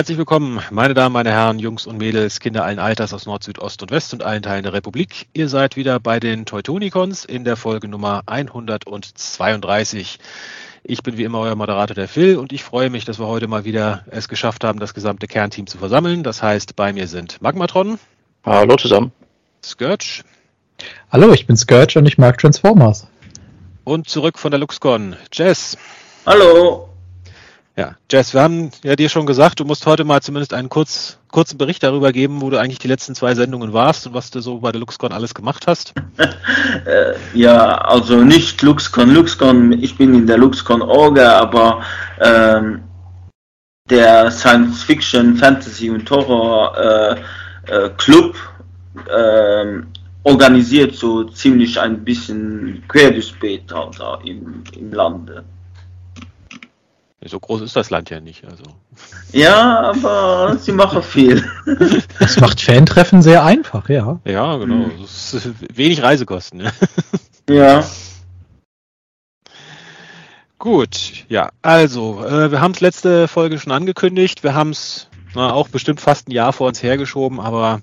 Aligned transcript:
Herzlich 0.00 0.16
willkommen, 0.16 0.62
meine 0.70 0.94
Damen, 0.94 1.12
meine 1.12 1.30
Herren, 1.30 1.58
Jungs 1.58 1.86
und 1.86 1.98
Mädels, 1.98 2.40
Kinder 2.40 2.64
allen 2.64 2.78
Alters 2.78 3.12
aus 3.12 3.26
Nord, 3.26 3.44
Süd, 3.44 3.58
Ost 3.58 3.82
und 3.82 3.90
West 3.90 4.14
und 4.14 4.22
allen 4.22 4.40
Teilen 4.40 4.62
der 4.62 4.72
Republik. 4.72 5.28
Ihr 5.34 5.46
seid 5.46 5.76
wieder 5.76 6.00
bei 6.00 6.18
den 6.18 6.46
Teutonicons 6.46 7.26
in 7.26 7.44
der 7.44 7.54
Folge 7.54 7.86
Nummer 7.86 8.22
132. 8.24 10.18
Ich 10.84 11.02
bin 11.02 11.18
wie 11.18 11.24
immer 11.24 11.40
euer 11.40 11.54
Moderator, 11.54 11.94
der 11.94 12.08
Phil, 12.08 12.38
und 12.38 12.50
ich 12.50 12.64
freue 12.64 12.88
mich, 12.88 13.04
dass 13.04 13.18
wir 13.18 13.26
heute 13.26 13.46
mal 13.46 13.66
wieder 13.66 14.06
es 14.10 14.28
geschafft 14.28 14.64
haben, 14.64 14.80
das 14.80 14.94
gesamte 14.94 15.26
Kernteam 15.26 15.66
zu 15.66 15.76
versammeln. 15.76 16.22
Das 16.22 16.42
heißt, 16.42 16.76
bei 16.76 16.94
mir 16.94 17.06
sind 17.06 17.42
Magmatron. 17.42 17.98
Hallo 18.42 18.76
zusammen. 18.76 19.12
Scourge. 19.62 20.22
Hallo, 21.12 21.30
ich 21.34 21.46
bin 21.46 21.58
Scourge 21.58 21.98
und 21.98 22.06
ich 22.06 22.16
mag 22.16 22.38
Transformers. 22.38 23.06
Und 23.84 24.08
zurück 24.08 24.38
von 24.38 24.50
der 24.50 24.60
LuxCon, 24.60 25.16
Jess. 25.30 25.76
Hallo. 26.24 26.89
Ja, 27.80 27.94
Jess, 28.10 28.34
wir 28.34 28.42
haben 28.42 28.72
ja 28.84 28.94
dir 28.94 29.08
schon 29.08 29.24
gesagt, 29.24 29.58
du 29.58 29.64
musst 29.64 29.86
heute 29.86 30.04
mal 30.04 30.20
zumindest 30.20 30.52
einen 30.52 30.68
kurz, 30.68 31.16
kurzen 31.30 31.56
Bericht 31.56 31.82
darüber 31.82 32.12
geben, 32.12 32.42
wo 32.42 32.50
du 32.50 32.60
eigentlich 32.60 32.78
die 32.78 32.88
letzten 32.88 33.14
zwei 33.14 33.34
Sendungen 33.34 33.72
warst 33.72 34.06
und 34.06 34.12
was 34.12 34.30
du 34.30 34.40
so 34.40 34.58
bei 34.58 34.70
der 34.70 34.80
LuxCon 34.80 35.12
alles 35.12 35.32
gemacht 35.32 35.66
hast. 35.66 35.94
äh, 36.84 37.14
ja, 37.32 37.78
also 37.78 38.22
nicht 38.22 38.60
LuxCon, 38.60 39.14
LuxCon, 39.14 39.72
ich 39.82 39.96
bin 39.96 40.14
in 40.14 40.26
der 40.26 40.36
LuxCon 40.36 40.82
Orga, 40.82 41.38
aber 41.38 41.80
ähm, 42.20 42.82
der 43.88 44.30
Science 44.30 44.82
Fiction, 44.82 45.36
Fantasy 45.36 45.88
und 45.88 46.10
Horror 46.10 46.76
äh, 46.76 47.14
äh, 47.72 47.88
Club 47.96 48.36
ähm, 49.10 49.86
organisiert 50.24 50.96
so 50.96 51.24
ziemlich 51.24 51.80
ein 51.80 52.04
bisschen 52.04 52.84
quer 52.88 53.10
durch 53.10 53.34
Beta 53.40 53.90
da 53.96 54.18
im, 54.22 54.64
im 54.78 54.92
Lande. 54.92 55.44
So 57.22 57.38
groß 57.38 57.60
ist 57.60 57.76
das 57.76 57.90
Land 57.90 58.08
ja 58.08 58.20
nicht. 58.20 58.44
Also. 58.44 58.62
Ja, 59.32 59.80
aber 59.80 60.56
sie 60.58 60.72
machen 60.72 61.02
viel. 61.02 61.44
Das 62.18 62.40
macht 62.40 62.60
Fantreffen 62.60 63.22
sehr 63.22 63.44
einfach, 63.44 63.88
ja. 63.88 64.20
Ja, 64.24 64.56
genau. 64.56 64.86
Mhm. 64.86 65.54
wenig 65.74 66.02
Reisekosten. 66.02 66.70
Ja. 67.48 67.84
Gut, 70.58 71.24
ja. 71.28 71.50
Also, 71.62 72.24
äh, 72.24 72.50
wir 72.50 72.60
haben 72.60 72.72
es 72.72 72.80
letzte 72.80 73.28
Folge 73.28 73.58
schon 73.58 73.72
angekündigt. 73.72 74.42
Wir 74.42 74.54
haben 74.54 74.70
es 74.70 75.08
auch 75.34 75.68
bestimmt 75.68 76.00
fast 76.00 76.28
ein 76.28 76.32
Jahr 76.32 76.52
vor 76.52 76.68
uns 76.68 76.82
hergeschoben, 76.82 77.40
aber 77.40 77.80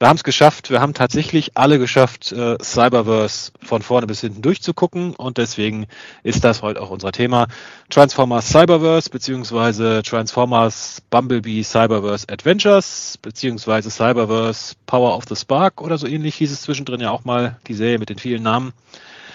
wir 0.00 0.08
haben 0.08 0.16
es 0.16 0.24
geschafft. 0.24 0.70
Wir 0.70 0.80
haben 0.80 0.94
tatsächlich 0.94 1.58
alle 1.58 1.78
geschafft, 1.78 2.32
äh, 2.32 2.56
Cyberverse 2.62 3.52
von 3.62 3.82
vorne 3.82 4.06
bis 4.06 4.22
hinten 4.22 4.40
durchzugucken. 4.40 5.14
Und 5.14 5.36
deswegen 5.36 5.86
ist 6.22 6.42
das 6.42 6.62
heute 6.62 6.80
auch 6.80 6.88
unser 6.88 7.12
Thema. 7.12 7.48
Transformers 7.90 8.48
Cyberverse 8.48 9.10
beziehungsweise 9.10 10.02
Transformers 10.02 11.02
Bumblebee 11.10 11.62
Cyberverse 11.62 12.26
Adventures 12.30 13.18
beziehungsweise 13.20 13.90
Cyberverse 13.90 14.74
Power 14.86 15.14
of 15.14 15.24
the 15.28 15.36
Spark 15.36 15.82
oder 15.82 15.98
so 15.98 16.06
ähnlich 16.06 16.34
hieß 16.36 16.50
es 16.50 16.62
zwischendrin 16.62 17.02
ja 17.02 17.10
auch 17.10 17.26
mal, 17.26 17.58
die 17.66 17.74
Serie 17.74 17.98
mit 17.98 18.08
den 18.08 18.18
vielen 18.18 18.42
Namen. 18.42 18.72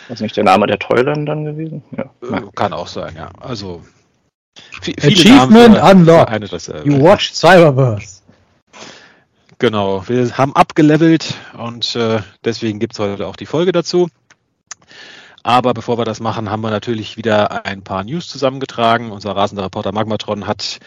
Ist 0.10 0.22
nicht 0.22 0.36
der 0.36 0.46
Name 0.46 0.66
der 0.66 0.80
Toyland 0.80 1.30
dann 1.30 1.46
gewesen? 1.46 1.84
Ja. 1.96 2.06
Äh, 2.28 2.42
kann 2.56 2.74
auch 2.74 2.88
sein, 2.88 3.14
ja. 3.16 3.30
Also 3.40 3.84
Achievement 4.82 5.78
unlocked. 5.78 6.86
You 6.86 7.00
watched 7.02 7.36
Cyberverse. 7.36 8.15
Genau, 9.58 10.08
wir 10.08 10.38
haben 10.38 10.56
abgelevelt 10.56 11.36
und 11.58 11.96
äh, 11.96 12.22
deswegen 12.44 12.80
gibt 12.80 12.94
es 12.94 13.00
heute 13.00 13.26
auch 13.26 13.38
die 13.38 13.46
Folge 13.46 13.72
dazu. 13.72 14.10
Aber 15.44 15.74
bevor 15.74 15.98
wir 15.98 16.06
das 16.06 16.20
machen, 16.20 16.50
haben 16.50 16.62
wir 16.62 16.72
natürlich 16.72 17.18
wieder 17.18 17.66
ein 17.66 17.84
paar 17.84 18.04
News 18.04 18.28
zusammengetragen. 18.28 19.12
Unser 19.12 19.36
rasender 19.36 19.66
Reporter 19.66 19.92
Magmatron 19.92 20.48
hat 20.48 20.80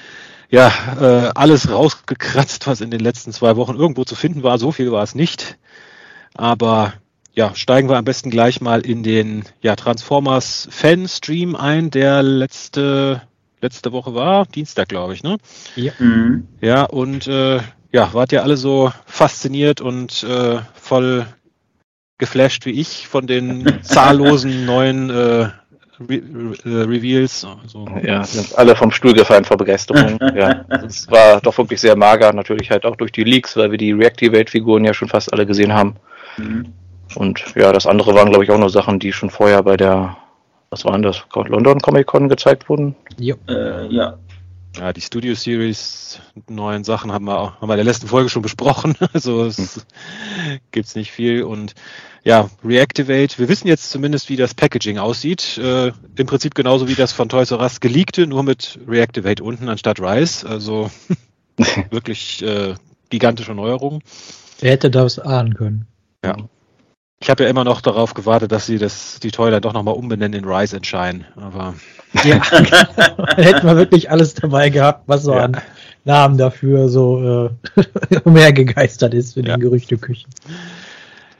ja 0.50 0.72
äh, 1.00 1.30
alles 1.34 1.70
rausgekratzt, 1.70 2.66
was 2.66 2.80
in 2.80 2.90
den 2.90 3.00
letzten 3.00 3.32
zwei 3.32 3.56
Wochen 3.56 3.76
irgendwo 3.76 4.04
zu 4.04 4.16
finden 4.16 4.42
war. 4.42 4.58
So 4.58 4.72
viel 4.72 4.90
war 4.90 5.02
es 5.02 5.14
nicht. 5.14 5.56
Aber 6.34 6.92
ja, 7.34 7.54
steigen 7.54 7.88
wir 7.88 7.96
am 7.96 8.04
besten 8.04 8.30
gleich 8.30 8.60
mal 8.60 8.80
in 8.80 9.04
den 9.04 9.44
ja, 9.62 9.76
Transformers 9.76 10.66
Fan-Stream 10.72 11.54
ein, 11.54 11.90
der 11.90 12.24
letzte, 12.24 13.22
letzte 13.60 13.92
Woche 13.92 14.14
war, 14.14 14.44
Dienstag, 14.46 14.88
glaube 14.88 15.14
ich, 15.14 15.22
ne? 15.22 15.38
Ja. 15.76 15.92
Mhm. 16.00 16.48
Ja, 16.60 16.82
und 16.82 17.28
äh, 17.28 17.60
ja, 17.92 18.12
wart 18.12 18.32
ihr 18.32 18.42
alle 18.42 18.56
so 18.56 18.92
fasziniert 19.06 19.80
und 19.80 20.22
äh, 20.24 20.58
voll 20.74 21.26
geflasht 22.18 22.66
wie 22.66 22.80
ich 22.80 23.06
von 23.06 23.26
den 23.26 23.78
zahllosen 23.82 24.66
neuen 24.66 25.10
äh, 25.10 25.48
Re 26.00 26.22
Re 26.64 26.88
Reveals. 26.88 27.44
Also. 27.62 27.86
Ja, 28.02 28.22
sind 28.22 28.56
alle 28.56 28.76
vom 28.76 28.90
Stuhl 28.92 29.14
gefallen 29.14 29.44
vor 29.44 29.56
Begeisterung. 29.56 30.18
ja, 30.36 30.64
es 30.86 31.10
war 31.10 31.40
doch 31.40 31.56
wirklich 31.58 31.80
sehr 31.80 31.96
mager, 31.96 32.32
natürlich 32.32 32.70
halt 32.70 32.84
auch 32.84 32.96
durch 32.96 33.10
die 33.10 33.24
Leaks, 33.24 33.56
weil 33.56 33.70
wir 33.70 33.78
die 33.78 33.92
Reactivate-Figuren 33.92 34.84
ja 34.84 34.94
schon 34.94 35.08
fast 35.08 35.32
alle 35.32 35.46
gesehen 35.46 35.72
haben. 35.72 35.96
Mhm. 36.36 36.72
Und 37.16 37.42
ja, 37.56 37.72
das 37.72 37.86
andere 37.86 38.14
waren, 38.14 38.30
glaube 38.30 38.44
ich, 38.44 38.50
auch 38.50 38.58
nur 38.58 38.70
Sachen, 38.70 39.00
die 39.00 39.12
schon 39.12 39.30
vorher 39.30 39.62
bei 39.62 39.76
der, 39.76 40.16
was 40.70 40.84
waren 40.84 41.02
das, 41.02 41.24
London 41.34 41.80
Comic 41.80 42.06
Con 42.06 42.28
gezeigt 42.28 42.68
wurden? 42.68 42.94
Ja. 43.18 43.34
Äh, 43.48 43.86
ja. 43.88 44.18
Ja, 44.76 44.92
die 44.92 45.00
Studio 45.00 45.34
Series 45.34 46.20
neuen 46.48 46.84
Sachen 46.84 47.10
haben 47.10 47.24
wir, 47.24 47.38
auch, 47.38 47.60
haben 47.60 47.68
wir 47.68 47.74
in 47.74 47.78
der 47.78 47.84
letzten 47.84 48.06
Folge 48.06 48.28
schon 48.28 48.42
besprochen. 48.42 48.96
Also 49.12 49.44
es 49.44 49.76
hm. 49.76 49.82
gibt's 50.70 50.94
nicht 50.94 51.10
viel. 51.10 51.42
Und 51.42 51.74
ja, 52.22 52.50
Reactivate, 52.64 53.38
wir 53.38 53.48
wissen 53.48 53.68
jetzt 53.68 53.90
zumindest, 53.90 54.28
wie 54.28 54.36
das 54.36 54.54
Packaging 54.54 54.98
aussieht. 54.98 55.58
Äh, 55.58 55.92
Im 56.16 56.26
Prinzip 56.26 56.54
genauso 56.54 56.88
wie 56.88 56.94
das 56.94 57.12
von 57.12 57.28
Toys 57.28 57.50
R 57.50 57.60
Us 57.60 57.80
geleakte, 57.80 58.26
nur 58.26 58.42
mit 58.42 58.78
Reactivate 58.86 59.42
unten 59.42 59.68
anstatt 59.68 60.00
Rise. 60.00 60.48
Also 60.48 60.90
wirklich 61.90 62.42
äh, 62.42 62.74
gigantische 63.10 63.54
Neuerung. 63.54 64.02
Wer 64.60 64.72
hätte 64.72 64.90
das 64.90 65.18
ahnen 65.18 65.54
können? 65.54 65.86
Ja. 66.24 66.36
Ich 67.20 67.30
habe 67.30 67.44
ja 67.44 67.50
immer 67.50 67.64
noch 67.64 67.80
darauf 67.80 68.14
gewartet, 68.14 68.52
dass 68.52 68.66
sie 68.66 68.78
das, 68.78 69.18
die 69.20 69.32
Toy 69.32 69.50
dann 69.50 69.60
doch 69.60 69.72
nochmal 69.72 69.94
umbenennen 69.94 70.44
in 70.44 70.48
Rise 70.48 70.76
and 70.76 70.86
Shine. 70.86 71.24
Aber 71.34 71.74
ja, 72.24 72.40
hätten 73.36 73.66
wir 73.66 73.76
wirklich 73.76 74.10
alles 74.10 74.34
dabei 74.34 74.70
gehabt, 74.70 75.02
was 75.06 75.24
so 75.24 75.32
ja. 75.32 75.44
an 75.44 75.56
Namen 76.04 76.38
dafür 76.38 76.88
so 76.88 77.50
äh, 77.76 77.82
umhergegeistert 78.24 79.14
ist 79.14 79.36
in 79.36 79.46
ja. 79.46 79.56
den 79.56 79.60
Gerüchteküchen. 79.60 80.30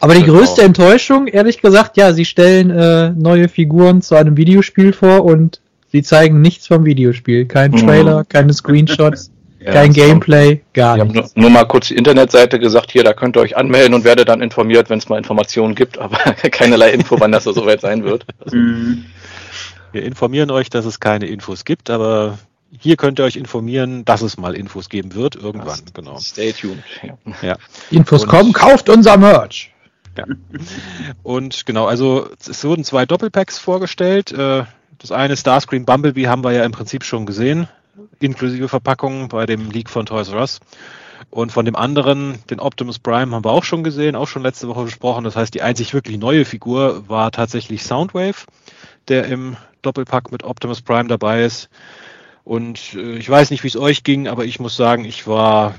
Aber 0.01 0.15
die 0.15 0.23
genau. 0.23 0.39
größte 0.39 0.63
Enttäuschung, 0.63 1.29
ehrlich 1.29 1.61
gesagt, 1.61 1.97
ja, 1.97 2.13
sie 2.13 2.25
stellen 2.25 2.71
äh, 2.71 3.11
neue 3.11 3.49
Figuren 3.49 4.03
zu 4.03 4.17
einem 4.17 4.37
Videospiel 4.37 4.93
vor 4.93 5.25
und 5.25 5.61
sie 5.91 6.03
zeigen 6.03 6.41
nichts 6.41 6.67
vom 6.67 6.85
Videospiel. 6.85 7.47
Kein 7.47 7.71
mhm. 7.71 7.79
Trailer, 7.79 8.25
keine 8.25 8.53
Screenshots. 8.53 9.31
Ja, 9.69 9.75
Kein 9.75 9.93
Gameplay, 9.93 10.63
gar 10.73 10.97
nichts. 10.97 11.13
Ich 11.13 11.23
habe 11.23 11.31
nur, 11.35 11.43
nur, 11.43 11.51
mal 11.51 11.65
kurz 11.67 11.89
die 11.89 11.97
Internetseite 11.97 12.59
gesagt, 12.59 12.91
hier, 12.91 13.05
da 13.05 13.13
könnt 13.13 13.37
ihr 13.37 13.41
euch 13.41 13.55
anmelden 13.55 13.93
und 13.93 14.03
werde 14.03 14.25
dann 14.25 14.41
informiert, 14.41 14.89
wenn 14.89 14.99
es 14.99 15.11
mal 15.11 15.19
Informationen 15.19 15.75
gibt, 15.75 15.99
aber 15.99 16.17
keinerlei 16.17 16.91
Info, 16.91 17.21
wann 17.21 17.33
das 17.33 17.45
so 17.45 17.53
soweit 17.53 17.83
sein 17.83 18.03
wird. 18.03 18.25
Also. 18.43 18.57
Wir 19.93 20.03
informieren 20.05 20.51
euch, 20.51 20.71
dass 20.71 20.87
es 20.87 21.01
keine 21.01 21.27
Infos 21.27 21.65
gibt, 21.67 21.91
aber 21.91 22.39
hier 22.79 22.97
könnt 22.97 23.19
ihr 23.19 23.25
euch 23.25 23.37
informieren, 23.37 24.05
dass 24.05 24.23
es 24.23 24.39
mal 24.39 24.55
Infos 24.55 24.89
geben 24.89 25.15
wird, 25.15 25.35
irgendwann, 25.35 25.81
das, 25.85 25.95
genau. 25.95 26.19
Stay 26.19 26.53
tuned. 26.53 26.83
Ja. 27.03 27.17
ja. 27.43 27.57
Infos 27.91 28.25
und, 28.25 28.29
kommen, 28.29 28.53
kauft 28.53 28.89
unser 28.89 29.17
Merch. 29.17 29.71
Ja. 30.17 30.25
Und 31.23 31.65
genau, 31.65 31.87
also 31.87 32.29
es 32.39 32.65
wurden 32.65 32.85
zwei 32.85 33.07
Doppelpacks 33.07 33.59
vorgestellt. 33.59 34.33
Äh, 34.33 34.65
das 34.99 35.13
eine 35.13 35.37
Starscream 35.37 35.85
Bumblebee 35.85 36.27
haben 36.27 36.45
wir 36.45 36.53
ja 36.53 36.65
im 36.65 36.73
Prinzip 36.73 37.05
schon 37.05 37.25
gesehen 37.25 37.69
inklusive 38.21 38.69
Verpackung 38.69 39.29
bei 39.29 39.47
dem 39.47 39.71
Leak 39.71 39.91
von 39.91 40.07
Toys 40.07 40.29
R 40.29 40.41
Us. 40.41 40.61
Und 41.31 41.53
von 41.53 41.65
dem 41.65 41.77
anderen, 41.77 42.39
den 42.49 42.61
Optimus 42.61 42.99
Prime, 42.99 43.35
haben 43.35 43.45
wir 43.45 43.51
auch 43.51 43.65
schon 43.65 43.85
gesehen, 43.85 44.17
auch 44.17 44.29
schon 44.29 44.43
letzte 44.43 44.69
Woche 44.69 44.85
besprochen. 44.85 45.25
Das 45.25 45.37
heißt, 45.37 45.53
die 45.53 45.63
einzig 45.63 45.93
wirklich 45.93 46.17
neue 46.19 46.45
Figur 46.45 47.09
war 47.09 47.31
tatsächlich 47.33 47.83
Soundwave, 47.83 48.47
der 49.09 49.27
im 49.27 49.57
Doppelpack 49.83 50.33
mit 50.33 50.43
Optimus 50.43 50.81
Prime 50.81 51.09
dabei 51.09 51.45
ist. 51.45 51.69
Und 52.45 52.95
äh, 52.95 53.17
ich 53.17 53.29
weiß 53.29 53.51
nicht, 53.51 53.63
wie 53.63 53.69
es 53.69 53.77
euch 53.77 54.05
ging, 54.05 54.27
aber 54.27 54.45
ich 54.45 54.59
muss 54.59 54.77
sagen, 54.77 55.05
ich 55.05 55.27
war 55.27 55.75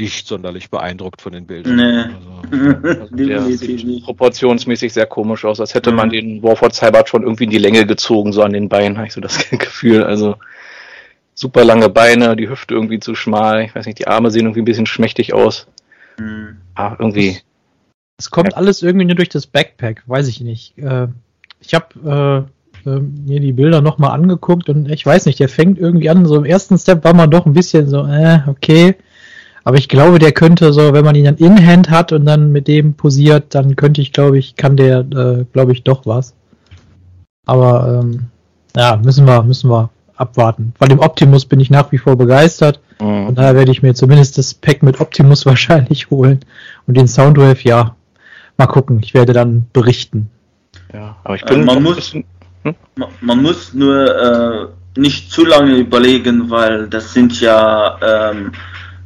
nicht 0.00 0.26
sonderlich 0.26 0.70
beeindruckt 0.70 1.22
von 1.22 1.32
den 1.32 1.46
Bildern. 1.46 1.76
Nee. 1.76 2.14
Also, 2.50 2.88
also 3.00 3.16
der 3.16 3.42
sieht 3.42 4.04
proportionsmäßig 4.04 4.92
sehr 4.92 5.06
komisch 5.06 5.44
aus, 5.44 5.60
als 5.60 5.74
hätte 5.74 5.92
man 5.92 6.10
den 6.10 6.42
Warford 6.42 6.74
Cybert 6.74 7.08
schon 7.08 7.22
irgendwie 7.22 7.44
in 7.44 7.50
die 7.50 7.58
Länge 7.58 7.86
gezogen, 7.86 8.32
so 8.32 8.42
an 8.42 8.52
den 8.52 8.68
Beinen, 8.68 8.96
habe 8.96 9.06
ich 9.08 9.14
so 9.14 9.20
das 9.20 9.38
Gefühl. 9.50 10.04
Also 10.04 10.36
super 11.38 11.64
lange 11.64 11.88
Beine, 11.88 12.34
die 12.34 12.48
Hüfte 12.48 12.74
irgendwie 12.74 12.98
zu 12.98 13.14
schmal. 13.14 13.62
Ich 13.62 13.74
weiß 13.74 13.86
nicht, 13.86 14.00
die 14.00 14.08
Arme 14.08 14.30
sehen 14.30 14.46
irgendwie 14.46 14.62
ein 14.62 14.64
bisschen 14.64 14.86
schmächtig 14.86 15.34
aus. 15.34 15.68
Mhm. 16.18 16.56
Ah, 16.74 16.96
irgendwie. 16.98 17.38
Es 18.18 18.30
kommt 18.30 18.52
ja. 18.52 18.56
alles 18.56 18.82
irgendwie 18.82 19.06
nur 19.06 19.14
durch 19.14 19.28
das 19.28 19.46
Backpack, 19.46 20.02
weiß 20.06 20.26
ich 20.26 20.40
nicht. 20.40 20.76
Äh, 20.78 21.06
ich 21.60 21.74
habe 21.74 22.48
äh, 22.84 22.90
äh, 22.90 22.98
mir 23.00 23.38
die 23.38 23.52
Bilder 23.52 23.80
nochmal 23.80 24.10
angeguckt 24.10 24.68
und 24.68 24.90
ich 24.90 25.06
weiß 25.06 25.26
nicht, 25.26 25.38
der 25.38 25.48
fängt 25.48 25.78
irgendwie 25.78 26.10
an. 26.10 26.26
So 26.26 26.36
im 26.36 26.44
ersten 26.44 26.76
Step 26.76 27.04
war 27.04 27.14
man 27.14 27.30
doch 27.30 27.46
ein 27.46 27.52
bisschen 27.52 27.88
so, 27.88 28.04
äh, 28.04 28.40
okay. 28.48 28.96
Aber 29.62 29.76
ich 29.76 29.88
glaube, 29.88 30.18
der 30.18 30.32
könnte 30.32 30.72
so, 30.72 30.92
wenn 30.92 31.04
man 31.04 31.14
ihn 31.14 31.24
dann 31.24 31.36
in 31.36 31.64
Hand 31.64 31.88
hat 31.88 32.10
und 32.10 32.24
dann 32.24 32.50
mit 32.50 32.66
dem 32.66 32.94
posiert, 32.94 33.54
dann 33.54 33.76
könnte 33.76 34.00
ich, 34.00 34.12
glaube 34.12 34.38
ich, 34.38 34.56
kann 34.56 34.76
der, 34.76 35.00
äh, 35.00 35.44
glaube 35.52 35.70
ich, 35.70 35.84
doch 35.84 36.04
was. 36.04 36.34
Aber 37.46 38.02
ähm, 38.02 38.26
ja, 38.74 38.96
müssen 38.96 39.24
wir, 39.24 39.44
müssen 39.44 39.70
wir 39.70 39.90
abwarten. 40.18 40.74
Von 40.78 40.88
dem 40.88 40.98
Optimus 40.98 41.46
bin 41.46 41.60
ich 41.60 41.70
nach 41.70 41.92
wie 41.92 41.98
vor 41.98 42.16
begeistert. 42.16 42.80
Mhm. 43.00 43.28
Und 43.28 43.38
daher 43.38 43.54
werde 43.54 43.70
ich 43.70 43.82
mir 43.82 43.94
zumindest 43.94 44.38
das 44.38 44.54
Pack 44.54 44.82
mit 44.82 45.00
Optimus 45.00 45.46
wahrscheinlich 45.46 46.10
holen. 46.10 46.40
Und 46.86 46.96
den 46.96 47.08
Soundwave, 47.08 47.62
ja, 47.62 47.96
mal 48.56 48.66
gucken. 48.66 49.00
Ich 49.02 49.14
werde 49.14 49.32
dann 49.32 49.66
berichten. 49.72 50.30
Ja, 50.92 51.16
aber 51.24 51.36
ich 51.36 51.44
bin. 51.44 51.62
Äh, 51.62 51.64
man, 51.64 51.82
muss, 51.82 52.12
hm? 52.12 52.24
man, 53.20 53.42
muss 53.42 53.74
nur 53.74 54.72
äh, 54.96 55.00
nicht 55.00 55.30
zu 55.30 55.44
lange 55.44 55.76
überlegen, 55.76 56.50
weil 56.50 56.88
das 56.88 57.12
sind 57.12 57.40
ja 57.40 58.30
ähm, 58.30 58.52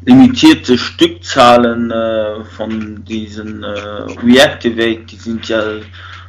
limitierte 0.04 0.78
Stückzahlen 0.78 1.90
äh, 1.90 2.44
von 2.56 3.04
diesen 3.04 3.62
äh, 3.62 3.68
Reactivate, 4.24 5.02
die 5.10 5.16
sind 5.16 5.48
ja 5.48 5.62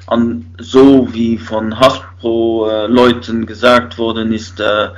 an, 0.08 0.46
so 0.60 1.08
wie 1.14 1.38
von 1.38 1.80
Hasbro-Leuten 1.80 3.44
äh, 3.44 3.46
gesagt 3.46 3.98
worden 3.98 4.34
ist, 4.34 4.60
äh, 4.60 4.90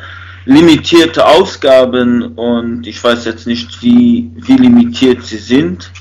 limitierte 0.46 1.26
Ausgaben 1.26 2.34
und 2.36 2.86
ich 2.88 3.04
weiß 3.04 3.26
jetzt 3.26 3.48
nicht, 3.48 3.82
wie, 3.82 4.32
wie 4.36 4.58
limitiert 4.58 5.24
sie 5.24 5.38
sind. 5.38 5.92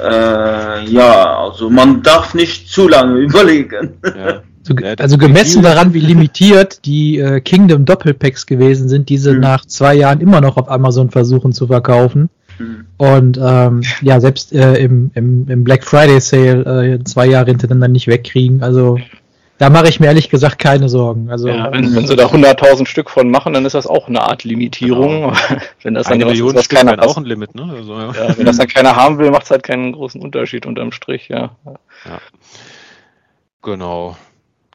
Äh, 0.00 0.84
ja, 0.84 1.38
also 1.38 1.70
man 1.70 2.02
darf 2.02 2.34
nicht 2.34 2.68
zu 2.68 2.88
lange 2.88 3.18
überlegen. 3.20 3.94
Ja. 4.04 4.42
Also, 4.98 5.18
gemessen 5.18 5.62
daran, 5.62 5.92
wie 5.92 6.00
limitiert 6.00 6.86
die 6.86 7.18
äh, 7.18 7.40
Kingdom 7.40 7.84
Doppelpacks 7.84 8.46
gewesen 8.46 8.88
sind, 8.88 9.10
diese 9.10 9.34
mhm. 9.34 9.40
nach 9.40 9.66
zwei 9.66 9.94
Jahren 9.94 10.20
immer 10.20 10.40
noch 10.40 10.56
auf 10.56 10.70
Amazon 10.70 11.10
versuchen 11.10 11.52
zu 11.52 11.66
verkaufen. 11.66 12.30
Und 12.96 13.38
ähm, 13.42 13.82
ja, 14.02 14.20
selbst 14.20 14.52
äh, 14.52 14.76
im, 14.76 15.10
im, 15.14 15.48
im 15.48 15.64
Black 15.64 15.84
Friday 15.84 16.20
Sale 16.20 16.98
äh, 17.00 17.04
zwei 17.04 17.26
Jahre 17.26 17.46
hintereinander 17.46 17.88
nicht 17.88 18.06
wegkriegen. 18.06 18.62
Also 18.62 18.98
da 19.58 19.70
mache 19.70 19.88
ich 19.88 20.00
mir 20.00 20.06
ehrlich 20.06 20.30
gesagt 20.30 20.58
keine 20.58 20.88
Sorgen. 20.88 21.30
Also, 21.30 21.48
ja, 21.48 21.70
wenn, 21.70 21.94
wenn 21.94 22.06
sie 22.06 22.16
da 22.16 22.26
100.000 22.26 22.86
Stück 22.86 23.08
von 23.08 23.30
machen, 23.30 23.52
dann 23.52 23.64
ist 23.64 23.74
das 23.74 23.86
auch 23.86 24.08
eine 24.08 24.22
Art 24.22 24.42
Limitierung. 24.42 25.22
Genau. 25.22 25.32
wenn 25.82 25.94
das 25.94 26.06
dann 26.06 26.14
Eine 26.14 26.26
Million 26.26 26.56
ist, 26.56 26.68
keiner 26.68 27.00
auch 27.00 27.16
ein 27.16 27.24
Limit, 27.24 27.54
ne? 27.54 27.72
Also, 27.76 27.94
ja. 27.94 28.12
ja. 28.12 28.36
wenn 28.36 28.46
das 28.46 28.56
dann 28.56 28.68
keiner 28.74 28.96
haben 28.96 29.18
will, 29.18 29.30
macht 29.30 29.44
es 29.44 29.50
halt 29.50 29.62
keinen 29.62 29.92
großen 29.92 30.20
Unterschied 30.20 30.66
unterm 30.66 30.90
Strich, 30.90 31.28
ja. 31.28 31.56
ja. 31.64 32.18
Genau. 33.62 34.16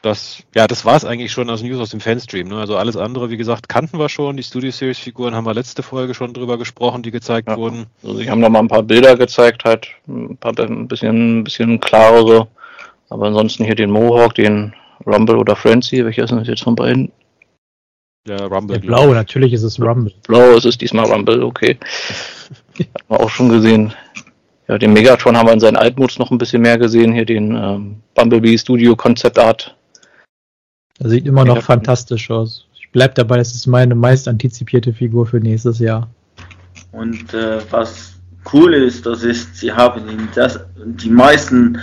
Das, 0.02 0.44
ja, 0.56 0.66
das 0.66 0.86
war 0.86 0.96
es 0.96 1.04
eigentlich 1.04 1.32
schon 1.32 1.50
aus 1.50 1.62
News 1.62 1.80
aus 1.80 1.90
dem 1.90 2.00
Fanstream. 2.00 2.48
Ne? 2.48 2.58
Also 2.58 2.78
alles 2.78 2.96
andere, 2.96 3.30
wie 3.30 3.38
gesagt, 3.38 3.68
kannten 3.68 4.00
wir 4.00 4.08
schon. 4.08 4.38
Die 4.38 4.44
Studio 4.44 4.72
Series 4.72 4.98
Figuren 4.98 5.36
haben 5.36 5.46
wir 5.46 5.54
letzte 5.54 5.84
Folge 5.84 6.14
schon 6.14 6.34
drüber 6.34 6.58
gesprochen, 6.58 7.04
die 7.04 7.12
gezeigt 7.12 7.50
ja. 7.50 7.58
wurden. 7.58 7.88
Also 8.02 8.16
sie 8.16 8.30
haben 8.30 8.42
da 8.42 8.48
mal 8.48 8.60
ein 8.60 8.70
paar 8.70 8.84
Bilder 8.84 9.18
gezeigt, 9.18 9.66
halt 9.66 9.90
ein 10.08 10.38
paar 10.38 10.58
ein 10.58 10.88
bisschen, 10.88 11.40
ein 11.40 11.44
bisschen 11.44 11.82
klarere 11.82 12.48
aber 13.10 13.28
ansonsten 13.28 13.66
hier 13.66 13.76
den 13.76 13.90
Mohawk, 13.90 14.36
den 14.36 14.74
Rumble 15.06 15.38
oder 15.38 15.56
Frenzy, 15.56 16.06
welcher 16.06 16.24
ist 16.24 16.32
das 16.32 16.48
jetzt 16.48 16.64
von 16.64 16.76
beiden? 16.76 17.12
Ja, 18.28 18.46
Rumble. 18.46 18.80
Der 18.80 18.86
Blau, 18.86 19.14
natürlich 19.14 19.54
ist 19.54 19.64
es 19.64 19.82
Rumble. 19.82 20.14
Blau 20.28 20.56
ist 20.56 20.66
es 20.66 20.78
diesmal 20.78 21.06
Rumble, 21.06 21.44
okay. 21.44 21.78
Hat 22.80 23.10
man 23.10 23.20
auch 23.20 23.30
schon 23.30 23.50
gesehen. 23.50 23.94
Ja, 24.68 24.78
den 24.78 24.94
Megatron 24.94 25.36
haben 25.36 25.48
wir 25.48 25.54
in 25.54 25.60
seinen 25.60 25.78
Altmods 25.78 26.20
noch 26.20 26.30
ein 26.30 26.38
bisschen 26.38 26.62
mehr 26.62 26.78
gesehen. 26.78 27.12
Hier 27.12 27.26
den 27.26 27.56
ähm, 27.56 27.96
Bumblebee 28.14 28.58
Studio 28.58 28.96
Concept 28.96 29.40
Art. 29.40 29.76
Das 31.00 31.12
sieht 31.12 31.26
immer 31.26 31.46
noch 31.46 31.56
ja, 31.56 31.62
fantastisch 31.62 32.30
aus. 32.30 32.68
Ich 32.74 32.92
bleib 32.92 33.16
dabei, 33.16 33.38
das 33.38 33.56
ist 33.56 33.68
meine 33.68 33.96
meist 33.96 34.28
antizipierte 34.28 34.94
Figur 34.94 35.26
für 35.26 35.40
nächstes 35.40 35.80
Jahr. 35.80 36.10
Und 36.92 37.34
äh, 37.34 37.60
was 37.72 38.14
cool 38.54 38.74
ist, 38.74 39.06
das 39.06 39.24
ist, 39.24 39.56
sie 39.56 39.72
haben 39.72 40.30
das, 40.36 40.60
die 40.76 41.10
meisten 41.10 41.80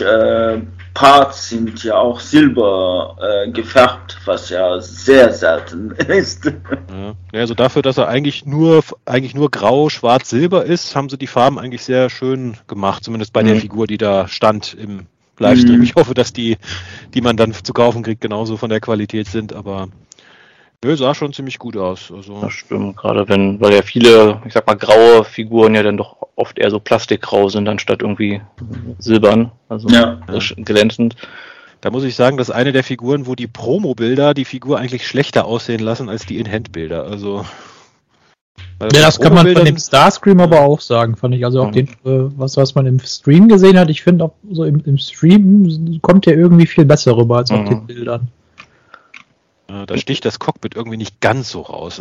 äh, 0.00 0.58
Parts 0.94 1.50
sind 1.50 1.84
ja 1.84 1.94
auch 1.94 2.18
silber 2.18 3.16
äh, 3.20 3.50
gefärbt, 3.52 4.18
was 4.24 4.50
ja 4.50 4.80
sehr 4.80 5.32
selten 5.32 5.92
ist. 6.08 6.46
Ja, 7.32 7.40
also 7.40 7.54
dafür, 7.54 7.82
dass 7.82 7.98
er 7.98 8.08
eigentlich 8.08 8.44
nur 8.44 8.82
eigentlich 9.04 9.34
nur 9.34 9.50
grau, 9.50 9.88
schwarz, 9.88 10.28
silber 10.28 10.64
ist, 10.64 10.96
haben 10.96 11.08
sie 11.08 11.16
die 11.16 11.26
Farben 11.26 11.58
eigentlich 11.58 11.84
sehr 11.84 12.10
schön 12.10 12.56
gemacht, 12.66 13.04
zumindest 13.04 13.32
bei 13.32 13.42
mhm. 13.42 13.46
der 13.46 13.56
Figur, 13.56 13.86
die 13.86 13.98
da 13.98 14.28
stand 14.28 14.74
im 14.74 15.06
Livestream. 15.38 15.78
Mhm. 15.78 15.84
Ich 15.84 15.94
hoffe, 15.94 16.14
dass 16.14 16.32
die, 16.32 16.56
die 17.14 17.20
man 17.20 17.36
dann 17.36 17.52
zu 17.52 17.72
kaufen 17.72 18.02
kriegt, 18.02 18.20
genauso 18.20 18.56
von 18.56 18.70
der 18.70 18.80
Qualität 18.80 19.28
sind, 19.28 19.52
aber 19.52 19.88
Nö, 20.84 20.96
sah 20.96 21.12
schon 21.12 21.32
ziemlich 21.32 21.58
gut 21.58 21.76
aus. 21.76 22.12
Also. 22.14 22.40
Das 22.40 22.52
stimmt, 22.52 22.96
gerade 22.96 23.28
wenn, 23.28 23.60
weil 23.60 23.74
ja 23.74 23.82
viele, 23.82 24.40
ich 24.46 24.52
sag 24.52 24.64
mal, 24.68 24.76
graue 24.76 25.24
Figuren 25.24 25.74
ja 25.74 25.82
dann 25.82 25.96
doch 25.96 26.16
oft 26.36 26.56
eher 26.56 26.70
so 26.70 26.78
plastikgrau 26.78 27.48
sind, 27.48 27.68
anstatt 27.68 28.00
irgendwie 28.00 28.40
silbern, 29.00 29.50
also 29.68 29.88
ja. 29.88 30.20
glänzend. 30.56 31.16
Da 31.80 31.90
muss 31.90 32.04
ich 32.04 32.14
sagen, 32.14 32.36
das 32.36 32.48
ist 32.48 32.54
eine 32.54 32.72
der 32.72 32.84
Figuren, 32.84 33.26
wo 33.26 33.34
die 33.34 33.48
Promo-Bilder 33.48 34.34
die 34.34 34.44
Figur 34.44 34.78
eigentlich 34.78 35.06
schlechter 35.06 35.46
aussehen 35.46 35.80
lassen 35.80 36.08
als 36.08 36.26
die 36.26 36.38
In-Hand-Bilder. 36.38 37.04
Also. 37.04 37.44
Ja, 38.80 38.88
das 38.88 39.18
kann 39.18 39.34
man 39.34 39.52
von 39.52 39.64
dem 39.64 39.76
Starscream 39.76 40.40
aber 40.40 40.60
auch 40.60 40.80
sagen, 40.80 41.16
fand 41.16 41.34
ich. 41.34 41.44
Also 41.44 41.62
auch 41.62 41.74
ja. 41.74 41.82
den, 41.82 41.88
äh, 41.88 42.30
was, 42.36 42.56
was 42.56 42.74
man 42.74 42.86
im 42.86 43.00
Stream 43.00 43.48
gesehen 43.48 43.78
hat, 43.78 43.90
ich 43.90 44.02
finde 44.02 44.24
auch 44.24 44.32
so 44.50 44.64
im, 44.64 44.80
im 44.84 44.98
Stream 44.98 45.98
kommt 46.00 46.26
der 46.26 46.36
irgendwie 46.36 46.66
viel 46.66 46.84
besser 46.84 47.16
rüber 47.16 47.38
als 47.38 47.50
auf 47.50 47.60
mhm. 47.60 47.68
den 47.68 47.86
Bildern. 47.86 48.28
Da 49.86 49.98
sticht 49.98 50.24
das 50.24 50.38
Cockpit 50.38 50.76
irgendwie 50.76 50.96
nicht 50.96 51.20
ganz 51.20 51.50
so 51.50 51.60
raus. 51.60 52.00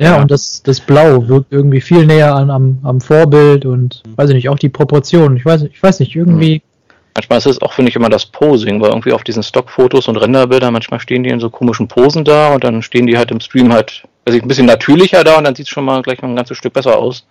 Ja, 0.00 0.12
ja. 0.16 0.22
und 0.22 0.30
das, 0.30 0.62
das 0.62 0.80
Blau 0.80 1.28
wirkt 1.28 1.52
irgendwie 1.52 1.82
viel 1.82 2.06
näher 2.06 2.34
an, 2.34 2.50
am, 2.50 2.78
am 2.82 3.02
Vorbild 3.02 3.66
und 3.66 4.02
mhm. 4.06 4.16
weiß 4.16 4.30
ich 4.30 4.34
nicht, 4.34 4.48
auch 4.48 4.58
die 4.58 4.70
Proportionen. 4.70 5.36
Ich 5.36 5.44
weiß, 5.44 5.64
ich 5.64 5.82
weiß 5.82 6.00
nicht, 6.00 6.16
irgendwie. 6.16 6.54
Mhm. 6.54 6.92
Manchmal 7.14 7.38
ist 7.38 7.46
es 7.46 7.60
auch, 7.60 7.74
finde 7.74 7.90
ich, 7.90 7.96
immer 7.96 8.08
das 8.08 8.24
Posing, 8.24 8.80
weil 8.80 8.88
irgendwie 8.88 9.12
auf 9.12 9.24
diesen 9.24 9.42
Stockfotos 9.42 10.08
und 10.08 10.16
Renderbildern, 10.16 10.72
manchmal 10.72 11.00
stehen 11.00 11.22
die 11.22 11.28
in 11.28 11.38
so 11.38 11.50
komischen 11.50 11.86
Posen 11.86 12.24
da 12.24 12.54
und 12.54 12.64
dann 12.64 12.80
stehen 12.80 13.06
die 13.06 13.18
halt 13.18 13.30
im 13.30 13.40
Stream 13.40 13.74
halt, 13.74 14.04
ich, 14.26 14.42
ein 14.42 14.48
bisschen 14.48 14.66
natürlicher 14.66 15.24
da 15.24 15.38
und 15.38 15.44
dann 15.44 15.54
sieht 15.54 15.66
es 15.66 15.70
schon 15.70 15.84
mal 15.84 16.02
gleich 16.02 16.22
mal 16.22 16.28
ein 16.28 16.36
ganzes 16.36 16.56
Stück 16.56 16.72
besser 16.72 16.98
aus. 16.98 17.26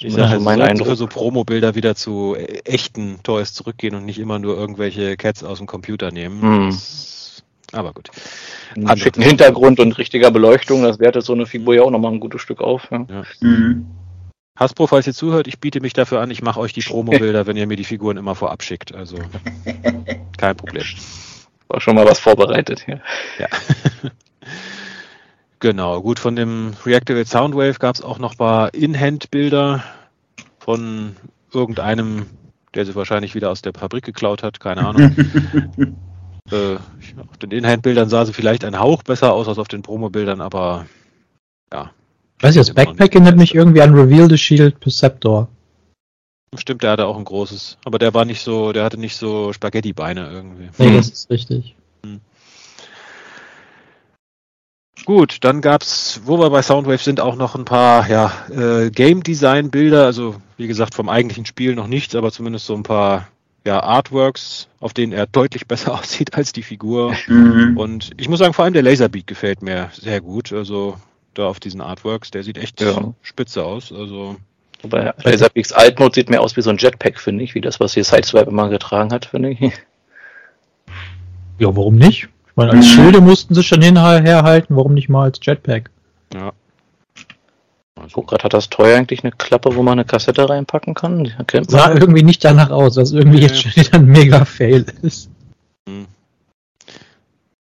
Dieser 0.00 0.28
halt 0.28 0.42
mein 0.42 0.60
Eindruck. 0.60 0.96
so 0.96 1.06
Promo-Bilder 1.06 1.74
wieder 1.74 1.94
zu 1.94 2.34
äh, 2.36 2.60
echten 2.64 3.22
Toys 3.22 3.52
zurückgehen 3.52 3.94
und 3.94 4.04
nicht 4.04 4.18
immer 4.18 4.38
nur 4.38 4.56
irgendwelche 4.56 5.16
Cats 5.16 5.42
aus 5.44 5.58
dem 5.58 5.66
Computer 5.66 6.10
nehmen. 6.10 6.40
Mhm. 6.40 6.78
aber 7.72 7.92
gut. 7.92 8.10
Einen 8.76 8.96
schicken 8.96 9.22
Hintergrund 9.22 9.80
und 9.80 9.98
richtiger 9.98 10.30
Beleuchtung, 10.30 10.82
das 10.82 10.98
wertet 10.98 11.24
so 11.24 11.32
eine 11.32 11.46
Figur 11.46 11.74
ja 11.74 11.82
auch 11.82 11.90
nochmal 11.90 12.12
ein 12.12 12.20
gutes 12.20 12.40
Stück 12.40 12.60
auf. 12.60 12.88
Ja. 12.90 13.06
Ja. 13.08 13.22
Mhm. 13.40 13.86
Hasbro, 14.58 14.88
falls 14.88 15.06
ihr 15.06 15.14
zuhört, 15.14 15.46
ich 15.46 15.60
biete 15.60 15.80
mich 15.80 15.92
dafür 15.92 16.20
an, 16.20 16.30
ich 16.32 16.42
mache 16.42 16.58
euch 16.58 16.72
die 16.72 16.80
Promo-Bilder, 16.88 17.46
wenn 17.46 17.56
ihr 17.56 17.66
mir 17.66 17.76
die 17.76 17.84
Figuren 17.84 18.16
immer 18.16 18.34
vorab 18.34 18.62
schickt. 18.62 18.94
Also 18.94 19.16
kein 20.36 20.56
Problem. 20.56 20.84
War 21.68 21.80
schon 21.80 21.94
mal 21.94 22.06
was 22.06 22.18
vorbereitet 22.18 22.82
hier. 22.84 23.00
Ja. 23.38 23.48
Genau, 25.60 26.00
gut, 26.00 26.20
von 26.20 26.36
dem 26.36 26.74
Reactivate 26.86 27.28
Soundwave 27.28 27.78
gab 27.80 27.96
es 27.96 28.02
auch 28.02 28.18
noch 28.18 28.32
ein 28.32 28.38
paar 28.38 28.74
In-Hand-Bilder 28.74 29.82
von 30.60 31.16
irgendeinem, 31.52 32.26
der 32.74 32.86
sie 32.86 32.94
wahrscheinlich 32.94 33.34
wieder 33.34 33.50
aus 33.50 33.60
der 33.62 33.72
Fabrik 33.74 34.04
geklaut 34.04 34.44
hat, 34.44 34.60
keine 34.60 34.86
Ahnung. 34.86 35.16
äh, 36.52 36.76
auf 36.76 37.38
den 37.38 37.50
In-Hand-Bildern 37.50 38.08
sah 38.08 38.24
sie 38.24 38.32
vielleicht 38.32 38.64
ein 38.64 38.78
Hauch 38.78 39.02
besser 39.02 39.32
aus 39.32 39.48
als 39.48 39.58
auf 39.58 39.66
den 39.66 39.82
Promo-Bildern, 39.82 40.40
aber 40.40 40.86
ja. 41.72 41.90
Weiß 42.40 42.54
ich, 42.54 42.60
das 42.60 42.72
Backpack 42.72 43.16
erinnert 43.16 43.36
mich 43.36 43.52
irgendwie 43.52 43.82
an 43.82 43.94
Reveal 43.94 44.30
the 44.30 44.38
Shield 44.38 44.78
Perceptor. 44.78 45.48
Stimmt, 46.56 46.82
der 46.82 46.92
hatte 46.92 47.06
auch 47.06 47.18
ein 47.18 47.24
großes, 47.24 47.76
aber 47.84 47.98
der 47.98 48.14
war 48.14 48.24
nicht 48.24 48.40
so, 48.40 48.72
der 48.72 48.84
hatte 48.84 48.98
nicht 48.98 49.16
so 49.16 49.52
Spaghetti-Beine 49.52 50.30
irgendwie. 50.30 50.70
Nee, 50.78 50.96
das 50.96 51.10
ist 51.10 51.30
richtig. 51.30 51.74
Hm. 52.02 52.20
Gut, 55.04 55.38
dann 55.42 55.60
gab's, 55.60 56.22
wo 56.24 56.38
wir 56.38 56.50
bei 56.50 56.62
Soundwave 56.62 57.02
sind, 57.02 57.20
auch 57.20 57.36
noch 57.36 57.54
ein 57.54 57.64
paar 57.64 58.08
ja, 58.08 58.32
äh, 58.50 58.90
Game 58.90 59.22
Design 59.22 59.70
Bilder. 59.70 60.06
Also 60.06 60.36
wie 60.56 60.66
gesagt 60.66 60.94
vom 60.94 61.08
eigentlichen 61.08 61.46
Spiel 61.46 61.74
noch 61.74 61.86
nichts, 61.86 62.14
aber 62.14 62.32
zumindest 62.32 62.66
so 62.66 62.74
ein 62.74 62.82
paar 62.82 63.28
ja, 63.64 63.80
Artworks, 63.80 64.68
auf 64.80 64.94
denen 64.94 65.12
er 65.12 65.26
deutlich 65.26 65.66
besser 65.66 65.94
aussieht 65.98 66.34
als 66.34 66.52
die 66.52 66.62
Figur. 66.62 67.14
Mhm. 67.26 67.76
Und 67.76 68.10
ich 68.16 68.28
muss 68.28 68.38
sagen, 68.38 68.54
vor 68.54 68.64
allem 68.64 68.74
der 68.74 68.82
Laserbeat 68.82 69.26
gefällt 69.26 69.62
mir 69.62 69.90
sehr 69.92 70.20
gut. 70.20 70.52
Also 70.52 70.96
da 71.34 71.46
auf 71.46 71.60
diesen 71.60 71.80
Artworks, 71.80 72.30
der 72.30 72.42
sieht 72.42 72.58
echt 72.58 72.80
ja. 72.80 73.14
spitze 73.22 73.64
aus. 73.64 73.92
Also 73.92 74.36
Wobei 74.82 75.12
Laserbeaks 75.22 75.72
Altmode 75.72 76.14
sieht 76.14 76.30
mehr 76.30 76.40
aus 76.40 76.56
wie 76.56 76.62
so 76.62 76.70
ein 76.70 76.78
Jetpack, 76.78 77.18
finde 77.18 77.42
ich, 77.42 77.54
wie 77.54 77.60
das, 77.60 77.80
was 77.80 77.94
hier 77.94 78.04
Sideswipe 78.04 78.48
immer 78.48 78.68
getragen 78.68 79.12
hat, 79.12 79.26
finde 79.26 79.50
ich. 79.50 79.60
Ja, 81.60 81.74
warum 81.74 81.96
nicht? 81.96 82.28
meine, 82.58 82.72
als. 82.72 82.86
Schilde 82.86 83.20
mussten 83.20 83.54
sie 83.54 83.62
schon 83.62 83.80
hinherhalten, 83.80 84.76
warum 84.76 84.94
nicht 84.94 85.08
mal 85.08 85.24
als 85.24 85.38
Jetpack? 85.42 85.90
Ja. 86.34 86.52
Also, 87.96 88.10
guck 88.12 88.28
gerade, 88.28 88.44
hat 88.44 88.54
das 88.54 88.68
Toy 88.68 88.94
eigentlich 88.94 89.24
eine 89.24 89.32
Klappe, 89.32 89.74
wo 89.74 89.82
man 89.82 89.94
eine 89.94 90.04
Kassette 90.04 90.48
reinpacken 90.48 90.94
kann? 90.94 91.32
Sah 91.66 91.92
irgendwie 91.92 92.22
nicht 92.22 92.44
danach 92.44 92.70
aus, 92.70 92.96
was 92.96 93.12
irgendwie 93.12 93.40
jetzt 93.40 93.62
schon 93.62 93.74
wieder 93.74 93.94
ein 93.94 94.06
Mega-Fail 94.06 94.86
ist. 95.02 95.30
Mhm. 95.86 96.06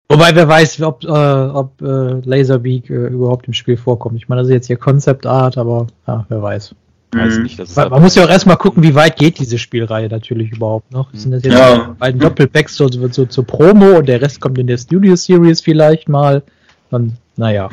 Wobei, 0.09 0.35
wer 0.35 0.47
weiß, 0.47 0.81
ob, 0.81 1.03
äh, 1.03 1.07
ob 1.07 1.81
äh, 1.81 2.21
Laserbeak 2.23 2.89
äh, 2.89 3.07
überhaupt 3.07 3.47
im 3.47 3.53
Spiel 3.53 3.77
vorkommt. 3.77 4.17
Ich 4.17 4.27
meine, 4.27 4.41
das 4.41 4.49
ist 4.49 4.53
jetzt 4.53 4.67
hier 4.67 4.77
Concept 4.77 5.25
Art, 5.25 5.57
aber 5.57 5.87
ja, 6.05 6.25
wer 6.29 6.41
weiß. 6.41 6.75
Weiß 7.15 7.37
mhm. 7.37 7.43
nicht. 7.43 7.59
Das 7.59 7.75
man, 7.75 7.89
man 7.89 8.01
muss 8.01 8.15
ja 8.15 8.23
auch 8.23 8.29
erstmal 8.29 8.57
gucken, 8.57 8.83
wie 8.83 8.95
weit 8.95 9.17
geht 9.17 9.39
diese 9.39 9.57
Spielreihe 9.57 10.09
natürlich 10.09 10.51
überhaupt 10.51 10.91
noch. 10.91 11.09
Sind 11.13 11.31
das 11.31 11.43
jetzt 11.43 11.53
ja. 11.53 11.95
beiden 11.97 12.19
Doppelpacks 12.19 12.75
so, 12.75 12.87
so, 12.87 13.07
so 13.07 13.25
zur 13.25 13.45
Promo 13.45 13.97
und 13.97 14.07
der 14.07 14.21
Rest 14.21 14.41
kommt 14.41 14.57
in 14.57 14.67
der 14.67 14.77
Studio 14.77 15.15
Series 15.15 15.61
vielleicht 15.61 16.09
mal. 16.09 16.43
Und 16.91 17.13
naja. 17.35 17.69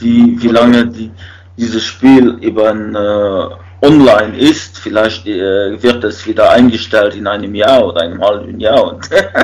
Wie, 0.00 0.42
wie 0.42 0.48
lange 0.48 0.86
die, 0.88 1.10
dieses 1.56 1.84
Spiel 1.84 2.30
über 2.40 2.70
ein 2.70 2.94
äh, 2.94 3.54
online 3.82 4.38
ist, 4.38 4.78
vielleicht 4.78 5.26
äh, 5.26 5.82
wird 5.82 6.04
es 6.04 6.24
wieder 6.24 6.50
eingestellt 6.50 7.16
in 7.16 7.26
einem 7.26 7.52
Jahr 7.54 7.84
oder 7.84 8.02
einem 8.02 8.22
halben 8.22 8.60
Jahr. 8.60 9.00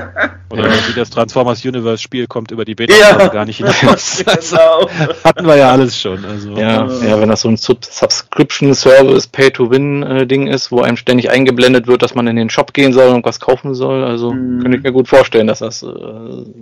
oder 0.50 0.64
wie 0.64 0.94
das 0.94 1.10
Transformers 1.10 1.64
Universe 1.64 2.00
Spiel 2.00 2.28
kommt 2.28 2.52
über 2.52 2.64
die 2.64 2.76
Beta 2.76 2.94
ja, 2.94 3.26
gar 3.26 3.44
nicht 3.44 3.56
hinaus. 3.80 4.24
genau. 4.24 4.88
hatten 5.24 5.44
wir 5.44 5.56
ja 5.56 5.72
alles 5.72 6.00
schon. 6.00 6.24
Also. 6.24 6.52
Ja, 6.52 6.86
ja, 6.86 7.20
wenn 7.20 7.28
das 7.28 7.40
so 7.40 7.48
ein 7.48 7.56
Subscription 7.56 8.74
Service 8.74 9.26
Pay 9.26 9.50
to 9.50 9.70
Win 9.72 10.04
äh, 10.04 10.26
Ding 10.26 10.46
ist, 10.46 10.70
wo 10.70 10.82
einem 10.82 10.96
ständig 10.96 11.30
eingeblendet 11.30 11.88
wird, 11.88 12.02
dass 12.02 12.14
man 12.14 12.28
in 12.28 12.36
den 12.36 12.48
Shop 12.48 12.72
gehen 12.72 12.92
soll 12.92 13.08
und 13.08 13.24
was 13.24 13.40
kaufen 13.40 13.74
soll, 13.74 14.04
also 14.04 14.32
mhm. 14.32 14.62
könnte 14.62 14.78
ich 14.78 14.84
mir 14.84 14.92
gut 14.92 15.08
vorstellen, 15.08 15.48
dass 15.48 15.58
das 15.58 15.82
äh, 15.82 15.86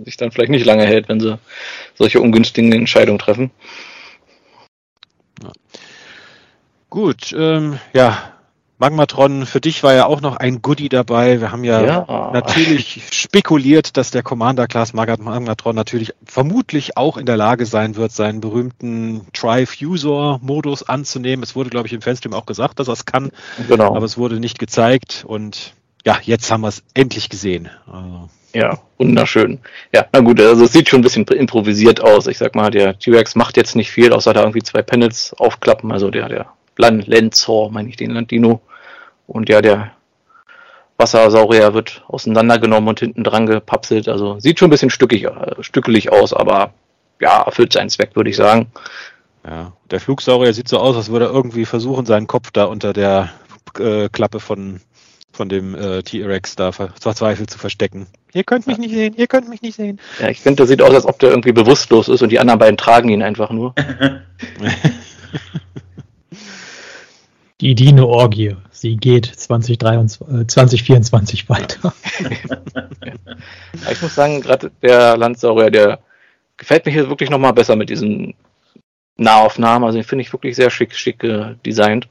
sich 0.03 0.17
dann 0.17 0.31
vielleicht 0.31 0.51
nicht 0.51 0.65
lange 0.65 0.85
hält, 0.85 1.09
wenn 1.09 1.19
sie 1.19 1.37
solche 1.93 2.21
ungünstigen 2.21 2.73
Entscheidungen 2.73 3.19
treffen. 3.19 3.51
Gut, 6.89 7.35
ähm, 7.37 7.79
ja, 7.93 8.17
Magmatron, 8.79 9.47
für 9.47 9.59
dich 9.59 9.81
war 9.81 9.95
ja 9.95 10.05
auch 10.05 10.21
noch 10.21 10.35
ein 10.35 10.61
Goodie 10.61 10.89
dabei. 10.89 11.41
Wir 11.41 11.51
haben 11.51 11.63
ja, 11.63 11.83
ja. 11.83 12.31
natürlich 12.31 13.01
spekuliert, 13.11 13.97
dass 13.97 14.11
der 14.11 14.21
Commander-Class 14.21 14.93
Magmatron 14.93 15.75
natürlich 15.75 16.13
vermutlich 16.23 16.95
auch 16.95 17.17
in 17.17 17.25
der 17.25 17.37
Lage 17.37 17.65
sein 17.65 17.95
wird, 17.95 18.11
seinen 18.11 18.39
berühmten 18.39 19.25
Drive-User-Modus 19.33 20.83
anzunehmen. 20.83 21.41
Es 21.41 21.55
wurde, 21.55 21.71
glaube 21.71 21.87
ich, 21.87 21.93
im 21.93 22.01
Fanstream 22.01 22.33
auch 22.33 22.45
gesagt, 22.45 22.79
dass 22.79 22.87
er 22.87 22.93
es 22.93 23.05
kann, 23.05 23.31
genau. 23.67 23.95
aber 23.95 24.05
es 24.05 24.17
wurde 24.17 24.39
nicht 24.39 24.59
gezeigt 24.59 25.25
und 25.27 25.73
ja, 26.05 26.19
jetzt 26.21 26.51
haben 26.51 26.61
wir 26.61 26.69
es 26.69 26.83
endlich 26.93 27.29
gesehen. 27.29 27.69
Also. 27.91 28.29
Ja, 28.53 28.79
wunderschön. 28.97 29.59
Ja, 29.93 30.05
na 30.13 30.19
gut, 30.19 30.39
also 30.39 30.65
es 30.65 30.71
sieht 30.71 30.87
schon 30.87 30.99
ein 30.99 31.03
bisschen 31.03 31.25
improvisiert 31.25 32.01
aus. 32.01 32.27
Ich 32.27 32.37
sag 32.37 32.55
mal, 32.55 32.69
der 32.69 32.97
T-Rex 32.97 33.35
macht 33.35 33.57
jetzt 33.57 33.75
nicht 33.75 33.91
viel, 33.91 34.13
außer 34.13 34.33
da 34.33 34.41
irgendwie 34.41 34.63
zwei 34.63 34.83
Panels 34.83 35.33
aufklappen. 35.37 35.91
Also 35.91 36.09
der, 36.09 36.29
der 36.29 36.56
Lenzor, 36.77 37.71
meine 37.71 37.89
ich 37.89 37.97
den 37.97 38.11
Landino. 38.11 38.61
Und 39.27 39.49
ja, 39.49 39.61
der 39.61 39.91
Wassersaurier 40.97 41.73
wird 41.73 42.03
auseinandergenommen 42.07 42.89
und 42.89 42.99
hinten 42.99 43.23
dran 43.23 43.45
gepapselt. 43.45 44.07
Also 44.07 44.39
sieht 44.39 44.59
schon 44.59 44.67
ein 44.67 44.71
bisschen 44.71 44.89
stückig, 44.89 45.25
äh, 45.25 45.55
stückelig 45.61 46.11
aus, 46.11 46.33
aber 46.33 46.73
ja, 47.19 47.41
erfüllt 47.43 47.73
seinen 47.73 47.89
Zweck, 47.89 48.15
würde 48.15 48.29
ich 48.29 48.35
sagen. 48.35 48.67
Ja, 49.45 49.73
der 49.91 49.99
Flugsaurier 49.99 50.53
sieht 50.53 50.67
so 50.67 50.79
aus, 50.79 50.95
als 50.95 51.09
würde 51.09 51.25
er 51.25 51.31
irgendwie 51.31 51.65
versuchen, 51.65 52.05
seinen 52.05 52.27
Kopf 52.27 52.51
da 52.51 52.65
unter 52.65 52.93
der 52.93 53.29
äh, 53.79 54.09
Klappe 54.09 54.39
von, 54.39 54.81
von 55.31 55.49
dem 55.49 55.75
äh, 55.75 56.03
T-Rex 56.03 56.55
da 56.55 56.71
verzweifelt 56.71 57.49
zu 57.49 57.59
verstecken. 57.59 58.07
Ihr 58.33 58.43
könnt 58.43 58.67
mich 58.67 58.77
nicht 58.77 58.93
sehen, 58.93 59.13
ihr 59.15 59.27
könnt 59.27 59.49
mich 59.49 59.61
nicht 59.61 59.75
sehen. 59.75 59.99
Ja, 60.19 60.29
ich 60.29 60.41
finde, 60.41 60.57
der 60.57 60.67
sieht 60.67 60.81
aus, 60.81 60.93
als 60.93 61.05
ob 61.05 61.19
der 61.19 61.29
irgendwie 61.29 61.53
bewusstlos 61.53 62.09
ist 62.09 62.21
und 62.21 62.29
die 62.29 62.39
anderen 62.39 62.59
beiden 62.59 62.77
tragen 62.77 63.09
ihn 63.09 63.23
einfach 63.23 63.51
nur. 63.51 63.73
Die 67.59 67.73
Dino-Orgie, 67.73 68.55
sie 68.69 68.97
geht 68.97 69.25
2023, 69.25 70.27
äh, 70.27 70.45
2024 70.45 71.49
weiter. 71.49 71.91
ich 73.91 74.01
muss 74.01 74.13
sagen, 74.13 74.41
gerade 74.41 74.71
der 74.83 75.17
Landsaurier, 75.17 75.71
der 75.71 75.99
gefällt 76.57 76.85
mir 76.85 76.91
hier 76.91 77.09
wirklich 77.09 77.31
nochmal 77.31 77.53
besser 77.53 77.75
mit 77.75 77.89
diesen 77.89 78.35
Nahaufnahmen. 79.15 79.85
Also 79.85 79.97
den 79.97 80.05
finde 80.05 80.21
ich 80.21 80.33
wirklich 80.33 80.55
sehr 80.55 80.69
schick, 80.69 80.93
schick 80.93 81.23
äh, 81.23 81.55
designt. 81.65 82.07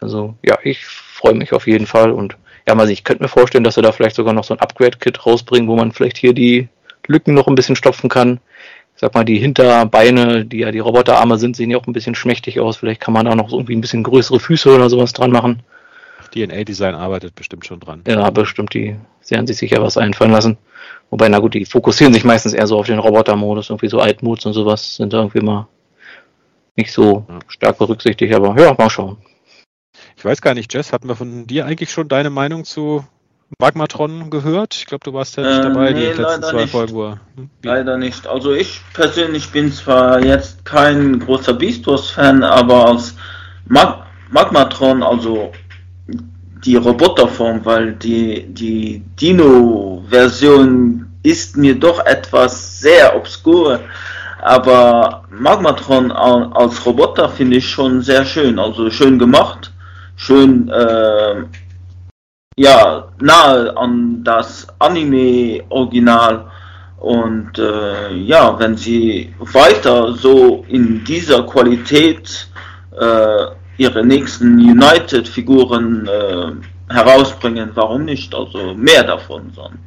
Also 0.00 0.34
ja, 0.42 0.58
ich 0.64 0.84
freue 0.84 1.34
mich 1.34 1.52
auf 1.52 1.68
jeden 1.68 1.86
Fall 1.86 2.10
und 2.10 2.36
ja, 2.66 2.74
mal 2.74 2.90
ich 2.90 3.04
könnte 3.04 3.22
mir 3.22 3.28
vorstellen, 3.28 3.62
dass 3.62 3.76
sie 3.76 3.82
da 3.82 3.92
vielleicht 3.92 4.16
sogar 4.16 4.32
noch 4.32 4.44
so 4.44 4.54
ein 4.54 4.60
Upgrade-Kit 4.60 5.24
rausbringen, 5.26 5.68
wo 5.68 5.76
man 5.76 5.92
vielleicht 5.92 6.16
hier 6.16 6.32
die 6.32 6.68
Lücken 7.06 7.34
noch 7.34 7.46
ein 7.46 7.54
bisschen 7.54 7.76
stopfen 7.76 8.10
kann 8.10 8.40
sag 9.02 9.14
mal, 9.14 9.24
die 9.24 9.38
Hinterbeine, 9.38 10.46
die 10.46 10.58
ja 10.58 10.70
die 10.70 10.78
Roboterarme 10.78 11.36
sind, 11.36 11.56
sehen 11.56 11.72
ja 11.72 11.76
auch 11.76 11.88
ein 11.88 11.92
bisschen 11.92 12.14
schmächtig 12.14 12.60
aus. 12.60 12.76
Vielleicht 12.76 13.00
kann 13.00 13.12
man 13.12 13.26
da 13.26 13.34
noch 13.34 13.52
irgendwie 13.52 13.74
ein 13.74 13.80
bisschen 13.80 14.04
größere 14.04 14.38
Füße 14.38 14.72
oder 14.72 14.88
sowas 14.88 15.12
dran 15.12 15.32
machen. 15.32 15.64
DNA-Design 16.32 16.94
arbeitet 16.94 17.34
bestimmt 17.34 17.66
schon 17.66 17.80
dran. 17.80 18.04
Ja, 18.06 18.30
bestimmt, 18.30 18.72
die 18.74 18.96
sie 19.20 19.36
haben 19.36 19.48
sich 19.48 19.56
sicher 19.56 19.82
was 19.82 19.96
einfallen 19.96 20.30
lassen. 20.30 20.56
Wobei, 21.10 21.28
na 21.28 21.40
gut, 21.40 21.54
die 21.54 21.64
fokussieren 21.64 22.14
sich 22.14 22.22
meistens 22.22 22.52
eher 22.52 22.68
so 22.68 22.78
auf 22.78 22.86
den 22.86 23.00
Roboter-Modus, 23.00 23.70
irgendwie 23.70 23.88
so 23.88 23.98
Altmods 23.98 24.46
und 24.46 24.52
sowas 24.52 24.94
sind 24.94 25.12
da 25.12 25.18
irgendwie 25.18 25.40
mal 25.40 25.66
nicht 26.76 26.92
so 26.92 27.26
ja. 27.28 27.40
stark 27.48 27.78
berücksichtigt, 27.78 28.32
aber 28.32 28.56
ja, 28.58 28.72
mal 28.78 28.88
schauen. 28.88 29.16
Ich 30.16 30.24
weiß 30.24 30.40
gar 30.40 30.54
nicht, 30.54 30.72
Jess, 30.72 30.92
hatten 30.92 31.08
wir 31.08 31.16
von 31.16 31.48
dir 31.48 31.66
eigentlich 31.66 31.90
schon 31.90 32.08
deine 32.08 32.30
Meinung 32.30 32.64
zu 32.64 33.04
Magmatron 33.58 34.30
gehört? 34.30 34.74
Ich 34.74 34.86
glaube, 34.86 35.04
du 35.04 35.12
warst 35.12 35.36
ja 35.36 35.42
nicht 35.42 35.58
äh, 35.58 35.62
dabei, 35.62 35.92
nee, 35.92 36.12
die 36.12 36.22
letzten 36.22 36.42
zwei 36.42 36.62
nicht. 36.62 36.70
Folgen. 36.70 37.20
Hm? 37.36 37.50
Leider 37.62 37.96
nicht. 37.98 38.26
Also 38.26 38.52
ich 38.52 38.80
persönlich 38.92 39.50
bin 39.50 39.72
zwar 39.72 40.24
jetzt 40.24 40.64
kein 40.64 41.20
großer 41.20 41.54
Beastos-Fan, 41.54 42.42
aber 42.44 42.88
als 42.88 43.14
Mag 43.66 44.06
Magmatron, 44.30 45.02
also 45.02 45.52
die 46.64 46.76
Roboterform, 46.76 47.64
weil 47.64 47.92
die, 47.92 48.46
die 48.48 49.02
Dino-Version 49.20 51.06
ist 51.22 51.56
mir 51.56 51.78
doch 51.78 52.04
etwas 52.06 52.80
sehr 52.80 53.14
obskur. 53.14 53.80
Aber 54.40 55.24
Magmatron 55.30 56.10
als 56.10 56.84
Roboter 56.84 57.28
finde 57.28 57.58
ich 57.58 57.68
schon 57.68 58.02
sehr 58.02 58.24
schön, 58.24 58.58
also 58.58 58.90
schön 58.90 59.18
gemacht, 59.18 59.72
schön 60.16 60.68
äh, 60.68 61.44
ja, 62.56 63.08
nahe 63.20 63.76
an 63.76 64.22
das 64.24 64.66
Anime-Original. 64.78 66.46
Und 66.98 67.58
äh, 67.58 68.14
ja, 68.14 68.58
wenn 68.58 68.76
sie 68.76 69.34
weiter 69.38 70.12
so 70.12 70.64
in 70.68 71.02
dieser 71.04 71.42
Qualität 71.44 72.48
äh, 72.98 73.46
ihre 73.76 74.04
nächsten 74.04 74.58
United-Figuren 74.58 76.06
äh, 76.06 76.92
herausbringen, 76.92 77.70
warum 77.74 78.04
nicht? 78.04 78.32
Also 78.34 78.74
mehr 78.74 79.02
davon. 79.02 79.52
Sondern. 79.54 79.80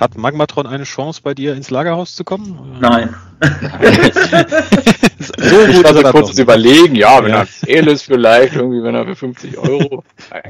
Hat 0.00 0.16
Magmatron 0.16 0.66
eine 0.66 0.84
Chance, 0.84 1.20
bei 1.22 1.34
dir 1.34 1.54
ins 1.54 1.70
Lagerhaus 1.70 2.16
zu 2.16 2.24
kommen? 2.24 2.78
Nein. 2.80 3.14
so 5.38 5.66
gut 5.72 5.86
also 5.86 6.02
kurz 6.02 6.34
zu 6.34 6.42
überlegen, 6.42 6.94
ja, 6.94 7.22
wenn 7.22 7.30
ja. 7.30 7.40
er 7.40 7.46
Sale 7.46 7.90
ist 7.92 8.02
vielleicht, 8.02 8.54
irgendwie, 8.54 8.82
wenn 8.82 8.94
er 8.94 9.04
für 9.04 9.16
50 9.16 9.58
Euro. 9.58 10.04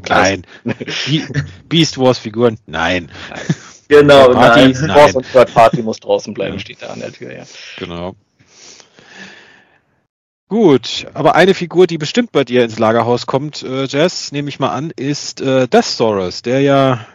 Nein. 0.08 0.44
Beast 1.68 1.98
Wars 1.98 2.18
Figuren? 2.18 2.58
Nein. 2.66 3.10
nein. 3.30 3.40
Genau, 3.88 4.32
Party, 4.32 4.74
nein. 4.80 4.88
Wars 4.94 5.14
und 5.14 5.30
Third 5.32 5.52
Party 5.54 5.82
muss 5.82 5.98
draußen 6.00 6.34
bleiben, 6.34 6.58
steht 6.58 6.82
da 6.82 6.88
an 6.88 7.00
der 7.00 7.12
Tür, 7.12 7.32
ja. 7.32 7.44
Genau. 7.78 8.14
Gut, 10.48 11.06
aber 11.12 11.34
eine 11.34 11.52
Figur, 11.52 11.86
die 11.86 11.98
bestimmt 11.98 12.32
bei 12.32 12.42
dir 12.42 12.64
ins 12.64 12.78
Lagerhaus 12.78 13.26
kommt, 13.26 13.62
äh, 13.62 13.84
Jess, 13.84 14.32
nehme 14.32 14.48
ich 14.48 14.58
mal 14.58 14.70
an, 14.70 14.90
ist 14.96 15.42
äh, 15.42 15.68
Death 15.68 15.98
der 16.46 16.60
ja 16.62 17.06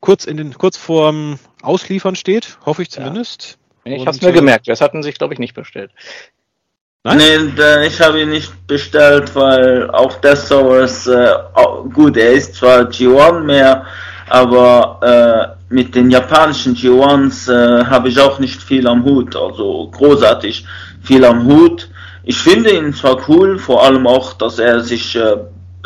kurz 0.00 0.24
in 0.24 0.36
den 0.36 0.54
kurz 0.54 0.76
vorm 0.76 1.38
Ausliefern 1.62 2.16
steht, 2.16 2.58
hoffe 2.66 2.82
ich 2.82 2.90
zumindest. 2.90 3.58
Ja. 3.84 3.92
Ich 3.92 4.00
habe 4.06 4.16
es 4.16 4.20
mir 4.20 4.30
äh, 4.30 4.32
gemerkt, 4.32 4.66
das 4.66 4.80
hatten 4.80 5.04
sich 5.04 5.16
glaube 5.16 5.34
ich 5.34 5.38
nicht 5.38 5.54
bestellt. 5.54 5.92
Nein? 7.06 7.18
Nee, 7.56 7.86
ich 7.86 8.00
habe 8.00 8.20
ihn 8.20 8.30
nicht 8.30 8.66
bestellt, 8.66 9.32
weil 9.36 9.88
auch 9.92 10.14
das 10.14 10.48
sowas 10.48 11.06
äh, 11.06 11.28
gut, 11.94 12.16
er 12.16 12.32
ist 12.32 12.56
zwar 12.56 12.80
G1 12.80 13.44
mehr, 13.44 13.84
aber 14.28 15.56
äh, 15.70 15.72
mit 15.72 15.94
den 15.94 16.10
japanischen 16.10 16.74
G1s 16.74 17.48
äh, 17.48 17.84
habe 17.84 18.08
ich 18.08 18.18
auch 18.18 18.40
nicht 18.40 18.60
viel 18.60 18.88
am 18.88 19.04
Hut, 19.04 19.36
also 19.36 19.88
großartig 19.92 20.66
viel 21.04 21.24
am 21.24 21.46
Hut. 21.46 21.88
Ich 22.24 22.38
finde 22.38 22.70
ihn 22.70 22.92
zwar 22.92 23.16
cool, 23.28 23.56
vor 23.56 23.84
allem 23.84 24.08
auch, 24.08 24.32
dass 24.32 24.58
er 24.58 24.80
sich 24.80 25.14
äh, 25.14 25.36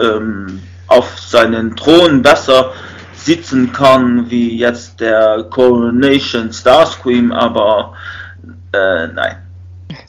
ähm, 0.01 0.63
auf 0.87 1.19
seinen 1.19 1.77
Thron 1.77 2.23
besser 2.23 2.73
sitzen 3.13 3.71
kann 3.75 4.31
wie 4.31 4.57
jetzt 4.57 5.01
der 5.01 5.45
Coronation 5.51 6.51
Starscream, 6.51 7.31
aber 7.31 7.93
äh, 8.73 9.07
nein. 9.09 9.37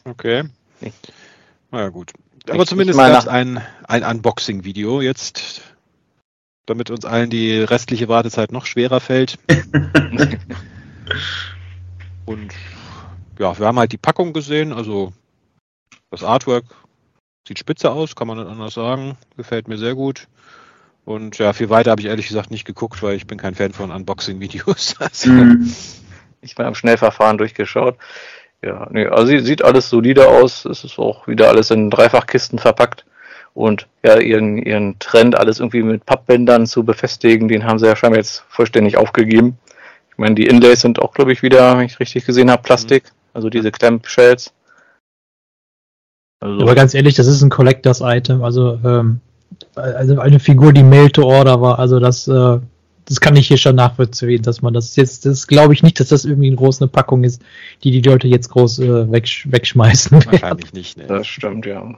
Okay. 0.05 0.45
Na 1.71 1.81
ja, 1.81 1.89
gut. 1.89 2.13
Aber 2.49 2.63
ich 2.63 2.69
zumindest 2.69 2.97
gab 2.97 3.19
es 3.19 3.27
ein, 3.27 3.61
ein 3.87 4.03
Unboxing-Video 4.03 5.01
jetzt, 5.01 5.61
damit 6.65 6.89
uns 6.89 7.05
allen 7.05 7.29
die 7.29 7.59
restliche 7.59 8.07
Wartezeit 8.07 8.51
noch 8.51 8.65
schwerer 8.65 8.99
fällt. 8.99 9.37
Und 12.25 12.53
ja, 13.37 13.57
wir 13.57 13.65
haben 13.65 13.79
halt 13.79 13.91
die 13.91 13.97
Packung 13.97 14.33
gesehen, 14.33 14.73
also 14.73 15.13
das 16.09 16.23
Artwork 16.23 16.65
sieht 17.47 17.59
spitze 17.59 17.91
aus, 17.91 18.15
kann 18.15 18.27
man 18.27 18.37
nicht 18.37 18.49
anders 18.49 18.73
sagen. 18.73 19.17
Gefällt 19.37 19.67
mir 19.67 19.77
sehr 19.77 19.95
gut. 19.95 20.27
Und 21.05 21.37
ja, 21.39 21.53
viel 21.53 21.69
weiter 21.69 21.91
habe 21.91 22.01
ich 22.01 22.07
ehrlich 22.07 22.27
gesagt 22.27 22.51
nicht 22.51 22.65
geguckt, 22.65 23.01
weil 23.01 23.15
ich 23.15 23.27
bin 23.27 23.37
kein 23.37 23.55
Fan 23.55 23.73
von 23.73 23.91
Unboxing-Videos. 23.91 24.95
Also. 24.99 25.31
Mhm. 25.31 25.73
Ich 26.41 26.55
bin 26.55 26.65
am 26.65 26.75
Schnellverfahren 26.75 27.37
durchgeschaut. 27.37 27.97
Ja, 28.63 28.87
nee, 28.91 29.07
also 29.07 29.37
sieht 29.39 29.63
alles 29.63 29.89
solide 29.89 30.27
aus. 30.27 30.65
Es 30.65 30.83
ist 30.83 30.99
auch 30.99 31.27
wieder 31.27 31.49
alles 31.49 31.71
in 31.71 31.89
Dreifachkisten 31.89 32.59
verpackt. 32.59 33.05
Und 33.53 33.87
ja, 34.03 34.19
ihren, 34.19 34.57
ihren 34.57 34.97
Trend, 34.99 35.37
alles 35.37 35.59
irgendwie 35.59 35.83
mit 35.83 36.05
Pappbändern 36.05 36.67
zu 36.67 36.83
befestigen, 36.83 37.47
den 37.47 37.65
haben 37.65 37.79
sie 37.79 37.87
ja 37.87 37.95
scheinbar 37.95 38.19
jetzt 38.19 38.43
vollständig 38.47 38.97
aufgegeben. 38.97 39.57
Ich 40.11 40.17
meine, 40.17 40.35
die 40.35 40.45
Inlays 40.45 40.81
sind 40.81 41.01
auch, 41.01 41.13
glaube 41.13 41.33
ich, 41.33 41.41
wieder, 41.41 41.77
wenn 41.77 41.85
ich 41.85 41.99
richtig 41.99 42.25
gesehen 42.25 42.51
habe, 42.51 42.61
Plastik. 42.61 43.11
Also 43.33 43.49
diese 43.49 43.71
Clamp-Shells. 43.71 44.53
Also 46.39 46.61
Aber 46.61 46.75
ganz 46.75 46.93
ehrlich, 46.93 47.15
das 47.15 47.27
ist 47.27 47.41
ein 47.41 47.49
Collectors-Item. 47.49 48.43
Also, 48.43 48.79
ähm, 48.85 49.21
also 49.75 50.19
eine 50.19 50.39
Figur, 50.39 50.71
die 50.73 50.83
Mail 50.83 51.09
to 51.09 51.23
Order 51.23 51.61
war. 51.61 51.79
Also 51.79 51.99
das, 51.99 52.27
äh, 52.27 52.59
das 53.11 53.19
kann 53.19 53.35
ich 53.35 53.47
hier 53.47 53.57
schon 53.57 53.75
nachvollziehen, 53.75 54.41
dass 54.41 54.61
man 54.61 54.73
das 54.73 54.95
jetzt, 54.95 55.25
das 55.25 55.47
glaube 55.47 55.73
ich 55.73 55.83
nicht, 55.83 55.99
dass 55.99 56.07
das 56.07 56.25
irgendwie 56.25 56.47
eine 56.47 56.55
große 56.55 56.87
Packung 56.87 57.23
ist, 57.25 57.41
die 57.83 57.91
die 57.91 58.01
Leute 58.01 58.27
jetzt 58.27 58.49
groß 58.49 58.79
äh, 58.79 59.11
wegsch 59.11 59.47
wegschmeißen. 59.51 60.25
Wahrscheinlich 60.25 60.73
nicht. 60.73 60.97
Ne? 60.97 61.05
Das 61.07 61.27
stimmt, 61.27 61.65
ja. 61.65 61.93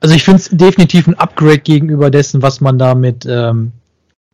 Also 0.00 0.14
ich 0.14 0.24
finde 0.24 0.38
es 0.38 0.48
definitiv 0.50 1.06
ein 1.06 1.14
Upgrade 1.14 1.58
gegenüber 1.58 2.10
dessen, 2.10 2.42
was 2.42 2.60
man 2.60 2.78
da 2.78 2.94
mit 2.94 3.26
ähm, 3.26 3.72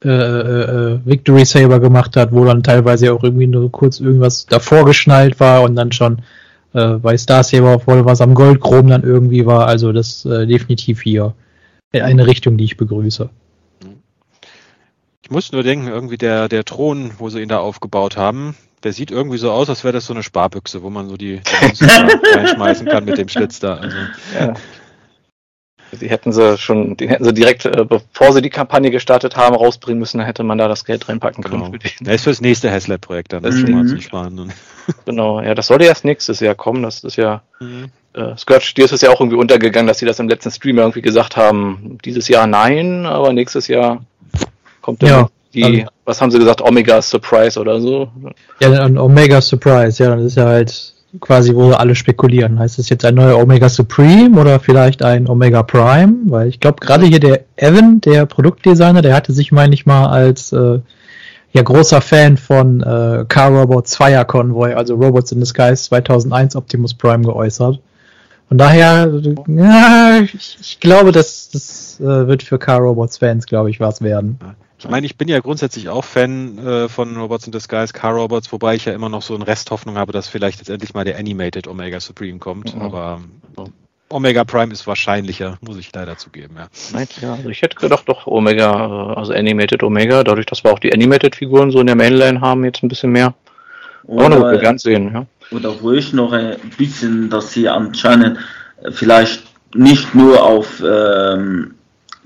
äh, 0.04 0.08
äh, 0.08 0.92
äh, 0.94 1.00
Victory 1.04 1.44
Saber 1.44 1.80
gemacht 1.80 2.16
hat, 2.16 2.32
wo 2.32 2.44
dann 2.44 2.62
teilweise 2.62 3.12
auch 3.12 3.22
irgendwie 3.22 3.46
nur 3.46 3.70
kurz 3.70 4.00
irgendwas 4.00 4.46
davor 4.46 4.84
geschnallt 4.84 5.38
war 5.40 5.62
und 5.62 5.76
dann 5.76 5.92
schon 5.92 6.22
äh, 6.72 6.94
bei 6.94 7.16
Star 7.16 7.42
Saber 7.44 7.78
voll 7.80 8.04
was 8.04 8.20
am 8.20 8.34
Goldchrom 8.34 8.88
dann 8.88 9.02
irgendwie 9.02 9.44
war. 9.44 9.66
Also 9.66 9.92
das 9.92 10.24
äh, 10.24 10.46
definitiv 10.46 11.02
hier 11.02 11.34
eine 11.92 12.26
Richtung, 12.26 12.56
die 12.56 12.64
ich 12.64 12.76
begrüße. 12.76 13.28
Ich 15.32 15.34
muss 15.34 15.50
nur 15.50 15.62
denken, 15.62 15.88
irgendwie 15.88 16.18
der, 16.18 16.50
der 16.50 16.62
Thron, 16.62 17.12
wo 17.16 17.30
sie 17.30 17.40
ihn 17.40 17.48
da 17.48 17.58
aufgebaut 17.58 18.18
haben, 18.18 18.54
der 18.82 18.92
sieht 18.92 19.10
irgendwie 19.10 19.38
so 19.38 19.50
aus, 19.50 19.70
als 19.70 19.82
wäre 19.82 19.94
das 19.94 20.04
so 20.04 20.12
eine 20.12 20.22
Sparbüchse, 20.22 20.82
wo 20.82 20.90
man 20.90 21.08
so 21.08 21.16
die, 21.16 21.40
die 21.80 21.84
reinschmeißen 22.36 22.86
kann 22.86 23.06
mit 23.06 23.16
dem 23.16 23.30
Schlitz 23.30 23.58
da. 23.58 23.76
Also. 23.76 23.96
Ja. 24.38 24.52
Die 25.98 26.10
hätten 26.10 26.34
sie 26.34 26.58
schon, 26.58 26.98
den 26.98 27.08
hätten 27.08 27.24
sie 27.24 27.32
direkt, 27.32 27.64
äh, 27.64 27.86
bevor 27.88 28.34
sie 28.34 28.42
die 28.42 28.50
Kampagne 28.50 28.90
gestartet 28.90 29.34
haben, 29.34 29.56
rausbringen 29.56 29.98
müssen, 29.98 30.18
dann 30.18 30.26
hätte 30.26 30.42
man 30.42 30.58
da 30.58 30.68
das 30.68 30.84
Geld 30.84 31.08
reinpacken 31.08 31.42
können. 31.42 31.72
Genau. 31.72 31.78
Für 31.82 32.04
das 32.04 32.14
ist 32.16 32.24
fürs 32.24 32.42
nächste 32.42 32.70
Haslab-Projekt 32.70 33.32
dann, 33.32 33.42
das 33.42 33.54
mhm. 33.54 33.60
schon 33.60 33.70
mal 33.72 33.86
zu 33.86 34.02
sparen. 34.02 34.52
Genau, 35.06 35.40
ja, 35.40 35.54
das 35.54 35.68
sollte 35.68 35.86
erst 35.86 36.04
nächstes 36.04 36.40
Jahr 36.40 36.56
kommen, 36.56 36.82
das 36.82 37.04
ist 37.04 37.16
ja, 37.16 37.40
mhm. 37.58 37.86
äh, 38.12 38.36
Scourge 38.36 38.74
Dears 38.76 38.92
ist 38.92 39.02
ja 39.02 39.08
auch 39.08 39.20
irgendwie 39.20 39.38
untergegangen, 39.38 39.86
dass 39.86 39.98
sie 39.98 40.06
das 40.06 40.18
im 40.18 40.28
letzten 40.28 40.50
Stream 40.50 40.76
irgendwie 40.76 41.00
gesagt 41.00 41.38
haben, 41.38 41.96
dieses 42.04 42.28
Jahr 42.28 42.46
nein, 42.46 43.06
aber 43.06 43.32
nächstes 43.32 43.68
Jahr 43.68 44.04
kommt 44.82 45.02
dann 45.02 45.08
ja, 45.08 45.28
die, 45.54 45.64
also, 45.64 45.86
was 46.04 46.20
haben 46.20 46.30
sie 46.30 46.38
gesagt, 46.38 46.62
Omega 46.62 47.00
Surprise 47.00 47.58
oder 47.58 47.80
so? 47.80 48.08
Ja, 48.60 48.82
ein 48.82 48.98
Omega 48.98 49.40
Surprise, 49.40 50.02
ja, 50.02 50.14
das 50.14 50.24
ist 50.24 50.36
ja 50.36 50.46
halt 50.46 50.94
quasi, 51.20 51.54
wo 51.54 51.72
alle 51.72 51.94
spekulieren. 51.94 52.58
Heißt 52.58 52.78
es 52.78 52.88
jetzt 52.88 53.04
ein 53.04 53.14
neuer 53.14 53.38
Omega 53.38 53.68
Supreme 53.68 54.38
oder 54.38 54.60
vielleicht 54.60 55.02
ein 55.02 55.28
Omega 55.28 55.62
Prime? 55.62 56.14
Weil 56.26 56.48
ich 56.48 56.60
glaube, 56.60 56.80
gerade 56.80 57.06
hier 57.06 57.20
der 57.20 57.44
Evan, 57.56 58.00
der 58.00 58.26
Produktdesigner, 58.26 59.02
der 59.02 59.14
hatte 59.14 59.32
sich, 59.32 59.52
meine 59.52 59.74
ich 59.74 59.84
mal, 59.84 60.06
als 60.06 60.52
äh, 60.52 60.80
ja 61.52 61.62
großer 61.62 62.00
Fan 62.00 62.38
von 62.38 62.80
äh, 62.80 63.24
Car 63.28 63.50
Robots 63.50 63.96
Fire 63.96 64.24
Convoy, 64.24 64.72
also 64.72 64.94
Robots 64.94 65.32
in 65.32 65.40
Disguise 65.40 65.84
2001 65.84 66.56
Optimus 66.56 66.94
Prime 66.94 67.24
geäußert. 67.24 67.78
Von 68.48 68.58
daher, 68.58 69.10
ja, 69.48 70.20
ich, 70.22 70.58
ich 70.60 70.80
glaube, 70.80 71.12
das, 71.12 71.50
das 71.50 72.00
äh, 72.00 72.26
wird 72.26 72.42
für 72.42 72.58
Car 72.58 72.80
Robots 72.80 73.18
Fans, 73.18 73.46
glaube 73.46 73.70
ich, 73.70 73.80
was 73.80 74.02
werden. 74.02 74.38
Ich 74.84 74.90
meine, 74.90 75.06
ich 75.06 75.16
bin 75.16 75.28
ja 75.28 75.40
grundsätzlich 75.40 75.88
auch 75.88 76.04
Fan 76.04 76.58
äh, 76.58 76.88
von 76.88 77.16
Robots 77.16 77.46
in 77.46 77.52
Disguise, 77.52 77.92
Car 77.92 78.14
Robots, 78.14 78.52
wobei 78.52 78.74
ich 78.74 78.84
ja 78.84 78.92
immer 78.92 79.08
noch 79.08 79.22
so 79.22 79.34
eine 79.34 79.46
Resthoffnung 79.46 79.96
habe, 79.96 80.12
dass 80.12 80.28
vielleicht 80.28 80.58
jetzt 80.58 80.70
endlich 80.70 80.94
mal 80.94 81.04
der 81.04 81.18
Animated 81.18 81.68
Omega 81.68 82.00
Supreme 82.00 82.38
kommt. 82.38 82.74
Mhm. 82.74 82.82
Aber 82.82 83.20
so. 83.56 83.68
Omega 84.08 84.44
Prime 84.44 84.72
ist 84.72 84.86
wahrscheinlicher, 84.86 85.56
muss 85.60 85.78
ich 85.78 85.90
leider 85.94 86.18
zugeben, 86.18 86.56
ja. 86.58 86.68
Nein, 86.92 87.08
ja, 87.20 87.34
also 87.34 87.48
ich 87.48 87.62
hätte 87.62 87.76
gedacht, 87.76 88.08
doch 88.08 88.26
Omega, 88.26 89.12
äh, 89.12 89.18
also 89.18 89.32
Animated 89.32 89.82
Omega, 89.82 90.22
dadurch, 90.22 90.46
dass 90.46 90.64
wir 90.64 90.72
auch 90.72 90.78
die 90.78 90.92
Animated-Figuren 90.92 91.70
so 91.70 91.80
in 91.80 91.86
der 91.86 91.96
Mainline 91.96 92.40
haben, 92.40 92.64
jetzt 92.64 92.82
ein 92.82 92.88
bisschen 92.88 93.12
mehr. 93.12 93.34
Oder, 94.04 94.36
Aber 94.36 94.50
wir 94.52 94.58
ganz 94.58 94.82
sehen, 94.82 95.12
ja. 95.14 95.26
Oder 95.50 95.80
wo 95.80 95.92
ich 95.92 96.12
noch 96.12 96.32
ein 96.32 96.56
bisschen, 96.76 97.30
dass 97.30 97.52
sie 97.52 97.68
anscheinend 97.68 98.38
vielleicht 98.90 99.44
nicht 99.74 100.14
nur 100.14 100.42
auf 100.42 100.82
ähm, 100.84 101.74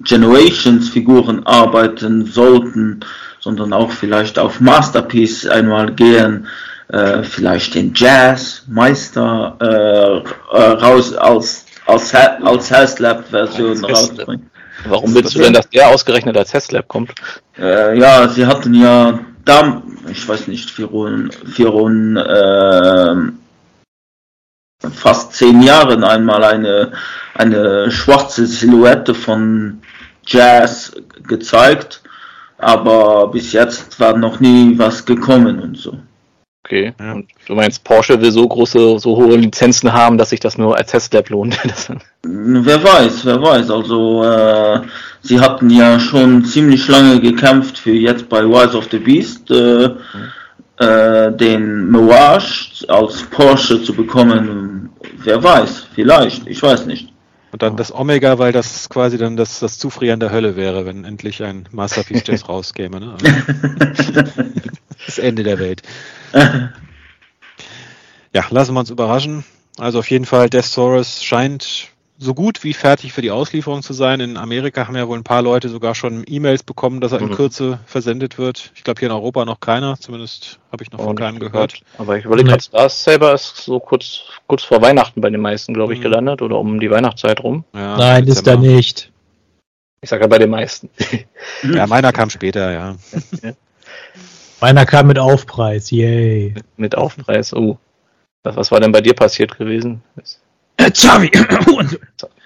Generations-Figuren 0.02 1.46
arbeiten 1.46 2.26
sollten, 2.26 3.00
sondern 3.40 3.72
auch 3.72 3.90
vielleicht 3.90 4.38
auf 4.38 4.60
Masterpiece 4.60 5.46
einmal 5.46 5.92
gehen, 5.92 6.46
äh, 6.88 7.22
vielleicht 7.22 7.74
den 7.74 7.92
Jazz-Meister 7.94 9.56
äh, 9.60 10.56
äh, 10.56 10.62
raus 10.72 11.14
als 11.14 11.66
als, 11.86 12.14
als 12.14 12.70
Haslab-Version 12.70 13.84
rausbringen. 13.84 14.50
Warum 14.88 15.14
willst 15.14 15.34
du 15.34 15.40
denn, 15.40 15.54
dass 15.54 15.68
der 15.70 15.88
ausgerechnet 15.88 16.36
als 16.36 16.52
Haslab 16.52 16.86
kommt? 16.88 17.12
Äh, 17.58 17.98
ja, 17.98 18.28
sie 18.28 18.46
hatten 18.46 18.74
ja 18.74 19.18
da, 19.44 19.82
ich 20.10 20.28
weiß 20.28 20.48
nicht, 20.48 20.70
Firon, 20.70 21.30
Firon 21.30 22.16
äh, 22.16 23.14
fast 24.90 25.32
zehn 25.32 25.62
Jahren 25.62 26.04
einmal 26.04 26.44
eine, 26.44 26.92
eine 27.34 27.90
schwarze 27.90 28.46
Silhouette 28.46 29.14
von 29.14 29.80
Jazz 30.26 30.92
gezeigt, 31.26 32.02
aber 32.58 33.28
bis 33.28 33.52
jetzt 33.52 33.98
war 34.00 34.16
noch 34.16 34.40
nie 34.40 34.78
was 34.78 35.04
gekommen 35.04 35.60
und 35.60 35.78
so. 35.78 35.98
Okay. 36.66 36.94
Ja. 36.98 37.12
Und 37.12 37.28
du 37.46 37.54
meinst, 37.54 37.84
Porsche 37.84 38.20
will 38.20 38.32
so 38.32 38.46
große, 38.46 38.98
so 38.98 39.16
hohe 39.16 39.36
Lizenzen 39.36 39.92
haben, 39.92 40.18
dass 40.18 40.30
sich 40.30 40.40
das 40.40 40.58
nur 40.58 40.76
als 40.76 40.90
Testlab 40.90 41.30
lohnt? 41.30 41.56
wer 42.24 42.82
weiß, 42.82 43.24
wer 43.24 43.40
weiß. 43.40 43.70
Also 43.70 44.24
äh, 44.24 44.80
sie 45.20 45.38
hatten 45.38 45.70
ja 45.70 46.00
schon 46.00 46.44
ziemlich 46.44 46.88
lange 46.88 47.20
gekämpft 47.20 47.78
für 47.78 47.92
jetzt 47.92 48.28
bei 48.28 48.40
Rise 48.40 48.76
of 48.76 48.88
the 48.90 48.98
Beast 48.98 49.48
äh, 49.52 49.90
mhm. 49.90 50.84
äh, 50.84 51.36
den 51.36 51.88
Mirage 51.88 52.84
als 52.88 53.22
Porsche 53.22 53.80
zu 53.80 53.94
bekommen. 53.94 54.90
Wer 55.22 55.40
weiß, 55.40 55.86
vielleicht, 55.94 56.48
ich 56.48 56.60
weiß 56.60 56.86
nicht. 56.86 57.12
Und 57.56 57.62
dann 57.62 57.78
das 57.78 57.90
Omega, 57.90 58.38
weil 58.38 58.52
das 58.52 58.90
quasi 58.90 59.16
dann 59.16 59.38
das, 59.38 59.60
das 59.60 59.78
Zufrieren 59.78 60.20
der 60.20 60.30
Hölle 60.30 60.56
wäre, 60.56 60.84
wenn 60.84 61.06
endlich 61.06 61.42
ein 61.42 61.66
Masterpiece 61.72 62.22
Jazz 62.26 62.46
rauskäme. 62.50 63.00
Ne? 63.00 63.16
Das 65.06 65.16
Ende 65.16 65.42
der 65.42 65.58
Welt. 65.58 65.80
Ja, 68.34 68.44
lassen 68.50 68.74
wir 68.74 68.80
uns 68.80 68.90
überraschen. 68.90 69.42
Also 69.78 70.00
auf 70.00 70.10
jeden 70.10 70.26
Fall, 70.26 70.50
Death 70.50 70.66
Saurus 70.66 71.24
scheint 71.24 71.88
so 72.18 72.34
gut 72.34 72.64
wie 72.64 72.72
fertig 72.72 73.12
für 73.12 73.22
die 73.22 73.30
Auslieferung 73.30 73.82
zu 73.82 73.92
sein. 73.92 74.20
In 74.20 74.36
Amerika 74.36 74.86
haben 74.86 74.96
ja 74.96 75.06
wohl 75.06 75.18
ein 75.18 75.24
paar 75.24 75.42
Leute 75.42 75.68
sogar 75.68 75.94
schon 75.94 76.24
E-Mails 76.26 76.62
bekommen, 76.62 77.00
dass 77.00 77.12
er 77.12 77.20
in 77.20 77.28
mhm. 77.28 77.34
Kürze 77.34 77.78
versendet 77.86 78.38
wird. 78.38 78.72
Ich 78.74 78.84
glaube 78.84 79.00
hier 79.00 79.08
in 79.08 79.14
Europa 79.14 79.44
noch 79.44 79.60
keiner, 79.60 79.98
zumindest 79.98 80.58
habe 80.72 80.82
ich 80.82 80.90
noch 80.92 81.00
von 81.00 81.16
keinem 81.16 81.38
gehört. 81.38 81.80
Aber 81.98 82.16
ich 82.16 82.24
überlege 82.24 82.48
gerade, 82.48 82.62
Star 82.62 82.88
Saber 82.88 83.34
ist 83.34 83.56
so 83.56 83.78
kurz, 83.80 84.20
kurz 84.46 84.62
vor 84.62 84.80
Weihnachten 84.80 85.20
bei 85.20 85.30
den 85.30 85.40
meisten, 85.40 85.74
glaube 85.74 85.92
ich, 85.92 85.98
mhm. 85.98 86.04
gelandet 86.04 86.42
oder 86.42 86.58
um 86.58 86.80
die 86.80 86.90
Weihnachtszeit 86.90 87.42
rum. 87.42 87.64
Ja, 87.74 87.96
Nein, 87.96 88.26
ist 88.26 88.46
da 88.46 88.56
nicht. 88.56 89.12
Ich 90.00 90.10
sage 90.10 90.22
ja 90.22 90.28
bei 90.28 90.38
den 90.38 90.50
meisten. 90.50 90.88
ja, 91.62 91.86
meiner 91.86 92.12
kam 92.12 92.30
später, 92.30 92.72
ja. 92.72 92.96
Meiner 94.60 94.86
kam 94.86 95.08
mit 95.08 95.18
Aufpreis, 95.18 95.90
yay. 95.90 96.52
Mit, 96.54 96.64
mit 96.76 96.94
Aufpreis, 96.96 97.52
oh. 97.52 97.78
Was, 98.42 98.56
was 98.56 98.70
war 98.70 98.80
denn 98.80 98.92
bei 98.92 99.00
dir 99.00 99.14
passiert 99.14 99.58
gewesen? 99.58 100.02
Zavi! 100.92 101.30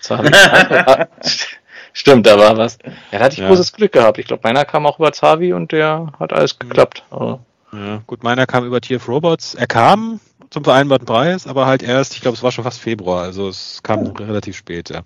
Zavi. 0.01 0.31
Stimmt, 1.93 2.27
da 2.27 2.39
war 2.39 2.57
was. 2.57 2.79
Ja, 3.11 3.19
da 3.19 3.25
hatte 3.25 3.35
ich 3.35 3.41
ja. 3.41 3.49
großes 3.49 3.73
Glück 3.73 3.93
gehabt. 3.93 4.19
Ich 4.19 4.27
glaube, 4.27 4.43
meiner 4.45 4.65
kam 4.65 4.87
auch 4.87 4.99
über 4.99 5.13
Zavi 5.13 5.53
und 5.53 5.73
der 5.73 6.13
hat 6.19 6.33
alles 6.33 6.59
geklappt. 6.59 7.05
Aber 7.11 7.41
ja, 7.73 8.03
gut, 8.07 8.23
meiner 8.23 8.47
kam 8.47 8.65
über 8.65 8.81
TF 8.81 9.09
Robots. 9.09 9.55
Er 9.55 9.67
kam 9.67 10.21
zum 10.51 10.65
vereinbarten 10.65 11.07
Preis, 11.07 11.47
aber 11.47 11.67
halt 11.67 11.83
erst, 11.83 12.15
ich 12.15 12.21
glaube, 12.21 12.37
es 12.37 12.43
war 12.43 12.51
schon 12.51 12.65
fast 12.65 12.81
Februar, 12.81 13.23
also 13.23 13.49
es 13.49 13.81
kam 13.83 14.07
oh. 14.07 14.13
relativ 14.19 14.57
spät, 14.57 14.91
ja. 14.91 15.03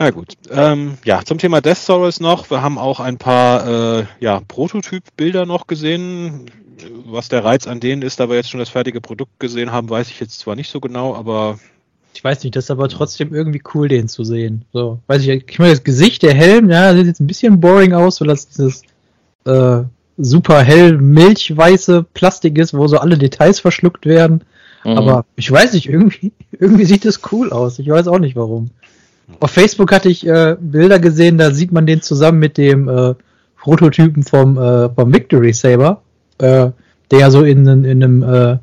Na 0.00 0.10
gut. 0.12 0.32
Ähm, 0.50 0.96
ja, 1.04 1.22
zum 1.22 1.36
Thema 1.36 1.60
Death 1.60 1.76
Stories 1.76 2.20
noch. 2.20 2.50
Wir 2.50 2.62
haben 2.62 2.78
auch 2.78 3.00
ein 3.00 3.18
paar 3.18 3.98
äh, 3.98 4.04
ja, 4.18 4.40
Prototyp-Bilder 4.48 5.44
noch 5.44 5.66
gesehen. 5.66 6.46
Was 7.04 7.28
der 7.28 7.44
Reiz 7.44 7.66
an 7.66 7.80
denen 7.80 8.00
ist, 8.00 8.18
da 8.18 8.30
wir 8.30 8.36
jetzt 8.36 8.48
schon 8.48 8.60
das 8.60 8.70
fertige 8.70 9.02
Produkt 9.02 9.38
gesehen 9.38 9.72
haben, 9.72 9.90
weiß 9.90 10.08
ich 10.08 10.18
jetzt 10.18 10.38
zwar 10.38 10.56
nicht 10.56 10.70
so 10.70 10.80
genau, 10.80 11.14
aber. 11.14 11.58
Ich 12.14 12.24
weiß 12.24 12.42
nicht, 12.42 12.56
das 12.56 12.64
ist 12.64 12.70
aber 12.70 12.88
trotzdem 12.88 13.34
irgendwie 13.34 13.62
cool, 13.74 13.88
den 13.88 14.08
zu 14.08 14.24
sehen. 14.24 14.64
So, 14.72 15.00
weiß 15.06 15.20
ich, 15.26 15.50
ich 15.50 15.58
meine, 15.58 15.72
das 15.72 15.84
Gesicht, 15.84 16.22
der 16.22 16.32
Helm, 16.32 16.70
ja, 16.70 16.94
sieht 16.94 17.06
jetzt 17.06 17.20
ein 17.20 17.26
bisschen 17.26 17.60
boring 17.60 17.92
aus, 17.92 18.22
weil 18.22 18.28
das 18.28 18.48
dieses 18.48 18.82
äh, 19.44 19.82
super 20.16 20.62
hell 20.62 20.96
milchweiße 20.96 22.06
Plastik 22.14 22.56
ist, 22.56 22.72
wo 22.72 22.88
so 22.88 22.96
alle 22.96 23.18
Details 23.18 23.60
verschluckt 23.60 24.06
werden. 24.06 24.44
Mhm. 24.82 24.96
Aber 24.96 25.26
ich 25.36 25.50
weiß 25.52 25.74
nicht, 25.74 25.90
irgendwie, 25.90 26.32
irgendwie 26.52 26.86
sieht 26.86 27.04
das 27.04 27.20
cool 27.32 27.52
aus. 27.52 27.78
Ich 27.78 27.88
weiß 27.88 28.08
auch 28.08 28.18
nicht 28.18 28.36
warum. 28.36 28.70
Auf 29.38 29.50
Facebook 29.50 29.92
hatte 29.92 30.08
ich 30.08 30.26
äh, 30.26 30.56
Bilder 30.60 30.98
gesehen, 30.98 31.38
da 31.38 31.50
sieht 31.52 31.72
man 31.72 31.86
den 31.86 32.02
zusammen 32.02 32.38
mit 32.38 32.58
dem 32.58 32.88
äh, 32.88 33.14
Prototypen 33.58 34.22
vom, 34.22 34.58
äh, 34.58 34.88
vom 34.90 35.12
Victory 35.14 35.52
Saber, 35.52 36.02
äh, 36.38 36.70
der 37.10 37.18
ja 37.18 37.30
so 37.30 37.42
in, 37.44 37.66
in, 37.66 37.84
in 37.84 38.02
einem 38.02 38.22
äh, 38.22 38.58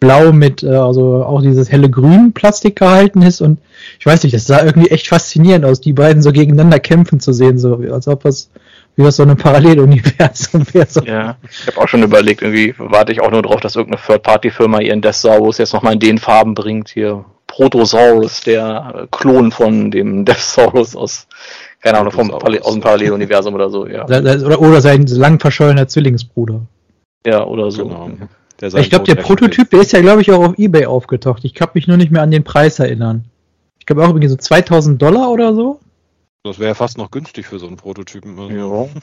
blau 0.00 0.32
mit, 0.32 0.62
äh, 0.62 0.68
also 0.68 1.24
auch 1.24 1.42
dieses 1.42 1.70
helle 1.70 1.90
Grün 1.90 2.32
Plastik 2.32 2.76
gehalten 2.76 3.22
ist 3.22 3.40
und 3.40 3.60
ich 3.98 4.06
weiß 4.06 4.22
nicht, 4.24 4.34
das 4.34 4.46
sah 4.46 4.64
irgendwie 4.64 4.90
echt 4.90 5.08
faszinierend 5.08 5.64
aus, 5.64 5.80
die 5.80 5.92
beiden 5.92 6.22
so 6.22 6.32
gegeneinander 6.32 6.80
kämpfen 6.80 7.20
zu 7.20 7.32
sehen, 7.32 7.58
so 7.58 7.82
als 7.90 8.08
ob 8.08 8.22
das 8.22 8.50
wie 8.96 9.04
das 9.04 9.16
so 9.16 9.22
ein 9.22 9.36
Paralleluniversum 9.36 10.64
wäre. 10.72 10.86
So. 10.86 11.02
Ja, 11.02 11.36
ich 11.48 11.66
habe 11.66 11.80
auch 11.80 11.88
schon 11.88 12.02
überlegt, 12.02 12.42
irgendwie 12.42 12.74
warte 12.76 13.12
ich 13.12 13.20
auch 13.20 13.30
nur 13.30 13.42
drauf, 13.42 13.60
dass 13.60 13.76
irgendeine 13.76 14.04
Third-Party-Firma 14.04 14.80
ihren 14.80 15.00
Deathsaurus 15.00 15.58
jetzt 15.58 15.72
nochmal 15.72 15.94
in 15.94 16.00
den 16.00 16.18
Farben 16.18 16.54
bringt. 16.54 16.90
Hier 16.90 17.24
Protosaurus, 17.50 18.42
der 18.42 19.08
Klon 19.10 19.50
von 19.50 19.90
dem 19.90 20.24
Deathsaurus 20.24 20.94
aus, 20.94 21.26
keine 21.80 21.98
Ahnung, 21.98 22.12
vom 22.12 22.30
aus 22.30 22.72
dem 22.72 22.80
Paralleluniversum 22.80 23.54
oder 23.54 23.68
so, 23.70 23.86
ja. 23.86 24.04
Oder, 24.04 24.60
oder 24.60 24.80
sein 24.80 25.06
lang 25.06 25.40
verschollener 25.40 25.88
Zwillingsbruder. 25.88 26.60
Ja, 27.26 27.44
oder 27.44 27.70
so. 27.70 27.88
Genau. 27.88 28.10
ich 28.78 28.88
glaube, 28.88 29.04
der 29.04 29.16
Prototyp, 29.16 29.68
der 29.70 29.80
ist 29.80 29.92
ja, 29.92 30.00
glaube 30.00 30.22
ich, 30.22 30.30
auch 30.30 30.42
auf 30.42 30.58
Ebay 30.58 30.86
aufgetaucht. 30.86 31.44
Ich 31.44 31.54
kann 31.54 31.70
mich 31.74 31.86
nur 31.86 31.96
nicht 31.96 32.12
mehr 32.12 32.22
an 32.22 32.30
den 32.30 32.44
Preis 32.44 32.78
erinnern. 32.78 33.24
Ich 33.78 33.86
glaube 33.86 34.04
auch 34.04 34.08
irgendwie 34.08 34.28
so 34.28 34.36
2000 34.36 35.02
Dollar 35.02 35.30
oder 35.30 35.54
so. 35.54 35.80
Das 36.44 36.58
wäre 36.58 36.74
fast 36.74 36.96
noch 36.96 37.10
günstig 37.10 37.46
für 37.46 37.58
so 37.58 37.66
einen 37.66 37.76
Prototypen. 37.76 38.38
Also. 38.38 38.54
Ja. 38.54 39.02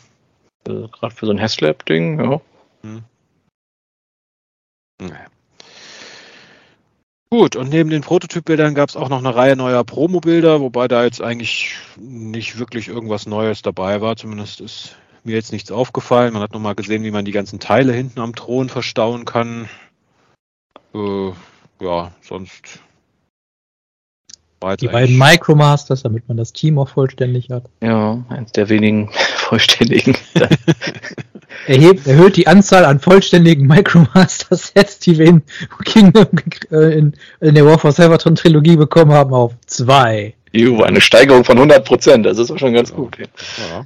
Also, 0.67 0.87
Gerade 0.87 1.15
für 1.15 1.25
so 1.25 1.31
ein 1.31 1.41
Haslab-Ding, 1.41 2.19
ja. 2.19 2.41
Hm. 2.81 3.03
Naja. 4.99 5.25
Gut, 7.29 7.57
und 7.57 7.69
neben 7.69 7.89
den 7.89 8.01
Prototypbildern 8.01 8.73
gab 8.73 8.87
es 8.87 8.95
auch 8.95 9.09
noch 9.09 9.19
eine 9.19 9.35
Reihe 9.35 9.57
neuer 9.57 9.83
Promo-Bilder, 9.83 10.61
wobei 10.61 10.87
da 10.87 11.03
jetzt 11.03 11.21
eigentlich 11.21 11.75
nicht 11.97 12.57
wirklich 12.57 12.87
irgendwas 12.87 13.25
Neues 13.25 13.61
dabei 13.61 13.99
war. 13.99 14.15
Zumindest 14.15 14.61
ist 14.61 14.95
mir 15.25 15.35
jetzt 15.35 15.51
nichts 15.51 15.71
aufgefallen. 15.71 16.33
Man 16.33 16.41
hat 16.41 16.53
nochmal 16.53 16.75
gesehen, 16.75 17.03
wie 17.03 17.11
man 17.11 17.25
die 17.25 17.33
ganzen 17.33 17.59
Teile 17.59 17.91
hinten 17.91 18.21
am 18.21 18.33
Thron 18.33 18.69
verstauen 18.69 19.25
kann. 19.25 19.67
Äh, 20.95 21.31
ja, 21.81 22.11
sonst 22.21 22.79
die 24.79 24.87
beiden 24.87 25.17
Micromasters, 25.17 26.03
damit 26.03 26.27
man 26.27 26.37
das 26.37 26.51
Team 26.51 26.79
auch 26.79 26.89
vollständig 26.89 27.49
hat. 27.51 27.65
Ja, 27.81 28.23
eins 28.29 28.53
der 28.53 28.69
wenigen 28.69 29.11
vollständigen. 29.35 30.15
Erhebt, 31.65 32.07
erhöht 32.07 32.37
die 32.37 32.47
Anzahl 32.47 32.85
an 32.85 32.99
vollständigen 32.99 33.67
Micromaster-Sets, 33.67 34.99
die 35.05 35.17
wir 35.17 35.27
in 35.27 35.43
Kingdom 35.85 36.27
äh, 36.71 36.97
in, 36.97 37.13
in 37.41 37.55
der 37.55 37.65
War 37.65 37.79
for 37.79 37.91
Cybertron 37.91 38.35
Trilogie 38.35 38.75
bekommen 38.75 39.11
haben, 39.11 39.33
auf 39.33 39.53
zwei. 39.65 40.33
Juhu, 40.51 40.83
eine 40.83 41.01
Steigerung 41.01 41.43
von 41.43 41.57
100%, 41.57 42.23
das 42.23 42.37
ist 42.37 42.51
auch 42.51 42.57
schon 42.57 42.73
ganz 42.73 42.93
gut. 42.93 43.17
Ja. 43.17 43.85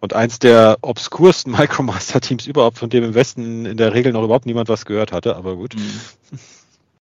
Und 0.00 0.14
eins 0.14 0.38
der 0.38 0.78
obskursten 0.82 1.52
Micromaster-Teams 1.58 2.46
überhaupt, 2.46 2.78
von 2.78 2.90
dem 2.90 3.04
im 3.04 3.14
Westen 3.14 3.66
in 3.66 3.76
der 3.76 3.94
Regel 3.94 4.12
noch 4.12 4.24
überhaupt 4.24 4.46
niemand 4.46 4.68
was 4.68 4.84
gehört 4.84 5.12
hatte, 5.12 5.36
aber 5.36 5.56
gut. 5.56 5.74
Mhm. 5.74 6.38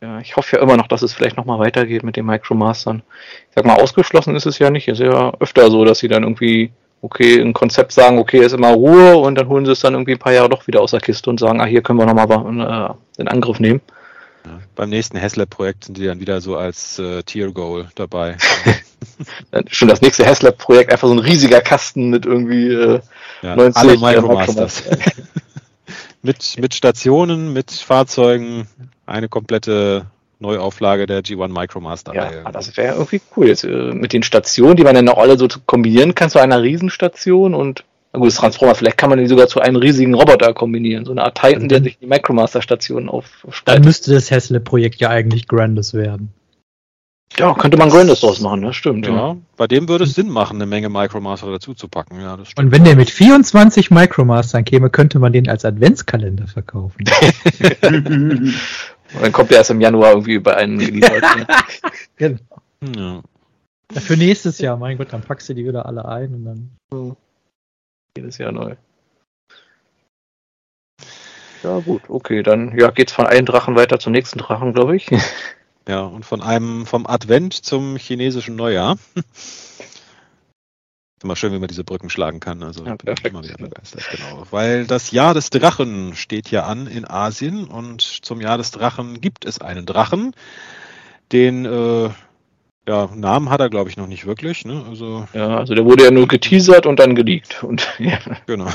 Ja, 0.03 0.19
ich 0.19 0.35
hoffe 0.35 0.57
ja 0.57 0.63
immer 0.63 0.77
noch, 0.77 0.89
dass 0.89 1.03
es 1.03 1.13
vielleicht 1.13 1.37
nochmal 1.37 1.61
weitergeht 1.61 2.03
mit 2.03 2.17
den 2.17 2.27
Micromastern. 2.27 3.03
Ich 3.49 3.55
sag 3.55 3.65
mal, 3.65 3.81
ausgeschlossen 3.81 4.35
ist 4.35 4.47
es 4.47 4.59
ja 4.59 4.69
nicht. 4.69 4.89
Es 4.89 4.99
ist 4.99 5.07
ja 5.07 5.33
öfter 5.39 5.71
so, 5.71 5.85
dass 5.85 6.01
sie 6.01 6.09
dann 6.09 6.25
irgendwie, 6.25 6.73
okay, 7.03 7.41
ein 7.41 7.53
Konzept 7.53 7.93
sagen, 7.93 8.19
okay, 8.19 8.39
ist 8.39 8.53
immer 8.53 8.73
Ruhe 8.73 9.17
und 9.17 9.35
dann 9.35 9.49
holen 9.49 9.67
sie 9.67 9.73
es 9.73 9.81
dann 9.81 9.95
irgendwie 9.95 10.13
ein 10.13 10.19
paar 10.19 10.33
Jahre 10.33 10.49
doch 10.49 10.67
wieder 10.67 10.81
aus 10.81 10.93
der 10.93 11.01
Kiste 11.01 11.29
und 11.29 11.39
sagen, 11.39 11.61
ah, 11.61 11.67
hier 11.67 11.83
können 11.83 11.99
wir 11.99 12.07
nochmal 12.07 12.97
äh, 12.97 13.21
in 13.21 13.29
Angriff 13.29 13.61
nehmen. 13.61 13.81
Ja, 14.45 14.61
beim 14.75 14.89
nächsten 14.91 15.21
Haslab-Projekt 15.21 15.85
sind 15.85 15.99
die 15.99 16.07
dann 16.07 16.21
wieder 16.21 16.41
so 16.41 16.57
als 16.57 16.99
äh, 16.99 17.23
Tier-Goal 17.23 17.89
dabei. 17.97 18.37
Schon 19.69 19.89
das 19.89 20.01
nächste 20.01 20.27
Haslab-Projekt, 20.27 20.93
einfach 20.93 21.09
so 21.09 21.15
ein 21.15 21.19
riesiger 21.19 21.61
Kasten 21.61 22.09
mit 22.09 22.25
irgendwie 22.25 22.69
äh, 22.69 23.01
ja, 23.43 23.57
90 23.57 23.77
alle 23.77 23.99
Micromasters. 23.99 24.85
mit, 26.23 26.57
mit 26.59 26.75
Stationen, 26.75 27.53
mit 27.53 27.73
Fahrzeugen, 27.73 28.69
eine 29.07 29.29
komplette 29.29 30.07
Neuauflage 30.43 31.07
der 31.07 31.23
G1 31.23 31.49
Micromaster. 31.49 32.15
Ja, 32.15 32.31
ah, 32.45 32.53
das 32.53 32.77
wäre 32.77 32.95
irgendwie 32.97 33.23
cool. 33.37 33.49
Jetzt, 33.49 33.65
äh, 33.65 33.93
mit 33.93 34.13
den 34.13 34.23
Stationen, 34.23 34.77
die 34.77 34.85
man 34.85 34.95
dann 34.95 35.09
auch 35.09 35.19
alle 35.19 35.39
so 35.39 35.49
kombinieren 35.65 36.15
kann 36.15 36.29
zu 36.29 36.39
einer 36.39 36.63
Riesenstation 36.63 37.55
und 37.55 37.85
na 38.13 38.19
gut, 38.19 38.29
das 38.29 38.35
Transformer, 38.35 38.75
vielleicht 38.75 38.99
kann 38.99 39.09
man 39.09 39.19
die 39.19 39.27
sogar 39.27 39.49
zu 39.49 39.61
einem 39.61 39.77
riesigen 39.77 40.13
Roboter 40.13 40.53
kombinieren. 40.53 41.07
So 41.07 41.13
eine 41.13 41.25
Art 41.25 41.41
Titan, 41.41 41.71
der 41.71 41.83
sich 41.83 41.99
die 41.99 42.07
Micromaster-Stationen 42.07 43.09
aufspaltet. 43.09 43.63
Dann 43.65 43.83
müsste 43.83 44.13
das 44.13 44.31
Hessle-Projekt 44.31 45.01
ja 45.01 45.09
eigentlich 45.09 45.49
Grandes 45.49 45.95
werden. 45.95 46.29
Ja, 47.39 47.55
könnte 47.55 47.79
man 47.79 47.89
Grandes 47.89 48.21
draus 48.21 48.41
machen, 48.41 48.61
das 48.61 48.77
stimmt. 48.77 49.07
Ja, 49.07 49.15
ja. 49.15 49.37
bei 49.57 49.67
dem 49.67 49.89
würde 49.89 50.05
es 50.05 50.15
Sinn 50.15 50.29
machen, 50.29 50.57
eine 50.57 50.67
Menge 50.67 50.91
Micromaster 50.91 51.51
dazu 51.51 51.73
zu 51.73 51.89
packen. 51.89 52.21
Ja, 52.21 52.37
das 52.37 52.51
stimmt. 52.51 52.67
Und 52.67 52.73
wenn 52.73 52.85
der 52.85 52.97
mit 52.97 53.09
24 53.09 53.91
Micromastern 53.91 54.67
käme, 54.67 54.91
könnte 54.91 55.19
man 55.19 55.33
den 55.33 55.49
als 55.49 55.65
Adventskalender 55.65 56.47
verkaufen. 56.47 57.05
Und 59.15 59.23
dann 59.23 59.33
kommt 59.33 59.51
der 59.51 59.59
erst 59.59 59.71
im 59.71 59.81
Januar 59.81 60.11
irgendwie 60.11 60.35
über 60.35 60.57
einen 60.57 60.79
geliefert. 60.79 61.25
genau. 62.17 62.39
Ja. 62.97 63.23
ja. 63.93 64.01
Für 64.01 64.17
nächstes 64.17 64.59
Jahr, 64.59 64.77
mein 64.77 64.99
Gott, 64.99 65.13
dann 65.13 65.23
packst 65.23 65.49
du 65.49 65.55
die 65.55 65.67
wieder 65.67 65.87
alle 65.87 66.05
ein 66.07 66.35
und 66.35 66.45
dann. 66.45 66.71
So. 66.91 67.17
Jedes 68.17 68.39
Jahr 68.39 68.53
neu. 68.53 68.75
Ja, 71.63 71.79
gut, 71.79 72.03
okay, 72.09 72.43
dann 72.43 72.77
ja, 72.77 72.91
geht's 72.91 73.13
von 73.13 73.27
einem 73.27 73.47
Drachen 73.47 73.77
weiter 73.77 73.99
zum 74.01 74.13
nächsten 74.13 74.39
Drachen, 74.39 74.73
glaube 74.73 74.97
ich. 74.97 75.09
Ja, 75.89 76.03
und 76.03 76.25
von 76.25 76.43
einem 76.43 76.87
vom 76.87 77.09
Advent 77.09 77.55
zum 77.55 77.97
chinesischen 77.97 78.55
Neujahr. 78.55 78.99
Immer 81.25 81.37
schön, 81.37 81.53
wie 81.53 81.59
man 81.59 81.69
diese 81.69 81.85
Brücken 81.85 82.11
schlagen 82.11 82.41
kann. 82.41 82.63
Also 82.63 82.85
ja, 82.85 82.97
bin 82.97 83.15
immer 83.25 83.43
wieder 83.43 83.57
begeistert, 83.57 84.05
genau. 84.11 84.47
Weil 84.51 84.87
das 84.87 85.11
Jahr 85.11 85.35
des 85.35 85.51
Drachen 85.51 86.15
steht 86.15 86.51
ja 86.51 86.65
an 86.65 86.87
in 86.87 87.09
Asien 87.09 87.65
und 87.65 88.03
zum 88.03 88.41
Jahr 88.41 88.59
des 88.59 88.71
Drachen 88.71 89.21
gibt 89.21 89.45
es 89.45 89.61
einen 89.61 89.87
Drachen. 89.87 90.35
Den 91.33 91.65
äh, 91.65 92.11
ja, 92.89 93.09
Namen 93.15 93.51
hat 93.51 93.61
er, 93.61 93.71
glaube 93.71 93.91
ich, 93.91 93.97
noch 93.97 94.07
nicht 94.07 94.27
wirklich. 94.27 94.65
Ne? 94.65 94.85
Also, 94.89 95.27
ja, 95.33 95.57
also 95.57 95.75
der 95.75 95.85
wurde 95.85 96.05
ja 96.05 96.11
nur 96.11 96.27
geteasert 96.27 96.87
und 96.87 96.99
dann 96.99 97.15
geleakt. 97.15 97.63
Und, 97.63 97.89
ja. 97.99 98.19
Genau. 98.47 98.69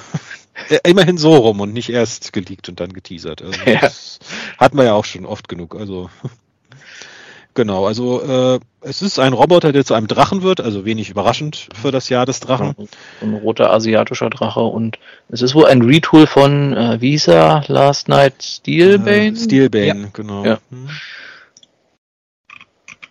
Immerhin 0.83 1.17
so 1.17 1.35
rum 1.35 1.61
und 1.61 1.73
nicht 1.73 1.89
erst 1.89 2.33
geleakt 2.33 2.67
und 2.69 2.79
dann 2.79 2.93
geteasert. 2.93 3.41
Also, 3.41 3.59
ja. 3.65 3.79
Das 3.79 4.19
hat 4.57 4.73
man 4.73 4.85
ja 4.85 4.93
auch 4.93 5.05
schon 5.05 5.25
oft 5.25 5.49
genug. 5.49 5.75
Also 5.75 6.09
Genau, 7.57 7.87
also 7.87 8.21
äh, 8.21 8.59
es 8.81 9.01
ist 9.01 9.17
ein 9.17 9.33
Roboter, 9.33 9.71
der 9.71 9.83
zu 9.83 9.95
einem 9.95 10.05
Drachen 10.05 10.43
wird, 10.43 10.61
also 10.61 10.85
wenig 10.85 11.09
überraschend 11.09 11.69
für 11.73 11.91
das 11.91 12.07
Jahr 12.07 12.27
des 12.27 12.39
Drachen. 12.39 12.75
Ein 13.19 13.33
roter 13.33 13.73
asiatischer 13.73 14.29
Drache 14.29 14.59
und 14.59 14.99
es 15.29 15.41
ist 15.41 15.55
wohl 15.55 15.65
ein 15.65 15.81
Retool 15.81 16.27
von 16.27 16.73
äh, 16.77 17.01
Visa 17.01 17.63
Last 17.65 18.09
Night 18.09 18.43
Steelbane. 18.43 19.29
Äh, 19.29 19.35
Steelbane, 19.35 20.01
ja. 20.01 20.09
genau. 20.13 20.45
Ja. 20.45 20.59
Hm. 20.69 20.87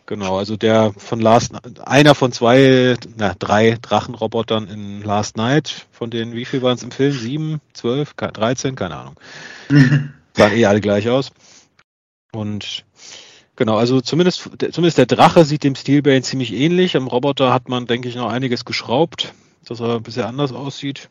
Genau, 0.06 0.38
also 0.38 0.56
der 0.56 0.92
von 0.96 1.20
Last 1.20 1.50
einer 1.84 2.14
von 2.14 2.30
zwei, 2.30 2.94
na, 3.16 3.34
drei 3.36 3.76
Drachenrobotern 3.82 4.68
in 4.68 5.02
Last 5.02 5.36
Night, 5.36 5.88
von 5.90 6.10
denen 6.10 6.34
wie 6.34 6.44
viel 6.44 6.62
waren 6.62 6.76
es 6.76 6.84
im 6.84 6.92
Film? 6.92 7.10
Sieben, 7.10 7.60
zwölf, 7.72 8.14
dreizehn, 8.14 8.76
keine 8.76 8.96
Ahnung. 8.96 9.16
Sahen 10.34 10.52
eh 10.52 10.66
alle 10.66 10.80
gleich 10.80 11.08
aus. 11.08 11.32
Und 12.30 12.85
Genau, 13.56 13.78
also 13.78 14.02
zumindest, 14.02 14.50
zumindest 14.70 14.98
der 14.98 15.06
Drache 15.06 15.44
sieht 15.44 15.64
dem 15.64 15.74
Steelbane 15.74 16.22
ziemlich 16.22 16.52
ähnlich. 16.52 16.94
Am 16.96 17.06
Roboter 17.06 17.52
hat 17.52 17.68
man, 17.70 17.86
denke 17.86 18.08
ich, 18.08 18.14
noch 18.14 18.28
einiges 18.28 18.66
geschraubt, 18.66 19.32
dass 19.64 19.80
er 19.80 19.96
ein 19.96 20.02
bisschen 20.02 20.24
anders 20.24 20.52
aussieht. 20.52 21.08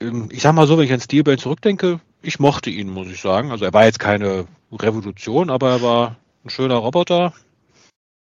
Ähm, 0.00 0.30
ich 0.32 0.40
sag 0.40 0.54
mal 0.54 0.66
so, 0.66 0.78
wenn 0.78 0.86
ich 0.86 0.92
an 0.92 1.00
Steelbane 1.00 1.36
zurückdenke, 1.36 2.00
ich 2.22 2.40
mochte 2.40 2.70
ihn, 2.70 2.88
muss 2.88 3.08
ich 3.08 3.20
sagen. 3.20 3.50
Also 3.50 3.66
er 3.66 3.74
war 3.74 3.84
jetzt 3.84 4.00
keine 4.00 4.46
Revolution, 4.72 5.50
aber 5.50 5.70
er 5.70 5.82
war 5.82 6.16
ein 6.44 6.50
schöner 6.50 6.76
Roboter. 6.76 7.34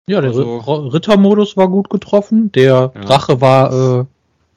Ja, 0.09 0.21
der 0.21 0.31
also, 0.31 0.59
Rittermodus 0.59 1.57
war 1.57 1.69
gut 1.69 1.91
getroffen. 1.91 2.51
Der 2.53 2.91
ja. 2.93 3.01
Drache 3.03 3.41
war 3.41 3.73
äh, 3.73 4.01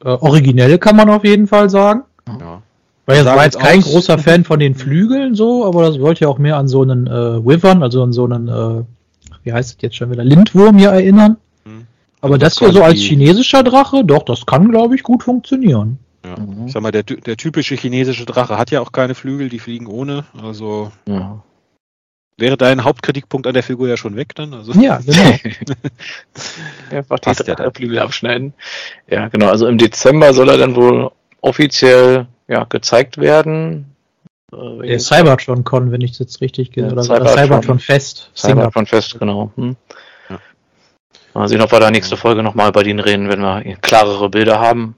äh, 0.04 0.18
originell, 0.20 0.80
kann 0.80 0.96
man 0.96 1.12
auf 1.12 1.24
jeden 1.24 1.46
Fall 1.46 1.70
sagen. 1.70 2.04
Ja. 2.28 2.64
Weil 3.06 3.18
er 3.18 3.26
war 3.26 3.44
jetzt 3.44 3.60
kein 3.60 3.80
aus. 3.80 3.86
großer 3.86 4.18
Fan 4.18 4.46
von 4.46 4.60
den 4.60 4.76
Flügeln 4.76 5.36
so, 5.36 5.66
aber 5.66 5.84
das 5.84 6.00
wollte 6.00 6.22
ja 6.22 6.30
auch 6.30 6.38
mehr 6.38 6.58
an 6.58 6.68
so 6.68 6.82
einen 6.82 7.08
äh, 7.08 7.46
Wyvern, 7.46 7.84
also 7.84 8.02
an 8.02 8.14
so 8.14 8.26
einen, 8.26 8.48
äh, 8.48 8.84
wie 9.44 9.52
heißt 9.52 9.76
es 9.76 9.82
jetzt 9.82 9.98
schon 9.98 10.12
wieder, 10.12 10.24
Lindwurm 10.24 10.78
hier 10.78 10.90
erinnern. 10.90 11.38
Hm. 11.66 11.86
Aber 12.22 12.38
das 12.38 12.60
hier 12.60 12.72
so 12.72 12.82
als 12.82 13.00
chinesischer 13.00 13.64
Drache, 13.64 14.06
doch, 14.06 14.24
das 14.24 14.46
kann, 14.46 14.70
glaube 14.70 14.96
ich, 14.96 15.04
gut 15.04 15.24
funktionieren. 15.24 16.00
Ja. 16.26 16.40
Mhm. 16.40 16.68
Ich 16.68 16.74
sag 16.74 16.82
mal, 16.82 16.92
der, 16.92 17.04
der 17.04 17.38
typische 17.38 17.76
chinesische 17.76 18.26
Drache 18.26 18.58
hat 18.58 18.72
ja 18.72 18.82
auch 18.82 18.92
keine 18.92 19.16
Flügel, 19.16 19.50
die 19.50 19.60
fliegen 19.60 19.88
ohne. 19.88 20.24
Also 20.42 20.92
ja. 21.08 21.44
wäre 22.38 22.56
dein 22.56 22.84
Hauptkritikpunkt 22.84 23.46
an 23.46 23.54
der 23.54 23.64
Figur 23.64 23.90
ja 23.90 23.98
schon 23.98 24.16
weg 24.16 24.34
dann. 24.36 24.54
Also. 24.54 24.72
Ja, 24.80 25.00
genau. 25.00 25.22
Einfach 26.92 27.20
die 27.20 27.44
ja 27.46 27.72
Flügel 27.72 28.00
abschneiden. 28.00 28.54
Ja, 29.10 29.28
genau. 29.28 29.50
Also 29.50 29.68
im 29.68 29.78
Dezember 29.78 30.34
soll 30.34 30.50
er 30.50 30.58
dann 30.58 30.76
wohl 30.76 31.12
offiziell 31.42 32.28
ja, 32.54 32.66
gezeigt 32.70 33.18
werden. 33.18 33.96
Äh, 34.54 34.88
der 34.88 35.00
Cybertron-Con, 35.00 35.92
wenn 35.92 36.02
ich 36.02 36.12
es 36.12 36.20
jetzt 36.20 36.42
richtig 36.42 36.72
gehe, 36.72 36.86
oder 36.86 37.04
Cybertron, 37.04 37.38
Cybertron 37.38 37.80
Fest. 37.80 38.30
Cybertron 38.36 38.86
Fest, 38.86 39.20
genau. 39.20 39.52
Hm. 39.56 39.76
Ja. 40.30 40.40
Mal 41.34 41.48
sehen, 41.48 41.62
ob 41.62 41.72
wir 41.72 41.80
da 41.80 41.90
nächste 41.90 42.16
Folge 42.16 42.44
nochmal 42.44 42.72
bei 42.72 42.84
denen 42.84 43.00
reden, 43.00 43.28
wenn 43.30 43.42
wir 43.42 43.64
klarere 43.82 44.30
Bilder 44.30 44.60
haben. 44.60 44.96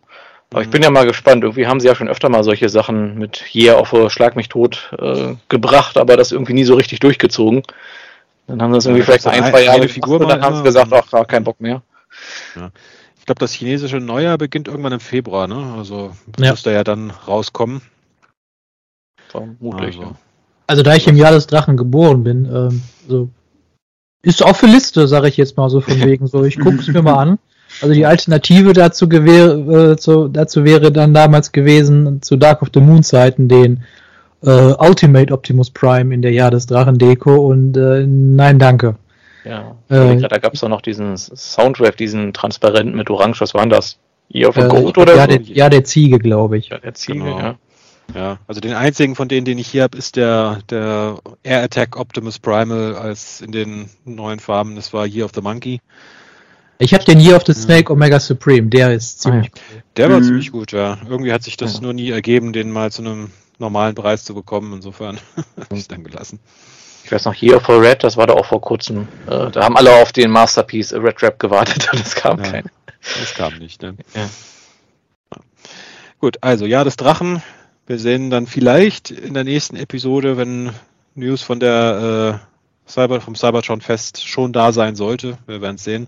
Aber 0.51 0.61
ich 0.61 0.69
bin 0.69 0.83
ja 0.83 0.89
mal 0.89 1.05
gespannt. 1.05 1.43
Irgendwie 1.43 1.65
haben 1.65 1.79
sie 1.79 1.87
ja 1.87 1.95
schon 1.95 2.07
öfter 2.07 2.29
mal 2.29 2.43
solche 2.43 2.69
Sachen 2.69 3.17
mit 3.17 3.43
Year 3.53 3.79
of 3.79 3.93
a 3.93 4.09
Schlag 4.09 4.35
mich 4.35 4.49
tot 4.49 4.93
äh, 4.99 5.35
gebracht, 5.49 5.97
aber 5.97 6.17
das 6.17 6.31
irgendwie 6.31 6.53
nie 6.53 6.65
so 6.65 6.75
richtig 6.75 6.99
durchgezogen. 6.99 7.63
Dann 8.47 8.61
haben 8.61 8.71
sie 8.73 8.77
das 8.77 8.85
irgendwie 8.85 8.99
ja, 8.99 9.05
vielleicht 9.05 9.27
ein, 9.27 9.49
zwei 9.49 9.63
Jahre 9.63 9.87
Figur 9.87 10.21
und 10.21 10.29
dann 10.29 10.41
haben 10.41 10.57
sie 10.57 10.63
gesagt, 10.63 10.91
ach, 10.91 11.09
gar 11.09 11.25
kein 11.25 11.43
Bock 11.43 11.59
mehr. 11.59 11.81
Ja. 12.55 12.69
Ich 13.25 13.27
glaube, 13.27 13.39
das 13.39 13.53
chinesische 13.53 13.97
Neujahr 13.99 14.38
beginnt 14.38 14.67
irgendwann 14.67 14.93
im 14.93 14.99
Februar, 14.99 15.47
ne? 15.47 15.73
Also 15.75 16.11
ja. 16.38 16.51
müsste 16.51 16.71
ja 16.71 16.83
dann 16.83 17.09
rauskommen. 17.09 17.81
Vermutlich, 19.29 19.97
also. 19.97 20.01
ja. 20.01 20.15
Also 20.67 20.83
da 20.83 20.93
ich 20.93 21.07
im 21.07 21.15
Jahr 21.15 21.31
des 21.31 21.47
Drachen 21.47 21.75
geboren 21.75 22.23
bin, 22.23 22.45
ähm, 22.45 22.83
so 23.07 23.29
ist 24.21 24.45
auch 24.45 24.55
für 24.55 24.67
Liste, 24.67 25.07
sage 25.07 25.27
ich 25.27 25.38
jetzt 25.38 25.57
mal 25.57 25.71
so 25.71 25.81
von 25.81 25.99
wegen 26.05 26.27
so. 26.27 26.43
Ich 26.43 26.59
gucke 26.59 26.77
es 26.77 26.88
mir 26.88 27.01
mal 27.01 27.15
an. 27.15 27.39
Also 27.81 27.95
die 27.95 28.05
Alternative 28.05 28.73
dazu, 28.73 29.09
gewähre, 29.09 29.93
äh, 29.93 29.97
zu, 29.97 30.27
dazu 30.27 30.63
wäre 30.63 30.91
dann 30.91 31.15
damals 31.15 31.51
gewesen, 31.51 32.21
zu 32.21 32.35
Dark 32.38 32.61
of 32.61 32.69
the 32.75 32.79
Moon 32.79 33.01
Zeiten 33.01 33.47
den 33.47 33.85
äh, 34.43 34.51
Ultimate 34.51 35.33
Optimus 35.33 35.71
Prime 35.71 36.13
in 36.13 36.21
der 36.21 36.31
Jahr 36.31 36.51
des 36.51 36.67
Drachen 36.67 36.99
Deko 36.99 37.38
und 37.38 37.75
äh, 37.75 38.05
nein, 38.05 38.59
danke. 38.59 38.97
Ja, 39.45 39.75
äh, 39.89 40.17
da 40.17 40.38
gab 40.39 40.53
es 40.53 40.63
auch 40.63 40.69
noch 40.69 40.81
diesen 40.81 41.15
Soundwave, 41.17 41.95
diesen 41.95 42.34
transparenten 42.34 42.95
mit 42.95 43.10
Orange, 43.10 43.41
was 43.41 43.53
waren 43.53 43.69
das? 43.69 43.97
Year 44.34 44.49
of 44.49 44.58
a 44.58 44.67
Goat 44.67 44.97
oder 44.97 45.15
ja, 45.15 45.21
so? 45.21 45.27
Der, 45.27 45.41
ja, 45.41 45.69
der 45.69 45.84
Ziege, 45.84 46.17
glaube 46.17 46.58
ich. 46.58 46.69
Ja, 46.69 46.79
der 46.79 46.95
Ziege, 46.95 47.19
genau. 47.19 47.39
ja. 47.39 47.55
Ja, 48.13 48.38
also 48.47 48.62
den 48.62 48.73
einzigen 48.73 49.15
von 49.15 49.27
denen, 49.27 49.45
den 49.45 49.58
ich 49.58 49.67
hier 49.67 49.84
habe, 49.84 49.97
ist 49.97 50.15
der, 50.15 50.60
der 50.69 51.17
Air 51.41 51.63
Attack 51.63 51.97
Optimus 51.97 52.38
Primal 52.38 52.95
als 52.95 53.41
in 53.41 53.51
den 53.51 53.89
neuen 54.03 54.39
Farben. 54.39 54.75
Das 54.75 54.93
war 54.93 55.08
Year 55.08 55.25
of 55.25 55.31
the 55.34 55.41
Monkey. 55.41 55.81
Ich 56.77 56.93
habe 56.93 57.03
den 57.03 57.19
Year 57.19 57.36
of 57.36 57.43
the 57.47 57.53
Snake 57.53 57.91
Omega 57.91 58.19
Supreme, 58.19 58.67
der 58.67 58.93
ist 58.93 59.21
ziemlich 59.21 59.49
ah, 59.53 59.60
cool. 59.73 59.84
Der 59.97 60.10
war 60.12 60.19
mhm. 60.19 60.23
ziemlich 60.23 60.51
gut, 60.51 60.71
ja. 60.71 60.97
Irgendwie 61.10 61.31
hat 61.31 61.43
sich 61.43 61.58
das 61.58 61.75
ja. 61.75 61.81
nur 61.81 61.93
nie 61.93 62.10
ergeben, 62.10 62.53
den 62.53 62.69
mal 62.69 62.91
zu 62.91 63.01
einem 63.01 63.31
normalen 63.60 63.95
Preis 63.95 64.25
zu 64.25 64.36
bekommen. 64.36 64.73
Insofern 64.73 65.17
habe 65.58 65.75
ich 65.75 65.88
dann 65.88 66.03
gelassen. 66.03 66.39
Ich 67.05 67.11
weiß 67.11 67.25
noch, 67.25 67.35
Year 67.35 67.57
of 67.57 67.67
the 67.67 67.73
Red, 67.73 68.03
das 68.03 68.17
war 68.17 68.25
da 68.25 68.33
auch 68.33 68.47
vor 68.47 68.61
kurzem. 68.61 69.07
Äh, 69.27 69.51
da 69.51 69.63
haben 69.63 69.77
alle 69.77 70.01
auf 70.01 70.11
den 70.11 70.31
Masterpiece 70.31 70.91
Red 70.91 71.21
Rap 71.21 71.37
gewartet 71.37 71.87
und 71.93 71.99
es 71.99 72.15
kam 72.15 72.43
ja, 72.43 72.51
kein. 72.51 72.65
Es 72.99 73.35
kam 73.35 73.59
nicht, 73.59 73.83
ne? 73.83 73.95
Ja. 74.15 74.27
Gut, 76.19 76.37
also 76.41 76.65
Jahr 76.65 76.83
des 76.83 76.95
Drachen. 76.95 77.43
Wir 77.85 77.99
sehen 77.99 78.31
dann 78.31 78.47
vielleicht 78.47 79.11
in 79.11 79.35
der 79.35 79.43
nächsten 79.43 79.75
Episode, 79.75 80.35
wenn 80.37 80.71
News 81.13 81.43
von 81.43 81.59
der 81.59 82.41
äh, 82.41 82.89
Cyber, 82.89 83.21
vom 83.21 83.35
Cybertron 83.35 83.81
Fest 83.81 84.27
schon 84.27 84.51
da 84.51 84.71
sein 84.71 84.95
sollte. 84.95 85.37
Wir 85.45 85.61
werden 85.61 85.75
es 85.75 85.83
sehen. 85.83 86.07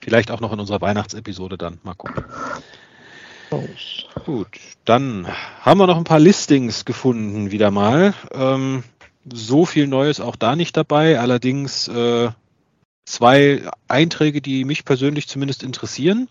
Vielleicht 0.00 0.30
auch 0.30 0.38
noch 0.38 0.52
in 0.52 0.60
unserer 0.60 0.80
Weihnachtsepisode 0.80 1.58
dann. 1.58 1.80
Mal 1.82 1.94
gucken. 1.94 2.24
Gut, 4.24 4.60
dann 4.84 5.26
haben 5.60 5.80
wir 5.80 5.88
noch 5.88 5.96
ein 5.96 6.04
paar 6.04 6.20
Listings 6.20 6.84
gefunden, 6.84 7.50
wieder 7.50 7.72
mal. 7.72 8.14
Ähm, 8.32 8.84
so 9.32 9.64
viel 9.64 9.86
Neues 9.86 10.20
auch 10.20 10.36
da 10.36 10.56
nicht 10.56 10.76
dabei. 10.76 11.18
Allerdings 11.18 11.88
äh, 11.88 12.30
zwei 13.04 13.62
Einträge, 13.88 14.40
die 14.40 14.64
mich 14.64 14.84
persönlich 14.84 15.28
zumindest 15.28 15.62
interessieren. 15.62 16.28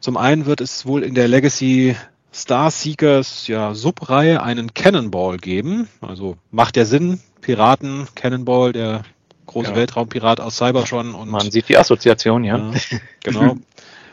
Zum 0.00 0.16
einen 0.16 0.46
wird 0.46 0.60
es 0.60 0.86
wohl 0.86 1.02
in 1.02 1.14
der 1.14 1.28
Legacy 1.28 1.96
Star 2.32 2.70
Seekers 2.70 3.46
ja, 3.48 3.74
Subreihe 3.74 4.42
einen 4.42 4.72
Cannonball 4.72 5.36
geben. 5.36 5.88
Also 6.00 6.36
macht 6.50 6.76
der 6.76 6.86
Sinn. 6.86 7.20
Piraten, 7.40 8.06
Cannonball, 8.14 8.72
der 8.72 9.02
große 9.46 9.70
ja. 9.70 9.76
Weltraumpirat 9.76 10.40
aus 10.40 10.56
Cybertron. 10.56 11.14
Und, 11.14 11.30
Man 11.30 11.50
sieht 11.50 11.68
die 11.68 11.76
Assoziation, 11.76 12.44
ja. 12.44 12.58
ja 12.58 12.98
genau. 13.22 13.56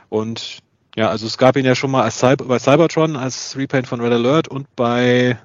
und 0.10 0.60
ja, 0.96 1.10
also 1.10 1.28
es 1.28 1.38
gab 1.38 1.58
ihn 1.58 1.65
ja 1.65 1.76
schon 1.76 1.91
mal 1.91 2.04
als 2.04 2.20
Cyber, 2.20 2.46
bei 2.46 2.58
Cybertron 2.58 3.15
als 3.15 3.56
Repaint 3.56 3.86
von 3.86 4.02
Red 4.02 4.13
Alert 4.13 4.48
und 4.48 4.76
bei 4.76 5.38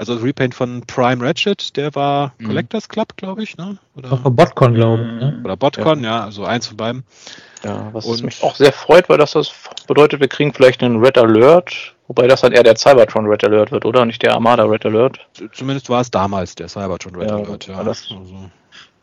also 0.00 0.14
das 0.14 0.24
Repaint 0.24 0.54
von 0.54 0.82
Prime 0.86 1.22
Ratchet, 1.22 1.76
der 1.76 1.94
war 1.94 2.32
mhm. 2.38 2.46
Collectors 2.46 2.88
Club, 2.88 3.16
glaube 3.16 3.42
ich, 3.42 3.58
ne? 3.58 3.76
Oder 3.94 4.08
Ach, 4.12 4.30
Botcon, 4.30 4.72
glaube 4.72 5.02
ich. 5.02 5.08
Ne? 5.20 5.40
Oder 5.44 5.58
Botcon, 5.58 6.02
ja. 6.02 6.10
ja. 6.10 6.24
also 6.24 6.46
eins 6.46 6.68
von 6.68 6.78
beiden. 6.78 7.04
Ja, 7.62 7.90
was 7.92 8.06
und 8.06 8.22
mich 8.22 8.42
auch 8.42 8.56
sehr 8.56 8.72
freut, 8.72 9.10
weil 9.10 9.18
das, 9.18 9.32
das 9.32 9.52
bedeutet, 9.86 10.20
wir 10.20 10.28
kriegen 10.28 10.54
vielleicht 10.54 10.82
einen 10.82 11.04
Red 11.04 11.18
Alert, 11.18 11.94
wobei 12.08 12.26
das 12.26 12.40
dann 12.40 12.52
eher 12.52 12.62
der 12.62 12.76
Cybertron 12.76 13.26
Red 13.26 13.44
Alert 13.44 13.72
wird, 13.72 13.84
oder? 13.84 14.06
Nicht 14.06 14.22
der 14.22 14.32
Armada 14.32 14.64
Red 14.64 14.86
Alert. 14.86 15.18
Zumindest 15.52 15.90
war 15.90 16.00
es 16.00 16.10
damals 16.10 16.54
der 16.54 16.68
Cybertron 16.68 17.16
Red 17.16 17.28
ja, 17.28 17.36
Alert, 17.36 17.66
ja. 17.66 17.84
Das, 17.84 18.10
also. 18.10 18.50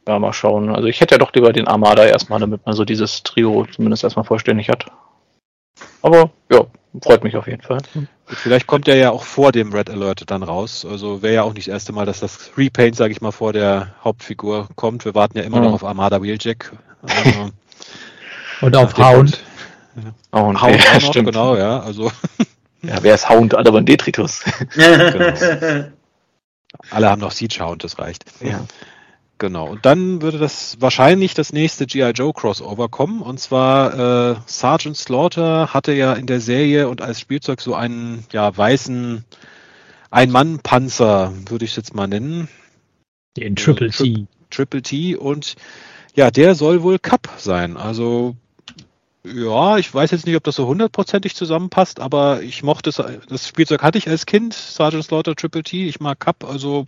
Ja, 0.07 0.17
mal 0.17 0.33
schauen. 0.33 0.73
Also 0.73 0.87
ich 0.87 0.99
hätte 0.99 1.13
ja 1.13 1.19
doch 1.19 1.31
lieber 1.33 1.53
den 1.53 1.67
Armada 1.67 2.05
erstmal, 2.05 2.39
damit 2.39 2.65
man 2.65 2.73
so 2.73 2.85
dieses 2.85 3.21
Trio 3.21 3.67
zumindest 3.67 4.03
erstmal 4.03 4.25
vollständig 4.25 4.69
hat. 4.69 4.85
Aber 6.01 6.31
ja, 6.51 6.65
freut 7.01 7.23
mich 7.23 7.35
auf 7.37 7.47
jeden 7.47 7.61
Fall. 7.61 7.79
Vielleicht 8.25 8.67
kommt 8.67 8.87
er 8.87 8.95
ja 8.95 9.11
auch 9.11 9.23
vor 9.23 9.51
dem 9.51 9.73
Red 9.73 9.89
Alert 9.89 10.29
dann 10.29 10.43
raus. 10.43 10.85
Also 10.89 11.21
wäre 11.21 11.33
ja 11.35 11.43
auch 11.43 11.53
nicht 11.53 11.67
das 11.67 11.73
erste 11.73 11.93
Mal, 11.93 12.05
dass 12.05 12.19
das 12.19 12.51
Repaint, 12.57 12.95
sage 12.95 13.11
ich 13.11 13.21
mal, 13.21 13.31
vor 13.31 13.53
der 13.53 13.93
Hauptfigur 14.03 14.67
kommt. 14.75 15.05
Wir 15.05 15.15
warten 15.15 15.37
ja 15.37 15.43
immer 15.43 15.57
mhm. 15.57 15.65
noch 15.65 15.73
auf 15.73 15.83
Armada 15.83 16.21
Wheeljack. 16.21 16.73
Also, 17.01 17.51
Und 18.61 18.75
auf 18.75 18.97
Hound. 18.97 19.39
Ja. 19.95 20.39
Hound, 20.39 20.61
Hound 20.61 20.83
ja, 20.83 20.93
noch, 20.93 21.01
stimmt. 21.01 21.27
genau, 21.27 21.55
ja. 21.55 21.79
Also. 21.79 22.11
Ja, 22.81 22.97
wer 23.01 23.15
ist 23.15 23.29
Hound? 23.29 23.55
Alle 23.55 23.73
waren 23.73 23.85
Detritus. 23.85 24.43
genau. 24.73 25.85
Alle 26.91 27.09
haben 27.09 27.21
noch 27.21 27.31
Siege 27.31 27.59
Hound, 27.59 27.83
das 27.83 27.97
reicht. 27.97 28.25
Ja. 28.41 28.61
Genau. 29.39 29.67
Und 29.67 29.85
dann 29.85 30.21
würde 30.21 30.39
das 30.39 30.77
wahrscheinlich 30.79 31.35
das 31.35 31.53
nächste 31.53 31.85
G.I. 31.85 32.11
Joe 32.11 32.33
Crossover 32.33 32.89
kommen. 32.89 33.21
Und 33.21 33.39
zwar 33.39 34.31
äh, 34.31 34.35
Sergeant 34.47 34.97
Slaughter 34.97 35.73
hatte 35.73 35.93
ja 35.93 36.13
in 36.13 36.25
der 36.25 36.39
Serie 36.39 36.89
und 36.89 37.01
als 37.01 37.19
Spielzeug 37.19 37.61
so 37.61 37.75
einen 37.75 38.25
ja, 38.31 38.55
weißen 38.55 39.23
Ein-Mann-Panzer, 40.09 41.33
würde 41.47 41.65
ich 41.65 41.71
es 41.71 41.77
jetzt 41.77 41.93
mal 41.93 42.07
nennen. 42.07 42.47
Den 43.35 43.55
Triple 43.55 43.91
T. 43.91 43.97
Tri 43.97 44.27
Triple 44.49 44.81
T. 44.81 45.15
Und 45.15 45.55
ja, 46.15 46.31
der 46.31 46.55
soll 46.55 46.81
wohl 46.81 46.97
Cup 46.97 47.29
sein. 47.37 47.77
Also 47.77 48.35
ja, 49.23 49.77
ich 49.77 49.93
weiß 49.93 50.11
jetzt 50.11 50.25
nicht, 50.25 50.35
ob 50.35 50.43
das 50.43 50.55
so 50.55 50.67
hundertprozentig 50.67 51.35
zusammenpasst, 51.35 51.99
aber 51.99 52.41
ich 52.41 52.63
mochte 52.63 52.89
es, 52.89 53.01
das 53.29 53.47
Spielzeug 53.47 53.83
hatte 53.83 53.97
ich 53.97 54.07
als 54.07 54.25
Kind, 54.25 54.53
Sergeant 54.53 55.03
Slaughter 55.03 55.35
Triple 55.35 55.63
T, 55.63 55.87
ich 55.87 55.99
mag 55.99 56.19
Cup, 56.19 56.45
also 56.45 56.87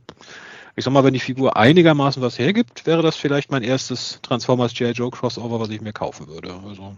ich 0.80 0.86
sag 0.86 0.94
mal, 0.94 1.04
wenn 1.04 1.14
die 1.14 1.20
Figur 1.20 1.58
einigermaßen 1.58 2.22
was 2.22 2.40
hergibt, 2.40 2.86
wäre 2.86 3.02
das 3.02 3.18
vielleicht 3.18 3.52
mein 3.52 3.64
erstes 3.64 4.20
Transformers 4.22 4.74
G.I. 4.74 4.92
Joe 4.92 5.12
Crossover, 5.12 5.60
was 5.60 5.70
ich 5.70 5.82
mir 5.82 5.92
kaufen 5.92 6.28
würde. 6.28 6.54
Also, 6.66 6.96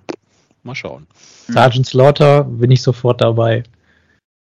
mal 0.61 0.75
schauen. 0.75 1.07
Sergeant 1.47 1.87
Slaughter 1.87 2.43
bin 2.43 2.69
ich 2.69 2.81
sofort 2.83 3.21
dabei. 3.21 3.63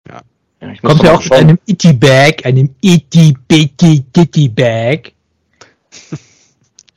Ja. 0.07 0.21
ja 0.61 0.73
Kommt 0.81 1.03
ja 1.03 1.13
auch 1.13 1.23
mit 1.23 1.33
einem 1.33 1.59
Itty 1.67 1.93
Bag, 1.93 2.43
einem 2.43 2.73
Itty 2.81 3.35
Bitty 3.47 4.01
Ditty 4.01 4.49
Bag. 4.49 5.13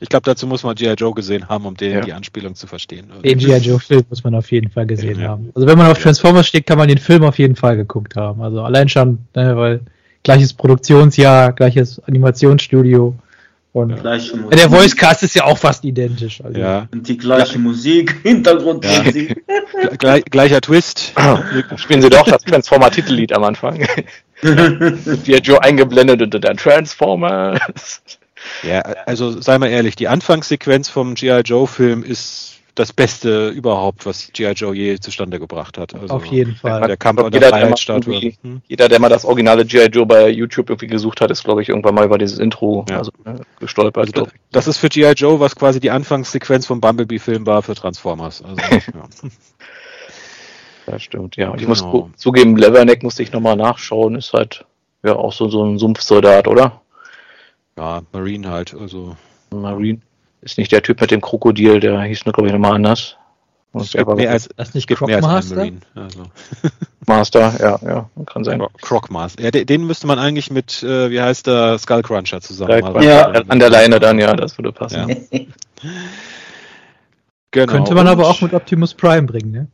Ich 0.00 0.08
glaube, 0.08 0.24
dazu 0.24 0.48
muss 0.48 0.64
man 0.64 0.74
G.I. 0.74 0.94
Joe 0.94 1.14
gesehen 1.14 1.48
haben, 1.48 1.64
um 1.64 1.76
den, 1.76 1.92
ja. 1.92 2.00
die 2.00 2.12
Anspielung 2.12 2.56
zu 2.56 2.66
verstehen. 2.66 3.06
Den 3.22 3.38
G.I. 3.38 3.58
Joe-Film 3.58 4.02
muss 4.10 4.24
man 4.24 4.34
auf 4.34 4.50
jeden 4.50 4.68
Fall 4.68 4.84
gesehen 4.84 5.20
ja. 5.20 5.28
haben. 5.28 5.52
Also 5.54 5.68
wenn 5.68 5.78
man 5.78 5.92
auf 5.92 6.02
Transformers 6.02 6.48
steht, 6.48 6.66
kann 6.66 6.76
man 6.76 6.88
den 6.88 6.98
Film 6.98 7.22
auf 7.22 7.38
jeden 7.38 7.54
Fall 7.54 7.76
geguckt 7.76 8.16
haben. 8.16 8.42
Also 8.42 8.62
allein 8.62 8.88
schon, 8.88 9.20
ne, 9.36 9.56
weil 9.56 9.80
gleiches 10.22 10.52
Produktionsjahr, 10.52 11.52
gleiches 11.52 12.00
Animationsstudio. 12.06 13.14
Und 13.74 13.98
gleiche 14.02 14.36
Musik. 14.36 14.58
der 14.58 14.70
Voicecast 14.70 15.22
ist 15.22 15.34
ja 15.34 15.44
auch 15.44 15.56
fast 15.56 15.82
identisch. 15.84 16.42
Also. 16.44 16.60
Ja. 16.60 16.88
Und 16.92 17.08
die 17.08 17.16
gleiche 17.16 17.54
ja. 17.54 17.58
Musik, 17.58 18.14
Hintergrundmusik. 18.22 19.42
Ja. 20.02 20.18
gleicher 20.30 20.60
Twist. 20.60 21.14
Spielen 21.76 22.02
Sie 22.02 22.10
doch 22.10 22.24
das 22.24 22.42
Transformer-Titellied 22.42 23.32
am 23.32 23.44
Anfang. 23.44 23.86
Wie 24.42 25.34
Joe 25.36 25.62
eingeblendet 25.62 26.20
unter 26.20 26.38
der 26.38 26.54
Transformer. 26.56 27.58
Ja, 28.62 28.80
also 29.06 29.40
sei 29.40 29.56
mal 29.58 29.68
ehrlich, 29.68 29.96
die 29.96 30.08
Anfangssequenz 30.08 30.90
vom 30.90 31.14
G.I. 31.14 31.40
Joe-Film 31.40 32.02
ist 32.02 32.51
das 32.74 32.92
Beste 32.92 33.48
überhaupt, 33.48 34.06
was 34.06 34.32
G.I. 34.32 34.52
Joe 34.52 34.74
je 34.74 34.98
zustande 34.98 35.38
gebracht 35.38 35.76
hat. 35.76 35.94
Also 35.94 36.14
Auf 36.14 36.24
jeden 36.26 36.56
Fall. 36.56 36.86
Der 36.86 36.96
Kampf 36.96 37.22
unter 37.22 37.40
Freiheitsstatue. 37.40 38.32
Hm? 38.42 38.62
Jeder, 38.66 38.88
der 38.88 38.98
mal 38.98 39.10
das 39.10 39.24
originale 39.24 39.66
G.I. 39.66 39.86
Joe 39.86 40.06
bei 40.06 40.28
YouTube 40.28 40.70
irgendwie 40.70 40.86
gesucht 40.86 41.20
hat, 41.20 41.30
ist, 41.30 41.44
glaube 41.44 41.60
ich, 41.60 41.68
irgendwann 41.68 41.94
mal 41.94 42.06
über 42.06 42.16
dieses 42.16 42.38
Intro 42.38 42.86
ja. 42.88 42.98
also, 42.98 43.12
äh, 43.24 43.34
gestolpert. 43.60 44.16
Also, 44.16 44.24
das, 44.24 44.34
das 44.52 44.68
ist 44.68 44.78
für 44.78 44.88
G.I. 44.88 45.12
Joe, 45.12 45.38
was 45.38 45.54
quasi 45.54 45.80
die 45.80 45.90
Anfangssequenz 45.90 46.66
vom 46.66 46.80
Bumblebee-Film 46.80 47.46
war 47.46 47.62
für 47.62 47.74
Transformers. 47.74 48.42
Also, 48.42 48.56
ja. 48.72 49.08
Das 50.86 51.02
stimmt, 51.02 51.36
ja. 51.36 51.50
Und 51.50 51.60
ich 51.60 51.66
genau. 51.68 52.08
muss 52.08 52.16
zugeben, 52.16 52.56
Leverneck 52.56 53.02
musste 53.02 53.22
ich 53.22 53.32
nochmal 53.32 53.56
nachschauen, 53.56 54.16
ist 54.16 54.32
halt 54.32 54.64
ja 55.02 55.14
auch 55.14 55.32
so, 55.32 55.48
so 55.48 55.64
ein 55.64 55.78
Sumpfsoldat, 55.78 56.48
oder? 56.48 56.80
Ja, 57.76 58.02
Marine 58.12 58.50
halt, 58.50 58.74
also. 58.74 59.16
Marine. 59.50 60.00
Ist 60.42 60.58
nicht 60.58 60.72
der 60.72 60.82
Typ 60.82 61.00
mit 61.00 61.10
dem 61.10 61.20
Krokodil, 61.20 61.80
der 61.80 62.02
hieß 62.02 62.26
nur, 62.26 62.32
glaube 62.32 62.48
ich, 62.48 62.52
nochmal 62.52 62.74
anders. 62.74 63.16
Und 63.72 63.82
es 63.82 63.94
mehr 63.94 64.30
als, 64.30 64.50
das 64.54 64.74
nicht 64.74 64.86
Croc 64.86 65.08
Master? 65.08 65.70
Also. 65.94 66.24
Master, 67.06 67.54
ja, 67.58 67.78
ja, 67.82 68.10
kann 68.26 68.44
sein. 68.44 68.62
Croc 68.82 69.10
Master. 69.10 69.42
Ja, 69.42 69.50
den 69.50 69.86
müsste 69.86 70.06
man 70.06 70.18
eigentlich 70.18 70.50
mit, 70.50 70.82
äh, 70.82 71.10
wie 71.10 71.20
heißt 71.20 71.46
der, 71.46 71.78
Skullcruncher 71.78 72.42
zusammen 72.42 72.80
machen. 72.80 73.02
Ja, 73.02 73.28
an 73.28 73.58
der 73.58 73.70
Leine 73.70 73.98
dann, 73.98 74.18
ja, 74.18 74.34
das 74.34 74.58
würde 74.58 74.72
passen. 74.72 75.08
Ja. 75.08 75.40
genau. 77.50 77.72
Könnte 77.72 77.94
man 77.94 78.08
aber 78.08 78.28
auch 78.28 78.42
mit 78.42 78.52
Optimus 78.52 78.92
Prime 78.92 79.22
bringen, 79.22 79.50
ne? 79.52 79.66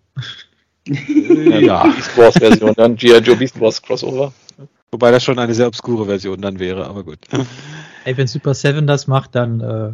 ja. 1.60 1.82
Beast 1.82 2.16
Wars 2.16 2.34
Version, 2.38 2.74
dann 2.76 2.94
G.I. 2.94 3.18
Joe 3.18 3.36
Beast 3.36 3.60
Wars 3.60 3.82
Crossover. 3.82 4.32
Wobei 4.92 5.10
das 5.10 5.24
schon 5.24 5.38
eine 5.38 5.54
sehr 5.54 5.66
obskure 5.66 6.06
Version 6.06 6.40
dann 6.40 6.60
wäre, 6.60 6.86
aber 6.86 7.02
gut. 7.02 7.18
Ey, 8.04 8.16
wenn 8.16 8.26
Super 8.28 8.54
7 8.54 8.86
das 8.86 9.08
macht, 9.08 9.34
dann. 9.34 9.60
Äh... 9.60 9.92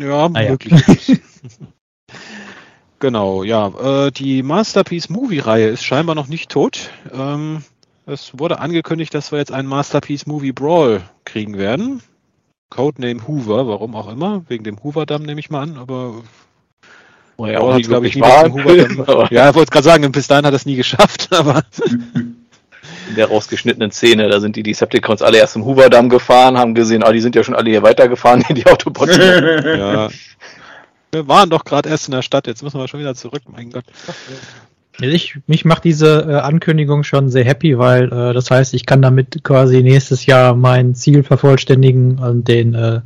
Ja, 0.00 0.24
ah, 0.24 0.28
möglich. 0.28 1.08
Ja. 1.08 1.16
genau, 2.98 3.42
ja. 3.42 4.06
Äh, 4.06 4.10
die 4.10 4.42
Masterpiece 4.42 5.08
Movie-Reihe 5.08 5.68
ist 5.68 5.84
scheinbar 5.84 6.14
noch 6.14 6.28
nicht 6.28 6.50
tot. 6.50 6.90
Ähm, 7.12 7.64
es 8.06 8.38
wurde 8.38 8.58
angekündigt, 8.58 9.14
dass 9.14 9.32
wir 9.32 9.38
jetzt 9.38 9.52
einen 9.52 9.68
Masterpiece 9.68 10.26
Movie 10.26 10.52
Brawl 10.52 11.02
kriegen 11.24 11.56
werden. 11.56 12.02
Codename 12.70 13.26
Hoover, 13.28 13.68
warum 13.68 13.94
auch 13.94 14.10
immer. 14.10 14.44
Wegen 14.48 14.64
dem 14.64 14.82
Hoover-Damm 14.82 15.22
nehme 15.22 15.40
ich 15.40 15.50
mal 15.50 15.62
an, 15.62 15.76
aber 15.76 16.22
Oh 17.36 17.46
ja, 17.46 17.60
auch 17.60 17.80
glaube 17.80 18.06
ich, 18.06 18.14
nie 18.14 18.20
war, 18.20 19.30
Ja, 19.32 19.48
ich 19.48 19.54
wollte 19.54 19.70
gerade 19.70 19.84
sagen, 19.84 20.12
bis 20.12 20.26
dahin 20.28 20.46
hat 20.46 20.52
er 20.52 20.56
es 20.56 20.66
nie 20.66 20.76
geschafft, 20.76 21.28
aber. 21.32 21.64
In 23.08 23.16
der 23.16 23.26
rausgeschnittenen 23.26 23.90
Szene, 23.90 24.28
da 24.28 24.40
sind 24.40 24.56
die 24.56 24.62
Decepticons 24.62 25.22
alle 25.22 25.38
erst 25.38 25.56
im 25.56 25.64
Hoover-Damm 25.64 26.08
gefahren, 26.08 26.56
haben 26.56 26.74
gesehen, 26.74 27.02
ah, 27.02 27.12
die 27.12 27.20
sind 27.20 27.34
ja 27.34 27.44
schon 27.44 27.54
alle 27.54 27.70
hier 27.70 27.82
weitergefahren 27.82 28.42
in 28.48 28.54
die 28.54 28.66
Autobots. 28.66 29.16
ja. 29.16 30.08
Wir 31.14 31.28
waren 31.28 31.50
doch 31.50 31.64
gerade 31.64 31.90
erst 31.90 32.08
in 32.08 32.12
der 32.12 32.22
Stadt, 32.22 32.46
jetzt 32.46 32.62
müssen 32.62 32.80
wir 32.80 32.88
schon 32.88 33.00
wieder 33.00 33.14
zurück, 33.14 33.42
mein 33.50 33.70
Gott. 33.70 33.84
Ich, 35.00 35.38
mich 35.46 35.64
macht 35.64 35.84
diese 35.84 36.26
äh, 36.28 36.34
Ankündigung 36.36 37.02
schon 37.02 37.28
sehr 37.28 37.44
happy, 37.44 37.78
weil 37.78 38.04
äh, 38.12 38.32
das 38.32 38.50
heißt, 38.50 38.74
ich 38.74 38.86
kann 38.86 39.02
damit 39.02 39.42
quasi 39.42 39.82
nächstes 39.82 40.26
Jahr 40.26 40.54
mein 40.54 40.94
Ziel 40.94 41.22
vervollständigen 41.22 42.18
und 42.18 42.46
den 42.48 42.74
äh, 42.74 43.00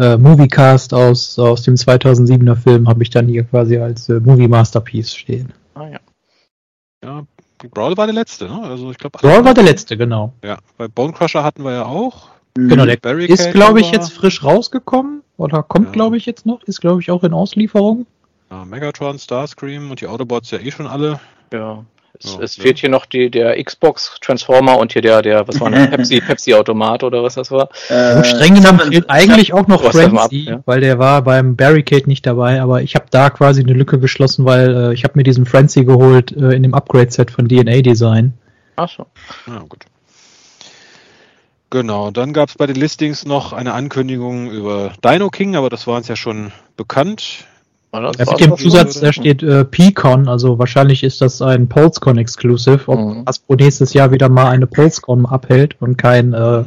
äh, 0.00 0.16
Moviecast 0.16 0.92
aus, 0.92 1.38
aus 1.38 1.62
dem 1.62 1.74
2007er 1.74 2.56
Film 2.56 2.88
habe 2.88 3.02
ich 3.02 3.10
dann 3.10 3.28
hier 3.28 3.44
quasi 3.44 3.78
als 3.78 4.08
äh, 4.08 4.20
Movie 4.20 4.48
Masterpiece 4.48 5.14
stehen. 5.14 5.52
Ah 5.74 5.88
ja. 5.88 6.00
Ja, 7.04 7.26
Brawl 7.66 7.96
war 7.96 8.06
der 8.06 8.14
letzte, 8.14 8.46
ne? 8.46 8.62
Also 8.62 8.90
ich 8.90 8.98
glaube. 8.98 9.18
Brawl 9.18 9.44
war 9.44 9.54
der 9.54 9.64
letzte, 9.64 9.96
genau. 9.96 10.32
Ja, 10.42 10.58
bei 10.76 10.88
Bone 10.88 11.12
Crusher 11.12 11.44
hatten 11.44 11.64
wir 11.64 11.72
ja 11.72 11.84
auch. 11.84 12.28
Genau, 12.54 12.86
der 12.86 12.96
Barricade 12.96 13.32
ist, 13.32 13.52
glaube 13.52 13.80
ich, 13.80 13.90
jetzt 13.90 14.12
frisch 14.12 14.42
rausgekommen 14.42 15.22
oder 15.36 15.62
kommt, 15.62 15.88
ja. 15.88 15.92
glaube 15.92 16.16
ich, 16.16 16.24
jetzt 16.24 16.46
noch. 16.46 16.62
Ist, 16.62 16.80
glaube 16.80 17.02
ich, 17.02 17.10
auch 17.10 17.22
in 17.22 17.34
Auslieferung. 17.34 18.06
Ja, 18.50 18.64
Megatron, 18.64 19.18
Starscream 19.18 19.90
und 19.90 20.00
die 20.00 20.06
Autobots 20.06 20.50
ja 20.50 20.58
eh 20.58 20.70
schon 20.70 20.86
alle. 20.86 21.20
Ja. 21.52 21.84
Es, 22.18 22.34
ja, 22.34 22.40
es 22.40 22.56
fehlt 22.56 22.78
hier 22.78 22.88
noch 22.88 23.06
die, 23.06 23.30
der 23.30 23.62
Xbox 23.62 24.18
Transformer 24.20 24.78
und 24.78 24.92
hier 24.92 25.02
der, 25.02 25.22
der, 25.22 25.46
was 25.48 25.60
war 25.60 25.70
das, 25.70 25.90
Pepsi, 25.90 26.20
Pepsi 26.20 26.54
Automat 26.54 27.02
oder 27.02 27.22
was 27.22 27.34
das 27.34 27.50
war. 27.50 27.68
Äh, 27.88 28.24
streng 28.24 28.54
genommen 28.54 28.80
fehlt 28.80 29.08
eigentlich 29.08 29.52
auch 29.52 29.66
noch 29.66 29.82
Frenzy, 29.82 30.48
ja? 30.48 30.62
weil 30.66 30.80
der 30.80 30.98
war 30.98 31.22
beim 31.22 31.56
Barricade 31.56 32.06
nicht 32.06 32.26
dabei, 32.26 32.60
aber 32.60 32.82
ich 32.82 32.94
habe 32.94 33.06
da 33.10 33.30
quasi 33.30 33.62
eine 33.62 33.72
Lücke 33.72 33.98
geschlossen, 33.98 34.44
weil 34.44 34.74
äh, 34.74 34.94
ich 34.94 35.04
habe 35.04 35.14
mir 35.16 35.24
diesen 35.24 35.46
Frenzy 35.46 35.84
geholt 35.84 36.32
äh, 36.32 36.52
in 36.52 36.62
dem 36.62 36.74
Upgrade-Set 36.74 37.30
von 37.30 37.48
DNA 37.48 37.82
Design. 37.82 38.32
Ach 38.76 38.88
so. 38.88 39.06
Ja, 39.46 39.60
gut. 39.68 39.84
Genau, 41.70 42.10
dann 42.10 42.32
gab 42.32 42.48
es 42.48 42.54
bei 42.54 42.66
den 42.66 42.76
Listings 42.76 43.24
noch 43.24 43.52
eine 43.52 43.74
Ankündigung 43.74 44.50
über 44.50 44.92
Dino 45.04 45.30
King, 45.30 45.56
aber 45.56 45.68
das 45.68 45.86
war 45.86 45.96
uns 45.96 46.06
ja 46.06 46.14
schon 46.14 46.52
bekannt. 46.76 47.46
Ja, 47.92 48.12
mit 48.18 48.40
dem 48.40 48.56
Zusatz, 48.56 49.00
da 49.00 49.12
steht 49.12 49.42
äh, 49.42 49.64
PCon, 49.64 50.28
also 50.28 50.58
wahrscheinlich 50.58 51.02
ist 51.02 51.20
das 51.22 51.40
ein 51.40 51.68
PulseCon 51.68 52.18
Exclusive, 52.18 52.80
ob 52.88 52.98
mhm. 52.98 53.24
Hasbro 53.26 53.54
nächstes 53.54 53.94
Jahr 53.94 54.10
wieder 54.10 54.28
mal 54.28 54.50
eine 54.50 54.66
PulseCon 54.66 55.24
abhält 55.24 55.76
und 55.80 55.96
kein 55.96 56.34
äh, 56.34 56.64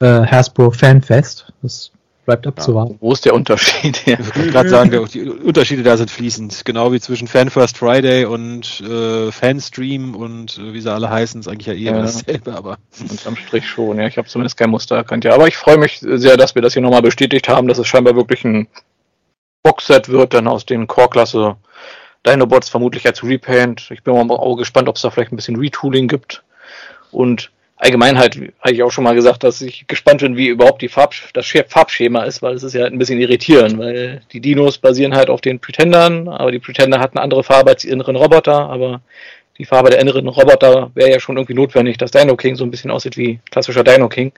äh, 0.00 0.26
Hasbro 0.26 0.70
Fanfest. 0.72 1.52
Das 1.62 1.92
bleibt 2.30 2.46
abzuwarten. 2.46 2.92
Ja, 2.94 2.98
wo 3.00 3.12
ist 3.12 3.24
der 3.24 3.34
Unterschied? 3.34 4.06
Ja. 4.06 4.18
Ich 4.20 4.26
wollte 4.36 4.50
gerade 4.50 4.68
sagen, 4.68 4.90
der, 4.90 5.04
die 5.04 5.28
Unterschiede 5.28 5.82
da 5.82 5.96
sind 5.96 6.10
fließend. 6.10 6.64
Genau 6.64 6.92
wie 6.92 7.00
zwischen 7.00 7.26
FanFirst 7.26 7.76
Friday 7.76 8.24
und 8.24 8.80
äh, 8.80 9.32
Fanstream 9.32 10.14
und 10.14 10.58
äh, 10.58 10.72
wie 10.72 10.80
sie 10.80 10.92
alle 10.92 11.10
heißen, 11.10 11.40
ist 11.40 11.48
eigentlich 11.48 11.66
ja 11.66 11.74
eher 11.74 11.96
ja. 11.96 12.02
dasselbe, 12.02 12.54
aber. 12.54 12.78
Unterm 13.10 13.36
Strich 13.36 13.66
schon, 13.66 13.98
ja. 13.98 14.06
Ich 14.06 14.16
habe 14.16 14.28
zumindest 14.28 14.56
kein 14.56 14.70
Muster 14.70 14.96
erkannt. 14.96 15.24
Ja, 15.24 15.34
aber 15.34 15.48
ich 15.48 15.56
freue 15.56 15.78
mich 15.78 15.98
sehr, 16.00 16.36
dass 16.36 16.54
wir 16.54 16.62
das 16.62 16.74
hier 16.74 16.82
nochmal 16.82 17.02
bestätigt 17.02 17.48
haben, 17.48 17.68
dass 17.68 17.78
es 17.78 17.86
scheinbar 17.86 18.16
wirklich 18.16 18.44
ein 18.44 18.68
Boxset 19.62 20.08
wird 20.08 20.34
dann 20.34 20.48
aus 20.48 20.66
den 20.66 20.86
Core-Klasse 20.86 21.56
Dinobots 22.26 22.68
vermutlich 22.68 23.06
als 23.06 23.22
Repaint. 23.22 23.90
Ich 23.90 24.02
bin 24.02 24.14
mal 24.14 24.34
auch 24.34 24.56
gespannt, 24.56 24.88
ob 24.88 24.96
es 24.96 25.02
da 25.02 25.10
vielleicht 25.10 25.32
ein 25.32 25.36
bisschen 25.36 25.56
Retooling 25.56 26.08
gibt. 26.08 26.42
Und 27.10 27.50
allgemein 27.76 28.18
halt, 28.18 28.36
habe 28.36 28.72
ich 28.72 28.82
auch 28.82 28.90
schon 28.90 29.04
mal 29.04 29.14
gesagt, 29.14 29.42
dass 29.42 29.60
ich 29.62 29.86
gespannt 29.86 30.20
bin, 30.20 30.36
wie 30.36 30.48
überhaupt 30.48 30.82
die 30.82 30.88
Farb, 30.88 31.14
das 31.32 31.46
Farbschema 31.68 32.24
ist, 32.24 32.42
weil 32.42 32.54
es 32.54 32.62
ist 32.62 32.74
ja 32.74 32.84
ein 32.84 32.98
bisschen 32.98 33.20
irritierend, 33.20 33.78
weil 33.78 34.20
die 34.32 34.40
Dinos 34.40 34.78
basieren 34.78 35.14
halt 35.14 35.30
auf 35.30 35.40
den 35.40 35.60
Pretendern, 35.60 36.28
aber 36.28 36.52
die 36.52 36.58
Pretender 36.58 37.00
hatten 37.00 37.18
andere 37.18 37.42
Farbe 37.42 37.70
als 37.70 37.82
die 37.82 37.88
inneren 37.88 38.16
Roboter, 38.16 38.68
aber 38.68 39.00
die 39.56 39.64
Farbe 39.64 39.90
der 39.90 40.00
inneren 40.00 40.28
Roboter 40.28 40.90
wäre 40.94 41.10
ja 41.10 41.20
schon 41.20 41.36
irgendwie 41.36 41.54
notwendig, 41.54 41.96
dass 41.98 42.10
Dino 42.10 42.36
King 42.36 42.56
so 42.56 42.64
ein 42.64 42.70
bisschen 42.70 42.90
aussieht 42.90 43.16
wie 43.16 43.40
klassischer 43.50 43.84
Dino 43.84 44.08
King. 44.08 44.32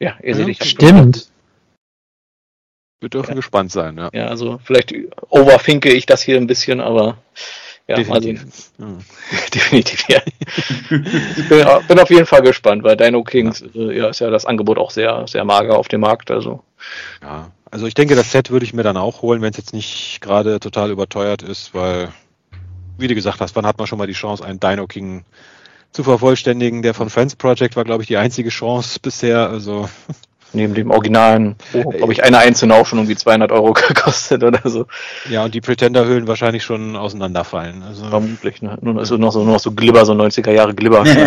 Ja, 0.00 0.16
ihr 0.22 0.34
seht, 0.34 0.48
ich 0.48 0.62
Stimmt. 0.62 1.28
Wir 3.04 3.10
dürfen 3.10 3.32
ja. 3.32 3.36
gespannt 3.36 3.70
sein, 3.70 3.98
ja. 3.98 4.08
Ja, 4.14 4.28
also 4.28 4.58
vielleicht 4.64 4.94
overfinke 5.28 5.92
ich 5.92 6.06
das 6.06 6.22
hier 6.22 6.38
ein 6.38 6.46
bisschen, 6.46 6.80
aber 6.80 7.18
ja, 7.86 7.96
Definitiv. 7.96 8.46
also 8.78 8.98
definitiv, 9.54 10.08
ja. 10.08 10.22
ich 10.26 10.88
bin, 11.50 11.66
bin, 11.86 11.98
auf 11.98 12.08
jeden 12.08 12.24
Fall 12.24 12.40
gespannt, 12.40 12.82
weil 12.82 12.96
Dino 12.96 13.22
Kings 13.22 13.62
ja. 13.74 13.82
Äh, 13.82 13.98
ja, 13.98 14.08
ist 14.08 14.20
ja 14.20 14.30
das 14.30 14.46
Angebot 14.46 14.78
auch 14.78 14.90
sehr, 14.90 15.26
sehr 15.28 15.44
mager 15.44 15.76
auf 15.76 15.88
dem 15.88 16.00
Markt. 16.00 16.30
Also. 16.30 16.64
Ja, 17.20 17.50
also 17.70 17.86
ich 17.86 17.92
denke, 17.92 18.14
das 18.14 18.32
Set 18.32 18.50
würde 18.50 18.64
ich 18.64 18.72
mir 18.72 18.84
dann 18.84 18.96
auch 18.96 19.20
holen, 19.20 19.42
wenn 19.42 19.50
es 19.50 19.58
jetzt 19.58 19.74
nicht 19.74 20.22
gerade 20.22 20.60
total 20.60 20.90
überteuert 20.90 21.42
ist, 21.42 21.74
weil, 21.74 22.08
wie 22.96 23.08
du 23.08 23.14
gesagt 23.14 23.42
hast, 23.42 23.54
wann 23.54 23.66
hat 23.66 23.76
man 23.76 23.86
schon 23.86 23.98
mal 23.98 24.06
die 24.06 24.14
Chance, 24.14 24.42
einen 24.42 24.60
Dino 24.60 24.86
King 24.86 25.26
zu 25.92 26.04
vervollständigen? 26.04 26.80
Der 26.80 26.94
von 26.94 27.10
Friends 27.10 27.36
Project 27.36 27.76
war, 27.76 27.84
glaube 27.84 28.02
ich, 28.02 28.06
die 28.06 28.16
einzige 28.16 28.48
Chance 28.48 28.98
bisher. 28.98 29.50
Also 29.50 29.90
neben 30.54 30.74
dem 30.74 30.90
originalen, 30.90 31.56
wo, 31.72 31.90
glaube 31.90 32.12
ich, 32.12 32.24
eine 32.24 32.38
einzelne 32.38 32.74
auch 32.74 32.86
schon 32.86 32.98
irgendwie 32.98 33.16
200 33.16 33.52
Euro 33.52 33.72
gekostet 33.88 34.42
oder 34.42 34.60
so. 34.68 34.86
Ja, 35.28 35.44
und 35.44 35.54
die 35.54 35.60
Pretender-Hüllen 35.60 36.26
wahrscheinlich 36.28 36.62
schon 36.62 36.96
auseinanderfallen. 36.96 37.82
Also 37.82 38.06
Vermutlich, 38.06 38.62
ne? 38.62 38.78
Nur, 38.80 38.98
also 38.98 39.16
noch 39.16 39.32
so, 39.32 39.44
nur 39.44 39.54
noch 39.54 39.60
so 39.60 39.72
Glibber, 39.72 40.04
so 40.06 40.12
90er 40.12 40.52
Jahre 40.52 40.74
Glibber. 40.74 41.06
ja. 41.06 41.26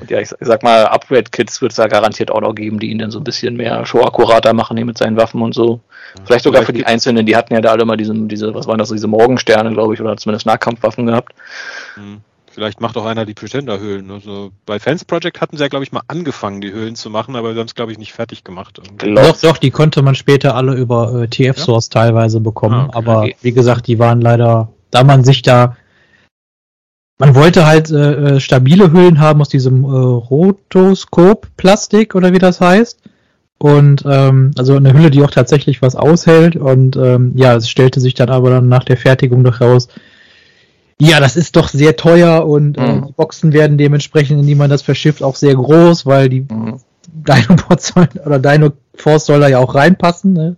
Und 0.00 0.10
ja, 0.10 0.18
ich, 0.18 0.30
sag 0.40 0.62
mal, 0.62 0.86
Upgrade-Kits 0.86 1.60
wird 1.60 1.72
es 1.72 1.76
da 1.76 1.86
garantiert 1.86 2.30
auch 2.30 2.40
noch 2.40 2.54
geben, 2.54 2.78
die 2.78 2.90
ihn 2.90 2.98
dann 2.98 3.10
so 3.10 3.18
ein 3.18 3.24
bisschen 3.24 3.56
mehr 3.56 3.84
show-akkurater 3.84 4.54
machen 4.54 4.76
hier 4.76 4.86
mit 4.86 4.96
seinen 4.96 5.16
Waffen 5.16 5.42
und 5.42 5.54
so. 5.54 5.80
Vielleicht 6.24 6.44
sogar 6.44 6.62
Vielleicht 6.62 6.66
für 6.66 6.72
die 6.72 6.86
Einzelnen, 6.86 7.26
die 7.26 7.36
hatten 7.36 7.52
ja 7.52 7.60
da 7.60 7.70
alle 7.70 7.84
mal 7.84 7.96
diesen, 7.96 8.28
diese, 8.28 8.54
was 8.54 8.66
waren 8.66 8.78
das, 8.78 8.88
diese 8.88 9.08
Morgensterne, 9.08 9.70
glaube 9.72 9.94
ich, 9.94 10.00
oder 10.00 10.16
zumindest 10.16 10.46
Nahkampfwaffen 10.46 11.06
gehabt. 11.06 11.34
Mhm. 11.96 12.22
Vielleicht 12.60 12.82
macht 12.82 12.98
auch 12.98 13.06
einer 13.06 13.24
die 13.24 13.32
Pretender-Höhlen. 13.32 14.10
Also 14.10 14.50
bei 14.66 14.78
Fans 14.78 15.06
Project 15.06 15.40
hatten 15.40 15.56
sie 15.56 15.62
ja, 15.62 15.68
glaube 15.68 15.82
ich, 15.82 15.92
mal 15.92 16.02
angefangen, 16.08 16.60
die 16.60 16.70
Höhlen 16.70 16.94
zu 16.94 17.08
machen, 17.08 17.34
aber 17.34 17.54
sie 17.54 17.58
haben 17.58 17.68
es, 17.68 17.74
glaube 17.74 17.90
ich, 17.90 17.96
nicht 17.96 18.12
fertig 18.12 18.44
gemacht. 18.44 18.82
Doch, 18.98 19.40
doch, 19.40 19.56
die 19.56 19.70
konnte 19.70 20.02
man 20.02 20.14
später 20.14 20.54
alle 20.54 20.74
über 20.74 21.22
äh, 21.22 21.26
TF-Source 21.26 21.86
ja? 21.86 22.02
teilweise 22.02 22.38
bekommen. 22.38 22.74
Ah, 22.74 22.88
okay. 22.88 22.98
Aber 22.98 23.26
wie 23.40 23.52
gesagt, 23.52 23.86
die 23.86 23.98
waren 23.98 24.20
leider, 24.20 24.68
da 24.90 25.04
man 25.04 25.24
sich 25.24 25.40
da 25.40 25.74
man 27.16 27.34
wollte 27.34 27.66
halt 27.66 27.90
äh, 27.90 28.36
äh 28.36 28.40
stabile 28.40 28.92
Hüllen 28.92 29.20
haben 29.20 29.40
aus 29.40 29.48
diesem 29.48 29.84
äh, 29.84 29.88
Rotoskop-Plastik 29.88 32.14
oder 32.14 32.34
wie 32.34 32.38
das 32.38 32.60
heißt. 32.60 33.00
Und 33.58 34.04
ähm, 34.04 34.50
also 34.58 34.76
eine 34.76 34.92
Hülle, 34.92 35.10
die 35.10 35.22
auch 35.22 35.30
tatsächlich 35.30 35.80
was 35.80 35.96
aushält. 35.96 36.56
Und 36.56 36.96
ähm, 36.96 37.32
ja, 37.36 37.56
es 37.56 37.70
stellte 37.70 38.00
sich 38.00 38.12
dann 38.12 38.28
aber 38.28 38.50
dann 38.50 38.68
nach 38.68 38.84
der 38.84 38.98
Fertigung 38.98 39.44
doch 39.44 39.62
raus, 39.62 39.88
ja, 41.00 41.20
das 41.20 41.36
ist 41.36 41.56
doch 41.56 41.68
sehr 41.68 41.96
teuer 41.96 42.46
und 42.46 42.78
äh, 42.78 42.80
mhm. 42.80 43.02
äh, 43.02 43.06
die 43.06 43.12
Boxen 43.12 43.52
werden 43.52 43.78
dementsprechend, 43.78 44.40
in 44.40 44.46
die 44.46 44.54
man 44.54 44.70
das 44.70 44.82
verschifft, 44.82 45.22
auch 45.22 45.36
sehr 45.36 45.54
groß, 45.54 46.06
weil 46.06 46.28
die 46.28 46.40
mhm. 46.40 46.76
Dino-Bots 47.12 47.94
oder 47.96 48.38
Dino-Force 48.38 49.26
soll 49.26 49.40
da 49.40 49.48
ja 49.48 49.58
auch 49.58 49.74
reinpassen. 49.74 50.32
Ne? 50.32 50.56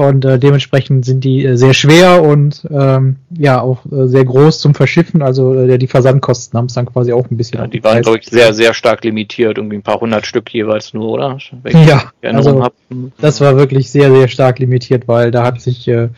Und 0.00 0.24
äh, 0.24 0.38
dementsprechend 0.38 1.04
sind 1.04 1.24
die 1.24 1.44
äh, 1.44 1.56
sehr 1.56 1.74
schwer 1.74 2.22
und 2.22 2.66
ähm, 2.70 3.16
ja 3.36 3.60
auch 3.60 3.84
äh, 3.92 4.06
sehr 4.06 4.24
groß 4.24 4.58
zum 4.58 4.74
Verschiffen. 4.74 5.20
Also 5.20 5.52
äh, 5.52 5.76
die 5.76 5.88
Versandkosten 5.88 6.56
haben 6.56 6.66
es 6.66 6.72
dann 6.72 6.86
quasi 6.86 7.12
auch 7.12 7.30
ein 7.30 7.36
bisschen. 7.36 7.60
Ja, 7.60 7.66
die 7.66 7.84
waren, 7.84 8.00
glaube 8.00 8.18
ich, 8.18 8.26
sehr, 8.26 8.54
sehr 8.54 8.72
stark 8.72 9.04
limitiert, 9.04 9.58
irgendwie 9.58 9.76
ein 9.76 9.82
paar 9.82 10.00
hundert 10.00 10.24
Stück 10.24 10.54
jeweils 10.54 10.94
nur, 10.94 11.10
oder? 11.10 11.36
ja, 11.64 12.10
also, 12.22 12.66
das 13.18 13.42
war 13.42 13.58
wirklich 13.58 13.90
sehr, 13.90 14.10
sehr 14.10 14.28
stark 14.28 14.58
limitiert, 14.58 15.06
weil 15.06 15.30
da 15.30 15.44
hat 15.44 15.60
sich 15.60 15.86
äh, 15.86 16.08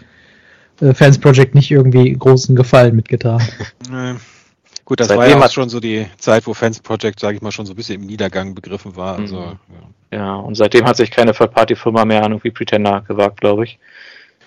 Fans 0.94 1.18
Project 1.18 1.54
nicht 1.54 1.70
irgendwie 1.70 2.12
großen 2.12 2.56
Gefallen 2.56 2.96
mitgetan. 2.96 3.42
Nee. 3.90 4.14
Gut, 4.84 4.98
das 5.00 5.08
Seitdem 5.08 5.20
war 5.20 5.40
ja 5.40 5.46
auch 5.46 5.50
schon 5.50 5.68
so 5.68 5.78
die 5.78 6.06
Zeit, 6.18 6.46
wo 6.46 6.54
Fans 6.54 6.80
Project, 6.80 7.20
sage 7.20 7.36
ich 7.36 7.42
mal, 7.42 7.52
schon 7.52 7.66
so 7.66 7.72
ein 7.72 7.76
bisschen 7.76 8.00
im 8.00 8.06
Niedergang 8.06 8.54
begriffen 8.54 8.96
war. 8.96 9.16
Also, 9.16 9.36
mhm. 9.36 9.58
ja. 10.10 10.18
ja. 10.18 10.34
und 10.34 10.56
seitdem 10.56 10.86
hat 10.86 10.96
sich 10.96 11.10
keine 11.10 11.32
Third-Party-Firma 11.32 12.04
mehr 12.04 12.24
an 12.24 12.32
irgendwie 12.32 12.50
Pretender 12.50 13.02
gewagt, 13.06 13.40
glaube 13.40 13.64
ich. 13.64 13.78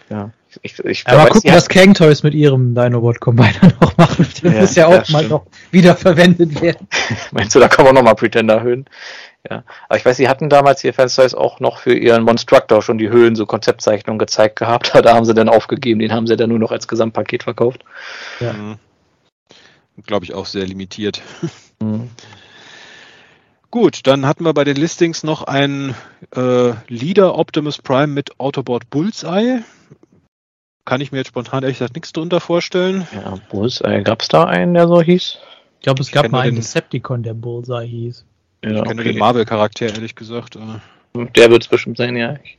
Ja. 0.10 0.32
Ich, 0.62 0.80
ich, 0.80 1.08
Aber 1.08 1.30
gucken, 1.30 1.52
was 1.54 1.68
Kang 1.68 1.94
Toys 1.94 2.24
mit 2.24 2.34
ihrem 2.34 2.76
Dinobot 2.76 3.20
Combiner 3.20 3.74
noch 3.82 3.98
machen. 3.98 4.28
Der 4.42 4.54
ja, 4.54 4.62
muss 4.62 4.76
ja 4.76 4.88
auch 4.88 5.10
mal 5.10 5.28
noch 5.28 5.46
wieder 5.72 5.96
verwendet 5.96 6.62
werden. 6.62 6.88
Meinst 7.32 7.56
du, 7.56 7.60
da 7.60 7.68
kann 7.68 7.86
man 7.86 7.96
nochmal 7.96 8.16
Pretender 8.16 8.56
erhöhen? 8.56 8.86
Ja. 9.50 9.64
Aber 9.88 9.98
ich 9.98 10.06
weiß, 10.06 10.18
sie 10.18 10.28
hatten 10.28 10.50
damals 10.50 10.82
hier 10.82 10.94
Fans 10.94 11.16
Toys 11.16 11.36
auch 11.36 11.60
noch 11.60 11.80
für 11.80 11.94
ihren 11.94 12.24
Monstructor 12.24 12.82
schon 12.82 12.98
die 12.98 13.10
Höhen, 13.10 13.36
so 13.36 13.46
Konzeptzeichnungen 13.46 14.20
gezeigt 14.20 14.58
gehabt. 14.58 14.94
Da 15.06 15.14
haben 15.14 15.26
sie 15.26 15.34
dann 15.34 15.50
aufgegeben, 15.50 16.00
den 16.00 16.12
haben 16.12 16.26
sie 16.26 16.36
dann 16.36 16.50
nur 16.50 16.60
noch 16.60 16.72
als 16.72 16.88
Gesamtpaket 16.88 17.44
verkauft. 17.44 17.84
Ja. 18.40 18.54
Mhm. 18.54 18.78
Glaube 20.06 20.26
ich 20.26 20.34
auch 20.34 20.46
sehr 20.46 20.66
limitiert. 20.66 21.22
Mhm. 21.82 22.10
Gut, 23.70 24.08
dann 24.08 24.26
hatten 24.26 24.46
wir 24.46 24.54
bei 24.54 24.64
den 24.64 24.78
Listings 24.78 25.24
noch 25.24 25.44
ein 25.44 25.94
äh, 26.34 26.72
Leader 26.88 27.38
Optimus 27.38 27.80
Prime 27.80 28.08
mit 28.08 28.40
Autoboard 28.40 28.90
Bullseye. 28.90 29.62
Kann 30.86 31.02
ich 31.02 31.12
mir 31.12 31.18
jetzt 31.18 31.28
spontan 31.28 31.64
ehrlich 31.64 31.80
gesagt 31.80 31.96
nichts 31.96 32.14
drunter 32.14 32.40
vorstellen. 32.40 33.06
Ja, 33.14 33.36
Bullseye, 33.50 34.04
gab 34.04 34.22
es 34.22 34.30
da 34.30 34.46
einen, 34.46 34.74
der 34.74 34.88
so 34.88 35.02
hieß? 35.02 35.40
Ich 35.80 35.84
glaube, 35.84 36.00
es 36.00 36.08
ich 36.08 36.14
gab 36.14 36.32
mal 36.32 36.48
einen 36.48 36.56
Decepticon, 36.56 37.24
der 37.24 37.34
Bullseye 37.34 37.86
hieß. 37.86 38.24
Ja, 38.66 38.78
ich 38.78 38.84
kenne 38.84 39.02
okay. 39.02 39.12
den 39.12 39.20
Marvel-Charakter, 39.20 39.86
ehrlich 39.86 40.16
gesagt. 40.16 40.58
Der 41.14 41.52
wird 41.52 41.62
es 41.62 41.68
bestimmt 41.68 41.98
sein, 41.98 42.16
ja. 42.18 42.36
Ich, 42.44 42.58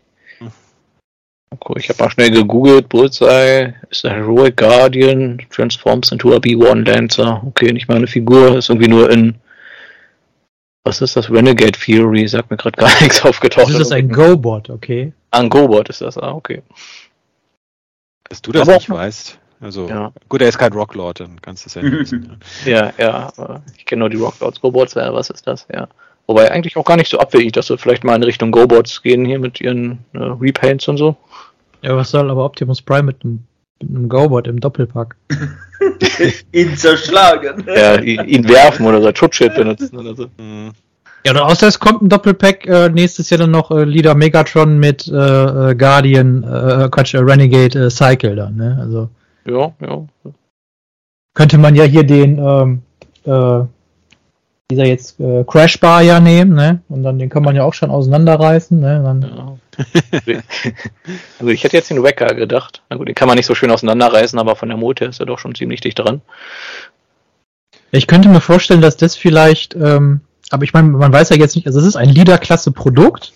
cool, 1.69 1.79
ich 1.79 1.89
habe 1.89 2.03
mal 2.03 2.11
schnell 2.11 2.31
gegoogelt. 2.31 2.89
Bullseye 2.89 3.75
ist 3.91 4.05
der 4.05 4.15
Heroic 4.15 4.57
Guardian, 4.57 5.43
transforms 5.51 6.13
into 6.13 6.33
a 6.33 6.37
B1 6.37 6.85
Dancer. 6.85 7.43
Okay, 7.45 7.73
nicht 7.73 7.89
mal 7.89 7.97
eine 7.97 8.07
Figur, 8.07 8.57
ist 8.57 8.69
irgendwie 8.69 8.89
nur 8.89 9.11
in 9.11 9.35
was 10.85 11.01
ist 11.01 11.17
das? 11.17 11.29
Renegade 11.29 11.77
Fury? 11.77 12.29
Sagt 12.29 12.53
mir 12.53 12.57
gerade 12.57 12.77
gar 12.77 12.91
nichts 13.01 13.25
aufgetaucht. 13.25 13.75
Das 13.75 13.81
ist 13.81 13.93
ein 13.93 14.09
Go-Bot, 14.09 14.71
okay. 14.71 15.13
Ah, 15.33 15.41
ein 15.41 15.51
Go-Bot 15.51 15.89
ist 15.89 16.01
das, 16.01 16.17
ah, 16.17 16.31
okay. 16.31 16.63
Dass 18.29 18.41
du 18.41 18.53
das 18.53 18.63
Aber 18.63 18.75
nicht 18.75 18.89
weißt. 18.89 19.39
Also, 19.61 19.89
ja. 19.89 20.13
gut, 20.29 20.43
er 20.43 20.49
ist 20.49 20.59
kein 20.59 20.73
Rocklord, 20.73 21.21
dann 21.21 21.41
kannst 21.41 21.65
du 21.65 21.69
es 21.69 21.75
ja 21.75 21.83
nicht 21.83 22.13
wissen. 22.13 22.37
ja, 22.67 22.93
ja, 22.99 23.33
ich 23.77 23.87
kenne 23.87 24.01
nur 24.01 24.11
die 24.11 24.19
Rocklords. 24.19 24.61
Go-Bots, 24.61 24.95
ja, 24.95 25.13
was 25.13 25.31
ist 25.31 25.47
das? 25.47 25.67
Ja. 25.73 25.89
Wobei 26.27 26.51
eigentlich 26.51 26.77
auch 26.77 26.85
gar 26.85 26.97
nicht 26.97 27.11
so 27.11 27.19
abwegig, 27.19 27.53
dass 27.53 27.71
wir 27.71 27.79
vielleicht 27.79 28.05
mal 28.05 28.17
in 28.17 28.23
Richtung 28.23 28.51
Go-Bots 28.51 29.03
gehen 29.03 29.25
hier 29.25 29.39
mit 29.39 29.61
ihren 29.61 29.99
äh, 30.13 30.19
Repaints 30.19 30.89
und 30.89 30.97
so. 30.97 31.17
Ja, 31.83 31.97
was 31.97 32.11
soll 32.11 32.31
aber 32.31 32.45
Optimus 32.45 32.83
Prime 32.83 33.05
mit 33.05 33.25
einem, 33.25 33.45
mit 33.81 33.91
einem 33.91 34.09
Go-Bot 34.09 34.49
im 34.49 34.61
Doppelpack? 34.61 35.17
ihn 36.53 36.77
zerschlagen. 36.77 37.65
Ja, 37.67 38.01
ihn, 38.01 38.49
werfen 38.49 38.87
oder 38.87 39.01
so 39.01 39.11
Schutzschild 39.15 39.55
benutzen 39.57 39.97
oder 39.97 40.15
so. 40.15 40.27
Mhm. 40.39 40.73
Ja, 41.25 41.33
und 41.33 41.39
außer 41.39 41.67
es 41.67 41.79
kommt 41.79 42.03
ein 42.03 42.09
Doppelpack 42.09 42.67
äh, 42.67 42.89
nächstes 42.89 43.31
Jahr 43.31 43.39
dann 43.39 43.51
noch 43.51 43.71
äh, 43.71 43.85
Leader 43.85 44.15
Megatron 44.15 44.79
mit 44.79 45.09
äh, 45.09 45.13
äh 45.13 45.75
Guardian, 45.75 46.45
äh, 46.45 46.89
Quatsch, 46.89 47.15
äh, 47.15 47.19
Renegade 47.19 47.87
äh, 47.87 47.91
Cycle 47.91 48.37
dann, 48.37 48.57
ne? 48.57 48.79
Also. 48.81 49.11
Ja, 49.47 49.73
ja. 49.81 50.07
Könnte 51.35 51.59
man 51.59 51.75
ja 51.75 51.85
hier 51.85 52.05
den, 52.05 52.39
ähm, 52.39 52.83
äh, 53.25 53.67
dieser 54.71 54.87
jetzt 54.87 55.21
äh, 55.21 55.45
Crash 55.45 55.79
Bar 55.79 56.03
ja 56.03 56.19
nehmen, 56.19 56.55
ne? 56.55 56.81
Und 56.89 57.03
dann 57.03 57.19
den 57.19 57.29
kann 57.29 57.43
man 57.43 57.55
ja 57.55 57.63
auch 57.63 57.75
schon 57.75 57.91
auseinanderreißen, 57.91 58.81
ne? 58.81 59.03
Dann, 59.03 59.23
ja. 59.23 59.57
also 61.39 61.51
ich 61.51 61.63
hätte 61.63 61.77
jetzt 61.77 61.91
den 61.91 62.03
Wrecker 62.03 62.35
gedacht. 62.35 62.83
Na 62.89 62.97
gut, 62.97 63.09
den 63.09 63.15
kann 63.15 63.29
man 63.29 63.37
nicht 63.37 63.47
so 63.47 63.55
schön 63.55 63.71
auseinanderreißen, 63.71 64.39
aber 64.39 64.57
von 64.57 64.69
der 64.69 64.79
Motor 64.79 65.09
ist 65.09 65.21
er 65.21 65.27
doch 65.27 65.39
schon 65.39 65.55
ziemlich 65.55 65.81
dicht 65.81 65.99
dran. 65.99 66.21
Ich 67.93 68.07
könnte 68.07 68.29
mir 68.29 68.41
vorstellen, 68.41 68.81
dass 68.81 68.97
das 68.97 69.15
vielleicht, 69.15 69.75
ähm, 69.75 70.23
aber 70.51 70.65
ich 70.65 70.73
meine, 70.73 70.89
man 70.89 71.13
weiß 71.13 71.29
ja 71.29 71.37
jetzt 71.37 71.55
nicht, 71.55 71.67
also 71.67 71.79
es 71.79 71.87
ist 71.87 71.97
ein 71.97 72.09
Leader-Klasse-Produkt, 72.09 73.33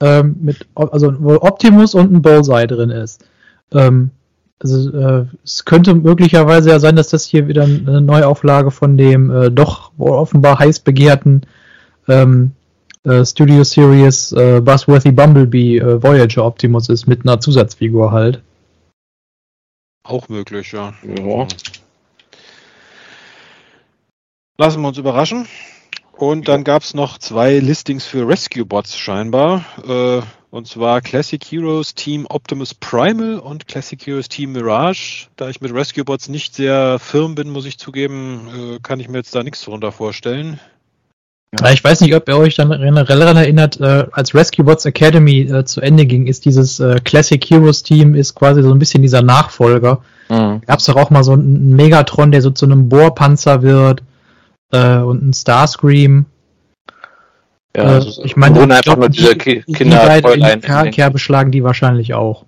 ähm, 0.00 0.36
mit, 0.40 0.66
also 0.74 1.12
wo 1.18 1.34
Optimus 1.36 1.94
und 1.94 2.12
ein 2.12 2.22
Bullseye 2.22 2.66
drin 2.66 2.90
ist. 2.90 3.24
Ähm, 3.72 4.10
also 4.62 4.90
äh, 4.96 5.26
es 5.42 5.64
könnte 5.64 5.94
möglicherweise 5.94 6.70
ja 6.70 6.78
sein, 6.78 6.96
dass 6.96 7.08
das 7.08 7.24
hier 7.24 7.48
wieder 7.48 7.64
eine 7.64 8.00
Neuauflage 8.00 8.70
von 8.70 8.96
dem 8.96 9.30
äh, 9.30 9.50
doch 9.50 9.92
offenbar 9.98 10.58
heiß 10.58 10.80
begehrten 10.80 11.42
ähm, 12.08 12.52
äh, 13.04 13.24
Studio 13.24 13.64
Series 13.64 14.32
äh, 14.32 14.60
Buzzworthy 14.60 15.12
Bumblebee 15.12 15.78
äh, 15.78 16.02
Voyager 16.02 16.44
Optimus 16.44 16.88
ist 16.90 17.06
mit 17.06 17.22
einer 17.22 17.40
Zusatzfigur 17.40 18.12
halt. 18.12 18.42
Auch 20.02 20.28
möglich, 20.28 20.72
ja. 20.72 20.92
ja. 21.02 21.46
Lassen 24.58 24.82
wir 24.82 24.88
uns 24.88 24.98
überraschen. 24.98 25.46
Und 26.20 26.48
dann 26.48 26.64
gab 26.64 26.82
es 26.82 26.92
noch 26.92 27.16
zwei 27.16 27.60
Listings 27.60 28.04
für 28.04 28.28
Rescue 28.28 28.66
Bots 28.66 28.94
scheinbar. 28.94 29.64
Äh, 29.88 30.20
und 30.50 30.68
zwar 30.68 31.00
Classic 31.00 31.42
Heroes 31.42 31.94
Team 31.94 32.26
Optimus 32.28 32.74
Primal 32.74 33.38
und 33.38 33.66
Classic 33.66 33.98
Heroes 34.06 34.28
Team 34.28 34.52
Mirage. 34.52 35.28
Da 35.36 35.48
ich 35.48 35.62
mit 35.62 35.72
Rescue 35.72 36.04
Bots 36.04 36.28
nicht 36.28 36.54
sehr 36.54 36.98
firm 36.98 37.36
bin, 37.36 37.48
muss 37.48 37.64
ich 37.64 37.78
zugeben, 37.78 38.48
äh, 38.54 38.78
kann 38.82 39.00
ich 39.00 39.08
mir 39.08 39.16
jetzt 39.16 39.34
da 39.34 39.42
nichts 39.42 39.64
darunter 39.64 39.92
vorstellen. 39.92 40.60
Ja. 41.58 41.70
Ich 41.70 41.82
weiß 41.82 42.02
nicht, 42.02 42.14
ob 42.14 42.28
ihr 42.28 42.36
euch 42.36 42.54
dann 42.54 42.68
generell 42.68 43.18
daran 43.18 43.38
erinnert, 43.38 43.80
äh, 43.80 44.06
als 44.12 44.34
Rescue 44.34 44.66
Bots 44.66 44.84
Academy 44.84 45.40
äh, 45.40 45.64
zu 45.64 45.80
Ende 45.80 46.04
ging, 46.04 46.26
ist 46.26 46.44
dieses 46.44 46.80
äh, 46.80 47.00
Classic 47.02 47.42
Heroes 47.42 47.82
Team 47.82 48.14
ist 48.14 48.34
quasi 48.34 48.60
so 48.60 48.70
ein 48.70 48.78
bisschen 48.78 49.00
dieser 49.00 49.22
Nachfolger. 49.22 50.02
Mhm. 50.28 50.60
Gab 50.66 50.80
es 50.80 50.84
doch 50.84 50.96
auch 50.96 51.08
mal 51.08 51.24
so 51.24 51.32
einen 51.32 51.74
Megatron, 51.74 52.30
der 52.30 52.42
so 52.42 52.50
zu 52.50 52.66
einem 52.66 52.90
Bohrpanzer 52.90 53.62
wird 53.62 54.02
äh, 54.72 54.98
und 54.98 55.22
ein 55.22 55.32
Starscream. 55.32 56.26
Ja, 57.76 57.82
äh, 57.82 57.86
also 57.86 58.24
ich 58.24 58.36
meine, 58.36 58.62
ich 58.62 58.82
glaub, 58.82 59.10
die, 59.10 59.38
die, 59.38 59.64
die 59.66 59.84
beiden 59.84 60.42
in 60.42 60.60
die 60.60 60.90
Kerbe 60.90 61.18
schlagen 61.18 61.50
die 61.50 61.62
wahrscheinlich 61.62 62.14
auch 62.14 62.44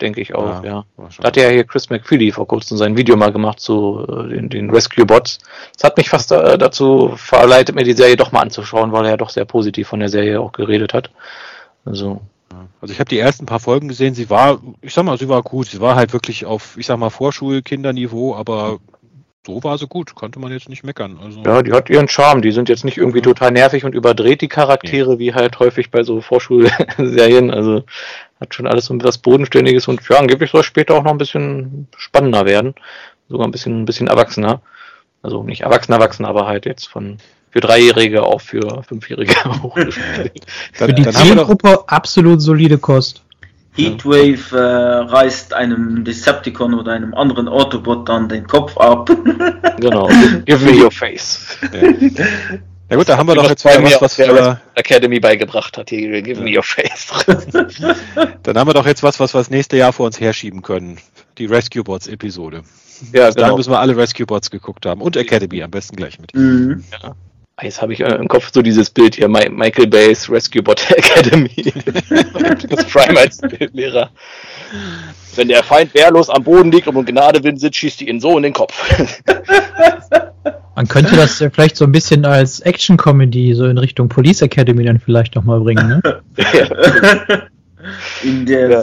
denke 0.00 0.20
ich 0.20 0.34
auch, 0.34 0.62
ja. 0.62 0.84
ja. 0.98 1.08
Da 1.18 1.28
hat 1.28 1.36
ja 1.36 1.48
hier 1.48 1.64
Chris 1.64 1.90
McFeely 1.90 2.32
vor 2.32 2.46
kurzem 2.46 2.76
sein 2.76 2.96
Video 2.96 3.16
mal 3.16 3.32
gemacht 3.32 3.60
zu 3.60 4.06
äh, 4.08 4.28
den, 4.28 4.48
den 4.48 4.70
Rescue 4.70 5.06
Bots. 5.06 5.38
Das 5.74 5.84
hat 5.84 5.96
mich 5.96 6.08
fast 6.08 6.32
äh, 6.32 6.58
dazu 6.58 7.12
verleitet, 7.16 7.74
mir 7.74 7.84
die 7.84 7.92
Serie 7.92 8.16
doch 8.16 8.32
mal 8.32 8.40
anzuschauen, 8.40 8.92
weil 8.92 9.04
er 9.04 9.12
ja 9.12 9.16
doch 9.16 9.30
sehr 9.30 9.44
positiv 9.44 9.88
von 9.88 10.00
der 10.00 10.08
Serie 10.08 10.40
auch 10.40 10.52
geredet 10.52 10.94
hat. 10.94 11.10
Also. 11.84 12.20
Also 12.80 12.92
ich 12.92 13.00
habe 13.00 13.08
die 13.08 13.18
ersten 13.18 13.44
paar 13.44 13.58
Folgen 13.58 13.88
gesehen, 13.88 14.14
sie 14.14 14.30
war, 14.30 14.60
ich 14.80 14.94
sag 14.94 15.04
mal, 15.04 15.18
sie 15.18 15.28
war 15.28 15.42
gut, 15.42 15.66
sie 15.66 15.80
war 15.80 15.96
halt 15.96 16.12
wirklich 16.12 16.44
auf, 16.44 16.76
ich 16.78 16.86
sag 16.86 16.98
mal, 16.98 17.10
Vorschulkinderniveau, 17.10 18.34
aber 18.34 18.78
so 19.46 19.62
war 19.62 19.78
sie 19.78 19.86
gut, 19.86 20.14
konnte 20.14 20.40
man 20.40 20.50
jetzt 20.50 20.68
nicht 20.68 20.82
meckern. 20.82 21.18
Also 21.22 21.40
ja, 21.42 21.62
die 21.62 21.72
hat 21.72 21.88
ihren 21.88 22.08
Charme. 22.08 22.42
Die 22.42 22.50
sind 22.50 22.68
jetzt 22.68 22.84
nicht 22.84 22.98
irgendwie 22.98 23.22
total 23.22 23.52
nervig 23.52 23.84
und 23.84 23.94
überdreht, 23.94 24.40
die 24.40 24.48
Charaktere, 24.48 25.12
ja. 25.14 25.18
wie 25.20 25.34
halt 25.34 25.58
häufig 25.60 25.90
bei 25.90 26.02
so 26.02 26.20
Vorschulserien. 26.20 27.50
Also 27.50 27.84
hat 28.40 28.54
schon 28.54 28.66
alles 28.66 28.86
so 28.86 28.94
etwas 28.94 29.18
Bodenständiges 29.18 29.86
und 29.88 30.00
ja, 30.08 30.18
angeblich 30.18 30.50
soll 30.50 30.64
später 30.64 30.94
auch 30.94 31.04
noch 31.04 31.12
ein 31.12 31.18
bisschen 31.18 31.86
spannender 31.96 32.44
werden. 32.44 32.74
Sogar 33.28 33.46
ein 33.46 33.52
bisschen, 33.52 33.82
ein 33.82 33.86
bisschen 33.86 34.08
erwachsener. 34.08 34.60
Also 35.22 35.42
nicht 35.42 35.62
erwachsen, 35.62 35.92
erwachsen, 35.92 36.24
aber 36.24 36.46
halt 36.46 36.66
jetzt 36.66 36.88
von 36.88 37.18
für 37.50 37.60
Dreijährige 37.60 38.22
auch 38.22 38.40
für 38.40 38.82
Fünfjährige 38.82 39.34
hochgespielt. 39.62 40.44
für 40.72 40.92
die 40.92 41.08
Zielgruppe 41.08 41.84
absolut 41.88 42.42
solide 42.42 42.78
Kost. 42.78 43.22
Heatwave 43.76 44.52
äh, 44.52 44.58
reißt 44.58 45.54
einem 45.54 46.04
Decepticon 46.04 46.74
oder 46.74 46.92
einem 46.92 47.14
anderen 47.14 47.48
Autobot 47.48 48.08
dann 48.08 48.28
den 48.28 48.46
Kopf 48.46 48.76
ab. 48.76 49.10
genau. 49.78 50.08
Give 50.44 50.64
me 50.64 50.82
your 50.82 50.90
face. 50.90 51.58
Ja. 51.72 52.24
Ja 52.88 52.96
gut, 52.96 53.08
da 53.08 53.16
haben 53.16 53.28
wir 53.28 53.34
doch 53.34 53.48
jetzt 53.48 53.64
wieder 53.64 53.82
was, 53.82 54.00
was 54.00 54.14
für 54.14 54.60
Academy 54.76 55.18
beigebracht 55.18 55.76
hat. 55.76 55.90
Hier, 55.90 56.22
give 56.22 56.40
me 56.40 56.56
your 56.56 56.62
face. 56.62 57.08
Dann 58.44 58.56
haben 58.56 58.68
wir 58.68 58.74
doch 58.74 58.86
jetzt 58.86 59.02
was, 59.02 59.18
was 59.18 59.34
wir 59.34 59.40
das 59.40 59.50
nächste 59.50 59.76
Jahr 59.76 59.92
vor 59.92 60.06
uns 60.06 60.20
herschieben 60.20 60.62
können. 60.62 60.98
Die 61.38 61.46
Rescue 61.46 61.82
Bots 61.82 62.06
Episode. 62.06 62.62
Ja, 63.12 63.30
genau. 63.30 63.48
Dann 63.48 63.56
müssen 63.56 63.72
wir 63.72 63.80
alle 63.80 63.96
Rescue 63.96 64.24
Bots 64.24 64.52
geguckt 64.52 64.86
haben 64.86 65.00
und 65.00 65.16
Academy 65.16 65.64
am 65.64 65.70
besten 65.72 65.96
gleich 65.96 66.20
mit. 66.20 66.32
Mhm. 66.34 66.84
Ja. 66.92 67.16
Jetzt 67.62 67.80
habe 67.80 67.94
ich 67.94 68.00
äh, 68.00 68.14
im 68.14 68.28
Kopf 68.28 68.50
so 68.52 68.60
dieses 68.60 68.90
Bild 68.90 69.14
hier, 69.14 69.28
Michael 69.28 69.86
Bay's 69.86 70.30
Rescue 70.30 70.62
Bot 70.62 70.90
Academy. 70.96 71.72
das 72.68 72.84
Prime 72.84 73.18
als 73.18 73.38
Bildlehrer. 73.38 74.10
Wenn 75.36 75.48
der 75.48 75.62
Feind 75.62 75.94
wehrlos 75.94 76.28
am 76.28 76.44
Boden 76.44 76.70
liegt 76.70 76.86
und 76.86 76.96
um 76.96 77.06
Gnade 77.06 77.42
Wind 77.42 77.58
sitzt, 77.60 77.76
schießt 77.76 78.00
die 78.00 78.10
ihn 78.10 78.20
so 78.20 78.36
in 78.36 78.42
den 78.42 78.52
Kopf. 78.52 78.74
Man 80.74 80.86
könnte 80.88 81.16
das 81.16 81.38
ja 81.38 81.48
vielleicht 81.48 81.76
so 81.76 81.86
ein 81.86 81.92
bisschen 81.92 82.26
als 82.26 82.60
Action-Comedy 82.60 83.54
so 83.54 83.64
in 83.64 83.78
Richtung 83.78 84.10
Police 84.10 84.42
Academy 84.42 84.84
dann 84.84 85.00
vielleicht 85.00 85.34
nochmal 85.34 85.60
bringen, 85.60 85.88
ne? 85.88 86.02
in 88.22 88.44
der 88.44 88.68
ja. 88.68 88.82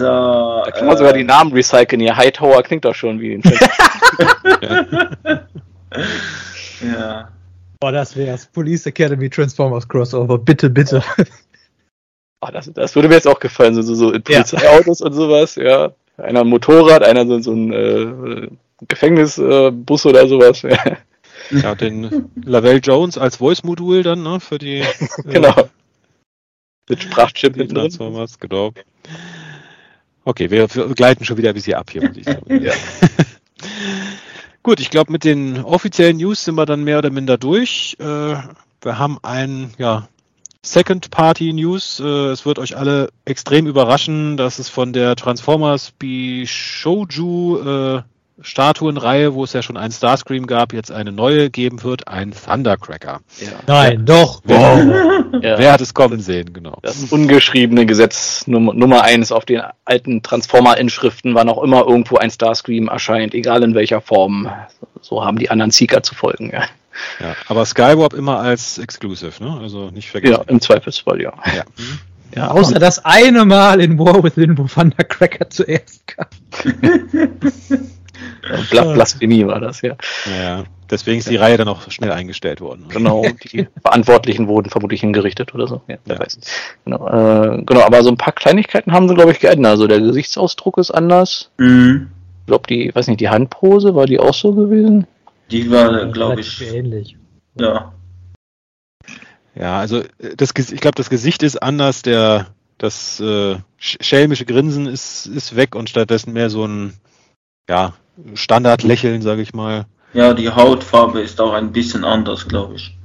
Da 0.65 0.71
kann 0.71 0.87
man 0.87 0.97
sogar 0.97 1.13
die 1.13 1.23
Namen 1.23 1.53
recyceln. 1.53 2.01
Hier 2.01 2.17
Hightower 2.17 2.63
klingt 2.63 2.85
doch 2.85 2.95
schon 2.95 3.19
wie 3.19 3.35
ein 3.35 3.43
ja. 5.31 5.45
ja. 6.81 7.29
Boah, 7.83 7.91
das 7.91 8.15
wär's. 8.15 8.45
Police 8.45 8.85
Academy 8.85 9.29
Transformers 9.29 9.85
Crossover. 9.85 10.37
Bitte, 10.37 10.69
bitte. 10.69 11.03
Oh, 12.39 12.47
das, 12.49 12.71
das 12.73 12.95
würde 12.95 13.09
mir 13.09 13.15
jetzt 13.15 13.27
auch 13.27 13.41
gefallen, 13.41 13.75
so, 13.75 13.81
so, 13.81 13.93
so 13.93 14.13
in 14.13 14.23
Polizeiautos 14.23 14.99
ja. 14.99 15.05
und 15.05 15.11
sowas, 15.11 15.55
ja. 15.55 15.91
Einer 16.15 16.41
ein 16.41 16.47
Motorrad, 16.47 17.03
einer 17.03 17.27
so, 17.27 17.39
so 17.39 17.51
ein 17.51 17.73
äh, 17.73 18.47
Gefängnisbus 18.87 20.05
äh, 20.05 20.07
oder 20.07 20.27
sowas. 20.29 20.61
Ja. 20.61 20.97
ja, 21.51 21.75
den 21.75 22.29
Lavelle 22.45 22.79
Jones 22.79 23.17
als 23.17 23.35
Voice-Modul 23.35 24.03
dann, 24.03 24.23
ne, 24.23 24.39
für 24.39 24.59
die. 24.59 24.85
genau. 25.25 25.59
Äh, 25.59 25.65
Mit 26.87 27.03
Sprachchip 27.03 27.57
mit 27.57 27.71
Transformers, 27.71 28.39
genau. 28.39 28.71
Okay, 30.23 30.49
wir, 30.49 30.73
wir 30.73 30.87
gleiten 30.95 31.25
schon 31.25 31.35
wieder 31.35 31.49
ein 31.49 31.55
bisschen 31.55 31.73
ab 31.73 31.89
hier, 31.91 32.07
muss 32.07 32.15
ich 32.15 32.23
sagen. 32.23 32.63
ja. 32.63 32.71
Gut, 34.63 34.79
ich 34.79 34.89
glaube, 34.89 35.11
mit 35.11 35.25
den 35.25 35.61
offiziellen 35.61 36.15
News 36.15 36.45
sind 36.45 36.55
wir 36.55 36.65
dann 36.65 36.85
mehr 36.85 36.99
oder 36.99 37.09
minder 37.09 37.37
durch. 37.37 37.97
Äh, 37.99 38.03
wir 38.03 38.97
haben 38.97 39.17
ein 39.21 39.73
ja, 39.77 40.07
Second 40.61 41.11
Party 41.11 41.51
News. 41.51 41.99
Äh, 41.99 42.31
es 42.31 42.45
wird 42.45 42.59
euch 42.59 42.77
alle 42.77 43.09
extrem 43.25 43.67
überraschen, 43.67 44.37
dass 44.37 44.59
es 44.59 44.69
von 44.69 44.93
der 44.93 45.17
Transformers 45.17 45.91
Bishouju 45.91 47.57
äh, 47.59 48.03
Statuenreihe, 48.41 49.33
wo 49.33 49.43
es 49.43 49.53
ja 49.53 49.61
schon 49.61 49.77
einen 49.77 49.91
Starscream 49.91 50.47
gab, 50.47 50.73
jetzt 50.73 50.91
eine 50.91 51.11
neue 51.11 51.49
geben 51.49 51.83
wird, 51.83 52.07
ein 52.07 52.31
Thundercracker. 52.31 53.21
Ja. 53.39 53.47
Nein, 53.67 53.99
ja. 53.99 54.05
doch. 54.05 54.41
Wer, 54.43 54.85
ja. 55.41 55.57
wer, 55.59 55.71
hat 55.73 55.81
es 55.81 55.93
kommen 55.93 56.19
sehen, 56.19 56.51
genau. 56.51 56.79
Das 56.81 57.03
ungeschriebene 57.11 57.85
Gesetz 57.85 58.47
Nummer, 58.47 58.73
Nummer 58.73 59.03
eins 59.03 59.31
auf 59.31 59.45
den 59.45 59.61
alten 59.85 60.23
Transformer-Inschriften, 60.23 61.35
wann 61.35 61.49
auch 61.49 61.61
immer 61.63 61.85
irgendwo 61.85 62.17
ein 62.17 62.31
Starscream 62.31 62.87
erscheint, 62.87 63.33
egal 63.33 63.63
in 63.63 63.75
welcher 63.75 64.01
Form. 64.01 64.49
So 65.01 65.23
haben 65.23 65.37
die 65.37 65.49
anderen 65.51 65.71
Seeker 65.71 66.01
zu 66.01 66.15
folgen, 66.15 66.51
ja. 66.51 66.63
Ja, 67.19 67.35
aber 67.47 67.65
Skywarp 67.65 68.13
immer 68.13 68.39
als 68.39 68.77
Exclusive, 68.77 69.43
ne? 69.43 69.59
Also 69.61 69.89
nicht 69.89 70.09
vergessen. 70.09 70.35
Ja, 70.35 70.43
im 70.47 70.61
Zweifelsfall, 70.61 71.21
ja. 71.21 71.33
ja. 71.55 71.63
ja 72.35 72.51
Außer 72.51 72.79
das 72.79 73.03
eine 73.03 73.45
Mal 73.45 73.81
in 73.81 73.97
War 73.97 74.23
Within, 74.23 74.57
wo 74.57 74.65
Thundercracker 74.65 75.49
zuerst 75.49 76.05
kam. 76.07 76.27
Bla 78.69 78.93
Blasphemie 78.93 79.45
war 79.47 79.59
das, 79.59 79.81
ja. 79.81 79.95
Ja, 80.37 80.63
deswegen 80.89 81.19
ist 81.19 81.29
die 81.29 81.37
Reihe 81.37 81.57
dann 81.57 81.67
auch 81.67 81.89
schnell 81.89 82.11
eingestellt 82.11 82.59
worden. 82.61 82.85
Genau, 82.89 83.25
die 83.51 83.67
Verantwortlichen 83.81 84.47
wurden 84.47 84.69
vermutlich 84.69 85.01
hingerichtet 85.01 85.53
oder 85.53 85.67
so. 85.67 85.81
Ja, 85.87 85.97
ja. 86.05 86.19
weiß. 86.19 86.39
Genau, 86.83 87.07
äh, 87.07 87.63
genau, 87.63 87.81
aber 87.81 88.03
so 88.03 88.09
ein 88.09 88.17
paar 88.17 88.33
Kleinigkeiten 88.33 88.91
haben 88.91 89.07
sie, 89.07 89.15
glaube 89.15 89.31
ich, 89.31 89.39
geändert. 89.39 89.71
Also 89.71 89.87
der 89.87 89.99
Gesichtsausdruck 89.99 90.77
ist 90.77 90.91
anders. 90.91 91.51
Mhm. 91.57 92.09
Ich 92.41 92.47
glaube, 92.47 92.67
die, 92.67 92.93
weiß 92.93 93.07
nicht, 93.07 93.21
die 93.21 93.29
Handpose, 93.29 93.95
war 93.95 94.05
die 94.05 94.19
auch 94.19 94.33
so 94.33 94.53
gewesen? 94.53 95.07
Die 95.49 95.71
war, 95.71 96.05
glaube 96.07 96.41
ich. 96.41 96.61
Ähnlich. 96.61 97.15
Ja. 97.55 97.93
Ja, 99.55 99.79
also 99.79 99.99
äh, 99.99 100.35
das, 100.35 100.51
ich 100.57 100.81
glaube, 100.81 100.95
das 100.95 101.09
Gesicht 101.09 101.43
ist 101.43 101.61
anders, 101.61 102.01
der, 102.01 102.47
das 102.77 103.21
äh, 103.21 103.55
schelmische 103.77 104.45
Grinsen 104.45 104.87
ist, 104.87 105.27
ist 105.27 105.55
weg 105.55 105.75
und 105.75 105.89
stattdessen 105.89 106.33
mehr 106.33 106.49
so 106.49 106.65
ein 106.65 106.93
ja, 107.69 107.93
Standardlächeln, 108.33 109.21
sage 109.21 109.41
ich 109.41 109.53
mal. 109.53 109.85
Ja, 110.13 110.33
die 110.33 110.49
Hautfarbe 110.49 111.21
ist 111.21 111.41
auch 111.41 111.53
ein 111.53 111.71
bisschen 111.71 112.03
anders, 112.03 112.47
glaube 112.47 112.75
ich. 112.75 112.97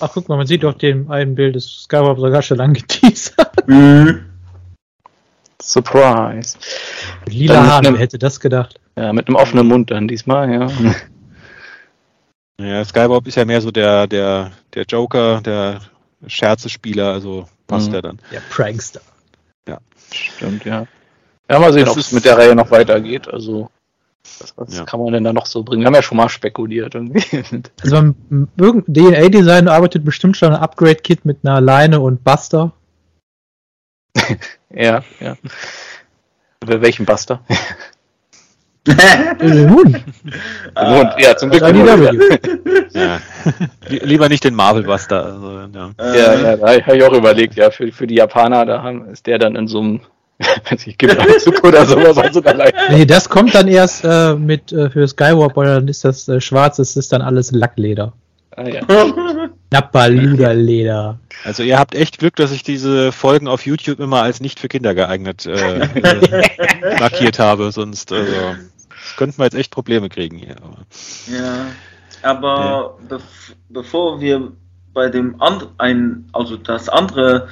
Ach, 0.00 0.10
guck 0.12 0.28
mal, 0.28 0.36
man 0.36 0.46
sieht 0.46 0.62
doch 0.62 0.74
dem 0.74 1.10
einen 1.10 1.34
Bild 1.34 1.54
des 1.54 1.82
Skywalker 1.84 2.20
sogar 2.20 2.42
schon 2.42 2.60
angeteasert. 2.60 3.50
Mhm. 3.66 4.24
Surprise. 5.62 6.58
Lila 7.26 7.64
Haare, 7.64 7.92
wer 7.92 8.00
hätte 8.00 8.18
das 8.18 8.40
gedacht? 8.40 8.80
Ja, 8.96 9.12
mit 9.12 9.28
einem 9.28 9.36
offenen 9.36 9.68
Mund 9.68 9.92
dann 9.92 10.08
diesmal, 10.08 10.50
ja. 10.50 10.68
Ja, 12.60 12.84
Skybob 12.84 13.26
ist 13.26 13.36
ja 13.36 13.44
mehr 13.44 13.60
so 13.60 13.70
der, 13.70 14.06
der, 14.06 14.50
der 14.74 14.84
Joker, 14.84 15.40
der 15.40 15.80
Scherzespieler, 16.26 17.12
also 17.12 17.48
passt 17.66 17.88
mhm. 17.88 17.94
er 17.94 18.02
dann. 18.02 18.18
Der 18.30 18.40
Prankster. 18.50 19.00
Ja. 19.68 19.78
Stimmt, 20.10 20.64
ja. 20.64 20.86
Ja, 21.48 21.58
mal 21.58 21.72
sehen, 21.72 21.88
ob 21.88 21.96
es 21.96 22.12
mit 22.12 22.24
der 22.24 22.38
Reihe 22.38 22.54
noch 22.54 22.70
weitergeht. 22.70 23.28
Also, 23.28 23.70
was, 24.42 24.54
was 24.56 24.76
ja. 24.76 24.84
kann 24.84 25.00
man 25.00 25.12
denn 25.12 25.24
da 25.24 25.32
noch 25.32 25.46
so 25.46 25.62
bringen? 25.62 25.82
Wir 25.82 25.86
haben 25.86 25.94
ja 25.94 26.02
schon 26.02 26.18
mal 26.18 26.28
spekuliert 26.28 26.94
irgendwie. 26.94 27.22
Also 27.82 28.14
beim 28.56 28.84
DNA-Design 28.86 29.68
arbeitet 29.68 30.04
bestimmt 30.04 30.36
schon 30.36 30.52
ein 30.52 30.60
Upgrade-Kit 30.60 31.24
mit 31.24 31.38
einer 31.42 31.60
Leine 31.60 32.00
und 32.00 32.24
Buster. 32.24 32.72
ja, 34.70 35.02
ja. 35.20 35.36
Welchen 36.64 37.06
Buster? 37.06 37.40
Hund. 38.88 40.04
Hund, 40.76 41.14
ja, 41.18 41.36
zum 41.36 41.50
Glück. 41.50 41.62
ja. 42.92 43.20
Lieber 43.88 44.28
nicht 44.28 44.42
den 44.44 44.54
Marvel 44.54 44.82
Buster. 44.82 45.24
Also, 45.24 45.50
ja. 45.72 45.90
ja, 45.98 46.34
ja, 46.34 46.56
da 46.56 46.84
habe 46.84 46.96
ich 46.96 47.04
auch 47.04 47.12
überlegt, 47.12 47.54
ja, 47.54 47.70
für, 47.70 47.92
für 47.92 48.06
die 48.08 48.16
Japaner, 48.16 48.66
da 48.66 48.82
haben, 48.82 49.08
ist 49.10 49.26
der 49.26 49.38
dann 49.38 49.54
in 49.54 49.68
so 49.68 49.80
einem 49.80 50.00
ich 50.86 50.98
gebe 50.98 51.18
Anzug 51.18 51.62
oder 51.64 51.86
sowas 51.86 52.18
also 52.18 52.40
dabei. 52.40 52.72
Nee, 52.90 53.06
das 53.06 53.28
kommt 53.28 53.54
dann 53.54 53.68
erst 53.68 54.04
äh, 54.04 54.34
mit 54.34 54.72
äh, 54.72 54.90
für 54.90 55.06
Skywalk, 55.06 55.56
weil 55.56 55.66
dann 55.66 55.88
ist 55.88 56.04
das 56.04 56.28
äh, 56.28 56.40
schwarz, 56.40 56.76
das 56.76 56.96
ist 56.96 57.12
dann 57.12 57.22
alles 57.22 57.52
Lackleder. 57.52 58.12
Ah 58.56 58.68
ja. 58.68 58.82
Nappaluderleder. 59.70 61.18
Also 61.44 61.62
ihr 61.62 61.78
habt 61.78 61.94
echt 61.94 62.18
Glück, 62.18 62.36
dass 62.36 62.52
ich 62.52 62.62
diese 62.62 63.10
Folgen 63.10 63.48
auf 63.48 63.64
YouTube 63.64 63.98
immer 63.98 64.22
als 64.22 64.40
nicht 64.40 64.60
für 64.60 64.68
Kinder 64.68 64.94
geeignet 64.94 65.46
äh, 65.46 65.80
äh 65.80 66.98
markiert 67.00 67.38
habe, 67.38 67.72
sonst 67.72 68.12
also, 68.12 68.32
könnten 69.16 69.38
wir 69.38 69.44
jetzt 69.44 69.54
echt 69.54 69.70
Probleme 69.70 70.10
kriegen 70.10 70.36
hier. 70.36 70.56
Aber. 70.62 70.84
Ja, 71.32 71.66
aber 72.22 72.96
ja. 73.00 73.08
Bev 73.08 73.22
bevor 73.70 74.20
wir 74.20 74.52
bei 74.92 75.08
dem 75.08 75.40
anderen, 75.40 76.28
also 76.32 76.56
das 76.58 76.90
andere 76.90 77.48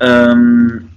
ähm, 0.00 0.91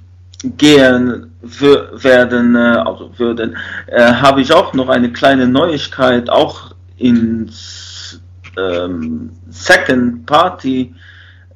gehen 0.58 1.32
werden, 1.42 2.56
äh, 2.56 2.60
also 2.60 3.12
würden, 3.18 3.58
äh, 3.88 4.14
habe 4.14 4.42
ich 4.42 4.52
auch 4.54 4.74
noch 4.74 4.90
eine 4.90 5.12
kleine 5.12 5.48
Neuigkeit, 5.48 6.30
auch 6.30 6.74
ins 6.98 8.22
ähm, 8.58 9.32
Second 9.50 10.26
Party, 10.26 10.94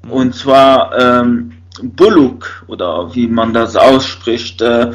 und 0.09 0.35
zwar 0.35 0.97
ähm, 0.97 1.51
Bullock 1.81 2.63
oder 2.67 3.13
wie 3.13 3.27
man 3.27 3.53
das 3.53 3.75
ausspricht, 3.75 4.61
äh, 4.61 4.91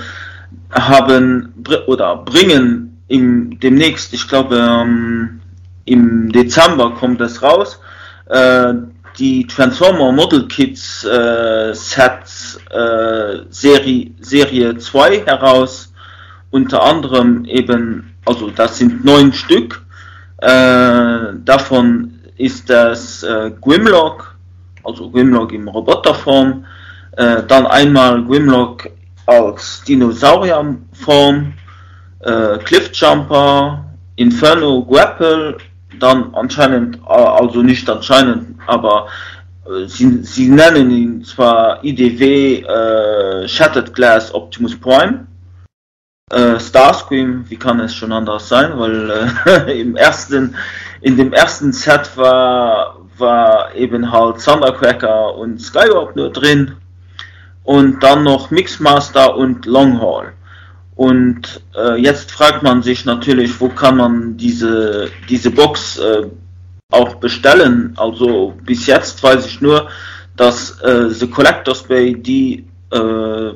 haben 0.71 1.55
oder 1.87 2.17
bringen 2.17 3.03
im, 3.09 3.59
demnächst, 3.61 4.13
ich 4.13 4.29
glaube 4.29 4.57
ähm, 4.57 5.41
im 5.85 6.33
Dezember 6.33 6.95
kommt 6.95 7.21
es 7.21 7.43
raus, 7.43 7.81
äh, 8.27 8.75
die 9.19 9.47
Transformer 9.47 10.13
Model 10.13 10.47
Kits 10.49 11.05
äh, 11.05 11.73
Sets 11.75 12.59
äh, 12.71 13.43
Serie, 13.51 14.11
Serie 14.21 14.77
2 14.77 15.25
heraus. 15.27 15.93
Unter 16.51 16.83
anderem 16.83 17.45
eben, 17.47 18.15
also 18.25 18.51
das 18.51 18.79
sind 18.79 19.05
neun 19.05 19.33
Stück. 19.33 19.85
Äh, 20.39 21.35
davon 21.45 22.21
ist 22.37 22.71
das 22.71 23.23
äh, 23.23 23.53
Grimlock, 23.61 24.37
also 24.83 25.11
Grimlock 25.11 25.53
in 25.53 25.67
Roboterform. 25.69 26.65
Äh, 27.17 27.43
dann 27.47 27.67
einmal 27.67 28.25
Grimlock 28.25 28.89
als 29.27 29.83
Dinosaurierform, 29.85 31.55
äh, 32.21 32.59
Cliffjumper, 32.59 33.85
Inferno 34.17 34.85
Grapple 34.85 35.57
dann 35.99 36.35
anscheinend, 36.35 36.99
also 37.07 37.63
nicht 37.63 37.89
anscheinend, 37.89 38.59
aber 38.67 39.09
äh, 39.67 39.87
sie, 39.87 40.23
sie 40.23 40.49
nennen 40.49 40.91
ihn 40.91 41.25
zwar 41.25 41.83
IDW 41.85 42.61
äh, 42.61 43.49
Shattered 43.49 43.95
Glass 43.95 44.35
Optimus 44.35 44.79
Prime, 44.79 45.27
äh, 46.31 46.59
Starscream, 46.59 47.45
wie 47.49 47.57
kann 47.57 47.81
es 47.81 47.95
schon 47.95 48.13
anders 48.13 48.49
sein, 48.49 48.79
weil 48.79 49.11
äh, 49.47 49.81
im 49.81 49.97
ersten, 49.97 50.55
in 51.01 51.17
dem 51.17 51.33
ersten 51.33 51.73
Set 51.73 52.17
war, 52.17 52.99
war 53.19 53.75
eben 53.75 54.11
halt 54.11 54.45
Thundercracker 54.45 55.35
und 55.35 55.61
Skywarp 55.61 56.17
nur 56.17 56.31
drin 56.31 56.77
und 57.63 58.03
dann 58.03 58.23
noch 58.23 58.51
Mixmaster 58.51 59.37
und 59.37 59.67
Longhaul. 59.67 60.34
Und 60.97 61.61
äh, 61.77 62.01
jetzt 62.01 62.31
fragt 62.31 62.63
man 62.63 62.83
sich 62.83 63.05
natürlich, 63.05 63.61
wo 63.61 63.69
kann 63.69 63.97
man 63.97 64.37
diese, 64.37 65.11
diese 65.29 65.51
Box 65.51 65.99
äh, 65.99 66.27
auch 66.91 67.17
bestellen. 67.17 67.93
Also 67.97 68.55
bis 68.65 68.87
jetzt 68.87 69.23
weiß 69.23 69.47
ich 69.47 69.61
nur, 69.61 69.89
dass 70.37 70.81
äh, 70.83 71.11
The 71.11 71.27
Collectors 71.27 71.83
Bay 71.83 72.15
die 72.15 72.65
äh, 72.93 73.53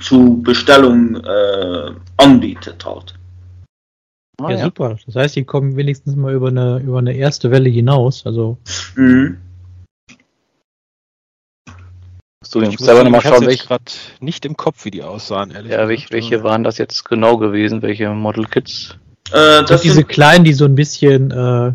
zu 0.00 0.42
Bestellung 0.42 1.16
äh, 1.16 1.92
anbietet 2.16 2.84
halt. 2.84 3.14
Ja, 4.40 4.50
ja, 4.50 4.64
super. 4.64 4.96
Das 5.06 5.14
heißt, 5.14 5.36
die 5.36 5.44
kommen 5.44 5.76
wenigstens 5.76 6.16
mal 6.16 6.32
über 6.32 6.48
eine, 6.48 6.78
über 6.78 6.98
eine 6.98 7.14
erste 7.14 7.50
Welle 7.50 7.68
hinaus. 7.68 8.24
Also. 8.26 8.58
Mhm. 8.96 9.36
Du 12.48 12.62
ich 12.62 12.78
selber 12.78 13.04
nochmal 13.04 13.20
schauen, 13.20 13.46
welche 13.46 13.66
gerade 13.66 13.84
nicht 14.20 14.46
im 14.46 14.56
Kopf, 14.56 14.84
wie 14.84 14.90
die 14.90 15.02
aussahen, 15.02 15.50
ehrlich 15.50 15.72
Ja, 15.72 15.88
welche, 15.88 16.10
welche 16.10 16.42
waren 16.42 16.64
das 16.64 16.78
jetzt 16.78 17.04
genau 17.04 17.36
gewesen? 17.36 17.82
Welche 17.82 18.08
Model 18.10 18.46
Kits? 18.46 18.96
Äh, 19.30 19.62
das 19.64 19.82
diese 19.82 20.04
kleinen, 20.04 20.44
die 20.44 20.54
so 20.54 20.64
ein 20.64 20.74
bisschen 20.74 21.30
äh, 21.30 21.72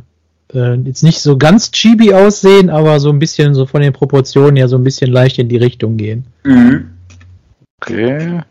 äh, 0.57 0.73
jetzt 0.83 1.03
nicht 1.03 1.21
so 1.21 1.37
ganz 1.37 1.71
chibi 1.71 2.13
aussehen, 2.13 2.69
aber 2.69 2.99
so 2.99 3.09
ein 3.09 3.19
bisschen 3.19 3.53
so 3.53 3.67
von 3.67 3.81
den 3.81 3.93
Proportionen 3.93 4.57
ja 4.57 4.67
so 4.67 4.77
ein 4.77 4.83
bisschen 4.83 5.11
leicht 5.11 5.37
in 5.37 5.49
die 5.49 5.57
Richtung 5.57 5.97
gehen. 5.97 6.25
Mhm. 6.43 6.89
Okay. 7.79 8.41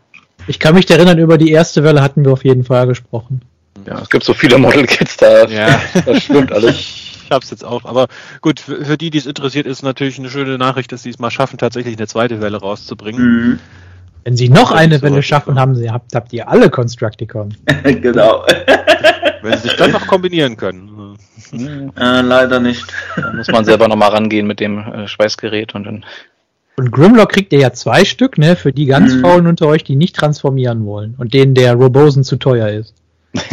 Ich 0.47 0.59
kann 0.59 0.75
mich 0.75 0.89
erinnern, 0.89 1.19
über 1.19 1.37
die 1.37 1.51
erste 1.51 1.83
Welle 1.83 2.01
hatten 2.01 2.23
wir 2.23 2.31
auf 2.31 2.45
jeden 2.45 2.63
Fall 2.63 2.87
gesprochen. 2.87 3.41
Ja, 3.85 4.01
es 4.01 4.09
gibt 4.09 4.23
so 4.23 4.33
viele 4.33 4.57
Model 4.57 4.85
Kits 4.85 5.17
da. 5.17 5.45
Ja, 5.47 5.81
das 6.05 6.23
stimmt 6.23 6.51
alles. 6.51 7.01
ich 7.25 7.31
habe 7.31 7.43
es 7.43 7.49
jetzt 7.51 7.65
auch. 7.65 7.85
Aber 7.85 8.07
gut, 8.41 8.59
für, 8.59 8.85
für 8.85 8.97
die, 8.97 9.09
die 9.09 9.17
es 9.17 9.25
interessiert, 9.25 9.65
ist 9.65 9.83
natürlich 9.83 10.19
eine 10.19 10.29
schöne 10.29 10.57
Nachricht, 10.57 10.91
dass 10.91 11.03
sie 11.03 11.09
es 11.09 11.19
mal 11.19 11.31
schaffen, 11.31 11.57
tatsächlich 11.57 11.97
eine 11.97 12.07
zweite 12.07 12.39
Welle 12.39 12.57
rauszubringen. 12.57 13.21
Mhm. 13.23 13.59
Wenn 14.23 14.37
sie 14.37 14.49
noch 14.49 14.71
eine 14.71 15.01
Welle 15.01 15.21
schaffen, 15.21 15.59
haben 15.59 15.75
sie, 15.75 15.91
habt, 15.91 16.15
habt 16.15 16.33
ihr 16.33 16.49
alle 16.49 16.69
Constructicon. 16.69 17.55
genau. 17.83 18.43
Wenn 19.43 19.53
sie 19.59 19.67
sich 19.67 19.75
dann 19.75 19.91
noch 19.91 20.07
kombinieren 20.07 20.57
können. 20.57 21.17
Äh, 21.53 22.21
leider 22.21 22.59
nicht. 22.59 22.85
Da 23.15 23.31
muss 23.33 23.47
man 23.49 23.63
selber 23.65 23.87
nochmal 23.87 24.09
rangehen 24.09 24.47
mit 24.47 24.59
dem 24.59 24.79
äh, 24.79 25.07
Schweißgerät 25.07 25.75
und 25.75 25.83
dann. 25.83 26.05
Und 26.77 26.91
Grimlock 26.91 27.33
kriegt 27.33 27.53
ihr 27.53 27.59
ja 27.59 27.71
zwei 27.71 28.03
Stück, 28.03 28.39
ne, 28.39 28.55
für 28.55 28.73
die 28.73 28.87
ganz 28.87 29.13
Mhm. 29.13 29.21
Faulen 29.21 29.47
unter 29.47 29.67
euch, 29.67 29.83
die 29.83 29.95
nicht 29.95 30.15
transformieren 30.15 30.85
wollen 30.85 31.13
und 31.17 31.35
denen 31.35 31.53
der 31.53 31.75
Robosen 31.75 32.23
zu 32.23 32.37
teuer 32.37 32.69
ist. 32.69 32.95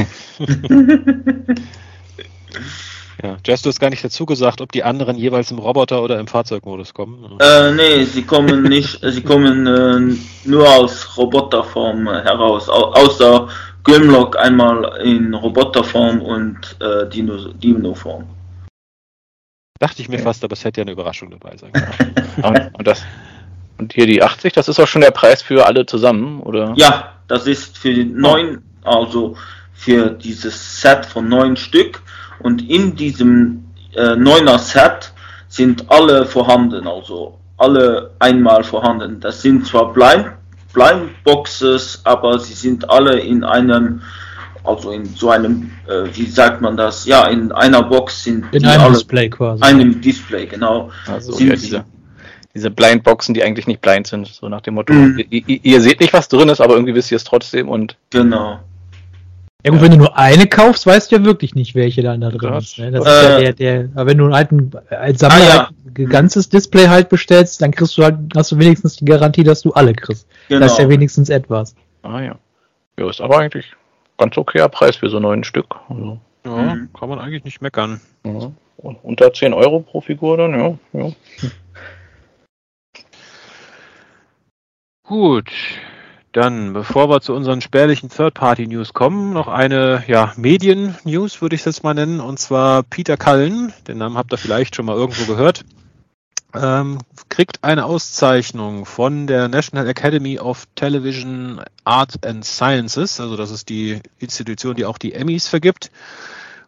Ja, 3.22 3.36
Jess, 3.46 3.62
du 3.62 3.68
hast 3.68 3.78
gar 3.78 3.90
nicht 3.90 4.02
dazu 4.02 4.26
gesagt, 4.26 4.60
ob 4.60 4.72
die 4.72 4.82
anderen 4.82 5.16
jeweils 5.16 5.52
im 5.52 5.58
Roboter 5.58 6.02
oder 6.02 6.18
im 6.18 6.26
Fahrzeugmodus 6.26 6.92
kommen. 6.92 7.38
Äh, 7.38 7.70
nee, 7.72 8.02
sie 8.02 8.24
kommen 8.24 8.64
nicht, 8.64 8.98
sie 9.00 9.22
kommen 9.22 9.66
äh, 9.66 10.48
nur 10.48 10.68
aus 10.68 11.16
Roboterform 11.16 12.08
heraus, 12.08 12.68
au 12.68 12.92
außer 12.92 13.48
Grimlock 13.84 14.36
einmal 14.36 15.00
in 15.04 15.34
Roboterform 15.34 16.20
und 16.20 16.76
äh, 16.80 17.08
Dino, 17.08 17.52
Dino-Form. 17.52 18.24
Dachte 19.78 20.02
ich 20.02 20.08
mir 20.08 20.18
fast, 20.18 20.42
aber 20.42 20.54
es 20.54 20.64
hätte 20.64 20.80
ja 20.80 20.82
eine 20.82 20.92
Überraschung 20.92 21.30
dabei 21.30 21.56
sein 21.56 21.72
können. 21.72 22.14
Und, 22.42 22.78
und 22.78 22.86
das. 22.86 23.02
Und 23.78 23.92
hier 23.92 24.06
die 24.06 24.22
80, 24.22 24.52
das 24.52 24.68
ist 24.68 24.78
auch 24.78 24.86
schon 24.86 25.02
der 25.02 25.10
Preis 25.10 25.42
für 25.42 25.66
alle 25.66 25.84
zusammen, 25.84 26.40
oder? 26.40 26.72
Ja, 26.76 27.14
das 27.26 27.46
ist 27.46 27.76
für 27.76 27.92
die 27.92 28.04
neun, 28.04 28.62
also 28.84 29.36
für 29.74 30.10
dieses 30.10 30.80
Set 30.80 31.04
von 31.04 31.28
neun 31.28 31.56
Stück 31.56 32.00
und 32.42 32.68
in 32.68 32.94
diesem 32.96 33.64
äh, 33.94 34.16
neuner 34.16 34.58
Set 34.58 35.12
sind 35.48 35.90
alle 35.90 36.24
vorhanden, 36.26 36.86
also 36.86 37.38
alle 37.58 38.10
einmal 38.18 38.64
vorhanden. 38.64 39.20
Das 39.20 39.42
sind 39.42 39.66
zwar 39.66 39.92
Blind, 39.92 40.26
Blind 40.72 41.22
Boxes, 41.24 42.00
aber 42.04 42.38
sie 42.38 42.54
sind 42.54 42.88
alle 42.88 43.20
in 43.20 43.44
einem, 43.44 44.00
also 44.64 44.90
in 44.90 45.04
so 45.04 45.30
einem, 45.30 45.70
äh, 45.86 46.04
wie 46.14 46.26
sagt 46.26 46.60
man 46.62 46.76
das? 46.76 47.04
Ja, 47.06 47.26
in 47.28 47.52
einer 47.52 47.82
Box 47.82 48.24
sind 48.24 48.46
In 48.52 48.64
einem 48.64 48.82
alle, 48.82 48.92
Display 48.94 49.28
quasi. 49.28 49.62
einem 49.62 50.00
Display, 50.00 50.46
genau. 50.46 50.90
Also 51.06 51.32
Sind 51.32 51.48
ja, 51.48 51.54
diese, 51.54 51.84
diese 52.54 52.70
Blindboxen, 52.70 53.34
die 53.34 53.42
eigentlich 53.44 53.66
nicht 53.66 53.82
blind 53.82 54.06
sind, 54.06 54.26
so 54.28 54.48
nach 54.48 54.62
dem 54.62 54.74
Motto, 54.74 54.92
Mhm. 54.94 55.18
ihr, 55.30 55.42
ihr, 55.46 55.60
ihr 55.64 55.80
seht 55.82 56.00
nicht, 56.00 56.12
was 56.14 56.28
drin 56.28 56.48
ist, 56.48 56.60
aber 56.62 56.74
irgendwie 56.74 56.94
wisst 56.94 57.10
ihr 57.12 57.16
es 57.16 57.24
trotzdem 57.24 57.68
und 57.68 57.96
Genau. 58.10 58.58
Ja 59.64 59.70
gut, 59.70 59.80
wenn 59.80 59.92
du 59.92 59.96
nur 59.98 60.18
eine 60.18 60.46
kaufst, 60.48 60.86
weißt 60.86 61.12
du 61.12 61.16
ja 61.16 61.24
wirklich 61.24 61.54
nicht, 61.54 61.74
welche 61.76 62.02
dann 62.02 62.20
da 62.20 62.30
drin 62.30 62.50
Das- 62.52 62.64
ist. 62.64 62.78
Ne? 62.78 62.90
Das 62.90 63.00
ist 63.06 63.06
ja 63.22 63.38
Äh, 63.38 63.42
der, 63.42 63.52
der, 63.52 63.88
aber 63.94 64.06
wenn 64.10 64.18
du 64.18 64.24
einen 64.24 64.34
alten, 64.34 64.70
als 64.90 65.20
Sammler 65.20 65.36
Ah, 65.36 65.44
ja. 65.48 65.58
halt 65.66 65.98
ein 65.98 66.08
ganzes 66.08 66.48
Display 66.48 66.88
halt 66.88 67.08
bestellst, 67.08 67.62
dann 67.62 67.70
kriegst 67.70 67.96
du 67.96 68.02
halt, 68.02 68.16
hast 68.34 68.50
du 68.50 68.58
wenigstens 68.58 68.96
die 68.96 69.04
Garantie, 69.04 69.44
dass 69.44 69.62
du 69.62 69.72
alle 69.72 69.92
kriegst. 69.94 70.26
Genau. 70.48 70.60
Das 70.60 70.72
ist 70.72 70.78
ja 70.78 70.88
wenigstens 70.88 71.28
etwas. 71.28 71.74
ah 72.02 72.20
ja. 72.20 72.36
Ja, 72.98 73.08
ist 73.08 73.20
aber 73.20 73.38
eigentlich 73.38 73.72
ganz 74.18 74.36
okayer 74.36 74.68
Preis 74.68 74.96
für 74.96 75.08
so 75.08 75.18
neun 75.20 75.44
Stück. 75.44 75.76
Also, 75.88 76.18
Ja, 76.44 76.74
Mhm. 76.74 76.88
kann 76.98 77.08
man 77.08 77.20
eigentlich 77.20 77.44
nicht 77.44 77.62
meckern. 77.62 78.00
ja. 78.24 78.50
Und 78.78 78.98
unter 79.04 79.32
10 79.32 79.52
Euro 79.54 79.78
pro 79.78 80.00
Figur 80.00 80.36
dann, 80.38 80.58
ja. 80.58 80.76
ja. 80.92 81.12
Gut, 85.04 85.50
dann, 86.32 86.72
bevor 86.72 87.10
wir 87.10 87.20
zu 87.20 87.34
unseren 87.34 87.60
spärlichen 87.60 88.08
Third-Party-News 88.08 88.94
kommen, 88.94 89.32
noch 89.32 89.48
eine 89.48 90.02
ja, 90.06 90.32
Medien-News, 90.36 91.42
würde 91.42 91.54
ich 91.54 91.60
es 91.60 91.66
jetzt 91.66 91.84
mal 91.84 91.94
nennen, 91.94 92.20
und 92.20 92.38
zwar 92.38 92.82
Peter 92.82 93.18
Cullen, 93.18 93.72
den 93.86 93.98
Namen 93.98 94.16
habt 94.16 94.32
ihr 94.32 94.38
vielleicht 94.38 94.74
schon 94.74 94.86
mal 94.86 94.96
irgendwo 94.96 95.30
gehört, 95.30 95.64
ähm, 96.54 96.98
kriegt 97.28 97.62
eine 97.62 97.84
Auszeichnung 97.84 98.86
von 98.86 99.26
der 99.26 99.48
National 99.48 99.86
Academy 99.86 100.38
of 100.38 100.66
Television 100.74 101.60
Art 101.84 102.26
and 102.26 102.44
Sciences, 102.44 103.20
also 103.20 103.36
das 103.36 103.50
ist 103.50 103.68
die 103.68 104.00
Institution, 104.18 104.74
die 104.74 104.86
auch 104.86 104.98
die 104.98 105.12
Emmys 105.12 105.48
vergibt, 105.48 105.90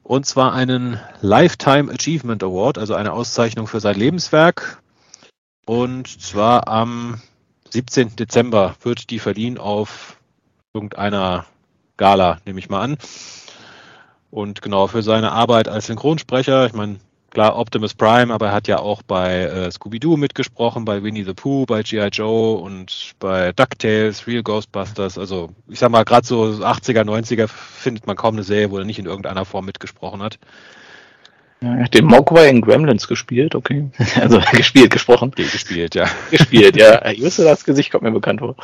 und 0.02 0.26
zwar 0.26 0.52
einen 0.52 1.00
Lifetime 1.22 1.90
Achievement 1.90 2.42
Award, 2.42 2.76
also 2.76 2.94
eine 2.94 3.14
Auszeichnung 3.14 3.66
für 3.66 3.80
sein 3.80 3.96
Lebenswerk, 3.96 4.82
und 5.64 6.06
zwar 6.20 6.68
am 6.68 7.22
17. 7.74 8.14
Dezember 8.14 8.76
wird 8.82 9.10
die 9.10 9.18
verliehen 9.18 9.58
auf 9.58 10.16
irgendeiner 10.74 11.44
Gala, 11.96 12.38
nehme 12.46 12.60
ich 12.60 12.70
mal 12.70 12.82
an. 12.82 12.98
Und 14.30 14.62
genau 14.62 14.86
für 14.86 15.02
seine 15.02 15.32
Arbeit 15.32 15.66
als 15.66 15.86
Synchronsprecher, 15.86 16.66
ich 16.66 16.72
meine, 16.72 17.00
klar, 17.30 17.58
Optimus 17.58 17.94
Prime, 17.94 18.32
aber 18.32 18.46
er 18.46 18.52
hat 18.52 18.68
ja 18.68 18.78
auch 18.78 19.02
bei 19.02 19.42
äh, 19.42 19.70
Scooby-Doo 19.72 20.16
mitgesprochen, 20.16 20.84
bei 20.84 21.02
Winnie 21.02 21.24
the 21.24 21.34
Pooh, 21.34 21.66
bei 21.66 21.82
G.I. 21.82 22.10
Joe 22.12 22.58
und 22.60 23.14
bei 23.18 23.50
DuckTales, 23.50 24.28
Real 24.28 24.44
Ghostbusters. 24.44 25.18
Also 25.18 25.50
ich 25.68 25.80
sag 25.80 25.90
mal, 25.90 26.04
gerade 26.04 26.24
so 26.24 26.44
80er, 26.44 27.02
90er 27.02 27.48
findet 27.48 28.06
man 28.06 28.14
kaum 28.14 28.36
eine 28.36 28.44
Serie, 28.44 28.70
wo 28.70 28.78
er 28.78 28.84
nicht 28.84 29.00
in 29.00 29.06
irgendeiner 29.06 29.44
Form 29.44 29.64
mitgesprochen 29.64 30.22
hat. 30.22 30.38
Ja. 31.64 31.76
Er 31.76 31.84
hat 31.84 31.94
den 31.94 32.04
Mogwai 32.04 32.48
in 32.48 32.60
Gremlins 32.60 33.08
gespielt, 33.08 33.54
okay. 33.54 33.90
Also 34.20 34.40
gespielt, 34.52 34.90
gesprochen. 34.90 35.32
Die 35.36 35.44
gespielt, 35.44 35.94
ja. 35.94 36.08
Gespielt, 36.30 36.76
ja. 36.76 37.04
Ich 37.10 37.22
wusste, 37.22 37.44
das 37.44 37.64
Gesicht 37.64 37.90
kommt 37.90 38.02
mir 38.04 38.10
bekannt 38.12 38.40
vor. 38.40 38.56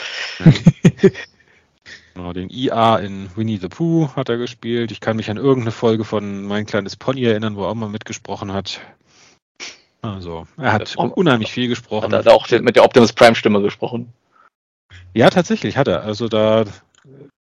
Genau, 2.15 2.33
den 2.33 2.51
IA 2.51 2.97
in 2.99 3.31
Winnie 3.37 3.59
the 3.59 3.69
Pooh 3.69 4.11
hat 4.17 4.29
er 4.29 4.37
gespielt. 4.37 4.91
Ich 4.93 5.01
kann 5.01 5.17
mich 5.17 5.31
an 5.31 5.37
irgendeine 5.37 5.71
Folge 5.73 6.05
von 6.05 6.45
Mein 6.45 6.67
kleines 6.67 6.97
Pony 6.97 7.25
erinnern, 7.25 7.57
wo 7.57 7.63
er 7.63 7.69
auch 7.69 7.75
mal 7.75 7.89
mitgesprochen 7.89 8.53
hat. 8.53 8.81
Also, 10.03 10.47
er 10.57 10.73
hat 10.73 10.95
braucht- 10.95 11.17
unheimlich 11.17 11.53
viel 11.53 11.65
Hat 11.65 11.71
gesprochen. 11.71 12.13
er 12.13 12.27
auch 12.33 12.49
mit 12.51 12.77
der 12.77 12.85
Optimus 12.85 13.13
Prime 13.13 13.35
Stimme 13.35 13.63
gesprochen. 13.63 14.13
Ja, 15.15 15.31
tatsächlich 15.31 15.77
hat 15.77 15.89
er. 15.89 16.03
Also 16.03 16.29
da, 16.29 16.65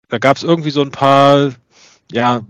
da 0.09 0.19
gab 0.19 0.37
es 0.37 0.43
irgendwie 0.43 0.71
so 0.71 0.83
ein 0.83 0.91
paar, 0.91 1.53
ja, 2.11 2.41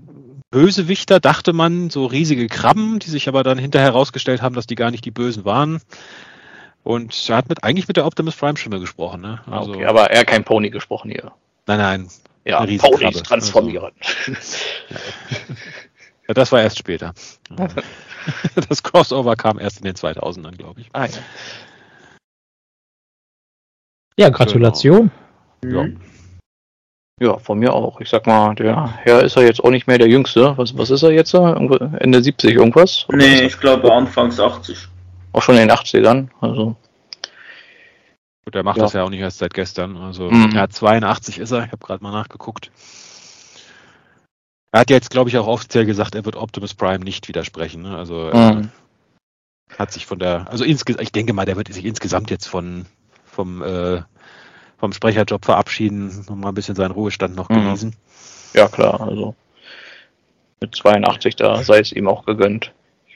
Bösewichter, 0.50 1.20
dachte 1.20 1.52
man, 1.52 1.90
so 1.90 2.06
riesige 2.06 2.46
Krabben, 2.46 2.98
die 2.98 3.10
sich 3.10 3.28
aber 3.28 3.42
dann 3.42 3.58
hinterher 3.58 3.88
herausgestellt 3.88 4.40
haben, 4.42 4.54
dass 4.54 4.66
die 4.66 4.74
gar 4.74 4.90
nicht 4.90 5.04
die 5.04 5.10
Bösen 5.10 5.44
waren. 5.44 5.80
Und 6.84 7.28
er 7.28 7.36
hat 7.36 7.48
mit, 7.48 7.64
eigentlich 7.64 7.88
mit 7.88 7.96
der 7.96 8.06
Optimus 8.06 8.34
Prime 8.34 8.56
Stimme 8.56 8.80
gesprochen, 8.80 9.20
ne? 9.20 9.42
Also, 9.46 9.72
okay, 9.72 9.84
aber 9.84 10.10
er 10.10 10.20
hat 10.20 10.26
kein 10.26 10.44
Pony 10.44 10.70
gesprochen 10.70 11.10
hier. 11.10 11.32
nein, 11.66 11.78
nein. 11.78 12.08
Ja. 12.44 12.64
Ponys 12.64 13.22
transformieren. 13.22 13.92
Ja, 16.28 16.34
das 16.34 16.52
war 16.52 16.62
erst 16.62 16.78
später. 16.78 17.14
Das 18.68 18.82
Crossover 18.82 19.36
kam 19.36 19.58
erst 19.58 19.78
in 19.78 19.84
den 19.84 19.94
2000ern, 19.94 20.54
glaube 20.56 20.82
ich. 20.82 20.90
ah, 20.92 21.06
ja. 21.06 21.18
Ja, 24.18 24.28
Gratulation. 24.28 25.10
Ja. 25.64 25.86
Ja, 27.20 27.36
von 27.38 27.58
mir 27.58 27.72
auch. 27.72 28.00
Ich 28.00 28.08
sag 28.08 28.26
mal, 28.26 28.54
der 28.54 28.96
Herr 28.98 29.24
ist 29.24 29.34
ja 29.36 29.42
jetzt 29.42 29.62
auch 29.62 29.70
nicht 29.70 29.86
mehr 29.88 29.98
der 29.98 30.08
Jüngste. 30.08 30.56
Was, 30.56 30.76
was 30.78 30.90
ist 30.90 31.02
er 31.02 31.10
jetzt? 31.10 31.34
Ende 31.34 32.22
70 32.22 32.52
irgendwas? 32.54 33.06
Oder 33.08 33.18
Nee, 33.18 33.42
ich 33.42 33.58
glaube 33.58 33.92
anfangs 33.92 34.38
80. 34.38 34.86
Auch 35.32 35.42
schon 35.42 35.56
in 35.56 35.62
den 35.68 35.70
80ern. 35.72 36.28
Also, 36.40 36.76
Gut, 38.44 38.54
er 38.54 38.62
macht 38.62 38.78
Ja. 38.78 38.84
das 38.84 38.94
ja 38.94 39.02
auch 39.02 39.10
nicht 39.10 39.20
erst 39.20 39.38
seit 39.38 39.52
gestern. 39.52 39.96
Also, 39.98 40.30
Mhm. 40.30 40.52
ja, 40.54 40.68
82 40.70 41.38
ist 41.38 41.50
er. 41.50 41.64
Ich 41.66 41.72
habe 41.72 41.84
gerade 41.84 42.02
mal 42.02 42.12
nachgeguckt. 42.12 42.70
Er 44.72 44.80
hat 44.80 44.90
jetzt, 44.90 45.10
glaube 45.10 45.28
ich, 45.28 45.36
auch 45.36 45.46
offiziell 45.46 45.84
gesagt, 45.86 46.14
er 46.14 46.24
wird 46.24 46.36
Optimus 46.36 46.74
Prime 46.74 47.04
nicht 47.04 47.28
widersprechen. 47.28 47.82
Ne? 47.82 47.96
Also, 47.96 48.28
er 48.28 48.54
Mhm. 48.54 48.68
hat 49.76 49.92
sich 49.92 50.06
von 50.06 50.18
der, 50.18 50.46
also 50.50 50.64
insgesamt, 50.64 51.02
ich 51.02 51.12
denke 51.12 51.32
mal, 51.34 51.44
der 51.44 51.56
wird 51.56 51.70
sich 51.72 51.84
insgesamt 51.84 52.30
jetzt 52.30 52.46
von, 52.46 52.86
vom, 53.26 53.62
äh, 53.62 54.02
vom 54.78 54.92
Sprecherjob 54.92 55.44
verabschieden, 55.44 56.24
noch 56.28 56.36
mal 56.36 56.48
ein 56.48 56.54
bisschen 56.54 56.74
seinen 56.76 56.92
Ruhestand 56.92 57.36
noch 57.36 57.48
Mhm. 57.48 57.54
genießen. 57.54 57.96
ja, 58.54 58.68
klar. 58.68 59.00
Also, 59.00 59.34
mit 60.60 60.74
82, 60.74 61.36
da 61.36 61.62
sei 61.62 61.78
es 61.80 61.92
ihm 61.92 62.08
auch 62.08 62.24
gegönnt. 62.24 62.72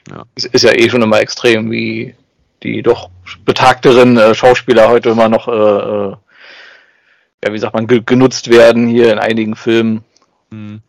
Ja. 0.09 0.23
Es 0.35 0.45
ist 0.45 0.63
ja 0.63 0.71
eh 0.73 0.89
schon 0.89 1.01
immer 1.01 1.19
extrem, 1.19 1.71
wie 1.71 2.15
die 2.63 2.81
doch 2.81 3.09
betagteren 3.45 4.17
äh, 4.17 4.33
Schauspieler 4.35 4.87
heute 4.89 5.09
immer 5.09 5.27
noch, 5.29 5.47
äh, 5.47 5.51
äh, 5.51 6.15
ja, 7.45 7.53
wie 7.53 7.59
sagt 7.59 7.73
man, 7.73 7.87
ge 7.87 8.01
genutzt 8.05 8.49
werden 8.49 8.87
hier 8.87 9.11
in 9.11 9.19
einigen 9.19 9.55
Filmen. 9.55 10.03
Mhm. 10.51 10.81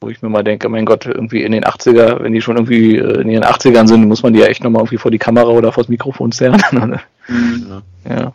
Wo 0.00 0.08
ich 0.08 0.22
mir 0.22 0.30
mal 0.30 0.42
denke, 0.42 0.68
mein 0.68 0.86
Gott, 0.86 1.04
irgendwie 1.06 1.42
in 1.42 1.52
den 1.52 1.64
80er, 1.64 2.22
wenn 2.22 2.32
die 2.32 2.40
schon 2.40 2.56
irgendwie 2.56 2.96
äh, 2.96 3.20
in 3.20 3.28
ihren 3.28 3.44
80ern 3.44 3.86
sind, 3.86 4.08
muss 4.08 4.22
man 4.22 4.32
die 4.32 4.40
ja 4.40 4.46
echt 4.46 4.64
nochmal 4.64 4.80
irgendwie 4.80 4.96
vor 4.98 5.10
die 5.10 5.18
Kamera 5.18 5.48
oder 5.48 5.72
vor 5.72 5.82
das 5.84 5.88
Mikrofon 5.88 6.32
zerren. 6.32 6.62
Mhm. 7.28 7.82
ja. 8.08 8.16
Vor 8.22 8.34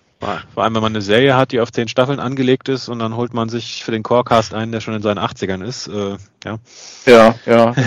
vor 0.54 0.64
allem, 0.64 0.76
wenn 0.76 0.82
man 0.82 0.92
eine 0.94 1.02
Serie 1.02 1.36
hat, 1.36 1.52
die 1.52 1.60
auf 1.60 1.72
zehn 1.72 1.88
Staffeln 1.88 2.20
angelegt 2.20 2.70
ist 2.70 2.90
und 2.90 3.00
dann 3.00 3.16
holt 3.16 3.34
man 3.34 3.50
sich 3.50 3.84
für 3.84 3.92
den 3.92 4.04
Corecast 4.04 4.54
einen, 4.54 4.72
der 4.72 4.82
schon 4.82 4.94
in 4.94 5.02
seinen 5.02 5.20
80ern 5.20 5.64
ist. 5.64 5.88
Äh, 5.88 6.18
ja. 6.44 6.58
Ja, 7.06 7.36
ja. 7.46 7.74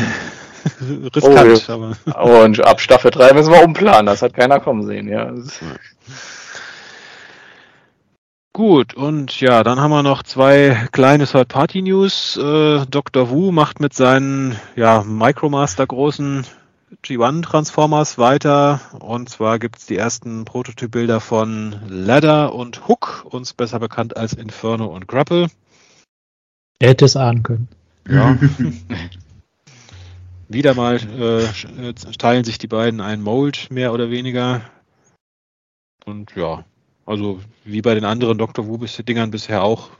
Riskant, 1.15 1.69
Oh, 2.07 2.11
aber 2.13 2.45
Und 2.45 2.65
ab 2.65 2.81
Staffel 2.81 3.11
3 3.11 3.33
müssen 3.33 3.53
wir 3.53 3.65
umplanen, 3.65 4.07
das 4.07 4.23
hat 4.23 4.35
keiner 4.35 4.61
kommen 4.61 4.85
sehen, 4.85 5.09
ja. 5.09 5.33
Gut, 8.53 8.95
und 8.95 9.41
ja, 9.41 9.63
dann 9.63 9.81
haben 9.81 9.93
wir 9.93 10.03
noch 10.03 10.25
zwei 10.25 10.89
kleine 10.91 11.27
Third-Party-News. 11.27 12.39
Äh, 12.39 12.87
Dr. 12.91 13.31
Wu 13.31 13.53
macht 13.53 13.79
mit 13.79 13.95
seinen 13.95 14.57
ja, 14.75 15.05
Micromaster 15.07 15.87
großen 15.87 16.45
G1 17.05 17.43
Transformers 17.43 18.19
weiter 18.19 18.81
und 18.99 19.29
zwar 19.29 19.59
gibt 19.59 19.79
es 19.79 19.87
die 19.87 19.97
ersten 19.97 20.45
Prototypbilder 20.45 21.21
von 21.21 21.77
Ladder 21.89 22.55
und 22.55 22.89
Hook, 22.89 23.27
uns 23.29 23.53
besser 23.53 23.79
bekannt 23.79 24.17
als 24.17 24.33
Inferno 24.33 24.87
und 24.87 25.07
Grapple. 25.07 25.49
Er 26.79 26.91
hätte 26.91 27.05
es 27.05 27.17
ahnen 27.17 27.43
können. 27.43 27.69
Ja. 28.09 28.39
Wieder 30.49 30.75
mal 30.75 30.97
äh, 30.97 31.93
teilen 32.17 32.45
sich 32.45 32.57
die 32.57 32.69
beiden 32.69 33.01
ein 33.01 33.21
Mold, 33.21 33.71
mehr 33.71 33.93
oder 33.93 34.11
weniger. 34.11 34.63
Und 36.07 36.35
ja, 36.37 36.65
also 37.05 37.41
wie 37.65 37.83
bei 37.83 37.95
den 37.95 38.07
anderen 38.07 38.39
Dr. 38.39 38.67
Who-Dingern 38.67 39.31
bisher 39.31 39.63
auch. 39.63 39.91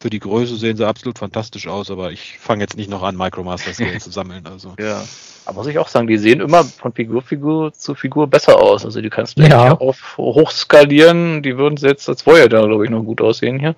Für 0.00 0.08
die 0.08 0.18
Größe 0.18 0.56
sehen 0.56 0.78
sie 0.78 0.86
absolut 0.86 1.18
fantastisch 1.18 1.68
aus, 1.68 1.90
aber 1.90 2.10
ich 2.10 2.38
fange 2.38 2.62
jetzt 2.62 2.74
nicht 2.74 2.88
noch 2.88 3.02
an, 3.02 3.16
Micromasters 3.16 3.76
zu 3.98 4.10
sammeln. 4.10 4.46
Also. 4.46 4.72
Ja, 4.80 5.02
aber 5.44 5.58
muss 5.58 5.66
ich 5.66 5.78
auch 5.78 5.88
sagen, 5.88 6.06
die 6.06 6.16
sehen 6.16 6.40
immer 6.40 6.64
von 6.64 6.92
Figur, 6.92 7.20
Figur 7.20 7.72
zu 7.74 7.94
Figur 7.94 8.26
besser 8.26 8.58
aus. 8.58 8.86
Also 8.86 9.02
die 9.02 9.10
kannst 9.10 9.38
du 9.38 9.42
ja 9.42 9.72
auf 9.72 10.16
hochskalieren. 10.16 11.42
Die 11.42 11.58
würden 11.58 11.76
jetzt 11.76 12.08
als 12.08 12.26
Voyager, 12.26 12.66
glaube 12.66 12.84
ich, 12.84 12.90
noch 12.90 13.02
gut 13.02 13.20
aussehen 13.20 13.58
hier. 13.58 13.74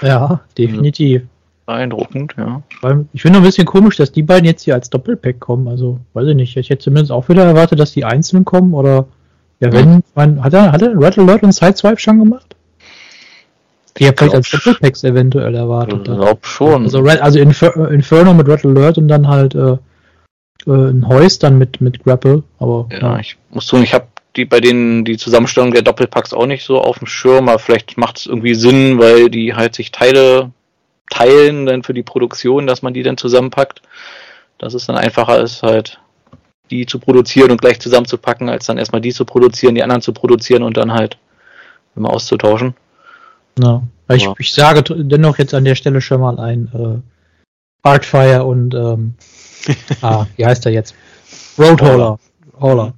Ja, 0.00 0.40
definitiv. 0.56 1.22
Beeindruckend, 1.66 2.34
ja. 2.36 2.62
Weil 2.80 3.06
ich 3.12 3.22
finde 3.22 3.40
ein 3.40 3.44
bisschen 3.44 3.66
komisch, 3.66 3.96
dass 3.96 4.12
die 4.12 4.22
beiden 4.22 4.44
jetzt 4.44 4.62
hier 4.62 4.74
als 4.74 4.90
Doppelpack 4.90 5.40
kommen. 5.40 5.66
Also, 5.66 5.98
weiß 6.12 6.28
ich 6.28 6.36
nicht. 6.36 6.56
Ich 6.56 6.70
hätte 6.70 6.84
zumindest 6.84 7.10
auch 7.10 7.28
wieder 7.28 7.44
erwartet, 7.44 7.80
dass 7.80 7.92
die 7.92 8.04
einzeln 8.04 8.44
kommen 8.44 8.74
oder 8.74 9.06
ja, 9.58 9.72
wenn, 9.72 10.04
man, 10.14 10.44
hat 10.44 10.52
er, 10.52 10.70
hat 10.70 10.82
er 10.82 10.92
Rattle 10.94 11.24
Alert 11.24 11.42
und 11.42 11.52
Sideswipe 11.52 11.98
schon 11.98 12.18
gemacht? 12.18 12.54
Habe 14.00 14.16
vielleicht 14.16 14.34
als 14.34 14.50
Doppelpacks 14.50 15.04
eventuell 15.04 15.54
erwartet. 15.54 16.08
Ich 16.08 16.14
glaube 16.14 16.40
schon. 16.42 16.84
Also, 16.84 17.04
also 17.04 17.38
Infer 17.38 17.90
Inferno 17.90 18.34
mit 18.34 18.48
Rattle 18.48 18.70
Alert 18.70 18.98
und 18.98 19.08
dann 19.08 19.28
halt 19.28 19.54
äh, 19.54 19.76
äh, 20.66 20.90
ein 20.90 21.06
Heus 21.08 21.38
dann 21.38 21.58
mit, 21.58 21.80
mit 21.80 22.02
Grapple. 22.02 22.42
Aber, 22.58 22.88
ja, 22.90 22.98
ja. 22.98 23.18
ich 23.18 23.36
muss 23.50 23.68
sagen, 23.68 23.84
ich 23.84 23.94
habe 23.94 24.06
die 24.36 24.44
bei 24.44 24.60
denen 24.60 25.04
die 25.04 25.16
Zusammenstellung 25.16 25.70
der 25.70 25.82
Doppelpacks 25.82 26.32
auch 26.32 26.46
nicht 26.46 26.64
so 26.64 26.80
auf 26.80 26.98
dem 26.98 27.06
Schirm, 27.06 27.48
aber 27.48 27.60
vielleicht 27.60 27.96
macht 27.96 28.18
es 28.18 28.26
irgendwie 28.26 28.54
Sinn, 28.54 28.98
weil 28.98 29.30
die 29.30 29.54
halt 29.54 29.76
sich 29.76 29.92
Teile 29.92 30.50
teilen 31.08 31.66
dann 31.66 31.84
für 31.84 31.94
die 31.94 32.02
Produktion, 32.02 32.66
dass 32.66 32.82
man 32.82 32.94
die 32.94 33.02
dann 33.02 33.16
zusammenpackt. 33.16 33.82
Dass 34.58 34.74
es 34.74 34.86
dann 34.86 34.96
einfacher 34.96 35.40
ist, 35.40 35.62
halt 35.62 36.00
die 36.70 36.86
zu 36.86 36.98
produzieren 36.98 37.50
und 37.50 37.60
gleich 37.60 37.80
zusammenzupacken, 37.80 38.48
als 38.48 38.66
dann 38.66 38.78
erstmal 38.78 39.00
die 39.00 39.12
zu 39.12 39.24
produzieren, 39.24 39.74
die 39.74 39.82
anderen 39.82 40.02
zu 40.02 40.12
produzieren 40.12 40.62
und 40.62 40.76
dann 40.76 40.92
halt 40.92 41.18
immer 41.94 42.10
auszutauschen. 42.10 42.74
Ja. 43.58 43.82
Ich, 44.10 44.28
ich 44.38 44.52
sage 44.52 44.82
dennoch 44.82 45.38
jetzt 45.38 45.54
an 45.54 45.64
der 45.64 45.74
Stelle 45.74 46.00
schon 46.00 46.20
mal 46.20 46.38
ein 46.38 46.70
äh, 46.74 47.88
Artfire 47.88 48.44
und 48.44 48.74
ähm, 48.74 49.14
ah, 50.02 50.26
wie 50.36 50.44
heißt 50.44 50.66
er 50.66 50.72
jetzt? 50.72 50.94
Roadhauler. 51.58 52.18
Hauler. 52.60 52.94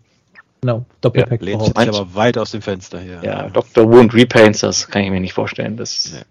Genau, 0.61 0.84
Doppelpack. 1.00 1.40
Ja, 1.40 1.46
lehnt 1.46 1.62
sich 1.64 1.76
aber 1.76 2.14
weit 2.14 2.38
aus 2.38 2.50
dem 2.50 2.62
Fenster 2.62 3.00
hier. 3.00 3.20
Ja, 3.22 3.48
Dr. 3.48 3.90
Wound 3.90 4.14
Repaints, 4.14 4.61
das 4.61 4.88
kann 4.88 5.02
ich 5.02 5.11
mir 5.11 5.20
nicht 5.20 5.34
vorstellen. 5.34 5.76
Das 5.76 6.12
ja. 6.12 6.22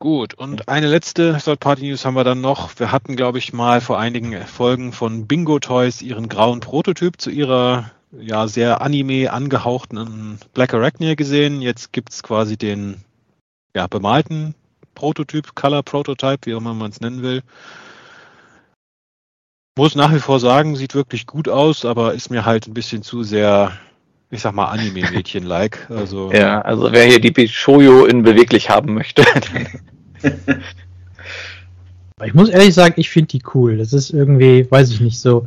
Gut, 0.00 0.34
und 0.34 0.68
eine 0.68 0.86
letzte 0.86 1.38
Third-Party-News 1.42 2.04
haben 2.04 2.14
wir 2.14 2.24
dann 2.24 2.42
noch. 2.42 2.78
Wir 2.78 2.92
hatten, 2.92 3.16
glaube 3.16 3.38
ich, 3.38 3.54
mal 3.54 3.80
vor 3.80 3.98
einigen 3.98 4.38
Folgen 4.46 4.92
von 4.92 5.26
Bingo 5.26 5.58
Toys 5.58 6.02
ihren 6.02 6.28
grauen 6.28 6.60
Prototyp 6.60 7.20
zu 7.20 7.30
ihrer 7.30 7.90
ja 8.20 8.48
sehr 8.48 8.80
Anime 8.80 9.32
angehauchten 9.32 10.38
Black 10.54 10.74
Arachnia 10.74 11.14
gesehen. 11.14 11.62
Jetzt 11.62 11.92
gibt 11.92 12.10
es 12.12 12.22
quasi 12.22 12.56
den 12.56 13.02
ja, 13.74 13.86
bemalten 13.86 14.54
Prototyp, 14.94 15.54
Color 15.54 15.82
Prototype, 15.82 16.46
wie 16.46 16.54
auch 16.54 16.58
immer 16.58 16.74
man 16.74 16.90
es 16.90 17.00
nennen 17.00 17.22
will. 17.22 17.42
Muss 19.76 19.96
nach 19.96 20.14
wie 20.14 20.20
vor 20.20 20.38
sagen, 20.38 20.76
sieht 20.76 20.94
wirklich 20.94 21.26
gut 21.26 21.48
aus, 21.48 21.84
aber 21.84 22.14
ist 22.14 22.30
mir 22.30 22.44
halt 22.44 22.68
ein 22.68 22.74
bisschen 22.74 23.02
zu 23.02 23.24
sehr 23.24 23.72
ich 24.34 24.42
sag 24.42 24.54
mal, 24.54 24.66
Anime-Mädchen-like. 24.66 25.86
Also, 25.90 26.32
ja, 26.32 26.60
also 26.60 26.92
wer 26.92 27.04
hier 27.04 27.20
die 27.20 27.30
Bishoyo 27.30 28.04
in 28.04 28.22
beweglich 28.22 28.68
haben 28.68 28.94
möchte. 28.94 29.24
ich 32.24 32.34
muss 32.34 32.48
ehrlich 32.48 32.74
sagen, 32.74 32.94
ich 32.96 33.10
finde 33.10 33.28
die 33.28 33.42
cool. 33.54 33.76
Das 33.78 33.92
ist 33.92 34.10
irgendwie, 34.10 34.68
weiß 34.68 34.90
ich 34.90 35.00
nicht, 35.00 35.20
so. 35.20 35.46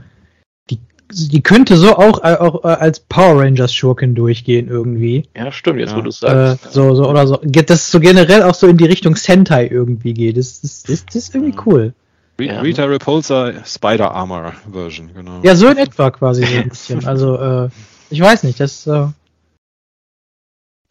Die, 1.09 1.41
könnte 1.41 1.77
so 1.77 1.95
auch, 1.95 2.23
äh, 2.23 2.35
auch 2.35 2.65
äh, 2.65 2.67
als 2.67 2.99
Power 2.99 3.41
Rangers 3.41 3.73
Schurken 3.73 4.13
durchgehen 4.13 4.67
irgendwie. 4.67 5.23
Ja, 5.35 5.51
stimmt, 5.51 5.79
jetzt 5.79 5.91
ja. 5.91 5.97
wo 5.97 6.01
du 6.01 6.09
es 6.09 6.19
sagst. 6.19 6.65
Äh, 6.65 6.69
so, 6.69 6.95
so, 6.95 7.09
oder 7.09 7.25
so. 7.25 7.39
Das 7.43 7.89
so 7.89 7.99
generell 7.99 8.43
auch 8.43 8.53
so 8.53 8.67
in 8.67 8.77
die 8.77 8.85
Richtung 8.85 9.15
Sentai 9.15 9.67
irgendwie 9.67 10.13
geht. 10.13 10.37
Das, 10.37 10.61
das, 10.61 10.83
das, 10.83 11.05
das 11.05 11.15
ist 11.15 11.35
irgendwie 11.35 11.57
cool. 11.65 11.93
Rita 12.39 12.85
Repulsor 12.85 13.53
Spider 13.65 14.11
Armor 14.11 14.53
Version, 14.71 15.09
genau. 15.13 15.41
Ja, 15.43 15.55
so 15.55 15.67
in 15.69 15.77
etwa 15.77 16.11
quasi 16.11 16.45
so 16.45 16.55
ein 16.57 16.69
bisschen. 16.69 17.05
Also, 17.07 17.37
äh, 17.37 17.69
ich 18.09 18.21
weiß 18.21 18.43
nicht, 18.43 18.59
das. 18.59 18.85
Äh, 18.85 19.07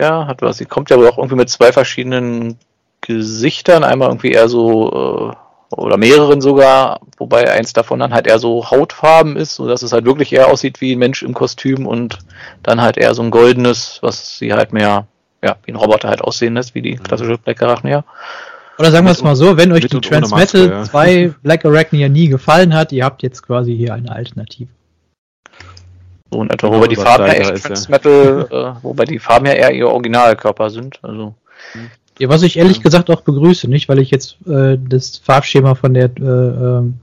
ja, 0.00 0.26
hat 0.26 0.42
was. 0.42 0.58
Sie 0.58 0.64
kommt 0.64 0.90
ja 0.90 0.96
wohl 0.96 1.08
auch 1.08 1.18
irgendwie 1.18 1.36
mit 1.36 1.48
zwei 1.48 1.72
verschiedenen 1.72 2.58
Gesichtern, 3.00 3.84
einmal 3.84 4.08
irgendwie 4.08 4.32
eher 4.32 4.48
so, 4.48 5.30
äh, 5.30 5.45
oder 5.70 5.96
mehreren 5.96 6.40
sogar, 6.40 7.00
wobei 7.18 7.50
eins 7.50 7.72
davon 7.72 7.98
dann 7.98 8.14
halt 8.14 8.26
eher 8.26 8.38
so 8.38 8.70
Hautfarben 8.70 9.36
ist, 9.36 9.56
so 9.56 9.66
dass 9.66 9.82
es 9.82 9.92
halt 9.92 10.04
wirklich 10.04 10.32
eher 10.32 10.48
aussieht 10.48 10.80
wie 10.80 10.94
ein 10.94 10.98
Mensch 10.98 11.22
im 11.22 11.34
Kostüm 11.34 11.86
und 11.86 12.18
dann 12.62 12.80
halt 12.80 12.96
eher 12.96 13.14
so 13.14 13.22
ein 13.22 13.30
goldenes, 13.30 13.98
was 14.02 14.38
sie 14.38 14.52
halt 14.52 14.72
mehr, 14.72 15.06
ja, 15.42 15.56
wie 15.64 15.72
ein 15.72 15.76
Roboter 15.76 16.08
halt 16.08 16.22
aussehen 16.22 16.54
lässt, 16.54 16.74
wie 16.74 16.82
die 16.82 16.94
mhm. 16.94 17.02
klassische 17.02 17.38
Black 17.38 17.62
Arachnia. 17.62 18.04
Oder 18.78 18.90
sagen 18.90 19.06
wir 19.06 19.12
es 19.12 19.22
mal 19.22 19.36
so, 19.36 19.56
wenn 19.56 19.72
euch 19.72 19.86
die 19.86 20.00
Transmetal 20.00 20.68
ja. 20.68 20.84
2 20.84 21.34
Black 21.42 21.64
Arachnia 21.64 22.08
nie 22.08 22.28
gefallen 22.28 22.74
hat, 22.74 22.92
ihr 22.92 23.04
habt 23.04 23.22
jetzt 23.22 23.42
quasi 23.42 23.74
hier 23.74 23.94
eine 23.94 24.12
Alternative. 24.12 24.68
So 26.30 26.42
in 26.42 26.50
etwa, 26.50 26.70
wobei 26.70 26.88
die 26.88 26.96
Farben 26.96 27.26
ja 27.26 27.32
echt 27.32 27.64
Transmetal, 27.64 28.48
äh, 28.50 28.84
wobei 28.84 29.04
die 29.04 29.18
Farben 29.18 29.46
ja 29.46 29.52
eher 29.52 29.72
ihr 29.72 29.88
Originalkörper 29.88 30.70
sind. 30.70 30.98
Also. 31.02 31.34
Ja, 32.18 32.28
was 32.28 32.42
ich 32.42 32.56
ehrlich 32.56 32.82
gesagt 32.82 33.10
auch 33.10 33.20
begrüße, 33.20 33.68
nicht, 33.68 33.88
weil 33.88 33.98
ich 33.98 34.10
jetzt 34.10 34.38
äh, 34.46 34.78
das 34.78 35.18
Farbschema 35.18 35.74
von 35.74 35.94
der 35.94 36.10
äh, 36.18 36.22
ähm, 36.22 36.94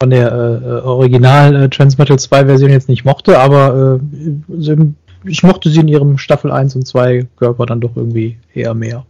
von 0.00 0.10
der 0.10 0.32
äh, 0.32 0.84
Original 0.84 1.54
äh, 1.54 1.68
Transmetal 1.68 2.18
2 2.18 2.46
Version 2.46 2.70
jetzt 2.70 2.88
nicht 2.88 3.04
mochte, 3.04 3.38
aber 3.38 4.00
äh, 4.00 4.76
ich 5.24 5.44
mochte 5.44 5.70
sie 5.70 5.78
in 5.78 5.86
ihrem 5.86 6.18
Staffel 6.18 6.50
1 6.50 6.74
und 6.74 6.88
2 6.88 7.28
Körper 7.36 7.66
dann 7.66 7.80
doch 7.80 7.96
irgendwie 7.96 8.36
eher 8.52 8.74
mehr. 8.74 9.06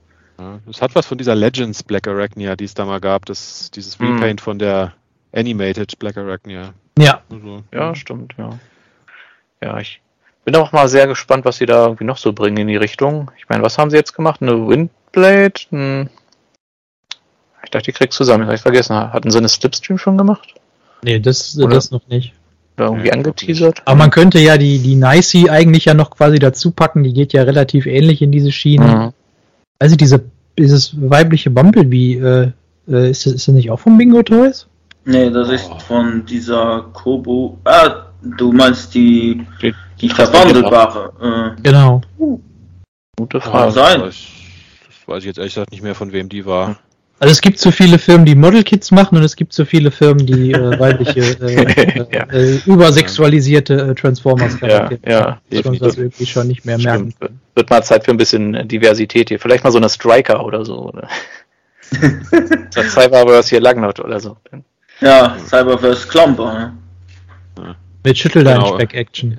Es 0.69 0.83
hat 0.83 0.95
was 0.95 1.07
von 1.07 1.19
dieser 1.19 1.35
Legends 1.35 1.83
Black 1.83 2.09
Arachnia, 2.09 2.57
die 2.57 2.65
es 2.65 2.75
da 2.75 2.85
mal 2.85 3.01
gab, 3.01 3.25
das, 3.27 3.71
dieses 3.71 3.99
hm. 3.99 4.17
Repaint 4.17 4.41
mm. 4.41 4.45
von 4.45 4.59
der 4.59 4.93
Animated 5.33 5.99
Black 5.99 6.17
Arachnia. 6.17 6.75
Ja. 6.99 7.23
Also, 7.31 7.63
ja, 7.73 7.95
stimmt, 7.95 8.35
ja. 8.37 8.59
Ja, 9.63 9.79
ich 9.79 10.03
bin 10.45 10.57
auch 10.57 10.73
mal 10.73 10.89
sehr 10.89 11.07
gespannt, 11.07 11.45
was 11.45 11.57
sie 11.57 11.67
da 11.67 11.85
irgendwie 11.85 12.05
noch 12.05 12.19
so 12.19 12.33
bringen 12.33 12.57
in 12.57 12.67
die 12.67 12.77
Richtung. 12.77 13.31
Ich 13.39 13.49
meine, 13.49 13.63
was 13.63 13.79
haben 13.79 13.91
sie 13.91 13.97
jetzt 13.97 14.15
gemacht? 14.15 14.43
Eine 14.43 14.53
Windblade? 15.13 15.61
Ein 15.71 16.11
ich 17.65 17.71
dachte, 17.71 17.85
die 17.87 17.93
kriegst 17.93 18.17
zusammen. 18.17 18.43
Ich 18.45 18.49
habe 18.49 18.59
vergessen. 18.59 18.97
Hatten 18.97 19.31
sie 19.31 19.39
eine 19.39 19.49
Slipstream 19.49 19.97
schon 19.97 20.19
gemacht? 20.19 20.55
Nee, 21.03 21.21
das, 21.21 21.55
das 21.55 21.91
noch 21.91 22.07
nicht. 22.09 22.33
Oder 22.77 22.87
irgendwie 22.87 23.09
ja, 23.09 23.15
angeteasert. 23.15 23.83
Aber 23.85 23.97
man 23.97 24.11
könnte 24.11 24.39
ja 24.41 24.59
die, 24.59 24.79
die 24.79 24.97
Nicey 24.97 25.49
eigentlich 25.49 25.87
ja 25.87 25.95
noch 25.95 26.11
quasi 26.11 26.39
dazu 26.39 26.73
packen. 26.73 27.03
Die 27.03 27.13
geht 27.13 27.33
ja 27.33 27.43
relativ 27.43 27.87
ähnlich 27.87 28.21
in 28.21 28.33
diese 28.33 28.53
Schiene. 28.53 28.87
Mhm. 28.87 29.13
Also 29.79 29.97
diese, 29.97 30.25
dieses 30.59 30.93
weibliche 31.01 31.51
Bumblebee, 31.51 32.19
äh, 32.19 32.53
äh, 32.89 33.11
ist, 33.11 33.27
das, 33.27 33.35
ist 33.35 33.49
das 33.49 33.55
nicht 33.55 33.71
auch 33.71 33.81
von 33.81 33.97
Bingo 33.97 34.23
Toys? 34.23 34.67
Nee, 35.05 35.31
das 35.31 35.49
ist 35.51 35.71
von 35.83 36.25
dieser 36.27 36.87
Kobo. 36.93 37.59
Ah, 37.65 38.07
Du 38.23 38.53
meinst 38.53 38.95
die, 38.95 39.45
die, 39.61 39.75
die 40.01 40.09
verwandelbare? 40.09 41.55
Äh, 41.59 41.63
genau. 41.63 42.01
Gute 43.17 43.41
Frage. 43.41 43.73
Sein. 43.73 44.11
Weiß 45.13 45.25
ich 45.25 45.27
jetzt 45.27 45.37
ehrlich 45.37 45.53
gesagt 45.53 45.73
nicht 45.73 45.83
mehr, 45.83 45.95
von 45.95 46.11
wem 46.13 46.31
die 46.31 46.47
war. 46.47 46.79
Also 47.19 47.33
es 47.33 47.43
gibt 47.43 47.59
so 47.59 47.71
viele 47.71 47.99
Firmen, 47.99 48.25
die 48.25 48.35
Model-Kits 48.35 48.93
machen 48.93 49.19
und 49.19 49.23
es 49.23 49.37
gibt 49.37 49.53
so 49.53 49.67
viele 49.67 49.91
Firmen, 49.91 50.25
die 50.25 50.53
äh, 50.53 50.79
weibliche, 50.81 51.21
äh, 51.21 52.07
ja. 52.11 52.23
äh, 52.33 52.57
übersexualisierte 52.65 53.91
äh, 53.91 53.95
Transformers 53.95 54.59
ja, 54.63 54.89
ja, 55.07 55.39
schon 55.63 55.79
das 55.79 55.99
irgendwie 55.99 56.25
schon 56.25 56.49
nicht 56.49 56.65
mehr 56.65 56.79
merken. 56.79 57.13
Stimmt. 57.15 57.33
Wird 57.55 57.69
mal 57.69 57.83
Zeit 57.85 58.07
für 58.07 58.13
ein 58.13 58.17
bisschen 58.17 58.67
Diversität 58.67 59.29
hier. 59.29 59.39
Vielleicht 59.39 59.65
mal 59.65 59.71
so 59.71 59.77
eine 59.77 59.91
Striker 59.91 60.47
oder 60.47 60.65
so. 60.65 60.89
Oder? 60.89 61.07
das 62.75 62.93
Cyberverse 62.95 63.51
hier 63.51 63.61
Lagnot 63.61 64.01
oder 64.01 64.19
so. 64.19 64.39
Ja, 65.01 65.37
Cyberverse 65.47 66.09
Klomper. 66.09 66.55
Ne? 66.55 66.79
Ja. 67.59 67.77
Mit 68.03 68.17
Schüttel 68.17 68.45
genau. 68.45 68.77
Speck 68.77 68.95
Action. 68.95 69.39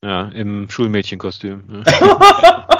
Ja, 0.00 0.28
im 0.28 0.70
Schulmädchenkostüm. 0.70 1.64
Ne? 1.66 1.82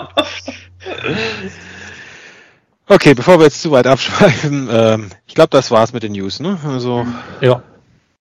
okay, 2.89 3.15
bevor 3.15 3.39
wir 3.39 3.45
jetzt 3.45 3.63
zu 3.63 3.71
weit 3.71 3.87
abschweifen, 3.87 4.69
ähm, 4.71 5.11
ich 5.27 5.35
glaube, 5.35 5.51
das 5.51 5.71
war's 5.71 5.93
mit 5.93 6.03
den 6.03 6.13
News, 6.13 6.41
ne? 6.41 6.59
Also. 6.67 7.07
Ja. 7.41 7.63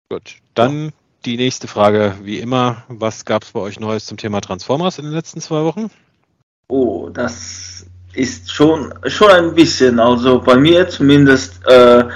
Gut. 0.08 0.36
Dann 0.54 0.92
die 1.24 1.36
nächste 1.36 1.66
Frage, 1.66 2.14
wie 2.22 2.38
immer, 2.38 2.84
was 2.88 3.24
gab's 3.24 3.50
bei 3.52 3.60
euch 3.60 3.80
Neues 3.80 4.06
zum 4.06 4.16
Thema 4.16 4.40
Transformers 4.40 4.98
in 4.98 5.06
den 5.06 5.14
letzten 5.14 5.40
zwei 5.40 5.64
Wochen? 5.64 5.90
Oh, 6.68 7.08
das 7.10 7.86
ist 8.14 8.52
schon 8.52 8.94
schon 9.06 9.30
ein 9.30 9.54
bisschen. 9.54 10.00
Also 10.00 10.40
bei 10.40 10.56
mir 10.56 10.88
zumindest 10.88 11.60
äh, 11.66 12.00
äh, 12.00 12.06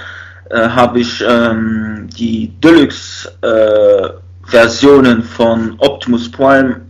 habe 0.69 0.99
ich 0.99 1.23
ähm, 1.25 2.09
die 2.17 2.49
Deluxe-Versionen 2.59 5.19
äh, 5.19 5.23
von 5.23 5.75
Optimus 5.77 6.29
Prime, 6.31 6.81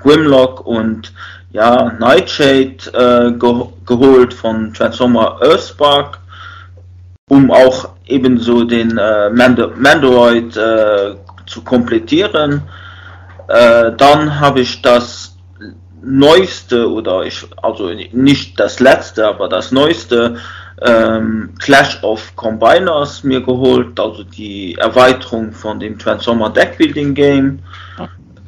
Grimlock 0.00 0.66
und 0.66 1.12
ja, 1.52 1.92
Nightshade 1.98 2.76
äh, 2.92 3.32
ge 3.32 3.66
geholt 3.86 4.34
von 4.34 4.74
Transformer 4.74 5.40
Earthspark, 5.42 6.18
um 7.28 7.50
auch 7.50 7.90
ebenso 8.06 8.64
den 8.64 8.98
äh, 8.98 9.30
Mando 9.30 9.70
Mandroid 9.76 10.56
äh, 10.56 11.14
zu 11.46 11.62
komplettieren. 11.62 12.62
Äh, 13.48 13.92
dann 13.96 14.40
habe 14.40 14.60
ich 14.60 14.82
das 14.82 15.36
neueste 16.02 16.90
oder 16.90 17.22
ich 17.22 17.46
also 17.62 17.90
nicht 18.12 18.58
das 18.60 18.80
letzte, 18.80 19.26
aber 19.26 19.48
das 19.48 19.72
neueste 19.72 20.36
ähm, 20.82 21.54
Clash 21.58 22.02
of 22.02 22.34
Combiners 22.36 23.24
mir 23.24 23.40
geholt, 23.40 23.98
also 23.98 24.22
die 24.22 24.74
Erweiterung 24.74 25.52
von 25.52 25.80
dem 25.80 25.98
Transformer 25.98 26.50
Deckbuilding 26.50 27.14
Game. 27.14 27.60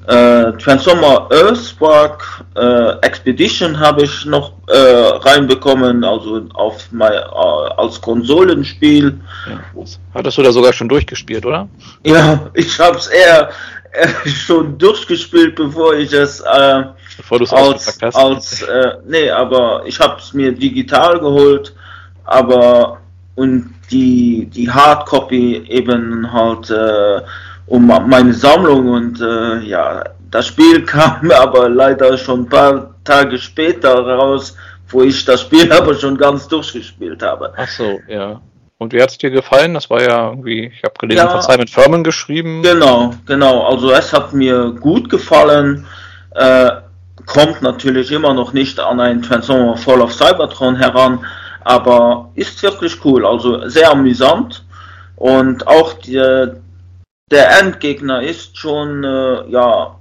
Äh, 0.08 0.52
Transformer 0.56 1.28
Earthspark 1.30 2.42
äh, 2.56 2.92
Expedition 3.02 3.78
habe 3.78 4.04
ich 4.04 4.24
noch 4.24 4.52
äh, 4.66 4.74
reinbekommen, 4.74 6.02
also 6.02 6.46
auf 6.54 6.88
mein, 6.92 7.12
äh, 7.12 7.74
als 7.76 8.00
Konsolenspiel. 8.00 9.20
Ja. 9.46 9.84
Hattest 10.14 10.38
du 10.38 10.42
da 10.42 10.50
sogar 10.50 10.72
schon 10.72 10.88
durchgespielt, 10.88 11.44
oder? 11.44 11.68
Ja, 12.06 12.48
ich 12.54 12.80
habe 12.80 12.96
es 12.96 13.08
eher, 13.08 13.50
eher, 13.92 14.08
schon 14.24 14.78
durchgespielt, 14.78 15.56
bevor 15.56 15.92
ich 15.94 16.10
es 16.14 16.40
äh, 16.40 16.84
bevor 17.18 17.40
als, 17.52 18.02
als 18.14 18.62
äh, 18.62 18.92
nee, 19.06 19.28
aber 19.30 19.82
ich 19.84 20.00
habe 20.00 20.18
es 20.18 20.32
mir 20.32 20.52
digital 20.52 21.20
geholt, 21.20 21.74
aber 22.24 22.96
und 23.34 23.74
die 23.90 24.46
die 24.46 24.70
Hardcopy 24.70 25.66
eben 25.68 26.32
halt 26.32 26.70
um 27.68 27.86
meine 27.86 28.32
Sammlung 28.32 28.88
und 28.88 29.20
äh, 29.20 29.58
ja, 29.60 30.04
das 30.30 30.46
Spiel 30.46 30.84
kam 30.86 31.30
aber 31.30 31.68
leider 31.68 32.16
schon 32.16 32.40
ein 32.40 32.48
paar 32.48 32.94
Tage 33.04 33.38
später 33.38 33.94
raus, 33.94 34.56
wo 34.88 35.02
ich 35.02 35.24
das 35.24 35.42
Spiel 35.42 35.70
aber 35.78 35.94
schon 35.94 36.16
ganz 36.16 36.48
durchgespielt 36.48 37.22
habe. 37.22 37.52
Ach 37.56 37.68
so, 37.68 38.00
ja. 38.08 38.40
Und 38.78 38.92
wie 38.92 39.02
hat 39.02 39.10
es 39.10 39.18
dir 39.18 39.30
gefallen? 39.30 39.74
Das 39.74 39.90
war 39.90 40.00
ja 40.00 40.30
irgendwie, 40.30 40.66
ich 40.66 40.84
habe 40.84 40.94
gelesen, 41.00 41.18
ja, 41.18 41.28
von 41.28 41.42
Simon 41.42 41.66
Furman 41.66 42.04
geschrieben. 42.04 42.62
Genau, 42.62 43.12
genau. 43.26 43.66
Also 43.66 43.90
es 43.90 44.12
hat 44.12 44.32
mir 44.32 44.70
gut 44.70 45.10
gefallen. 45.10 45.84
Äh, 46.30 46.70
kommt 47.26 47.60
natürlich 47.60 48.12
immer 48.12 48.32
noch 48.34 48.52
nicht 48.52 48.78
an 48.78 49.00
ein 49.00 49.20
Transformer 49.20 49.76
Fall 49.76 50.00
of 50.00 50.14
Cybertron 50.14 50.76
heran, 50.76 51.24
aber 51.64 52.30
ist 52.36 52.62
wirklich 52.62 53.04
cool. 53.04 53.26
Also 53.26 53.68
sehr 53.68 53.90
amüsant. 53.90 54.64
Und 55.16 55.66
auch 55.66 55.94
die, 55.94 56.52
der 57.30 57.60
Endgegner 57.60 58.22
ist 58.22 58.56
schon 58.56 59.04
äh, 59.04 59.48
ja 59.50 59.96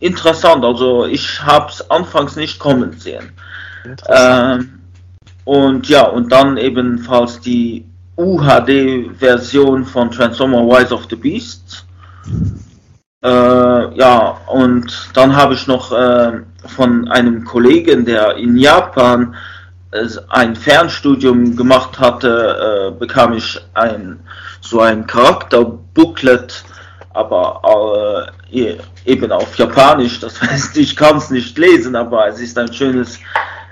interessant. 0.00 0.64
Also 0.64 1.06
ich 1.06 1.42
habe 1.42 1.70
es 1.70 1.90
anfangs 1.90 2.36
nicht 2.36 2.58
kommen 2.58 2.92
sehen. 2.98 3.32
Ähm, 4.08 4.80
und 5.44 5.88
ja, 5.88 6.02
und 6.02 6.32
dann 6.32 6.56
ebenfalls 6.56 7.40
die 7.40 7.86
UHD-Version 8.16 9.84
von 9.84 10.10
Transformer 10.10 10.62
Rise 10.62 10.94
of 10.94 11.06
the 11.08 11.16
Beasts. 11.16 11.84
Äh, 13.22 13.28
ja, 13.96 14.40
und 14.48 15.10
dann 15.14 15.36
habe 15.36 15.54
ich 15.54 15.66
noch 15.66 15.92
äh, 15.92 16.40
von 16.66 17.08
einem 17.08 17.44
Kollegen, 17.44 18.04
der 18.04 18.36
in 18.36 18.56
Japan 18.56 19.34
äh, 19.92 20.06
ein 20.28 20.56
Fernstudium 20.56 21.56
gemacht 21.56 21.98
hatte, 21.98 22.92
äh, 22.92 22.98
bekam 22.98 23.32
ich 23.34 23.60
ein 23.74 24.20
so 24.60 24.80
ein 24.80 25.06
Charakterbooklet, 25.96 26.64
aber 27.14 28.30
äh, 28.52 28.76
eben 29.04 29.32
auf 29.32 29.56
Japanisch. 29.56 30.20
Das 30.20 30.40
heißt, 30.42 30.76
ich 30.76 30.94
kann 30.94 31.16
es 31.16 31.30
nicht 31.30 31.56
lesen, 31.58 31.96
aber 31.96 32.28
es 32.28 32.40
ist 32.40 32.58
ein 32.58 32.72
schönes, 32.72 33.18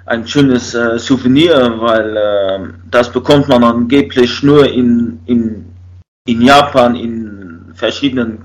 ein 0.07 0.27
schönes 0.27 0.75
äh, 0.75 0.99
Souvenir, 0.99 1.75
weil 1.79 2.17
äh, 2.17 2.73
das 2.91 3.11
bekommt 3.11 3.49
man 3.49 3.65
angeblich 3.65 4.43
nur 4.43 4.67
in, 4.67 5.21
in, 5.27 5.67
in 6.27 6.43
Japan 6.43 6.95
in 6.97 7.73
verschiedenen 7.75 8.45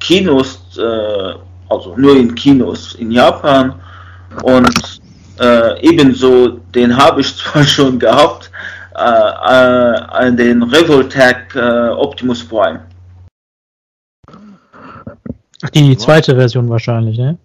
Kinos, 0.00 0.60
äh, 0.78 1.34
also 1.68 1.94
nur 1.96 2.16
in 2.16 2.34
Kinos 2.34 2.94
in 2.96 3.10
Japan 3.10 3.74
und 4.42 5.00
äh, 5.40 5.80
ebenso 5.80 6.60
den 6.74 6.96
habe 6.96 7.20
ich 7.20 7.36
zwar 7.36 7.64
schon 7.64 7.98
gehabt, 7.98 8.50
äh, 8.96 10.28
äh, 10.28 10.32
den 10.32 10.62
Revoltech 10.62 11.56
Optimus 11.96 12.44
Prime. 12.44 12.80
Die 15.72 15.96
zweite 15.96 16.34
Version 16.34 16.68
wahrscheinlich, 16.68 17.18
ne? 17.18 17.38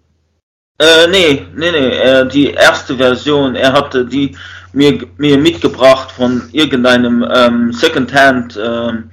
Äh, 0.78 1.08
nee, 1.10 1.46
nee, 1.54 1.70
nee, 1.70 1.88
äh, 1.88 2.26
die 2.26 2.52
erste 2.52 2.96
Version, 2.96 3.54
er 3.54 3.72
hatte 3.72 4.06
die 4.06 4.34
mir, 4.72 4.98
mir 5.18 5.36
mitgebracht 5.36 6.10
von 6.10 6.48
irgendeinem 6.52 7.26
ähm, 7.30 7.72
Secondhand 7.72 8.58
ähm, 8.62 9.10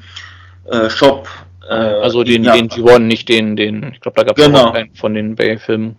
äh, 0.66 0.90
Shop. 0.90 1.28
Äh, 1.70 1.74
also 1.74 2.24
den, 2.24 2.44
ja. 2.44 2.54
den 2.54 2.70
G1, 2.70 3.00
nicht 3.00 3.28
den, 3.28 3.56
den, 3.56 3.92
ich 3.92 4.00
glaube, 4.00 4.16
da 4.16 4.24
gab 4.24 4.38
es 4.38 4.46
genau. 4.46 4.68
auch 4.68 4.74
einen 4.74 4.96
von 4.96 5.14
den 5.14 5.36
Bay-Filmen. 5.36 5.98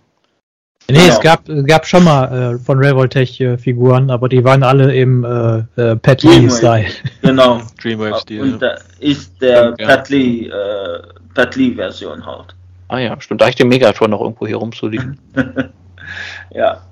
Nee, 0.91 1.01
genau. 1.01 1.13
es 1.13 1.21
gab, 1.21 1.43
gab 1.67 1.87
schon 1.87 2.05
mal 2.05 2.55
äh, 2.55 2.59
von 2.59 2.79
Revoltech 2.79 3.39
äh, 3.41 3.59
Figuren, 3.59 4.11
aber 4.11 4.31
die 4.31 4.43
waren 4.43 4.63
alle 4.63 4.95
im 4.95 5.23
äh, 5.23 5.59
äh, 5.81 5.97
Pat 5.97 6.23
Lee-Style. 6.23 6.87
Genau. 7.23 7.61
Dreamwave-Stil. 7.83 8.41
Und 8.41 8.63
da 8.63 8.77
ist 9.01 9.41
der 9.43 9.75
ja. 9.79 9.87
Pat 9.87 10.09
Lee, 10.09 10.47
äh, 10.47 11.03
Pat 11.35 11.57
Lee-Version 11.57 12.25
halt. 12.25 12.55
Ah 12.89 12.99
ja, 12.99 13.21
stimmt. 13.21 13.41
Da 13.41 13.49
ich 13.49 13.55
den 13.55 13.69
Megatron 13.69 14.11
noch 14.11 14.21
irgendwo 14.21 14.47
hier 14.47 14.57
rumzuliegen. 14.57 15.19
ja. 16.51 16.83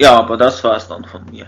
Ja, 0.00 0.18
aber 0.18 0.36
das 0.36 0.62
war 0.64 0.76
es 0.76 0.88
dann 0.88 1.04
von 1.04 1.24
mir. 1.30 1.46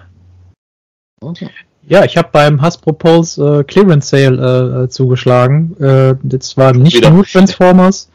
Okay. 1.20 1.50
Ja, 1.84 2.04
ich 2.04 2.16
habe 2.16 2.28
beim 2.30 2.62
Hasbro 2.62 2.92
Pulse 2.92 3.60
äh, 3.60 3.64
Clearance 3.64 4.08
Sale 4.08 4.84
äh, 4.84 4.88
zugeschlagen. 4.88 5.76
Äh, 5.80 6.14
das 6.22 6.56
war 6.56 6.72
nicht 6.72 6.98
Wieder. 6.98 7.10
nur 7.10 7.24
Transformers. 7.24 8.08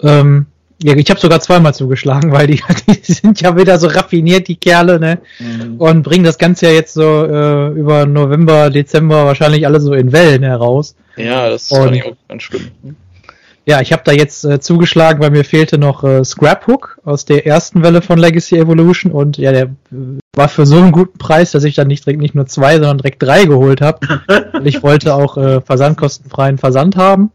Ähm, 0.00 0.46
ja, 0.82 0.96
ich 0.96 1.10
habe 1.10 1.20
sogar 1.20 1.40
zweimal 1.40 1.74
zugeschlagen, 1.74 2.32
weil 2.32 2.46
die, 2.46 2.62
die 2.88 3.12
sind 3.12 3.40
ja 3.40 3.56
wieder 3.56 3.78
so 3.78 3.88
raffiniert, 3.88 4.48
die 4.48 4.56
Kerle, 4.56 4.98
ne? 4.98 5.20
Mhm. 5.38 5.76
Und 5.76 6.02
bringen 6.02 6.24
das 6.24 6.38
Ganze 6.38 6.66
ja 6.66 6.72
jetzt 6.72 6.94
so 6.94 7.24
äh, 7.24 7.68
über 7.68 8.06
November, 8.06 8.70
Dezember 8.70 9.26
wahrscheinlich 9.26 9.66
alle 9.66 9.80
so 9.80 9.92
in 9.92 10.12
Wellen 10.12 10.42
heraus. 10.42 10.96
Ja, 11.16 11.50
das 11.50 11.70
ist 11.70 11.72
auch 11.72 11.90
ganz 12.28 12.42
schlimm. 12.42 12.70
Ja, 13.64 13.80
ich 13.80 13.92
habe 13.92 14.02
da 14.04 14.12
jetzt 14.12 14.44
äh, 14.44 14.58
zugeschlagen, 14.58 15.22
weil 15.22 15.30
mir 15.30 15.44
fehlte 15.44 15.78
noch 15.78 16.02
äh, 16.02 16.24
Scraphook 16.24 16.98
aus 17.04 17.24
der 17.24 17.46
ersten 17.46 17.84
Welle 17.84 18.02
von 18.02 18.18
Legacy 18.18 18.58
Evolution 18.58 19.12
und 19.12 19.38
ja, 19.38 19.52
der 19.52 19.64
äh, 19.64 20.18
war 20.34 20.48
für 20.48 20.66
so 20.66 20.78
einen 20.78 20.90
guten 20.90 21.16
Preis, 21.18 21.52
dass 21.52 21.62
ich 21.62 21.76
dann 21.76 21.86
nicht 21.86 22.04
direkt 22.04 22.20
nicht 22.20 22.34
nur 22.34 22.46
zwei, 22.46 22.74
sondern 22.74 22.98
direkt 22.98 23.22
drei 23.22 23.44
geholt 23.44 23.80
habe. 23.80 24.20
ich 24.64 24.82
wollte 24.82 25.14
auch 25.14 25.36
äh, 25.36 25.60
versandkostenfreien 25.60 26.58
Versand 26.58 26.96
haben. 26.96 27.30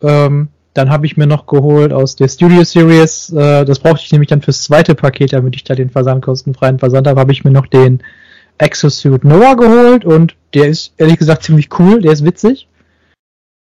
Ähm, 0.00 0.48
dann 0.72 0.90
habe 0.90 1.04
ich 1.04 1.18
mir 1.18 1.26
noch 1.26 1.46
geholt 1.46 1.92
aus 1.92 2.16
der 2.16 2.28
Studio 2.28 2.64
Series, 2.64 3.30
äh, 3.32 3.64
das 3.66 3.78
brauchte 3.80 4.04
ich 4.04 4.12
nämlich 4.12 4.28
dann 4.28 4.42
fürs 4.42 4.62
zweite 4.62 4.94
Paket, 4.94 5.34
damit 5.34 5.54
ich 5.56 5.64
da 5.64 5.74
den 5.74 5.90
versandkostenfreien 5.90 6.78
Versand 6.78 7.06
habe, 7.06 7.20
habe 7.20 7.32
ich 7.32 7.44
mir 7.44 7.50
noch 7.50 7.66
den 7.66 8.02
Exosuit 8.58 9.24
Noah 9.24 9.56
geholt 9.56 10.06
und 10.06 10.34
der 10.54 10.68
ist 10.68 10.94
ehrlich 10.96 11.18
gesagt 11.18 11.42
ziemlich 11.42 11.68
cool, 11.78 12.00
der 12.00 12.12
ist 12.12 12.24
witzig. 12.24 12.68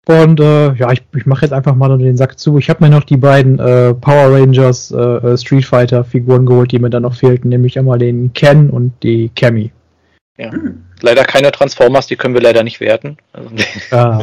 Und 0.08 0.40
äh, 0.40 0.72
ja, 0.72 0.90
ich, 0.90 1.02
ich 1.14 1.26
mache 1.26 1.42
jetzt 1.42 1.52
einfach 1.52 1.74
mal 1.74 1.98
den 1.98 2.16
Sack 2.16 2.38
zu. 2.38 2.56
Ich 2.56 2.70
habe 2.70 2.82
mir 2.82 2.88
noch 2.88 3.04
die 3.04 3.18
beiden 3.18 3.58
äh, 3.58 3.92
Power 3.92 4.32
Rangers 4.32 4.90
äh, 4.90 4.96
äh, 4.96 5.36
Street 5.36 5.66
Fighter 5.66 6.02
Figuren 6.02 6.46
geholt, 6.46 6.72
die 6.72 6.78
mir 6.78 6.88
dann 6.88 7.02
noch 7.02 7.14
fehlten, 7.14 7.50
nämlich 7.50 7.78
einmal 7.78 7.98
den 7.98 8.32
Ken 8.32 8.70
und 8.70 8.94
die 9.02 9.30
Cammy. 9.36 9.70
Ja. 10.38 10.50
Hm. 10.50 10.84
Leider 11.02 11.24
keine 11.24 11.52
Transformers, 11.52 12.06
die 12.06 12.16
können 12.16 12.32
wir 12.32 12.40
leider 12.40 12.64
nicht 12.64 12.80
werten. 12.80 13.18
Also, 13.34 13.50
ah. 13.90 14.22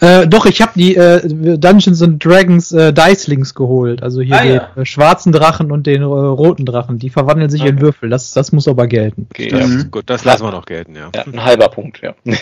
äh, 0.00 0.28
doch, 0.28 0.46
ich 0.46 0.62
habe 0.62 0.72
die 0.76 0.94
äh, 0.94 1.20
Dungeons 1.58 2.00
and 2.00 2.24
Dragons 2.24 2.70
äh, 2.70 2.92
Dicelings 2.92 3.56
geholt. 3.56 4.04
Also 4.04 4.20
hier 4.20 4.36
ah, 4.36 4.42
den 4.42 4.54
ja. 4.54 4.70
Äh, 4.76 4.86
schwarzen 4.86 5.32
Drachen 5.32 5.72
und 5.72 5.88
den 5.88 6.02
äh, 6.02 6.04
roten 6.04 6.64
Drachen. 6.64 7.00
Die 7.00 7.10
verwandeln 7.10 7.50
sich 7.50 7.62
okay. 7.62 7.70
in 7.70 7.80
Würfel. 7.80 8.08
Das, 8.08 8.30
das 8.32 8.52
muss 8.52 8.68
aber 8.68 8.86
gelten. 8.86 9.26
Okay, 9.30 9.48
das, 9.48 9.68
mhm. 9.68 9.90
gut, 9.90 10.04
das 10.06 10.24
lassen 10.24 10.44
wir 10.44 10.52
noch 10.52 10.66
gelten, 10.66 10.94
ja. 10.94 11.10
ja 11.12 11.24
ein 11.24 11.44
halber 11.44 11.70
Punkt, 11.70 12.00
ja. 12.02 12.14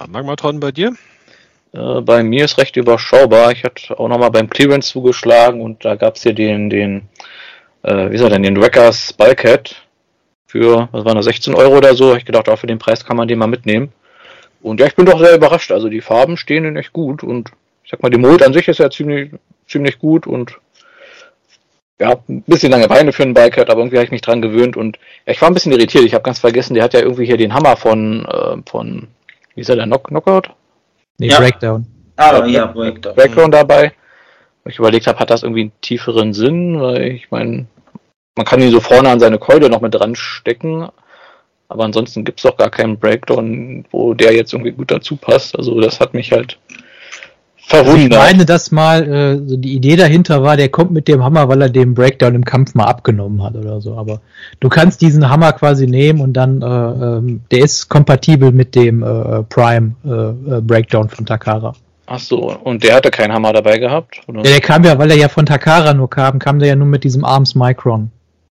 ja 0.00 0.06
Magmatron 0.08 0.60
bei 0.60 0.72
dir? 0.72 0.94
Äh, 1.72 2.00
bei 2.00 2.22
mir 2.22 2.44
ist 2.44 2.58
recht 2.58 2.76
überschaubar. 2.76 3.52
Ich 3.52 3.64
hatte 3.64 3.98
auch 3.98 4.08
nochmal 4.08 4.30
beim 4.30 4.50
Clearance 4.50 4.90
zugeschlagen 4.90 5.60
und 5.60 5.84
da 5.84 5.94
gab 5.94 6.16
es 6.16 6.22
hier 6.22 6.32
den, 6.32 6.70
den 6.70 7.08
äh, 7.82 8.10
wie 8.10 8.18
soll 8.18 8.30
denn, 8.30 8.42
den 8.42 8.60
Wreckers 8.60 9.12
Bulkhead 9.12 9.76
für, 10.46 10.88
was 10.92 11.04
waren 11.04 11.16
das, 11.16 11.26
16 11.26 11.54
Euro 11.54 11.76
oder 11.76 11.94
so. 11.94 12.14
Ich 12.16 12.24
gedacht, 12.24 12.48
auch 12.48 12.58
für 12.58 12.66
den 12.66 12.78
Preis 12.78 13.04
kann 13.04 13.16
man 13.16 13.28
den 13.28 13.38
mal 13.38 13.46
mitnehmen. 13.46 13.92
Und 14.62 14.80
ja, 14.80 14.86
ich 14.86 14.96
bin 14.96 15.06
doch 15.06 15.18
sehr 15.18 15.34
überrascht. 15.34 15.72
Also 15.72 15.88
die 15.88 16.00
Farben 16.00 16.36
stehen 16.36 16.64
in 16.64 16.76
echt 16.76 16.92
gut 16.92 17.22
und 17.22 17.50
ich 17.84 17.90
sag 17.90 18.02
mal, 18.02 18.10
die 18.10 18.18
Mold 18.18 18.42
an 18.42 18.52
sich 18.52 18.68
ist 18.68 18.78
ja 18.78 18.90
ziemlich, 18.90 19.32
ziemlich 19.66 19.98
gut 19.98 20.26
und 20.26 20.58
ja, 21.98 22.18
ein 22.28 22.42
bisschen 22.42 22.70
lange 22.70 22.88
Beine 22.88 23.12
für 23.12 23.22
einen 23.22 23.34
Bike 23.34 23.58
hat, 23.58 23.68
aber 23.68 23.80
irgendwie 23.80 23.98
habe 23.98 24.06
ich 24.06 24.10
mich 24.10 24.22
dran 24.22 24.40
gewöhnt 24.40 24.74
und 24.74 24.98
ja, 25.26 25.32
ich 25.32 25.40
war 25.42 25.50
ein 25.50 25.54
bisschen 25.54 25.72
irritiert. 25.72 26.04
Ich 26.04 26.14
habe 26.14 26.22
ganz 26.22 26.38
vergessen, 26.38 26.74
der 26.74 26.84
hat 26.84 26.94
ja 26.94 27.00
irgendwie 27.00 27.26
hier 27.26 27.36
den 27.36 27.52
Hammer 27.52 27.76
von, 27.76 28.24
äh, 28.24 28.56
von 28.64 29.08
wie 29.60 29.62
ist 29.62 29.68
er, 29.68 29.76
der 29.76 29.84
Knock 29.84 30.04
Knockout? 30.04 30.48
Nee, 31.18 31.28
ja. 31.28 31.38
Breakdown. 31.38 31.86
Ah, 32.16 32.46
ja, 32.46 32.64
Breakdown. 32.64 33.14
Breakdown 33.14 33.50
dabei. 33.50 33.92
Ich 34.64 34.78
überlegt 34.78 35.06
habe, 35.06 35.18
hat 35.18 35.28
das 35.28 35.42
irgendwie 35.42 35.60
einen 35.60 35.80
tieferen 35.82 36.32
Sinn, 36.32 36.80
weil 36.80 37.08
ich 37.08 37.30
meine, 37.30 37.66
man 38.36 38.46
kann 38.46 38.62
ihn 38.62 38.70
so 38.70 38.80
vorne 38.80 39.10
an 39.10 39.20
seine 39.20 39.38
Keule 39.38 39.68
noch 39.68 39.82
mit 39.82 39.94
dran 39.94 40.14
stecken, 40.14 40.88
aber 41.68 41.84
ansonsten 41.84 42.24
gibt 42.24 42.38
es 42.38 42.44
doch 42.44 42.56
gar 42.56 42.70
keinen 42.70 42.98
Breakdown, 42.98 43.84
wo 43.90 44.14
der 44.14 44.32
jetzt 44.32 44.54
irgendwie 44.54 44.72
gut 44.72 44.90
dazu 44.90 45.16
passt. 45.16 45.54
Also 45.54 45.78
das 45.78 46.00
hat 46.00 46.14
mich 46.14 46.32
halt 46.32 46.58
verwundert. 47.70 48.12
Ich 48.12 48.18
meine, 48.18 48.44
dass 48.44 48.70
mal 48.70 49.08
äh, 49.08 49.48
so 49.48 49.56
die 49.56 49.74
Idee 49.74 49.96
dahinter 49.96 50.42
war, 50.42 50.56
der 50.56 50.68
kommt 50.68 50.90
mit 50.90 51.08
dem 51.08 51.22
Hammer, 51.22 51.48
weil 51.48 51.62
er 51.62 51.68
den 51.68 51.94
Breakdown 51.94 52.34
im 52.34 52.44
Kampf 52.44 52.74
mal 52.74 52.84
abgenommen 52.84 53.42
hat 53.42 53.54
oder 53.54 53.80
so. 53.80 53.96
Aber 53.96 54.20
du 54.58 54.68
kannst 54.68 55.00
diesen 55.00 55.28
Hammer 55.30 55.52
quasi 55.52 55.86
nehmen 55.86 56.20
und 56.20 56.34
dann, 56.34 56.62
äh, 56.62 56.66
ähm, 56.66 57.42
der 57.50 57.60
ist 57.60 57.88
kompatibel 57.88 58.52
mit 58.52 58.74
dem 58.74 59.02
äh, 59.02 59.42
Prime 59.44 59.94
äh, 60.04 60.08
äh, 60.10 60.60
Breakdown 60.60 61.08
von 61.08 61.24
Takara. 61.24 61.72
Ach 62.06 62.18
so, 62.18 62.56
und 62.64 62.82
der 62.82 62.96
hatte 62.96 63.10
keinen 63.10 63.32
Hammer 63.32 63.52
dabei 63.52 63.78
gehabt? 63.78 64.20
Oder? 64.26 64.38
Ja, 64.38 64.50
der 64.50 64.60
kam 64.60 64.82
ja, 64.84 64.98
weil 64.98 65.12
er 65.12 65.16
ja 65.16 65.28
von 65.28 65.46
Takara 65.46 65.94
nur 65.94 66.10
kam, 66.10 66.40
kam 66.40 66.58
der 66.58 66.68
ja 66.68 66.76
nur 66.76 66.88
mit 66.88 67.04
diesem 67.04 67.24
Arms 67.24 67.54
Micron. 67.54 68.10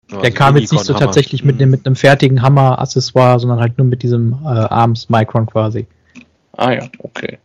Also 0.10 0.22
der 0.22 0.32
kam 0.32 0.58
jetzt 0.58 0.72
nicht 0.72 0.86
so 0.86 0.94
tatsächlich 0.94 1.44
mit, 1.44 1.60
mhm. 1.60 1.70
mit 1.70 1.86
einem 1.86 1.96
fertigen 1.96 2.42
Hammer-Accessoire, 2.42 3.40
sondern 3.40 3.60
halt 3.60 3.78
nur 3.78 3.86
mit 3.86 4.02
diesem 4.02 4.34
äh, 4.44 4.48
Arms 4.48 5.10
Micron 5.10 5.46
quasi. 5.46 5.86
Ah 6.58 6.72
ja, 6.72 6.82
okay. 7.00 7.38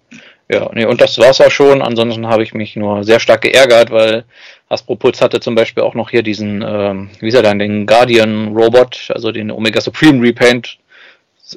Ja, 0.50 0.70
nee, 0.74 0.84
und 0.84 1.00
das 1.00 1.18
war's 1.18 1.40
auch 1.40 1.50
schon. 1.50 1.80
Ansonsten 1.80 2.26
habe 2.26 2.42
ich 2.42 2.52
mich 2.52 2.76
nur 2.76 3.02
sehr 3.04 3.18
stark 3.18 3.42
geärgert, 3.42 3.90
weil 3.90 4.24
Hasbro 4.68 4.96
Pulse 4.96 5.24
hatte 5.24 5.40
zum 5.40 5.54
Beispiel 5.54 5.82
auch 5.82 5.94
noch 5.94 6.10
hier 6.10 6.22
diesen, 6.22 6.62
ähm, 6.66 7.10
wie 7.20 7.28
ist 7.28 7.34
er 7.34 7.42
dann, 7.42 7.58
den 7.58 7.86
Guardian 7.86 8.48
Robot, 8.48 9.10
also 9.14 9.32
den 9.32 9.50
Omega 9.50 9.80
Supreme 9.80 10.22
Repaint 10.22 10.78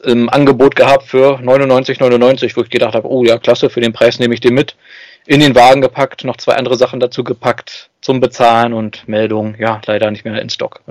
im 0.04 0.30
Angebot 0.30 0.76
gehabt 0.76 1.04
für 1.04 1.40
99,99, 1.40 2.56
wo 2.56 2.62
ich 2.62 2.70
gedacht 2.70 2.94
habe, 2.94 3.10
oh 3.10 3.24
ja, 3.24 3.38
klasse, 3.38 3.70
für 3.70 3.82
den 3.82 3.94
Preis 3.94 4.20
nehme 4.20 4.34
ich 4.34 4.42
den 4.42 4.54
mit. 4.54 4.76
In 5.26 5.42
den 5.42 5.56
Wagen 5.56 5.82
gepackt, 5.82 6.24
noch 6.24 6.38
zwei 6.38 6.54
andere 6.54 6.78
Sachen 6.78 7.02
dazu 7.02 7.24
gepackt 7.24 7.90
zum 8.02 8.22
Bezahlen 8.22 8.72
und 8.74 9.08
Meldung, 9.10 9.56
ja, 9.60 9.82
leider 9.86 10.10
nicht 10.12 10.24
mehr 10.24 10.42
in 10.42 10.50
Stock. 10.50 10.82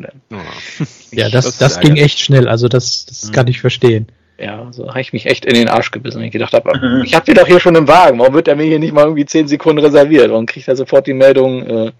Ja, 1.11 1.30
das, 1.30 1.44
das, 1.44 1.59
das 1.59 1.80
ging 1.80 1.97
echt 1.97 2.20
schnell, 2.20 2.47
also 2.47 2.68
das, 2.68 3.07
das 3.07 3.24
mhm. 3.24 3.32
kann 3.32 3.49
ich 3.49 3.61
verstehen. 3.61 4.09
Ja, 4.39 4.68
so 4.70 4.89
habe 4.89 5.01
ich 5.01 5.12
mich 5.12 5.26
echt 5.26 5.47
in 5.47 5.55
den 5.55 5.68
Arsch 5.68 5.91
gebissen, 5.91 6.18
wenn 6.18 6.26
ich 6.26 6.32
gedacht 6.32 6.53
habe, 6.53 7.03
ich 7.05 7.14
habe 7.14 7.24
den 7.24 7.34
doch 7.34 7.47
hier 7.47 7.61
schon 7.61 7.74
im 7.74 7.89
Wagen, 7.89 8.18
warum 8.18 8.34
wird 8.34 8.49
er 8.49 8.57
mir 8.57 8.64
hier 8.64 8.78
nicht 8.78 8.93
mal 8.93 9.05
irgendwie 9.05 9.24
10 9.24 9.49
Sekunden 9.49 9.82
reserviert? 9.82 10.30
Warum 10.30 10.47
kriegt 10.47 10.68
er 10.68 10.76
sofort 10.76 11.07
die 11.07 11.14
Meldung, 11.14 11.66
äh, 11.66 11.93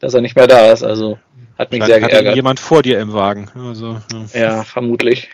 dass 0.00 0.14
er 0.14 0.22
nicht 0.22 0.36
mehr 0.36 0.46
da 0.46 0.72
ist? 0.72 0.82
Also 0.82 1.18
hat 1.58 1.70
mich 1.72 1.84
sehr 1.84 2.00
geärgert. 2.00 2.30
Hat 2.30 2.36
jemand 2.36 2.60
vor 2.60 2.82
dir 2.82 2.98
im 3.00 3.12
Wagen. 3.12 3.50
Also, 3.54 4.00
ja. 4.32 4.40
ja, 4.40 4.64
vermutlich. 4.64 5.28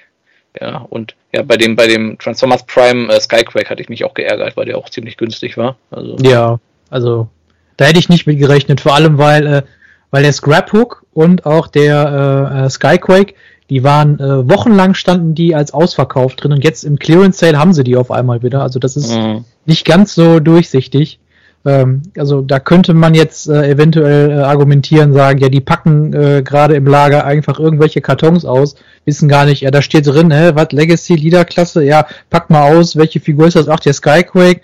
Ja, 0.61 0.79
und 0.79 1.15
ja, 1.33 1.43
bei 1.43 1.57
dem, 1.57 1.77
bei 1.77 1.87
dem 1.87 2.19
Transformers 2.19 2.67
Prime 2.67 3.13
äh, 3.13 3.21
Skyquake 3.21 3.71
hatte 3.71 3.83
ich 3.83 3.89
mich 3.89 4.05
auch 4.05 4.15
geärgert, 4.15 4.57
weil 4.57 4.67
der 4.67 4.79
auch 4.79 4.91
ziemlich 4.91 5.17
günstig 5.17 5.57
war. 5.57 5.77
Also, 5.91 6.17
ja, 6.21 6.59
also 6.91 7.29
da 7.77 7.85
hätte 7.85 8.01
ich 8.01 8.09
nicht 8.09 8.27
mit 8.27 8.39
gerechnet, 8.39 8.81
vor 8.81 8.95
allem 8.95 9.17
weil, 9.17 9.47
äh, 9.47 9.63
weil 10.11 10.25
der 10.25 10.33
Scrap 10.33 10.73
Hook 10.73 11.07
und 11.13 11.47
auch 11.47 11.69
der 11.69 12.51
äh, 12.53 12.67
äh 12.67 12.71
Skyquake, 12.71 13.35
die 13.71 13.85
waren 13.85 14.18
äh, 14.18 14.49
wochenlang 14.49 14.95
standen 14.95 15.35
die 15.35 15.55
als 15.55 15.73
ausverkauft 15.73 16.43
drin 16.43 16.53
und 16.53 16.64
jetzt 16.64 16.85
im 16.85 16.99
Clearance 16.99 17.39
Sale 17.39 17.59
haben 17.59 17.73
sie 17.73 17.85
die 17.85 17.97
auf 17.97 18.11
einmal 18.11 18.43
wieder. 18.43 18.62
Also 18.62 18.79
das 18.81 18.97
ist 18.97 19.16
mhm. 19.16 19.45
nicht 19.64 19.87
ganz 19.87 20.14
so 20.14 20.41
durchsichtig. 20.41 21.21
Ähm, 21.64 22.03
also 22.16 22.41
da 22.41 22.59
könnte 22.59 22.95
man 22.95 23.14
jetzt 23.14 23.49
äh, 23.49 23.68
eventuell 23.68 24.31
äh, 24.31 24.35
argumentieren, 24.43 25.12
sagen, 25.12 25.39
ja, 25.41 25.49
die 25.49 25.61
packen 25.61 26.12
äh, 26.12 26.43
gerade 26.43 26.75
im 26.75 26.87
Lager 26.87 27.25
einfach 27.25 27.61
irgendwelche 27.61 28.01
Kartons 28.01 28.45
aus, 28.45 28.77
wissen 29.05 29.29
gar 29.29 29.45
nicht, 29.45 29.61
ja, 29.61 29.71
da 29.71 29.83
steht 29.83 30.07
drin, 30.07 30.33
hä, 30.33 30.53
was, 30.55 30.73
Legacy, 30.73 31.14
Leaderklasse, 31.14 31.85
ja, 31.85 32.07
pack 32.31 32.51
mal 32.51 32.75
aus, 32.75 32.97
welche 32.97 33.21
Figur 33.21 33.47
ist 33.47 33.57
das? 33.57 33.68
Ach, 33.68 33.81
der 33.81 33.93
Skyquake. 33.93 34.62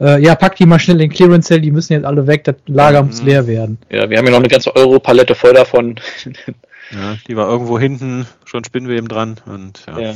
Äh, 0.00 0.22
ja, 0.22 0.34
pack 0.34 0.56
die 0.56 0.66
mal 0.66 0.78
schnell 0.78 1.00
in 1.00 1.10
Clearance 1.10 1.48
Sale, 1.48 1.60
die 1.60 1.70
müssen 1.70 1.94
jetzt 1.94 2.04
alle 2.04 2.26
weg, 2.26 2.44
das 2.44 2.56
Lager 2.66 3.02
mhm. 3.02 3.08
muss 3.08 3.22
leer 3.22 3.46
werden. 3.46 3.78
Ja, 3.90 4.08
wir 4.10 4.18
haben 4.18 4.26
ja 4.26 4.32
noch 4.32 4.38
eine 4.38 4.48
ganze 4.48 4.74
Euro-Palette 4.76 5.34
voll 5.34 5.54
davon. 5.54 5.96
Ja, 6.90 7.16
die 7.26 7.36
war 7.36 7.48
irgendwo 7.48 7.78
hinten 7.78 8.26
schon 8.44 8.64
Spinnweben 8.64 9.08
dran 9.08 9.36
und 9.46 9.84
ja. 9.86 9.98
ja. 9.98 10.14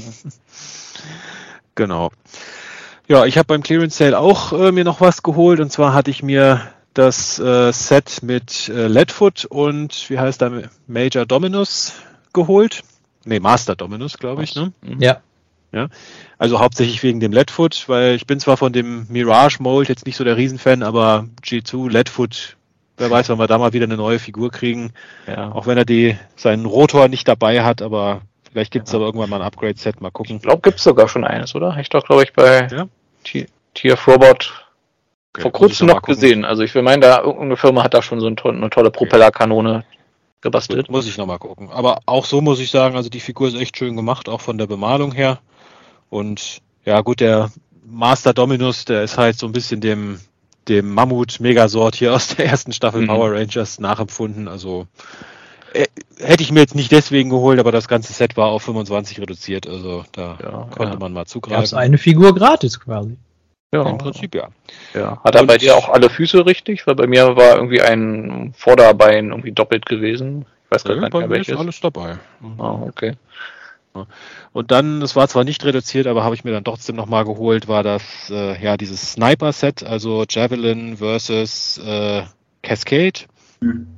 genau. 1.74 2.10
Ja, 3.08 3.24
ich 3.24 3.38
habe 3.38 3.46
beim 3.46 3.62
Clearance 3.62 3.96
Sale 3.96 4.18
auch 4.18 4.52
äh, 4.52 4.70
mir 4.70 4.84
noch 4.84 5.00
was 5.00 5.22
geholt 5.22 5.60
und 5.60 5.72
zwar 5.72 5.94
hatte 5.94 6.10
ich 6.10 6.22
mir 6.22 6.60
das 6.94 7.38
äh, 7.38 7.72
Set 7.72 8.22
mit 8.22 8.68
äh, 8.68 8.86
Leadfoot 8.86 9.44
und 9.46 10.10
wie 10.10 10.18
heißt 10.18 10.40
der 10.40 10.70
Major 10.86 11.24
Dominus 11.24 11.94
geholt. 12.32 12.82
Ne, 13.24 13.40
Master 13.40 13.76
Dominus, 13.76 14.18
glaube 14.18 14.44
ich, 14.44 14.54
ne? 14.54 14.72
Mhm. 14.82 15.00
Ja. 15.00 15.20
Ja, 15.70 15.88
also 16.38 16.60
hauptsächlich 16.60 17.02
wegen 17.02 17.20
dem 17.20 17.30
Leadfoot, 17.30 17.84
weil 17.88 18.14
ich 18.14 18.26
bin 18.26 18.40
zwar 18.40 18.56
von 18.56 18.72
dem 18.72 19.06
Mirage 19.10 19.62
Mold 19.62 19.90
jetzt 19.90 20.06
nicht 20.06 20.16
so 20.16 20.24
der 20.24 20.38
Riesenfan, 20.38 20.82
aber 20.82 21.28
G2 21.44 21.90
Leadfoot 21.90 22.56
Wer 22.98 23.10
weiß, 23.10 23.28
wann 23.28 23.38
wir 23.38 23.46
da 23.46 23.58
mal 23.58 23.72
wieder 23.72 23.84
eine 23.84 23.96
neue 23.96 24.18
Figur 24.18 24.50
kriegen. 24.50 24.92
Ja. 25.26 25.52
Auch 25.52 25.66
wenn 25.66 25.78
er 25.78 25.84
die, 25.84 26.16
seinen 26.36 26.66
Rotor 26.66 27.08
nicht 27.08 27.28
dabei 27.28 27.62
hat, 27.62 27.80
aber 27.80 28.22
vielleicht 28.50 28.72
gibt 28.72 28.86
es 28.86 28.92
ja. 28.92 28.98
aber 28.98 29.06
irgendwann 29.06 29.30
mal 29.30 29.36
ein 29.36 29.46
Upgrade-Set, 29.46 30.00
mal 30.00 30.10
gucken. 30.10 30.36
Ich 30.36 30.42
glaube, 30.42 30.62
gibt 30.62 30.78
es 30.78 30.84
sogar 30.84 31.08
schon 31.08 31.24
eines, 31.24 31.54
oder? 31.54 31.76
Ich 31.78 31.88
doch, 31.88 32.04
glaube 32.04 32.24
ich, 32.24 32.32
bei 32.32 32.66
ja? 32.66 32.88
TF 33.74 34.06
Robot 34.08 34.66
okay, 35.32 35.42
vor 35.42 35.52
kurzem 35.52 35.86
noch 35.86 36.02
gesehen. 36.02 36.44
Also 36.44 36.62
ich 36.62 36.74
will 36.74 36.82
meinen, 36.82 37.00
da 37.00 37.20
irgendeine 37.20 37.56
Firma 37.56 37.84
hat 37.84 37.94
da 37.94 38.02
schon 38.02 38.20
so 38.20 38.26
eine 38.26 38.36
tolle, 38.36 38.56
eine 38.56 38.70
tolle 38.70 38.90
Propellerkanone 38.90 39.84
gebastelt. 40.40 40.90
Muss 40.90 41.06
ich 41.06 41.18
nochmal 41.18 41.38
gucken. 41.38 41.70
Aber 41.70 42.00
auch 42.06 42.24
so 42.24 42.40
muss 42.40 42.60
ich 42.60 42.70
sagen, 42.70 42.96
also 42.96 43.08
die 43.08 43.20
Figur 43.20 43.48
ist 43.48 43.56
echt 43.56 43.76
schön 43.76 43.96
gemacht, 43.96 44.28
auch 44.28 44.40
von 44.40 44.58
der 44.58 44.66
Bemalung 44.66 45.12
her. 45.12 45.38
Und 46.10 46.60
ja, 46.84 47.00
gut, 47.00 47.20
der 47.20 47.50
Master 47.84 48.34
Dominus, 48.34 48.84
der 48.84 49.02
ist 49.02 49.18
halt 49.18 49.38
so 49.38 49.46
ein 49.46 49.52
bisschen 49.52 49.80
dem 49.80 50.20
dem 50.68 50.92
Mammut-Megasort 50.94 51.96
hier 51.96 52.14
aus 52.14 52.36
der 52.36 52.46
ersten 52.46 52.72
Staffel 52.72 53.02
mhm. 53.02 53.08
Power 53.08 53.32
Rangers 53.32 53.78
nachempfunden. 53.78 54.48
Also 54.48 54.86
äh, 55.72 55.86
hätte 56.18 56.42
ich 56.42 56.52
mir 56.52 56.60
jetzt 56.60 56.74
nicht 56.74 56.92
deswegen 56.92 57.30
geholt, 57.30 57.58
aber 57.58 57.72
das 57.72 57.88
ganze 57.88 58.12
Set 58.12 58.36
war 58.36 58.48
auf 58.48 58.62
25 58.62 59.20
reduziert. 59.20 59.66
Also 59.66 60.04
da 60.12 60.38
ja, 60.42 60.68
konnte 60.70 60.94
ja. 60.94 60.98
man 60.98 61.12
mal 61.12 61.26
zugreifen. 61.26 61.70
Gab 61.70 61.78
eine 61.78 61.98
Figur 61.98 62.34
gratis 62.34 62.80
quasi. 62.80 63.16
Ja, 63.72 63.86
im 63.86 63.98
Prinzip 63.98 64.34
ja. 64.34 64.48
ja. 64.94 65.22
Hat 65.22 65.34
er 65.34 65.44
bei 65.44 65.58
dir 65.58 65.76
auch 65.76 65.90
alle 65.90 66.08
Füße 66.08 66.46
richtig? 66.46 66.86
Weil 66.86 66.94
bei 66.94 67.06
mir 67.06 67.36
war 67.36 67.56
irgendwie 67.56 67.82
ein 67.82 68.54
Vorderbein 68.56 69.28
irgendwie 69.28 69.52
doppelt 69.52 69.84
gewesen. 69.84 70.46
Ich 70.64 70.70
weiß 70.70 70.84
gar 70.84 70.96
nicht 70.96 71.12
mehr 71.12 71.28
welches. 71.28 71.54
Ist 71.54 71.60
alles 71.60 71.80
dabei. 71.80 72.16
Ah, 72.58 72.78
okay. 72.86 73.14
Und 74.52 74.70
dann, 74.70 75.00
das 75.00 75.16
war 75.16 75.28
zwar 75.28 75.44
nicht 75.44 75.64
reduziert, 75.64 76.06
aber 76.06 76.24
habe 76.24 76.34
ich 76.34 76.44
mir 76.44 76.52
dann 76.52 76.64
trotzdem 76.64 76.96
nochmal 76.96 77.24
geholt, 77.24 77.68
war 77.68 77.82
das 77.82 78.02
äh, 78.30 78.62
ja 78.62 78.76
dieses 78.76 79.12
Sniper-Set, 79.12 79.82
also 79.82 80.24
Javelin 80.28 80.98
versus 80.98 81.78
äh, 81.78 82.22
Cascade. 82.62 83.20
Mhm. 83.60 83.88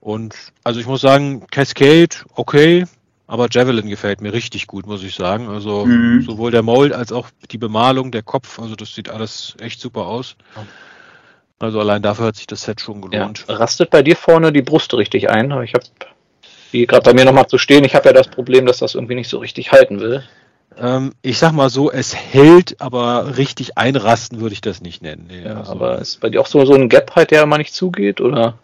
Und 0.00 0.34
also 0.64 0.80
ich 0.80 0.86
muss 0.86 1.00
sagen, 1.00 1.46
Cascade, 1.50 2.16
okay, 2.34 2.86
aber 3.32 3.46
Javelin 3.50 3.88
gefällt 3.88 4.20
mir 4.20 4.32
richtig 4.32 4.66
gut, 4.66 4.86
muss 4.86 5.02
ich 5.02 5.14
sagen. 5.14 5.48
Also 5.48 5.86
mhm. 5.86 6.22
sowohl 6.22 6.50
der 6.50 6.62
Mold 6.62 6.92
als 6.92 7.12
auch 7.12 7.30
die 7.50 7.58
Bemalung, 7.58 8.10
der 8.10 8.22
Kopf, 8.22 8.58
also 8.58 8.74
das 8.74 8.94
sieht 8.94 9.08
alles 9.08 9.56
echt 9.58 9.80
super 9.80 10.06
aus. 10.06 10.36
Also 11.58 11.78
allein 11.78 12.02
dafür 12.02 12.26
hat 12.26 12.36
sich 12.36 12.46
das 12.48 12.62
Set 12.62 12.80
schon 12.80 13.00
gelohnt. 13.00 13.46
Ja, 13.48 13.54
rastet 13.54 13.90
bei 13.90 14.02
dir 14.02 14.16
vorne 14.16 14.52
die 14.52 14.62
Brust 14.62 14.92
richtig 14.94 15.30
ein? 15.30 15.50
Ich 15.62 15.74
habe 15.74 15.84
wie 16.72 16.86
gerade 16.86 17.04
bei 17.04 17.14
mir 17.14 17.24
nochmal 17.24 17.46
zu 17.46 17.58
stehen. 17.58 17.84
Ich 17.84 17.94
habe 17.94 18.08
ja 18.08 18.12
das 18.12 18.28
Problem, 18.28 18.66
dass 18.66 18.78
das 18.78 18.94
irgendwie 18.94 19.14
nicht 19.14 19.28
so 19.28 19.38
richtig 19.38 19.72
halten 19.72 20.00
will. 20.00 20.24
Ähm, 20.78 21.12
ich 21.22 21.38
sag 21.38 21.52
mal 21.52 21.70
so, 21.70 21.90
es 21.90 22.14
hält, 22.16 22.80
aber 22.80 23.36
richtig 23.36 23.76
einrasten 23.76 24.40
würde 24.40 24.54
ich 24.54 24.60
das 24.60 24.80
nicht 24.80 25.02
nennen. 25.02 25.26
Nee, 25.28 25.44
ja, 25.44 25.58
also. 25.58 25.72
Aber 25.72 25.98
ist 25.98 26.20
bei 26.20 26.30
dir 26.30 26.40
auch 26.40 26.46
so, 26.46 26.64
so 26.64 26.74
ein 26.74 26.88
Gap 26.88 27.14
halt, 27.14 27.30
der 27.30 27.42
immer 27.42 27.58
nicht 27.58 27.74
zugeht, 27.74 28.20
oder? 28.20 28.58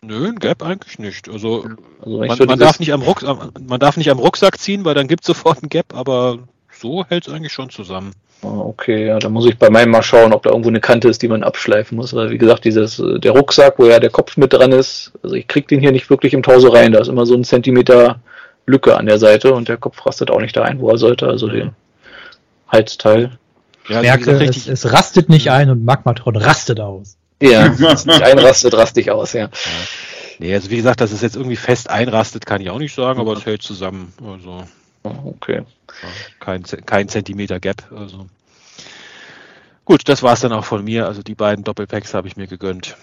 Nö, 0.00 0.28
ein 0.28 0.38
Gap 0.38 0.62
eigentlich 0.62 0.98
nicht. 0.98 1.28
Also, 1.28 1.64
also 2.00 2.18
man, 2.18 2.36
so 2.36 2.44
man 2.44 2.58
darf 2.58 2.78
nicht 2.78 2.92
am 2.92 3.02
Rucksack, 3.02 3.60
man 3.60 3.80
darf 3.80 3.96
nicht 3.96 4.10
am 4.10 4.18
Rucksack 4.18 4.58
ziehen, 4.58 4.84
weil 4.84 4.94
dann 4.94 5.08
gibt 5.08 5.22
es 5.22 5.26
sofort 5.26 5.62
ein 5.62 5.68
Gap, 5.68 5.94
aber 5.94 6.38
so 6.70 7.04
hält 7.04 7.26
es 7.26 7.32
eigentlich 7.32 7.52
schon 7.52 7.70
zusammen. 7.70 8.12
Ah, 8.42 8.60
okay, 8.60 9.06
ja, 9.06 9.18
da 9.18 9.28
muss 9.28 9.46
ich 9.46 9.58
bei 9.58 9.68
meinem 9.68 9.90
mal 9.90 10.02
schauen, 10.02 10.32
ob 10.32 10.44
da 10.44 10.50
irgendwo 10.50 10.68
eine 10.68 10.80
Kante 10.80 11.08
ist, 11.08 11.22
die 11.22 11.28
man 11.28 11.42
abschleifen 11.42 11.96
muss. 11.96 12.14
Weil 12.14 12.30
wie 12.30 12.38
gesagt, 12.38 12.64
dieses, 12.64 12.98
äh, 13.00 13.18
der 13.18 13.32
Rucksack, 13.32 13.78
wo 13.78 13.86
ja 13.86 13.98
der 13.98 14.10
Kopf 14.10 14.36
mit 14.36 14.52
dran 14.52 14.72
ist, 14.72 15.12
also 15.22 15.34
ich 15.34 15.48
krieg 15.48 15.66
den 15.66 15.80
hier 15.80 15.90
nicht 15.90 16.08
wirklich 16.08 16.34
im 16.34 16.42
Torso 16.42 16.68
rein. 16.68 16.92
Da 16.92 17.00
ist 17.00 17.08
immer 17.08 17.26
so 17.26 17.34
ein 17.34 17.44
Zentimeter 17.44 18.20
Lücke 18.66 18.96
an 18.96 19.06
der 19.06 19.18
Seite 19.18 19.54
und 19.54 19.68
der 19.68 19.76
Kopf 19.76 20.04
rastet 20.06 20.30
auch 20.30 20.40
nicht 20.40 20.56
da 20.56 20.62
ein, 20.62 20.80
wo 20.80 20.90
er 20.90 20.98
sollte, 20.98 21.26
also 21.26 21.48
den 21.48 21.72
Halsteil. 22.68 23.38
Ja, 23.88 24.02
ich 24.02 24.26
merke, 24.26 24.44
es, 24.44 24.68
es, 24.68 24.92
rastet 24.92 25.28
nicht 25.30 25.50
ein 25.50 25.70
und 25.70 25.84
Magmatron 25.84 26.36
rastet 26.36 26.78
aus. 26.78 27.16
Ja, 27.42 27.68
nicht 27.78 28.22
einrastet, 28.22 28.74
rastig 28.74 29.10
aus, 29.10 29.32
ja. 29.32 29.44
ja. 29.44 29.50
Nee, 30.38 30.54
also 30.54 30.70
wie 30.70 30.76
gesagt, 30.76 31.00
dass 31.00 31.10
es 31.10 31.22
jetzt 31.22 31.34
irgendwie 31.34 31.56
fest 31.56 31.90
einrastet, 31.90 32.46
kann 32.46 32.60
ich 32.60 32.70
auch 32.70 32.78
nicht 32.78 32.94
sagen, 32.94 33.18
aber 33.18 33.32
es 33.32 33.46
hält 33.46 33.62
zusammen. 33.62 34.12
Also. 34.24 34.64
Okay. 35.02 35.62
Kein, 36.40 36.62
kein 36.62 37.08
Zentimeter 37.08 37.60
Gap. 37.60 37.90
Also. 37.94 38.26
Gut, 39.84 40.08
das 40.08 40.22
war 40.22 40.34
es 40.34 40.40
dann 40.40 40.52
auch 40.52 40.64
von 40.64 40.84
mir. 40.84 41.06
Also 41.06 41.22
die 41.22 41.34
beiden 41.34 41.64
Doppelpacks 41.64 42.14
habe 42.14 42.28
ich 42.28 42.36
mir 42.36 42.46
gegönnt. 42.46 42.96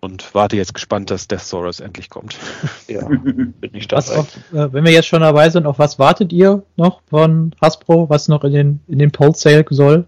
Und 0.00 0.34
warte 0.34 0.56
jetzt 0.56 0.74
gespannt, 0.74 1.10
dass 1.10 1.26
Death 1.26 1.40
Saurus 1.40 1.80
endlich 1.80 2.10
kommt. 2.10 2.36
Ja, 2.88 3.04
bin 3.08 3.54
ich 3.72 3.88
dabei. 3.88 4.18
Auf, 4.18 4.36
äh, 4.52 4.72
wenn 4.72 4.84
wir 4.84 4.92
jetzt 4.92 5.08
schon 5.08 5.22
dabei 5.22 5.50
sind, 5.50 5.66
auf 5.66 5.80
was 5.80 5.98
wartet 5.98 6.32
ihr 6.32 6.62
noch 6.76 7.00
von 7.08 7.52
Hasbro, 7.60 8.08
was 8.08 8.28
noch 8.28 8.44
in 8.44 8.52
den, 8.52 8.80
in 8.86 9.00
den 9.00 9.10
Pulse 9.10 9.40
Sale 9.40 9.64
soll? 9.70 10.06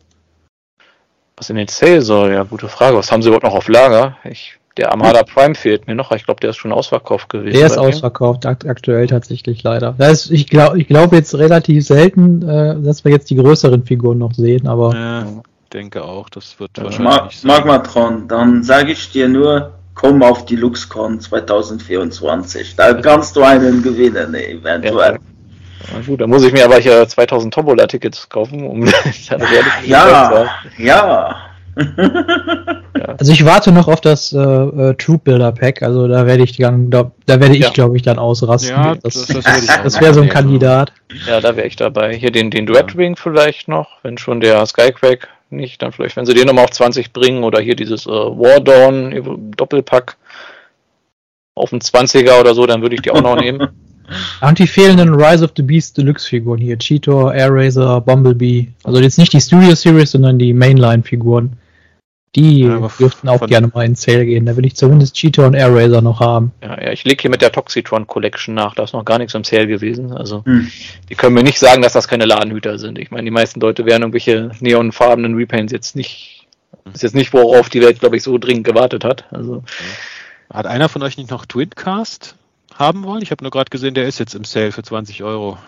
Was 1.37 1.51
in 1.51 1.57
den 1.57 1.66
Sale 1.66 2.03
soll, 2.03 2.33
ja, 2.33 2.45
gute 2.45 2.68
Frage. 2.68 2.97
Was 2.97 3.11
haben 3.11 3.22
sie 3.22 3.29
überhaupt 3.29 3.45
noch 3.45 3.55
auf 3.55 3.66
Lager? 3.68 4.16
Ich, 4.22 4.58
der 4.79 4.93
Armada 4.93 5.24
Prime 5.24 5.55
fehlt 5.55 5.87
mir 5.87 5.95
noch. 5.95 6.12
Ich 6.12 6.24
glaube, 6.24 6.41
der 6.41 6.51
ist 6.51 6.57
schon 6.57 6.72
ausverkauft 6.72 7.29
gewesen. 7.29 7.57
Der 7.57 7.66
ist 7.66 7.76
ausverkauft, 7.76 8.47
akt 8.47 8.66
aktuell 8.66 9.07
tatsächlich 9.09 9.62
leider. 9.62 9.95
Ist, 9.99 10.31
ich 10.31 10.49
glaube 10.49 10.79
ich 10.81 10.87
glaub 10.87 11.12
jetzt 11.12 11.35
relativ 11.35 11.85
selten, 11.85 12.49
äh, 12.49 12.81
dass 12.81 13.05
wir 13.05 13.12
jetzt 13.12 13.29
die 13.31 13.37
größeren 13.37 13.85
Figuren 13.85 14.18
noch 14.18 14.33
sehen, 14.33 14.66
aber. 14.66 14.95
Ja, 14.95 15.26
denke 15.72 16.05
auch, 16.05 16.31
das 16.31 16.59
wird 16.61 16.79
ja, 16.79 16.85
wahrscheinlich. 16.85 17.45
Ma 17.45 17.55
Magmatron, 17.55 18.29
dann 18.29 18.62
sage 18.62 18.93
ich 18.93 19.11
dir 19.11 19.29
nur, 19.29 19.72
komm 19.95 20.22
auf 20.22 20.47
die 20.47 20.57
LuxCon 20.57 21.20
2024. 21.20 22.76
Da 22.76 22.95
kannst 22.95 23.37
du 23.37 23.43
einen 23.43 23.83
gewinnen, 23.83 24.35
eventuell. 24.35 25.14
Ja. 25.14 25.18
Na 25.93 26.01
gut, 26.07 26.20
da 26.20 26.26
muss 26.26 26.45
ich 26.45 26.53
mir 26.53 26.64
aber 26.64 26.79
hier 26.79 27.07
2000 27.07 27.53
Tombola-Tickets 27.53 28.29
kaufen, 28.29 28.66
um 28.66 28.87
Ja, 29.85 30.47
ja. 30.79 31.48
Also 33.18 33.33
ich 33.33 33.45
warte 33.45 33.72
noch 33.72 33.89
auf 33.89 34.01
das 34.01 34.33
äh, 34.33 34.39
äh, 34.39 34.95
Troop 34.95 35.24
Builder 35.24 35.53
Pack, 35.53 35.83
also 35.83 36.07
da 36.09 36.26
werde 36.26 36.43
ich 36.43 36.57
dann, 36.57 36.91
da, 36.91 37.11
da 37.26 37.41
werde 37.41 37.57
ich 37.57 37.64
ja. 37.64 37.70
glaube 37.70 37.97
ich 37.97 38.03
dann 38.03 38.18
ausrasten. 38.18 38.70
Ja, 38.70 38.95
das, 38.97 39.26
das, 39.26 39.45
das, 39.45 39.66
das 39.83 40.01
wäre 40.01 40.14
so 40.14 40.20
ein 40.20 40.29
Kandidat. 40.29 40.93
Ja, 41.26 41.41
da 41.41 41.57
wäre 41.57 41.66
ich 41.66 41.76
dabei. 41.76 42.14
Hier 42.14 42.31
den, 42.31 42.51
den 42.51 42.66
Duet 42.66 42.97
Wing 42.97 43.16
vielleicht 43.16 43.68
noch, 43.68 43.99
wenn 44.03 44.18
schon 44.18 44.41
der 44.41 44.64
Skyquake 44.66 45.29
nicht, 45.51 45.83
dann 45.83 45.93
vielleicht, 45.93 46.16
wenn 46.16 46.26
sie 46.26 46.35
den 46.35 46.47
nochmal 46.47 46.64
auf 46.64 46.70
20 46.70 47.12
bringen 47.12 47.45
oder 47.45 47.61
hier 47.61 47.76
dieses 47.76 48.07
äh, 48.07 48.11
War 48.11 48.61
Dawn 48.61 49.53
Doppelpack 49.57 50.16
auf 51.55 51.72
einen 51.72 51.81
20er 51.81 52.41
oder 52.41 52.55
so, 52.55 52.66
dann 52.66 52.83
würde 52.83 52.95
ich 52.95 53.03
die 53.03 53.11
auch 53.11 53.22
noch 53.22 53.37
nehmen. 53.41 53.68
Und 54.41 54.59
die 54.59 54.66
fehlenden 54.66 55.14
Rise 55.14 55.45
of 55.45 55.53
the 55.57 55.62
Beast 55.62 55.99
Deluxe-Figuren 55.99 56.59
hier. 56.59 56.79
Cheetor, 56.79 57.35
Air 57.35 57.51
Racer, 57.53 58.01
Bumblebee. 58.01 58.68
Also 58.85 59.01
jetzt 59.01 59.18
nicht 59.18 59.33
die 59.33 59.41
Studio 59.41 59.74
Series, 59.74 60.12
sondern 60.12 60.39
die 60.39 60.53
Mainline-Figuren. 60.53 61.59
Die 62.37 62.61
ja, 62.61 62.89
dürften 62.99 63.29
auch 63.29 63.47
gerne 63.47 63.70
mal 63.72 63.85
in 63.85 63.95
Sale 63.95 64.26
gehen. 64.26 64.47
Da 64.47 64.57
will 64.57 64.66
ich 64.66 64.76
zumindest 64.76 65.14
Cheetor 65.16 65.47
und 65.47 65.55
Air 65.55 65.74
Racer 65.74 66.03
noch 66.03 66.20
haben. 66.20 66.53
Ja, 66.62 66.81
ja 66.81 66.93
ich 66.93 67.05
lege 67.05 67.22
hier 67.22 67.31
mit 67.31 67.41
der 67.41 67.53
Toxitron 67.53 68.07
Collection 68.07 68.55
nach. 68.55 68.74
Da 68.74 68.85
ist 68.85 68.93
noch 68.93 69.05
gar 69.05 69.18
nichts 69.18 69.35
im 69.35 69.45
Sale 69.45 69.66
gewesen. 69.66 70.12
Also, 70.12 70.45
hm. 70.45 70.70
die 71.09 71.14
können 71.14 71.35
mir 71.35 71.43
nicht 71.43 71.59
sagen, 71.59 71.83
dass 71.83 71.95
das 71.95 72.07
keine 72.07 72.26
Ladenhüter 72.26 72.79
sind. 72.79 72.99
Ich 72.99 73.11
meine, 73.11 73.24
die 73.24 73.31
meisten 73.31 73.61
Leute 73.61 73.87
werden 73.87 74.03
irgendwelche 74.03 74.51
neonfarbenen 74.61 75.35
Repaints 75.35 75.72
jetzt 75.72 75.97
nicht. 75.97 76.47
Ist 76.93 77.03
jetzt 77.03 77.14
nicht, 77.14 77.33
worauf 77.33 77.68
die 77.68 77.81
Welt, 77.81 78.01
glaube 78.01 78.16
ich, 78.16 78.22
so 78.22 78.39
dringend 78.39 78.64
gewartet 78.64 79.05
hat. 79.05 79.24
Also. 79.31 79.64
Hat 80.51 80.66
einer 80.66 80.89
von 80.89 81.03
euch 81.03 81.16
nicht 81.16 81.31
noch 81.31 81.47
Twitcast? 81.47 82.35
haben 82.79 83.05
wollen? 83.05 83.22
Ich 83.22 83.31
habe 83.31 83.45
nur 83.45 83.51
gerade 83.51 83.70
gesehen, 83.70 83.95
der 83.95 84.07
ist 84.07 84.18
jetzt 84.18 84.35
im 84.35 84.45
Sale 84.45 84.72
für 84.72 84.83
20 84.83 85.22
Euro. 85.22 85.59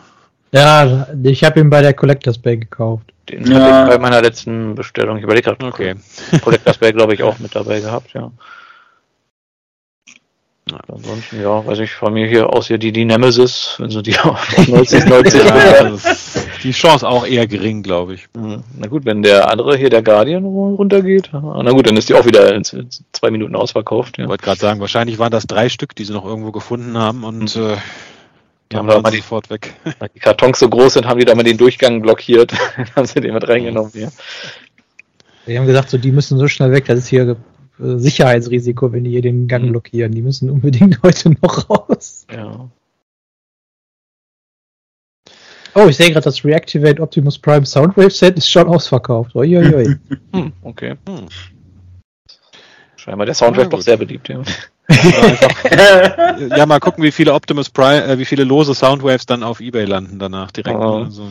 Ja, 0.53 1.07
ich 1.22 1.44
habe 1.44 1.61
ihn 1.61 1.70
bei 1.70 1.82
der 1.82 1.94
Collectors 1.94 2.38
Bay 2.38 2.57
gekauft. 2.57 3.12
Den 3.28 3.51
ja. 3.51 3.61
habe 3.61 3.90
ich 3.90 3.96
bei 3.96 4.03
meiner 4.03 4.20
letzten 4.20 4.74
Bestellung. 4.74 5.16
Ich 5.16 5.22
überlege 5.22 5.44
gerade. 5.44 5.64
Okay. 5.64 5.94
Collectors 6.42 6.78
Bay, 6.78 6.92
glaube 6.92 7.14
ich, 7.14 7.22
auch 7.22 7.38
mit 7.38 7.55
dabei 7.55 7.80
gehabt, 7.80 8.12
ja. 8.12 8.30
Ja. 10.70 10.78
Ansonsten, 10.88 11.40
ja, 11.40 11.66
weiß 11.66 11.78
ich, 11.80 11.92
von 11.92 12.12
mir 12.12 12.26
hier 12.28 12.53
aus 12.53 12.68
hier 12.68 12.78
die, 12.78 12.92
die 12.92 13.05
Nemesis, 13.05 13.76
wenn 13.78 13.90
sie 13.90 14.03
die 14.03 14.16
auf 14.18 14.68
90, 14.68 15.07
90 15.07 15.44
ja, 15.44 15.96
Die 16.62 16.70
Chance 16.70 17.09
auch 17.09 17.26
eher 17.26 17.46
gering, 17.46 17.82
glaube 17.82 18.14
ich. 18.14 18.28
Na 18.34 18.86
gut, 18.86 19.05
wenn 19.05 19.22
der 19.22 19.51
andere 19.51 19.76
hier, 19.76 19.90
der 19.90 20.03
Guardian, 20.03 20.44
runtergeht, 20.44 21.30
na 21.32 21.70
gut, 21.70 21.88
dann 21.88 21.96
ist 21.96 22.09
die 22.09 22.14
auch 22.14 22.26
wieder 22.26 22.55
in 22.55 22.62
zwei 22.64 23.30
Minuten 23.30 23.57
ausverkauft. 23.57 24.18
Ja. 24.18 24.24
Ich 24.24 24.30
wollte 24.30 24.44
gerade 24.44 24.61
sagen, 24.61 24.80
wahrscheinlich 24.80 25.18
waren 25.18 25.32
das 25.32 25.46
drei 25.46 25.68
Stück, 25.68 25.94
die 25.96 26.05
sie 26.05 26.12
noch 26.12 26.24
irgendwo 26.24 26.53
gefunden 26.53 26.96
haben 26.96 27.24
und 27.24 27.57
mhm. 27.57 27.62
äh, 27.62 27.76
die 28.70 28.76
haben 28.76 28.86
da 28.86 29.00
mal 29.00 29.10
die, 29.10 29.18
sofort 29.18 29.50
weg. 29.50 29.74
Die 30.14 30.20
Kartons 30.20 30.58
so 30.58 30.68
groß 30.68 30.94
sind, 30.94 31.06
haben 31.06 31.18
die 31.18 31.24
da 31.24 31.34
mal 31.34 31.42
den 31.42 31.58
Durchgang 31.58 32.02
blockiert. 32.02 32.52
haben 32.96 33.06
sie 33.06 33.20
den 33.20 33.34
mit 33.34 33.48
reingenommen 33.48 33.90
hier. 33.92 34.12
Die 35.46 35.58
haben 35.58 35.66
gesagt, 35.66 35.90
so 35.90 35.98
die 35.98 36.12
müssen 36.12 36.38
so 36.38 36.46
schnell 36.46 36.70
weg, 36.70 36.84
das 36.84 37.00
ist 37.00 37.08
hier 37.08 37.36
Sicherheitsrisiko, 37.80 38.92
wenn 38.92 39.04
die 39.04 39.10
hier 39.10 39.22
den 39.22 39.48
Gang 39.48 39.64
mhm. 39.64 39.70
blockieren. 39.70 40.12
Die 40.12 40.22
müssen 40.22 40.50
unbedingt 40.50 41.00
heute 41.02 41.30
noch 41.42 41.68
raus. 41.68 42.26
Ja. 42.32 42.70
Oh, 45.74 45.86
ich 45.88 45.96
sehe 45.96 46.10
gerade, 46.10 46.24
das 46.24 46.44
Reactivate 46.44 47.00
Optimus 47.00 47.38
Prime 47.38 47.64
Soundwave 47.64 48.10
Set 48.10 48.36
ist 48.36 48.50
schon 48.50 48.66
ausverkauft. 48.66 49.34
Uiuiui. 49.34 49.96
hm, 50.32 50.52
okay. 50.62 50.96
Hm. 51.08 51.26
Scheinbar 52.96 53.24
der 53.24 53.34
Soundwave 53.34 53.64
ja, 53.64 53.68
doch 53.70 53.80
sehr 53.80 53.96
beliebt, 53.96 54.28
ja. 54.28 54.42
Ja, 56.57 56.66
mal 56.66 56.80
gucken, 56.80 57.05
wie 57.05 57.12
viele 57.12 57.34
Optimus 57.34 57.70
Prime, 57.70 58.05
äh, 58.05 58.18
wie 58.18 58.24
viele 58.24 58.45
lose 58.45 58.74
Soundwaves 58.74 59.26
dann 59.26 59.43
auf 59.43 59.61
Ebay 59.61 59.84
landen 59.84 60.18
danach 60.18 60.51
direkt. 60.51 60.78
Oh. 60.78 61.05
Also. 61.05 61.28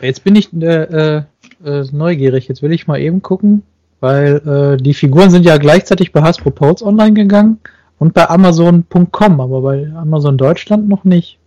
Jetzt 0.00 0.24
bin 0.24 0.36
ich 0.36 0.52
äh, 0.52 0.66
äh, 0.66 1.22
äh 1.64 1.84
neugierig. 1.92 2.48
Jetzt 2.48 2.62
will 2.62 2.72
ich 2.72 2.86
mal 2.86 3.00
eben 3.00 3.22
gucken, 3.22 3.62
weil 4.00 4.76
äh, 4.78 4.82
die 4.82 4.94
Figuren 4.94 5.30
sind 5.30 5.44
ja 5.44 5.58
gleichzeitig 5.58 6.12
bei 6.12 6.22
Hasbro 6.22 6.50
Pulse 6.50 6.84
online 6.84 7.14
gegangen 7.14 7.60
und 7.98 8.14
bei 8.14 8.28
Amazon.com, 8.28 9.40
aber 9.40 9.62
bei 9.62 9.90
Amazon 9.94 10.36
Deutschland 10.36 10.88
noch 10.88 11.04
nicht. 11.04 11.38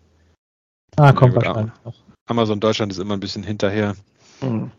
Ah, 0.96 1.12
kommt 1.12 1.34
ja, 1.34 1.42
wahrscheinlich 1.42 1.74
noch. 1.84 1.94
Amazon 2.28 2.60
Deutschland 2.60 2.92
ist 2.92 3.00
immer 3.00 3.14
ein 3.14 3.20
bisschen 3.20 3.44
hinterher. 3.44 3.96
Mhm. 4.42 4.72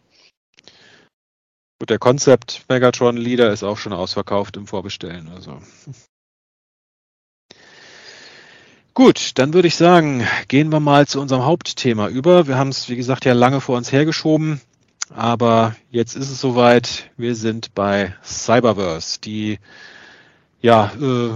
Gut, 1.78 1.90
der 1.90 1.98
Concept 1.98 2.64
Megatron 2.68 3.16
Leader 3.16 3.52
ist 3.52 3.62
auch 3.62 3.76
schon 3.76 3.92
ausverkauft 3.92 4.56
im 4.56 4.66
Vorbestellen. 4.66 5.28
Also. 5.28 5.60
Gut, 8.94 9.32
dann 9.34 9.52
würde 9.52 9.68
ich 9.68 9.76
sagen, 9.76 10.26
gehen 10.48 10.72
wir 10.72 10.80
mal 10.80 11.06
zu 11.06 11.20
unserem 11.20 11.44
Hauptthema 11.44 12.08
über. 12.08 12.46
Wir 12.46 12.56
haben 12.56 12.70
es, 12.70 12.88
wie 12.88 12.96
gesagt, 12.96 13.26
ja 13.26 13.34
lange 13.34 13.60
vor 13.60 13.76
uns 13.76 13.92
hergeschoben. 13.92 14.62
Aber 15.14 15.76
jetzt 15.90 16.16
ist 16.16 16.30
es 16.30 16.40
soweit. 16.40 17.10
Wir 17.18 17.34
sind 17.34 17.74
bei 17.74 18.16
Cyberverse, 18.24 19.20
die 19.20 19.58
ja 20.62 20.90
äh, 20.98 21.34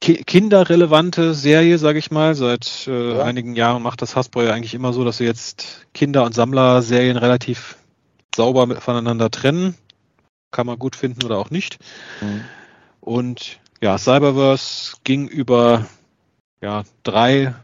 ki 0.00 0.24
kinderrelevante 0.24 1.34
Serie, 1.34 1.76
sage 1.76 1.98
ich 1.98 2.10
mal. 2.10 2.34
Seit 2.34 2.86
äh, 2.88 3.18
ja. 3.18 3.22
einigen 3.22 3.54
Jahren 3.54 3.82
macht 3.82 4.00
das 4.00 4.16
Hasbro 4.16 4.42
ja 4.42 4.54
eigentlich 4.54 4.72
immer 4.72 4.94
so, 4.94 5.04
dass 5.04 5.18
sie 5.18 5.24
jetzt 5.24 5.86
Kinder- 5.92 6.24
und 6.24 6.34
Sammler-Serien 6.34 7.18
relativ 7.18 7.76
sauber 8.34 8.80
voneinander 8.80 9.30
trennen. 9.30 9.74
Kann 10.50 10.66
man 10.66 10.78
gut 10.78 10.96
finden 10.96 11.24
oder 11.24 11.38
auch 11.38 11.50
nicht. 11.50 11.78
Mhm. 12.20 12.44
Und 13.00 13.58
ja, 13.80 13.98
Cyberverse 13.98 14.96
ging 15.04 15.26
über 15.28 15.86
ja, 16.60 16.84
drei 17.02 17.54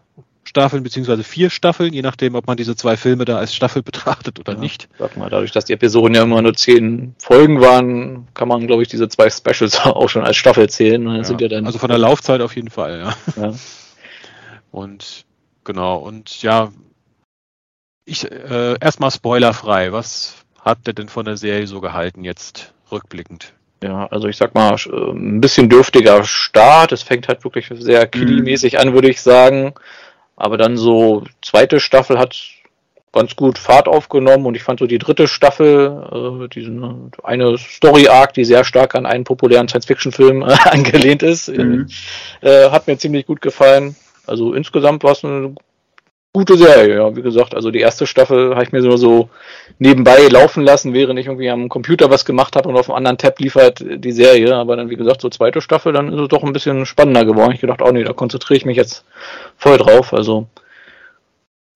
Staffeln 0.48 0.82
beziehungsweise 0.82 1.22
vier 1.22 1.50
Staffeln, 1.50 1.92
je 1.92 2.00
nachdem, 2.00 2.34
ob 2.34 2.46
man 2.46 2.56
diese 2.56 2.74
zwei 2.74 2.96
Filme 2.96 3.26
da 3.26 3.36
als 3.36 3.54
Staffel 3.54 3.82
betrachtet 3.84 4.40
oder 4.40 4.54
ja, 4.54 4.58
nicht. 4.58 4.88
Sag 4.98 5.16
mal, 5.16 5.28
dadurch, 5.28 5.52
dass 5.52 5.66
die 5.66 5.74
Episoden 5.74 6.14
ja 6.14 6.22
immer 6.22 6.40
nur 6.40 6.54
zehn 6.54 7.14
Folgen 7.18 7.60
waren, 7.60 8.26
kann 8.34 8.48
man, 8.48 8.66
glaube 8.66 8.82
ich, 8.82 8.88
diese 8.88 9.08
zwei 9.08 9.28
Specials 9.30 9.78
auch 9.84 10.08
schon 10.08 10.24
als 10.24 10.36
Staffel 10.36 10.68
zählen. 10.68 11.06
Ja 11.06 11.66
also 11.66 11.78
von 11.78 11.90
der 11.90 11.98
Laufzeit 11.98 12.40
auf 12.40 12.56
jeden 12.56 12.70
Fall, 12.70 12.98
ja. 12.98 13.42
ja. 13.42 13.54
Und 14.70 15.24
genau, 15.64 15.96
und 15.96 16.42
ja, 16.42 16.70
ich 18.04 18.30
äh, 18.30 18.76
erstmal 18.78 19.10
spoilerfrei. 19.10 19.92
Was 19.92 20.44
hat 20.60 20.86
der 20.86 20.94
denn 20.94 21.08
von 21.08 21.24
der 21.24 21.36
Serie 21.36 21.66
so 21.66 21.80
gehalten 21.80 22.24
jetzt 22.24 22.72
rückblickend? 22.90 23.52
Ja, 23.82 24.06
also 24.06 24.26
ich 24.26 24.36
sag 24.36 24.54
mal, 24.54 24.76
ein 24.92 25.40
bisschen 25.40 25.68
dürftiger 25.68 26.24
Start. 26.24 26.92
Es 26.92 27.02
fängt 27.02 27.28
halt 27.28 27.44
wirklich 27.44 27.70
sehr 27.72 28.06
mhm. 28.06 28.10
kiddie-mäßig 28.10 28.78
an, 28.78 28.92
würde 28.92 29.08
ich 29.08 29.20
sagen. 29.20 29.74
Aber 30.36 30.56
dann 30.56 30.76
so 30.76 31.24
zweite 31.42 31.80
Staffel 31.80 32.18
hat 32.18 32.36
ganz 33.12 33.36
gut 33.36 33.58
Fahrt 33.58 33.88
aufgenommen 33.88 34.46
und 34.46 34.54
ich 34.54 34.62
fand 34.62 34.80
so 34.80 34.86
die 34.86 34.98
dritte 34.98 35.28
Staffel, 35.28 36.44
äh, 36.44 36.48
diesen 36.48 37.10
eine 37.22 37.56
Story-Arc, 37.56 38.34
die 38.34 38.44
sehr 38.44 38.64
stark 38.64 38.94
an 38.94 39.06
einen 39.06 39.24
populären 39.24 39.68
Science-Fiction-Film 39.68 40.42
äh, 40.42 40.56
angelehnt 40.64 41.22
ist, 41.22 41.48
mhm. 41.48 41.88
äh, 42.40 42.70
hat 42.70 42.86
mir 42.86 42.98
ziemlich 42.98 43.26
gut 43.26 43.40
gefallen. 43.40 43.96
Also 44.26 44.52
insgesamt 44.52 45.04
war 45.04 45.12
es 45.12 45.24
eine 45.24 45.54
gute 46.32 46.56
Serie, 46.56 46.96
ja. 46.96 47.16
Wie 47.16 47.22
gesagt, 47.22 47.54
also 47.54 47.70
die 47.70 47.80
erste 47.80 48.06
Staffel 48.06 48.54
habe 48.54 48.64
ich 48.64 48.72
mir 48.72 48.82
nur 48.82 48.98
so 48.98 49.28
nebenbei 49.78 50.28
laufen 50.28 50.62
lassen, 50.62 50.94
während 50.94 51.18
ich 51.18 51.26
irgendwie 51.26 51.50
am 51.50 51.68
Computer 51.68 52.10
was 52.10 52.24
gemacht 52.24 52.56
habe 52.56 52.68
und 52.68 52.76
auf 52.76 52.88
einem 52.88 52.96
anderen 52.96 53.18
Tab 53.18 53.38
liefert 53.40 53.82
die 53.84 54.12
Serie. 54.12 54.54
Aber 54.54 54.76
dann, 54.76 54.90
wie 54.90 54.96
gesagt, 54.96 55.20
so 55.20 55.28
zweite 55.30 55.60
Staffel, 55.60 55.92
dann 55.92 56.12
ist 56.12 56.20
es 56.20 56.28
doch 56.28 56.42
ein 56.42 56.52
bisschen 56.52 56.86
spannender 56.86 57.24
geworden. 57.24 57.52
Ich 57.52 57.60
gedacht, 57.60 57.82
oh 57.82 57.90
nee, 57.90 58.04
da 58.04 58.12
konzentriere 58.12 58.58
ich 58.58 58.66
mich 58.66 58.76
jetzt 58.76 59.04
voll 59.56 59.78
drauf. 59.78 60.12
Also, 60.12 60.46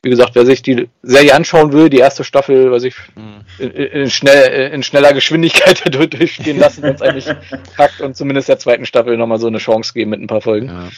wie 0.03 0.11
gesagt, 0.11 0.35
wer 0.35 0.45
sich 0.45 0.63
die 0.63 0.89
Serie 1.03 1.35
anschauen 1.35 1.73
will, 1.73 1.89
die 1.89 1.99
erste 1.99 2.25
Staffel, 2.25 2.73
was 2.73 2.83
ich 2.83 2.97
mhm. 3.15 3.45
in, 3.59 3.71
in, 3.71 4.11
schnell, 4.11 4.73
in 4.73 4.83
schneller 4.83 5.13
Geschwindigkeit 5.13 5.83
durchgehen 5.95 6.59
lassen, 6.59 6.83
wenn 6.83 6.95
es 6.95 7.03
eigentlich 7.03 7.29
packt 7.77 8.01
und 8.01 8.17
zumindest 8.17 8.49
der 8.49 8.59
zweiten 8.59 8.85
Staffel 8.85 9.17
nochmal 9.17 9.39
so 9.39 9.47
eine 9.47 9.59
Chance 9.59 9.93
geben 9.95 10.11
mit 10.11 10.21
ein 10.21 10.27
paar 10.27 10.41
Folgen. 10.41 10.67
Ja. 10.67 10.89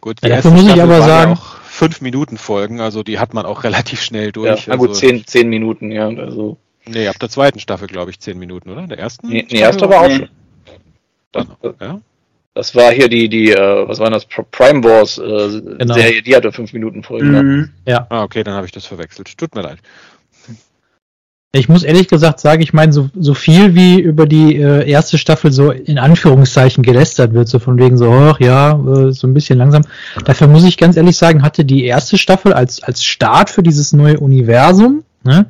Gut, 0.00 0.22
die 0.22 0.28
ja, 0.28 0.36
erste 0.36 0.50
muss 0.50 0.66
ich 0.66 0.80
aber 0.80 1.02
sagen, 1.02 1.32
auch 1.32 1.59
fünf 1.80 2.02
Minuten 2.02 2.36
Folgen, 2.36 2.78
also 2.80 3.02
die 3.02 3.18
hat 3.18 3.32
man 3.32 3.46
auch 3.46 3.64
relativ 3.64 4.02
schnell 4.02 4.32
durch. 4.32 4.66
Ja, 4.66 4.72
na 4.72 4.76
gut, 4.76 4.90
also, 4.90 5.00
zehn, 5.00 5.26
zehn 5.26 5.48
Minuten, 5.48 5.90
ja. 5.90 6.08
Also. 6.08 6.58
Nee, 6.86 7.08
ab 7.08 7.18
der 7.18 7.30
zweiten 7.30 7.58
Staffel, 7.58 7.88
glaube 7.88 8.10
ich, 8.10 8.20
zehn 8.20 8.38
Minuten, 8.38 8.70
oder? 8.70 8.86
Der 8.86 8.98
ersten? 8.98 9.28
Nee, 9.28 9.46
nee 9.50 9.60
erste 9.60 9.88
war 9.88 10.02
auch 10.02 10.10
schon. 10.10 10.28
Dann, 11.32 11.48
ja. 11.80 12.00
Das 12.54 12.74
war 12.74 12.90
hier 12.90 13.08
die, 13.08 13.28
die, 13.28 13.52
äh, 13.52 13.88
was 13.88 14.00
war 14.00 14.10
das, 14.10 14.26
Prime 14.26 14.82
Wars 14.82 15.18
äh, 15.18 15.60
genau. 15.78 15.94
Serie, 15.94 16.20
die 16.20 16.34
hatte 16.34 16.50
fünf 16.52 16.72
Minuten 16.72 17.02
Folgen. 17.02 17.30
Ne? 17.30 17.42
Mhm. 17.42 17.70
Ja. 17.86 18.06
Ah, 18.10 18.24
okay, 18.24 18.42
dann 18.42 18.54
habe 18.54 18.66
ich 18.66 18.72
das 18.72 18.86
verwechselt. 18.86 19.38
Tut 19.38 19.54
mir 19.54 19.62
leid. 19.62 19.78
Ich 21.52 21.68
muss 21.68 21.82
ehrlich 21.82 22.06
gesagt 22.06 22.38
sagen, 22.38 22.62
ich 22.62 22.72
meine, 22.72 22.92
so, 22.92 23.10
so 23.18 23.34
viel 23.34 23.74
wie 23.74 23.98
über 23.98 24.26
die 24.26 24.54
äh, 24.54 24.88
erste 24.88 25.18
Staffel 25.18 25.50
so 25.50 25.72
in 25.72 25.98
Anführungszeichen 25.98 26.84
gelästert 26.84 27.32
wird, 27.34 27.48
so 27.48 27.58
von 27.58 27.76
wegen 27.76 27.98
so, 27.98 28.12
ach 28.12 28.38
ja, 28.38 28.74
äh, 28.74 29.10
so 29.10 29.26
ein 29.26 29.34
bisschen 29.34 29.58
langsam. 29.58 29.82
Dafür 30.24 30.46
muss 30.46 30.62
ich 30.62 30.78
ganz 30.78 30.96
ehrlich 30.96 31.16
sagen, 31.16 31.42
hatte 31.42 31.64
die 31.64 31.84
erste 31.84 32.18
Staffel 32.18 32.52
als, 32.52 32.84
als 32.84 33.02
Start 33.02 33.50
für 33.50 33.64
dieses 33.64 33.92
neue 33.92 34.20
Universum, 34.20 35.02
ne, 35.24 35.46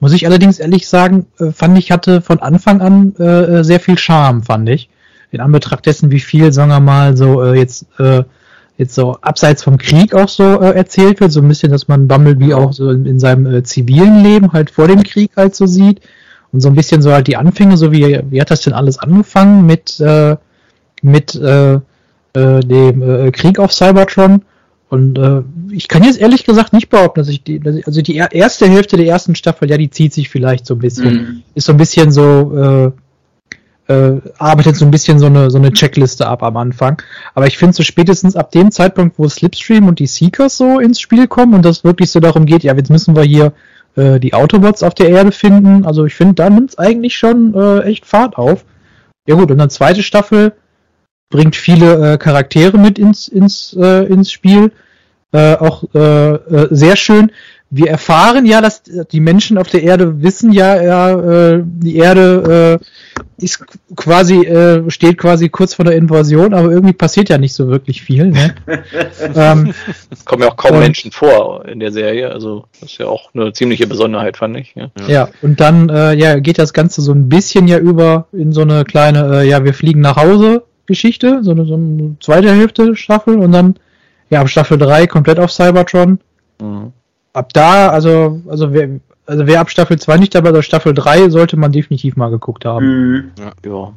muss 0.00 0.14
ich 0.14 0.26
allerdings 0.26 0.60
ehrlich 0.60 0.88
sagen, 0.88 1.26
äh, 1.38 1.50
fand 1.50 1.76
ich, 1.76 1.90
hatte 1.90 2.22
von 2.22 2.40
Anfang 2.40 2.80
an 2.80 3.14
äh, 3.16 3.62
sehr 3.62 3.80
viel 3.80 3.98
Charme, 3.98 4.42
fand 4.42 4.70
ich. 4.70 4.88
In 5.30 5.40
Anbetracht 5.40 5.84
dessen, 5.84 6.10
wie 6.10 6.20
viel, 6.20 6.54
sagen 6.54 6.70
wir 6.70 6.80
mal, 6.80 7.18
so 7.18 7.42
äh, 7.42 7.58
jetzt 7.58 7.86
äh, 7.98 8.24
jetzt 8.76 8.94
so 8.94 9.16
abseits 9.20 9.62
vom 9.62 9.78
Krieg 9.78 10.14
auch 10.14 10.28
so 10.28 10.60
äh, 10.60 10.74
erzählt 10.74 11.20
wird, 11.20 11.32
so 11.32 11.40
ein 11.40 11.48
bisschen, 11.48 11.70
dass 11.70 11.88
man 11.88 12.08
Bumblebee 12.08 12.54
auch 12.54 12.72
so 12.72 12.90
in, 12.90 13.06
in 13.06 13.20
seinem 13.20 13.46
äh, 13.46 13.62
zivilen 13.62 14.22
Leben 14.22 14.52
halt 14.52 14.70
vor 14.70 14.88
dem 14.88 15.02
Krieg 15.02 15.32
halt 15.36 15.54
so 15.54 15.66
sieht. 15.66 16.00
Und 16.52 16.60
so 16.60 16.68
ein 16.68 16.74
bisschen 16.74 17.02
so 17.02 17.12
halt 17.12 17.26
die 17.26 17.36
Anfänge, 17.36 17.76
so 17.76 17.90
wie, 17.90 18.20
wie 18.30 18.40
hat 18.40 18.50
das 18.50 18.60
denn 18.60 18.74
alles 18.74 18.98
angefangen 18.98 19.66
mit, 19.66 19.98
äh, 19.98 20.36
mit 21.02 21.34
äh, 21.34 21.74
äh, 21.74 21.80
dem 22.32 23.02
äh, 23.02 23.30
Krieg 23.32 23.58
auf 23.58 23.72
Cybertron? 23.72 24.44
Und 24.88 25.18
äh, 25.18 25.42
ich 25.72 25.88
kann 25.88 26.04
jetzt 26.04 26.20
ehrlich 26.20 26.44
gesagt 26.44 26.72
nicht 26.72 26.90
behaupten, 26.90 27.18
dass 27.18 27.28
ich 27.28 27.42
die, 27.42 27.58
dass 27.58 27.74
ich, 27.74 27.86
also 27.86 28.00
die 28.00 28.14
erste 28.14 28.68
Hälfte 28.68 28.96
der 28.96 29.06
ersten 29.06 29.34
Staffel, 29.34 29.68
ja, 29.68 29.76
die 29.76 29.90
zieht 29.90 30.12
sich 30.12 30.28
vielleicht 30.28 30.66
so 30.66 30.74
ein 30.74 30.78
bisschen, 30.78 31.14
mhm. 31.14 31.42
ist 31.56 31.66
so 31.66 31.72
ein 31.72 31.78
bisschen 31.78 32.12
so, 32.12 32.56
äh, 32.56 32.92
äh, 33.88 34.20
arbeitet 34.38 34.76
so 34.76 34.84
ein 34.84 34.90
bisschen 34.90 35.18
so 35.18 35.26
eine, 35.26 35.50
so 35.50 35.58
eine 35.58 35.72
Checkliste 35.72 36.26
ab 36.26 36.42
am 36.42 36.56
Anfang. 36.56 37.02
Aber 37.34 37.46
ich 37.46 37.58
finde 37.58 37.74
so 37.74 37.82
spätestens 37.82 38.36
ab 38.36 38.50
dem 38.50 38.70
Zeitpunkt, 38.70 39.18
wo 39.18 39.28
Slipstream 39.28 39.88
und 39.88 39.98
die 39.98 40.06
Seekers 40.06 40.56
so 40.56 40.78
ins 40.78 41.00
Spiel 41.00 41.26
kommen 41.26 41.54
und 41.54 41.64
das 41.64 41.84
wirklich 41.84 42.10
so 42.10 42.20
darum 42.20 42.46
geht, 42.46 42.62
ja, 42.62 42.74
jetzt 42.74 42.90
müssen 42.90 43.14
wir 43.14 43.24
hier 43.24 43.52
äh, 43.96 44.18
die 44.18 44.34
Autobots 44.34 44.82
auf 44.82 44.94
der 44.94 45.10
Erde 45.10 45.32
finden. 45.32 45.84
Also 45.84 46.04
ich 46.06 46.14
finde, 46.14 46.34
da 46.34 46.50
nimmt 46.50 46.70
es 46.70 46.78
eigentlich 46.78 47.16
schon 47.16 47.54
äh, 47.54 47.80
echt 47.80 48.06
Fahrt 48.06 48.36
auf. 48.36 48.64
Ja 49.26 49.34
gut, 49.34 49.50
und 49.50 49.58
dann 49.58 49.70
zweite 49.70 50.02
Staffel 50.02 50.52
bringt 51.30 51.56
viele 51.56 52.12
äh, 52.12 52.18
Charaktere 52.18 52.78
mit 52.78 52.98
ins, 52.98 53.28
ins, 53.28 53.76
äh, 53.78 54.04
ins 54.06 54.30
Spiel. 54.30 54.72
Äh, 55.32 55.56
auch 55.56 55.82
äh, 55.94 55.98
äh, 55.98 56.68
sehr 56.70 56.94
schön 56.94 57.32
wir 57.76 57.90
erfahren 57.90 58.46
ja, 58.46 58.60
dass 58.60 58.82
die 58.84 59.20
Menschen 59.20 59.58
auf 59.58 59.68
der 59.68 59.82
Erde 59.82 60.22
wissen 60.22 60.52
ja, 60.52 60.80
ja 60.80 61.54
äh, 61.54 61.62
die 61.64 61.96
Erde 61.96 62.80
äh, 62.80 63.42
ist 63.44 63.64
quasi 63.96 64.46
äh, 64.46 64.88
steht 64.90 65.18
quasi 65.18 65.48
kurz 65.48 65.74
vor 65.74 65.84
der 65.84 65.96
Invasion, 65.96 66.54
aber 66.54 66.70
irgendwie 66.70 66.92
passiert 66.92 67.28
ja 67.28 67.38
nicht 67.38 67.52
so 67.52 67.66
wirklich 67.66 68.02
viel. 68.02 68.28
Ne? 68.28 68.54
ähm, 69.34 69.74
es 70.08 70.24
kommen 70.24 70.42
ja 70.42 70.50
auch 70.50 70.56
kaum 70.56 70.74
und, 70.74 70.80
Menschen 70.80 71.10
vor 71.10 71.64
in 71.66 71.80
der 71.80 71.90
Serie, 71.90 72.30
also 72.30 72.66
das 72.80 72.92
ist 72.92 72.98
ja 72.98 73.06
auch 73.06 73.34
eine 73.34 73.52
ziemliche 73.52 73.88
Besonderheit, 73.88 74.36
fand 74.36 74.56
ich. 74.56 74.74
Ja, 74.76 74.90
ja 75.08 75.28
und 75.42 75.58
dann 75.58 75.88
äh, 75.88 76.14
ja 76.14 76.38
geht 76.38 76.58
das 76.58 76.74
Ganze 76.74 77.02
so 77.02 77.12
ein 77.12 77.28
bisschen 77.28 77.66
ja 77.66 77.78
über 77.78 78.28
in 78.30 78.52
so 78.52 78.60
eine 78.60 78.84
kleine, 78.84 79.40
äh, 79.40 79.48
ja 79.48 79.64
wir 79.64 79.74
fliegen 79.74 80.00
nach 80.00 80.16
Hause 80.16 80.62
Geschichte, 80.86 81.40
so 81.42 81.50
eine, 81.50 81.64
so 81.64 81.74
eine 81.74 82.16
zweite 82.20 82.52
Hälfte 82.52 82.94
Staffel 82.94 83.38
und 83.38 83.50
dann 83.50 83.74
ja 84.30 84.40
ab 84.40 84.48
Staffel 84.48 84.78
3 84.78 85.08
komplett 85.08 85.40
auf 85.40 85.50
Cybertron. 85.50 86.20
Mhm 86.62 86.92
ab 87.34 87.52
da, 87.52 87.90
also, 87.90 88.40
also 88.48 88.72
wer, 88.72 89.00
also 89.26 89.46
wer 89.46 89.60
ab 89.60 89.70
Staffel 89.70 89.98
2 89.98 90.16
nicht 90.16 90.34
dabei 90.34 90.50
ist, 90.50 90.64
Staffel 90.64 90.94
3 90.94 91.28
sollte 91.28 91.56
man 91.56 91.72
definitiv 91.72 92.16
mal 92.16 92.30
geguckt 92.30 92.64
haben. 92.64 92.86
Mhm. 92.86 93.32
Ja. 93.38 93.52
ja. 93.66 93.92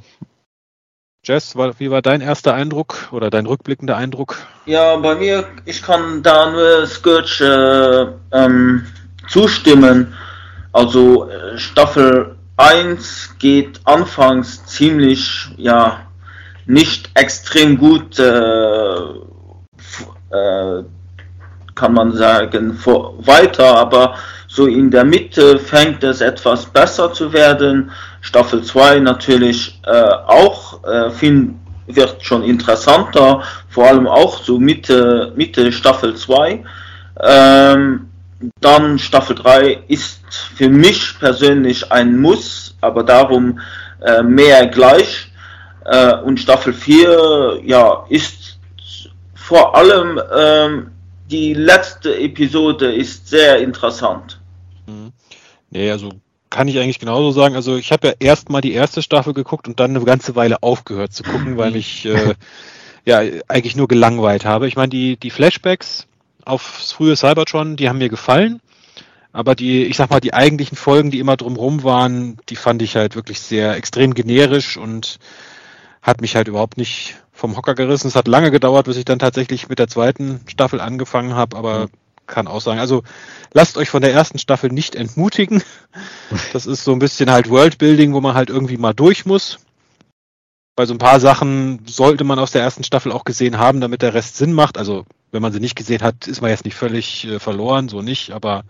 Jess, 1.24 1.56
wie 1.56 1.92
war 1.92 2.02
dein 2.02 2.22
erster 2.22 2.54
Eindruck 2.54 3.10
oder 3.12 3.30
dein 3.30 3.46
rückblickender 3.48 3.98
Eindruck? 3.98 4.38
Ja, 4.66 4.96
bei 4.96 5.16
mir, 5.16 5.46
ich 5.66 5.82
kann 5.82 6.24
da 6.24 6.52
nur 6.52 6.88
Scourge 6.88 8.18
äh, 8.32 8.38
ähm, 8.38 8.86
zustimmen. 9.28 10.14
Also 10.72 11.30
äh, 11.30 11.58
Staffel 11.58 12.38
1 12.56 13.36
geht 13.40 13.82
anfangs 13.84 14.66
ziemlich, 14.66 15.50
ja, 15.58 16.08
nicht 16.66 17.10
extrem 17.14 17.78
gut 17.78 18.20
äh, 18.20 19.00
äh, 20.32 20.84
kann 21.78 21.94
man 21.94 22.12
sagen, 22.12 22.74
vor, 22.74 23.14
weiter, 23.20 23.78
aber 23.78 24.16
so 24.48 24.66
in 24.66 24.90
der 24.90 25.06
Mitte 25.06 25.60
fängt 25.60 26.04
es 26.04 26.20
etwas 26.20 26.66
besser 26.66 27.14
zu 27.14 27.32
werden. 27.32 27.92
Staffel 28.22 28.64
2 28.64 29.00
natürlich 29.00 29.80
äh, 29.86 29.92
auch 29.92 30.84
äh, 30.84 31.12
find, 31.12 31.56
wird 31.86 32.18
schon 32.22 32.44
interessanter, 32.44 33.44
vor 33.70 33.88
allem 33.88 34.08
auch 34.08 34.42
so 34.42 34.60
Mitte, 34.60 35.32
Mitte 35.36 35.72
Staffel 35.72 36.16
2. 36.16 36.64
Ähm, 37.22 38.10
dann 38.60 39.00
Staffel 39.00 39.36
3 39.36 39.84
ist 39.88 40.22
für 40.56 40.70
mich 40.70 41.18
persönlich 41.20 41.92
ein 41.92 42.20
Muss, 42.20 42.76
aber 42.82 43.04
darum 43.04 43.60
äh, 44.02 44.24
mehr 44.24 44.68
gleich. 44.68 45.32
Äh, 45.86 46.16
und 46.18 46.40
Staffel 46.40 46.74
4 46.74 47.62
ja, 47.64 48.06
ist 48.10 48.60
vor 49.34 49.76
allem 49.76 50.20
ähm, 50.36 50.92
die 51.30 51.54
letzte 51.54 52.18
Episode 52.18 52.94
ist 52.94 53.28
sehr 53.28 53.60
interessant. 53.60 54.40
Mhm. 54.88 55.12
Nee, 55.70 55.92
also 55.92 56.12
kann 56.50 56.68
ich 56.68 56.80
eigentlich 56.80 57.00
genauso 57.00 57.32
sagen. 57.32 57.56
Also 57.56 57.76
ich 57.76 57.92
habe 57.92 58.08
ja 58.08 58.14
erst 58.20 58.50
mal 58.50 58.62
die 58.62 58.74
erste 58.74 59.02
Staffel 59.02 59.34
geguckt 59.34 59.68
und 59.68 59.80
dann 59.80 59.96
eine 59.96 60.06
ganze 60.06 60.36
Weile 60.36 60.64
aufgehört 60.64 61.14
zu 61.14 61.24
gucken, 61.24 61.58
weil 61.58 61.72
mich 61.72 62.06
äh, 62.06 62.36
ja 63.06 63.22
eigentlich 63.48 63.76
nur 63.76 63.88
gelangweilt 63.88 64.46
habe. 64.46 64.68
Ich 64.68 64.76
meine, 64.76 64.90
die, 64.90 65.18
die 65.18 65.30
Flashbacks 65.30 66.08
aufs 66.46 66.94
frühe 66.94 67.16
Cybertron, 67.16 67.76
die 67.76 67.90
haben 67.90 67.98
mir 67.98 68.10
gefallen. 68.10 68.62
Aber 69.34 69.54
die, 69.54 69.84
ich 69.84 69.98
sag 69.98 70.10
mal, 70.10 70.22
die 70.22 70.34
eigentlichen 70.34 70.78
Folgen, 70.78 71.12
die 71.12 71.20
immer 71.20 71.38
drumrum 71.38 71.84
waren, 71.84 72.38
die 72.50 72.56
fand 72.56 72.82
ich 72.82 72.96
halt 72.96 73.16
wirklich 73.16 73.40
sehr 73.40 73.76
extrem 73.76 74.14
generisch 74.14 74.78
und 74.78 75.20
hat 76.02 76.22
mich 76.22 76.36
halt 76.36 76.48
überhaupt 76.48 76.78
nicht 76.78 77.18
vom 77.38 77.56
Hocker 77.56 77.76
gerissen. 77.76 78.08
Es 78.08 78.16
hat 78.16 78.28
lange 78.28 78.52
gedauert, 78.52 78.88
bis 78.88 78.98
ich 78.98 79.06
dann 79.06 79.20
tatsächlich 79.20 79.70
mit 79.70 79.80
der 79.80 79.88
zweiten 79.88 80.42
Staffel 80.48 80.82
angefangen 80.82 81.36
habe, 81.36 81.56
aber 81.56 81.86
mhm. 81.86 81.90
kann 82.26 82.48
auch 82.48 82.62
sagen, 82.62 82.80
also 82.80 83.04
lasst 83.54 83.78
euch 83.78 83.90
von 83.90 84.02
der 84.02 84.12
ersten 84.12 84.40
Staffel 84.40 84.72
nicht 84.72 84.96
entmutigen. 84.96 85.64
Das 86.54 86.66
ist 86.66 86.84
so 86.84 86.92
ein 86.92 87.00
bisschen 87.00 87.32
halt 87.32 87.50
Worldbuilding, 87.50 88.14
wo 88.14 88.22
man 88.22 88.36
halt 88.36 88.50
irgendwie 88.50 88.78
mal 88.78 88.94
durch 88.94 89.26
muss. 89.26 89.60
Bei 90.76 90.86
so 90.86 90.94
ein 90.94 91.00
paar 91.00 91.20
Sachen 91.20 91.82
sollte 91.88 92.24
man 92.24 92.38
aus 92.38 92.52
der 92.52 92.62
ersten 92.62 92.84
Staffel 92.84 93.12
auch 93.12 93.24
gesehen 93.24 93.58
haben, 93.58 93.82
damit 93.82 94.04
der 94.04 94.14
Rest 94.14 94.38
Sinn 94.38 94.54
macht. 94.54 94.78
Also 94.78 95.06
wenn 95.32 95.42
man 95.42 95.54
sie 95.54 95.60
nicht 95.60 95.76
gesehen 95.76 96.04
hat, 96.04 96.28
ist 96.28 96.42
man 96.42 96.52
jetzt 96.52 96.66
nicht 96.66 96.76
völlig 96.76 97.26
äh, 97.26 97.40
verloren, 97.40 97.90
so 97.90 98.02
nicht, 98.02 98.32
aber 98.32 98.64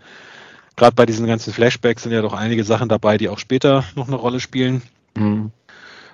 gerade 0.76 0.94
bei 0.94 1.04
diesen 1.04 1.26
ganzen 1.26 1.52
Flashbacks 1.52 2.04
sind 2.04 2.12
ja 2.12 2.22
doch 2.22 2.32
einige 2.32 2.64
Sachen 2.64 2.88
dabei, 2.88 3.18
die 3.18 3.28
auch 3.28 3.38
später 3.38 3.84
noch 3.94 4.06
eine 4.06 4.16
Rolle 4.16 4.40
spielen. 4.40 4.82
Mhm. 5.16 5.50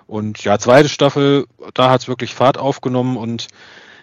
Und 0.07 0.45
ja, 0.45 0.59
zweite 0.59 0.89
Staffel, 0.89 1.47
da 1.75 1.91
hat 1.91 2.03
es 2.03 2.09
wirklich 2.09 2.35
Fahrt 2.35 2.59
aufgenommen 2.59 3.17
und 3.17 3.49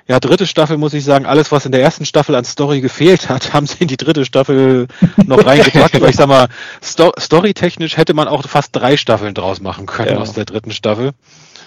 ja, 0.08 0.20
dritte 0.20 0.48
Staffel 0.48 0.78
muss 0.78 0.94
ich 0.94 1.06
sagen, 1.06 1.26
alles, 1.26 1.52
was 1.52 1.66
in 1.66 1.72
der 1.72 1.82
ersten 1.82 2.06
Staffel 2.06 2.36
an 2.36 2.44
Story 2.44 2.82
gefehlt 2.82 3.30
hat, 3.30 3.54
haben 3.54 3.68
sie 3.68 3.78
in 3.80 3.88
die 3.88 3.98
dritte 3.98 4.26
Staffel 4.26 4.88
noch 5.26 5.46
reingepackt. 5.46 5.96
Aber 5.96 6.10
ich 6.10 6.16
sag 6.16 6.28
mal, 6.28 6.48
Sto 6.84 7.12
storytechnisch 7.18 7.98
hätte 7.98 8.14
man 8.14 8.28
auch 8.28 8.46
fast 8.48 8.76
drei 8.76 8.98
Staffeln 8.98 9.34
draus 9.34 9.62
machen 9.62 9.86
können 9.86 10.16
ja. 10.16 10.18
aus 10.18 10.34
der 10.34 10.46
dritten 10.46 10.72
Staffel. 10.72 11.12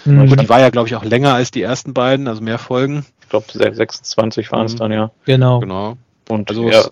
Mhm. 0.05 0.31
Und 0.31 0.41
die 0.41 0.49
war 0.49 0.61
ja, 0.61 0.71
glaube 0.71 0.89
ich, 0.89 0.97
auch 0.97 1.05
länger 1.05 1.35
als 1.35 1.53
die 1.53 1.63
ersten 1.63 1.95
beiden, 1.95 2.29
also 2.29 2.43
mehr 2.43 2.59
Folgen. 2.59 3.07
Ich 3.23 3.29
glaube, 3.29 3.47
26 3.51 4.53
waren 4.53 4.67
es 4.67 4.75
mhm. 4.75 4.79
dann, 4.79 4.93
ja. 4.93 5.11
Genau. 5.25 5.61
Genau. 5.61 5.97
Und 6.29 6.51
also 6.51 6.69
ja. 6.69 6.85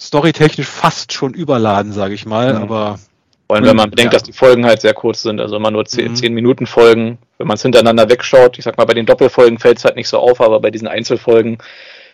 storytechnisch 0.00 0.66
fast 0.66 1.12
schon 1.12 1.34
überladen, 1.34 1.92
sage 1.92 2.14
ich 2.14 2.26
mal, 2.26 2.54
mhm. 2.54 2.62
aber 2.62 2.98
vor 3.46 3.56
allem, 3.56 3.64
wenn 3.64 3.76
man 3.76 3.90
bedenkt, 3.90 4.12
ja. 4.12 4.18
dass 4.18 4.24
die 4.24 4.32
Folgen 4.32 4.66
halt 4.66 4.80
sehr 4.80 4.94
kurz 4.94 5.22
sind, 5.22 5.40
also 5.40 5.56
immer 5.56 5.70
nur 5.70 5.84
10, 5.84 6.10
mhm. 6.10 6.16
10 6.16 6.34
Minuten 6.34 6.66
Folgen. 6.66 7.18
Wenn 7.38 7.46
man 7.46 7.54
es 7.54 7.62
hintereinander 7.62 8.08
wegschaut, 8.08 8.58
ich 8.58 8.64
sag 8.64 8.76
mal, 8.76 8.86
bei 8.86 8.94
den 8.94 9.06
Doppelfolgen 9.06 9.58
fällt 9.58 9.78
es 9.78 9.84
halt 9.84 9.94
nicht 9.94 10.08
so 10.08 10.18
auf, 10.18 10.40
aber 10.40 10.58
bei 10.58 10.70
diesen 10.70 10.88
Einzelfolgen, 10.88 11.58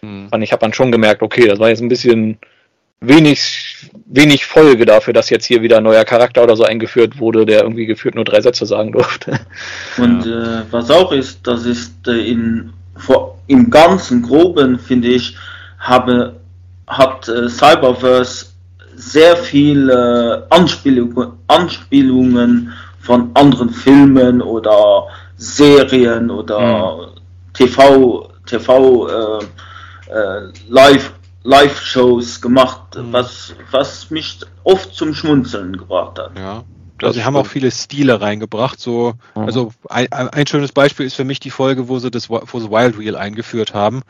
mhm. 0.03 0.29
fand 0.29 0.45
ich, 0.45 0.53
hat 0.53 0.61
man 0.61 0.75
schon 0.75 0.93
gemerkt, 0.93 1.23
okay, 1.23 1.49
das 1.49 1.59
war 1.59 1.71
jetzt 1.71 1.81
ein 1.81 1.89
bisschen 1.89 2.39
wenig, 3.01 3.91
wenig 4.07 4.45
Folge 4.45 4.85
dafür, 4.85 5.15
dass 5.15 5.31
jetzt 5.31 5.47
hier 5.47 5.63
wieder 5.63 5.79
ein 5.79 5.85
neuer 5.85 6.05
Charakter 6.05 6.43
oder 6.43 6.55
so 6.55 6.65
eingeführt 6.65 7.19
wurde, 7.19 7.47
der 7.47 7.63
irgendwie 7.63 7.87
geführt 7.87 8.15
nur 8.15 8.25
drei 8.25 8.43
Sätze 8.43 8.67
sagen 8.67 8.93
durfte. 8.93 9.41
Und 9.97 10.27
ja. 10.27 10.61
äh, 10.61 10.65
was 10.71 10.91
auch 10.91 11.13
ist, 11.13 11.47
das 11.47 11.65
ist 11.65 12.07
äh, 12.09 12.31
in, 12.31 12.75
vor, 12.97 13.39
im 13.47 13.71
ganzen 13.71 14.21
Groben, 14.21 14.79
finde 14.79 15.09
ich, 15.09 15.37
habe, 15.79 16.37
hat 16.87 17.27
äh, 17.29 17.49
Cyberverse 17.49 18.52
sehr 18.95 19.37
viele 19.37 20.47
Anspielungen, 20.51 21.33
Anspielungen 21.47 22.73
von 23.01 23.31
anderen 23.35 23.71
Filmen 23.71 24.41
oder 24.41 25.09
Serien 25.37 26.31
oder 26.31 26.97
mhm. 26.97 27.21
TV, 27.53 28.31
TV 28.47 29.09
äh, 29.09 29.45
äh, 30.13 30.53
Live, 30.69 31.13
Live-Shows 31.43 32.41
gemacht, 32.41 32.97
mhm. 32.97 33.13
was, 33.13 33.55
was 33.71 34.11
mich 34.11 34.41
oft 34.65 34.95
zum 34.95 35.15
Schmunzeln 35.15 35.77
gebracht 35.77 36.19
hat. 36.19 36.39
Ja. 36.39 36.63
also 37.03 37.19
sie 37.19 37.25
haben 37.25 37.37
auch 37.37 37.47
viele 37.47 37.71
Stile 37.71 38.21
reingebracht. 38.21 38.79
So, 38.79 39.15
mhm. 39.35 39.43
also 39.43 39.73
ein, 39.89 40.13
ein, 40.13 40.47
schönes 40.47 40.73
Beispiel 40.73 41.07
ist 41.07 41.15
für 41.15 41.25
mich 41.25 41.41
die 41.41 41.51
Folge, 41.51 41.89
wo 41.89 41.99
sie 41.99 42.11
das, 42.11 42.31
wo 42.31 42.61
sie 42.61 42.71
Wild 42.71 42.99
Wheel 42.99 43.17
eingeführt 43.17 43.75
haben, 43.75 44.03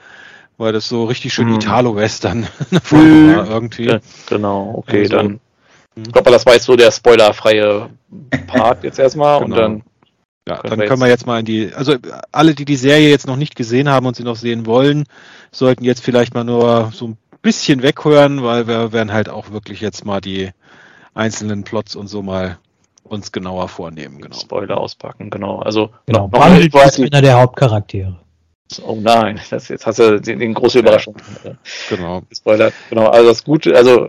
weil 0.63 0.73
das 0.73 0.89
so 0.89 1.05
richtig 1.05 1.35
schön 1.35 1.49
mhm. 1.49 1.57
Italo-Western 1.57 2.41
mhm. 2.71 3.37
war 3.37 3.51
irgendwie. 3.51 3.87
Ja, 3.87 3.99
genau, 4.29 4.75
okay, 4.77 5.01
also, 5.01 5.17
dann. 5.17 5.27
Mhm. 5.95 6.03
Ich 6.07 6.13
glaube, 6.13 6.31
das 6.31 6.47
war 6.47 6.55
jetzt 6.55 6.65
so 6.65 6.77
der 6.77 6.93
spoilerfreie 6.93 7.91
Part 8.47 8.85
jetzt 8.85 8.99
erstmal 8.99 9.41
genau. 9.41 9.45
und 9.45 9.61
dann. 9.61 9.83
Ja, 10.49 10.57
können 10.57 10.71
dann 10.71 10.81
wir 10.81 10.87
können 10.89 11.01
wir 11.01 11.09
jetzt 11.09 11.27
mal 11.27 11.39
in 11.39 11.45
die, 11.45 11.73
also 11.73 11.97
alle, 12.33 12.55
die 12.55 12.65
die 12.65 12.77
Serie 12.77 13.11
jetzt 13.11 13.29
noch 13.29 13.37
nicht 13.37 13.55
gesehen 13.55 13.89
haben 13.89 14.07
und 14.07 14.17
sie 14.17 14.25
noch 14.25 14.35
sehen 14.35 14.67
wollen, 14.67 15.05
sollten 15.53 15.85
jetzt 15.85 16.03
vielleicht 16.03 16.35
mal 16.35 16.43
nur 16.43 16.91
so 16.93 17.09
ein 17.09 17.19
bisschen 17.43 17.83
weghören, 17.83 18.43
weil 18.43 18.67
wir 18.67 18.93
werden 18.93 19.13
halt 19.13 19.29
auch 19.29 19.53
wirklich 19.53 19.81
jetzt 19.81 20.05
mal 20.05 20.21
die 20.21 20.51
einzelnen 21.15 21.63
Plots 21.63 21.95
und 21.95 22.09
so 22.09 22.23
mal 22.23 22.59
uns 23.05 23.31
genauer 23.31 23.69
vornehmen. 23.69 24.21
Genau. 24.21 24.37
Spoiler 24.37 24.79
auspacken, 24.79 25.31
genau. 25.31 25.61
Also 25.61 25.91
genau. 26.07 26.29
noch, 26.33 26.49
noch 26.49 26.87
ist 26.87 27.01
einer 27.01 27.23
der 27.23 27.41
Hauptcharaktere. 27.41 28.19
Oh 28.81 28.99
nein, 29.01 29.41
das, 29.51 29.69
jetzt 29.69 29.87
hast 29.87 29.99
du 29.99 30.21
den, 30.21 30.39
den 30.39 30.55
große 30.55 30.79
Überraschung. 30.79 31.17
Ja, 31.45 31.55
genau. 31.89 32.23
Spoiler, 32.35 32.73
genau. 32.89 33.07
Also 33.09 33.29
das 33.29 33.45
Gute, 33.45 33.75
also 33.77 34.09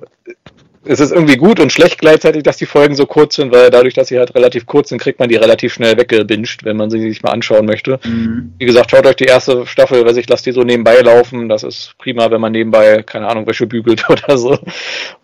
es 0.85 0.99
ist 0.99 1.11
irgendwie 1.11 1.37
gut 1.37 1.59
und 1.59 1.71
schlecht 1.71 1.99
gleichzeitig, 1.99 2.43
dass 2.43 2.57
die 2.57 2.65
Folgen 2.65 2.95
so 2.95 3.05
kurz 3.05 3.35
sind, 3.35 3.53
weil 3.53 3.69
dadurch, 3.69 3.93
dass 3.93 4.09
sie 4.09 4.19
halt 4.19 4.35
relativ 4.35 4.65
kurz 4.65 4.89
sind, 4.89 4.99
kriegt 4.99 5.19
man 5.19 5.29
die 5.29 5.35
relativ 5.35 5.73
schnell 5.73 5.97
weggebinged, 5.97 6.63
wenn 6.63 6.77
man 6.77 6.89
sie 6.89 6.99
sich 6.99 7.23
mal 7.23 7.31
anschauen 7.31 7.65
möchte. 7.65 7.99
Mhm. 8.03 8.53
Wie 8.57 8.65
gesagt, 8.65 8.91
schaut 8.91 9.05
euch 9.05 9.15
die 9.15 9.25
erste 9.25 9.65
Staffel, 9.65 10.05
weiß 10.05 10.17
ich, 10.17 10.27
lasst 10.27 10.45
die 10.45 10.51
so 10.51 10.61
nebenbei 10.61 10.99
laufen. 10.99 11.47
Das 11.47 11.63
ist 11.63 11.95
prima, 11.97 12.29
wenn 12.31 12.41
man 12.41 12.51
nebenbei, 12.51 13.01
keine 13.03 13.27
Ahnung, 13.27 13.47
Wäsche 13.47 13.67
bügelt 13.67 14.09
oder 14.09 14.37
so. 14.37 14.59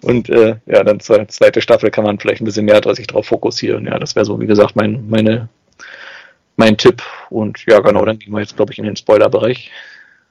Und 0.02 0.30
äh, 0.30 0.56
ja, 0.66 0.84
dann 0.84 1.00
zur 1.00 1.28
zweite 1.28 1.62
Staffel 1.62 1.92
kann 1.92 2.06
man 2.06 2.20
vielleicht 2.20 2.42
ein 2.42 2.46
bisschen 2.46 2.66
mehr 2.66 2.80
sich 2.96 3.08
drauf 3.08 3.28
fokussieren. 3.28 3.86
Ja, 3.86 4.00
das 4.00 4.16
wäre 4.16 4.26
so, 4.26 4.40
wie 4.40 4.48
gesagt, 4.48 4.76
mein, 4.76 5.10
meine, 5.10 5.50
mein 6.60 6.78
Tipp. 6.78 7.02
Und 7.32 7.66
ja, 7.68 7.80
genau, 7.80 8.06
dann 8.06 8.20
gehen 8.20 8.32
wir 8.32 8.42
jetzt, 8.42 8.56
glaube 8.56 8.72
ich, 8.72 8.78
in 8.78 8.86
den 8.86 8.96
Spoiler-Bereich. 8.96 9.72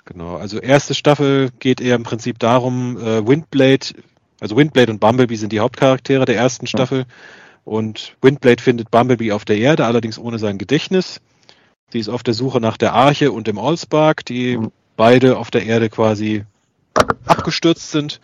Genau, 0.04 0.36
also 0.36 0.58
erste 0.58 0.94
Staffel 0.94 1.50
geht 1.58 1.80
eher 1.80 1.96
im 1.96 2.04
Prinzip 2.04 2.38
darum, 2.38 2.96
äh, 2.98 3.26
Windblade 3.26 3.94
also 4.40 4.56
Windblade 4.56 4.92
und 4.92 5.00
Bumblebee 5.00 5.36
sind 5.36 5.52
die 5.52 5.60
Hauptcharaktere 5.60 6.24
der 6.24 6.36
ersten 6.36 6.66
Staffel. 6.66 7.06
Und 7.64 8.16
Windblade 8.22 8.62
findet 8.62 8.90
Bumblebee 8.90 9.32
auf 9.32 9.44
der 9.44 9.58
Erde, 9.58 9.84
allerdings 9.84 10.18
ohne 10.18 10.38
sein 10.38 10.58
Gedächtnis. 10.58 11.20
Sie 11.92 11.98
ist 11.98 12.08
auf 12.08 12.22
der 12.22 12.34
Suche 12.34 12.60
nach 12.60 12.76
der 12.76 12.92
Arche 12.94 13.32
und 13.32 13.46
dem 13.46 13.58
Allspark, 13.58 14.24
die 14.24 14.56
mhm. 14.56 14.70
beide 14.96 15.38
auf 15.38 15.50
der 15.50 15.66
Erde 15.66 15.88
quasi 15.90 16.44
abgestürzt 17.26 17.90
sind. 17.90 18.20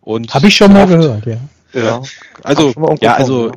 Und 0.00 0.34
habe 0.34 0.48
ich 0.48 0.56
schon 0.56 0.72
mal 0.72 0.86
gehört, 0.86 1.26
ja. 1.26 1.36
Ja, 1.74 2.02
also 2.42 2.74
ja, 3.00 3.14
also 3.14 3.50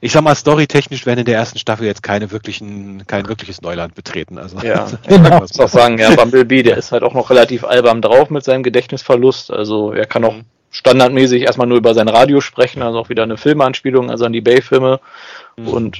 ich 0.00 0.12
sag 0.12 0.22
mal, 0.22 0.34
storytechnisch 0.34 1.06
werden 1.06 1.20
in 1.20 1.24
der 1.26 1.36
ersten 1.36 1.58
Staffel 1.58 1.86
jetzt 1.86 2.02
keine 2.02 2.30
wirklichen, 2.30 3.06
kein 3.06 3.28
wirkliches 3.28 3.62
Neuland 3.62 3.94
betreten. 3.94 4.38
Also 4.38 4.58
ja, 4.58 4.90
genau. 5.06 5.36
ich 5.36 5.40
muss 5.40 5.60
auch 5.60 5.68
sagen, 5.68 5.98
ja, 5.98 6.14
Bumblebee, 6.14 6.62
der 6.62 6.76
ist 6.76 6.92
halt 6.92 7.02
auch 7.02 7.14
noch 7.14 7.30
relativ 7.30 7.64
albern 7.64 8.02
drauf 8.02 8.30
mit 8.30 8.44
seinem 8.44 8.62
Gedächtnisverlust. 8.62 9.50
Also 9.50 9.92
er 9.92 10.06
kann 10.06 10.24
auch 10.24 10.34
mhm 10.34 10.44
standardmäßig 10.70 11.42
erstmal 11.42 11.66
nur 11.66 11.78
über 11.78 11.94
sein 11.94 12.08
Radio 12.08 12.40
sprechen, 12.40 12.82
also 12.82 12.98
auch 12.98 13.08
wieder 13.08 13.24
eine 13.24 13.36
Filmanspielung, 13.36 14.10
also 14.10 14.24
an 14.24 14.32
die 14.32 14.40
Bay-Filme. 14.40 15.00
Mhm. 15.56 15.68
Und 15.68 15.98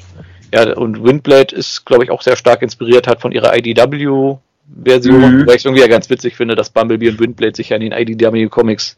ja, 0.52 0.76
und 0.76 1.04
Windblade 1.04 1.54
ist, 1.54 1.84
glaube 1.84 2.04
ich, 2.04 2.10
auch 2.10 2.22
sehr 2.22 2.36
stark 2.36 2.62
inspiriert 2.62 3.06
hat 3.06 3.20
von 3.20 3.32
ihrer 3.32 3.56
IDW-Version, 3.56 5.38
mhm. 5.38 5.46
weil 5.46 5.56
ich 5.56 5.60
es 5.60 5.64
irgendwie 5.64 5.82
ja 5.82 5.88
ganz 5.88 6.08
witzig 6.10 6.36
finde, 6.36 6.54
dass 6.54 6.70
Bumblebee 6.70 7.10
und 7.10 7.20
Windblade 7.20 7.56
sich 7.56 7.68
ja 7.68 7.76
in 7.76 7.90
den 7.90 7.92
IDW-Comics 7.92 8.96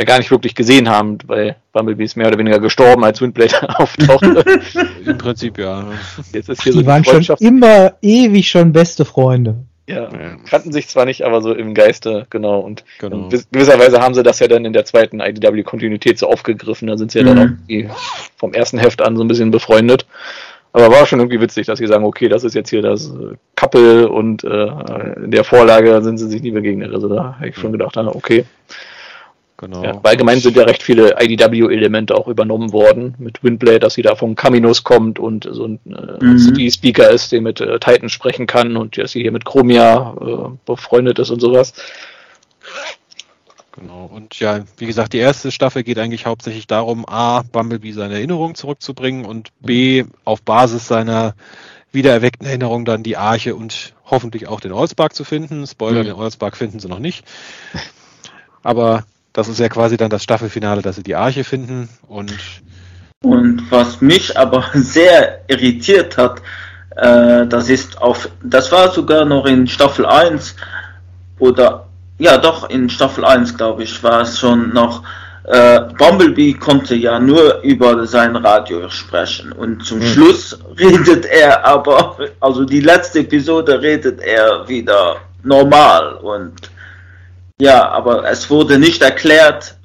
ja 0.00 0.04
gar 0.04 0.18
nicht 0.18 0.30
wirklich 0.30 0.54
gesehen 0.54 0.88
haben, 0.88 1.18
weil 1.26 1.56
Bumblebee 1.72 2.04
ist 2.04 2.16
mehr 2.16 2.28
oder 2.28 2.38
weniger 2.38 2.58
gestorben, 2.58 3.04
als 3.04 3.20
Windblade 3.20 3.68
auftauchte. 3.78 4.44
Im 5.04 5.18
Prinzip 5.18 5.58
ja. 5.58 5.84
Jetzt 6.32 6.48
ist 6.48 6.62
hier 6.62 6.72
Die 6.72 6.78
so 6.78 6.86
waren 6.86 7.04
schon 7.04 7.36
immer 7.38 7.94
ewig 8.00 8.48
schon 8.48 8.72
beste 8.72 9.04
Freunde. 9.04 9.56
Ja, 9.86 10.08
kannten 10.48 10.70
sich 10.70 10.86
zwar 10.88 11.04
nicht, 11.04 11.22
aber 11.22 11.42
so 11.42 11.52
im 11.52 11.74
Geiste, 11.74 12.26
genau. 12.30 12.60
Und 12.60 12.84
genau. 13.00 13.28
gewisserweise 13.50 14.00
haben 14.00 14.14
sie 14.14 14.22
das 14.22 14.38
ja 14.38 14.46
dann 14.46 14.64
in 14.64 14.72
der 14.72 14.84
zweiten 14.84 15.20
IDW-Kontinuität 15.20 16.16
so 16.16 16.28
aufgegriffen. 16.28 16.86
Da 16.86 16.96
sind 16.96 17.10
sie 17.10 17.18
ja 17.18 17.24
mhm. 17.24 17.36
dann 17.36 17.90
auch 17.90 17.96
vom 18.36 18.52
ersten 18.54 18.78
Heft 18.78 19.02
an 19.02 19.16
so 19.16 19.24
ein 19.24 19.28
bisschen 19.28 19.50
befreundet. 19.50 20.06
Aber 20.72 20.92
war 20.92 21.06
schon 21.06 21.18
irgendwie 21.18 21.40
witzig, 21.40 21.66
dass 21.66 21.80
sie 21.80 21.88
sagen, 21.88 22.04
okay, 22.04 22.28
das 22.28 22.44
ist 22.44 22.54
jetzt 22.54 22.70
hier 22.70 22.82
das 22.82 23.08
äh, 23.08 23.34
Couple 23.56 24.08
und 24.08 24.44
äh, 24.44 24.66
in 25.24 25.32
der 25.32 25.42
Vorlage 25.42 26.00
sind 26.02 26.18
sie 26.18 26.28
sich 26.28 26.42
nie 26.42 26.52
begegnet. 26.52 26.94
Also 26.94 27.08
da 27.08 27.34
habe 27.36 27.48
ich 27.48 27.56
schon 27.56 27.72
gedacht, 27.72 27.96
ah, 27.96 28.06
okay. 28.06 28.44
Genau. 29.60 29.84
Ja, 29.84 30.00
allgemein 30.04 30.40
sind 30.40 30.56
ja 30.56 30.62
recht 30.62 30.82
viele 30.82 31.16
IDW-Elemente 31.20 32.14
auch 32.14 32.28
übernommen 32.28 32.72
worden 32.72 33.14
mit 33.18 33.44
Windblade, 33.44 33.78
dass 33.78 33.92
sie 33.92 34.00
da 34.00 34.16
von 34.16 34.34
Caminos 34.34 34.84
kommt 34.84 35.18
und 35.18 35.46
so 35.50 35.66
ein 35.66 35.78
äh, 35.84 36.24
mhm. 36.24 36.38
City-Speaker 36.38 37.10
ist, 37.10 37.30
der 37.30 37.42
mit 37.42 37.60
äh, 37.60 37.78
Titan 37.78 38.08
sprechen 38.08 38.46
kann 38.46 38.78
und 38.78 38.96
dass 38.96 39.12
sie 39.12 39.20
hier 39.20 39.32
mit 39.32 39.44
Chromia 39.44 40.16
äh, 40.18 40.56
befreundet 40.64 41.18
ist 41.18 41.28
und 41.28 41.40
sowas. 41.40 41.74
Genau. 43.72 44.10
Und 44.10 44.40
ja, 44.40 44.64
wie 44.78 44.86
gesagt, 44.86 45.12
die 45.12 45.18
erste 45.18 45.52
Staffel 45.52 45.82
geht 45.82 45.98
eigentlich 45.98 46.24
hauptsächlich 46.24 46.66
darum, 46.66 47.04
A, 47.06 47.42
Bumblebee 47.42 47.92
seine 47.92 48.14
Erinnerungen 48.14 48.54
zurückzubringen 48.54 49.26
und 49.26 49.50
B, 49.60 50.04
auf 50.24 50.40
Basis 50.40 50.88
seiner 50.88 51.34
wiedererweckten 51.92 52.46
Erinnerung 52.46 52.86
dann 52.86 53.02
die 53.02 53.18
Arche 53.18 53.54
und 53.54 53.92
hoffentlich 54.06 54.48
auch 54.48 54.60
den 54.60 54.72
Allspark 54.72 55.14
zu 55.14 55.24
finden. 55.24 55.66
Spoiler, 55.66 56.00
mhm. 56.00 56.06
den 56.06 56.16
Allspark 56.16 56.56
finden 56.56 56.80
sie 56.80 56.88
noch 56.88 56.98
nicht. 56.98 57.26
Aber 58.62 59.04
das 59.32 59.48
ist 59.48 59.60
ja 59.60 59.68
quasi 59.68 59.96
dann 59.96 60.10
das 60.10 60.22
Staffelfinale, 60.22 60.82
dass 60.82 60.96
sie 60.96 61.02
die 61.02 61.14
Arche 61.14 61.44
finden. 61.44 61.88
Und 62.08 62.34
und 63.22 63.70
was 63.70 64.00
mich 64.00 64.38
aber 64.38 64.64
sehr 64.74 65.40
irritiert 65.46 66.16
hat, 66.16 66.40
äh, 66.96 67.46
das 67.46 67.68
ist 67.68 68.00
auf, 68.00 68.30
das 68.42 68.72
war 68.72 68.90
sogar 68.92 69.24
noch 69.24 69.44
in 69.44 69.66
Staffel 69.66 70.06
1 70.06 70.56
oder 71.38 71.86
ja 72.18 72.38
doch 72.38 72.68
in 72.70 72.88
Staffel 72.88 73.24
1 73.24 73.56
glaube 73.56 73.82
ich 73.84 74.02
war 74.02 74.22
es 74.22 74.38
schon 74.38 74.72
noch. 74.72 75.02
Äh, 75.44 75.80
Bumblebee 75.98 76.54
konnte 76.54 76.94
ja 76.94 77.18
nur 77.18 77.60
über 77.62 78.06
sein 78.06 78.36
Radio 78.36 78.88
sprechen. 78.88 79.52
Und 79.52 79.84
zum 79.84 79.98
mhm. 79.98 80.04
Schluss 80.04 80.58
redet 80.78 81.26
er 81.26 81.64
aber 81.64 82.16
also 82.40 82.64
die 82.64 82.80
letzte 82.80 83.20
Episode 83.20 83.82
redet 83.82 84.20
er 84.20 84.66
wieder 84.66 85.16
normal. 85.42 86.14
Und 86.14 86.70
ja, 87.60 87.88
aber 87.88 88.28
es 88.28 88.50
wurde 88.50 88.78
nicht 88.78 89.02
erklärt, 89.02 89.76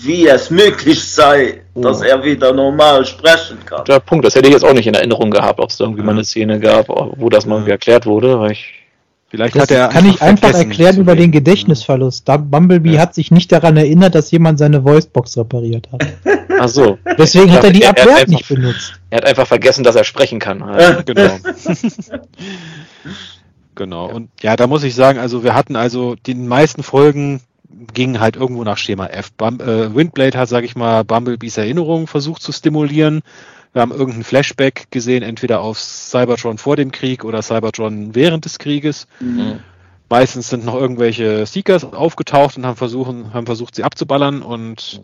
wie 0.00 0.26
es 0.26 0.50
möglich 0.50 1.04
sei, 1.04 1.62
dass 1.74 2.00
er 2.00 2.24
wieder 2.24 2.52
normal 2.52 3.04
sprechen 3.04 3.58
kann. 3.66 3.84
Der 3.84 4.00
Punkt, 4.00 4.24
das 4.24 4.34
hätte 4.34 4.48
ich 4.48 4.54
jetzt 4.54 4.64
auch 4.64 4.72
nicht 4.72 4.86
in 4.86 4.94
Erinnerung 4.94 5.30
gehabt, 5.30 5.60
ob 5.60 5.70
es 5.70 5.78
irgendwie 5.78 6.02
mal 6.02 6.12
eine 6.12 6.24
Szene 6.24 6.58
gab, 6.58 6.88
wo 6.88 7.28
das 7.28 7.44
mal 7.44 7.56
irgendwie 7.56 7.72
erklärt 7.72 8.06
wurde, 8.06 8.40
weil 8.40 8.52
ich 8.52 8.74
Vielleicht 9.30 9.56
das 9.56 9.64
hat 9.64 9.70
er 9.70 9.88
kann 9.88 10.06
ich 10.08 10.22
einfach 10.22 10.54
erklären 10.54 10.96
über 10.96 11.14
den 11.14 11.30
Gedächtnisverlust. 11.30 12.26
Da 12.26 12.38
Bumblebee 12.38 12.94
ja. 12.94 13.00
hat 13.02 13.14
sich 13.14 13.30
nicht 13.30 13.52
daran 13.52 13.76
erinnert, 13.76 14.14
dass 14.14 14.30
jemand 14.30 14.58
seine 14.58 14.82
Voicebox 14.84 15.36
repariert 15.36 15.86
hat. 15.92 16.06
Ach 16.58 16.68
so. 16.68 16.98
Deswegen 17.18 17.52
hat 17.52 17.62
er 17.62 17.70
die 17.70 17.86
Abwehr 17.86 18.26
nicht 18.26 18.48
benutzt. 18.48 18.94
Er 19.10 19.18
hat 19.18 19.26
einfach 19.26 19.46
vergessen, 19.46 19.84
dass 19.84 19.96
er 19.96 20.04
sprechen 20.04 20.38
kann. 20.38 20.58
Ja, 20.78 21.02
genau. 21.02 21.28
Genau. 23.78 24.10
Und 24.10 24.30
ja, 24.42 24.56
da 24.56 24.66
muss 24.66 24.82
ich 24.82 24.96
sagen, 24.96 25.20
also 25.20 25.44
wir 25.44 25.54
hatten 25.54 25.76
also 25.76 26.16
die 26.16 26.34
meisten 26.34 26.82
Folgen 26.82 27.40
gingen 27.94 28.18
halt 28.18 28.34
irgendwo 28.34 28.64
nach 28.64 28.76
Schema 28.76 29.06
F. 29.06 29.30
Bum, 29.32 29.60
äh, 29.60 29.94
Windblade 29.94 30.36
hat, 30.36 30.48
sage 30.48 30.66
ich 30.66 30.74
mal, 30.74 31.04
Bumblebees 31.04 31.58
Erinnerungen 31.58 32.08
versucht 32.08 32.42
zu 32.42 32.50
stimulieren. 32.50 33.22
Wir 33.72 33.82
haben 33.82 33.92
irgendeinen 33.92 34.24
Flashback 34.24 34.88
gesehen, 34.90 35.22
entweder 35.22 35.60
auf 35.60 35.78
Cybertron 35.78 36.58
vor 36.58 36.74
dem 36.74 36.90
Krieg 36.90 37.24
oder 37.24 37.40
Cybertron 37.40 38.16
während 38.16 38.46
des 38.46 38.58
Krieges. 38.58 39.06
Mhm. 39.20 39.60
Meistens 40.08 40.48
sind 40.48 40.64
noch 40.64 40.74
irgendwelche 40.74 41.46
Seekers 41.46 41.84
aufgetaucht 41.84 42.56
und 42.56 42.66
haben, 42.66 42.76
versuchen, 42.76 43.32
haben 43.32 43.46
versucht, 43.46 43.76
sie 43.76 43.84
abzuballern 43.84 44.42
und 44.42 45.00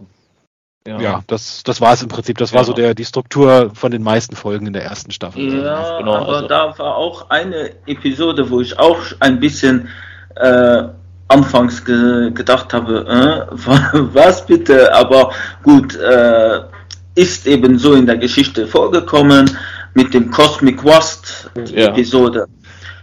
ja, 0.86 1.01
ja 1.01 1.24
das, 1.27 1.62
das 1.62 1.81
war 1.81 1.94
es 1.94 2.02
im 2.02 2.09
Prinzip. 2.09 2.39
Das 2.39 2.51
ja. 2.51 2.59
war 2.59 2.65
so 2.65 2.73
der, 2.73 2.94
die 2.94 3.05
Struktur 3.05 3.70
von 3.74 3.90
den 3.90 4.02
meisten 4.02 4.36
Folgen 4.36 4.66
in 4.66 4.73
der 4.73 4.85
ersten 4.85 5.11
Staffel. 5.11 5.62
Ja, 5.62 5.98
genau, 5.98 6.15
aber 6.15 6.36
also. 6.36 6.48
da 6.48 6.78
war 6.78 6.97
auch 6.97 7.31
eine 7.31 7.70
Episode, 7.86 8.51
wo 8.51 8.61
ich 8.61 8.78
auch 8.78 9.01
ein 9.20 9.40
bisschen 9.40 9.89
äh, 10.36 10.85
anfangs 11.28 11.85
ge 11.85 12.31
gedacht 12.32 12.73
habe, 12.73 13.48
äh, 13.51 13.56
was 14.15 14.47
bitte, 14.47 14.94
aber 14.94 15.32
gut, 15.62 15.97
äh, 15.97 16.61
ist 17.15 17.47
eben 17.47 17.78
so 17.78 17.94
in 17.94 18.06
der 18.06 18.16
Geschichte 18.16 18.66
vorgekommen 18.66 19.51
mit 19.94 20.12
dem 20.12 20.31
Cosmic 20.31 20.85
Wast 20.85 21.51
ja. 21.70 21.86
Episode. 21.86 22.47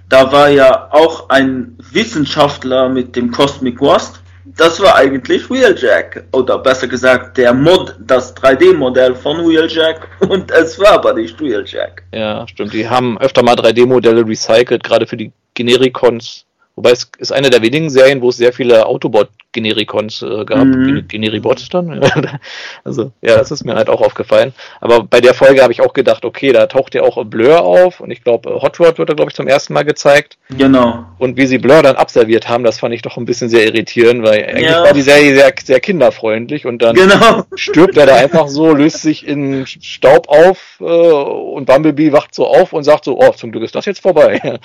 Da 0.10 0.32
war 0.32 0.49
ja 0.49 0.90
auch 0.91 1.30
ein 1.30 1.78
Wissenschaftler 1.91 2.90
mit 2.90 3.16
dem 3.16 3.32
Cosmic 3.32 3.80
Wast 3.80 4.20
das 4.57 4.80
war 4.80 4.95
eigentlich 4.95 5.49
Wheeljack. 5.49 6.23
Oder 6.32 6.57
besser 6.60 6.88
gesagt, 6.88 7.38
der 7.38 7.53
Mod, 7.53 7.95
das 7.99 8.36
3D-Modell 8.36 9.15
von 9.15 9.48
Wheeljack. 9.48 10.07
Und 10.28 10.52
es 10.52 10.80
war 10.80 10.94
aber 10.94 11.14
nicht 11.14 11.40
Wheeljack. 11.40 12.03
Ja, 12.14 12.48
stimmt. 12.48 12.73
Die 12.73 12.88
haben 12.88 13.18
öfter 13.19 13.44
mal 13.44 13.56
3D-Modelle 13.56 14.28
recycelt, 14.28 14.84
gerade 14.84 15.07
für 15.07 15.18
die 15.18 15.32
Generikons, 15.53 16.45
Wobei 16.76 16.91
es 16.91 17.11
ist 17.18 17.34
eine 17.34 17.49
der 17.49 17.61
wenigen 17.61 17.89
Serien, 17.89 18.22
wo 18.22 18.30
es 18.30 18.38
sehr 18.38 18.53
viele 18.53 18.85
Autobot-Generikons 18.85 20.22
äh, 20.22 20.45
gab. 20.45 20.65
Mhm. 20.65 21.06
Generibot 21.07 21.73
dann. 21.73 21.99
also, 22.85 23.11
ja, 23.22 23.38
das 23.38 23.52
ist 23.52 23.65
mir 23.65 23.76
halt 23.76 23.89
auch 23.89 24.02
aufgefallen. 24.02 24.53
Aber 24.80 25.03
bei 25.03 25.19
der 25.19 25.34
Folge 25.34 25.61
habe 25.61 25.73
ich 25.73 25.81
auch 25.81 25.93
gedacht, 25.93 26.23
okay, 26.23 26.53
da 26.53 26.68
taucht 26.68 26.95
ja 26.95 27.02
auch 27.02 27.23
Blur 27.26 27.61
auf 27.61 27.99
und 27.99 28.10
ich 28.10 28.23
glaube, 28.23 28.61
Hot 28.61 28.80
Rod 28.80 28.98
wird 28.98 29.10
da, 29.10 29.14
glaube 29.14 29.31
ich, 29.31 29.35
zum 29.35 29.48
ersten 29.48 29.73
Mal 29.73 29.84
gezeigt. 29.84 30.38
Genau. 30.57 31.06
Und 31.18 31.35
wie 31.35 31.45
sie 31.45 31.57
Blur 31.57 31.84
dann 31.84 31.98
abserviert 31.98 32.48
haben, 32.48 32.64
das 32.64 32.80
fand 32.80 32.95
ich 32.95 33.02
doch 33.02 33.18
ein 33.18 33.26
bisschen 33.26 33.49
sehr 33.49 33.65
irritierend, 33.65 34.23
weil 34.23 34.45
eigentlich 34.45 34.69
ja. 34.69 34.84
war 34.84 34.93
die 34.93 35.02
Serie 35.02 35.35
sehr, 35.35 35.53
sehr 35.61 35.80
kinderfreundlich 35.81 36.65
und 36.65 36.81
dann 36.81 36.95
genau. 36.95 37.43
stirbt 37.56 37.98
er 37.98 38.06
da 38.06 38.15
einfach 38.15 38.48
so, 38.48 38.73
löst 38.73 39.02
sich 39.02 39.27
in 39.27 39.65
Staub 39.68 40.30
auf 40.30 40.77
äh, 40.80 40.84
und 40.84 41.65
Bumblebee 41.65 42.14
wacht 42.14 42.34
so 42.34 42.48
auf 42.48 42.72
und 42.72 42.84
sagt 42.84 43.06
so, 43.06 43.19
oh, 43.19 43.31
zum 43.31 43.52
Glück 43.52 43.64
ist 43.64 43.76
das 43.76 43.85
jetzt 43.85 44.02
vorbei. 44.02 44.39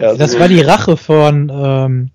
ja, 0.00 0.14
das 0.14 0.32
so. 0.32 0.40
war 0.40 0.48
die 0.52 0.60
Rache 0.60 0.96
von, 0.96 1.50
ähm, 1.54 2.10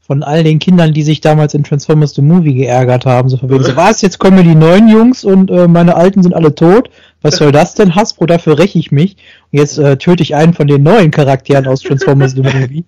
von 0.00 0.22
all 0.22 0.44
den 0.44 0.58
Kindern, 0.58 0.92
die 0.92 1.02
sich 1.02 1.20
damals 1.20 1.54
in 1.54 1.64
Transformers 1.64 2.14
the 2.14 2.22
Movie 2.22 2.54
geärgert 2.54 3.06
haben. 3.06 3.28
So 3.28 3.36
von 3.36 3.50
wegen, 3.50 3.64
so 3.64 3.76
was, 3.76 4.02
jetzt 4.02 4.18
kommen 4.18 4.44
die 4.44 4.54
neuen 4.54 4.88
Jungs 4.88 5.24
und 5.24 5.50
äh, 5.50 5.66
meine 5.66 5.96
alten 5.96 6.22
sind 6.22 6.34
alle 6.34 6.54
tot. 6.54 6.90
Was 7.22 7.36
soll 7.36 7.52
das 7.52 7.74
denn, 7.74 7.94
Hasbro? 7.94 8.26
Dafür 8.26 8.58
räche 8.58 8.78
ich 8.78 8.92
mich. 8.92 9.16
Und 9.50 9.58
jetzt 9.58 9.78
äh, 9.78 9.96
töte 9.96 10.22
ich 10.22 10.34
einen 10.34 10.52
von 10.52 10.66
den 10.66 10.82
neuen 10.82 11.10
Charakteren 11.10 11.66
aus 11.66 11.80
Transformers 11.80 12.32
the 12.32 12.42
Movie. 12.42 12.84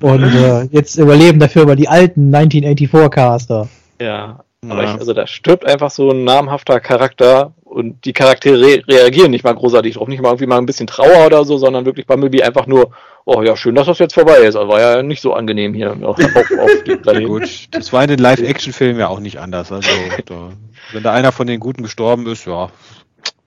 Und 0.00 0.24
äh, 0.24 0.64
jetzt 0.64 0.96
überleben 0.96 1.38
dafür 1.38 1.62
aber 1.62 1.76
die 1.76 1.88
alten 1.88 2.34
1984 2.34 3.10
Caster. 3.10 3.68
Ja, 4.00 4.40
aber 4.68 4.84
ja. 4.84 4.94
Ich, 4.94 5.00
also 5.00 5.12
da 5.12 5.26
stirbt 5.26 5.66
einfach 5.66 5.90
so 5.90 6.10
ein 6.10 6.24
namhafter 6.24 6.80
Charakter 6.80 7.52
und 7.68 8.04
die 8.04 8.12
Charaktere 8.12 8.60
re 8.60 8.82
reagieren 8.88 9.30
nicht 9.30 9.44
mal 9.44 9.54
großartig 9.54 9.94
drauf, 9.94 10.08
nicht 10.08 10.22
mal 10.22 10.30
irgendwie 10.30 10.46
mal 10.46 10.58
ein 10.58 10.66
bisschen 10.66 10.86
Trauer 10.86 11.26
oder 11.26 11.44
so, 11.44 11.58
sondern 11.58 11.84
wirklich 11.84 12.06
Bumblebee 12.06 12.42
einfach 12.42 12.66
nur, 12.66 12.92
oh 13.24 13.42
ja, 13.42 13.56
schön, 13.56 13.74
dass 13.74 13.86
das 13.86 13.98
jetzt 13.98 14.14
vorbei 14.14 14.38
ist. 14.38 14.56
Also 14.56 14.68
war 14.68 14.80
ja 14.80 15.02
nicht 15.02 15.20
so 15.20 15.34
angenehm 15.34 15.74
hier 15.74 15.92
auf, 16.02 16.18
auf, 16.18 16.82
dem 16.86 17.02
Planeten. 17.02 17.28
Gut, 17.28 17.68
das 17.70 17.92
war 17.92 18.02
in 18.02 18.08
den 18.08 18.18
Live-Action-Filmen 18.18 18.98
ja 18.98 19.08
auch 19.08 19.20
nicht 19.20 19.38
anders. 19.38 19.70
Also 19.70 19.90
da, 20.26 20.50
wenn 20.92 21.02
da 21.02 21.12
einer 21.12 21.32
von 21.32 21.46
den 21.46 21.60
Guten 21.60 21.82
gestorben 21.82 22.26
ist, 22.26 22.46
ja, 22.46 22.70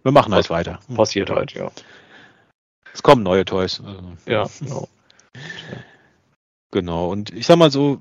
wir 0.04 0.12
machen 0.12 0.34
halt 0.34 0.50
weiter. 0.50 0.80
Passiert 0.96 1.30
halt, 1.30 1.54
ja. 1.54 1.72
Es 2.94 3.04
kommen 3.04 3.24
neue 3.24 3.46
Toys. 3.46 3.82
Also. 3.86 4.02
Ja, 4.26 4.46
genau. 4.60 4.88
Genau, 6.74 7.10
und 7.10 7.34
ich 7.34 7.48
sag 7.48 7.58
mal 7.58 7.70
so, 7.70 8.00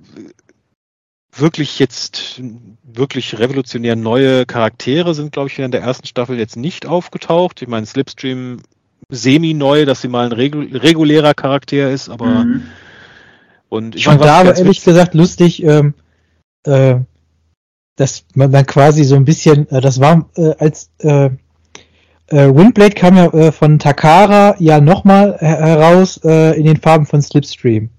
wirklich 1.32 1.78
jetzt 1.78 2.42
wirklich 2.82 3.38
revolutionär 3.38 3.96
neue 3.96 4.46
Charaktere 4.46 5.14
sind, 5.14 5.32
glaube 5.32 5.48
ich, 5.48 5.58
in 5.58 5.70
der 5.70 5.82
ersten 5.82 6.06
Staffel 6.06 6.38
jetzt 6.38 6.56
nicht 6.56 6.86
aufgetaucht. 6.86 7.62
Ich 7.62 7.68
meine, 7.68 7.86
Slipstream 7.86 8.58
semi-neu, 9.08 9.84
dass 9.84 10.02
sie 10.02 10.08
mal 10.08 10.26
ein 10.26 10.32
regulärer 10.32 11.34
Charakter 11.34 11.90
ist, 11.90 12.08
aber 12.08 12.26
mhm. 12.26 12.62
und 13.68 13.96
ich 13.96 14.04
fand 14.04 14.22
da 14.22 14.40
aber 14.40 14.56
ehrlich 14.56 14.84
gesagt 14.84 15.14
lustig, 15.14 15.62
ähm, 15.62 15.94
äh, 16.64 16.96
dass 17.96 18.24
man 18.34 18.52
dann 18.52 18.66
quasi 18.66 19.04
so 19.04 19.16
ein 19.16 19.24
bisschen, 19.24 19.68
äh, 19.70 19.80
das 19.80 20.00
war 20.00 20.28
äh, 20.36 20.54
als 20.58 20.90
äh, 20.98 21.30
äh, 22.28 22.54
Windblade 22.54 22.94
kam 22.94 23.16
ja 23.16 23.26
äh, 23.26 23.52
von 23.52 23.78
Takara 23.78 24.54
ja 24.58 24.80
nochmal 24.80 25.36
heraus 25.38 26.20
äh, 26.24 26.56
in 26.58 26.64
den 26.64 26.76
Farben 26.76 27.06
von 27.06 27.20
Slipstream. 27.20 27.90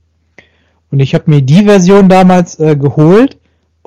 Und 0.92 1.00
ich 1.00 1.14
habe 1.14 1.32
mir 1.32 1.42
die 1.42 1.64
Version 1.64 2.10
damals 2.10 2.60
äh, 2.60 2.76
geholt 2.76 3.41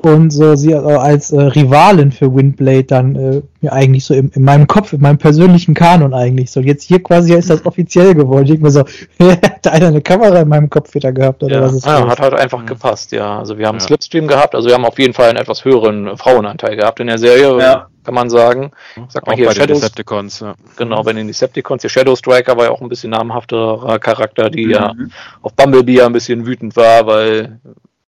und 0.05 0.31
so 0.31 0.57
sie 0.57 0.75
als 0.75 1.33
äh, 1.33 1.41
Rivalin 1.41 2.13
für 2.13 2.35
Windblade 2.35 2.85
dann 2.85 3.17
äh, 3.17 3.43
mir 3.61 3.73
eigentlich 3.73 4.05
so 4.05 4.15
in, 4.15 4.31
in, 4.31 4.43
meinem 4.43 4.67
Kopf, 4.67 4.93
in 4.93 5.01
meinem 5.01 5.19
persönlichen 5.19 5.75
Kanon 5.75 6.15
eigentlich 6.15 6.51
so. 6.51 6.61
Jetzt 6.61 6.85
hier 6.85 7.03
quasi 7.03 7.35
ist 7.35 7.51
das 7.51 7.65
offiziell 7.67 8.15
geworden. 8.15 8.45
Ich 8.45 8.51
denke 8.51 8.65
mir 8.65 8.71
so, 8.71 8.81
hat 9.21 9.67
einer 9.67 9.89
eine 9.89 10.03
Kamera 10.03 10.41
in 10.41 10.49
meinem 10.49 10.71
Kopf 10.71 10.95
wieder 10.95 11.13
gehabt 11.13 11.43
oder 11.43 11.57
ja. 11.57 11.63
was 11.63 11.75
ist 11.75 11.87
ah, 11.87 12.07
Hat 12.07 12.21
halt 12.21 12.35
einfach 12.35 12.61
mhm. 12.61 12.67
gepasst, 12.67 13.13
ja. 13.13 13.39
Also 13.39 13.59
wir 13.59 13.67
haben 13.67 13.79
ja. 13.79 13.85
Slipstream 13.85 14.27
gehabt, 14.27 14.55
also 14.55 14.69
wir 14.69 14.75
haben 14.75 14.85
auf 14.85 14.99
jeden 14.99 15.15
Fall 15.15 15.31
einen 15.31 15.39
etwas 15.39 15.65
höheren 15.65 16.17
Frauenanteil 16.17 16.77
gehabt 16.77 17.01
in 17.01 17.07
der 17.07 17.19
Serie. 17.19 17.59
Ja 17.59 17.87
kann 18.05 18.15
man 18.15 18.29
sagen. 18.29 18.71
Sag 19.09 19.27
mal 19.27 19.35
hier 19.35 19.47
bei 19.47 19.55
Shadows, 19.55 19.79
den 19.79 19.81
Decepticons, 19.81 20.41
ja. 20.41 20.55
Genau, 20.77 21.03
bei 21.03 21.15
den 21.15 21.27
Decepticons. 21.27 21.83
Der 21.83 21.89
Shadow 21.89 22.15
Striker 22.15 22.57
war 22.57 22.65
ja 22.67 22.71
auch 22.71 22.83
ein 22.83 22.89
bisschen 22.89 23.11
namhafterer 23.11 23.99
Charakter, 23.99 24.51
die 24.51 24.67
mhm. 24.67 24.71
ja 24.71 24.93
auf 25.41 25.55
Bumblebee 25.55 25.95
ja 25.95 26.07
ein 26.07 26.13
bisschen 26.13 26.45
wütend 26.47 26.77
war, 26.77 27.07
weil 27.07 27.61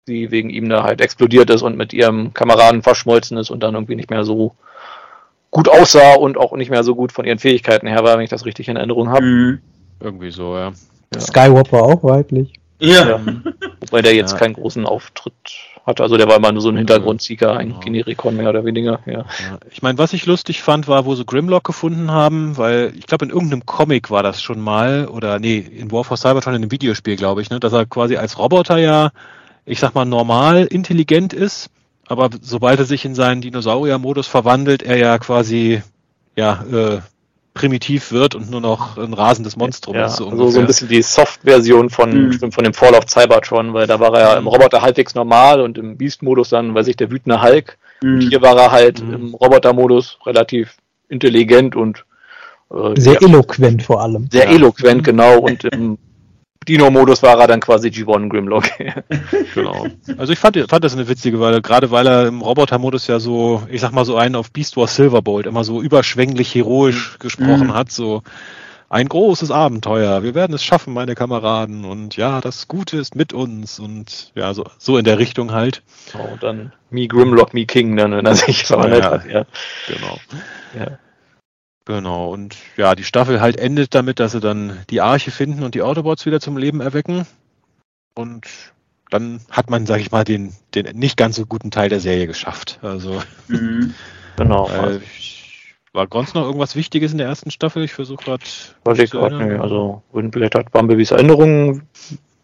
sie 0.07 0.31
wegen 0.31 0.51
ihm 0.51 0.69
da 0.69 0.85
halt 0.85 1.01
explodiert 1.01 1.51
ist 1.51 1.63
und 1.63 1.77
mit 1.77 1.93
ihrem 1.93 2.33
Kameraden 2.33 2.83
verschmolzen 2.83 3.37
ist 3.37 3.51
und 3.51 3.63
dann 3.63 3.75
irgendwie 3.75 3.97
nicht 3.97 4.11
mehr 4.11 4.25
so 4.25 4.55
gut 5.51 5.69
aussah 5.69 6.15
und 6.15 6.39
auch 6.39 6.53
nicht 6.53 6.71
mehr 6.71 6.85
so 6.85 6.95
gut 6.95 7.13
von 7.13 7.25
ihren 7.25 7.39
Fähigkeiten 7.39 7.87
her 7.87 8.05
war, 8.05 8.17
wenn 8.17 8.25
ich 8.25 8.31
das 8.31 8.45
richtig 8.45 8.69
in 8.69 8.77
Erinnerung 8.77 9.11
habe. 9.11 9.25
Mhm. 9.25 9.59
Irgendwie 10.01 10.31
so, 10.31 10.57
ja. 10.57 10.73
ja. 11.13 11.21
Skywalker 11.21 11.83
auch 11.83 12.05
weiblich. 12.05 12.53
Ja. 12.79 13.09
ja. 13.09 13.21
Wobei 13.81 14.03
der 14.03 14.15
jetzt 14.15 14.33
ja. 14.33 14.39
keinen 14.39 14.55
großen 14.55 14.87
Auftritt 14.87 15.33
hatte. 15.87 16.03
Also 16.03 16.17
der 16.17 16.29
war 16.29 16.37
immer 16.37 16.53
nur 16.53 16.61
so 16.61 16.69
ein 16.69 16.77
Hintergrundsieger, 16.77 17.57
ein 17.57 17.69
genau. 17.69 17.81
Generikon 17.81 18.37
mehr 18.37 18.51
oder 18.51 18.65
weniger. 18.65 19.01
Ja. 19.07 19.13
ja. 19.13 19.59
Ich 19.71 19.83
meine, 19.83 19.99
was 19.99 20.13
ich 20.13 20.27
lustig 20.27 20.63
fand, 20.63 20.87
war, 20.87 21.07
wo 21.07 21.15
sie 21.15 21.25
Grimlock 21.25 21.65
gefunden 21.65 22.11
haben, 22.11 22.57
weil 22.59 22.93
ich 22.97 23.07
glaube, 23.07 23.25
in 23.25 23.31
irgendeinem 23.31 23.65
Comic 23.65 24.11
war 24.11 24.23
das 24.23 24.43
schon 24.43 24.61
mal, 24.61 25.09
oder 25.09 25.39
nee, 25.39 25.59
in 25.59 25.91
War 25.91 26.05
for 26.05 26.17
Cybertron 26.17 26.55
in 26.55 26.63
einem 26.63 26.71
Videospiel, 26.71 27.17
glaube 27.17 27.41
ich, 27.41 27.51
ne, 27.51 27.59
dass 27.59 27.73
er 27.73 27.87
quasi 27.87 28.17
als 28.17 28.39
Roboter 28.39 28.77
ja, 28.77 29.11
ich 29.67 29.81
sag 29.81 29.95
mal, 29.95 30.05
normal 30.05 30.65
intelligent 30.65 31.33
ist, 31.33 31.71
aber 32.07 32.31
sobald 32.41 32.79
er 32.79 32.87
sich 32.87 33.05
in 33.05 33.15
seinen 33.15 33.41
Dinosaurier-Modus 33.41 34.29
verwandelt, 34.29 34.83
er 34.83 34.97
ja 34.97 35.19
quasi 35.19 35.83
ja, 36.37 36.65
äh, 36.71 37.01
primitiv 37.55 38.13
wird 38.13 38.35
und 38.35 38.51
nur 38.51 38.61
noch 38.61 38.97
ein 38.99 39.13
rasendes 39.15 39.57
Monstrum 39.57 39.97
ja, 39.97 40.07
ist. 40.07 40.17
So, 40.17 40.29
also 40.29 40.51
so 40.51 40.61
ein 40.61 40.67
bisschen 40.67 40.89
die 40.89 41.03
Soft-Version 41.03 41.91
von, 41.91 42.29
mhm. 42.29 42.53
von 42.53 42.63
dem 42.63 42.75
Fall 42.75 42.95
of 42.95 43.09
Cybertron, 43.09 43.75
weil 43.75 43.87
da 43.87 43.99
war 43.99 44.15
er 44.15 44.21
ja 44.21 44.35
im 44.35 44.47
Roboter 44.47 44.83
halbwegs 44.83 45.15
normal 45.15 45.61
und 45.61 45.79
im 45.79 45.97
Beast-Modus 45.97 46.51
dann, 46.51 46.75
weiß 46.75 46.87
ich, 46.87 46.97
der 46.97 47.11
wütende 47.11 47.43
Hulk. 47.43 47.79
Mhm. 48.03 48.15
Und 48.15 48.21
hier 48.29 48.43
war 48.43 48.57
er 48.57 48.71
halt 48.71 49.03
mhm. 49.03 49.15
im 49.15 49.35
Roboter-Modus 49.35 50.19
relativ 50.27 50.77
intelligent 51.09 51.75
und 51.75 52.05
äh, 52.71 53.01
sehr 53.01 53.15
ja, 53.15 53.29
eloquent 53.29 53.83
vor 53.83 54.03
allem. 54.03 54.29
Sehr 54.31 54.45
ja. 54.45 54.53
eloquent, 54.53 55.03
genau. 55.03 55.39
Und 55.41 55.65
im 55.65 55.99
Dino-Modus 56.69 57.23
war 57.23 57.39
er 57.39 57.47
dann 57.47 57.61
quasi 57.61 57.89
G1 57.89 58.29
Grimlock. 58.29 58.65
genau. 59.55 59.87
Also 60.19 60.33
ich 60.33 60.39
fand, 60.39 60.57
fand 60.69 60.85
das 60.85 60.95
eine 60.95 61.09
witzige, 61.09 61.41
weil 61.41 61.61
gerade 61.63 61.91
weil 61.91 62.07
er 62.07 62.27
im 62.27 62.43
Roboter-Modus 62.43 63.07
ja 63.07 63.21
so, 63.21 63.63
ich 63.71 63.81
sag 63.81 63.93
mal 63.93 64.05
so 64.05 64.17
einen 64.17 64.35
auf 64.35 64.51
Beast 64.51 64.77
Wars 64.77 64.97
Silverbolt 64.97 65.47
immer 65.47 65.65
so 65.65 65.81
überschwänglich 65.83 66.55
heroisch 66.55 67.15
mhm. 67.15 67.19
gesprochen 67.21 67.67
mhm. 67.69 67.75
hat, 67.75 67.91
so 67.91 68.23
ein 68.89 69.09
großes 69.09 69.51
Abenteuer. 69.51 70.23
Wir 70.23 70.35
werden 70.35 70.55
es 70.55 70.65
schaffen, 70.65 70.93
meine 70.93 71.15
Kameraden. 71.15 71.85
Und 71.85 72.17
ja, 72.17 72.41
das 72.41 72.69
Gute 72.69 72.99
ist 72.99 73.17
mit 73.17 73.33
uns. 73.33 73.79
Und 73.79 74.33
ja, 74.35 74.55
so, 74.55 74.65
so 74.79 74.97
in 74.99 75.05
der 75.05 75.19
Richtung 75.19 75.53
halt. 75.53 75.83
Oh, 76.15 76.33
und 76.33 76.43
dann 76.43 76.73
Me 76.91 77.09
Grimlock, 77.09 77.53
Me 77.53 77.67
King, 77.67 77.97
dann, 77.97 78.13
wenn 78.13 78.27
er 78.27 78.35
sich 78.35 78.65
verwandelt 78.65 79.05
ja, 79.05 79.11
hat. 79.11 79.27
Ja, 79.27 79.47
genau. 79.89 80.19
Ja. 80.79 80.99
Genau, 81.87 82.33
und 82.33 82.57
ja, 82.77 82.97
die 82.97 83.05
Staffel 83.05 83.41
halt 83.41 83.59
endet 83.59 83.95
damit, 83.95 84.19
dass 84.19 84.33
sie 84.33 84.41
dann 84.41 84.81
die 84.91 85.01
Arche 85.01 85.31
finden 85.31 85.63
und 85.63 85.77
die 85.77 85.83
Autobots 85.83 86.27
wieder 86.27 86.41
zum 86.41 86.57
Leben 86.57 86.81
erwecken. 86.81 87.27
Und 88.15 88.45
dann 89.11 89.41
hat 89.51 89.71
man, 89.71 89.87
sag 89.87 90.01
ich 90.01 90.11
mal, 90.11 90.25
den, 90.25 90.53
den 90.75 90.87
nicht 90.99 91.17
ganz 91.17 91.37
so 91.37 91.47
guten 91.47 91.71
Teil 91.71 91.89
der 91.89 92.01
Serie 92.01 92.27
geschafft. 92.27 92.81
Also, 92.83 93.23
mhm. 93.49 93.95
genau. 94.37 94.69
Äh, 94.69 95.01
war 95.93 96.09
sonst 96.13 96.35
noch 96.35 96.45
irgendwas 96.45 96.75
Wichtiges 96.75 97.13
in 97.13 97.19
der 97.19 97.29
ersten 97.29 97.53
Staffel? 97.53 97.85
Ich 97.85 97.95
versuche 97.95 98.25
gerade. 98.25 98.45
Nicht. 99.45 99.61
Also, 99.61 100.03
Windblade 100.13 100.59
hat 100.59 100.73
Bumblebees 100.73 101.13
Erinnerungen 101.13 101.89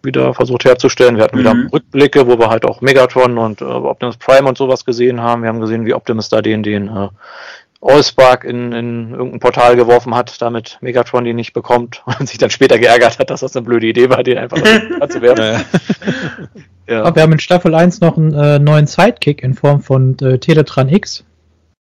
wieder 0.04 0.34
versucht 0.34 0.64
herzustellen. 0.64 1.16
Wir 1.16 1.24
hatten 1.24 1.36
mhm. 1.36 1.40
wieder 1.40 1.72
Rückblicke, 1.72 2.26
wo 2.26 2.38
wir 2.38 2.48
halt 2.48 2.64
auch 2.64 2.80
Megatron 2.80 3.38
und 3.38 3.60
äh, 3.60 3.64
Optimus 3.64 4.16
Prime 4.16 4.48
und 4.48 4.56
sowas 4.56 4.84
gesehen 4.84 5.20
haben. 5.20 5.42
Wir 5.42 5.48
haben 5.48 5.60
gesehen, 5.60 5.84
wie 5.84 5.94
Optimus 5.94 6.28
da 6.28 6.42
den, 6.42 6.62
den 6.62 6.88
äh, 6.88 7.08
Allspark 7.82 8.44
in, 8.44 8.72
in 8.72 9.10
irgendein 9.10 9.40
Portal 9.40 9.76
geworfen 9.76 10.14
hat, 10.14 10.40
damit 10.40 10.78
Megatron 10.80 11.24
die 11.24 11.34
nicht 11.34 11.52
bekommt 11.52 12.02
und 12.18 12.28
sich 12.28 12.38
dann 12.38 12.50
später 12.50 12.78
geärgert 12.78 13.18
hat, 13.18 13.30
dass 13.30 13.40
das 13.40 13.56
eine 13.56 13.64
blöde 13.64 13.86
Idee 13.86 14.08
war, 14.08 14.22
den 14.22 14.38
einfach 14.38 14.58
zu 15.08 15.20
werfen. 15.20 15.64
ja. 16.86 17.04
ja. 17.04 17.14
wir 17.14 17.22
haben 17.22 17.32
in 17.32 17.40
Staffel 17.40 17.74
1 17.74 18.00
noch 18.00 18.16
einen 18.16 18.32
äh, 18.32 18.58
neuen 18.58 18.86
Sidekick 18.86 19.42
in 19.42 19.54
Form 19.54 19.80
von 19.80 20.16
äh, 20.20 20.38
Teletran 20.38 20.88
X. 20.88 21.24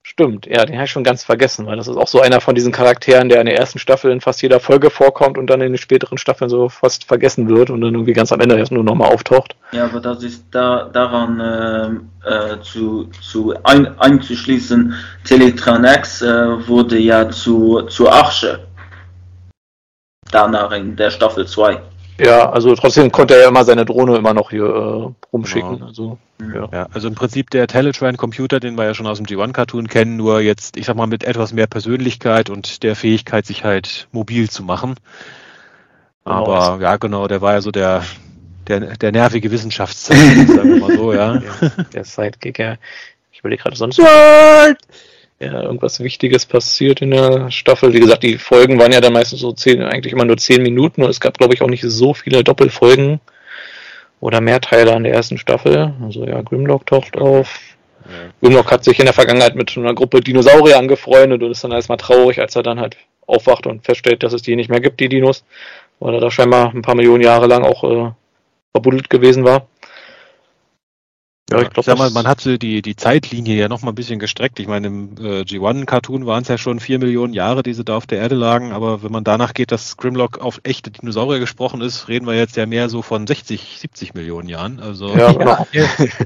Stimmt, 0.03 0.47
ja, 0.47 0.65
den 0.65 0.75
habe 0.75 0.85
ich 0.85 0.91
schon 0.91 1.03
ganz 1.03 1.23
vergessen, 1.23 1.67
weil 1.67 1.77
das 1.77 1.87
ist 1.87 1.95
auch 1.95 2.07
so 2.07 2.21
einer 2.21 2.41
von 2.41 2.55
diesen 2.55 2.71
Charakteren, 2.71 3.29
der 3.29 3.39
in 3.39 3.45
der 3.45 3.57
ersten 3.57 3.77
Staffel 3.77 4.11
in 4.11 4.19
fast 4.19 4.41
jeder 4.41 4.59
Folge 4.59 4.89
vorkommt 4.89 5.37
und 5.37 5.47
dann 5.47 5.61
in 5.61 5.73
den 5.73 5.77
späteren 5.77 6.17
Staffeln 6.17 6.49
so 6.49 6.69
fast 6.69 7.05
vergessen 7.05 7.47
wird 7.47 7.69
und 7.69 7.81
dann 7.81 7.93
irgendwie 7.93 8.13
ganz 8.13 8.31
am 8.31 8.39
Ende 8.39 8.57
erst 8.57 8.71
nur 8.71 8.83
nochmal 8.83 9.13
auftaucht. 9.13 9.55
Ja, 9.71 9.85
aber 9.85 9.99
das 9.99 10.23
ist 10.23 10.45
da 10.49 10.89
daran 10.91 11.39
äh, 11.39 12.29
äh, 12.29 12.61
zu, 12.61 13.11
zu 13.21 13.53
ein, 13.63 13.99
einzuschließen, 13.99 14.93
Teletran 15.23 15.85
X 15.85 16.23
äh, 16.23 16.67
wurde 16.67 16.97
ja 16.97 17.29
zu, 17.29 17.83
zu 17.83 18.09
Arche. 18.09 18.67
Danach 20.31 20.71
in 20.71 20.95
der 20.95 21.11
Staffel 21.11 21.45
2. 21.45 21.79
Ja, 22.23 22.51
also 22.51 22.75
trotzdem 22.75 23.11
konnte 23.11 23.33
er 23.33 23.41
ja 23.41 23.47
immer 23.47 23.65
seine 23.65 23.83
Drohne 23.83 24.15
immer 24.15 24.33
noch 24.33 24.51
hier 24.51 24.65
äh, 24.65 25.25
rumschicken. 25.33 25.73
Genau. 25.73 25.87
Also, 25.87 26.17
ja. 26.53 26.69
ja. 26.71 26.87
also 26.93 27.07
im 27.07 27.15
Prinzip 27.15 27.49
der 27.49 27.65
Teletran-Computer, 27.65 28.59
den 28.59 28.77
wir 28.77 28.85
ja 28.85 28.93
schon 28.93 29.07
aus 29.07 29.17
dem 29.17 29.25
G1-Cartoon 29.25 29.87
kennen, 29.87 30.17
nur 30.17 30.39
jetzt, 30.39 30.77
ich 30.77 30.85
sag 30.85 30.95
mal, 30.95 31.07
mit 31.07 31.23
etwas 31.23 31.51
mehr 31.51 31.65
Persönlichkeit 31.65 32.51
und 32.51 32.83
der 32.83 32.95
Fähigkeit, 32.95 33.47
sich 33.47 33.63
halt 33.63 34.07
mobil 34.11 34.49
zu 34.49 34.61
machen. 34.63 34.95
Genau. 36.23 36.35
Aber 36.35 36.79
ja, 36.81 36.97
genau, 36.97 37.27
der 37.27 37.41
war 37.41 37.53
ja 37.53 37.61
so 37.61 37.71
der, 37.71 38.03
der, 38.67 38.97
der 38.97 39.11
nervige 39.11 39.49
Wissenschaftszeit, 39.49 40.17
sagen 40.47 40.75
wir 40.75 40.79
mal 40.79 40.95
so, 40.95 41.13
ja. 41.13 41.37
Der, 41.37 41.85
der 41.93 42.03
Sidekick, 42.03 42.59
ja. 42.59 42.75
Ich 43.31 43.39
überlege 43.39 43.63
gerade 43.63 43.75
sonst. 43.75 43.99
Ja, 45.41 45.63
irgendwas 45.63 45.99
Wichtiges 45.99 46.45
passiert 46.45 47.01
in 47.01 47.11
der 47.11 47.49
Staffel. 47.49 47.93
Wie 47.93 47.99
gesagt, 47.99 48.21
die 48.21 48.37
Folgen 48.37 48.77
waren 48.77 48.91
ja 48.91 49.01
dann 49.01 49.13
meistens 49.13 49.39
so 49.39 49.51
zehn, 49.51 49.81
eigentlich 49.81 50.13
immer 50.13 50.25
nur 50.25 50.37
zehn 50.37 50.61
Minuten 50.61 51.01
und 51.01 51.09
es 51.09 51.19
gab, 51.19 51.39
glaube 51.39 51.55
ich, 51.55 51.63
auch 51.63 51.67
nicht 51.67 51.83
so 51.83 52.13
viele 52.13 52.43
Doppelfolgen 52.43 53.19
oder 54.19 54.39
mehr 54.39 54.61
Teile 54.61 54.93
an 54.93 55.03
der 55.03 55.13
ersten 55.13 55.39
Staffel. 55.39 55.95
Also 56.03 56.25
ja, 56.25 56.43
Grimlock 56.43 56.85
taucht 56.85 57.17
auf. 57.17 57.59
Ja. 58.05 58.11
Grimlock 58.39 58.71
hat 58.71 58.83
sich 58.83 58.99
in 58.99 59.05
der 59.05 59.15
Vergangenheit 59.15 59.55
mit 59.55 59.75
einer 59.75 59.95
Gruppe 59.95 60.21
Dinosaurier 60.21 60.77
angefreundet 60.77 61.41
und 61.41 61.49
ist 61.49 61.63
dann 61.63 61.71
erstmal 61.71 61.97
traurig, 61.97 62.39
als 62.39 62.55
er 62.55 62.61
dann 62.61 62.79
halt 62.79 62.97
aufwacht 63.25 63.65
und 63.65 63.83
feststellt, 63.83 64.21
dass 64.21 64.33
es 64.33 64.43
die 64.43 64.55
nicht 64.55 64.69
mehr 64.69 64.79
gibt, 64.79 64.99
die 64.99 65.09
Dinos, 65.09 65.43
weil 65.99 66.13
er 66.13 66.19
da 66.19 66.29
scheinbar 66.29 66.71
ein 66.71 66.83
paar 66.83 66.95
Millionen 66.95 67.23
Jahre 67.23 67.47
lang 67.47 67.63
auch 67.63 67.83
äh, 67.83 68.11
verbuddelt 68.73 69.09
gewesen 69.09 69.43
war. 69.43 69.65
Ja, 71.51 71.61
ich, 71.61 71.69
glaub, 71.69 71.79
ich 71.79 71.85
sag 71.85 71.97
mal, 71.97 72.09
man 72.11 72.27
hat 72.27 72.45
die, 72.45 72.81
die 72.81 72.95
Zeitlinie 72.95 73.55
ja 73.55 73.67
noch 73.67 73.81
mal 73.81 73.91
ein 73.91 73.95
bisschen 73.95 74.19
gestreckt. 74.19 74.59
Ich 74.59 74.67
meine, 74.67 74.87
im 74.87 75.15
äh, 75.19 75.41
G1-Cartoon 75.41 76.25
waren 76.25 76.43
es 76.43 76.47
ja 76.47 76.57
schon 76.57 76.79
vier 76.79 76.97
Millionen 76.97 77.33
Jahre, 77.33 77.61
die 77.61 77.73
sie 77.73 77.83
da 77.83 77.97
auf 77.97 78.07
der 78.07 78.19
Erde 78.19 78.35
lagen, 78.35 78.71
aber 78.71 79.03
wenn 79.03 79.11
man 79.11 79.23
danach 79.23 79.53
geht, 79.53 79.71
dass 79.71 79.97
Grimlock 79.97 80.39
auf 80.39 80.61
echte 80.63 80.91
Dinosaurier 80.91 81.39
gesprochen 81.39 81.81
ist, 81.81 82.07
reden 82.07 82.25
wir 82.25 82.35
jetzt 82.35 82.55
ja 82.55 82.65
mehr 82.65 82.87
so 82.87 83.01
von 83.01 83.27
60, 83.27 83.77
70 83.79 84.13
Millionen 84.13 84.47
Jahren. 84.47 84.79
Also, 84.79 85.09
ja, 85.09 85.33
genau. 85.33 85.67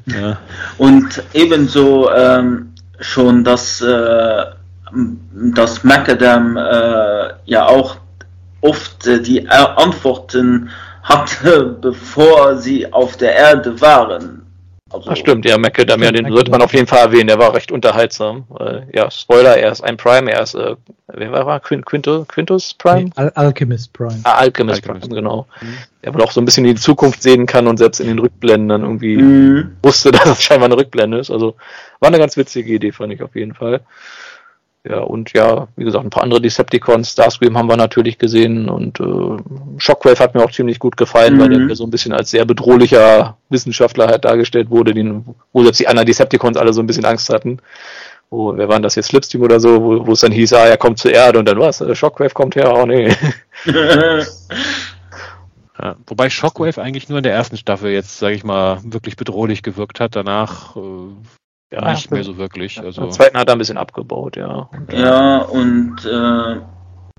ja. 0.05 0.37
Und 0.77 1.23
ebenso 1.33 2.11
ähm, 2.11 2.73
schon, 2.99 3.43
dass, 3.43 3.81
äh, 3.81 4.45
dass 5.31 5.83
Macadam 5.83 6.55
äh, 6.55 7.33
ja 7.45 7.65
auch 7.65 7.97
oft 8.61 9.07
äh, 9.07 9.21
die 9.21 9.47
Antworten 9.49 10.69
hatte, 11.01 11.77
bevor 11.81 12.57
sie 12.57 12.91
auf 12.93 13.17
der 13.17 13.35
Erde 13.35 13.79
waren. 13.81 14.44
Also, 14.91 15.09
das 15.09 15.17
stimmt, 15.17 15.45
ja, 15.45 15.57
Macadam, 15.57 16.03
ja, 16.03 16.11
den 16.11 16.31
sollte 16.31 16.51
man 16.51 16.61
auf 16.61 16.71
jeden 16.71 16.85
Fall 16.85 16.99
erwähnen, 16.99 17.25
der 17.25 17.39
war 17.39 17.55
recht 17.55 17.71
unterhaltsam. 17.71 18.45
Äh, 18.59 18.81
ja, 18.93 19.09
Spoiler, 19.09 19.57
er 19.57 19.71
ist 19.71 19.81
ein 19.81 19.97
Prime, 19.97 20.31
er 20.31 20.43
ist, 20.43 20.53
äh, 20.53 20.75
wer 21.07 21.31
war 21.31 21.55
er? 21.55 21.59
Quint, 21.59 21.87
Quintus, 21.87 22.27
Quintus 22.27 22.75
Prime? 22.75 23.09
Al 23.15 23.31
Alchemist 23.31 23.93
Prime. 23.93 24.19
Ah, 24.23 24.35
Alchemist, 24.35 24.83
Alchemist. 24.83 25.07
Prime, 25.09 25.15
genau. 25.15 25.47
Mhm. 25.59 25.77
Der 26.03 26.13
wohl 26.13 26.21
auch 26.21 26.31
so 26.31 26.39
ein 26.39 26.45
bisschen 26.45 26.65
in 26.65 26.75
die 26.75 26.81
Zukunft 26.81 27.23
sehen 27.23 27.47
kann 27.47 27.67
und 27.67 27.77
selbst 27.77 27.99
in 27.99 28.05
den 28.05 28.19
Rückblenden 28.19 28.69
dann 28.69 28.83
irgendwie 28.83 29.17
mhm. 29.17 29.77
wusste, 29.81 30.11
dass 30.11 30.25
es 30.27 30.43
scheinbar 30.43 30.67
eine 30.67 30.77
Rückblende 30.77 31.17
ist. 31.17 31.31
Also 31.31 31.55
war 31.99 32.09
eine 32.09 32.19
ganz 32.19 32.37
witzige 32.37 32.71
Idee, 32.71 32.91
fand 32.91 33.11
ich 33.11 33.23
auf 33.23 33.35
jeden 33.35 33.55
Fall. 33.55 33.81
Ja, 34.87 34.99
und 34.99 35.33
ja, 35.33 35.67
wie 35.75 35.83
gesagt, 35.83 36.05
ein 36.05 36.11
paar 36.11 36.21
andere 36.21 36.41
Decepticons. 36.41 37.11
Starscream 37.11 37.57
haben 37.57 37.67
wir 37.67 37.75
natürlich 37.77 38.19
gesehen 38.19 38.69
und 38.69 38.99
äh, 38.99 39.37
Shockwave 39.79 40.19
hat 40.19 40.35
mir 40.35 40.43
auch 40.43 40.51
ziemlich 40.51 40.77
gut 40.77 40.95
gefallen, 40.95 41.35
mhm. 41.35 41.39
weil 41.39 41.67
der 41.67 41.75
so 41.75 41.85
ein 41.85 41.89
bisschen 41.89 42.13
als 42.13 42.29
sehr 42.29 42.45
bedrohlicher 42.45 43.35
Wissenschaftler 43.49 44.07
halt 44.07 44.25
dargestellt 44.25 44.69
wurde, 44.69 44.93
den, 44.93 45.25
wo 45.53 45.63
selbst 45.63 45.79
die 45.79 45.87
anderen 45.87 46.05
Decepticons 46.05 46.57
alle 46.57 46.71
so 46.71 46.81
ein 46.81 46.87
bisschen 46.87 47.05
Angst 47.05 47.29
hatten. 47.29 47.59
Oh, 48.29 48.53
wer 48.55 48.69
waren 48.69 48.83
das 48.83 48.95
jetzt? 48.95 49.07
Slipstream 49.07 49.41
oder 49.41 49.59
so, 49.59 49.81
wo, 49.81 50.05
wo 50.05 50.11
es 50.11 50.19
dann 50.19 50.31
hieß, 50.31 50.53
ah, 50.53 50.67
er 50.67 50.77
kommt 50.77 50.99
zur 50.99 51.11
Erde 51.11 51.39
und 51.39 51.47
dann 51.47 51.59
was? 51.59 51.81
Äh, 51.81 51.95
Shockwave 51.95 52.33
kommt 52.33 52.55
her, 52.55 52.71
oh 52.75 52.85
nee. 52.85 53.11
Ja, 55.81 55.97
wobei 56.07 56.29
Shockwave 56.29 56.81
eigentlich 56.81 57.09
nur 57.09 57.17
in 57.17 57.23
der 57.23 57.33
ersten 57.33 57.57
Staffel 57.57 57.91
jetzt, 57.91 58.17
sage 58.17 58.33
ich 58.33 58.45
mal, 58.45 58.79
wirklich 58.85 59.17
bedrohlich 59.17 59.61
gewirkt 59.61 59.99
hat. 59.99 60.15
Danach 60.15 60.75
äh, 60.77 60.79
ja, 61.75 61.91
nicht 61.91 62.11
mehr 62.11 62.23
so 62.23 62.37
wirklich. 62.37 62.79
Also. 62.79 63.03
Im 63.03 63.11
zweiten 63.11 63.37
hat 63.37 63.47
er 63.49 63.55
ein 63.55 63.59
bisschen 63.59 63.77
abgebaut, 63.77 64.37
ja. 64.37 64.69
Ja, 64.91 65.37
und 65.39 66.05
äh, 66.05 66.59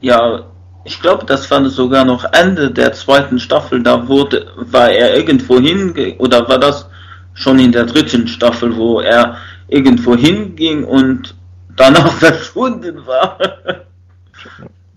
ja, 0.01 0.45
ich 0.85 1.01
glaube, 1.01 1.25
das 1.27 1.51
war 1.51 1.65
sogar 1.69 2.05
noch 2.05 2.25
Ende 2.33 2.71
der 2.71 2.93
zweiten 2.93 3.39
Staffel. 3.39 3.83
Da 3.83 4.09
wurde, 4.09 4.47
war 4.57 4.91
er 4.91 5.17
irgendwo 5.17 5.59
hin, 5.61 6.15
oder 6.19 6.49
war 6.49 6.59
das 6.59 6.89
schon 7.35 7.59
in 7.59 7.73
der 7.73 7.85
dritten 7.85 8.27
Staffel, 8.29 8.77
wo 8.77 9.01
er 9.01 9.37
irgendwo 9.69 10.17
hinging 10.17 10.85
und 10.85 11.35
danach 11.77 12.13
verschwunden 12.19 13.05
war. 13.07 13.39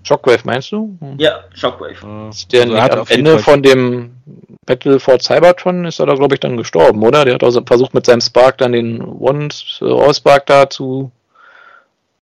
Shockwave 0.03 0.41
meinst 0.43 0.71
du? 0.71 0.97
Ja, 1.17 1.39
Shockwave. 1.53 2.29
Ist 2.29 2.51
der 2.53 2.61
also 2.61 2.73
nicht 2.73 2.91
am 2.91 3.05
Ende 3.09 3.39
von 3.39 3.61
dem 3.61 4.11
Battle 4.65 4.99
for 4.99 5.19
Cybertron 5.19 5.85
ist 5.85 5.99
er 5.99 6.05
da, 6.05 6.13
glaube 6.13 6.35
ich, 6.35 6.39
dann 6.39 6.57
gestorben, 6.57 7.01
oder? 7.03 7.25
Der 7.25 7.35
hat 7.35 7.43
also 7.43 7.61
versucht, 7.65 7.93
mit 7.93 8.05
seinem 8.05 8.21
Spark 8.21 8.57
dann 8.59 8.73
den 8.73 9.01
One-Spark 9.01 10.45
da 10.45 10.69
zu, 10.69 11.11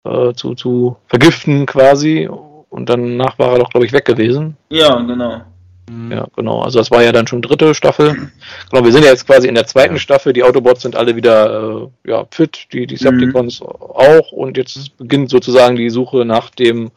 äh, 0.06 0.34
zu, 0.34 0.56
zu 0.56 0.98
vergiften 1.08 1.66
quasi. 1.66 2.30
Und 2.70 2.90
danach 2.90 3.38
war 3.40 3.54
er 3.54 3.60
doch, 3.60 3.70
glaube 3.70 3.86
ich, 3.86 3.94
weg 3.94 4.06
gewesen. 4.06 4.56
Ja, 4.70 4.96
genau. 4.96 5.42
Mhm. 5.90 6.12
Ja, 6.12 6.28
genau. 6.36 6.62
Also 6.62 6.80
das 6.80 6.92
war 6.92 7.04
ja 7.04 7.12
dann 7.12 7.28
schon 7.28 7.42
dritte 7.42 7.74
Staffel. 7.74 8.30
Genau, 8.70 8.84
wir 8.84 8.92
sind 8.92 9.04
ja 9.04 9.12
jetzt 9.12 9.26
quasi 9.26 9.48
in 9.48 9.56
der 9.56 9.68
zweiten 9.68 9.96
ja. 9.96 10.00
Staffel. 10.00 10.34
Die 10.34 10.44
Autobots 10.44 10.82
sind 10.82 10.96
alle 10.96 11.16
wieder 11.16 11.88
äh, 12.06 12.10
ja, 12.10 12.26
fit, 12.32 12.68
die 12.74 12.88
Decepticons 12.88 13.62
mhm. 13.62 13.68
auch. 13.68 14.32
Und 14.32 14.58
jetzt 14.58 14.98
beginnt 14.98 15.30
sozusagen 15.30 15.76
die 15.76 15.90
Suche 15.90 16.26
nach 16.26 16.50
dem 16.50 16.92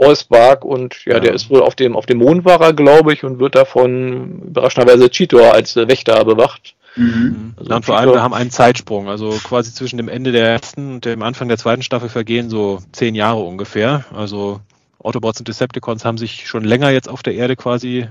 Allspark 0.00 0.64
und 0.64 1.04
ja, 1.04 1.14
ja, 1.14 1.20
der 1.20 1.34
ist 1.34 1.50
wohl 1.50 1.62
auf 1.62 1.74
dem, 1.74 1.96
auf 1.96 2.06
dem 2.06 2.18
Mond 2.18 2.44
war 2.44 2.60
er, 2.60 2.72
glaube 2.72 3.12
ich, 3.12 3.24
und 3.24 3.38
wird 3.38 3.54
davon 3.54 4.42
überraschenderweise 4.48 5.10
Cheetor 5.10 5.52
als 5.52 5.76
äh, 5.76 5.88
Wächter 5.88 6.24
bewacht. 6.24 6.74
Mhm. 6.96 7.54
Also 7.56 7.74
und 7.74 7.84
vor 7.84 7.98
allem, 7.98 8.12
wir 8.12 8.22
haben 8.22 8.34
einen 8.34 8.50
Zeitsprung, 8.50 9.08
also 9.08 9.30
quasi 9.44 9.72
zwischen 9.72 9.96
dem 9.96 10.08
Ende 10.08 10.32
der 10.32 10.48
ersten 10.48 10.94
und 10.94 11.04
dem 11.04 11.22
Anfang 11.22 11.48
der 11.48 11.58
zweiten 11.58 11.82
Staffel 11.82 12.08
vergehen 12.08 12.50
so 12.50 12.80
zehn 12.92 13.14
Jahre 13.14 13.40
ungefähr. 13.40 14.04
Also 14.14 14.60
Autobots 14.98 15.40
und 15.40 15.48
Decepticons 15.48 16.04
haben 16.04 16.18
sich 16.18 16.48
schon 16.48 16.64
länger 16.64 16.90
jetzt 16.90 17.08
auf 17.08 17.22
der 17.22 17.34
Erde 17.34 17.56
quasi 17.56 18.08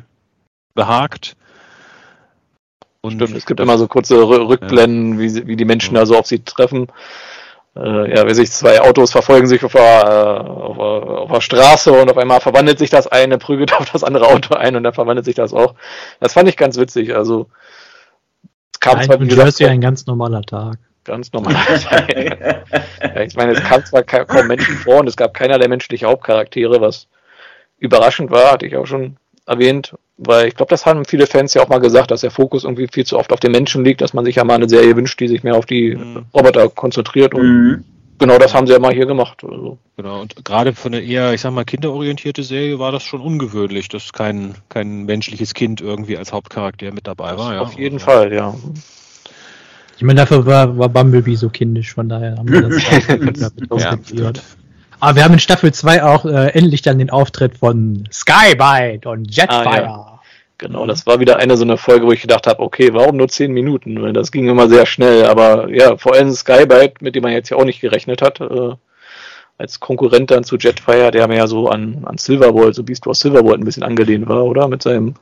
behagt. 0.75 1.35
Und 3.01 3.13
Stimmt, 3.13 3.37
es 3.37 3.45
gibt 3.45 3.59
immer 3.59 3.77
so 3.77 3.87
kurze 3.87 4.21
Rückblenden, 4.21 5.13
ja. 5.13 5.19
wie, 5.19 5.47
wie 5.47 5.55
die 5.55 5.65
Menschen 5.65 5.95
da 5.95 6.05
so 6.05 6.17
auf 6.17 6.27
sie 6.27 6.39
treffen 6.39 6.87
äh, 7.79 8.15
ja, 8.15 8.27
wie 8.27 8.33
sich 8.33 8.51
zwei 8.51 8.81
Autos 8.81 9.11
verfolgen 9.11 9.47
sich 9.47 9.63
auf 9.63 9.71
der, 9.71 9.81
äh, 9.81 10.49
auf, 10.49 10.77
auf 10.77 11.31
der 11.31 11.41
Straße 11.41 11.91
und 11.91 12.09
auf 12.11 12.17
einmal 12.17 12.41
verwandelt 12.41 12.79
sich 12.79 12.89
das 12.89 13.07
eine, 13.07 13.37
prügelt 13.37 13.73
auf 13.79 13.91
das 13.91 14.03
andere 14.03 14.27
Auto 14.27 14.55
ein 14.55 14.75
und 14.75 14.83
dann 14.83 14.93
verwandelt 14.93 15.25
sich 15.25 15.35
das 15.35 15.53
auch. 15.53 15.75
Das 16.19 16.33
fand 16.33 16.49
ich 16.49 16.57
ganz 16.57 16.77
witzig. 16.77 17.15
Also 17.15 17.47
es 18.73 18.79
kam 18.79 18.97
Nein, 18.97 19.05
zwar 19.05 19.19
wie 19.21 19.27
gesagt, 19.27 19.61
ein 19.61 19.81
ganz 19.81 20.05
normaler 20.05 20.41
Tag. 20.41 20.77
Ganz 21.05 21.31
normaler 21.31 21.79
Tag. 21.79 22.15
ja, 23.01 23.21
ich 23.21 23.35
meine, 23.35 23.53
es 23.53 23.63
kam 23.63 23.83
zwar 23.85 24.03
kaum 24.03 24.47
Menschen 24.47 24.75
vor 24.75 24.99
und 24.99 25.07
es 25.07 25.15
gab 25.15 25.33
keinerlei 25.33 25.67
menschliche 25.67 26.07
Hauptcharaktere, 26.07 26.81
was 26.81 27.07
überraschend 27.77 28.29
war, 28.29 28.51
hatte 28.51 28.65
ich 28.65 28.75
auch 28.75 28.85
schon 28.85 29.17
erwähnt, 29.45 29.95
weil 30.21 30.49
ich 30.49 30.55
glaube, 30.55 30.69
das 30.69 30.85
haben 30.85 31.05
viele 31.05 31.27
Fans 31.27 31.53
ja 31.53 31.63
auch 31.63 31.69
mal 31.69 31.79
gesagt, 31.79 32.11
dass 32.11 32.21
der 32.21 32.31
Fokus 32.31 32.65
irgendwie 32.65 32.87
viel 32.91 33.05
zu 33.05 33.17
oft 33.17 33.31
auf 33.31 33.39
den 33.39 33.51
Menschen 33.51 33.85
liegt, 33.85 34.01
dass 34.01 34.13
man 34.13 34.25
sich 34.25 34.35
ja 34.35 34.43
mal 34.43 34.55
eine 34.55 34.67
Serie 34.67 34.95
wünscht, 34.95 35.19
die 35.19 35.29
sich 35.29 35.43
mehr 35.43 35.55
auf 35.55 35.65
die 35.65 35.95
mhm. 35.95 36.25
Roboter 36.33 36.67
konzentriert 36.69 37.33
und 37.33 37.47
mhm. 37.47 37.83
genau 38.17 38.37
das 38.37 38.53
haben 38.53 38.67
sie 38.67 38.73
ja 38.73 38.79
mal 38.79 38.93
hier 38.93 39.05
gemacht. 39.05 39.41
Also. 39.43 39.77
Genau, 39.95 40.21
und 40.21 40.43
gerade 40.43 40.73
für 40.73 40.87
eine 40.87 40.99
eher, 40.99 41.33
ich 41.33 41.41
sag 41.41 41.51
mal, 41.51 41.63
kinderorientierte 41.63 42.43
Serie 42.43 42.79
war 42.79 42.91
das 42.91 43.03
schon 43.03 43.21
ungewöhnlich, 43.21 43.87
dass 43.87 44.11
kein, 44.11 44.55
kein 44.67 45.05
menschliches 45.05 45.53
Kind 45.53 45.79
irgendwie 45.79 46.17
als 46.17 46.33
Hauptcharakter 46.33 46.93
mit 46.93 47.07
dabei 47.07 47.37
war. 47.37 47.53
Ja. 47.53 47.61
Auf 47.61 47.73
jeden 47.79 47.95
also. 47.95 48.05
Fall, 48.05 48.33
ja. 48.33 48.53
Ich 49.95 50.03
meine, 50.03 50.19
dafür 50.19 50.45
war, 50.45 50.77
war 50.77 50.89
Bumblebee 50.89 51.35
so 51.35 51.49
kindisch, 51.49 51.93
von 51.93 52.09
daher 52.09 52.35
haben 52.37 52.49
wir 52.49 52.61
das 52.61 53.07
damit 53.07 53.37
ja. 53.71 54.31
Aber 55.01 55.15
wir 55.15 55.23
haben 55.23 55.33
in 55.33 55.39
Staffel 55.39 55.73
2 55.73 56.03
auch 56.03 56.25
äh, 56.25 56.49
endlich 56.49 56.81
dann 56.81 56.99
den 56.99 57.09
Auftritt 57.09 57.57
von 57.57 58.07
Skybite 58.11 59.09
und 59.09 59.33
Jetfire. 59.33 59.65
Ah, 59.65 59.81
ja. 59.81 60.08
Genau, 60.59 60.85
das 60.85 61.07
war 61.07 61.21
wieder 61.21 61.37
eine 61.37 61.55
so 61.55 61.63
eine 61.63 61.77
Folge, 61.77 62.05
wo 62.05 62.11
ich 62.11 62.21
gedacht 62.21 62.45
habe, 62.45 62.59
okay, 62.59 62.93
warum 62.93 63.15
nur 63.15 63.29
10 63.29 63.53
Minuten? 63.53 64.01
Weil 64.01 64.11
das 64.11 64.29
ging 64.29 64.47
immer 64.49 64.67
sehr 64.67 64.85
schnell. 64.85 65.25
Aber 65.25 65.69
ja, 65.69 65.95
vor 65.95 66.13
allem 66.13 66.31
Skybite, 66.31 66.95
mit 66.99 67.15
dem 67.15 67.23
man 67.23 67.31
jetzt 67.31 67.49
ja 67.49 67.55
auch 67.55 67.63
nicht 67.63 67.79
gerechnet 67.79 68.21
hat, 68.21 68.41
äh, 68.41 68.75
als 69.57 69.79
Konkurrent 69.79 70.31
dann 70.31 70.43
zu 70.43 70.57
Jetfire, 70.57 71.11
der 71.11 71.29
mir 71.29 71.37
ja 71.37 71.47
so 71.47 71.69
an, 71.69 72.03
an 72.03 72.17
Silverbolt, 72.17 72.75
so 72.75 72.83
Beast 72.83 73.05
Wars 73.07 73.21
Silverbolt 73.21 73.59
ein 73.59 73.63
bisschen 73.63 73.83
angelehnt 73.83 74.27
war, 74.27 74.43
oder? 74.43 74.67
Mit 74.67 74.83
seinem 74.83 75.15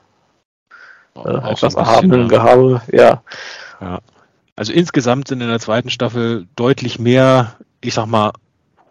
äh, 1.15 1.51
etwas 1.51 1.75
erhabenen 1.75 2.27
Gehabe, 2.29 2.81
ja. 2.91 3.21
ja. 3.79 3.99
Also 4.55 4.73
insgesamt 4.73 5.27
sind 5.27 5.41
in 5.41 5.49
der 5.49 5.59
zweiten 5.59 5.91
Staffel 5.91 6.47
deutlich 6.55 6.97
mehr, 6.97 7.57
ich 7.81 7.93
sag 7.93 8.07
mal, 8.07 8.31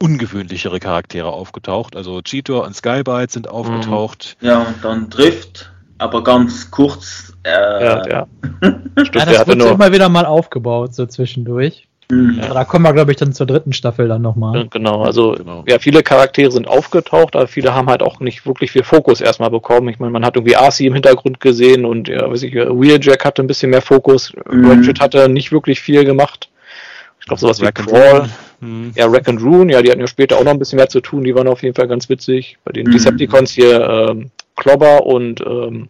ungewöhnlichere 0.01 0.79
Charaktere 0.79 1.29
aufgetaucht. 1.29 1.97
Also 1.97 2.23
Cheetor 2.23 2.65
und 2.65 2.77
Skybite 2.77 3.33
sind 3.33 3.49
aufgetaucht. 3.49 4.37
Ja, 4.41 4.63
und 4.63 4.85
dann 4.85 5.11
Drift, 5.11 5.73
aber 5.99 6.23
ganz 6.23 6.71
kurz. 6.71 7.33
Äh, 7.43 7.51
ja, 7.51 8.09
ja. 8.09 8.27
Stimmt, 9.05 9.15
ja, 9.15 9.25
das 9.25 9.47
wird 9.47 9.59
nur... 9.59 9.73
immer 9.73 9.93
wieder 9.93 10.09
mal 10.09 10.27
aufgebaut, 10.27 10.95
so 10.95 11.07
zwischendurch. 11.07 11.87
Mhm. 12.11 12.39
Ja, 12.41 12.55
da 12.55 12.65
kommen 12.65 12.85
wir, 12.85 12.93
glaube 12.93 13.11
ich, 13.11 13.17
dann 13.17 13.33
zur 13.33 13.47
dritten 13.47 13.73
Staffel 13.73 14.07
dann 14.07 14.23
nochmal. 14.23 14.69
Genau, 14.69 15.03
also 15.03 15.33
genau. 15.33 15.65
ja, 15.67 15.79
viele 15.79 16.03
Charaktere 16.03 16.53
sind 16.53 16.69
aufgetaucht, 16.69 17.35
aber 17.35 17.49
viele 17.49 17.75
haben 17.75 17.89
halt 17.89 18.03
auch 18.03 18.21
nicht 18.21 18.47
wirklich 18.47 18.71
viel 18.71 18.85
Fokus 18.85 19.21
erstmal 19.21 19.51
bekommen. 19.51 19.89
Ich 19.89 19.99
meine, 19.99 20.13
man 20.13 20.25
hat 20.25 20.37
irgendwie 20.37 20.57
Arcee 20.57 20.87
im 20.87 20.95
Hintergrund 20.95 21.41
gesehen 21.41 21.85
und 21.85 22.09
ja, 22.09 22.31
weiß 22.31 22.45
ich, 22.45 22.55
Wheeljack 22.55 23.25
hatte 23.25 23.43
ein 23.43 23.49
bisschen 23.49 23.71
mehr 23.71 23.83
Fokus. 23.83 24.33
Mhm. 24.51 24.71
Ratchet 24.71 25.01
hatte 25.01 25.29
nicht 25.29 25.51
wirklich 25.51 25.81
viel 25.81 26.05
gemacht. 26.05 26.49
Ich 27.19 27.27
glaube, 27.27 27.41
sowas 27.41 27.61
wie 27.61 27.73
Crawl. 27.73 28.29
Hm. 28.61 28.93
Ja, 28.95 29.07
Rack 29.07 29.29
and 29.29 29.43
Rune, 29.43 29.73
ja, 29.73 29.83
die 29.83 29.91
hatten 29.91 30.01
ja 30.01 30.07
später 30.07 30.39
auch 30.39 30.45
noch 30.45 30.53
ein 30.53 30.59
bisschen 30.59 30.77
mehr 30.77 30.89
zu 30.89 31.01
tun, 31.01 31.25
die 31.25 31.35
waren 31.35 31.49
auf 31.49 31.63
jeden 31.63 31.75
Fall 31.75 31.89
ganz 31.89 32.09
witzig. 32.09 32.57
Bei 32.65 32.73
den 32.73 32.87
mhm. 32.87 32.93
Decepticons 32.93 33.51
hier 33.51 33.81
ähm, 34.11 34.31
Clobber 34.57 35.07
und 35.07 35.41
ähm, 35.41 35.89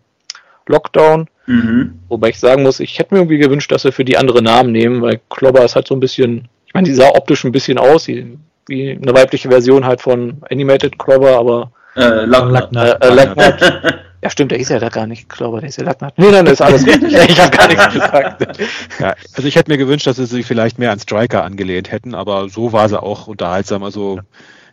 Lockdown. 0.67 1.29
Mhm. 1.47 2.01
Wobei 2.09 2.31
ich 2.31 2.41
sagen 2.41 2.63
muss, 2.63 2.81
ich 2.81 2.99
hätte 2.99 3.15
mir 3.15 3.21
irgendwie 3.21 3.39
gewünscht, 3.39 3.71
dass 3.71 3.85
wir 3.85 3.93
für 3.93 4.05
die 4.05 4.17
andere 4.17 4.43
Namen 4.43 4.73
nehmen, 4.73 5.03
weil 5.03 5.21
Clobber 5.31 5.65
ist 5.65 5.77
halt 5.77 5.87
so 5.87 5.95
ein 5.95 6.01
bisschen, 6.01 6.49
ich 6.67 6.75
meine, 6.75 6.87
die 6.87 6.95
sah 6.95 7.11
optisch 7.11 7.45
ein 7.45 7.53
bisschen 7.53 7.79
aus, 7.79 8.09
wie, 8.09 8.37
wie 8.67 8.91
eine 8.91 9.15
weibliche 9.15 9.49
Version 9.49 9.87
halt 9.87 10.01
von 10.01 10.39
Animated 10.51 10.99
Clobber, 10.99 11.39
aber 11.39 11.71
äh, 11.95 12.25
Lacknut. 12.25 12.77
Äh, 12.77 13.07
äh, 13.07 13.15
Lacknut. 13.15 13.95
Ja, 14.23 14.31
stimmt, 14.31 14.51
der 14.51 14.59
ist 14.59 14.71
ja 14.71 14.81
da 14.81 14.89
gar 14.89 15.07
nicht, 15.07 15.29
Clobber, 15.29 15.61
der 15.61 15.69
ist 15.69 15.79
ja 15.79 15.85
Lacknut. 15.85 16.15
Nee, 16.17 16.33
dann 16.33 16.47
ist 16.47 16.61
alles 16.61 16.85
gut. 16.85 17.01
ich 17.01 17.41
habe 17.41 17.57
gar 17.57 17.69
nichts 17.69 17.93
gesagt. 17.93 18.59
Ja, 18.99 19.15
also 19.37 19.47
ich 19.47 19.55
hätte 19.55 19.71
mir 19.71 19.79
gewünscht, 19.79 20.07
dass 20.07 20.17
sie 20.17 20.27
sich 20.27 20.47
vielleicht 20.47 20.81
mehr 20.81 20.91
an 20.91 20.99
Striker 20.99 21.45
angelehnt 21.45 21.93
hätten, 21.93 22.15
aber 22.15 22.49
so 22.49 22.73
war 22.73 22.89
sie 22.89 23.01
auch 23.01 23.29
unterhaltsam. 23.29 23.85
Also, 23.85 24.19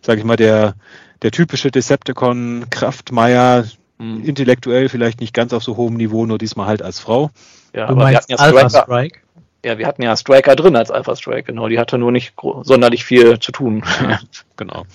sage 0.01 0.19
ich 0.19 0.25
mal, 0.25 0.37
der, 0.37 0.73
der 1.21 1.29
typische 1.29 1.69
Decepticon 1.69 2.65
Kraftmeier, 2.71 3.65
hm. 3.99 4.23
intellektuell 4.23 4.89
vielleicht 4.89 5.21
nicht 5.21 5.33
ganz 5.33 5.53
auf 5.53 5.63
so 5.63 5.77
hohem 5.77 5.95
Niveau, 5.95 6.25
nur 6.25 6.37
diesmal 6.37 6.67
halt 6.67 6.81
als 6.81 6.99
Frau. 6.99 7.29
Ja, 7.73 7.87
du 7.87 7.93
aber 7.93 8.09
wir 8.09 8.17
hatten 8.17 8.31
ja 8.31 8.37
Alpha 8.37 8.69
Striker. 8.69 8.83
Strike? 8.83 9.19
Ja, 9.65 9.77
wir 9.77 9.87
hatten 9.87 10.01
ja 10.01 10.15
Striker 10.17 10.55
drin 10.55 10.75
als 10.75 10.91
Alpha 10.91 11.15
Strike, 11.15 11.43
genau. 11.43 11.69
Die 11.69 11.79
hatte 11.79 11.97
nur 11.97 12.11
nicht 12.11 12.33
sonderlich 12.63 13.05
viel 13.05 13.39
zu 13.39 13.51
tun. 13.51 13.83
Ja, 14.01 14.19
genau. 14.57 14.85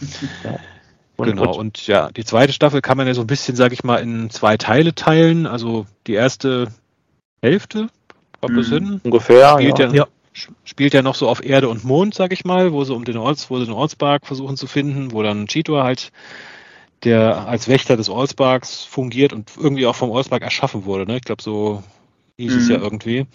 Ja. 0.45 0.59
Und, 1.16 1.27
genau, 1.27 1.51
und, 1.53 1.59
und, 1.59 1.87
ja, 1.87 2.11
die 2.12 2.25
zweite 2.25 2.53
Staffel 2.53 2.81
kann 2.81 2.97
man 2.97 3.07
ja 3.07 3.15
so 3.15 3.23
ein 3.23 3.27
bisschen, 3.27 3.57
sag 3.57 3.73
ich 3.73 3.83
mal, 3.83 3.97
in 3.97 4.31
zwei 4.31 4.57
Teile 4.57 4.95
teilen. 4.95 5.47
Also 5.47 5.87
die 6.07 6.12
erste 6.12 6.69
Hälfte, 7.43 7.89
kommt 8.41 8.57
das 8.57 8.69
mhm. 8.69 8.75
hin? 8.75 9.01
Ungefähr, 9.05 9.55
spielt 9.55 9.79
ja. 9.79 9.91
ja. 9.91 10.07
Spielt 10.62 10.95
ja 10.95 11.03
noch 11.03 11.16
so 11.16 11.29
auf 11.29 11.45
Erde 11.45 11.69
und 11.69 11.83
Mond, 11.83 12.15
sag 12.15 12.33
ich 12.33 12.45
mal, 12.45 12.73
wo 12.73 12.85
sie 12.85 12.95
um 12.95 13.05
den 13.05 13.16
Orts, 13.16 13.51
wo 13.51 13.59
sie 13.59 13.65
den 13.65 13.75
Ortspark 13.75 14.25
versuchen 14.25 14.57
zu 14.57 14.69
finden, 14.69 15.11
wo 15.11 15.25
dann 15.25 15.49
Cheetor 15.49 15.83
halt 15.83 16.12
der 17.05 17.47
als 17.47 17.69
Wächter 17.69 17.97
des 17.97 18.11
Allsparks 18.11 18.85
fungiert 18.85 19.33
und 19.33 19.51
irgendwie 19.57 19.87
auch 19.87 19.95
vom 19.95 20.12
Allspark 20.12 20.43
erschaffen 20.43 20.85
wurde. 20.85 21.07
Ne? 21.07 21.16
Ich 21.16 21.23
glaube, 21.23 21.43
so 21.43 21.83
hieß 22.37 22.55
mhm. 22.55 22.59
es 22.59 22.69
ja 22.69 22.77
irgendwie. 22.79 23.27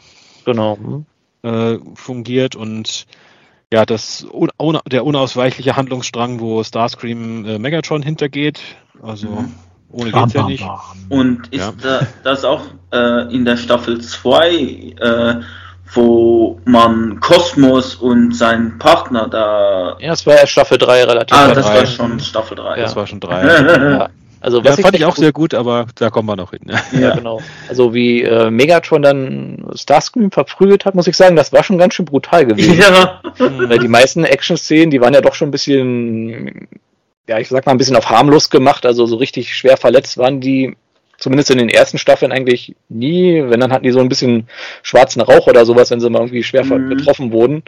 Genau. 0.46 1.06
Äh, 1.44 1.78
fungiert 1.96 2.56
und 2.56 3.06
ja, 3.72 3.86
das 3.86 4.26
der 4.88 5.06
unausweichliche 5.06 5.76
Handlungsstrang, 5.76 6.40
wo 6.40 6.64
Starscream 6.64 7.46
äh, 7.46 7.60
Megatron 7.60 8.04
hintergeht. 8.04 8.62
Also 9.02 9.28
mhm. 9.30 9.54
ohne 9.92 10.12
bam, 10.12 10.24
geht's 10.24 10.34
ja 10.34 10.46
nicht. 10.46 10.66
Und 11.10 11.48
ist 11.48 11.74
ja. 11.84 12.02
das 12.24 12.46
auch 12.46 12.62
äh, 12.92 13.34
in 13.34 13.46
der 13.46 13.58
Staffel 13.58 14.00
2 14.00 14.52
äh, 14.52 15.42
wo 15.94 16.60
man 16.66 17.20
Kosmos 17.20 17.96
und 17.96 18.36
seinen 18.36 18.78
Partner 18.80 19.28
da. 19.28 19.98
Ja, 20.00 20.10
das 20.10 20.26
war 20.26 20.36
ja 20.36 20.48
Staffel 20.48 20.78
3 20.78 21.04
relativ. 21.04 21.38
Ah, 21.38 21.54
das 21.54 21.66
3. 21.66 21.76
war 21.76 21.86
schon 21.86 22.20
Staffel 22.20 22.56
3. 22.56 22.78
Ja. 22.78 22.84
Das 22.84 22.96
war 22.96 23.08
schon 23.08 23.20
3. 23.20 23.44
ja. 23.44 24.10
Also, 24.44 24.62
was 24.62 24.76
ja, 24.76 24.84
fand 24.84 24.96
ich 24.98 25.06
auch 25.06 25.16
sehr 25.16 25.32
gut, 25.32 25.54
aber 25.54 25.88
da 25.96 26.10
kommen 26.10 26.28
wir 26.28 26.36
noch 26.36 26.52
hin. 26.52 26.60
Ja, 26.66 27.00
ja 27.00 27.16
genau. 27.16 27.40
Also 27.70 27.94
wie 27.94 28.24
äh, 28.24 28.52
Megatron 28.52 29.02
dann 29.02 29.66
Starscream 29.74 30.32
verprügelt 30.32 30.84
hat, 30.84 30.96
muss 30.96 31.08
ich 31.08 31.16
sagen, 31.16 31.38
das 31.38 31.54
war 31.54 31.64
schon 31.64 31.78
ganz 31.78 31.94
schön 31.94 32.06
brutal 32.06 32.46
gewesen. 32.46 32.78
Ja. 32.78 33.22
Weil 33.38 33.80
die 33.80 33.88
meisten 33.88 34.26
Action-Szenen, 34.26 34.92
die 34.92 35.00
waren 35.00 35.14
ja 35.14 35.22
doch 35.22 35.34
schon 35.34 35.48
ein 35.48 35.52
bisschen, 35.52 36.68
ja, 37.26 37.40
ich 37.40 37.48
sag 37.48 37.66
mal, 37.66 37.72
ein 37.72 37.78
bisschen 37.78 37.96
auf 37.96 38.10
harmlos 38.10 38.50
gemacht, 38.50 38.86
also 38.86 39.06
so 39.06 39.16
richtig 39.16 39.56
schwer 39.56 39.78
verletzt 39.78 40.18
waren 40.18 40.42
die 40.42 40.76
zumindest 41.24 41.50
in 41.50 41.58
den 41.58 41.70
ersten 41.70 41.98
Staffeln 41.98 42.32
eigentlich 42.32 42.76
nie. 42.90 43.42
Wenn, 43.48 43.62
dann 43.62 43.72
hatten 43.72 43.86
die 43.86 43.92
so 43.92 44.00
ein 44.00 44.10
bisschen 44.10 44.48
schwarzen 44.84 45.22
Rauch 45.22 45.48
oder 45.48 45.66
sowas, 45.66 45.90
wenn 45.90 46.00
sie 46.00 46.10
mal 46.10 46.20
irgendwie 46.20 46.44
schwer 46.44 46.66
mhm. 46.66 46.90
getroffen 46.90 47.32
wurden. 47.32 47.64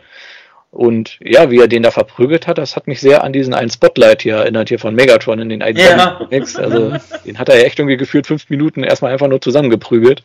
Und 0.71 1.17
ja, 1.21 1.49
wie 1.49 1.59
er 1.59 1.69
den 1.69 1.83
da 1.83 1.91
verprügelt 1.91 2.47
hat, 2.47 2.57
das 2.57 2.75
hat 2.75 2.85
mich 2.85 2.99
sehr 2.99 3.23
an 3.23 3.31
diesen 3.31 3.53
einen 3.53 3.69
Spotlight 3.69 4.23
hier 4.23 4.35
erinnert, 4.35 4.67
hier 4.67 4.77
von 4.77 4.93
Megatron 4.93 5.39
in 5.39 5.47
den 5.47 5.61
einen 5.61 5.77
ja. 5.77 6.17
Comics. 6.17 6.57
Also 6.57 6.97
den 7.25 7.39
hat 7.39 7.47
er 7.47 7.57
ja 7.57 7.63
echt 7.63 7.79
irgendwie 7.79 7.95
gefühlt 7.95 8.27
fünf 8.27 8.49
Minuten 8.49 8.83
erstmal 8.83 9.13
einfach 9.13 9.29
nur 9.29 9.39
zusammengeprügelt. 9.39 10.23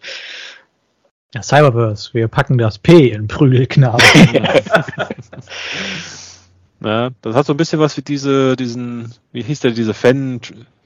Ja, 1.33 1.45
Cyberverse, 1.45 2.11
wir 2.15 2.27
packen 2.27 2.59
das 2.59 2.79
P 2.79 3.11
in 3.11 3.29
Prügelknaben. 3.29 4.05
ja, 6.85 7.11
das 7.23 7.37
hat 7.37 7.47
so 7.47 7.55
ein 7.55 7.57
bisschen 7.57 7.79
was 7.79 7.97
wie 7.97 8.03
diese, 8.03 8.57
diesen, 8.57 9.15
wie 9.31 9.43
hieß 9.43 9.61
der, 9.61 9.71
diese 9.71 9.95
Fan, 9.95 10.41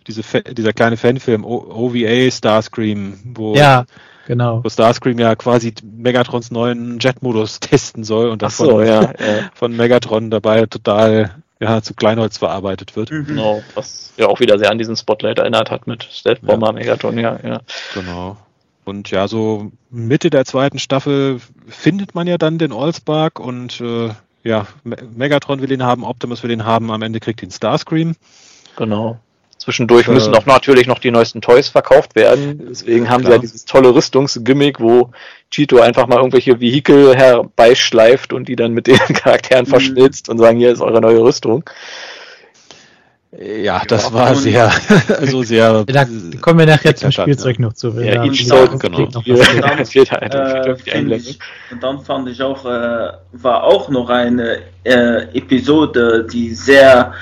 diese, 0.06 0.22
dieser 0.42 0.72
kleine 0.72 0.96
Fanfilm 0.96 1.44
OVA 1.44 2.30
Starscream, 2.30 3.18
wo, 3.34 3.54
ja, 3.54 3.84
genau. 4.26 4.62
wo 4.62 4.68
Starscream 4.68 5.18
ja 5.18 5.34
quasi 5.36 5.74
Megatrons 5.82 6.50
neuen 6.50 6.98
Jet-Modus 6.98 7.60
testen 7.60 8.04
soll 8.04 8.28
und 8.28 8.42
davon 8.42 8.66
so, 8.66 8.82
ja, 8.82 9.02
ja. 9.18 9.50
von 9.54 9.76
Megatron 9.76 10.30
dabei 10.30 10.66
total 10.66 11.34
ja, 11.60 11.82
zu 11.82 11.94
Kleinholz 11.94 12.38
verarbeitet 12.38 12.96
wird. 12.96 13.10
Mhm. 13.10 13.26
Genau, 13.26 13.62
was 13.74 14.12
ja 14.16 14.26
auch 14.26 14.40
wieder 14.40 14.58
sehr 14.58 14.70
an 14.70 14.78
diesen 14.78 14.96
Spotlight 14.96 15.38
erinnert 15.38 15.70
hat 15.70 15.86
mit 15.86 16.04
Stealth 16.04 16.42
Bomber, 16.42 16.68
ja. 16.68 16.72
Megatron, 16.72 17.18
ja, 17.18 17.38
ja. 17.42 17.60
Genau. 17.94 18.36
Und 18.84 19.10
ja, 19.10 19.28
so 19.28 19.72
Mitte 19.90 20.28
der 20.28 20.44
zweiten 20.44 20.78
Staffel 20.78 21.40
findet 21.66 22.14
man 22.14 22.26
ja 22.26 22.36
dann 22.36 22.58
den 22.58 22.72
Allspark 22.72 23.40
und 23.40 23.80
äh, 23.80 24.10
ja, 24.42 24.66
Megatron 24.84 25.62
will 25.62 25.72
ihn 25.72 25.82
haben, 25.82 26.04
Optimus 26.04 26.42
will 26.42 26.50
ihn 26.50 26.66
haben, 26.66 26.90
am 26.90 27.00
Ende 27.00 27.18
kriegt 27.18 27.42
ihn 27.42 27.50
Starscream. 27.50 28.14
Genau. 28.76 29.18
Zwischendurch 29.64 30.08
müssen 30.08 30.34
auch 30.34 30.44
natürlich 30.44 30.86
noch 30.86 30.98
die 30.98 31.10
neuesten 31.10 31.40
Toys 31.40 31.68
verkauft 31.68 32.16
werden. 32.16 32.66
Deswegen 32.68 33.08
haben 33.08 33.22
Klar. 33.22 33.32
sie 33.32 33.36
ja 33.36 33.40
dieses 33.40 33.64
tolle 33.64 33.94
Rüstungsgimmick, 33.94 34.78
wo 34.78 35.10
Cheeto 35.50 35.80
einfach 35.80 36.06
mal 36.06 36.18
irgendwelche 36.18 36.60
Vehikel 36.60 37.16
herbeischleift 37.16 38.34
und 38.34 38.46
die 38.46 38.56
dann 38.56 38.72
mit 38.72 38.86
den 38.88 38.98
Charakteren 38.98 39.64
mhm. 39.64 39.70
verschnitzt 39.70 40.28
und 40.28 40.36
sagen, 40.36 40.58
hier 40.58 40.70
ist 40.70 40.82
eure 40.82 41.00
neue 41.00 41.22
Rüstung. 41.22 41.64
Ja, 43.40 43.82
das 43.88 44.12
war 44.12 44.34
sehr, 44.34 44.70
also 45.18 45.42
sehr. 45.42 45.84
Da 45.84 46.06
kommen 46.42 46.58
wir 46.58 46.66
nachher 46.66 46.94
zum 46.94 47.10
Spielzeug 47.10 47.58
noch 47.58 47.72
zu. 47.72 47.98
Ja, 48.00 48.22
ich 48.30 48.46
so, 48.46 48.68
genau. 48.78 49.08
Noch 49.14 49.26
äh, 49.26 49.84
und 51.70 51.82
dann 51.82 52.00
fand 52.00 52.28
ich 52.28 52.42
auch, 52.42 52.66
äh, 52.66 53.12
war 53.32 53.64
auch 53.64 53.88
noch 53.88 54.10
eine 54.10 54.58
äh, 54.84 55.36
Episode, 55.36 56.26
die 56.30 56.54
sehr 56.54 57.14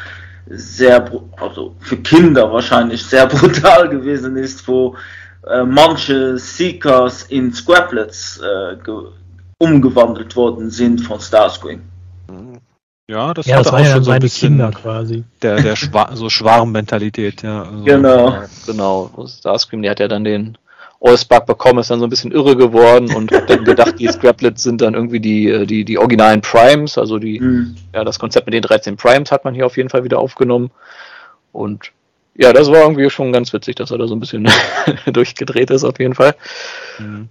sehr, 0.46 1.10
also 1.36 1.74
für 1.80 1.96
Kinder 1.98 2.52
wahrscheinlich 2.52 3.04
sehr 3.04 3.26
brutal 3.28 3.88
gewesen 3.88 4.36
ist, 4.36 4.66
wo 4.66 4.96
äh, 5.46 5.64
manche 5.64 6.38
Seekers 6.38 7.24
in 7.24 7.52
Scraplets 7.52 8.40
äh, 8.40 8.76
umgewandelt 9.58 10.34
worden 10.36 10.70
sind 10.70 11.00
von 11.00 11.20
Starscream. 11.20 11.82
Ja, 13.08 13.34
das, 13.34 13.46
ja, 13.46 13.58
das 13.58 13.72
war 13.72 13.80
auch 13.80 13.84
ja 13.84 13.92
schon 13.92 14.04
so 14.04 14.10
ein 14.10 14.20
bisschen 14.20 14.50
Kinder 14.50 14.70
quasi. 14.70 15.24
Der, 15.42 15.56
der 15.60 15.76
Schwa 15.76 16.14
so 16.14 16.30
Schwarmmentalität, 16.30 17.42
ja. 17.42 17.64
Also, 17.64 17.84
genau. 17.84 18.30
Ja, 18.30 18.44
genau. 18.66 19.26
Starscream, 19.26 19.82
die 19.82 19.90
hat 19.90 20.00
ja 20.00 20.08
dann 20.08 20.24
den 20.24 20.56
Allspark 21.02 21.46
bekommen, 21.46 21.80
ist 21.80 21.90
dann 21.90 21.98
so 21.98 22.06
ein 22.06 22.10
bisschen 22.10 22.32
irre 22.32 22.56
geworden 22.56 23.14
und 23.14 23.32
hat 23.32 23.50
dann 23.50 23.64
gedacht, 23.64 23.98
die 23.98 24.06
Scraplets 24.06 24.62
sind 24.62 24.80
dann 24.80 24.94
irgendwie 24.94 25.20
die, 25.20 25.48
äh, 25.48 25.66
die, 25.66 25.84
die 25.84 25.98
originalen 25.98 26.40
Primes, 26.40 26.96
also 26.96 27.18
die, 27.18 27.40
mhm. 27.40 27.76
ja, 27.92 28.04
das 28.04 28.18
Konzept 28.18 28.46
mit 28.46 28.54
den 28.54 28.62
13 28.62 28.96
Primes 28.96 29.32
hat 29.32 29.44
man 29.44 29.54
hier 29.54 29.66
auf 29.66 29.76
jeden 29.76 29.88
Fall 29.88 30.04
wieder 30.04 30.18
aufgenommen. 30.18 30.70
Und 31.50 31.90
ja, 32.34 32.52
das 32.52 32.70
war 32.70 32.82
irgendwie 32.82 33.10
schon 33.10 33.32
ganz 33.32 33.52
witzig, 33.52 33.76
dass 33.76 33.90
er 33.90 33.98
da 33.98 34.06
so 34.06 34.14
ein 34.14 34.20
bisschen 34.20 34.48
durchgedreht 35.06 35.70
ist, 35.70 35.84
auf 35.84 35.98
jeden 35.98 36.14
Fall. 36.14 36.34
Mhm. 36.98 37.28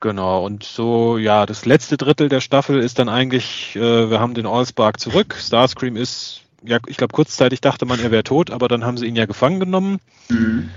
Genau, 0.00 0.44
und 0.44 0.64
so, 0.64 1.16
ja, 1.16 1.46
das 1.46 1.64
letzte 1.64 1.96
Drittel 1.96 2.28
der 2.28 2.40
Staffel 2.40 2.80
ist 2.80 2.98
dann 2.98 3.08
eigentlich, 3.08 3.76
äh, 3.76 4.10
wir 4.10 4.18
haben 4.18 4.34
den 4.34 4.46
Allspark 4.46 4.98
zurück. 4.98 5.36
Starscream 5.38 5.96
ist, 5.96 6.40
ja, 6.64 6.78
ich 6.86 6.96
glaube, 6.96 7.12
kurzzeitig 7.12 7.60
dachte 7.60 7.86
man, 7.86 8.00
er 8.00 8.10
wäre 8.10 8.24
tot, 8.24 8.50
aber 8.50 8.66
dann 8.66 8.84
haben 8.84 8.96
sie 8.96 9.06
ihn 9.06 9.14
ja 9.14 9.26
gefangen 9.26 9.60
genommen. 9.60 10.00
Mhm. 10.28 10.70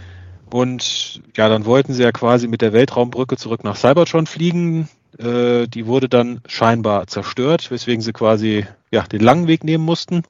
Und 0.51 1.22
ja, 1.35 1.49
dann 1.49 1.65
wollten 1.65 1.93
sie 1.93 2.03
ja 2.03 2.11
quasi 2.11 2.47
mit 2.47 2.61
der 2.61 2.73
Weltraumbrücke 2.73 3.38
zurück 3.38 3.63
nach 3.63 3.76
Cybertron 3.76 4.27
fliegen. 4.27 4.88
Äh, 5.17 5.67
die 5.67 5.85
wurde 5.88 6.09
dann 6.09 6.41
scheinbar 6.47 7.07
zerstört, 7.07 7.72
weswegen 7.72 8.01
sie 8.01 8.13
quasi 8.13 8.65
ja, 8.91 9.03
den 9.03 9.22
langen 9.22 9.47
Weg 9.47 9.63
nehmen 9.63 9.84
mussten. 9.84 10.23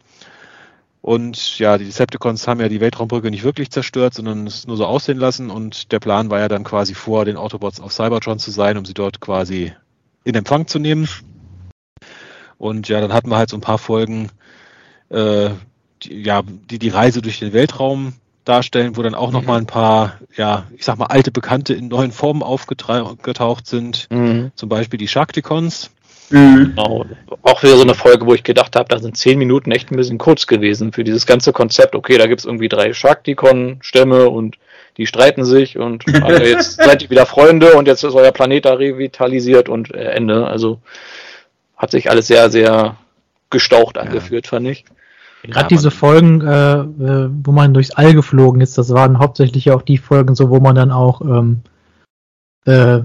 Und 1.01 1.59
ja, 1.59 1.77
die 1.77 1.85
Decepticons 1.85 2.47
haben 2.47 2.59
ja 2.59 2.67
die 2.67 2.81
Weltraumbrücke 2.81 3.29
nicht 3.29 3.43
wirklich 3.43 3.69
zerstört, 3.69 4.15
sondern 4.15 4.47
es 4.47 4.65
nur 4.65 4.75
so 4.75 4.87
aussehen 4.87 5.19
lassen. 5.19 5.51
Und 5.51 5.91
der 5.91 5.99
Plan 5.99 6.31
war 6.31 6.39
ja 6.39 6.47
dann 6.47 6.63
quasi 6.63 6.95
vor 6.95 7.25
den 7.25 7.37
Autobots 7.37 7.79
auf 7.79 7.93
Cybertron 7.93 8.39
zu 8.39 8.49
sein, 8.49 8.77
um 8.77 8.85
sie 8.85 8.95
dort 8.95 9.21
quasi 9.21 9.71
in 10.23 10.33
Empfang 10.33 10.65
zu 10.65 10.79
nehmen. 10.79 11.07
Und 12.57 12.87
ja, 12.87 13.01
dann 13.01 13.13
hatten 13.13 13.29
wir 13.29 13.37
halt 13.37 13.49
so 13.49 13.57
ein 13.57 13.61
paar 13.61 13.77
Folgen, 13.77 14.29
äh, 15.09 15.51
die, 16.01 16.23
ja, 16.23 16.41
die 16.41 16.79
die 16.79 16.89
Reise 16.89 17.21
durch 17.21 17.37
den 17.37 17.53
Weltraum 17.53 18.13
darstellen, 18.45 18.95
wo 18.95 19.01
dann 19.01 19.15
auch 19.15 19.27
mhm. 19.27 19.33
noch 19.33 19.43
mal 19.43 19.57
ein 19.57 19.65
paar, 19.65 20.19
ja, 20.35 20.65
ich 20.77 20.85
sag 20.85 20.97
mal, 20.97 21.07
alte 21.07 21.31
Bekannte 21.31 21.73
in 21.73 21.87
neuen 21.87 22.11
Formen 22.11 22.43
aufgetaucht 22.43 23.67
sind. 23.67 24.07
Mhm. 24.09 24.51
Zum 24.55 24.69
Beispiel 24.69 24.97
die 24.97 25.07
Sharkticons. 25.07 25.91
Mhm. 26.29 26.73
Genau. 26.75 27.05
Auch 27.41 27.63
wieder 27.63 27.75
so 27.75 27.83
eine 27.83 27.93
Folge, 27.93 28.25
wo 28.25 28.33
ich 28.33 28.43
gedacht 28.43 28.75
habe, 28.75 28.87
da 28.89 28.99
sind 28.99 29.17
zehn 29.17 29.37
Minuten 29.37 29.71
echt 29.71 29.91
ein 29.91 29.95
bisschen 29.97 30.17
kurz 30.17 30.47
gewesen 30.47 30.91
für 30.91 31.03
dieses 31.03 31.25
ganze 31.25 31.53
Konzept. 31.53 31.95
Okay, 31.95 32.17
da 32.17 32.27
gibt's 32.27 32.45
irgendwie 32.45 32.69
drei 32.69 32.93
Sharkticon-Stämme 32.93 34.29
und 34.29 34.57
die 34.97 35.07
streiten 35.07 35.43
sich 35.43 35.77
und 35.77 36.05
also 36.23 36.43
jetzt 36.43 36.81
seid 36.81 37.03
ihr 37.03 37.09
wieder 37.09 37.25
Freunde 37.25 37.73
und 37.73 37.87
jetzt 37.87 38.03
ist 38.03 38.15
euer 38.15 38.31
Planet 38.31 38.65
da 38.65 38.73
revitalisiert 38.73 39.69
und 39.69 39.93
äh, 39.93 40.11
Ende. 40.11 40.47
Also 40.47 40.79
hat 41.77 41.91
sich 41.91 42.09
alles 42.09 42.27
sehr, 42.27 42.49
sehr 42.49 42.97
gestaucht 43.49 43.97
angeführt, 43.97 44.45
ja. 44.45 44.49
fand 44.49 44.67
ich. 44.67 44.85
Gerade 45.51 45.67
diese 45.67 45.91
Folgen, 45.91 46.41
äh, 46.41 46.79
äh, 46.79 47.29
wo 47.43 47.51
man 47.51 47.73
durchs 47.73 47.91
All 47.91 48.13
geflogen 48.13 48.61
ist, 48.61 48.77
das 48.77 48.89
waren 48.91 49.19
hauptsächlich 49.19 49.71
auch 49.71 49.81
die 49.81 49.97
Folgen, 49.97 50.35
so 50.35 50.49
wo 50.49 50.59
man 50.59 50.75
dann 50.75 50.91
auch 50.91 51.21
ähm, 51.21 51.61
äh, 52.65 53.01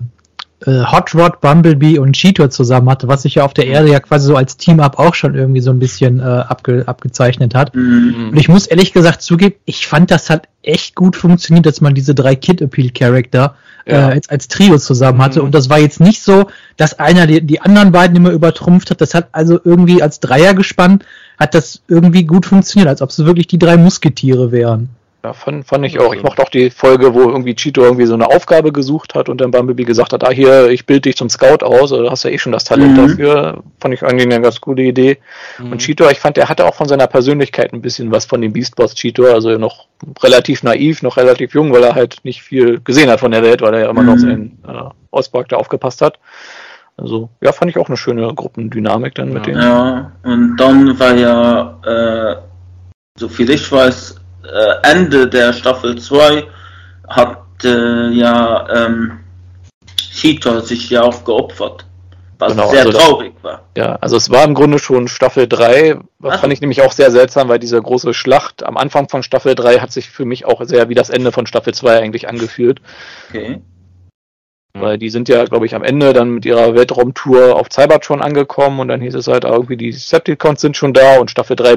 äh, 0.66 0.84
Hot 0.84 1.14
Rod, 1.14 1.40
Bumblebee 1.40 1.98
und 1.98 2.12
Cheetor 2.12 2.50
zusammen 2.50 2.90
hatte, 2.90 3.08
was 3.08 3.22
sich 3.22 3.36
ja 3.36 3.44
auf 3.44 3.54
der 3.54 3.66
Erde 3.66 3.90
ja 3.90 4.00
quasi 4.00 4.26
so 4.26 4.36
als 4.36 4.56
Team-Up 4.56 4.98
auch 4.98 5.14
schon 5.14 5.34
irgendwie 5.34 5.60
so 5.60 5.70
ein 5.70 5.78
bisschen 5.78 6.20
äh, 6.20 6.22
abge 6.22 6.84
abgezeichnet 6.86 7.54
hat. 7.54 7.74
Mhm. 7.74 8.30
Und 8.30 8.36
ich 8.36 8.48
muss 8.48 8.66
ehrlich 8.66 8.92
gesagt 8.92 9.22
zugeben, 9.22 9.54
ich 9.64 9.86
fand, 9.86 10.10
das 10.10 10.28
hat 10.28 10.48
echt 10.62 10.94
gut 10.94 11.16
funktioniert, 11.16 11.64
dass 11.66 11.80
man 11.80 11.94
diese 11.94 12.14
drei 12.14 12.36
Kid-Appeal-Charakter 12.36 13.54
ja. 13.86 13.92
äh, 13.92 14.12
als, 14.12 14.28
als 14.28 14.48
Trio 14.48 14.76
zusammen 14.78 15.22
hatte. 15.22 15.40
Mhm. 15.40 15.46
Und 15.46 15.54
das 15.54 15.70
war 15.70 15.78
jetzt 15.78 16.00
nicht 16.00 16.22
so, 16.22 16.50
dass 16.76 16.98
einer 16.98 17.26
die, 17.26 17.40
die 17.40 17.60
anderen 17.60 17.92
beiden 17.92 18.16
immer 18.16 18.30
übertrumpft 18.30 18.90
hat. 18.90 19.00
Das 19.00 19.14
hat 19.14 19.28
also 19.32 19.58
irgendwie 19.64 20.02
als 20.02 20.20
Dreier 20.20 20.52
gespannt, 20.54 21.04
hat 21.40 21.54
das 21.54 21.82
irgendwie 21.88 22.24
gut 22.24 22.46
funktioniert, 22.46 22.88
als 22.88 23.02
ob 23.02 23.08
es 23.08 23.24
wirklich 23.24 23.46
die 23.46 23.58
drei 23.58 23.78
Musketiere 23.78 24.52
wären. 24.52 24.90
Ja, 25.22 25.34
fand, 25.34 25.66
fand 25.66 25.84
ich 25.84 25.98
auch. 25.98 26.14
Ich 26.14 26.22
mochte 26.22 26.42
auch 26.42 26.48
die 26.48 26.70
Folge, 26.70 27.12
wo 27.12 27.20
irgendwie 27.20 27.54
Cheeto 27.54 27.82
irgendwie 27.82 28.06
so 28.06 28.14
eine 28.14 28.28
Aufgabe 28.28 28.72
gesucht 28.72 29.14
hat 29.14 29.28
und 29.28 29.38
dann 29.40 29.50
Bumblebee 29.50 29.84
gesagt 29.84 30.14
hat, 30.14 30.24
ah 30.24 30.30
hier, 30.30 30.70
ich 30.70 30.86
bilde 30.86 31.02
dich 31.02 31.16
zum 31.16 31.28
Scout 31.28 31.62
aus, 31.62 31.92
oder 31.92 32.10
hast 32.10 32.24
ja 32.24 32.30
eh 32.30 32.38
schon 32.38 32.52
das 32.52 32.64
Talent 32.64 32.96
mhm. 32.96 32.96
dafür. 32.96 33.62
Fand 33.80 33.92
ich 33.92 34.02
eigentlich 34.02 34.24
eine 34.24 34.40
ganz 34.40 34.62
gute 34.62 34.80
Idee. 34.80 35.18
Mhm. 35.58 35.72
Und 35.72 35.78
Cheeto, 35.78 36.08
ich 36.08 36.18
fand, 36.18 36.38
der 36.38 36.48
hatte 36.48 36.64
auch 36.64 36.74
von 36.74 36.88
seiner 36.88 37.06
Persönlichkeit 37.06 37.74
ein 37.74 37.82
bisschen 37.82 38.10
was 38.10 38.24
von 38.24 38.40
dem 38.40 38.54
Beast 38.54 38.76
Boss 38.76 38.94
Cheeto, 38.94 39.24
also 39.24 39.50
noch 39.58 39.88
relativ 40.22 40.62
naiv, 40.62 41.02
noch 41.02 41.18
relativ 41.18 41.52
jung, 41.52 41.70
weil 41.70 41.84
er 41.84 41.94
halt 41.94 42.18
nicht 42.22 42.42
viel 42.42 42.80
gesehen 42.80 43.10
hat 43.10 43.20
von 43.20 43.32
der 43.32 43.42
Welt, 43.42 43.60
weil 43.60 43.74
er 43.74 43.80
ja 43.80 43.90
immer 43.90 44.02
mhm. 44.02 44.08
noch 44.08 44.16
seinen 44.16 44.58
äh, 44.66 44.90
Auspark 45.10 45.50
da 45.50 45.56
aufgepasst 45.56 46.00
hat. 46.00 46.18
Also, 47.00 47.30
ja, 47.40 47.52
fand 47.52 47.70
ich 47.70 47.78
auch 47.78 47.88
eine 47.88 47.96
schöne 47.96 48.32
Gruppendynamik 48.34 49.14
dann 49.14 49.28
ja. 49.28 49.34
mit 49.34 49.46
denen. 49.46 49.62
Ja, 49.62 50.12
und 50.22 50.56
dann 50.56 50.98
war 50.98 51.14
ja, 51.14 51.78
äh, 51.84 52.36
so 53.18 53.28
viel 53.28 53.50
ich 53.50 53.70
weiß, 53.70 54.16
äh, 54.44 54.88
Ende 54.90 55.28
der 55.28 55.52
Staffel 55.52 55.98
2 55.98 56.44
hat 57.08 57.42
äh, 57.64 58.08
ja 58.10 58.86
ähm, 58.86 59.20
Cheetah 59.96 60.60
sich 60.60 60.90
ja 60.90 61.02
auch 61.02 61.24
geopfert. 61.24 61.86
Was 62.38 62.52
genau, 62.52 62.70
sehr 62.70 62.86
also 62.86 62.98
traurig 62.98 63.34
das, 63.34 63.44
war. 63.44 63.62
Ja, 63.76 63.96
also 63.96 64.16
es 64.16 64.30
war 64.30 64.44
im 64.44 64.54
Grunde 64.54 64.78
schon 64.78 65.08
Staffel 65.08 65.46
3, 65.46 65.98
was 66.18 66.36
Ach. 66.36 66.40
fand 66.40 66.54
ich 66.54 66.62
nämlich 66.62 66.80
auch 66.80 66.92
sehr 66.92 67.10
seltsam, 67.10 67.50
weil 67.50 67.58
diese 67.58 67.80
große 67.80 68.14
Schlacht 68.14 68.64
am 68.64 68.78
Anfang 68.78 69.10
von 69.10 69.22
Staffel 69.22 69.54
3 69.54 69.80
hat 69.80 69.92
sich 69.92 70.08
für 70.08 70.24
mich 70.24 70.46
auch 70.46 70.62
sehr 70.64 70.88
wie 70.88 70.94
das 70.94 71.10
Ende 71.10 71.32
von 71.32 71.46
Staffel 71.46 71.74
2 71.74 71.98
eigentlich 71.98 72.28
angefühlt. 72.28 72.80
Okay. 73.28 73.60
Weil 74.72 74.98
die 74.98 75.10
sind 75.10 75.28
ja, 75.28 75.44
glaube 75.44 75.66
ich, 75.66 75.74
am 75.74 75.82
Ende 75.82 76.12
dann 76.12 76.30
mit 76.30 76.44
ihrer 76.44 76.74
Weltraumtour 76.74 77.56
auf 77.56 77.68
Cybertron 77.72 78.22
angekommen 78.22 78.78
und 78.78 78.88
dann 78.88 79.00
hieß 79.00 79.14
es 79.14 79.26
halt 79.26 79.44
irgendwie, 79.44 79.76
die 79.76 79.92
Septicons 79.92 80.60
sind 80.60 80.76
schon 80.76 80.92
da 80.92 81.18
und 81.18 81.30
Staffel 81.30 81.56
3 81.56 81.76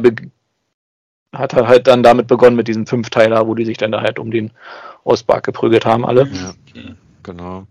hat 1.33 1.53
er 1.53 1.67
halt 1.67 1.87
dann 1.87 2.03
damit 2.03 2.27
begonnen 2.27 2.55
mit 2.55 2.67
diesem 2.67 2.85
Fünfteiler, 2.85 3.47
wo 3.47 3.55
die 3.55 3.65
sich 3.65 3.77
dann 3.77 3.91
da 3.91 4.01
halt 4.01 4.19
um 4.19 4.29
den 4.29 4.51
Ostbark 5.03 5.43
geprügelt 5.43 5.85
haben, 5.85 6.05
alle. 6.05 6.29
Ja, 6.31 6.53
okay. 6.69 6.93
genau. 7.23 7.65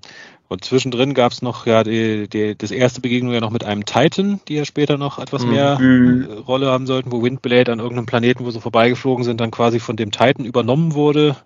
Und 0.48 0.64
zwischendrin 0.64 1.14
gab 1.14 1.32
es 1.32 1.40
noch 1.40 1.64
ja 1.64 1.82
die, 1.82 2.28
die, 2.28 2.54
das 2.58 2.72
erste 2.72 3.00
Begegnung 3.00 3.32
ja 3.32 3.40
noch 3.40 3.50
mit 3.50 3.64
einem 3.64 3.86
Titan, 3.86 4.40
die 4.48 4.56
ja 4.56 4.66
später 4.66 4.98
noch 4.98 5.18
etwas 5.18 5.46
mehr 5.46 5.78
mhm. 5.78 6.28
Äh, 6.28 6.34
Rolle 6.40 6.66
haben 6.66 6.86
sollten, 6.86 7.10
wo 7.10 7.22
Windblade 7.22 7.72
an 7.72 7.78
irgendeinem 7.78 8.04
Planeten, 8.04 8.44
wo 8.44 8.50
sie 8.50 8.60
vorbeigeflogen 8.60 9.24
sind, 9.24 9.40
dann 9.40 9.50
quasi 9.50 9.80
von 9.80 9.96
dem 9.96 10.10
Titan 10.10 10.44
übernommen 10.44 10.92
wurde. 10.92 11.36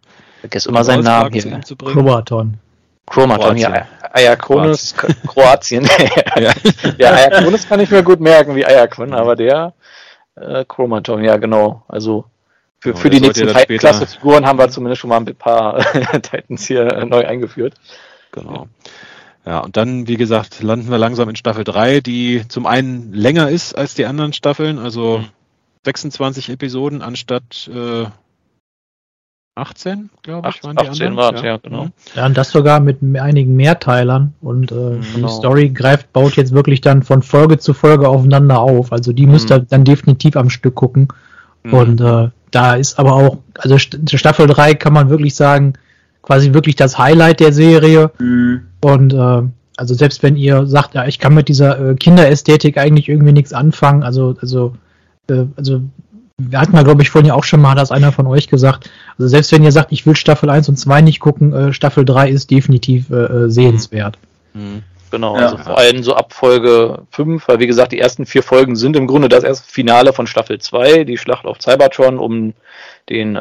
Vergiss 0.40 0.66
immer 0.66 0.82
seinen 0.82 1.04
Namen 1.04 1.32
hier. 1.32 1.60
Chromaton. 1.78 2.58
Chromaton, 3.06 3.56
ja. 3.56 3.86
Ayakonis, 4.12 4.94
Kroatien. 5.26 5.88
ja, 6.36 6.52
ja 6.98 7.10
Ayakonis 7.12 7.68
kann 7.68 7.80
ich 7.80 7.90
mir 7.90 8.02
gut 8.02 8.20
merken, 8.20 8.56
wie 8.56 8.64
Ayakon, 8.64 9.14
aber 9.14 9.36
der 9.36 9.74
äh, 10.34 10.64
Chromaton, 10.64 11.22
ja 11.22 11.36
genau. 11.36 11.84
Also 11.88 12.24
für, 12.80 12.94
für 12.94 13.10
die 13.10 13.20
nächsten 13.20 13.48
Titan-Klasse-Figuren 13.48 14.46
haben 14.46 14.58
wir 14.58 14.68
zumindest 14.68 15.00
schon 15.00 15.10
mal 15.10 15.18
ein 15.18 15.34
paar 15.34 15.80
Titans 16.22 16.66
hier 16.66 16.86
äh, 16.86 17.04
neu 17.04 17.26
eingeführt. 17.26 17.74
Genau. 18.32 18.68
Ja, 19.46 19.60
und 19.60 19.76
dann, 19.76 20.08
wie 20.08 20.16
gesagt, 20.16 20.62
landen 20.62 20.90
wir 20.90 20.98
langsam 20.98 21.28
in 21.28 21.36
Staffel 21.36 21.64
3, 21.64 22.00
die 22.00 22.42
zum 22.48 22.66
einen 22.66 23.12
länger 23.12 23.48
ist 23.48 23.74
als 23.74 23.94
die 23.94 24.04
anderen 24.04 24.32
Staffeln, 24.32 24.78
also 24.78 25.18
mhm. 25.18 25.28
26 25.84 26.50
Episoden 26.50 27.00
anstatt 27.00 27.70
äh, 27.72 28.06
18, 29.56 30.10
glaube 30.22 30.50
ich, 30.50 30.62
waren 30.62 30.76
die 30.76 30.88
18 30.88 31.16
waren 31.16 31.36
ja. 31.36 31.44
ja, 31.44 31.56
genau. 31.56 31.84
Mhm. 31.84 31.92
Ja, 32.14 32.26
und 32.26 32.36
das 32.36 32.50
sogar 32.50 32.78
mit 32.80 32.98
einigen 33.18 33.56
Mehrteilern 33.56 34.34
und 34.42 34.70
äh, 34.70 34.74
mhm. 34.74 35.00
genau. 35.14 35.28
die 35.28 35.32
Story 35.32 35.68
greift, 35.70 36.12
baut 36.12 36.36
jetzt 36.36 36.52
wirklich 36.52 36.82
dann 36.82 37.02
von 37.02 37.22
Folge 37.22 37.58
zu 37.58 37.72
Folge 37.72 38.08
aufeinander 38.08 38.60
auf. 38.60 38.92
Also 38.92 39.12
die 39.12 39.26
müsst 39.26 39.50
ihr 39.50 39.60
mhm. 39.60 39.66
dann 39.68 39.84
definitiv 39.84 40.36
am 40.36 40.50
Stück 40.50 40.74
gucken. 40.74 41.08
Mhm. 41.64 41.72
Und 41.72 42.00
äh, 42.00 42.28
da 42.50 42.74
ist 42.74 42.98
aber 42.98 43.14
auch, 43.14 43.38
also 43.58 43.78
Staffel 43.78 44.46
3 44.46 44.74
kann 44.74 44.92
man 44.92 45.08
wirklich 45.08 45.34
sagen, 45.34 45.74
quasi 46.22 46.52
wirklich 46.52 46.76
das 46.76 46.98
Highlight 46.98 47.40
der 47.40 47.52
Serie. 47.52 48.10
Mhm. 48.18 48.62
Und 48.82 49.14
äh, 49.14 49.42
also 49.76 49.94
selbst 49.94 50.22
wenn 50.22 50.36
ihr 50.36 50.66
sagt, 50.66 50.94
ja, 50.94 51.06
ich 51.06 51.18
kann 51.18 51.34
mit 51.34 51.48
dieser 51.48 51.90
äh, 51.92 51.94
Kinderästhetik 51.94 52.78
eigentlich 52.78 53.08
irgendwie 53.08 53.32
nichts 53.32 53.52
anfangen, 53.52 54.02
also, 54.02 54.36
also, 54.40 54.74
äh, 55.28 55.44
also 55.56 55.82
wir 56.38 56.60
hatten 56.60 56.76
ja, 56.76 56.82
glaube 56.82 57.02
ich, 57.02 57.10
vorhin 57.10 57.28
ja 57.28 57.34
auch 57.34 57.44
schon 57.44 57.62
mal, 57.62 57.70
hat 57.70 57.78
das 57.78 57.90
einer 57.90 58.12
von 58.12 58.26
euch 58.26 58.48
gesagt. 58.48 58.90
Also 59.18 59.28
selbst 59.28 59.52
wenn 59.52 59.64
ihr 59.64 59.72
sagt, 59.72 59.92
ich 59.92 60.06
will 60.06 60.14
Staffel 60.14 60.50
1 60.50 60.68
und 60.68 60.76
2 60.76 61.00
nicht 61.00 61.20
gucken, 61.20 61.52
äh, 61.52 61.72
Staffel 61.72 62.04
3 62.04 62.28
ist 62.28 62.50
definitiv 62.50 63.10
äh, 63.10 63.14
äh, 63.14 63.50
sehenswert. 63.50 64.18
Mhm. 64.52 64.82
Genau, 65.10 65.36
ja. 65.36 65.44
also 65.44 65.56
vor 65.58 65.78
allem 65.78 66.02
so 66.02 66.14
ab 66.14 66.34
Folge 66.34 66.98
5, 67.10 67.46
weil 67.48 67.60
wie 67.60 67.66
gesagt, 67.66 67.92
die 67.92 68.00
ersten 68.00 68.26
vier 68.26 68.42
Folgen 68.42 68.76
sind 68.76 68.96
im 68.96 69.06
Grunde 69.06 69.28
das 69.28 69.44
erste 69.44 69.70
Finale 69.70 70.12
von 70.12 70.26
Staffel 70.26 70.58
2, 70.58 71.04
die 71.04 71.16
Schlacht 71.16 71.46
auf 71.46 71.58
Cybertron 71.62 72.18
um 72.18 72.52
den 73.08 73.36
äh, 73.36 73.40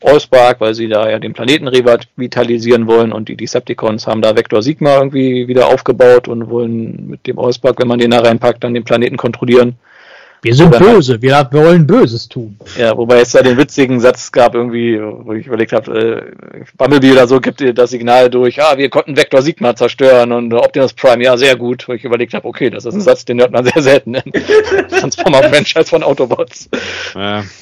Allspark, 0.00 0.60
weil 0.60 0.74
sie 0.74 0.88
da 0.88 1.10
ja 1.10 1.18
den 1.18 1.32
Planeten 1.32 1.68
revitalisieren 1.68 2.86
wollen 2.86 3.12
und 3.12 3.28
die 3.28 3.36
Decepticons 3.36 4.06
haben 4.06 4.22
da 4.22 4.36
Vector 4.36 4.62
Sigma 4.62 4.96
irgendwie 4.96 5.48
wieder 5.48 5.66
aufgebaut 5.66 6.28
und 6.28 6.48
wollen 6.48 7.08
mit 7.08 7.26
dem 7.26 7.38
Allspark, 7.38 7.80
wenn 7.80 7.88
man 7.88 7.98
den 7.98 8.12
da 8.12 8.20
reinpackt, 8.20 8.64
dann 8.64 8.72
den 8.72 8.84
Planeten 8.84 9.16
kontrollieren. 9.16 9.76
Wir 10.44 10.56
sind 10.56 10.76
böse, 10.76 11.22
wir 11.22 11.48
wollen 11.52 11.86
Böses 11.86 12.28
tun. 12.28 12.58
Ja, 12.76 12.96
wobei 12.96 13.20
es 13.20 13.30
da 13.30 13.42
den 13.42 13.56
witzigen 13.56 14.00
Satz 14.00 14.32
gab, 14.32 14.56
irgendwie, 14.56 15.00
wo 15.00 15.32
ich 15.34 15.46
überlegt 15.46 15.72
habe, 15.72 16.34
äh, 16.36 16.64
Bumblebee 16.76 17.12
oder 17.12 17.28
so 17.28 17.40
gibt 17.40 17.60
dir 17.60 17.72
das 17.72 17.90
Signal 17.90 18.28
durch, 18.28 18.60
ah, 18.60 18.76
wir 18.76 18.90
konnten 18.90 19.16
Vector 19.16 19.40
Sigma 19.40 19.76
zerstören 19.76 20.32
und 20.32 20.52
Optimus 20.52 20.94
Prime, 20.94 21.22
ja, 21.22 21.36
sehr 21.36 21.54
gut. 21.54 21.86
Wo 21.86 21.92
ich 21.92 22.02
überlegt 22.02 22.34
habe, 22.34 22.48
okay, 22.48 22.70
das 22.70 22.84
ist 22.84 22.94
ein 22.94 23.00
Satz, 23.00 23.24
den 23.24 23.38
hört 23.38 23.52
man 23.52 23.64
sehr 23.64 23.80
selten 23.80 24.16
in 24.16 24.32
Transformer-Franchise 24.88 25.88
von 25.88 26.02
Autobots. 26.02 26.68
Ja. 27.14 27.44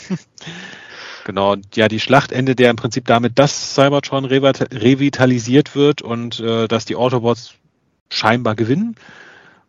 Genau, 1.26 1.54
ja, 1.74 1.86
die 1.86 2.00
Schlacht 2.00 2.32
endet 2.32 2.58
ja 2.60 2.70
im 2.70 2.76
Prinzip 2.76 3.04
damit, 3.04 3.38
dass 3.38 3.74
Cybertron 3.74 4.24
revitalisiert 4.24 5.76
wird 5.76 6.02
und 6.02 6.40
äh, 6.40 6.66
dass 6.66 6.86
die 6.86 6.96
Autobots 6.96 7.54
scheinbar 8.10 8.56
gewinnen. 8.56 8.96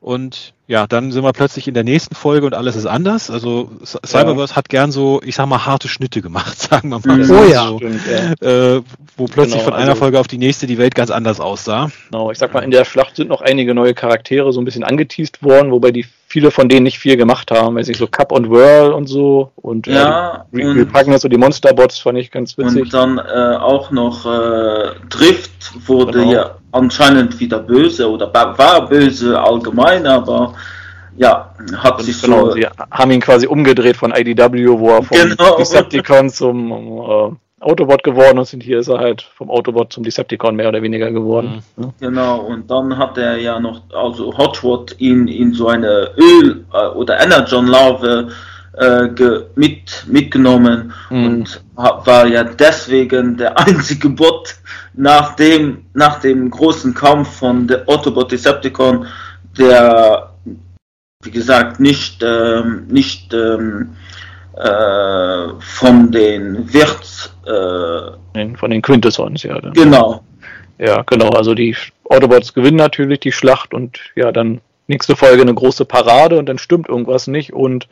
Und 0.01 0.55
ja, 0.65 0.87
dann 0.87 1.11
sind 1.11 1.23
wir 1.23 1.31
plötzlich 1.31 1.67
in 1.67 1.75
der 1.75 1.83
nächsten 1.83 2.15
Folge 2.15 2.47
und 2.47 2.55
alles 2.55 2.75
ist 2.75 2.87
anders. 2.87 3.29
Also 3.29 3.69
Cyberverse 3.85 4.53
ja. 4.53 4.55
hat 4.55 4.67
gern 4.67 4.91
so, 4.91 5.21
ich 5.23 5.35
sag 5.35 5.45
mal, 5.45 5.63
harte 5.67 5.87
Schnitte 5.87 6.23
gemacht, 6.23 6.59
sagen 6.69 6.89
wir 6.89 6.99
mal. 7.05 7.29
Oh 7.29 7.45
ja. 7.45 7.67
So, 7.67 7.77
Stimmt, 7.77 8.01
ja. 8.41 8.47
Äh, 8.77 8.81
wo 9.15 9.25
plötzlich 9.25 9.59
genau, 9.59 9.65
von 9.65 9.73
einer 9.73 9.91
also, 9.91 9.99
Folge 9.99 10.19
auf 10.19 10.27
die 10.27 10.39
nächste 10.39 10.65
die 10.65 10.79
Welt 10.79 10.95
ganz 10.95 11.11
anders 11.11 11.39
aussah. 11.39 11.91
Genau, 12.09 12.31
ich 12.31 12.39
sag 12.39 12.51
mal, 12.51 12.63
in 12.63 12.71
der 12.71 12.83
Schlacht 12.83 13.15
sind 13.15 13.29
noch 13.29 13.41
einige 13.41 13.75
neue 13.75 13.93
Charaktere 13.93 14.51
so 14.51 14.59
ein 14.59 14.65
bisschen 14.65 14.83
angeteased 14.83 15.43
worden, 15.43 15.71
wobei 15.71 15.91
die 15.91 16.07
viele 16.31 16.49
von 16.49 16.69
denen 16.69 16.83
nicht 16.83 16.97
viel 16.97 17.17
gemacht 17.17 17.51
haben. 17.51 17.75
Weiß 17.75 17.89
ich, 17.89 17.97
so 17.97 18.07
Cup 18.07 18.31
und 18.31 18.49
Whirl 18.49 18.93
und 18.93 19.07
so. 19.07 19.51
Und 19.55 19.85
ja, 19.85 20.45
äh, 20.53 20.65
Repugnance 20.65 21.27
und 21.27 21.33
die 21.33 21.37
Monsterbots 21.37 21.99
fand 21.99 22.17
ich 22.17 22.31
ganz 22.31 22.57
witzig. 22.57 22.83
Und 22.83 22.93
dann 22.93 23.17
äh, 23.17 23.57
auch 23.57 23.91
noch 23.91 24.25
äh, 24.25 24.91
Drift 25.09 25.73
wurde 25.87 26.19
genau. 26.19 26.33
ja 26.33 26.55
anscheinend 26.71 27.39
wieder 27.39 27.59
böse 27.59 28.09
oder 28.09 28.33
war 28.33 28.87
böse 28.87 29.39
allgemein, 29.39 30.07
aber 30.07 30.53
ja, 31.17 31.53
hat 31.77 31.99
und 31.99 32.05
sich 32.05 32.21
genau, 32.21 32.45
so. 32.45 32.51
Sie 32.53 32.65
haben 32.65 33.11
ihn 33.11 33.19
quasi 33.19 33.45
umgedreht 33.45 33.97
von 33.97 34.13
IDW, 34.15 34.67
wo 34.79 34.89
er 34.91 35.03
vom 35.03 35.17
genau. 35.17 35.57
Decepticon 35.57 36.29
zum 36.29 36.71
äh, 36.71 37.35
Autobot 37.61 38.03
geworden 38.03 38.39
ist 38.39 38.53
und 38.53 38.63
hier 38.63 38.79
ist 38.79 38.87
er 38.87 38.97
halt 38.97 39.21
vom 39.21 39.49
Autobot 39.49 39.93
zum 39.93 40.03
Decepticon 40.03 40.55
mehr 40.55 40.69
oder 40.69 40.81
weniger 40.81 41.11
geworden. 41.11 41.63
Mhm. 41.77 41.93
Genau, 41.99 42.39
und 42.41 42.69
dann 42.69 42.97
hat 42.97 43.17
er 43.17 43.37
ja 43.37 43.59
noch, 43.59 43.83
also 43.93 44.35
Hotshot 44.37 44.95
ihn 44.99 45.27
in 45.27 45.53
so 45.53 45.67
eine 45.67 46.11
Öl- 46.17 46.65
äh, 46.73 46.87
oder 46.87 47.21
Energon-Larve 47.21 48.29
äh, 48.77 49.07
mit, 49.55 50.05
mitgenommen 50.07 50.93
mhm. 51.09 51.25
und 51.25 51.61
war 51.75 52.25
ja 52.25 52.43
deswegen 52.43 53.37
der 53.37 53.59
einzige 53.67 54.09
Bot 54.09 54.55
nach 54.93 55.35
dem, 55.35 55.85
nach 55.93 56.19
dem 56.19 56.49
großen 56.49 56.93
Kampf 56.93 57.39
von 57.39 57.67
der 57.67 57.87
Autobot 57.87 58.31
Decepticon, 58.31 59.05
der 59.57 60.31
wie 61.23 61.31
gesagt 61.31 61.79
nicht, 61.79 62.23
ähm, 62.23 62.87
nicht 62.87 63.33
ähm, 63.33 63.91
äh, 64.57 65.47
von 65.59 66.11
den 66.11 66.73
Wirts 66.73 67.33
äh, 67.45 68.55
von 68.55 68.71
den 68.71 68.81
Quintessons, 68.81 69.43
ja. 69.43 69.59
Dann. 69.59 69.73
Genau. 69.73 70.23
Ja, 70.77 71.03
genau. 71.03 71.29
Also 71.29 71.53
die 71.53 71.75
Autobots 72.09 72.53
gewinnen 72.53 72.77
natürlich 72.77 73.19
die 73.19 73.31
Schlacht 73.31 73.73
und 73.73 73.99
ja, 74.15 74.31
dann 74.31 74.61
nächste 74.87 75.15
Folge 75.15 75.41
eine 75.41 75.53
große 75.53 75.85
Parade 75.85 76.37
und 76.37 76.47
dann 76.47 76.57
stimmt 76.57 76.89
irgendwas 76.89 77.27
nicht 77.27 77.53
und 77.53 77.87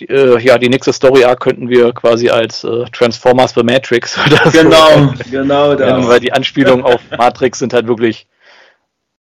äh, 0.00 0.38
ja, 0.40 0.58
die 0.58 0.68
nächste 0.68 0.92
Story 0.92 1.24
Arc 1.24 1.40
könnten 1.40 1.68
wir 1.68 1.92
quasi 1.92 2.28
als 2.28 2.64
äh, 2.64 2.84
Transformers 2.92 3.54
The 3.54 3.62
Matrix 3.62 4.18
oder 4.26 4.50
genau, 4.50 4.90
so. 4.90 5.30
Genau, 5.30 5.76
genau. 5.76 6.08
Weil 6.08 6.20
die 6.20 6.32
Anspielungen 6.32 6.84
auf 6.84 7.00
Matrix 7.16 7.58
sind 7.58 7.72
halt 7.72 7.86
wirklich 7.86 8.26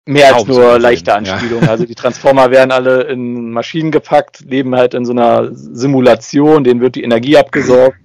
mehr 0.05 0.35
als 0.35 0.45
nur 0.45 0.79
leichte 0.79 1.13
Anspielungen. 1.13 1.65
Ja. 1.65 1.71
Also 1.71 1.85
die 1.85 1.95
Transformer 1.95 2.51
werden 2.51 2.71
alle 2.71 3.03
in 3.03 3.51
Maschinen 3.51 3.91
gepackt, 3.91 4.41
leben 4.41 4.75
halt 4.75 4.93
in 4.93 5.05
so 5.05 5.11
einer 5.11 5.49
Simulation, 5.51 6.63
denen 6.63 6.81
wird 6.81 6.95
die 6.95 7.03
Energie 7.03 7.37
abgesorgt. 7.37 7.97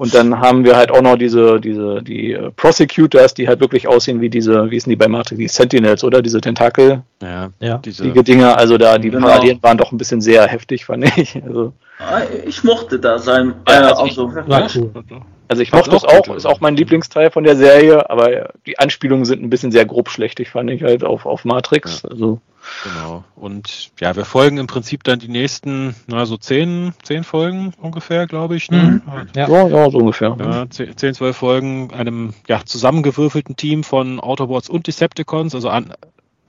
Und 0.00 0.14
dann 0.14 0.40
haben 0.40 0.64
wir 0.64 0.76
halt 0.76 0.90
auch 0.90 1.02
noch 1.02 1.16
diese, 1.16 1.60
diese, 1.60 2.02
die 2.02 2.32
äh, 2.32 2.50
Prosecutors, 2.52 3.34
die 3.34 3.46
halt 3.46 3.60
wirklich 3.60 3.86
aussehen 3.86 4.22
wie 4.22 4.30
diese, 4.30 4.70
wie 4.70 4.78
ist 4.78 4.86
denn 4.86 4.92
die 4.92 4.96
bei 4.96 5.08
Matrix, 5.08 5.38
die 5.38 5.46
Sentinels, 5.46 6.02
oder? 6.02 6.22
Diese 6.22 6.40
Tentakel. 6.40 7.02
Ja, 7.20 7.50
ja. 7.60 7.76
Diese 7.84 8.10
Dinger, 8.10 8.56
also 8.56 8.78
da, 8.78 8.96
die 8.96 9.10
genau. 9.10 9.26
Parallelen 9.26 9.62
waren 9.62 9.76
doch 9.76 9.92
ein 9.92 9.98
bisschen 9.98 10.22
sehr 10.22 10.46
heftig, 10.46 10.86
fand 10.86 11.04
ich. 11.18 11.38
Also, 11.46 11.74
ah, 11.98 12.22
ich 12.46 12.64
mochte 12.64 12.98
da 12.98 13.18
sein, 13.18 13.52
ja, 13.68 13.92
also, 13.92 14.24
also, 14.24 14.32
ich, 14.40 14.48
ja, 14.48 14.66
cool. 14.74 15.22
Also 15.50 15.62
ich 15.62 15.72
mochte 15.72 15.90
das 15.90 16.04
auch, 16.04 16.28
ist 16.36 16.46
auch 16.46 16.60
mein 16.60 16.76
Lieblingsteil 16.76 17.30
von 17.32 17.42
der 17.42 17.56
Serie, 17.56 18.08
aber 18.08 18.50
die 18.66 18.78
Anspielungen 18.78 19.24
sind 19.24 19.42
ein 19.42 19.50
bisschen 19.50 19.72
sehr 19.72 19.84
grob 19.84 20.08
schlecht, 20.08 20.38
ich 20.38 20.50
fand 20.50 20.70
ich 20.70 20.82
halt 20.84 21.02
auf, 21.02 21.26
auf 21.26 21.44
Matrix. 21.44 22.04
Also 22.04 22.40
Genau. 22.84 23.24
Und 23.36 23.90
ja, 24.00 24.14
wir 24.16 24.24
folgen 24.24 24.58
im 24.58 24.66
Prinzip 24.66 25.02
dann 25.02 25.18
die 25.18 25.28
nächsten, 25.28 25.94
na, 26.06 26.26
so 26.26 26.36
zehn, 26.36 26.92
zehn 27.02 27.24
Folgen 27.24 27.72
ungefähr, 27.80 28.26
glaube 28.26 28.54
ich. 28.54 28.70
Ne? 28.70 29.02
Mhm. 29.04 29.28
Ja. 29.34 29.48
ja. 29.48 29.66
ja, 29.66 29.90
so 29.90 29.98
ungefähr. 29.98 30.36
Ja, 30.38 30.68
zehn, 30.68 31.14
zwölf 31.14 31.36
Folgen 31.36 31.92
einem 31.92 32.34
ja, 32.48 32.60
zusammengewürfelten 32.64 33.56
Team 33.56 33.82
von 33.82 34.20
Autobots 34.20 34.68
und 34.68 34.86
Decepticons. 34.86 35.54
Also 35.54 35.68
an, 35.70 35.94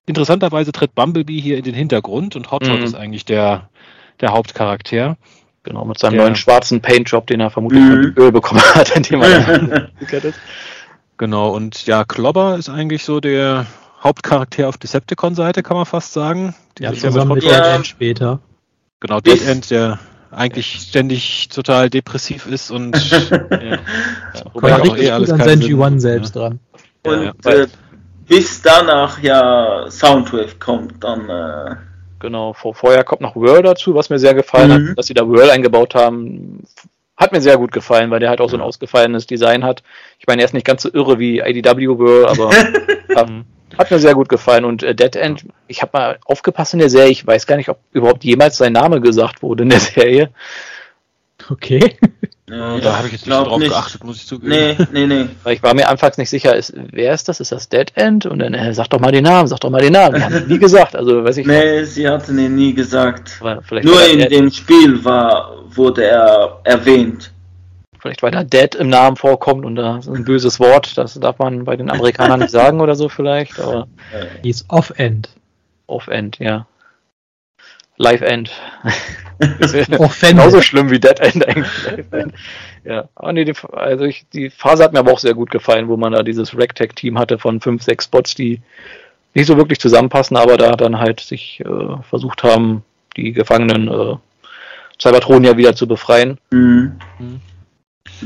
interessanterweise 0.06 0.72
tritt 0.72 0.96
Bumblebee 0.96 1.40
hier 1.40 1.58
in 1.58 1.64
den 1.64 1.76
Hintergrund 1.76 2.36
und 2.36 2.52
Hotshot 2.52 2.80
mhm. 2.80 2.86
ist 2.86 2.96
eigentlich 2.96 3.26
der, 3.26 3.70
der 4.20 4.34
Hauptcharakter. 4.34 5.18
Genau, 5.64 5.86
mit 5.86 6.00
seinem 6.00 6.14
der, 6.14 6.24
neuen 6.24 6.36
schwarzen 6.36 6.82
Paintjob, 6.82 7.28
den 7.28 7.40
er 7.40 7.52
vermutlich. 7.52 7.84
Öl 8.18 8.32
bekommen 8.32 8.62
hat, 8.74 8.96
indem 8.96 9.22
er 9.22 9.90
Genau, 11.18 11.50
und 11.56 11.86
ja, 11.86 12.04
Klobber 12.04 12.56
ist 12.58 12.70
eigentlich 12.70 13.04
so 13.04 13.20
der, 13.20 13.68
Hauptcharakter 14.04 14.68
auf 14.68 14.78
Decepticon-Seite, 14.78 15.62
kann 15.64 15.78
man 15.78 15.86
fast 15.86 16.14
sagen. 16.14 16.56
ja, 16.80 16.94
zusammen 16.94 17.36
mit 17.36 17.44
ja. 17.44 17.76
End 17.76 17.88
später. 17.88 18.40
Genau, 19.00 19.20
Dead 19.20 19.46
End, 19.46 19.70
der 19.70 20.00
eigentlich 20.32 20.88
ständig 20.90 21.50
total 21.50 21.90
depressiv 21.90 22.46
ist 22.48 22.72
und 22.72 22.96
ja, 23.32 23.80
wobei 24.54 24.76
auch 24.76 24.98
eh 24.98 25.12
alles 25.12 25.32
an 25.32 25.42
Senji 25.42 25.74
One 25.74 26.00
selbst 26.00 26.36
ja. 26.36 26.42
dran. 26.42 26.60
Und 27.06 27.34
ja, 27.44 27.52
äh, 27.52 27.68
bis 28.28 28.62
danach 28.62 29.20
ja 29.22 29.86
Soundwave 29.90 30.56
kommt, 30.60 31.04
dann 31.04 31.30
äh 31.30 31.76
Genau, 32.22 32.54
vor, 32.54 32.76
vorher 32.76 33.04
kommt 33.04 33.22
noch 33.22 33.36
Whirl 33.36 33.64
dazu, 33.64 33.96
was 33.96 34.10
mir 34.10 34.20
sehr 34.20 34.34
gefallen 34.34 34.70
mhm. 34.70 34.90
hat, 34.90 34.98
dass 34.98 35.08
sie 35.08 35.14
da 35.14 35.28
Whirl 35.28 35.50
eingebaut 35.50 35.96
haben. 35.96 36.64
Hat 37.18 37.32
mir 37.32 37.42
sehr 37.42 37.58
gut 37.58 37.72
gefallen, 37.72 38.10
weil 38.10 38.20
der 38.20 38.30
halt 38.30 38.42
auch 38.42 38.50
so 38.50 38.58
ein 38.58 38.62
ausgefallenes 38.62 39.28
Design 39.28 39.64
hat. 39.64 39.84
Ich 40.20 40.28
meine, 40.28 40.42
er 40.42 40.46
ist 40.46 40.54
nicht 40.54 40.66
ganz 40.66 40.84
so 40.84 40.90
irre 40.92 41.20
wie 41.20 41.40
IDW 41.40 42.00
Whirl, 42.00 42.26
aber 42.28 42.52
ähm, 43.16 43.46
hat 43.78 43.92
mir 43.92 44.00
sehr 44.00 44.16
gut 44.16 44.30
gefallen. 44.30 44.66
Und 44.66 44.84
äh, 44.84 44.96
Dead 44.96 45.16
End, 45.16 45.46
ich 45.68 45.82
habe 45.82 45.98
mal 45.98 46.20
aufgepasst 46.26 46.74
in 46.74 46.80
der 46.80 46.90
Serie, 46.90 47.12
ich 47.12 47.26
weiß 47.26 47.48
gar 47.48 47.58
nicht, 47.58 47.70
ob 47.70 47.80
überhaupt 47.92 48.24
jemals 48.24 48.58
sein 48.58 48.74
Name 48.74 49.02
gesagt 49.02 49.42
wurde 49.42 49.64
in 49.64 49.70
der 49.70 49.80
Serie. 49.82 50.30
Okay. 51.52 51.98
Ja, 52.50 52.80
da 52.80 52.98
habe 52.98 53.08
ich 53.08 53.14
jetzt 53.14 53.28
nicht 53.28 53.38
drauf 53.38 53.60
nicht. 53.60 53.72
geachtet, 53.72 54.04
muss 54.04 54.18
ich 54.18 54.28
zugeben. 54.28 54.50
Nee, 54.50 54.78
nee, 54.92 55.08
nee. 55.08 55.30
Weil 55.44 55.54
ich 55.56 55.64
war 55.64 55.74
mir 55.74 55.88
anfangs 55.88 56.18
nicht 56.18 56.30
sicher, 56.30 56.56
ist, 56.56 56.74
wer 56.76 57.14
ist 57.14 57.30
das? 57.30 57.40
Ist 57.40 57.52
das 57.52 57.70
Dead 57.70 57.92
End? 57.96 58.26
Und 58.26 58.40
dann, 58.40 58.54
äh, 58.54 58.74
sag 58.74 58.90
doch 58.90 59.00
mal 59.00 59.12
den 59.12 59.24
Namen, 59.24 59.48
sag 59.48 59.62
doch 59.62 59.70
mal 59.70 59.82
den 59.82 59.94
Namen. 59.94 60.16
Die 60.16 60.24
haben 60.24 60.48
nie 60.48 60.60
gesagt, 60.60 60.96
also 60.96 61.24
weiß 61.24 61.38
ich 61.38 61.48
Nee, 61.48 61.84
sie 61.86 62.08
hatten 62.10 62.38
ihn 62.38 62.56
nie 62.56 62.74
gesagt. 62.74 63.40
Nur 63.42 64.06
in 64.10 64.20
dem 64.30 64.52
Spiel 64.52 65.04
war, 65.06 65.64
wurde 65.70 66.04
er 66.04 66.60
erwähnt. 66.64 67.32
Vielleicht 68.00 68.24
weil 68.24 68.32
da 68.32 68.44
Dead 68.44 68.76
im 68.76 68.90
Namen 68.90 69.16
vorkommt 69.16 69.64
und 69.64 69.76
da 69.76 70.00
ist 70.00 70.10
ein 70.10 70.26
böses 70.26 70.60
Wort, 70.60 70.98
das 70.98 71.14
darf 71.20 71.38
man 71.38 71.66
bei 71.66 71.78
den 71.78 71.90
Amerikanern 71.90 72.40
nicht 72.40 72.52
sagen 72.52 72.82
oder 72.82 72.96
so 72.96 73.08
vielleicht. 73.08 73.60
Aber 73.60 73.88
Die 74.44 74.50
ist 74.50 74.66
Off-End. 74.70 75.30
Off-End, 75.88 76.40
ja. 76.40 76.66
Live-End. 78.02 78.52
genauso 80.22 80.62
schlimm 80.62 80.90
wie 80.90 81.00
Dead 81.00 81.20
End 81.20 81.48
eigentlich. 81.48 81.96
ja, 82.84 83.08
aber 83.16 83.34
nee, 83.34 83.46
die, 83.46 83.54
also 83.72 84.06
ich, 84.06 84.26
die 84.34 84.50
Phase 84.50 84.84
hat 84.84 84.94
mir 84.94 85.00
aber 85.00 85.12
auch 85.12 85.20
sehr 85.20 85.34
gut 85.34 85.52
gefallen, 85.52 85.88
wo 85.88 85.98
man 85.98 86.14
da 86.14 86.24
dieses 86.24 86.58
Ragtag-Team 86.58 87.18
hatte 87.18 87.38
von 87.38 87.62
fünf, 87.62 87.84
sechs 87.84 88.06
Spots, 88.06 88.36
die 88.36 88.62
nicht 89.34 89.48
so 89.48 89.56
wirklich 89.58 89.80
zusammenpassen, 89.80 90.36
aber 90.36 90.58
da 90.58 90.72
dann 90.72 91.00
halt 91.00 91.20
sich 91.20 91.62
äh, 91.62 92.04
versucht 92.10 92.44
haben, 92.44 92.84
die 93.16 93.32
Gefangenen 93.32 93.88
äh, 93.88 94.16
Cybertronier 95.00 95.58
wieder 95.58 95.76
zu 95.76 95.88
befreien. 95.88 96.38
Mhm. 96.52 97.00
Mhm. 97.20 97.42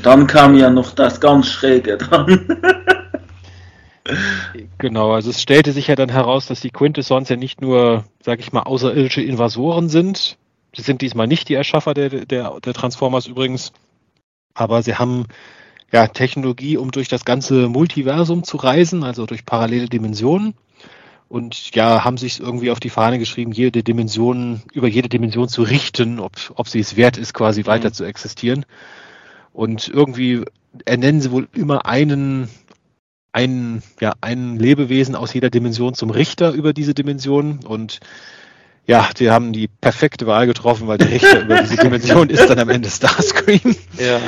Dann 0.02 0.28
kam 0.28 0.56
ja 0.56 0.70
noch 0.70 0.92
das 0.92 1.20
ganz 1.20 1.50
Schräge 1.50 1.98
dran. 1.98 2.48
genau, 4.77 5.14
also 5.14 5.30
es 5.30 5.41
stellte 5.41 5.72
sich 5.72 5.88
ja 5.88 5.95
dann 5.95 6.10
heraus, 6.10 6.45
dass 6.45 6.61
die 6.61 6.69
Quintessons 6.69 7.30
ja 7.30 7.36
nicht 7.36 7.61
nur, 7.61 8.06
sag 8.22 8.40
ich 8.40 8.53
mal, 8.53 8.64
außerirdische 8.64 9.22
Invasoren 9.22 9.90
sind. 9.90 10.38
Sie 10.76 10.82
sind 10.82 11.02
diesmal 11.02 11.27
nicht 11.27 11.49
die 11.49 11.53
Erschaffer 11.53 11.94
der, 11.94 12.10
der, 12.10 12.60
der 12.60 12.73
Transformers 12.73 13.27
übrigens, 13.27 13.72
aber 14.53 14.84
sie 14.84 14.95
haben 14.95 15.26
ja 15.91 16.07
Technologie, 16.07 16.77
um 16.77 16.91
durch 16.91 17.07
das 17.07 17.26
ganze 17.26 17.69
Multiversum 17.69 18.44
zu 18.44 18.57
reisen, 18.57 19.03
also 19.03 19.26
durch 19.26 19.45
parallele 19.45 19.88
Dimensionen. 19.88 20.56
Und 21.27 21.73
ja, 21.73 22.03
haben 22.03 22.18
sich 22.18 22.40
irgendwie 22.40 22.69
auf 22.69 22.80
die 22.80 22.90
Fahne 22.90 23.18
geschrieben, 23.18 23.52
jede 23.52 23.82
Dimension, 23.82 24.61
über 24.73 24.88
jede 24.88 25.10
Dimension 25.10 25.48
zu 25.48 25.64
richten, 25.64 26.19
ob, 26.19 26.34
ob 26.56 26.68
sie 26.68 26.80
es 26.80 26.95
wert 26.95 27.18
ist, 27.18 27.34
quasi 27.34 27.61
mhm. 27.61 27.68
weiter 27.68 27.94
zu 27.94 28.03
existieren. 28.03 28.65
Und 29.52 29.88
irgendwie 29.88 30.44
ernennen 30.86 31.22
sie 31.22 31.32
wohl 31.32 31.48
immer 31.53 31.86
einen, 31.86 32.49
einen, 33.36 33.84
ja, 33.99 34.14
einen 34.22 34.57
Lebewesen 34.57 35.14
aus 35.14 35.34
jeder 35.34 35.49
Dimension 35.49 35.94
zum 35.94 36.10
Richter 36.10 36.52
über 36.52 36.72
diese 36.72 36.94
Dimension. 36.94 37.60
Und 37.68 37.99
ja, 38.88 39.10
die 39.20 39.30
haben 39.30 39.52
die 39.52 39.68
perfekte 39.68 40.26
Wahl 40.26 40.48
getroffen, 40.48 40.88
weil 40.88 40.98
der 40.98 41.12
Richter 41.12 41.41
über 41.41 41.62
diese 41.62 41.76
Dimension 41.76 42.30
ist 42.30 42.49
dann 42.49 42.60
am 42.60 42.70
Ende 42.70 42.90
Starscream. 42.90 43.76
Ja. 43.99 44.20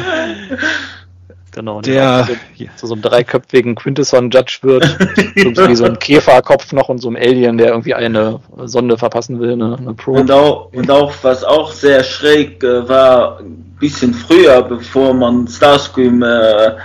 Genau, 1.53 1.81
der 1.81 2.27
ja. 2.55 2.67
zu 2.75 2.85
so 2.85 2.93
einem 2.93 3.01
dreiköpfigen 3.01 3.75
Quintesson-Judge 3.75 4.59
wird, 4.61 4.83
so 5.55 5.67
wie 5.67 5.75
so 5.75 5.85
ein 5.85 5.97
Käferkopf 5.97 6.73
noch 6.73 6.89
und 6.89 6.99
so 6.99 7.07
einem 7.07 7.15
Alien, 7.15 7.57
der 7.57 7.69
irgendwie 7.69 7.95
eine 7.95 8.41
Sonde 8.65 8.97
verpassen 8.97 9.39
will, 9.39 9.53
eine, 9.53 9.77
eine 9.77 9.93
Probe. 9.93 10.19
Und 10.19 10.31
auch, 10.31 10.71
und 10.73 10.91
auch, 10.91 11.13
was 11.21 11.45
auch 11.45 11.71
sehr 11.71 12.03
schräg 12.03 12.61
äh, 12.63 12.87
war, 12.87 13.39
ein 13.39 13.75
bisschen 13.79 14.13
früher, 14.13 14.61
bevor 14.63 15.13
man 15.13 15.47
Starscream 15.47 16.21
äh, 16.21 16.75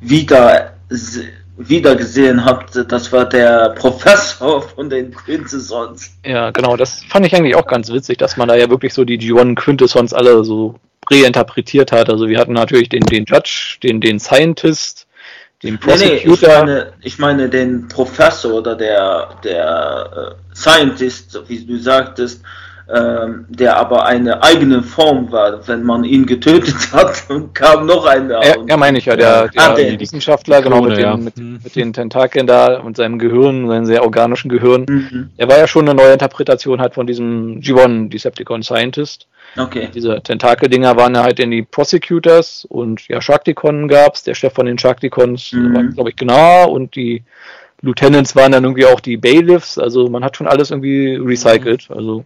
wieder 0.00 0.74
wieder 1.68 1.94
gesehen 1.94 2.44
hat, 2.44 2.70
das 2.90 3.12
war 3.12 3.28
der 3.28 3.70
Professor 3.70 4.62
von 4.62 4.88
den 4.88 5.14
Quintessons. 5.14 6.10
Ja, 6.24 6.50
genau, 6.50 6.76
das 6.76 7.02
fand 7.04 7.26
ich 7.26 7.34
eigentlich 7.34 7.54
auch 7.54 7.66
ganz 7.66 7.90
witzig, 7.90 8.18
dass 8.18 8.36
man 8.36 8.48
da 8.48 8.56
ja 8.56 8.70
wirklich 8.70 8.94
so 8.94 9.04
die 9.04 9.18
G1 9.18 9.56
Quintessons 9.56 10.14
alle 10.14 10.44
so 10.44 10.76
reinterpretiert 11.10 11.92
hat. 11.92 12.08
Also 12.08 12.28
wir 12.28 12.38
hatten 12.38 12.52
natürlich 12.52 12.88
den, 12.88 13.02
den 13.02 13.24
Judge, 13.24 13.78
den, 13.82 14.00
den 14.00 14.18
Scientist, 14.20 15.06
den 15.62 15.78
Prosecutor. 15.78 16.06
Nee, 16.06 16.22
nee, 16.24 16.34
ich, 16.34 16.42
meine, 16.42 16.92
ich 17.02 17.18
meine 17.18 17.48
den 17.48 17.88
Professor 17.88 18.54
oder 18.54 18.74
der, 18.74 19.28
der 19.44 20.36
äh, 20.52 20.54
Scientist, 20.54 21.38
wie 21.48 21.64
du 21.64 21.78
sagtest, 21.78 22.42
der 22.92 23.76
aber 23.76 24.04
eine 24.06 24.42
eigene 24.42 24.82
Form 24.82 25.30
war, 25.30 25.66
wenn 25.68 25.84
man 25.84 26.02
ihn 26.02 26.26
getötet 26.26 26.74
hat 26.92 27.24
und 27.28 27.54
kam 27.54 27.86
noch 27.86 28.04
einer. 28.04 28.44
Ja, 28.44 28.54
ja 28.66 28.76
meine 28.76 28.98
ich 28.98 29.06
ja, 29.06 29.16
der, 29.16 29.48
der, 29.48 29.62
ah, 29.62 29.74
der 29.74 30.00
Wissenschaftler, 30.00 30.60
genau, 30.60 30.82
mit, 30.82 30.98
ja. 30.98 31.14
den, 31.14 31.24
mit, 31.24 31.38
mhm. 31.38 31.60
mit, 31.62 31.76
den 31.76 31.92
Tentakeln 31.92 32.46
da 32.46 32.78
und 32.78 32.96
seinem 32.96 33.18
Gehirn, 33.18 33.68
seinem 33.68 33.86
sehr 33.86 34.02
organischen 34.02 34.48
Gehirn. 34.48 34.86
Mhm. 34.88 35.30
Er 35.36 35.48
war 35.48 35.58
ja 35.58 35.68
schon 35.68 35.88
eine 35.88 35.94
neue 35.94 36.12
Interpretation 36.12 36.80
halt 36.80 36.94
von 36.94 37.06
diesem 37.06 37.60
G1 37.60 38.08
Decepticon 38.08 38.62
Scientist. 38.62 39.28
Okay. 39.56 39.88
Diese 39.94 40.20
Tentakel-Dinger 40.20 40.96
waren 40.96 41.14
ja 41.14 41.22
halt 41.22 41.38
in 41.40 41.50
die 41.50 41.62
Prosecutors 41.62 42.66
und 42.68 43.06
ja, 43.08 43.20
Sharkticon 43.20 43.88
gab's. 43.88 44.24
Der 44.24 44.34
Chef 44.34 44.52
von 44.52 44.66
den 44.66 44.78
Sharkticons 44.78 45.52
mhm. 45.52 45.74
war, 45.74 45.84
glaube 45.84 46.10
ich, 46.10 46.16
genau. 46.16 46.70
Und 46.70 46.96
die 46.96 47.22
Lieutenants 47.82 48.36
waren 48.36 48.52
dann 48.52 48.64
irgendwie 48.64 48.86
auch 48.86 49.00
die 49.00 49.16
Bailiffs. 49.16 49.78
Also 49.78 50.08
man 50.08 50.24
hat 50.24 50.36
schon 50.36 50.46
alles 50.46 50.70
irgendwie 50.70 51.14
recycelt. 51.14 51.88
Mhm. 51.88 51.96
Also 51.96 52.24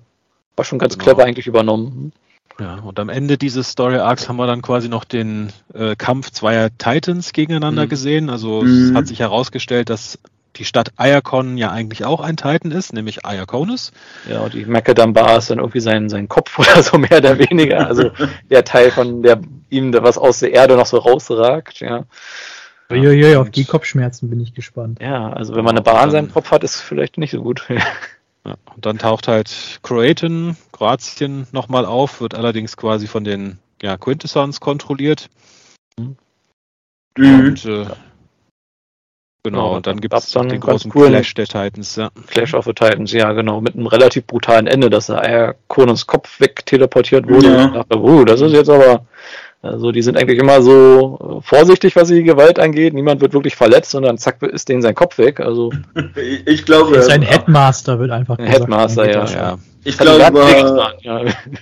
war 0.57 0.65
schon 0.65 0.79
ganz 0.79 0.95
genau. 0.95 1.05
clever 1.05 1.25
eigentlich 1.25 1.47
übernommen. 1.47 2.13
Ja, 2.61 2.77
und 2.77 3.01
am 3.01 3.09
Ende 3.09 3.37
dieses 3.37 3.71
Story 3.71 3.97
Arcs 3.97 4.29
haben 4.29 4.37
wir 4.37 4.47
dann 4.47 4.63
quasi 4.63 4.89
noch 4.89 5.05
den 5.05 5.53
äh, 5.73 5.97
Kampf 5.97 6.31
zweier 6.31 6.71
Titans 6.79 7.33
gegeneinander 7.33 7.87
mhm. 7.87 7.89
gesehen. 7.89 8.31
Also 8.31 8.63
mhm. 8.63 8.91
es 8.91 8.95
hat 8.95 9.07
sich 9.09 9.21
herausgestellt, 9.21 9.91
dass 9.91 10.19
die 10.57 10.65
Stadt 10.65 10.93
Iacon 10.99 11.57
ja 11.57 11.73
eigentlich 11.73 12.05
auch 12.05 12.21
ein 12.21 12.37
Titan 12.37 12.71
ist, 12.71 12.93
nämlich 12.93 13.21
Iaconus. 13.25 13.91
Ja, 14.29 14.41
und 14.41 14.55
die 14.55 14.65
Macadam-Bar 14.65 15.39
ist 15.39 15.51
dann 15.51 15.59
irgendwie 15.59 15.81
sein, 15.81 16.09
sein 16.09 16.29
Kopf 16.29 16.59
oder 16.61 16.83
so 16.83 16.97
mehr 16.97 17.19
oder 17.19 17.39
weniger. 17.39 17.89
Also 17.89 18.11
der 18.51 18.65
Teil 18.65 18.93
von 18.93 19.23
der 19.23 19.41
ihm 19.71 19.91
da 19.91 20.03
was 20.05 20.19
aus 20.19 20.39
der 20.39 20.53
Erde 20.53 20.77
noch 20.77 20.87
so 20.87 20.99
rausragt, 20.99 21.81
ja. 21.81 22.05
Uiuiui, 22.91 23.37
auf 23.37 23.51
die 23.51 23.65
Kopfschmerzen 23.65 24.29
bin 24.29 24.41
ich 24.41 24.55
gespannt. 24.55 25.01
Ja, 25.01 25.33
also 25.33 25.57
wenn 25.57 25.65
man 25.65 25.75
eine 25.75 25.83
Bar 25.83 26.01
an 26.01 26.11
seinem 26.11 26.31
Kopf 26.31 26.51
hat, 26.51 26.63
ist 26.63 26.81
vielleicht 26.81 27.19
nicht 27.19 27.33
so 27.33 27.43
gut. 27.43 27.67
Ja, 28.47 28.57
und 28.75 28.85
dann 28.85 28.99
taucht 28.99 29.29
halt 29.29 29.81
Croatan 29.83 30.57
Kroatien 30.73 31.47
nochmal 31.53 31.87
auf, 31.87 32.21
wird 32.21 32.35
allerdings 32.35 32.77
quasi 32.77 33.07
von 33.07 33.25
den 33.25 33.59
ja, 33.81 33.97
Quintessons 33.97 34.61
kontrolliert. 34.61 35.31
Mhm. 35.99 36.17
Und 37.17 37.65
äh, 37.65 37.87
Genau, 39.47 39.77
und 39.77 39.87
dann 39.87 40.01
gibt 40.01 40.15
es 40.15 40.31
dann 40.31 40.49
den 40.49 40.59
großen 40.59 40.91
Clash 40.91 41.35
der 41.35 41.47
Titans, 41.47 41.97
ja. 41.97 42.11
Clash 42.29 42.55
of 42.55 42.65
the 42.65 42.73
Titans, 42.73 43.13
ja, 43.13 43.33
genau, 43.33 43.61
mit 43.61 43.75
einem 43.75 43.87
relativ 43.87 44.27
brutalen 44.27 44.67
Ende, 44.67 44.89
dass 44.89 45.11
er 45.11 45.55
Konans 45.69 46.07
Kopf 46.07 46.41
weg 46.41 46.65
teleportiert 46.65 47.29
wurde. 47.29 47.53
Ja. 47.53 47.65
Und 47.67 47.75
dachte, 47.75 47.99
uh, 47.99 48.25
das 48.25 48.41
ist 48.41 48.53
jetzt 48.53 48.71
aber, 48.71 49.05
also 49.65 49.93
die 49.93 50.03
sind 50.03 50.17
eigentlich 50.19 50.39
immer 50.39 50.61
so 50.63 51.41
äh, 51.41 51.43
vorsichtig, 51.43 51.97
was 51.97 52.09
die 52.09 52.23
Gewalt 52.23 52.59
angeht. 52.59 52.93
Niemand 52.93 53.21
wird 53.21 53.33
wirklich 53.33 53.57
verletzt 53.57 53.95
und 53.95 54.03
dann 54.03 54.19
zack 54.19 54.43
ist 54.43 54.69
denen 54.69 54.83
sein 54.83 54.95
Kopf 54.95 55.19
weg. 55.19 55.41
Also 55.41 55.73
ich 56.47 56.65
glaube, 56.65 57.01
sein 57.03 57.23
Headmaster 57.23 57.99
wird 57.99 58.11
einfach. 58.11 58.37
Gesagt, 58.37 58.55
Headmaster, 58.55 59.11
ja, 59.11 59.25
ja. 59.25 59.59
Ich 59.85 59.99
glaube, 59.99 60.41
ja. 61.01 61.21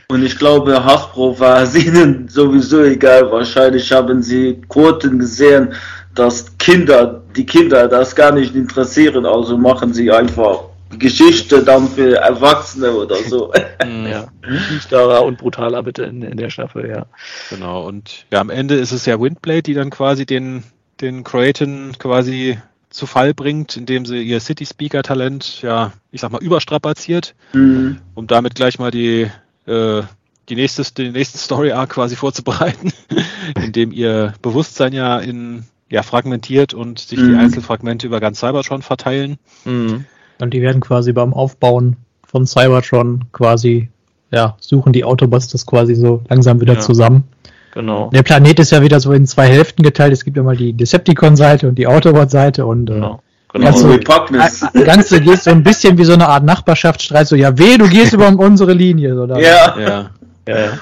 und 0.09 0.25
ich 0.25 0.37
glaube, 0.37 0.85
Hasbro 0.85 1.39
war 1.39 1.63
es 1.63 1.75
ihnen 1.75 2.29
sowieso 2.29 2.83
egal. 2.83 3.31
Wahrscheinlich 3.31 3.91
haben 3.93 4.23
sie 4.23 4.61
Quoten 4.69 5.19
gesehen, 5.19 5.75
dass 6.15 6.57
Kinder, 6.59 7.23
die 7.37 7.47
Kinder 7.47 7.89
das 7.89 8.15
gar 8.15 8.33
nicht 8.33 8.55
interessieren, 8.55 9.27
also 9.27 9.57
machen 9.57 9.93
sie 9.95 10.11
einfach 10.11 10.72
Geschichte 10.99 11.63
dann 11.63 11.89
für 11.89 12.17
Erwachsene 12.17 12.93
oder 12.93 13.17
so. 13.17 13.53
Mhm. 13.85 14.07
ja, 14.07 14.29
düsterer 14.71 15.25
und 15.25 15.39
brutaler 15.39 15.83
bitte 15.83 16.05
in, 16.05 16.23
in, 16.23 16.37
der 16.37 16.51
Staffel, 16.51 16.89
ja. 16.89 17.07
Genau, 17.51 17.85
und 17.85 18.27
ja, 18.31 18.41
am 18.41 18.49
Ende 18.49 18.77
ist 18.77 18.93
es 18.93 19.07
ja 19.07 19.21
Windblade, 19.21 19.63
die 19.63 19.75
dann 19.75 19.91
quasi 19.91 20.25
den, 20.25 20.63
den 21.01 21.25
Croatan 21.25 21.97
quasi 21.99 22.59
zu 22.91 23.07
Fall 23.07 23.35
bringt, 23.35 23.77
indem 23.77 24.07
sie 24.07 24.23
ihr 24.23 24.39
City 24.39 24.67
Speaker 24.67 25.03
Talent, 25.03 25.63
ja, 25.63 25.93
ich 26.13 26.21
sag 26.21 26.31
mal, 26.31 26.43
überstrapaziert, 26.43 27.35
mhm. 27.53 27.99
um 28.15 28.29
damit 28.29 28.55
gleich 28.55 28.79
mal 28.79 28.93
die, 28.93 29.29
äh, 29.67 30.03
die 30.49 30.55
nächste, 30.55 30.85
den 30.95 31.13
nächsten 31.13 31.39
Story 31.39 31.73
Arc 31.73 31.91
quasi 31.91 32.15
vorzubereiten, 32.15 32.93
indem 33.57 33.91
ihr 33.91 34.35
Bewusstsein 34.43 34.93
ja 34.93 35.19
in 35.19 35.65
ja, 35.93 36.03
fragmentiert 36.03 36.73
und 36.73 36.99
sich 36.99 37.19
mhm. 37.19 37.29
die 37.29 37.37
Einzelfragmente 37.37 38.07
über 38.07 38.19
ganz 38.19 38.41
Cybertron 38.41 38.81
verteilen. 38.81 39.39
Mhm. 39.67 40.07
Und 40.41 40.55
die 40.55 40.63
werden 40.63 40.81
quasi 40.81 41.13
beim 41.13 41.33
Aufbauen 41.33 41.97
von 42.27 42.47
Cybertron 42.47 43.27
quasi, 43.33 43.91
ja, 44.31 44.57
suchen 44.61 44.93
die 44.93 45.05
Autobots 45.05 45.49
das 45.49 45.67
quasi 45.67 45.95
so 45.95 46.23
langsam 46.29 46.61
wieder 46.61 46.75
ja. 46.75 46.81
zusammen. 46.81 47.25
Genau. 47.75 48.11
Der 48.11 48.23
Planet 48.23 48.59
ist 48.59 48.73
ja 48.73 48.83
wieder 48.83 49.01
so 49.01 49.13
in 49.13 49.27
zwei 49.27 49.47
Hälften 49.47 49.83
geteilt. 49.83 50.13
Es 50.13 50.25
gibt 50.25 50.37
ja 50.37 50.43
mal 50.43 50.57
die 50.57 50.73
Decepticon-Seite 50.73 51.69
und 51.69 51.77
die 51.77 51.87
Autobot-Seite 51.87 52.67
und 52.67 52.91
äh, 52.91 52.95
genau. 52.95 53.23
Genau. 53.55 53.67
Also, 53.67 53.99
das 53.99 54.73
Ganze 54.73 55.21
geht 55.21 55.43
so 55.43 55.51
ein 55.51 55.63
bisschen 55.63 55.99
wie 55.99 56.05
so 56.05 56.15
eine 56.15 56.27
Art 56.27 56.43
Nachbarschaftsstreit, 56.43 57.29
so, 57.29 57.37
ja, 57.37 57.59
weh, 57.59 57.77
du 57.77 57.87
gehst 57.87 58.15
über 58.15 58.29
unsere 58.29 58.73
Linie. 58.73 59.15
So, 59.15 59.27
ja. 59.27 59.79
ja. 59.79 60.11
ja. 60.49 60.79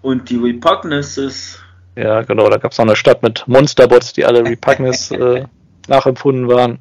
Und 0.00 0.30
die 0.30 0.36
Repugnance 0.36 1.22
ist 1.22 1.64
ja, 1.96 2.22
genau, 2.22 2.48
da 2.48 2.56
gab 2.56 2.72
es 2.72 2.78
noch 2.78 2.86
eine 2.86 2.96
Stadt 2.96 3.22
mit 3.22 3.46
Monsterbots, 3.46 4.12
die 4.12 4.24
alle 4.24 4.44
Repugnus 4.44 5.10
äh, 5.12 5.44
nachempfunden 5.88 6.48
waren. 6.48 6.78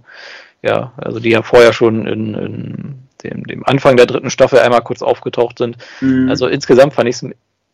Ja, 0.64 0.94
also 0.98 1.19
die 1.19 1.30
ja 1.30 1.44
vorher 1.44 1.73
schon 1.73 2.07
in, 2.07 2.34
in 2.34 2.95
dem, 3.23 3.44
dem 3.45 3.65
Anfang 3.65 3.98
der 3.98 4.06
dritten 4.06 4.30
Staffel 4.30 4.60
einmal 4.60 4.81
kurz 4.81 5.02
aufgetaucht 5.02 5.57
sind. 5.57 5.77
Mhm. 6.02 6.30
Also 6.30 6.48
insgesamt 6.48 6.94
fand 6.94 7.10
ich 7.10 7.15
es 7.18 7.26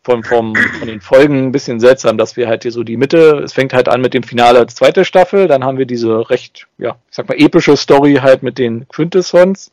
von, 0.02 0.24
von, 0.24 0.56
von 0.56 0.88
den 0.88 1.02
Folgen 1.02 1.48
ein 1.48 1.52
bisschen 1.52 1.80
seltsam, 1.80 2.18
dass 2.18 2.36
wir 2.36 2.48
halt 2.48 2.64
hier 2.64 2.72
so 2.72 2.84
die 2.84 2.98
Mitte, 2.98 3.42
es 3.44 3.54
fängt 3.54 3.74
halt 3.74 3.90
an 3.90 4.02
mit 4.02 4.14
dem 4.14 4.24
Finale 4.24 4.60
der 4.60 4.68
zweiten 4.70 5.06
Staffel, 5.06 5.48
dann 5.48 5.64
haben 5.64 5.78
wir 5.78 5.86
diese 5.86 6.30
recht, 6.30 6.68
ja, 6.78 6.96
ich 7.10 7.16
sag 7.16 7.28
mal, 7.28 7.38
epische 7.38 7.76
Story 7.78 8.16
halt 8.16 8.42
mit 8.42 8.58
den 8.58 8.88
Quintessons, 8.88 9.72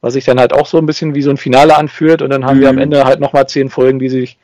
was 0.00 0.14
sich 0.14 0.24
dann 0.24 0.40
halt 0.40 0.52
auch 0.52 0.66
so 0.66 0.78
ein 0.78 0.86
bisschen 0.86 1.14
wie 1.14 1.22
so 1.22 1.30
ein 1.30 1.36
Finale 1.36 1.76
anfühlt 1.76 2.22
und 2.22 2.30
dann 2.30 2.46
haben 2.46 2.56
mhm. 2.56 2.62
wir 2.62 2.68
am 2.70 2.78
Ende 2.78 3.04
halt 3.04 3.20
nochmal 3.20 3.48
zehn 3.48 3.68
Folgen, 3.68 3.98
die 3.98 4.08
sich 4.08 4.38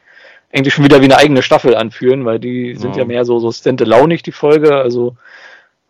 eigentlich 0.52 0.74
schon 0.74 0.84
wieder 0.84 1.00
wie 1.00 1.06
eine 1.06 1.16
eigene 1.16 1.42
Staffel 1.42 1.74
anführen, 1.74 2.24
weil 2.24 2.38
die 2.38 2.74
sind 2.76 2.94
ja, 2.94 3.02
ja 3.02 3.04
mehr 3.06 3.24
so, 3.24 3.38
so 3.38 3.50
stand-alone 3.50 4.18
die 4.18 4.32
Folge. 4.32 4.76
Also 4.76 5.16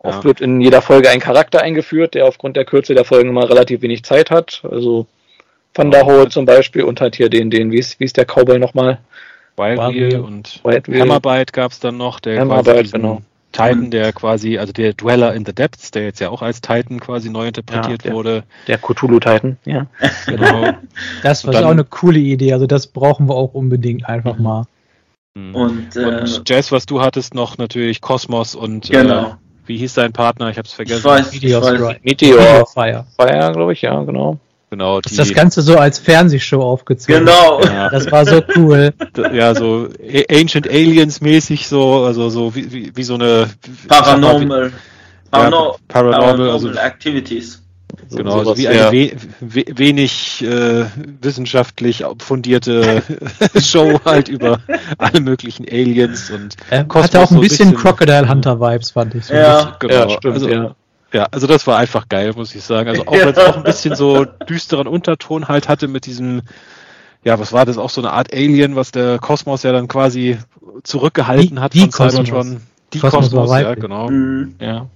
oft 0.03 0.19
ja. 0.19 0.23
wird 0.23 0.41
in 0.41 0.61
jeder 0.61 0.81
Folge 0.81 1.09
ein 1.09 1.19
Charakter 1.19 1.61
eingeführt, 1.61 2.13
der 2.13 2.25
aufgrund 2.25 2.55
der 2.55 2.65
Kürze 2.65 2.93
der 2.93 3.05
Folgen 3.05 3.29
immer 3.29 3.49
relativ 3.49 3.81
wenig 3.81 4.03
Zeit 4.03 4.29
hat. 4.29 4.61
Also 4.69 5.07
Van 5.73 5.89
der 5.89 6.05
Hohe 6.05 6.29
zum 6.29 6.45
Beispiel 6.45 6.83
und 6.83 7.01
halt 7.01 7.15
hier 7.15 7.29
den, 7.29 7.49
den, 7.49 7.71
wie 7.71 7.79
ist, 7.79 7.99
wie 7.99 8.05
ist 8.05 8.17
der 8.17 8.25
Cowboy 8.25 8.59
nochmal? 8.59 8.99
Wildwheel 9.57 10.19
und 10.19 10.61
Wildwheel. 10.63 11.01
Hammerbite 11.01 11.51
gab 11.51 11.71
es 11.71 11.79
dann 11.79 11.97
noch, 11.97 12.19
der 12.19 12.39
Hammerbite, 12.39 12.91
genau. 12.91 13.21
Titan, 13.51 13.91
der 13.91 14.11
quasi, 14.13 14.57
also 14.57 14.73
der 14.73 14.93
Dweller 14.93 15.33
in 15.35 15.45
the 15.45 15.53
Depths, 15.53 15.91
der 15.91 16.05
jetzt 16.05 16.19
ja 16.19 16.29
auch 16.29 16.41
als 16.41 16.59
Titan 16.59 16.99
quasi 16.99 17.29
neu 17.29 17.47
interpretiert 17.47 18.03
ja, 18.03 18.09
der, 18.09 18.13
wurde. 18.13 18.43
Der 18.67 18.79
Cthulhu-Titan, 18.79 19.57
ja. 19.65 19.85
Genau. 20.25 20.73
Das 21.21 21.45
war 21.45 21.55
auch 21.63 21.69
eine 21.69 21.83
coole 21.83 22.19
Idee, 22.19 22.53
also 22.53 22.65
das 22.65 22.87
brauchen 22.87 23.29
wir 23.29 23.35
auch 23.35 23.53
unbedingt 23.53 24.09
einfach 24.09 24.37
mhm. 24.37 24.43
mal. 24.43 24.63
Mhm. 25.35 25.55
Und, 25.55 25.95
äh, 25.95 26.05
und 26.05 26.49
Jazz, 26.49 26.71
was 26.71 26.87
du 26.87 27.01
hattest, 27.01 27.35
noch 27.35 27.57
natürlich 27.57 28.01
Kosmos 28.01 28.55
und 28.55 28.89
genau. 28.89 29.23
Äh, 29.23 29.35
wie 29.65 29.77
hieß 29.77 29.93
dein 29.93 30.13
Partner? 30.13 30.49
Ich 30.49 30.57
hab's 30.57 30.73
vergessen. 30.73 30.99
Ich 30.99 31.05
weiß, 31.05 31.33
Meteor, 31.33 31.73
ich 31.73 31.81
weiß. 31.81 31.97
Meteor, 32.03 32.37
Meteor 32.39 32.67
Fire. 32.67 33.05
Fire, 33.17 33.51
glaube 33.53 33.73
ich, 33.73 33.81
ja, 33.81 34.01
genau. 34.03 34.39
Genau, 34.73 35.01
die, 35.01 35.15
das 35.15 35.31
Ganze 35.35 35.61
so 35.61 35.77
als 35.77 35.99
Fernsehshow 35.99 36.59
aufgezogen. 36.59 37.25
Genau. 37.25 37.61
Ja. 37.61 37.89
Das 37.91 38.11
war 38.11 38.25
so 38.25 38.41
cool. 38.55 38.91
Ja, 39.31 39.53
so 39.53 39.87
Ancient 40.31 40.67
Aliens 40.67 41.21
mäßig, 41.21 41.67
so, 41.67 42.05
also 42.05 42.29
so 42.29 42.55
wie, 42.55 42.71
wie, 42.71 42.95
wie 42.95 43.03
so 43.03 43.13
eine 43.13 43.49
Paranormal. 43.87 44.45
Mal, 44.47 44.65
wie, 44.69 44.73
ja, 44.73 44.79
Paranormal, 45.29 45.77
Paranormal 45.87 46.49
also, 46.49 46.69
Activities. 46.71 47.61
So 48.09 48.17
genau, 48.17 48.39
also 48.39 48.57
wie 48.57 48.67
eine 48.67 48.91
we 48.91 49.11
we 49.39 49.65
wenig 49.75 50.43
äh, 50.43 50.85
wissenschaftlich 51.21 52.03
fundierte 52.19 53.03
Show 53.59 53.99
halt 54.05 54.29
über 54.29 54.59
alle 54.97 55.21
möglichen 55.21 55.65
Aliens 55.69 56.29
und 56.29 56.55
äh, 56.69 56.83
Hatte 56.87 57.19
auch 57.19 57.31
ein 57.31 57.39
bisschen, 57.39 57.71
bisschen 57.71 57.75
Crocodile 57.75 58.29
Hunter 58.29 58.59
Vibes, 58.59 58.91
fand 58.91 59.15
ich. 59.15 59.25
So 59.25 59.33
ja, 59.33 59.75
genau. 59.79 59.93
ja, 59.93 60.09
stimmt, 60.09 60.33
also, 60.35 60.49
ja. 60.49 60.75
Ja, 61.13 61.27
also 61.29 61.45
das 61.45 61.67
war 61.67 61.77
einfach 61.77 62.09
geil, 62.09 62.33
muss 62.35 62.55
ich 62.55 62.63
sagen. 62.63 62.89
Also 62.89 63.05
auch 63.05 63.13
wenn 63.13 63.29
es 63.29 63.37
auch 63.37 63.55
ein 63.55 63.63
bisschen 63.63 63.95
so 63.95 64.25
düsteren 64.25 64.87
Unterton 64.87 65.47
halt 65.47 65.69
hatte 65.69 65.87
mit 65.87 66.07
diesem, 66.07 66.41
ja, 67.23 67.39
was 67.39 67.53
war 67.53 67.67
das, 67.67 67.77
auch 67.77 67.91
so 67.91 68.01
eine 68.01 68.11
Art 68.11 68.33
Alien, 68.33 68.75
was 68.75 68.91
der 68.91 69.19
Kosmos 69.19 69.61
ja 69.61 69.71
dann 69.71 69.87
quasi 69.87 70.39
zurückgehalten 70.81 71.57
die, 71.57 71.61
hat 71.61 71.73
die 71.75 71.81
von 71.81 71.91
Kosmos. 71.91 72.27
Cybertron. 72.27 72.61
Die 72.93 72.99
Kosmos, 72.99 73.31
Kosmos 73.31 73.61
ja, 73.61 73.75
genau. 73.75 74.09
Mhm. 74.09 74.55
Ja. 74.59 74.87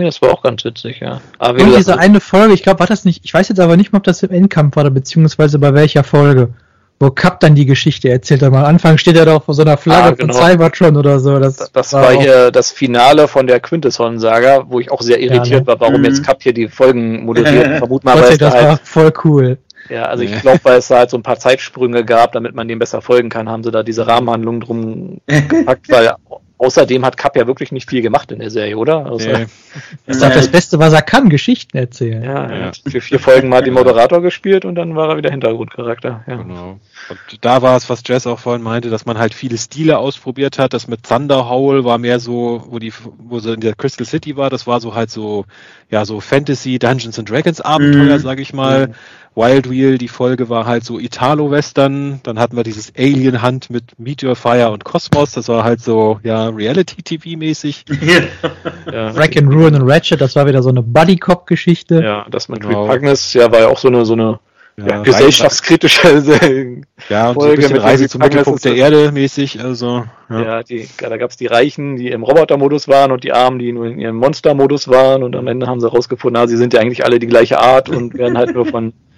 Ja, 0.00 0.06
das 0.06 0.22
war 0.22 0.32
auch 0.32 0.42
ganz 0.42 0.64
witzig, 0.64 1.00
ja. 1.00 1.20
Aber 1.38 1.62
und 1.62 1.76
diese 1.76 1.98
eine 1.98 2.20
Folge, 2.20 2.54
ich 2.54 2.62
glaube, 2.62 2.80
war 2.80 2.86
das 2.86 3.04
nicht, 3.04 3.22
ich 3.22 3.34
weiß 3.34 3.50
jetzt 3.50 3.60
aber 3.60 3.76
nicht 3.76 3.92
mehr, 3.92 3.98
ob 3.98 4.04
das 4.04 4.22
im 4.22 4.30
Endkampf 4.30 4.76
war, 4.76 4.88
beziehungsweise 4.88 5.58
bei 5.58 5.74
welcher 5.74 6.04
Folge 6.04 6.54
wo 7.02 7.10
Cap 7.10 7.40
dann 7.40 7.54
die 7.54 7.64
Geschichte 7.64 8.10
erzählt. 8.10 8.42
Am 8.42 8.54
Anfang 8.54 8.98
steht 8.98 9.16
er 9.16 9.24
doch 9.24 9.44
vor 9.44 9.54
so 9.54 9.62
einer 9.62 9.78
Flagge 9.78 10.08
ah, 10.08 10.10
genau. 10.10 10.34
von 10.34 10.42
Cybertron 10.42 10.96
oder 10.98 11.18
so. 11.18 11.38
Das, 11.38 11.56
das, 11.56 11.72
das 11.72 11.92
war, 11.94 12.02
war 12.02 12.12
hier 12.12 12.50
das 12.50 12.70
Finale 12.70 13.26
von 13.26 13.46
der 13.46 13.58
Quintesson-Saga, 13.58 14.66
wo 14.68 14.80
ich 14.80 14.90
auch 14.90 15.00
sehr 15.00 15.18
irritiert 15.18 15.46
ja, 15.46 15.60
ne? 15.60 15.66
war, 15.66 15.80
warum 15.80 16.00
mhm. 16.00 16.04
jetzt 16.04 16.22
Cap 16.22 16.42
hier 16.42 16.52
die 16.52 16.68
Folgen 16.68 17.24
moderiert. 17.24 17.78
Vermut 17.78 18.04
mal, 18.04 18.20
weil 18.20 18.36
das 18.36 18.52
halt, 18.52 18.64
war 18.64 18.76
voll 18.82 19.12
cool. 19.24 19.58
Ja, 19.88 20.04
also 20.04 20.22
ich 20.24 20.40
glaube, 20.42 20.60
weil 20.62 20.78
es 20.78 20.88
da 20.88 20.98
halt 20.98 21.10
so 21.10 21.16
ein 21.16 21.22
paar 21.22 21.38
Zeitsprünge 21.38 22.04
gab, 22.04 22.32
damit 22.32 22.54
man 22.54 22.68
dem 22.68 22.78
besser 22.78 23.00
folgen 23.00 23.30
kann, 23.30 23.48
haben 23.48 23.64
sie 23.64 23.70
da 23.70 23.82
diese 23.82 24.06
Rahmenhandlung 24.06 24.60
drum 24.60 25.20
gepackt, 25.26 25.90
weil 25.90 26.12
Außerdem 26.60 27.06
hat 27.06 27.16
Kapp 27.16 27.38
ja 27.38 27.46
wirklich 27.46 27.72
nicht 27.72 27.88
viel 27.88 28.02
gemacht 28.02 28.30
in 28.32 28.38
der 28.38 28.50
Serie, 28.50 28.76
oder? 28.76 29.06
Also, 29.06 29.30
nee. 29.30 29.46
Das 30.06 30.16
ist 30.16 30.22
doch 30.22 30.30
das 30.30 30.48
Beste, 30.48 30.78
was 30.78 30.92
er 30.92 31.00
kann, 31.00 31.30
Geschichten 31.30 31.78
erzählen. 31.78 32.22
Ja, 32.22 32.52
ja. 32.52 32.70
für 32.86 33.00
vier 33.00 33.18
Folgen 33.18 33.48
mal 33.48 33.62
den 33.62 33.72
Moderator 33.72 34.20
gespielt 34.20 34.66
und 34.66 34.74
dann 34.74 34.94
war 34.94 35.08
er 35.08 35.16
wieder 35.16 35.30
Hintergrundcharakter. 35.30 36.22
Ja. 36.26 36.36
Genau. 36.36 36.78
Und 37.08 37.18
da 37.40 37.62
war 37.62 37.78
es, 37.78 37.88
was 37.88 38.02
Jess 38.06 38.26
auch 38.26 38.38
vorhin 38.38 38.62
meinte, 38.62 38.90
dass 38.90 39.06
man 39.06 39.16
halt 39.16 39.32
viele 39.32 39.56
Stile 39.56 39.96
ausprobiert 39.96 40.58
hat. 40.58 40.74
Das 40.74 40.86
mit 40.86 41.04
Thunder 41.04 41.48
Howl 41.48 41.84
war 41.84 41.96
mehr 41.96 42.20
so, 42.20 42.66
wo 42.68 42.78
die, 42.78 42.92
wo 43.16 43.38
sie 43.38 43.54
in 43.54 43.60
der 43.60 43.74
Crystal 43.74 44.06
City 44.06 44.36
war, 44.36 44.50
das 44.50 44.66
war 44.66 44.82
so 44.82 44.94
halt 44.94 45.10
so, 45.10 45.46
ja, 45.88 46.04
so 46.04 46.20
Fantasy, 46.20 46.78
Dungeons 46.78 47.18
and 47.18 47.30
Dragons 47.30 47.62
Abenteuer, 47.62 48.18
mhm. 48.18 48.22
sag 48.22 48.38
ich 48.38 48.52
mal. 48.52 48.88
Mhm. 48.88 48.94
Wild 49.36 49.70
Wheel, 49.70 49.96
die 49.96 50.08
Folge 50.08 50.48
war 50.48 50.66
halt 50.66 50.84
so 50.84 50.98
Italo-Western. 50.98 52.20
Dann 52.24 52.38
hatten 52.38 52.56
wir 52.56 52.64
dieses 52.64 52.92
Alien 52.96 53.42
Hunt 53.42 53.70
mit 53.70 53.98
Meteor 53.98 54.34
Fire 54.34 54.70
und 54.70 54.84
Cosmos. 54.84 55.32
Das 55.32 55.48
war 55.48 55.62
halt 55.62 55.80
so, 55.80 56.18
ja, 56.24 56.48
Reality-TV-mäßig. 56.48 57.84
ja. 58.92 59.14
Wreck 59.14 59.36
and 59.36 59.52
Ruin 59.52 59.74
und 59.74 59.88
Ratchet, 59.88 60.20
das 60.20 60.34
war 60.34 60.46
wieder 60.46 60.62
so 60.62 60.70
eine 60.70 60.82
Buddy-Cop-Geschichte. 60.82 62.02
Ja, 62.02 62.26
das 62.28 62.48
mit 62.48 62.60
genau. 62.60 62.86
Repugnus, 62.86 63.32
ja, 63.34 63.50
war 63.52 63.60
ja 63.60 63.68
auch 63.68 63.78
so 63.78 63.88
eine, 63.88 64.04
so 64.04 64.14
eine 64.14 64.40
ja, 64.76 64.86
ja, 64.86 65.02
gesellschaftskritische 65.02 66.82
ja, 67.08 67.28
und 67.28 67.34
Folge 67.34 67.62
so 67.62 67.74
ein 67.74 67.80
Reise 67.80 68.08
zum 68.08 68.20
Mittelpunkt 68.20 68.64
der 68.64 68.74
Erde 68.74 69.12
mäßig. 69.12 69.62
Also, 69.62 70.04
ja, 70.28 70.42
ja 70.42 70.62
die, 70.62 70.88
da 70.98 71.16
gab 71.16 71.30
es 71.30 71.36
die 71.36 71.46
Reichen, 71.46 71.96
die 71.96 72.08
im 72.08 72.22
Roboter-Modus 72.22 72.88
waren 72.88 73.12
und 73.12 73.24
die 73.24 73.32
Armen, 73.32 73.58
die 73.58 73.72
nur 73.72 73.86
in 73.86 73.98
ihrem 73.98 74.16
Monster-Modus 74.16 74.88
waren 74.88 75.22
und 75.22 75.36
am 75.36 75.46
Ende 75.46 75.66
haben 75.66 75.80
sie 75.80 75.86
herausgefunden, 75.86 76.40
na, 76.40 76.48
sie 76.48 76.56
sind 76.56 76.72
ja 76.72 76.80
eigentlich 76.80 77.04
alle 77.04 77.18
die 77.18 77.26
gleiche 77.26 77.58
Art 77.58 77.88
und 77.88 78.16
werden 78.16 78.38
halt 78.38 78.54
nur 78.54 78.66
von 78.66 78.92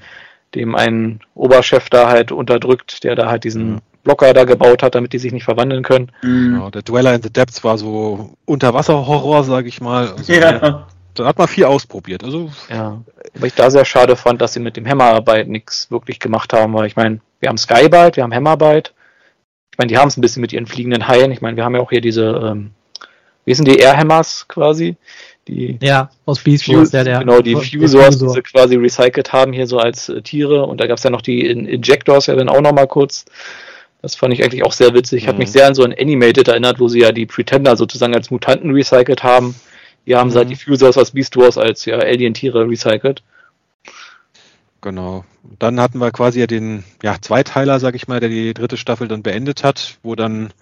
dem 0.55 0.75
einen 0.75 1.21
Oberchef 1.35 1.89
da 1.91 2.09
halt 2.09 2.33
unterdrückt, 2.33 3.05
der 3.05 3.15
da 3.15 3.31
halt 3.31 3.45
diesen 3.45 3.81
Blocker 4.05 4.35
da 4.35 4.45
gebaut 4.45 4.83
hat, 4.83 4.95
damit 4.95 5.13
die 5.13 5.19
sich 5.19 5.33
nicht 5.33 5.45
verwandeln 5.45 5.83
können. 5.83 6.11
Genau, 6.23 6.71
der 6.71 6.83
Dweller 6.83 7.15
in 7.15 7.23
the 7.23 7.33
Depths 7.33 7.63
war 7.63 7.79
so 7.79 8.35
Unterwasserhorror, 8.45 9.45
sag 9.45 9.67
ich 9.67 9.81
mal. 9.81 10.09
Also, 10.09 10.33
ja. 10.33 10.87
da 11.15 11.25
hat 11.25 11.39
man 11.39 11.49
viel 11.49 11.65
ausprobiert. 11.65 12.25
Also 12.25 12.51
ja, 12.69 13.03
aber 13.37 13.47
ich 13.47 13.55
da 13.55 13.71
sehr 13.71 13.85
schade 13.85 14.17
fand, 14.17 14.41
dass 14.41 14.55
sie 14.55 14.61
mit 14.61 14.77
dem 14.77 14.89
Hammerarbeit 14.89 15.49
nichts 15.49 15.91
wirklich 15.91 16.19
gemacht 16.19 16.53
haben, 16.53 16.75
weil 16.75 16.87
ich 16.87 16.97
meine, 16.97 17.21
wir 17.41 17.49
haben 17.49 17.59
Skybite, 17.59 18.17
wir 18.17 18.25
haben 18.25 18.35
Hammerarbeit. 18.35 18.93
Ich 19.71 19.79
meine, 19.79 19.89
die 19.89 19.99
haben 19.99 20.09
es 20.09 20.17
ein 20.17 20.21
bisschen 20.21 20.43
mit 20.43 20.53
ihren 20.53 20.67
fliegenden 20.67 21.09
Haien. 21.09 21.31
Ich 21.31 21.41
meine, 21.41 21.57
wir 21.57 21.65
haben 21.65 21.75
ja 21.75 21.81
auch 21.81 21.91
hier 21.91 22.03
diese, 22.03 22.25
ähm, 22.25 22.73
wie 23.45 23.55
sind 23.55 23.69
die 23.69 23.79
Airhammers 23.79 24.47
quasi? 24.49 24.97
Die 25.49 25.77
ja, 25.83 26.11
aus 26.25 26.41
Beast 26.41 26.69
Wars, 26.69 26.91
der, 26.91 27.05
der, 27.05 27.19
Genau, 27.21 27.41
die 27.41 27.57
Fusors, 27.57 28.19
die 28.19 28.29
sie 28.29 28.43
quasi 28.43 28.77
recycelt 28.77 29.33
haben 29.33 29.53
hier 29.53 29.67
so 29.67 29.79
als 29.79 30.09
äh, 30.09 30.23
Tiere. 30.23 30.67
Und 30.67 30.81
da 30.81 30.87
gab 30.87 30.99
es 30.99 31.05
ja 31.05 31.11
noch 31.11 31.23
die 31.23 31.47
in 31.47 31.67
Injectors 31.67 32.27
ja 32.27 32.37
dann 32.37 32.49
auch 32.49 32.61
nochmal 32.61 32.87
kurz. 32.87 33.25
Das 34.03 34.15
fand 34.15 34.35
ich 34.35 34.45
eigentlich 34.45 34.65
auch 34.65 34.73
sehr 34.73 34.95
witzig. 34.95 35.25
Mhm. 35.25 35.29
Hat 35.29 35.39
mich 35.39 35.51
sehr 35.51 35.67
an 35.67 35.75
so 35.75 35.83
ein 35.83 35.95
Animated 35.99 36.49
erinnert, 36.49 36.79
wo 36.79 36.89
sie 36.89 37.01
ja 37.01 37.13
die 37.13 37.27
Pretender 37.27 37.77
sozusagen 37.77 38.15
als 38.15 38.31
Mutanten 38.31 38.73
recycelt 38.73 39.25
haben. 39.25 39.55
Die 40.07 40.15
haben 40.15 40.29
mhm. 40.29 40.33
seit 40.33 40.51
die 40.51 40.57
Fusors 40.57 40.97
aus 40.97 41.11
Beast 41.11 41.37
Wars 41.37 41.59
als 41.59 41.85
ja, 41.87 41.99
Alien-Tiere 41.99 42.69
recycelt. 42.69 43.23
Genau. 44.81 45.25
Dann 45.59 45.81
hatten 45.81 45.99
wir 45.99 46.11
quasi 46.13 46.41
ja 46.41 46.47
den 46.47 46.85
ja, 47.03 47.17
Zweiteiler, 47.21 47.81
sag 47.81 47.95
ich 47.95 48.07
mal, 48.07 48.21
der 48.21 48.29
die 48.29 48.55
dritte 48.55 48.77
Staffel 48.77 49.09
dann 49.09 49.23
beendet 49.23 49.65
hat, 49.65 49.99
wo 50.03 50.15
dann 50.15 50.53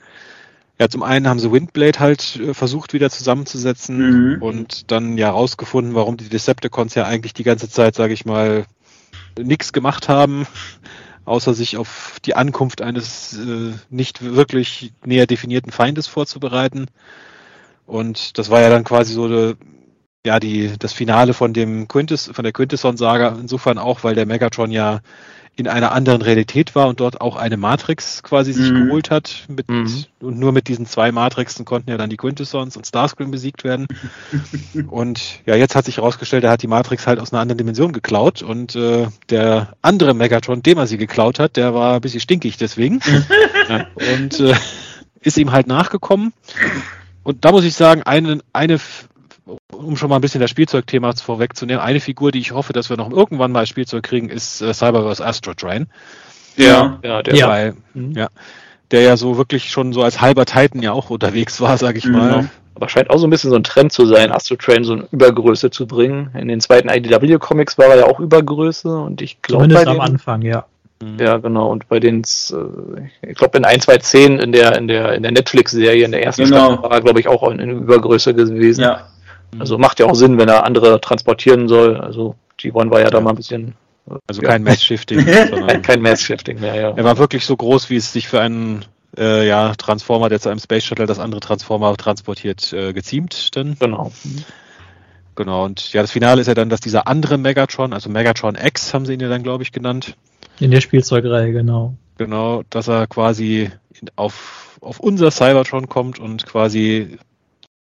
ja, 0.80 0.88
zum 0.88 1.02
einen 1.02 1.28
haben 1.28 1.38
sie 1.38 1.52
Windblade 1.52 2.00
halt 2.00 2.36
äh, 2.36 2.54
versucht 2.54 2.94
wieder 2.94 3.10
zusammenzusetzen 3.10 4.36
mhm. 4.36 4.42
und 4.42 4.90
dann 4.90 5.18
ja 5.18 5.28
rausgefunden, 5.28 5.94
warum 5.94 6.16
die 6.16 6.30
Decepticons 6.30 6.94
ja 6.94 7.04
eigentlich 7.04 7.34
die 7.34 7.42
ganze 7.42 7.68
Zeit, 7.68 7.94
sage 7.94 8.14
ich 8.14 8.24
mal, 8.24 8.64
nichts 9.38 9.74
gemacht 9.74 10.08
haben, 10.08 10.46
außer 11.26 11.52
sich 11.52 11.76
auf 11.76 12.16
die 12.24 12.34
Ankunft 12.34 12.80
eines 12.80 13.38
äh, 13.38 13.74
nicht 13.90 14.22
wirklich 14.22 14.94
näher 15.04 15.26
definierten 15.26 15.70
Feindes 15.70 16.06
vorzubereiten. 16.06 16.86
Und 17.84 18.38
das 18.38 18.48
war 18.48 18.62
ja 18.62 18.70
dann 18.70 18.84
quasi 18.84 19.12
so 19.12 19.26
eine, 19.26 19.58
ja, 20.24 20.40
die, 20.40 20.72
das 20.78 20.94
Finale 20.94 21.34
von 21.34 21.52
dem 21.52 21.88
Quintus, 21.88 22.30
von 22.32 22.42
der 22.42 22.54
Quintesson-Saga, 22.54 23.36
insofern 23.38 23.76
auch, 23.76 24.02
weil 24.02 24.14
der 24.14 24.24
Megatron 24.24 24.70
ja 24.70 25.00
in 25.56 25.68
einer 25.68 25.92
anderen 25.92 26.22
Realität 26.22 26.74
war 26.74 26.88
und 26.88 27.00
dort 27.00 27.20
auch 27.20 27.36
eine 27.36 27.56
Matrix 27.56 28.22
quasi 28.22 28.52
sich 28.52 28.70
mhm. 28.70 28.86
geholt 28.86 29.10
hat. 29.10 29.46
Mit, 29.48 29.68
mhm. 29.68 30.04
Und 30.20 30.38
nur 30.38 30.52
mit 30.52 30.68
diesen 30.68 30.86
zwei 30.86 31.12
Matrixen 31.12 31.64
konnten 31.64 31.90
ja 31.90 31.98
dann 31.98 32.08
die 32.08 32.16
Quintessons 32.16 32.76
und 32.76 32.86
Starscream 32.86 33.30
besiegt 33.30 33.64
werden. 33.64 33.86
und 34.88 35.40
ja, 35.46 35.56
jetzt 35.56 35.74
hat 35.74 35.84
sich 35.84 35.98
herausgestellt, 35.98 36.44
er 36.44 36.50
hat 36.50 36.62
die 36.62 36.66
Matrix 36.66 37.06
halt 37.06 37.20
aus 37.20 37.32
einer 37.32 37.42
anderen 37.42 37.58
Dimension 37.58 37.92
geklaut 37.92 38.42
und 38.42 38.74
äh, 38.74 39.08
der 39.28 39.74
andere 39.82 40.14
Megatron, 40.14 40.62
dem 40.62 40.78
er 40.78 40.86
sie 40.86 40.98
geklaut 40.98 41.38
hat, 41.38 41.56
der 41.56 41.74
war 41.74 41.96
ein 41.96 42.00
bisschen 42.00 42.20
stinkig 42.20 42.56
deswegen. 42.56 43.00
und 44.16 44.40
äh, 44.40 44.54
ist 45.20 45.36
ihm 45.36 45.52
halt 45.52 45.66
nachgekommen. 45.66 46.32
Und 47.22 47.44
da 47.44 47.52
muss 47.52 47.64
ich 47.64 47.74
sagen, 47.74 48.02
eine, 48.02 48.40
eine 48.52 48.78
um 49.72 49.96
schon 49.96 50.08
mal 50.08 50.16
ein 50.16 50.20
bisschen 50.20 50.40
das 50.40 50.50
Spielzeugthema 50.50 51.12
vorwegzunehmen, 51.14 51.82
eine 51.82 52.00
Figur, 52.00 52.32
die 52.32 52.38
ich 52.38 52.52
hoffe, 52.52 52.72
dass 52.72 52.90
wir 52.90 52.96
noch 52.96 53.10
irgendwann 53.10 53.52
mal 53.52 53.66
Spielzeug 53.66 54.02
kriegen, 54.02 54.28
ist 54.28 54.60
äh, 54.60 54.72
Cyberverse 54.74 55.24
Astro 55.24 55.54
Train. 55.54 55.86
Ja, 56.56 56.98
ja, 57.02 57.22
der, 57.22 57.34
ja. 57.34 57.48
Weil, 57.48 57.74
mhm. 57.94 58.12
ja, 58.12 58.28
der 58.90 59.02
ja 59.02 59.16
so 59.16 59.36
wirklich 59.36 59.70
schon 59.70 59.92
so 59.92 60.02
als 60.02 60.20
halber 60.20 60.46
Titan 60.46 60.82
ja 60.82 60.92
auch 60.92 61.10
unterwegs 61.10 61.60
war, 61.60 61.76
sag 61.78 61.96
ich 61.96 62.04
mhm. 62.04 62.12
mal. 62.12 62.50
Aber 62.74 62.88
scheint 62.88 63.10
auch 63.10 63.18
so 63.18 63.26
ein 63.26 63.30
bisschen 63.30 63.50
so 63.50 63.56
ein 63.56 63.64
Trend 63.64 63.92
zu 63.92 64.06
sein, 64.06 64.32
Astro 64.32 64.56
Train 64.56 64.84
so 64.84 64.94
eine 64.94 65.06
Übergröße 65.10 65.70
zu 65.70 65.86
bringen. 65.86 66.30
In 66.34 66.48
den 66.48 66.60
zweiten 66.60 66.88
IDW-Comics 66.88 67.76
war 67.78 67.86
er 67.86 67.98
ja 67.98 68.06
auch 68.06 68.20
Übergröße 68.20 69.00
und 69.00 69.20
ich 69.20 69.42
glaube. 69.42 69.64
Zumindest 69.64 69.88
am 69.88 70.00
Anfang, 70.00 70.42
ja. 70.42 70.64
Ja, 71.18 71.38
genau. 71.38 71.70
Und 71.70 71.88
bei 71.88 71.98
den, 71.98 72.20
äh, 72.20 73.28
ich 73.28 73.36
glaube, 73.36 73.56
in 73.56 73.64
1, 73.64 73.84
2, 73.84 73.96
10 73.98 74.38
in 74.38 74.52
der, 74.52 74.76
in 74.76 74.86
der, 74.86 75.14
in 75.14 75.22
der 75.22 75.32
Netflix-Serie, 75.32 76.04
in 76.04 76.12
der 76.12 76.22
ersten 76.22 76.44
genau. 76.44 76.72
Staffel 76.72 76.82
war 76.82 76.90
er, 76.92 77.00
glaube 77.00 77.20
ich, 77.20 77.28
auch 77.28 77.48
in, 77.50 77.58
in 77.58 77.70
Übergröße 77.70 78.34
gewesen. 78.34 78.82
Ja. 78.82 79.06
Also 79.58 79.78
macht 79.78 80.00
ja 80.00 80.06
auch 80.06 80.14
Sinn, 80.14 80.38
wenn 80.38 80.48
er 80.48 80.64
andere 80.64 81.00
transportieren 81.00 81.68
soll. 81.68 81.96
Also 81.96 82.36
G1 82.58 82.90
war 82.90 83.00
ja 83.00 83.10
da 83.10 83.20
mal 83.20 83.30
ein 83.30 83.36
bisschen. 83.36 83.74
Also 84.26 84.42
kein 84.42 84.64
ja. 84.64 84.70
Mass-Shifting. 84.70 85.24
kein, 85.66 85.82
kein 85.82 86.02
Mass-Shifting 86.02 86.60
mehr, 86.60 86.74
ja. 86.74 86.90
Er 86.96 87.04
war 87.04 87.18
wirklich 87.18 87.44
so 87.44 87.56
groß, 87.56 87.90
wie 87.90 87.96
es 87.96 88.12
sich 88.12 88.28
für 88.28 88.40
einen 88.40 88.84
äh, 89.16 89.46
ja, 89.46 89.74
Transformer, 89.74 90.28
der 90.28 90.40
zu 90.40 90.48
einem 90.48 90.58
Space 90.58 90.84
Shuttle 90.84 91.06
das 91.06 91.18
andere 91.18 91.40
Transformer 91.40 91.96
transportiert, 91.96 92.72
äh, 92.72 92.92
geziemt 92.92 93.56
dann. 93.56 93.76
Genau. 93.78 94.12
Genau, 95.36 95.64
und 95.64 95.92
ja, 95.92 96.02
das 96.02 96.10
Finale 96.10 96.40
ist 96.40 96.48
ja 96.48 96.54
dann, 96.54 96.68
dass 96.68 96.80
dieser 96.80 97.06
andere 97.06 97.38
Megatron, 97.38 97.92
also 97.92 98.10
Megatron 98.10 98.56
X 98.56 98.92
haben 98.92 99.06
sie 99.06 99.14
ihn 99.14 99.20
ja 99.20 99.28
dann, 99.28 99.42
glaube 99.42 99.62
ich, 99.62 99.72
genannt. 99.72 100.16
In 100.58 100.70
der 100.70 100.80
Spielzeugreihe, 100.80 101.52
genau. 101.52 101.94
Genau, 102.18 102.62
dass 102.68 102.88
er 102.88 103.06
quasi 103.06 103.70
auf, 104.16 104.78
auf 104.82 105.00
unser 105.00 105.30
Cybertron 105.30 105.88
kommt 105.88 106.18
und 106.18 106.44
quasi 106.44 107.18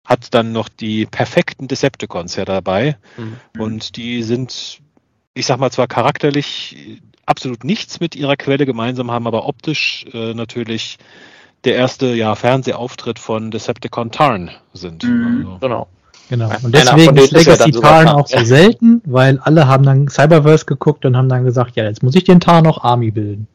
hat 0.06 0.34
dann 0.34 0.52
noch 0.52 0.70
die 0.70 1.06
perfekten 1.06 1.68
Decepticons 1.68 2.36
ja 2.36 2.46
dabei. 2.46 2.98
Mhm. 3.18 3.38
Und 3.62 3.96
die 3.96 4.24
sind, 4.24 4.80
ich 5.34 5.46
sag 5.46 5.60
mal, 5.60 5.72
zwar 5.72 5.88
charakterlich 5.88 7.02
absolut 7.26 7.64
nichts 7.64 8.00
mit 8.00 8.16
ihrer 8.16 8.36
Quelle 8.36 8.66
gemeinsam 8.66 9.12
haben, 9.12 9.28
aber 9.28 9.48
optisch 9.48 10.06
äh, 10.14 10.34
natürlich 10.34 10.98
der 11.64 11.76
erste 11.76 12.08
ja, 12.16 12.36
Fernsehauftritt 12.36 13.20
von 13.20 13.52
Decepticon 13.52 14.12
Tarn 14.12 14.52
sind. 14.74 15.04
Mhm. 15.04 15.38
Also. 15.46 15.58
Genau. 15.60 15.88
Genau. 16.30 16.52
Und 16.62 16.76
deswegen 16.76 17.18
ist 17.18 17.32
Legacy 17.32 17.72
ja 17.72 17.82
Tarn 17.82 18.08
auch 18.08 18.28
so 18.28 18.44
selten, 18.46 19.02
weil 19.06 19.40
alle 19.40 19.68
haben 19.68 19.84
dann 19.84 20.08
Cyberverse 20.08 20.66
geguckt 20.66 21.04
und 21.06 21.18
haben 21.18 21.28
dann 21.28 21.44
gesagt, 21.44 21.76
ja, 21.76 21.86
jetzt 21.86 22.04
muss 22.04 22.14
ich 22.14 22.24
den 22.24 22.40
Tarn 22.40 22.64
noch 22.64 22.84
Army 22.84 23.10
bilden. 23.10 23.48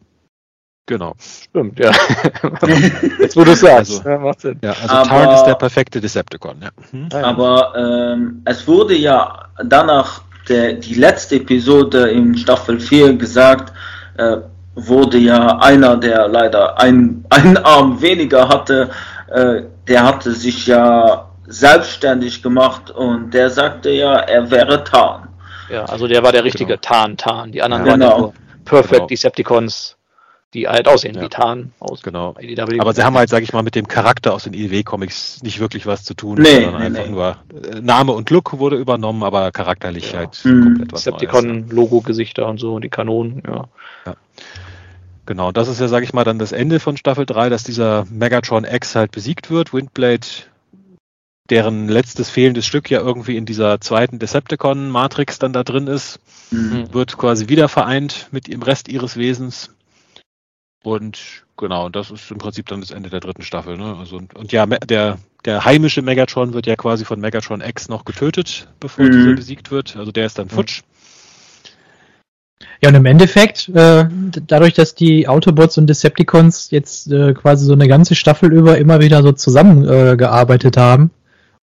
Genau. 0.86 1.14
Stimmt, 1.18 1.78
ja. 1.78 1.90
Jetzt 3.18 3.36
wo 3.36 3.44
du 3.44 3.54
sagst. 3.54 4.06
Also, 4.06 4.08
ja, 4.08 4.18
macht 4.18 4.40
Sinn. 4.40 4.58
Ja, 4.62 4.70
also 4.70 4.94
aber, 4.94 5.08
Tarn 5.08 5.34
ist 5.34 5.44
der 5.44 5.54
perfekte 5.54 6.00
Decepticon, 6.00 6.56
ja. 6.60 6.68
Hm? 6.90 7.08
Aber 7.24 7.72
ähm, 7.76 8.42
es 8.44 8.66
wurde 8.68 8.94
ja 8.94 9.46
danach 9.64 10.22
der, 10.48 10.74
die 10.74 10.94
letzte 10.94 11.36
Episode 11.36 12.10
in 12.10 12.36
Staffel 12.36 12.78
4 12.78 13.14
gesagt, 13.14 13.72
äh, 14.18 14.36
wurde 14.74 15.18
ja 15.18 15.58
einer, 15.58 15.96
der 15.96 16.28
leider 16.28 16.78
ein, 16.78 17.24
einen 17.30 17.56
Arm 17.58 18.02
weniger 18.02 18.48
hatte, 18.48 18.90
äh, 19.30 19.62
der 19.88 20.04
hatte 20.04 20.32
sich 20.32 20.66
ja 20.66 21.30
selbstständig 21.46 22.42
gemacht 22.42 22.90
und 22.90 23.32
der 23.32 23.48
sagte 23.50 23.90
ja, 23.90 24.16
er 24.16 24.50
wäre 24.50 24.84
Tarn. 24.84 25.28
Ja, 25.70 25.84
also 25.84 26.06
der 26.06 26.22
war 26.22 26.32
der 26.32 26.44
richtige 26.44 26.74
genau. 26.74 26.80
Tarn, 26.80 27.16
Tarn. 27.16 27.52
Die 27.52 27.62
anderen 27.62 27.84
ja, 27.84 27.90
waren 27.90 28.00
genau. 28.00 28.12
ja 28.12 28.18
nur 28.18 28.34
Perfect 28.64 28.92
genau. 28.92 29.06
Decepticons 29.06 29.96
die 30.54 30.68
halt 30.68 30.86
aussehen 30.86 31.16
ja. 31.16 31.22
wie 31.22 31.28
Tarn 31.28 31.72
aus 31.80 32.02
genau. 32.02 32.34
IDW. 32.40 32.78
Aber 32.80 32.94
sie 32.94 33.02
haben 33.02 33.16
halt, 33.16 33.28
sag 33.28 33.42
ich 33.42 33.52
mal, 33.52 33.62
mit 33.62 33.74
dem 33.74 33.88
Charakter 33.88 34.32
aus 34.32 34.44
den 34.44 34.54
IDW-Comics 34.54 35.42
nicht 35.42 35.58
wirklich 35.58 35.84
was 35.84 36.04
zu 36.04 36.14
tun, 36.14 36.40
nee, 36.40 36.62
sondern 36.62 36.92
nee, 36.92 36.98
einfach 37.00 37.04
nee. 37.04 37.10
nur 37.10 37.36
äh, 37.76 37.80
Name 37.80 38.12
und 38.12 38.30
Look 38.30 38.58
wurde 38.58 38.76
übernommen, 38.76 39.24
aber 39.24 39.50
charakterlich 39.50 40.12
ja. 40.12 40.20
halt 40.20 40.40
mhm. 40.44 40.62
komplett 40.62 40.92
was 40.92 41.04
Decepticon, 41.04 41.68
Logo-Gesichter 41.68 42.46
und 42.46 42.58
so, 42.58 42.74
und 42.74 42.84
die 42.84 42.88
Kanonen, 42.88 43.42
ja. 43.46 43.68
ja. 44.06 44.14
Genau, 45.26 45.52
das 45.52 45.68
ist 45.68 45.80
ja, 45.80 45.88
sag 45.88 46.04
ich 46.04 46.12
mal, 46.12 46.24
dann 46.24 46.38
das 46.38 46.52
Ende 46.52 46.80
von 46.80 46.96
Staffel 46.96 47.26
3, 47.26 47.48
dass 47.48 47.64
dieser 47.64 48.06
Megatron 48.10 48.64
X 48.64 48.94
halt 48.94 49.10
besiegt 49.10 49.50
wird. 49.50 49.72
Windblade, 49.72 50.26
deren 51.50 51.88
letztes 51.88 52.30
fehlendes 52.30 52.66
Stück 52.66 52.90
ja 52.90 53.00
irgendwie 53.00 53.36
in 53.36 53.46
dieser 53.46 53.80
zweiten 53.80 54.18
Decepticon-Matrix 54.18 55.38
dann 55.38 55.52
da 55.52 55.64
drin 55.64 55.86
ist, 55.86 56.20
mhm. 56.50 56.92
wird 56.92 57.16
quasi 57.16 57.48
wieder 57.48 57.68
vereint 57.68 58.28
mit 58.32 58.48
dem 58.48 58.62
Rest 58.62 58.88
ihres 58.88 59.16
Wesens. 59.16 59.73
Und 60.84 61.44
genau, 61.56 61.88
das 61.88 62.10
ist 62.10 62.30
im 62.30 62.36
Prinzip 62.36 62.66
dann 62.66 62.82
das 62.82 62.90
Ende 62.90 63.08
der 63.08 63.20
dritten 63.20 63.42
Staffel. 63.42 63.78
Ne? 63.78 63.96
Also, 63.98 64.16
und, 64.16 64.36
und 64.36 64.52
ja, 64.52 64.66
der, 64.66 65.16
der 65.46 65.64
heimische 65.64 66.02
Megatron 66.02 66.52
wird 66.52 66.66
ja 66.66 66.76
quasi 66.76 67.06
von 67.06 67.20
Megatron 67.20 67.62
X 67.62 67.88
noch 67.88 68.04
getötet, 68.04 68.68
bevor 68.80 69.06
mhm. 69.06 69.12
dieser 69.12 69.32
besiegt 69.32 69.70
wird. 69.70 69.96
Also 69.96 70.12
der 70.12 70.26
ist 70.26 70.38
dann 70.38 70.50
futsch. 70.50 70.82
Ja, 72.82 72.90
und 72.90 72.96
im 72.96 73.06
Endeffekt, 73.06 73.70
äh, 73.70 74.06
dadurch, 74.46 74.74
dass 74.74 74.94
die 74.94 75.26
Autobots 75.26 75.78
und 75.78 75.86
Decepticons 75.86 76.70
jetzt 76.70 77.10
äh, 77.10 77.32
quasi 77.32 77.64
so 77.64 77.72
eine 77.72 77.88
ganze 77.88 78.14
Staffel 78.14 78.52
über 78.52 78.76
immer 78.76 79.00
wieder 79.00 79.22
so 79.22 79.32
zusammengearbeitet 79.32 80.76
äh, 80.76 80.80
haben 80.80 81.10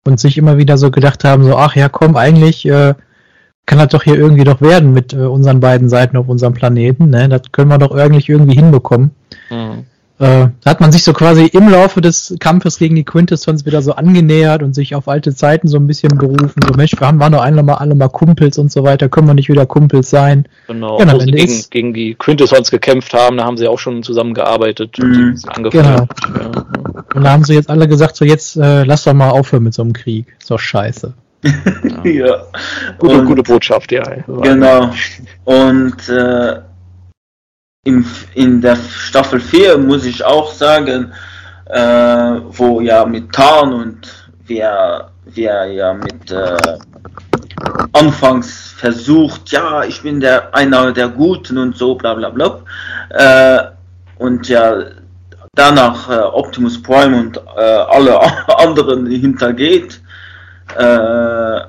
und 0.02 0.18
sich 0.18 0.38
immer 0.38 0.56
wieder 0.56 0.78
so 0.78 0.90
gedacht 0.90 1.24
haben, 1.24 1.44
so, 1.44 1.58
ach 1.58 1.76
ja, 1.76 1.90
komm, 1.90 2.16
eigentlich 2.16 2.64
äh, 2.64 2.94
kann 3.66 3.78
das 3.78 3.88
doch 3.88 4.02
hier 4.02 4.16
irgendwie 4.16 4.44
doch 4.44 4.60
werden 4.60 4.92
mit 4.92 5.12
äh, 5.12 5.18
unseren 5.18 5.60
beiden 5.60 5.88
Seiten 5.88 6.16
auf 6.16 6.28
unserem 6.28 6.54
Planeten. 6.54 7.10
Ne? 7.10 7.28
Das 7.28 7.42
können 7.52 7.70
wir 7.70 7.78
doch 7.78 7.94
irgendwie 7.94 8.32
irgendwie 8.32 8.56
hinbekommen. 8.56 9.12
Mhm. 9.50 9.84
Äh, 10.20 10.48
da 10.62 10.70
hat 10.70 10.82
man 10.82 10.92
sich 10.92 11.02
so 11.02 11.14
quasi 11.14 11.46
im 11.46 11.70
Laufe 11.70 12.02
des 12.02 12.36
Kampfes 12.40 12.76
gegen 12.76 12.94
die 12.94 13.04
Quintessons 13.04 13.64
wieder 13.64 13.80
so 13.80 13.94
angenähert 13.94 14.62
und 14.62 14.74
sich 14.74 14.94
auf 14.94 15.08
alte 15.08 15.34
Zeiten 15.34 15.66
so 15.66 15.78
ein 15.78 15.86
bisschen 15.86 16.18
berufen. 16.18 16.60
So, 16.68 16.74
Mensch, 16.76 16.92
wir 16.92 17.06
haben, 17.06 17.18
waren 17.20 17.32
doch 17.32 17.40
alle 17.40 17.62
mal, 17.62 17.76
alle 17.76 17.94
mal 17.94 18.08
Kumpels 18.08 18.58
und 18.58 18.70
so 18.70 18.84
weiter, 18.84 19.08
können 19.08 19.28
wir 19.28 19.32
nicht 19.32 19.48
wieder 19.48 19.64
Kumpels 19.64 20.10
sein? 20.10 20.46
Genau, 20.66 21.00
ja, 21.00 21.10
wo 21.10 21.20
sie 21.20 21.30
gegen, 21.30 21.64
gegen, 21.70 21.94
die 21.94 22.16
Quintessons 22.16 22.70
gekämpft 22.70 23.14
haben, 23.14 23.38
da 23.38 23.44
haben 23.44 23.56
sie 23.56 23.66
auch 23.66 23.78
schon 23.78 24.02
zusammengearbeitet 24.02 24.98
und 24.98 25.10
mhm. 25.10 25.38
angefangen. 25.46 25.86
Genau. 25.86 26.08
Ja. 26.38 27.04
Und 27.14 27.24
da 27.24 27.30
haben 27.30 27.44
sie 27.44 27.54
jetzt 27.54 27.70
alle 27.70 27.88
gesagt, 27.88 28.14
so 28.14 28.26
jetzt 28.26 28.58
äh, 28.58 28.84
lass 28.84 29.04
doch 29.04 29.14
mal 29.14 29.30
aufhören 29.30 29.62
mit 29.62 29.72
so 29.72 29.80
einem 29.80 29.94
Krieg. 29.94 30.26
Ist 30.38 30.50
doch 30.50 30.60
scheiße. 30.60 31.14
ja. 32.04 32.42
Gute, 32.98 33.14
und, 33.14 33.26
gute 33.26 33.42
Botschaft, 33.42 33.92
ja. 33.92 34.02
Genau. 34.26 34.92
Und 35.44 36.08
äh, 36.08 36.60
in, 37.84 38.04
in 38.34 38.60
der 38.60 38.76
Staffel 38.76 39.40
4 39.40 39.78
muss 39.78 40.04
ich 40.04 40.22
auch 40.24 40.52
sagen, 40.52 41.12
äh, 41.66 42.40
wo 42.50 42.80
ja 42.80 43.04
mit 43.06 43.32
Tarn 43.32 43.72
und 43.72 44.30
wir, 44.46 45.10
wir 45.24 45.64
ja 45.66 45.94
mit 45.94 46.30
äh, 46.30 46.56
anfangs 47.92 48.72
versucht, 48.76 49.50
ja, 49.50 49.84
ich 49.84 50.02
bin 50.02 50.20
der 50.20 50.54
einer 50.54 50.92
der 50.92 51.08
Guten 51.08 51.58
und 51.58 51.76
so, 51.76 51.94
bla 51.94 52.14
bla 52.14 52.30
bla. 52.30 52.60
Äh, 53.10 53.70
und 54.18 54.48
ja, 54.48 54.84
danach 55.54 56.10
äh, 56.10 56.18
Optimus 56.18 56.82
Prime 56.82 57.18
und 57.18 57.36
äh, 57.56 57.60
alle 57.60 58.20
anderen 58.58 59.06
hintergeht, 59.06 60.00
äh, 60.76 61.60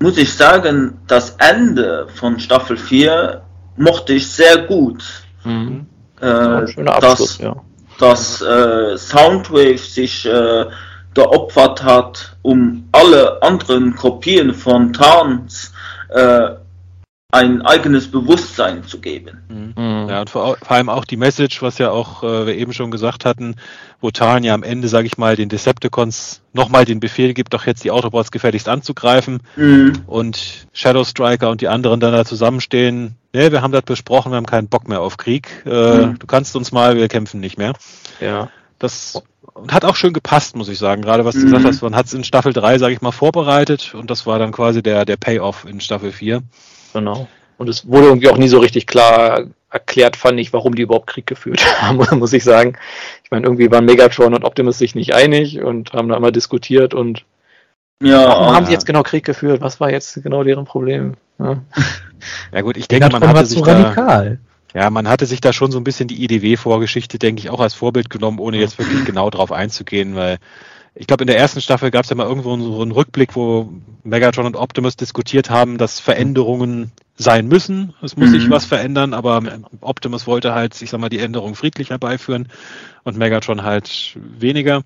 muss 0.00 0.18
ich 0.18 0.32
sagen, 0.34 0.98
das 1.06 1.36
Ende 1.38 2.08
von 2.14 2.38
Staffel 2.38 2.76
4 2.76 3.42
mochte 3.76 4.14
ich 4.14 4.30
sehr 4.30 4.58
gut. 4.58 5.04
Mhm. 5.44 5.86
Äh, 6.20 6.66
schöner 6.66 6.94
Abschluss, 6.94 7.18
dass, 7.18 7.38
ja. 7.38 7.56
Dass 7.98 8.42
äh, 8.42 8.96
Soundwave 8.96 9.78
sich 9.78 10.26
äh, 10.26 10.66
geopfert 11.14 11.82
hat, 11.82 12.36
um 12.42 12.88
alle 12.92 13.40
anderen 13.42 13.94
Kopien 13.94 14.52
von 14.52 14.92
Tarns 14.92 15.72
äh, 16.08 16.50
ein 17.34 17.62
eigenes 17.62 18.08
Bewusstsein 18.08 18.84
zu 18.84 19.00
geben. 19.00 19.42
Mhm. 19.48 20.08
Ja, 20.08 20.20
und 20.20 20.30
vor, 20.30 20.56
vor, 20.56 20.70
allem 20.70 20.88
auch 20.88 21.04
die 21.04 21.16
Message, 21.16 21.62
was 21.62 21.78
ja 21.78 21.90
auch 21.90 22.22
äh, 22.22 22.46
wir 22.46 22.54
eben 22.56 22.72
schon 22.72 22.92
gesagt 22.92 23.24
hatten, 23.24 23.56
wo 24.00 24.12
Tarn 24.12 24.44
ja 24.44 24.54
am 24.54 24.62
Ende, 24.62 24.86
sage 24.86 25.08
ich 25.08 25.18
mal, 25.18 25.34
den 25.34 25.48
Decepticons 25.48 26.42
nochmal 26.52 26.84
den 26.84 27.00
Befehl 27.00 27.34
gibt, 27.34 27.52
doch 27.52 27.66
jetzt 27.66 27.82
die 27.82 27.90
Autobots 27.90 28.30
gefährlichst 28.30 28.68
anzugreifen 28.68 29.40
mhm. 29.56 30.04
und 30.06 30.68
Shadow 30.72 31.02
Striker 31.02 31.50
und 31.50 31.60
die 31.60 31.66
anderen 31.66 31.98
dann 31.98 32.12
da 32.12 32.24
zusammenstehen. 32.24 33.16
Ne, 33.32 33.50
wir 33.50 33.62
haben 33.62 33.72
das 33.72 33.82
besprochen, 33.82 34.30
wir 34.30 34.36
haben 34.36 34.46
keinen 34.46 34.68
Bock 34.68 34.86
mehr 34.86 35.00
auf 35.00 35.16
Krieg. 35.16 35.48
Äh, 35.66 36.06
mhm. 36.06 36.18
Du 36.20 36.28
kannst 36.28 36.54
uns 36.54 36.70
mal, 36.70 36.96
wir 36.96 37.08
kämpfen 37.08 37.40
nicht 37.40 37.58
mehr. 37.58 37.72
Ja. 38.20 38.48
Das 38.78 39.20
und 39.54 39.72
hat 39.72 39.84
auch 39.84 39.96
schön 39.96 40.12
gepasst, 40.12 40.56
muss 40.56 40.68
ich 40.68 40.78
sagen. 40.78 41.02
Gerade 41.02 41.24
was 41.24 41.34
du 41.34 41.40
mhm. 41.40 41.46
gesagt 41.46 41.64
hast, 41.64 41.82
man 41.82 41.96
hat 41.96 42.06
es 42.06 42.14
in 42.14 42.22
Staffel 42.22 42.52
3, 42.52 42.78
sage 42.78 42.94
ich 42.94 43.00
mal, 43.00 43.12
vorbereitet 43.12 43.92
und 43.94 44.08
das 44.08 44.24
war 44.24 44.38
dann 44.38 44.52
quasi 44.52 44.82
der, 44.84 45.04
der 45.04 45.16
Payoff 45.16 45.64
in 45.64 45.80
Staffel 45.80 46.12
4. 46.12 46.42
Genau. 46.94 47.28
Und 47.56 47.68
es 47.68 47.86
wurde 47.86 48.06
irgendwie 48.06 48.28
auch 48.28 48.38
nie 48.38 48.48
so 48.48 48.58
richtig 48.58 48.86
klar 48.86 49.44
erklärt, 49.70 50.16
fand 50.16 50.38
ich, 50.40 50.52
warum 50.52 50.74
die 50.74 50.82
überhaupt 50.82 51.08
Krieg 51.08 51.26
geführt 51.26 51.64
haben, 51.82 52.18
muss 52.18 52.32
ich 52.32 52.44
sagen. 52.44 52.76
Ich 53.22 53.30
meine, 53.30 53.44
irgendwie 53.46 53.70
waren 53.70 53.84
Megatron 53.84 54.34
und 54.34 54.44
Optimus 54.44 54.78
sich 54.78 54.94
nicht 54.94 55.14
einig 55.14 55.60
und 55.60 55.92
haben 55.92 56.08
da 56.08 56.16
immer 56.16 56.32
diskutiert 56.32 56.94
und 56.94 57.24
ja, 58.02 58.26
warum 58.26 58.54
haben 58.54 58.64
ja. 58.64 58.66
sie 58.66 58.72
jetzt 58.72 58.86
genau 58.86 59.02
Krieg 59.02 59.24
geführt? 59.24 59.60
Was 59.60 59.80
war 59.80 59.90
jetzt 59.90 60.20
genau 60.22 60.42
deren 60.42 60.64
Problem? 60.64 61.14
Ja, 61.38 61.62
ja 62.52 62.60
gut, 62.60 62.76
ich 62.76 62.88
denke, 62.88 63.08
man 63.10 63.26
hatte 63.26 63.46
sich 63.46 63.62
da, 63.62 63.72
radikal. 63.72 64.38
Ja, 64.74 64.90
man 64.90 65.08
hatte 65.08 65.26
sich 65.26 65.40
da 65.40 65.52
schon 65.52 65.70
so 65.70 65.78
ein 65.78 65.84
bisschen 65.84 66.08
die 66.08 66.24
IDW-Vorgeschichte, 66.24 67.18
denke 67.18 67.40
ich, 67.40 67.50
auch 67.50 67.60
als 67.60 67.74
Vorbild 67.74 68.10
genommen, 68.10 68.40
ohne 68.40 68.58
jetzt 68.58 68.78
wirklich 68.78 69.04
genau 69.04 69.30
drauf 69.30 69.52
einzugehen, 69.52 70.16
weil 70.16 70.38
ich 70.94 71.06
glaube, 71.06 71.24
in 71.24 71.26
der 71.26 71.38
ersten 71.38 71.60
Staffel 71.60 71.90
gab 71.90 72.04
es 72.04 72.10
ja 72.10 72.16
mal 72.16 72.26
irgendwo 72.26 72.56
so 72.56 72.82
einen 72.82 72.92
Rückblick, 72.92 73.34
wo 73.34 73.68
Megatron 74.04 74.46
und 74.46 74.56
Optimus 74.56 74.96
diskutiert 74.96 75.50
haben, 75.50 75.76
dass 75.76 75.98
Veränderungen 75.98 76.92
sein 77.16 77.48
müssen. 77.48 77.94
Es 78.02 78.16
muss 78.16 78.30
mhm. 78.30 78.40
sich 78.40 78.50
was 78.50 78.64
verändern, 78.64 79.12
aber 79.12 79.42
Optimus 79.80 80.26
wollte 80.26 80.54
halt, 80.54 80.80
ich 80.80 80.90
sag 80.90 81.00
mal, 81.00 81.08
die 81.08 81.18
Änderung 81.18 81.54
friedlich 81.56 81.90
herbeiführen 81.90 82.48
und 83.02 83.16
Megatron 83.16 83.62
halt 83.62 84.16
weniger. 84.38 84.82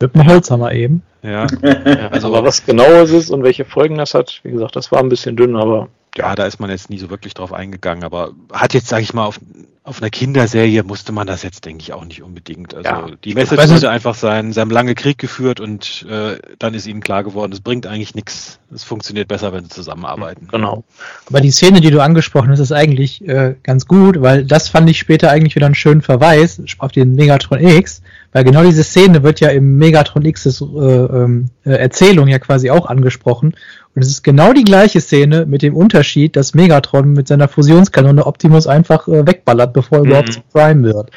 Mit 0.00 0.14
dem 0.14 0.26
Holzhammer 0.26 0.72
eben. 0.72 1.02
Ja. 1.22 1.46
ja 1.62 2.08
also, 2.08 2.28
aber 2.28 2.44
was 2.44 2.64
genau 2.64 2.84
es 2.84 3.10
ist 3.10 3.30
und 3.30 3.42
welche 3.42 3.64
Folgen 3.64 3.96
das 3.96 4.14
hat, 4.14 4.40
wie 4.44 4.50
gesagt, 4.50 4.76
das 4.76 4.92
war 4.92 5.00
ein 5.00 5.08
bisschen 5.08 5.36
dünn, 5.36 5.56
aber 5.56 5.88
ja, 6.18 6.34
da 6.34 6.46
ist 6.46 6.58
man 6.58 6.68
jetzt 6.68 6.90
nie 6.90 6.98
so 6.98 7.10
wirklich 7.10 7.34
drauf 7.34 7.52
eingegangen, 7.52 8.04
aber 8.04 8.32
hat 8.52 8.74
jetzt, 8.74 8.88
sage 8.88 9.02
ich 9.02 9.14
mal, 9.14 9.24
auf, 9.24 9.38
auf 9.84 10.02
einer 10.02 10.10
Kinderserie 10.10 10.82
musste 10.82 11.12
man 11.12 11.26
das 11.26 11.42
jetzt, 11.42 11.64
denke 11.64 11.82
ich, 11.82 11.92
auch 11.92 12.04
nicht 12.04 12.22
unbedingt. 12.22 12.74
Also 12.74 12.90
ja, 12.90 13.06
die 13.24 13.34
Message 13.34 13.66
sollte 13.66 13.88
einfach 13.88 14.14
sein, 14.14 14.52
sie 14.52 14.60
haben 14.60 14.70
lange 14.70 14.94
Krieg 14.94 15.16
geführt 15.16 15.60
und 15.60 16.04
äh, 16.10 16.38
dann 16.58 16.74
ist 16.74 16.86
ihnen 16.86 17.00
klar 17.00 17.24
geworden, 17.24 17.52
es 17.52 17.60
bringt 17.60 17.86
eigentlich 17.86 18.14
nichts. 18.14 18.58
Es 18.74 18.84
funktioniert 18.84 19.28
besser, 19.28 19.52
wenn 19.52 19.64
sie 19.64 19.70
zusammenarbeiten. 19.70 20.48
Genau. 20.50 20.84
Aber 21.26 21.40
die 21.40 21.50
Szene, 21.50 21.80
die 21.80 21.90
du 21.90 22.02
angesprochen 22.02 22.50
hast, 22.50 22.58
ist 22.58 22.72
eigentlich 22.72 23.26
äh, 23.26 23.54
ganz 23.62 23.86
gut, 23.86 24.20
weil 24.20 24.44
das 24.44 24.68
fand 24.68 24.90
ich 24.90 24.98
später 24.98 25.30
eigentlich 25.30 25.54
wieder 25.54 25.66
einen 25.66 25.74
schönen 25.74 26.02
Verweis 26.02 26.60
auf 26.78 26.92
den 26.92 27.14
Megatron 27.14 27.60
X, 27.60 28.02
weil 28.32 28.44
genau 28.44 28.62
diese 28.62 28.84
Szene 28.84 29.22
wird 29.22 29.40
ja 29.40 29.48
im 29.48 29.78
Megatron 29.78 30.24
X 30.24 30.60
äh, 30.60 30.64
ähm, 30.64 31.46
äh, 31.64 31.70
Erzählung 31.70 32.28
ja 32.28 32.38
quasi 32.38 32.70
auch 32.70 32.86
angesprochen 32.86 33.54
und 33.98 34.02
es 34.02 34.10
ist 34.10 34.22
genau 34.22 34.52
die 34.52 34.62
gleiche 34.62 35.00
Szene 35.00 35.44
mit 35.44 35.62
dem 35.62 35.74
Unterschied, 35.74 36.36
dass 36.36 36.54
Megatron 36.54 37.14
mit 37.14 37.26
seiner 37.26 37.48
Fusionskanone 37.48 38.24
Optimus 38.26 38.68
einfach 38.68 39.08
äh, 39.08 39.26
wegballert, 39.26 39.72
bevor 39.72 39.98
er 39.98 40.04
mhm. 40.04 40.10
überhaupt 40.10 40.32
zu 40.34 40.40
Prime 40.52 40.84
wird. 40.84 41.10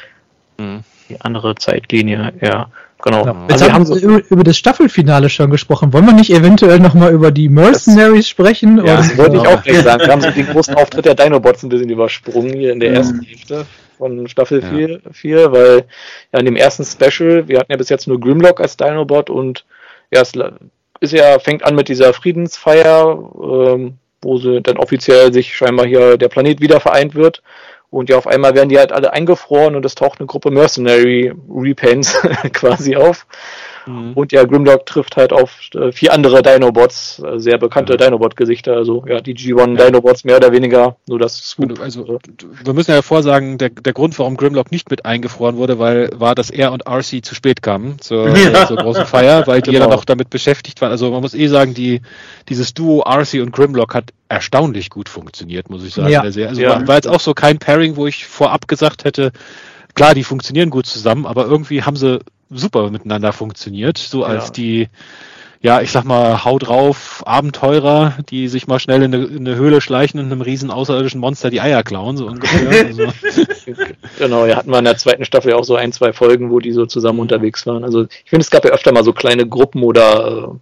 Mhm. 0.58 0.80
Die 1.08 1.20
andere 1.20 1.54
Zeitlinie, 1.54 2.32
ja. 2.40 2.66
Genau. 3.00 3.24
Ja. 3.24 3.36
Jetzt 3.48 3.62
also 3.62 3.72
haben 3.72 3.88
wir 3.88 3.96
über, 4.02 4.22
über, 4.30 4.42
das 4.42 4.56
Staffelfinale 4.56 5.28
schon 5.28 5.50
gesprochen. 5.50 5.92
Wollen 5.92 6.06
wir 6.06 6.12
nicht 6.12 6.30
eventuell 6.30 6.80
nochmal 6.80 7.12
über 7.12 7.30
die 7.30 7.48
Mercenaries 7.48 8.28
sprechen? 8.28 8.78
Ja, 8.78 8.96
das 8.96 9.16
wollte 9.16 9.36
ich 9.36 9.46
auch 9.46 9.62
gleich 9.62 9.78
sagen. 9.84 10.02
Wir 10.02 10.12
haben 10.12 10.20
so 10.20 10.30
den 10.30 10.46
großen 10.46 10.74
Auftritt 10.74 11.04
der 11.04 11.14
Dinobots 11.14 11.62
ein 11.62 11.68
bisschen 11.68 11.88
übersprungen 11.88 12.52
hier 12.54 12.72
in 12.72 12.80
der 12.80 12.94
ersten 12.94 13.22
Hälfte 13.22 13.66
von 13.96 14.28
Staffel 14.28 14.62
4, 14.62 14.88
ja. 14.90 14.98
4, 15.10 15.52
weil 15.52 15.84
ja 16.32 16.38
in 16.38 16.46
dem 16.46 16.56
ersten 16.56 16.84
Special, 16.84 17.48
wir 17.48 17.58
hatten 17.58 17.72
ja 17.72 17.78
bis 17.78 17.88
jetzt 17.88 18.08
nur 18.08 18.20
Grimlock 18.20 18.60
als 18.60 18.76
Dinobot 18.76 19.30
und 19.30 19.64
ja, 20.10 20.20
es 20.20 20.32
ist 21.00 21.12
ja, 21.12 21.38
fängt 21.38 21.64
an 21.64 21.74
mit 21.74 21.88
dieser 21.88 22.12
Friedensfeier, 22.12 23.18
ähm, 23.42 23.94
wo 24.20 24.38
sie 24.38 24.60
dann 24.62 24.76
offiziell 24.76 25.32
sich 25.32 25.56
scheinbar 25.56 25.86
hier 25.86 26.16
der 26.16 26.28
Planet 26.28 26.60
wieder 26.60 26.80
vereint 26.80 27.14
wird. 27.14 27.42
Und 27.90 28.08
ja, 28.08 28.16
auf 28.16 28.26
einmal 28.26 28.54
werden 28.54 28.68
die 28.70 28.78
halt 28.78 28.92
alle 28.92 29.12
eingefroren 29.12 29.74
und 29.74 29.84
es 29.84 29.94
taucht 29.94 30.20
eine 30.20 30.26
Gruppe 30.26 30.50
Mercenary 30.50 31.34
Repaints 31.50 32.22
quasi 32.52 32.96
auf. 32.96 33.26
Mhm. 33.86 34.12
Und 34.14 34.32
ja, 34.32 34.44
Grimlock 34.44 34.86
trifft 34.86 35.16
halt 35.16 35.32
auf 35.32 35.58
äh, 35.74 35.92
vier 35.92 36.12
andere 36.12 36.42
Dinobots, 36.42 37.22
äh, 37.24 37.38
sehr 37.38 37.58
bekannte 37.58 37.94
ja. 37.94 37.96
Dinobot-Gesichter, 37.96 38.74
also 38.74 39.04
ja, 39.06 39.20
die 39.20 39.34
G1 39.34 39.78
ja. 39.78 39.86
Dinobots 39.86 40.24
mehr 40.24 40.36
oder 40.36 40.52
weniger, 40.52 40.96
nur 41.08 41.18
das 41.18 41.36
Swoop. 41.38 41.80
Also, 41.80 42.18
wir 42.64 42.72
müssen 42.72 42.90
ja 42.90 43.02
vorsagen, 43.02 43.58
der, 43.58 43.70
der 43.70 43.92
Grund, 43.92 44.18
warum 44.18 44.36
Grimlock 44.36 44.70
nicht 44.70 44.90
mit 44.90 45.04
eingefroren 45.04 45.56
wurde, 45.56 45.78
weil, 45.78 46.10
war, 46.14 46.34
dass 46.34 46.50
er 46.50 46.72
und 46.72 46.86
RC 46.86 47.24
zu 47.24 47.34
spät 47.34 47.62
kamen 47.62 47.98
zur, 48.00 48.28
ja. 48.36 48.66
zur 48.68 48.76
großen 48.76 49.06
Feier, 49.06 49.46
weil 49.46 49.62
die 49.62 49.72
genau. 49.72 49.86
ja 49.86 49.90
noch 49.90 50.04
damit 50.04 50.30
beschäftigt 50.30 50.80
waren. 50.80 50.90
Also 50.90 51.10
man 51.10 51.20
muss 51.20 51.34
eh 51.34 51.46
sagen, 51.48 51.74
die, 51.74 52.00
dieses 52.48 52.74
Duo 52.74 53.02
RC 53.02 53.42
und 53.42 53.52
Grimlock 53.52 53.94
hat 53.94 54.12
erstaunlich 54.28 54.88
gut 54.90 55.08
funktioniert, 55.08 55.68
muss 55.68 55.84
ich 55.84 55.94
sagen. 55.94 56.08
Ja. 56.08 56.22
Also 56.22 56.40
ja. 56.40 56.86
war 56.86 56.94
jetzt 56.94 57.08
auch 57.08 57.20
so 57.20 57.34
kein 57.34 57.58
Pairing, 57.58 57.96
wo 57.96 58.06
ich 58.06 58.26
vorab 58.26 58.66
gesagt 58.66 59.04
hätte, 59.04 59.32
klar, 59.94 60.14
die 60.14 60.24
funktionieren 60.24 60.70
gut 60.70 60.86
zusammen, 60.86 61.26
aber 61.26 61.46
irgendwie 61.46 61.82
haben 61.82 61.96
sie 61.96 62.20
super 62.50 62.90
miteinander 62.90 63.32
funktioniert, 63.32 63.98
so 63.98 64.24
als 64.24 64.46
ja. 64.46 64.52
die, 64.52 64.88
ja, 65.60 65.80
ich 65.80 65.92
sag 65.92 66.04
mal, 66.04 66.44
hau 66.44 66.58
drauf 66.58 67.22
Abenteurer, 67.24 68.16
die 68.28 68.48
sich 68.48 68.66
mal 68.66 68.78
schnell 68.78 69.02
in 69.02 69.14
eine, 69.14 69.24
in 69.24 69.46
eine 69.46 69.56
Höhle 69.56 69.80
schleichen 69.80 70.20
und 70.20 70.26
einem 70.26 70.40
riesen 70.40 70.70
außerirdischen 70.70 71.20
Monster 71.20 71.50
die 71.50 71.60
Eier 71.60 71.82
klauen, 71.82 72.16
so 72.16 72.26
ungefähr. 72.26 72.86
Also. 72.86 73.06
genau, 74.18 74.44
ja, 74.44 74.56
hatten 74.56 74.70
wir 74.70 74.78
in 74.78 74.84
der 74.84 74.96
zweiten 74.96 75.24
Staffel 75.24 75.52
ja 75.52 75.56
auch 75.56 75.64
so 75.64 75.76
ein, 75.76 75.92
zwei 75.92 76.12
Folgen, 76.12 76.50
wo 76.50 76.58
die 76.58 76.72
so 76.72 76.84
zusammen 76.84 77.20
unterwegs 77.20 77.64
waren. 77.66 77.84
Also 77.84 78.02
ich 78.02 78.28
finde, 78.28 78.42
es 78.42 78.50
gab 78.50 78.64
ja 78.64 78.72
öfter 78.72 78.92
mal 78.92 79.04
so 79.04 79.12
kleine 79.12 79.46
Gruppen 79.46 79.84
oder 79.84 80.56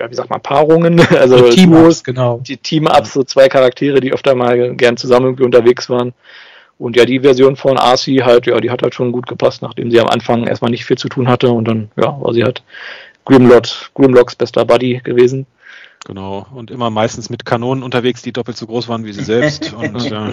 ja, 0.00 0.10
wie 0.10 0.14
sagt 0.14 0.30
man, 0.30 0.42
Paarungen, 0.42 1.00
also 1.16 1.48
Team-Ups, 1.50 2.04
genau. 2.04 2.40
Die 2.46 2.56
Team-Ups, 2.56 3.14
so 3.14 3.22
zwei 3.22 3.48
Charaktere, 3.48 4.00
die 4.00 4.12
öfter 4.12 4.34
mal 4.34 4.74
gern 4.74 4.96
zusammen 4.96 5.26
irgendwie 5.26 5.44
unterwegs 5.44 5.88
waren. 5.88 6.12
Und 6.78 6.96
ja, 6.96 7.04
die 7.06 7.20
Version 7.20 7.56
von 7.56 7.78
Arcee 7.78 8.22
halt, 8.22 8.46
ja, 8.46 8.60
die 8.60 8.70
hat 8.70 8.82
halt 8.82 8.94
schon 8.94 9.12
gut 9.12 9.26
gepasst, 9.26 9.62
nachdem 9.62 9.90
sie 9.90 10.00
am 10.00 10.08
Anfang 10.08 10.46
erstmal 10.46 10.70
nicht 10.70 10.84
viel 10.84 10.98
zu 10.98 11.08
tun 11.08 11.28
hatte 11.28 11.50
und 11.50 11.66
dann, 11.66 11.90
ja, 11.96 12.20
war 12.20 12.34
sie 12.34 12.44
halt 12.44 12.62
Grimlock, 13.24 13.66
Grimlocks 13.94 14.36
bester 14.36 14.64
Buddy 14.64 15.00
gewesen. 15.02 15.46
Genau, 16.06 16.46
und 16.54 16.70
immer 16.70 16.90
meistens 16.90 17.30
mit 17.30 17.44
Kanonen 17.44 17.82
unterwegs, 17.82 18.22
die 18.22 18.32
doppelt 18.32 18.56
so 18.56 18.66
groß 18.66 18.88
waren 18.88 19.04
wie 19.04 19.12
sie 19.12 19.24
selbst. 19.24 19.72
und, 19.76 20.06
äh, 20.06 20.08
genau. 20.08 20.32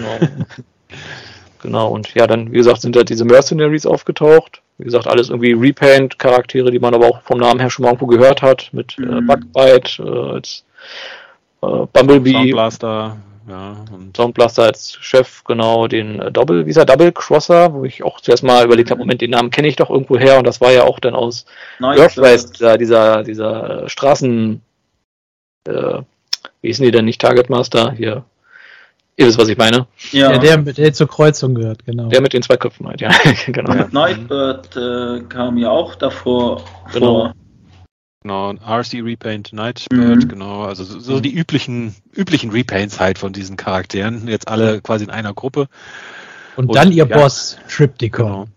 genau, 1.62 1.88
und 1.88 2.14
ja, 2.14 2.26
dann, 2.26 2.52
wie 2.52 2.58
gesagt, 2.58 2.82
sind 2.82 2.94
da 2.94 3.02
diese 3.02 3.24
Mercenaries 3.24 3.86
aufgetaucht. 3.86 4.62
Wie 4.78 4.84
gesagt, 4.84 5.06
alles 5.06 5.30
irgendwie 5.30 5.52
Repaint-Charaktere, 5.52 6.70
die 6.70 6.78
man 6.78 6.94
aber 6.94 7.06
auch 7.06 7.22
vom 7.22 7.38
Namen 7.38 7.60
her 7.60 7.70
schon 7.70 7.84
mal 7.84 7.90
irgendwo 7.90 8.06
gehört 8.06 8.42
hat, 8.42 8.68
mit 8.72 8.96
äh, 8.98 9.02
mhm. 9.02 9.30
äh, 9.30 9.36
Bugbite 9.36 10.02
äh, 10.02 10.34
als 10.34 10.64
äh, 11.62 11.86
Bumblebee. 11.92 12.32
Soundblaster, 12.32 13.16
ja. 13.48 13.84
Und 13.92 14.16
Soundblaster 14.16 14.64
als 14.64 14.94
Chef, 15.00 15.44
genau, 15.44 15.86
den 15.88 16.20
äh, 16.20 16.32
Double, 16.32 16.66
wie 16.66 16.70
ist 16.70 16.76
er, 16.76 16.84
Double 16.84 17.12
Crosser, 17.12 17.72
wo 17.74 17.84
ich 17.84 18.02
auch 18.02 18.20
zuerst 18.20 18.42
mal 18.42 18.64
überlegt 18.64 18.90
habe, 18.90 18.98
Moment, 18.98 19.20
den 19.20 19.30
Namen 19.30 19.50
kenne 19.50 19.68
ich 19.68 19.76
doch 19.76 19.90
irgendwo 19.90 20.18
her 20.18 20.38
und 20.38 20.46
das 20.46 20.60
war 20.60 20.72
ja 20.72 20.84
auch 20.84 20.98
dann 20.98 21.14
aus 21.14 21.44
Earthrise, 21.80 22.52
dieser, 22.52 22.78
dieser, 22.78 23.22
dieser 23.22 23.84
äh, 23.84 23.88
Straßen, 23.88 24.60
äh, 25.68 25.72
wie 26.60 26.68
hießen 26.68 26.84
die 26.84 26.90
denn 26.90 27.04
nicht, 27.04 27.20
Target 27.20 27.50
Master, 27.50 27.92
hier, 27.92 28.24
Ihr 29.16 29.26
wisst, 29.26 29.38
was 29.38 29.48
ich 29.48 29.56
meine? 29.56 29.86
Ja, 30.10 30.32
ja 30.32 30.38
der, 30.38 30.56
der 30.56 30.92
zur 30.92 31.08
Kreuzung 31.08 31.54
gehört, 31.54 31.84
genau. 31.86 32.08
Der 32.08 32.20
mit 32.20 32.32
den 32.32 32.42
zwei 32.42 32.56
Köpfen 32.56 32.88
halt, 32.88 33.00
ja. 33.00 33.10
genau. 33.46 33.72
Ja. 33.72 33.88
Nightbird 33.92 34.76
äh, 34.76 35.20
kam 35.28 35.56
ja 35.56 35.70
auch 35.70 35.94
davor 35.94 36.64
genau. 36.92 37.06
vor. 37.06 37.34
Genau, 38.26 38.52
RC 38.52 39.02
Repaint 39.02 39.52
Nightbird, 39.52 40.24
mhm. 40.24 40.28
genau, 40.28 40.62
also 40.62 40.82
so, 40.82 40.98
so, 40.98 41.20
die 41.20 41.34
üblichen, 41.34 41.94
üblichen 42.10 42.52
Repaints 42.52 42.98
halt 42.98 43.18
von 43.18 43.34
diesen 43.34 43.58
Charakteren, 43.58 44.28
jetzt 44.28 44.48
alle 44.48 44.80
quasi 44.80 45.04
in 45.04 45.10
einer 45.10 45.34
Gruppe. 45.34 45.68
Und, 46.56 46.68
Und 46.68 46.74
dann 46.74 46.90
ihr 46.90 47.06
ja, 47.06 47.18
Boss, 47.18 47.58
Triptychon. 47.68 48.26
Genau. 48.26 48.48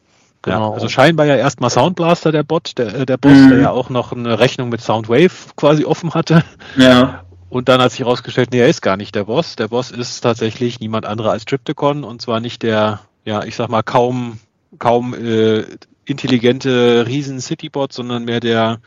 Genau. 0.41 0.69
Ja, 0.69 0.73
also 0.73 0.87
scheinbar 0.87 1.25
ja 1.25 1.35
erstmal 1.35 1.69
Soundblaster 1.69 2.31
der 2.31 2.43
Bot, 2.43 2.77
der, 2.77 2.95
äh, 2.95 3.05
der 3.05 3.17
Boss, 3.17 3.33
mhm. 3.33 3.49
der 3.49 3.59
ja 3.59 3.71
auch 3.71 3.89
noch 3.89 4.13
eine 4.13 4.39
Rechnung 4.39 4.69
mit 4.69 4.79
Soundwave 4.79 5.33
quasi 5.57 5.83
offen 5.83 6.13
hatte. 6.13 6.45
Ja. 6.77 7.25
Und 7.49 7.67
dann 7.67 7.81
hat 7.81 7.91
sich 7.91 7.99
herausgestellt, 7.99 8.51
nee, 8.53 8.59
er 8.59 8.69
ist 8.69 8.81
gar 8.81 8.95
nicht 8.95 9.15
der 9.15 9.25
Boss. 9.25 9.57
Der 9.57 9.67
Boss 9.67 9.91
ist 9.91 10.21
tatsächlich 10.21 10.79
niemand 10.79 11.05
anderer 11.05 11.31
als 11.31 11.43
Triptychon 11.43 12.05
und 12.05 12.21
zwar 12.21 12.39
nicht 12.39 12.63
der, 12.63 13.01
ja, 13.25 13.43
ich 13.43 13.57
sag 13.57 13.67
mal, 13.69 13.83
kaum, 13.83 14.39
kaum 14.79 15.13
äh, 15.13 15.65
intelligente 16.05 17.05
Riesen-Citybot, 17.05 17.91
sondern 17.91 18.23
mehr 18.23 18.39
der 18.39 18.79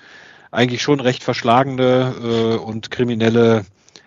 eigentlich 0.50 0.82
schon 0.82 1.00
recht 1.00 1.22
verschlagene 1.22 2.14
äh, 2.22 2.56
und 2.56 2.90
kriminelle, 2.90 3.64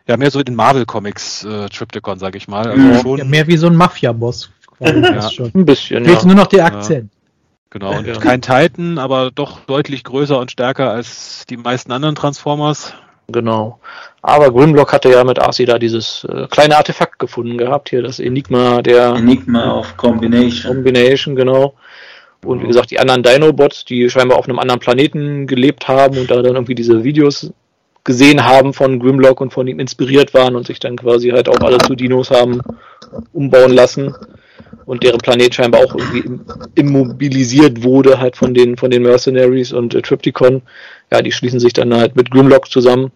ja, 0.08 0.18
mehr 0.18 0.32
so 0.32 0.40
in 0.40 0.46
den 0.46 0.56
Marvel-Comics 0.56 1.46
äh, 1.46 1.70
Triptychon, 1.70 2.20
sag 2.20 2.36
ich 2.36 2.48
mal. 2.48 2.68
Also 2.68 3.02
schon, 3.02 3.18
ja, 3.20 3.26
mehr 3.26 3.48
wie 3.48 3.58
so 3.58 3.68
ein 3.68 3.76
Mafia-Boss. 3.76 4.52
ja, 4.80 4.90
ein 4.92 5.66
bisschen, 5.66 6.04
Fehlt 6.04 6.20
ja. 6.20 6.26
nur 6.26 6.36
noch 6.36 6.48
der 6.48 6.66
Akzent. 6.66 7.12
Genau, 7.70 7.98
und 7.98 8.06
ja. 8.06 8.14
kein 8.20 8.42
Titan, 8.42 9.00
aber 9.00 9.32
doch 9.34 9.62
deutlich 9.62 10.04
größer 10.04 10.38
und 10.38 10.52
stärker 10.52 10.92
als 10.92 11.46
die 11.50 11.58
meisten 11.58 11.92
anderen 11.92 12.14
Transformers. 12.14 12.94
Genau. 13.28 13.80
Aber 14.22 14.52
Grimlock 14.52 14.94
hatte 14.94 15.10
ja 15.10 15.24
mit 15.24 15.40
Arcee 15.40 15.66
da 15.66 15.80
dieses 15.80 16.24
äh, 16.26 16.48
kleine 16.52 16.78
Artefakt 16.78 17.18
gefunden 17.18 17.58
gehabt, 17.58 17.90
hier 17.90 18.04
das 18.04 18.20
Enigma 18.20 18.82
der. 18.82 19.16
Enigma 19.16 19.80
of 19.80 19.98
Combination. 19.98 20.72
Combination, 20.72 21.36
genau. 21.36 21.74
Und 22.46 22.62
wie 22.62 22.68
gesagt, 22.68 22.92
die 22.92 23.00
anderen 23.00 23.24
Dinobots, 23.24 23.86
die 23.86 24.10
scheinbar 24.10 24.38
auf 24.38 24.48
einem 24.48 24.60
anderen 24.60 24.80
Planeten 24.80 25.48
gelebt 25.48 25.88
haben 25.88 26.18
und 26.18 26.30
da 26.30 26.42
dann 26.42 26.56
irgendwie 26.56 26.76
diese 26.76 27.04
Videos 27.04 27.52
gesehen 28.04 28.44
haben 28.44 28.74
von 28.74 29.00
Grimlock 29.00 29.40
und 29.40 29.54
von 29.54 29.68
ihm 29.68 29.80
inspiriert 29.80 30.34
waren 30.34 30.56
und 30.56 30.68
sich 30.68 30.80
dann 30.80 30.98
quasi 30.98 31.30
halt 31.30 31.48
auch 31.48 31.62
alle 31.62 31.78
zu 31.78 31.96
Dinos 31.96 32.32
haben 32.32 32.62
umbauen 33.32 33.72
lassen 33.72 34.14
und 34.86 35.04
deren 35.04 35.20
Planet 35.20 35.56
scheinbar 35.56 35.82
auch 35.82 35.96
irgendwie 35.96 36.42
immobilisiert 36.76 37.84
wurde 37.84 38.20
halt 38.20 38.36
von 38.36 38.54
den 38.54 38.76
von 38.76 38.92
den 38.92 39.04
Mercenaries 39.04 39.72
und 39.72 39.96
äh, 39.96 40.02
Triptychon. 40.02 40.62
Ja, 41.12 41.22
die 41.22 41.32
schließen 41.32 41.60
sich 41.60 41.74
dann 41.74 41.94
halt 41.94 42.16
mit 42.16 42.32
Grimlock 42.32 42.70
zusammen 42.70 43.12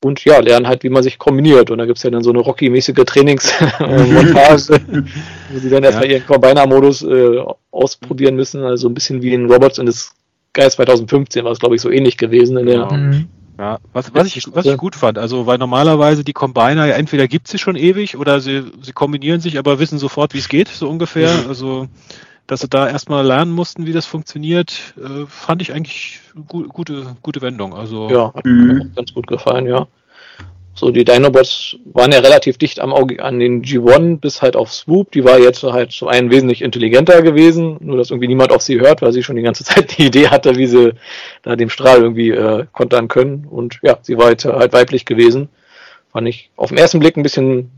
und 0.00 0.24
ja, 0.24 0.38
lernen 0.38 0.68
halt, 0.68 0.84
wie 0.84 0.88
man 0.90 1.02
sich 1.02 1.18
kombiniert. 1.18 1.70
Und 1.70 1.78
da 1.78 1.86
gibt's 1.86 2.02
ja 2.02 2.10
dann 2.10 2.22
so 2.22 2.30
eine 2.30 2.38
Rocky-mäßige 2.38 3.04
Trainingsmontage, 3.04 4.80
wo 5.50 5.58
sie 5.58 5.70
dann 5.70 5.84
erstmal 5.84 6.06
ja. 6.06 6.18
ihren 6.18 6.26
Combiner-Modus 6.26 7.02
äh, 7.02 7.44
ausprobieren 7.70 8.36
müssen. 8.36 8.62
Also 8.62 8.88
ein 8.88 8.94
bisschen 8.94 9.22
wie 9.22 9.34
in 9.34 9.50
Robots 9.50 9.78
in 9.78 9.86
das 9.86 10.12
Geist 10.52 10.76
2015 10.76 11.44
war 11.44 11.52
es, 11.52 11.58
glaube 11.58 11.74
ich, 11.74 11.80
so 11.80 11.90
ähnlich 11.90 12.16
gewesen. 12.16 12.56
In 12.58 12.66
der, 12.66 12.92
mhm. 12.92 13.28
Ja, 13.58 13.78
was, 13.92 14.14
was, 14.14 14.36
ich, 14.36 14.44
was 14.54 14.66
ich 14.66 14.76
gut 14.76 14.94
fand, 14.94 15.18
also 15.18 15.46
weil 15.48 15.58
normalerweise 15.58 16.22
die 16.22 16.32
Combiner 16.32 16.86
ja 16.86 16.94
entweder 16.94 17.26
gibt 17.26 17.48
sie 17.48 17.58
schon 17.58 17.74
ewig 17.74 18.16
oder 18.16 18.40
sie, 18.40 18.62
sie 18.82 18.92
kombinieren 18.92 19.40
sich, 19.40 19.58
aber 19.58 19.80
wissen 19.80 19.98
sofort, 19.98 20.32
wie 20.32 20.38
es 20.38 20.48
geht, 20.48 20.68
so 20.68 20.88
ungefähr. 20.88 21.32
Mhm. 21.38 21.48
Also 21.48 21.88
dass 22.48 22.60
sie 22.60 22.68
da 22.68 22.88
erstmal 22.88 23.24
lernen 23.24 23.52
mussten, 23.52 23.86
wie 23.86 23.92
das 23.92 24.06
funktioniert, 24.06 24.94
äh, 24.96 25.26
fand 25.28 25.62
ich 25.62 25.72
eigentlich 25.72 26.20
gu 26.48 26.64
gute, 26.64 27.16
gute 27.22 27.42
Wendung. 27.42 27.74
Also, 27.74 28.08
ja, 28.10 28.32
hat 28.34 28.44
mhm. 28.44 28.66
mir 28.66 28.80
auch 28.80 28.96
ganz 28.96 29.14
gut 29.14 29.26
gefallen, 29.28 29.66
ja. 29.66 29.86
So, 30.74 30.90
die 30.90 31.04
Dinobots 31.04 31.76
waren 31.86 32.12
ja 32.12 32.20
relativ 32.20 32.56
dicht 32.56 32.78
am 32.80 32.92
Auge 32.92 33.22
an 33.22 33.40
den 33.40 33.62
G1 33.62 34.20
bis 34.20 34.42
halt 34.42 34.54
auf 34.54 34.72
Swoop. 34.72 35.10
Die 35.10 35.24
war 35.24 35.38
jetzt 35.38 35.62
halt 35.64 35.90
so 35.92 36.06
ein 36.06 36.30
wesentlich 36.30 36.62
intelligenter 36.62 37.20
gewesen, 37.20 37.78
nur 37.80 37.96
dass 37.96 38.10
irgendwie 38.10 38.28
niemand 38.28 38.52
auf 38.52 38.62
sie 38.62 38.80
hört, 38.80 39.02
weil 39.02 39.12
sie 39.12 39.24
schon 39.24 39.36
die 39.36 39.42
ganze 39.42 39.64
Zeit 39.64 39.98
die 39.98 40.06
Idee 40.06 40.28
hatte, 40.28 40.56
wie 40.56 40.68
sie 40.68 40.92
da 41.42 41.56
dem 41.56 41.68
Strahl 41.68 41.98
irgendwie 41.98 42.30
äh, 42.30 42.64
kontern 42.72 43.08
können. 43.08 43.46
Und 43.50 43.80
ja, 43.82 43.98
sie 44.02 44.16
war 44.16 44.30
jetzt 44.30 44.44
halt 44.44 44.72
weiblich 44.72 45.04
gewesen. 45.04 45.48
Fand 46.12 46.28
ich 46.28 46.50
auf 46.56 46.68
den 46.68 46.78
ersten 46.78 47.00
Blick 47.00 47.16
ein 47.16 47.24
bisschen 47.24 47.72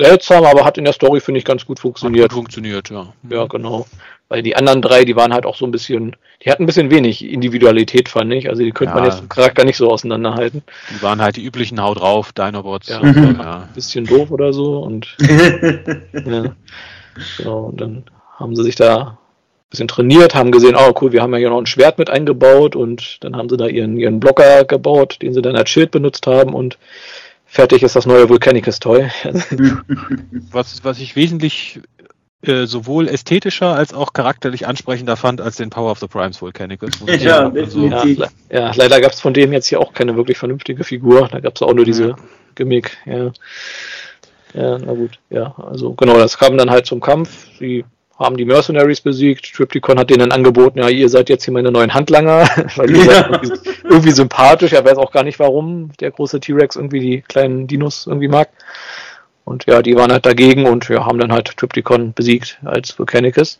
seltsam, 0.00 0.44
aber 0.44 0.64
hat 0.64 0.78
in 0.78 0.84
der 0.84 0.92
Story, 0.92 1.20
finde 1.20 1.38
ich, 1.38 1.44
ganz 1.44 1.64
gut 1.64 1.80
funktioniert. 1.80 2.24
Hat 2.24 2.30
gut 2.30 2.38
funktioniert, 2.38 2.90
ja. 2.90 3.12
Ja, 3.28 3.46
genau. 3.46 3.86
Weil 4.28 4.42
die 4.42 4.54
anderen 4.54 4.80
drei, 4.80 5.04
die 5.04 5.16
waren 5.16 5.34
halt 5.34 5.44
auch 5.44 5.56
so 5.56 5.64
ein 5.64 5.72
bisschen, 5.72 6.14
die 6.44 6.50
hatten 6.50 6.62
ein 6.62 6.66
bisschen 6.66 6.90
wenig 6.90 7.24
Individualität, 7.24 8.08
fand 8.08 8.32
ich. 8.32 8.48
Also 8.48 8.62
die 8.62 8.70
könnte 8.70 8.94
ja. 8.94 9.00
man 9.00 9.10
jetzt 9.10 9.20
im 9.20 9.28
Charakter 9.28 9.64
nicht 9.64 9.76
so 9.76 9.90
auseinanderhalten. 9.90 10.62
Die 10.90 11.02
waren 11.02 11.20
halt 11.20 11.36
die 11.36 11.44
üblichen 11.44 11.82
Hau 11.82 11.94
drauf, 11.94 12.32
Dinobots. 12.32 12.88
Ja, 12.88 13.00
und 13.00 13.14
so, 13.14 13.20
ja. 13.20 13.68
bisschen 13.74 14.06
doof 14.06 14.30
oder 14.30 14.52
so 14.52 14.78
und 14.78 15.16
ja. 15.20 16.54
Genau, 17.36 17.58
und 17.64 17.80
dann 17.80 18.04
haben 18.38 18.54
sie 18.54 18.62
sich 18.62 18.76
da 18.76 18.98
ein 19.00 19.18
bisschen 19.70 19.88
trainiert, 19.88 20.34
haben 20.36 20.52
gesehen, 20.52 20.76
oh 20.78 20.94
cool, 21.00 21.10
wir 21.12 21.22
haben 21.22 21.32
ja 21.32 21.38
hier 21.38 21.50
noch 21.50 21.58
ein 21.58 21.66
Schwert 21.66 21.98
mit 21.98 22.08
eingebaut 22.08 22.76
und 22.76 23.18
dann 23.24 23.36
haben 23.36 23.48
sie 23.48 23.56
da 23.56 23.66
ihren, 23.66 23.96
ihren 23.96 24.20
Blocker 24.20 24.64
gebaut, 24.64 25.18
den 25.22 25.34
sie 25.34 25.42
dann 25.42 25.56
als 25.56 25.70
Schild 25.70 25.90
benutzt 25.90 26.28
haben 26.28 26.54
und 26.54 26.78
fertig 27.50 27.82
ist 27.82 27.96
das 27.96 28.06
neue 28.06 28.28
Volcanicus 28.28 28.78
Toy. 28.78 29.10
was, 30.50 30.84
was 30.84 31.00
ich 31.00 31.16
wesentlich 31.16 31.80
äh, 32.42 32.64
sowohl 32.64 33.08
ästhetischer 33.08 33.74
als 33.74 33.92
auch 33.92 34.12
charakterlich 34.12 34.66
ansprechender 34.66 35.16
fand 35.16 35.40
als 35.40 35.56
den 35.56 35.68
Power 35.68 35.90
of 35.90 35.98
the 35.98 36.06
Primes 36.06 36.40
Volcanicus. 36.40 36.92
Ja, 37.18 37.50
also, 37.50 37.86
ja, 37.86 38.04
ja, 38.50 38.72
leider 38.74 39.00
gab 39.00 39.12
es 39.12 39.20
von 39.20 39.34
dem 39.34 39.52
jetzt 39.52 39.66
hier 39.66 39.80
auch 39.80 39.92
keine 39.92 40.16
wirklich 40.16 40.38
vernünftige 40.38 40.84
Figur. 40.84 41.28
Da 41.28 41.40
gab 41.40 41.56
es 41.56 41.62
auch 41.62 41.74
nur 41.74 41.84
diese 41.84 42.10
ja. 42.10 42.16
Gimmick. 42.54 42.96
Ja. 43.04 43.32
ja, 44.54 44.78
na 44.78 44.92
gut. 44.94 45.18
Ja, 45.28 45.54
also 45.58 45.92
genau, 45.94 46.14
das 46.14 46.38
kam 46.38 46.56
dann 46.56 46.70
halt 46.70 46.86
zum 46.86 47.00
Kampf. 47.00 47.48
Sie 47.58 47.84
haben 48.20 48.36
die 48.36 48.44
Mercenaries 48.44 49.00
besiegt. 49.00 49.54
Triptychon 49.54 49.98
hat 49.98 50.10
denen 50.10 50.30
angeboten, 50.30 50.78
ja, 50.78 50.88
ihr 50.88 51.08
seid 51.08 51.30
jetzt 51.30 51.44
hier 51.44 51.54
meine 51.54 51.72
neuen 51.72 51.94
Handlanger, 51.94 52.48
weil 52.76 52.90
ihr 52.90 53.04
ja. 53.04 53.12
seid 53.12 53.30
irgendwie, 53.32 53.70
irgendwie, 53.84 54.10
sympathisch. 54.10 54.72
Er 54.72 54.84
weiß 54.84 54.98
auch 54.98 55.10
gar 55.10 55.24
nicht, 55.24 55.38
warum 55.38 55.90
der 55.98 56.10
große 56.10 56.38
T-Rex 56.38 56.76
irgendwie 56.76 57.00
die 57.00 57.20
kleinen 57.22 57.66
Dinos 57.66 58.06
irgendwie 58.06 58.28
mag. 58.28 58.50
Und 59.44 59.66
ja, 59.66 59.82
die 59.82 59.96
waren 59.96 60.12
halt 60.12 60.26
dagegen 60.26 60.66
und 60.66 60.88
ja, 60.90 61.06
haben 61.06 61.18
dann 61.18 61.32
halt 61.32 61.56
Triptychon 61.56 62.12
besiegt 62.12 62.60
als 62.62 62.96
Volcanicus. 62.96 63.58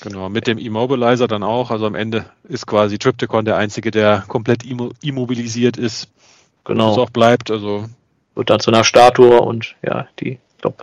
Genau, 0.00 0.30
mit 0.30 0.46
dem 0.46 0.56
Immobilizer 0.56 1.28
dann 1.28 1.42
auch. 1.42 1.70
Also 1.70 1.86
am 1.86 1.94
Ende 1.94 2.24
ist 2.48 2.66
quasi 2.66 2.98
Triptychon 2.98 3.44
der 3.44 3.58
einzige, 3.58 3.90
der 3.90 4.24
komplett 4.26 4.64
immobilisiert 5.02 5.76
ist. 5.76 6.08
Genau. 6.64 6.86
Und 6.86 6.92
es 6.92 6.98
auch 6.98 7.10
bleibt. 7.10 7.50
Also 7.50 7.84
wird 8.34 8.48
dann 8.48 8.60
zu 8.60 8.70
einer 8.70 8.82
Statue 8.82 9.40
und 9.40 9.76
ja, 9.82 10.08
die, 10.18 10.38
ich 10.56 10.62
glaube, 10.62 10.78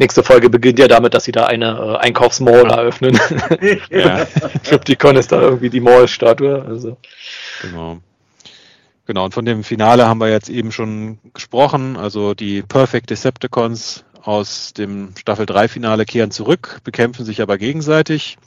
Nächste 0.00 0.22
Folge 0.22 0.48
beginnt 0.48 0.78
ja 0.78 0.88
damit, 0.88 1.12
dass 1.12 1.24
sie 1.24 1.32
da 1.32 1.44
eine 1.44 1.76
äh, 1.76 1.96
Einkaufsmall 1.98 2.70
eröffnen. 2.70 3.20
ja. 3.90 4.24
Triptychon 4.64 5.16
ist 5.16 5.30
da 5.30 5.42
irgendwie 5.42 5.68
die 5.68 5.80
Mall-Statue. 5.80 6.64
Also. 6.66 6.96
Genau. 7.60 7.98
Genau, 9.04 9.26
und 9.26 9.34
von 9.34 9.44
dem 9.44 9.62
Finale 9.62 10.08
haben 10.08 10.18
wir 10.18 10.30
jetzt 10.30 10.48
eben 10.48 10.72
schon 10.72 11.18
gesprochen. 11.34 11.98
Also 11.98 12.32
die 12.32 12.62
Perfect 12.62 13.10
Decepticons 13.10 14.04
aus 14.22 14.72
dem 14.72 15.12
Staffel 15.18 15.44
3 15.44 15.68
Finale 15.68 16.06
kehren 16.06 16.30
zurück, 16.30 16.80
bekämpfen 16.82 17.26
sich 17.26 17.42
aber 17.42 17.58
gegenseitig. 17.58 18.38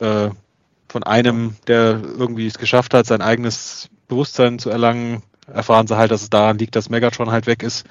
Äh, 0.00 0.28
von 0.90 1.02
einem, 1.02 1.56
der 1.66 2.02
irgendwie 2.18 2.46
es 2.46 2.58
geschafft 2.58 2.92
hat, 2.92 3.06
sein 3.06 3.22
eigenes 3.22 3.88
Bewusstsein 4.06 4.58
zu 4.58 4.68
erlangen, 4.68 5.22
erfahren 5.50 5.86
sie 5.86 5.96
halt, 5.96 6.10
dass 6.10 6.20
es 6.20 6.28
daran 6.28 6.58
liegt, 6.58 6.76
dass 6.76 6.90
Megatron 6.90 7.30
halt 7.30 7.46
weg 7.46 7.62
ist 7.62 7.86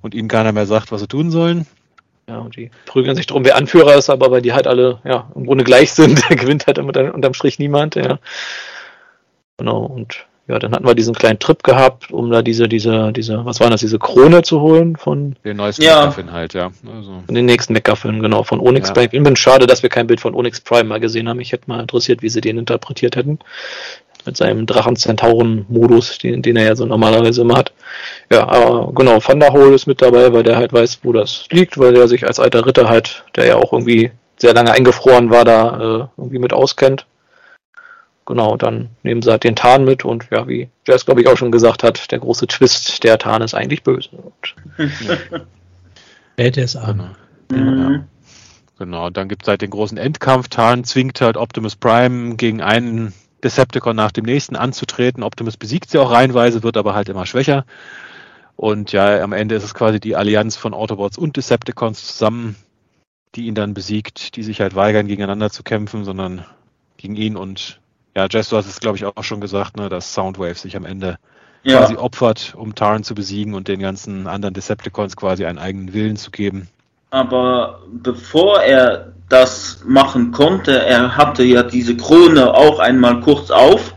und 0.00 0.14
ihnen 0.14 0.28
keiner 0.28 0.52
mehr 0.52 0.66
sagt, 0.66 0.90
was 0.90 1.02
sie 1.02 1.06
tun 1.06 1.30
sollen. 1.30 1.66
Ja, 2.30 2.38
und 2.38 2.56
die 2.56 2.70
prügeln 2.86 3.16
sich 3.16 3.26
darum, 3.26 3.44
wer 3.44 3.56
Anführer 3.56 3.96
ist, 3.96 4.08
aber 4.08 4.30
weil 4.30 4.40
die 4.40 4.52
halt 4.52 4.68
alle 4.68 5.00
ja, 5.02 5.28
im 5.34 5.46
Grunde 5.46 5.64
gleich 5.64 5.92
sind, 5.92 6.28
gewinnt 6.28 6.68
halt 6.68 6.78
unterm 6.78 7.34
Strich 7.34 7.58
niemand. 7.58 7.96
Ja. 7.96 8.20
Genau, 9.58 9.80
und 9.80 10.26
ja, 10.46 10.60
dann 10.60 10.72
hatten 10.72 10.86
wir 10.86 10.94
diesen 10.94 11.14
kleinen 11.14 11.40
Trip 11.40 11.62
gehabt, 11.64 12.12
um 12.12 12.30
da 12.30 12.42
diese, 12.42 12.68
diese, 12.68 13.12
diese, 13.12 13.44
was 13.44 13.58
war 13.58 13.68
das, 13.68 13.80
diese 13.80 13.98
Krone 13.98 14.42
zu 14.42 14.60
holen 14.60 14.96
von 14.96 15.34
den 15.44 15.56
neuesten 15.56 15.82
ja. 15.82 16.02
McGuffin 16.02 16.32
halt, 16.32 16.54
ja. 16.54 16.70
Also. 16.96 17.22
Den 17.28 17.46
nächsten 17.46 17.72
McGuffin, 17.72 18.22
genau, 18.22 18.44
von 18.44 18.60
Onyx 18.60 18.88
ja. 18.88 18.94
Prime. 18.94 19.08
Ich 19.10 19.22
bin 19.22 19.36
schade, 19.36 19.66
dass 19.66 19.82
wir 19.82 19.90
kein 19.90 20.06
Bild 20.06 20.20
von 20.20 20.34
Onyx 20.34 20.60
Prime 20.60 20.84
mal 20.84 21.00
gesehen 21.00 21.28
haben. 21.28 21.40
Ich 21.40 21.50
hätte 21.50 21.64
mal 21.66 21.80
interessiert, 21.80 22.22
wie 22.22 22.28
sie 22.28 22.40
den 22.40 22.58
interpretiert 22.58 23.16
hätten 23.16 23.40
mit 24.26 24.36
seinem 24.36 24.66
Drachen-Zentauren-Modus, 24.66 26.18
den, 26.18 26.42
den 26.42 26.56
er 26.56 26.64
ja 26.64 26.76
so 26.76 26.86
normalerweise 26.86 27.42
immer 27.42 27.56
hat. 27.56 27.72
Ja, 28.30 28.48
aber 28.48 28.92
genau, 28.92 29.18
Thunderhole 29.18 29.74
ist 29.74 29.86
mit 29.86 30.02
dabei, 30.02 30.32
weil 30.32 30.42
der 30.42 30.56
halt 30.56 30.72
weiß, 30.72 31.00
wo 31.02 31.12
das 31.12 31.46
liegt, 31.50 31.78
weil 31.78 31.94
der 31.94 32.08
sich 32.08 32.26
als 32.26 32.40
alter 32.40 32.66
Ritter 32.66 32.88
halt, 32.88 33.24
der 33.36 33.46
ja 33.46 33.56
auch 33.56 33.72
irgendwie 33.72 34.10
sehr 34.36 34.54
lange 34.54 34.72
eingefroren 34.72 35.30
war, 35.30 35.44
da 35.44 35.76
äh, 35.76 36.06
irgendwie 36.16 36.38
mit 36.38 36.52
auskennt. 36.52 37.06
Genau, 38.26 38.56
dann 38.56 38.90
nehmen 39.02 39.22
sie 39.22 39.30
halt 39.30 39.44
den 39.44 39.56
Tarn 39.56 39.84
mit 39.84 40.04
und 40.04 40.28
ja, 40.30 40.46
wie 40.46 40.68
Jess, 40.86 41.04
glaube 41.04 41.20
ich, 41.20 41.28
auch 41.28 41.36
schon 41.36 41.50
gesagt 41.50 41.82
hat, 41.82 42.12
der 42.12 42.20
große 42.20 42.46
Twist, 42.46 43.02
der 43.02 43.18
Tarn 43.18 43.42
ist 43.42 43.54
eigentlich 43.54 43.82
böse. 43.82 44.10
Hält 46.36 46.56
es 46.56 46.76
an. 46.76 47.16
Genau. 47.48 47.90
Ja. 47.90 48.04
Genau, 48.80 49.10
dann 49.10 49.28
gibt 49.28 49.42
es 49.42 49.48
halt 49.48 49.60
den 49.60 49.68
großen 49.68 49.98
Endkampf. 49.98 50.48
Tarn 50.48 50.84
zwingt 50.84 51.20
halt 51.20 51.36
Optimus 51.36 51.76
Prime 51.76 52.36
gegen 52.36 52.62
einen 52.62 53.12
Decepticon 53.42 53.96
nach 53.96 54.12
dem 54.12 54.24
nächsten 54.24 54.56
anzutreten. 54.56 55.22
Optimus 55.22 55.56
besiegt 55.56 55.90
sie 55.90 55.98
auch 55.98 56.10
reihenweise, 56.10 56.62
wird 56.62 56.76
aber 56.76 56.94
halt 56.94 57.08
immer 57.08 57.26
schwächer. 57.26 57.64
Und 58.56 58.92
ja, 58.92 59.22
am 59.22 59.32
Ende 59.32 59.54
ist 59.54 59.64
es 59.64 59.74
quasi 59.74 60.00
die 60.00 60.16
Allianz 60.16 60.56
von 60.56 60.74
Autobots 60.74 61.16
und 61.16 61.36
Decepticons 61.36 62.06
zusammen, 62.06 62.56
die 63.34 63.46
ihn 63.46 63.54
dann 63.54 63.74
besiegt, 63.74 64.36
die 64.36 64.42
sich 64.42 64.60
halt 64.60 64.74
weigern, 64.74 65.06
gegeneinander 65.06 65.50
zu 65.50 65.62
kämpfen, 65.62 66.04
sondern 66.04 66.44
gegen 66.98 67.16
ihn. 67.16 67.36
Und 67.36 67.80
ja, 68.14 68.26
Jess, 68.30 68.50
du 68.50 68.56
hast 68.56 68.66
es, 68.66 68.80
glaube 68.80 68.98
ich, 68.98 69.04
auch 69.04 69.24
schon 69.24 69.40
gesagt, 69.40 69.76
ne, 69.76 69.88
dass 69.88 70.12
Soundwave 70.12 70.56
sich 70.56 70.76
am 70.76 70.84
Ende 70.84 71.18
ja. 71.62 71.78
quasi 71.78 71.96
opfert, 71.96 72.54
um 72.56 72.74
Tarn 72.74 73.04
zu 73.04 73.14
besiegen 73.14 73.54
und 73.54 73.68
den 73.68 73.80
ganzen 73.80 74.26
anderen 74.26 74.54
Decepticons 74.54 75.16
quasi 75.16 75.46
einen 75.46 75.58
eigenen 75.58 75.92
Willen 75.92 76.16
zu 76.16 76.30
geben. 76.30 76.68
Aber 77.10 77.80
bevor 78.02 78.62
er 78.62 79.10
das 79.30 79.80
machen 79.86 80.32
konnte. 80.32 80.84
Er 80.84 81.16
hatte 81.16 81.42
ja 81.44 81.62
diese 81.62 81.96
Krone 81.96 82.52
auch 82.52 82.78
einmal 82.78 83.20
kurz 83.20 83.50
auf. 83.50 83.94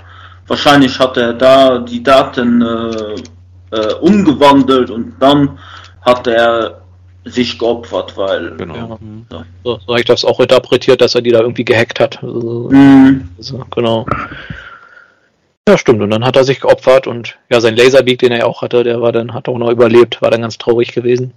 Wahrscheinlich 0.48 0.98
hat 1.00 1.18
er 1.18 1.34
da 1.34 1.80
die 1.80 2.04
Daten 2.04 2.62
äh, 2.62 3.16
äh, 3.76 3.94
umgewandelt 3.96 4.90
und 4.92 5.16
dann 5.20 5.58
hat 6.02 6.28
er 6.28 6.82
sich 7.26 7.58
geopfert, 7.58 8.16
weil. 8.16 8.56
Genau. 8.58 8.76
Ja. 8.76 8.98
So, 9.30 9.44
so, 9.64 9.80
so 9.80 9.88
habe 9.88 10.00
ich 10.00 10.06
das 10.06 10.24
auch 10.24 10.40
interpretiert, 10.40 11.02
dass 11.02 11.16
er 11.16 11.22
die 11.22 11.32
da 11.32 11.40
irgendwie 11.40 11.66
gehackt 11.66 12.00
hat. 12.00 12.22
Also, 12.22 12.70
mhm. 12.72 13.30
also, 13.38 13.66
genau. 13.72 14.06
Ja, 15.68 15.78
stimmt. 15.78 16.02
Und 16.02 16.12
dann 16.12 16.26
hat 16.26 16.36
er 16.36 16.44
sich 16.44 16.60
geopfert 16.60 17.08
und 17.08 17.38
ja, 17.50 17.60
sein 17.60 17.76
Laserbeak, 17.76 18.20
den 18.20 18.34
er 18.34 18.40
ja 18.40 18.46
auch 18.46 18.62
hatte, 18.62 18.84
der 18.84 19.02
war 19.02 19.14
dann, 19.14 19.34
hat 19.34 19.48
auch 19.48 19.58
noch 19.58 19.72
überlebt, 19.72 20.22
war 20.22 20.30
dann 20.30 20.42
ganz 20.42 20.58
traurig 20.58 20.92
gewesen. 20.94 21.34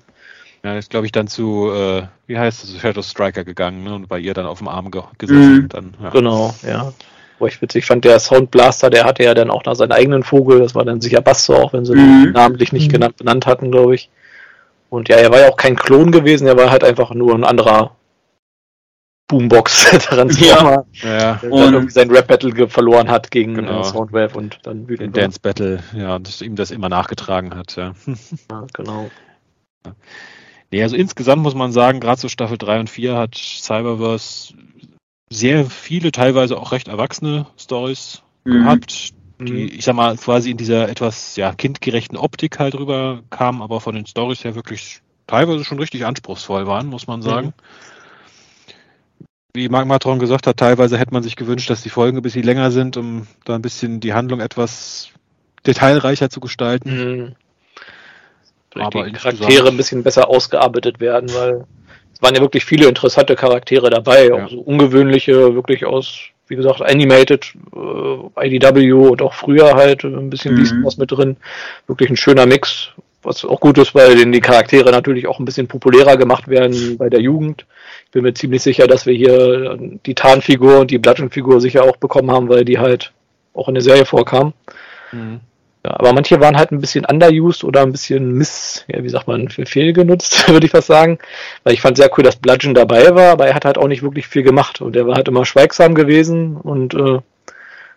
Ja, 0.64 0.76
ist, 0.76 0.90
glaube 0.90 1.06
ich, 1.06 1.12
dann 1.12 1.28
zu, 1.28 1.70
äh, 1.70 2.02
wie 2.26 2.38
heißt 2.38 2.64
es, 2.64 2.80
Shadow 2.80 3.02
Striker 3.02 3.44
gegangen 3.44 3.84
ne? 3.84 3.94
und 3.94 4.08
bei 4.08 4.18
ihr 4.18 4.34
dann 4.34 4.46
auf 4.46 4.58
dem 4.58 4.68
Arm 4.68 4.90
ge 4.90 5.02
gesessen. 5.18 5.62
Mhm. 5.62 5.68
Dann, 5.68 5.94
ja. 6.02 6.10
Genau, 6.10 6.54
ja. 6.66 6.92
Wo 7.38 7.46
ich 7.46 7.60
witzig 7.60 7.84
fand, 7.84 8.04
der 8.04 8.18
Sound 8.18 8.50
Blaster, 8.50 8.90
der 8.90 9.04
hatte 9.04 9.22
ja 9.22 9.34
dann 9.34 9.50
auch 9.50 9.64
noch 9.64 9.74
seinen 9.74 9.92
eigenen 9.92 10.22
Vogel, 10.22 10.60
das 10.60 10.74
war 10.74 10.84
dann 10.84 11.00
sicher 11.00 11.20
Basso, 11.20 11.54
auch 11.54 11.72
wenn 11.72 11.84
sie 11.84 11.94
mhm. 11.94 12.24
ihn 12.24 12.32
namentlich 12.32 12.72
nicht 12.72 12.88
mhm. 12.88 12.92
genannt, 12.92 13.16
benannt 13.16 13.46
hatten, 13.46 13.70
glaube 13.70 13.94
ich. 13.94 14.10
Und 14.88 15.08
ja, 15.08 15.16
er 15.16 15.30
war 15.30 15.40
ja 15.40 15.48
auch 15.48 15.56
kein 15.56 15.76
Klon 15.76 16.12
gewesen, 16.12 16.46
er 16.46 16.56
war 16.56 16.70
halt 16.70 16.84
einfach 16.84 17.12
nur 17.12 17.34
ein 17.34 17.44
anderer 17.44 17.96
Boombox-Transformer, 19.28 20.86
ja. 21.02 21.08
ja. 21.08 21.34
der 21.42 21.50
dann 21.50 21.74
irgendwie 21.74 21.92
sein 21.92 22.10
Rap-Battle 22.10 22.68
verloren 22.68 23.10
hat 23.10 23.30
gegen 23.30 23.54
genau. 23.54 23.82
Soundwave 23.82 24.36
und 24.36 24.60
dann 24.62 24.88
wütend 24.88 25.16
Den 25.16 25.22
Dance-Battle, 25.22 25.80
ja, 25.94 26.18
dass 26.18 26.42
ihm 26.42 26.54
das 26.54 26.70
immer 26.70 26.88
nachgetragen 26.88 27.54
hat, 27.56 27.76
ja. 27.76 27.94
ja 28.50 28.66
genau. 28.72 29.10
Nee, 30.70 30.82
also 30.82 30.97
insgesamt 30.97 31.43
muss 31.43 31.55
man 31.55 31.72
sagen, 31.72 32.01
gerade 32.01 32.20
so 32.20 32.28
Staffel 32.28 32.59
3 32.59 32.80
und 32.80 32.90
4 32.90 33.16
hat 33.16 33.36
Cyberverse 33.36 34.55
sehr 35.30 35.66
viele, 35.66 36.12
teilweise 36.12 36.59
auch 36.59 36.72
recht 36.72 36.88
erwachsene 36.88 37.47
Stories 37.56 38.22
mhm. 38.44 38.52
gehabt, 38.52 39.14
die, 39.40 39.52
mhm. 39.52 39.70
ich 39.72 39.84
sag 39.84 39.94
mal, 39.94 40.16
quasi 40.16 40.51
in 40.51 40.56
dieser 40.56 40.88
etwas 40.88 41.36
ja, 41.36 41.52
kindgerechten 41.52 42.16
Optik 42.16 42.59
halt 42.59 42.74
rüber 42.74 43.22
kamen, 43.30 43.62
aber 43.62 43.80
von 43.80 43.94
den 43.94 44.06
Stories 44.06 44.44
her 44.44 44.55
wirklich 44.55 45.02
teilweise 45.26 45.64
schon 45.64 45.78
richtig 45.78 46.05
anspruchsvoll 46.06 46.66
waren, 46.66 46.86
muss 46.86 47.06
man 47.06 47.22
sagen. 47.22 47.48
Mhm. 47.48 47.52
Wie 49.55 49.68
Mark 49.68 49.86
Matron 49.86 50.18
gesagt 50.18 50.47
hat, 50.47 50.59
teilweise 50.59 50.98
hätte 50.98 51.14
man 51.14 51.22
sich 51.22 51.34
gewünscht, 51.34 51.70
dass 51.70 51.82
die 51.82 51.88
Folgen 51.88 52.18
ein 52.18 52.22
bisschen 52.22 52.43
länger 52.43 52.70
sind, 52.70 52.97
um 52.97 53.26
da 53.44 53.55
ein 53.55 53.62
bisschen 53.62 54.01
die 54.01 54.12
Handlung 54.12 54.40
etwas 54.40 55.10
detailreicher 55.66 56.28
zu 56.28 56.40
gestalten. 56.40 56.90
Mhm. 56.90 57.36
Aber 58.81 59.05
die 59.05 59.12
Charaktere 59.12 59.69
ein 59.69 59.77
bisschen 59.77 60.03
besser 60.03 60.28
ausgearbeitet 60.28 61.01
werden, 61.01 61.32
weil 61.35 61.65
es 62.16 62.23
waren 62.23 62.35
ja 62.35 62.40
wirklich 62.40 62.65
viele 62.65 62.89
interessante 62.89 63.36
Charaktere 63.36 63.90
dabei, 63.90 64.28
ja. 64.28 64.35
auch 64.35 64.48
so 64.48 64.61
ungewöhnliche, 64.61 65.55
wirklich 65.55 65.85
aus, 65.85 66.19
wie 66.48 66.57
gesagt, 66.57 66.81
Animated, 66.81 67.53
äh, 67.74 68.47
IDW 68.48 68.93
und 68.93 69.20
auch 69.20 69.35
früher 69.35 69.74
halt 69.74 70.05
ein 70.05 70.31
bisschen 70.31 70.55
mhm. 70.55 70.82
Beast 70.82 70.98
mit 70.98 71.12
drin. 71.12 71.36
Wirklich 71.86 72.09
ein 72.09 72.16
schöner 72.16 72.47
Mix, 72.47 72.90
was 73.23 73.44
auch 73.44 73.61
gut 73.61 73.77
ist, 73.77 73.94
weil 73.94 74.31
die 74.31 74.40
Charaktere 74.40 74.90
natürlich 74.93 75.27
auch 75.27 75.39
ein 75.39 75.44
bisschen 75.44 75.69
populärer 75.69 76.16
gemacht 76.16 76.48
werden 76.48 76.97
bei 76.97 77.11
der 77.11 77.20
Jugend. 77.20 77.66
Ich 78.07 78.12
bin 78.12 78.23
mir 78.23 78.32
ziemlich 78.32 78.62
sicher, 78.62 78.86
dass 78.86 79.05
wir 79.05 79.15
hier 79.15 79.77
die 80.07 80.15
Tarnfigur 80.15 80.81
und 80.81 80.90
die 80.90 80.98
Bludgeon-Figur 80.98 81.61
sicher 81.61 81.85
auch 81.85 81.97
bekommen 81.98 82.31
haben, 82.31 82.48
weil 82.48 82.65
die 82.65 82.78
halt 82.78 83.12
auch 83.53 83.69
in 83.69 83.74
der 83.74 83.82
Serie 83.82 84.07
vorkamen. 84.07 84.55
Mhm. 85.12 85.40
Ja, 85.86 86.00
aber 86.00 86.12
manche 86.12 86.40
waren 86.40 86.56
halt 86.56 86.72
ein 86.72 86.80
bisschen 86.80 87.04
underused 87.04 87.62
oder 87.62 87.82
ein 87.82 87.92
bisschen 87.92 88.32
miss, 88.32 88.84
ja, 88.88 89.04
wie 89.04 89.08
sagt 89.08 89.28
man, 89.28 89.48
fehlgenutzt, 89.48 90.48
würde 90.52 90.66
ich 90.66 90.72
fast 90.72 90.88
sagen. 90.88 91.18
Weil 91.62 91.74
ich 91.74 91.80
fand 91.80 91.96
sehr 91.96 92.10
cool, 92.16 92.24
dass 92.24 92.34
Bludgeon 92.34 92.74
dabei 92.74 93.14
war, 93.14 93.30
aber 93.30 93.46
er 93.46 93.54
hat 93.54 93.64
halt 93.64 93.78
auch 93.78 93.86
nicht 93.86 94.02
wirklich 94.02 94.26
viel 94.26 94.42
gemacht 94.42 94.80
und 94.80 94.96
er 94.96 95.06
war 95.06 95.14
halt 95.14 95.28
immer 95.28 95.44
schweigsam 95.44 95.94
gewesen 95.94 96.56
und, 96.56 96.94
äh, 96.94 97.20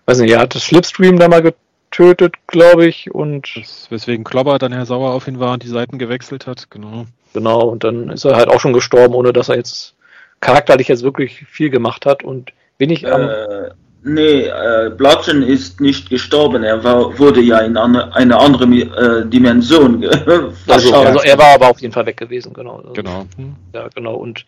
weiß 0.05 0.19
nicht, 0.19 0.31
er 0.31 0.39
hat 0.39 0.53
das 0.53 0.65
Slipstream 0.65 1.17
da 1.17 1.29
mal 1.29 1.41
getötet, 1.41 2.35
glaube 2.45 2.85
ich, 2.85 3.09
und. 3.11 3.49
Das, 3.55 3.87
weswegen 3.89 4.23
Klobber 4.23 4.59
dann 4.59 4.71
Herr 4.71 4.85
Sauer 4.85 5.11
auf 5.11 5.27
ihn 5.27 5.39
war 5.39 5.53
und 5.53 5.63
die 5.63 5.67
Seiten 5.67 5.97
gewechselt 5.97 6.45
hat, 6.45 6.69
genau. 6.69 7.07
Genau, 7.33 7.61
und 7.61 7.83
dann 7.83 8.11
ist 8.11 8.23
er 8.23 8.35
halt 8.35 8.49
auch 8.49 8.59
schon 8.59 8.73
gestorben, 8.73 9.15
ohne 9.15 9.33
dass 9.33 9.49
er 9.49 9.55
jetzt 9.55 9.95
charakterlich 10.41 10.89
jetzt 10.89 11.01
wirklich 11.01 11.43
viel 11.49 11.71
gemacht 11.71 12.05
hat 12.05 12.23
und 12.23 12.53
bin 12.77 12.91
ich 12.91 13.11
am. 13.11 13.29
Äh 13.29 13.69
Nee, 14.01 14.43
äh, 14.43 14.91
Bludgeon 14.95 15.43
ist 15.43 15.81
nicht 15.81 16.09
gestorben. 16.09 16.63
Er 16.63 16.81
war, 16.83 17.19
wurde 17.19 17.41
ja 17.41 17.59
in 17.59 17.75
eine, 17.75 18.15
eine 18.15 18.39
andere 18.39 18.63
äh, 18.63 19.25
Dimension. 19.25 20.05
also, 20.05 20.53
also, 20.93 21.19
er 21.21 21.37
war 21.37 21.55
aber 21.55 21.69
auf 21.69 21.81
jeden 21.81 21.93
Fall 21.93 22.05
weg 22.05 22.15
gewesen, 22.15 22.53
genau. 22.53 22.77
Also, 22.77 22.93
genau. 22.93 23.25
Ja, 23.73 23.89
genau. 23.93 24.15
Und 24.15 24.45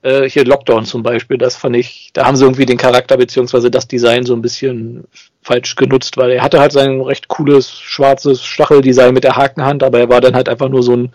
äh, 0.00 0.28
hier 0.28 0.46
Lockdown 0.46 0.86
zum 0.86 1.02
Beispiel, 1.02 1.36
das 1.36 1.54
fand 1.54 1.76
ich, 1.76 2.10
da 2.14 2.24
haben 2.24 2.36
sie 2.36 2.44
irgendwie 2.44 2.64
den 2.64 2.78
Charakter 2.78 3.18
beziehungsweise 3.18 3.70
das 3.70 3.86
Design 3.88 4.24
so 4.24 4.34
ein 4.34 4.42
bisschen 4.42 5.04
falsch 5.42 5.76
genutzt, 5.76 6.16
weil 6.16 6.30
er 6.30 6.42
hatte 6.42 6.60
halt 6.60 6.72
sein 6.72 7.02
recht 7.02 7.28
cooles 7.28 7.70
schwarzes 7.70 8.42
Stacheldesign 8.42 9.12
mit 9.12 9.24
der 9.24 9.36
Hakenhand, 9.36 9.82
aber 9.82 9.98
er 9.98 10.08
war 10.08 10.22
dann 10.22 10.34
halt 10.34 10.48
einfach 10.48 10.70
nur 10.70 10.82
so 10.82 10.96
ein 10.96 11.12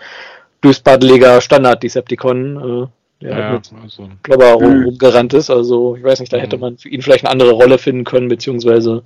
bösbadeliger 0.61 1.41
Standard-Decepticon. 1.41 2.89
Der 3.21 3.37
ja, 3.37 3.53
mit 3.53 3.71
also. 3.83 4.09
Klopper 4.23 4.53
rum, 4.53 4.83
rumgerannt 4.83 5.33
ist. 5.33 5.49
Also 5.49 5.95
ich 5.95 6.03
weiß 6.03 6.19
nicht, 6.21 6.31
da 6.31 6.37
hätte 6.37 6.57
man 6.57 6.77
für 6.77 6.89
ihn 6.89 7.01
vielleicht 7.01 7.25
eine 7.25 7.31
andere 7.31 7.51
Rolle 7.51 7.77
finden 7.77 8.05
können, 8.05 8.29
beziehungsweise 8.29 9.03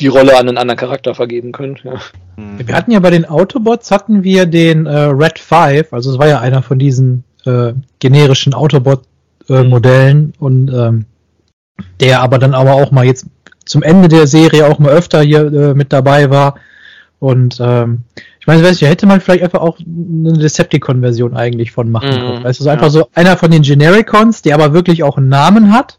die 0.00 0.06
Rolle 0.06 0.32
an 0.38 0.48
einen 0.48 0.58
anderen 0.58 0.78
Charakter 0.78 1.14
vergeben 1.14 1.52
können. 1.52 1.78
Ja. 1.84 2.00
Mhm. 2.36 2.66
Wir 2.66 2.74
hatten 2.74 2.90
ja 2.90 3.00
bei 3.00 3.10
den 3.10 3.26
Autobots 3.26 3.90
hatten 3.90 4.24
wir 4.24 4.46
den 4.46 4.86
äh, 4.86 4.96
Red 4.96 5.38
5, 5.38 5.92
also 5.92 6.12
es 6.12 6.18
war 6.18 6.28
ja 6.28 6.40
einer 6.40 6.62
von 6.62 6.78
diesen 6.78 7.24
äh, 7.44 7.74
generischen 7.98 8.54
Autobot-Modellen 8.54 10.32
äh, 10.34 10.42
und 10.42 10.72
ähm, 10.72 11.04
der 12.00 12.22
aber 12.22 12.38
dann 12.38 12.54
aber 12.54 12.74
auch 12.74 12.90
mal 12.90 13.04
jetzt 13.04 13.26
zum 13.64 13.82
Ende 13.82 14.08
der 14.08 14.26
Serie 14.26 14.66
auch 14.66 14.78
mal 14.78 14.92
öfter 14.92 15.22
hier 15.22 15.52
äh, 15.52 15.74
mit 15.74 15.92
dabei 15.92 16.30
war. 16.30 16.56
Und 17.18 17.58
ähm, 17.60 18.04
meine, 18.50 18.64
weißt 18.64 18.82
du, 18.82 18.86
hätte 18.86 19.06
man 19.06 19.20
vielleicht 19.20 19.44
einfach 19.44 19.60
auch 19.60 19.78
eine 19.78 20.32
Decepticon-Version 20.32 21.36
eigentlich 21.36 21.70
von 21.70 21.90
machen 21.90 22.10
mhm. 22.10 22.20
können. 22.20 22.44
Weißt 22.44 22.58
du, 22.58 22.64
so 22.64 22.70
einfach 22.70 22.90
so 22.90 23.08
einer 23.14 23.36
von 23.36 23.50
den 23.50 23.62
Genericons, 23.62 24.42
der 24.42 24.54
aber 24.54 24.72
wirklich 24.72 25.04
auch 25.04 25.16
einen 25.16 25.28
Namen 25.28 25.72
hat. 25.72 25.98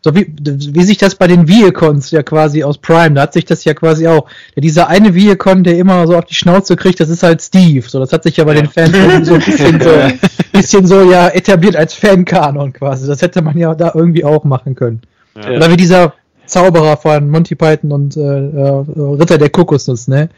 So 0.00 0.14
wie, 0.14 0.32
wie 0.38 0.84
sich 0.84 0.96
das 0.96 1.16
bei 1.16 1.26
den 1.26 1.48
Viacons 1.48 2.12
ja 2.12 2.22
quasi 2.22 2.62
aus 2.62 2.78
Prime, 2.78 3.14
da 3.14 3.22
hat 3.22 3.32
sich 3.32 3.44
das 3.44 3.64
ja 3.64 3.74
quasi 3.74 4.06
auch. 4.06 4.28
Ja, 4.54 4.60
dieser 4.60 4.86
eine 4.86 5.12
Viacon, 5.12 5.64
der 5.64 5.76
immer 5.76 6.06
so 6.06 6.16
auf 6.16 6.24
die 6.24 6.36
Schnauze 6.36 6.76
kriegt, 6.76 7.00
das 7.00 7.08
ist 7.08 7.24
halt 7.24 7.42
Steve. 7.42 7.88
So, 7.88 7.98
das 7.98 8.12
hat 8.12 8.22
sich 8.22 8.36
ja 8.36 8.44
bei 8.44 8.54
ja. 8.54 8.62
den 8.62 8.70
Fans 8.70 9.26
so 9.26 9.34
ein 9.34 9.40
bisschen 9.40 9.80
so, 9.80 9.90
bisschen 10.52 10.86
so 10.86 11.10
ja 11.10 11.28
etabliert 11.30 11.74
als 11.74 11.94
Fankanon 11.94 12.72
quasi. 12.72 13.08
Das 13.08 13.22
hätte 13.22 13.42
man 13.42 13.58
ja 13.58 13.74
da 13.74 13.90
irgendwie 13.92 14.24
auch 14.24 14.44
machen 14.44 14.76
können. 14.76 15.00
Ja. 15.36 15.56
Oder 15.56 15.68
wie 15.72 15.76
dieser 15.76 16.12
Zauberer 16.46 16.96
von 16.96 17.28
Monty 17.28 17.56
Python 17.56 17.90
und 17.90 18.16
äh, 18.16 18.20
äh, 18.20 18.84
Ritter 18.96 19.36
der 19.36 19.50
Kokosnuss, 19.50 20.06
ne? 20.06 20.28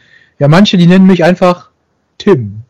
Ja, 0.40 0.48
manche, 0.48 0.78
die 0.78 0.86
nennen 0.86 1.06
mich 1.06 1.22
einfach 1.22 1.68
Tim. 2.16 2.62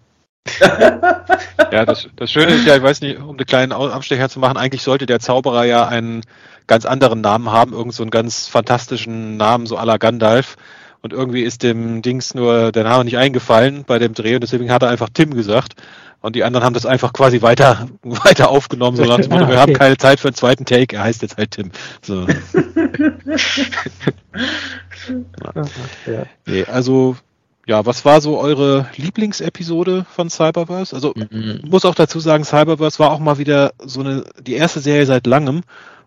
ja, 0.61 1.87
das, 1.87 2.09
das 2.17 2.33
Schöne 2.33 2.53
ist 2.53 2.67
ja, 2.67 2.77
ich 2.77 2.83
weiß 2.83 3.01
nicht, 3.01 3.21
um 3.21 3.31
einen 3.31 3.47
kleinen 3.47 3.71
Abstecher 3.73 4.29
zu 4.29 4.41
machen, 4.41 4.57
eigentlich 4.57 4.83
sollte 4.83 5.07
der 5.07 5.21
Zauberer 5.21 5.65
ja 5.65 5.87
einen 5.87 6.23
ganz 6.67 6.85
anderen 6.85 7.21
Namen 7.21 7.51
haben, 7.53 7.73
irgend 7.73 7.95
so 7.95 8.03
einen 8.03 8.11
ganz 8.11 8.49
fantastischen 8.49 9.37
Namen, 9.37 9.67
so 9.67 9.79
à 9.79 9.85
la 9.85 9.99
Gandalf. 9.99 10.57
Und 11.01 11.13
irgendwie 11.13 11.43
ist 11.43 11.63
dem 11.63 12.03
Dings 12.03 12.35
nur 12.35 12.73
der 12.73 12.83
Name 12.85 13.05
nicht 13.05 13.17
eingefallen 13.17 13.85
bei 13.87 14.01
dem 14.01 14.15
Dreh 14.15 14.35
und 14.35 14.43
deswegen 14.43 14.71
hat 14.73 14.83
er 14.83 14.89
einfach 14.89 15.09
Tim 15.15 15.33
gesagt. 15.33 15.75
Und 16.21 16.35
die 16.35 16.43
anderen 16.43 16.67
haben 16.67 16.75
das 16.75 16.87
einfach 16.87 17.13
quasi 17.13 17.41
weiter, 17.41 17.89
weiter 18.03 18.51
aufgenommen, 18.51 18.97
so 18.97 19.05
nach 19.05 19.17
dem 19.21 19.31
Motto, 19.31 19.45
ah, 19.45 19.47
okay. 19.47 19.53
wir 19.53 19.61
haben 19.61 19.73
keine 19.75 19.97
Zeit 19.97 20.19
für 20.19 20.29
einen 20.29 20.35
zweiten 20.35 20.65
Take, 20.65 20.97
er 20.97 21.05
heißt 21.05 21.23
jetzt 21.23 21.39
halt 21.39 21.53
Tim. 21.53 21.71
So. 22.03 22.27
ja. 26.07 26.25
nee, 26.47 26.65
also 26.65 27.17
ja, 27.71 27.87
was 27.87 28.05
war 28.05 28.21
so 28.21 28.37
eure 28.37 28.89
Lieblingsepisode 28.97 30.05
von 30.11 30.29
Cyberverse? 30.29 30.93
Also 30.93 31.15
mhm. 31.15 31.61
muss 31.69 31.85
auch 31.85 31.95
dazu 31.95 32.19
sagen, 32.19 32.43
Cyberverse 32.43 32.99
war 32.99 33.13
auch 33.13 33.21
mal 33.21 33.39
wieder 33.39 33.75
so 33.79 34.01
eine 34.01 34.25
die 34.43 34.55
erste 34.55 34.81
Serie 34.81 35.07
seit 35.07 35.25
langem, 35.29 35.61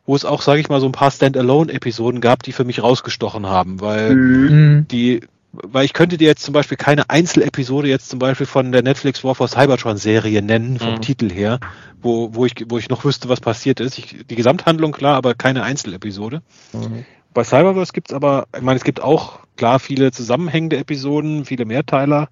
wo 0.05 0.13
es 0.13 0.25
auch, 0.25 0.41
sage 0.41 0.59
ich 0.59 0.67
mal, 0.67 0.81
so 0.81 0.87
ein 0.87 0.91
paar 0.91 1.09
Standalone-Episoden 1.09 2.19
gab, 2.19 2.43
die 2.43 2.51
für 2.51 2.65
mich 2.65 2.83
rausgestochen 2.83 3.47
haben, 3.47 3.79
weil 3.79 4.13
mhm. 4.13 4.87
die, 4.91 5.21
weil 5.53 5.85
ich 5.85 5.93
könnte 5.93 6.17
dir 6.17 6.27
jetzt 6.27 6.43
zum 6.43 6.53
Beispiel 6.53 6.75
keine 6.75 7.09
Einzelepisode 7.09 7.87
jetzt 7.87 8.09
zum 8.09 8.19
Beispiel 8.19 8.45
von 8.45 8.73
der 8.73 8.83
Netflix 8.83 9.23
War 9.23 9.33
for 9.33 9.47
Cybertron-Serie 9.47 10.41
nennen 10.41 10.79
vom 10.79 10.95
mhm. 10.95 11.01
Titel 11.01 11.31
her, 11.31 11.61
wo, 12.01 12.35
wo 12.35 12.45
ich 12.45 12.55
wo 12.67 12.77
ich 12.77 12.89
noch 12.89 13.05
wüsste, 13.05 13.29
was 13.29 13.39
passiert 13.39 13.79
ist. 13.79 13.97
Ich, 13.97 14.25
die 14.29 14.35
Gesamthandlung 14.35 14.91
klar, 14.91 15.15
aber 15.15 15.33
keine 15.33 15.63
Einzelepisode. 15.63 16.41
Mhm. 16.73 17.05
Bei 17.33 17.45
Cyberverse 17.45 17.93
gibt's 17.93 18.11
aber, 18.11 18.47
ich 18.53 18.61
meine, 18.63 18.75
es 18.75 18.83
gibt 18.83 19.01
auch 19.01 19.42
klar 19.55 19.79
viele 19.79 20.11
zusammenhängende 20.11 20.77
Episoden, 20.77 21.45
viele 21.45 21.65
Mehrteiler, 21.65 22.29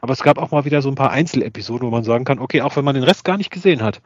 aber 0.00 0.12
es 0.12 0.22
gab 0.22 0.38
auch 0.38 0.50
mal 0.50 0.64
wieder 0.64 0.82
so 0.82 0.88
ein 0.88 0.96
paar 0.96 1.10
Einzelepisoden, 1.10 1.86
wo 1.86 1.90
man 1.90 2.04
sagen 2.04 2.24
kann, 2.24 2.38
okay, 2.38 2.62
auch 2.62 2.76
wenn 2.76 2.84
man 2.84 2.94
den 2.94 3.04
Rest 3.04 3.24
gar 3.24 3.36
nicht 3.36 3.50
gesehen 3.50 3.82
hat, 3.82 4.00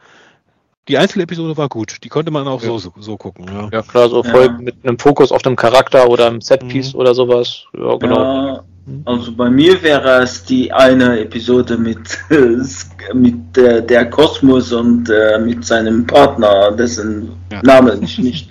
die 0.88 0.98
Einzelepisode 0.98 1.56
war 1.56 1.68
gut, 1.68 1.97
die 2.05 2.09
konnte 2.09 2.30
man 2.30 2.47
auch 2.47 2.62
ja. 2.62 2.68
so, 2.68 2.78
so, 2.78 2.93
so, 2.98 3.16
gucken. 3.16 3.47
Ja, 3.52 3.68
ja 3.72 3.82
klar, 3.82 4.09
so 4.09 4.22
voll 4.22 4.47
ja. 4.47 4.59
mit 4.60 4.76
einem 4.84 4.98
Fokus 4.98 5.32
auf 5.32 5.43
dem 5.43 5.56
Charakter 5.56 6.09
oder 6.09 6.28
einem 6.28 6.40
Setpiece 6.40 6.94
mhm. 6.94 7.01
oder 7.01 7.14
sowas. 7.14 7.64
Ja, 7.76 7.97
genau. 7.97 8.60
also 9.05 9.32
bei 9.32 9.51
mir 9.51 9.82
wäre 9.82 10.22
es 10.22 10.44
die 10.44 10.72
eine 10.72 11.18
Episode 11.20 11.76
mit, 11.76 11.98
mit 13.14 13.59
äh, 13.59 13.84
der 13.84 14.10
Kosmos 14.10 14.72
und 14.72 15.10
äh, 15.10 15.38
mit 15.40 15.64
seinem 15.64 16.06
Partner, 16.06 16.70
dessen 16.70 17.32
Name 17.62 17.98
ich 18.02 18.18
nicht, 18.18 18.48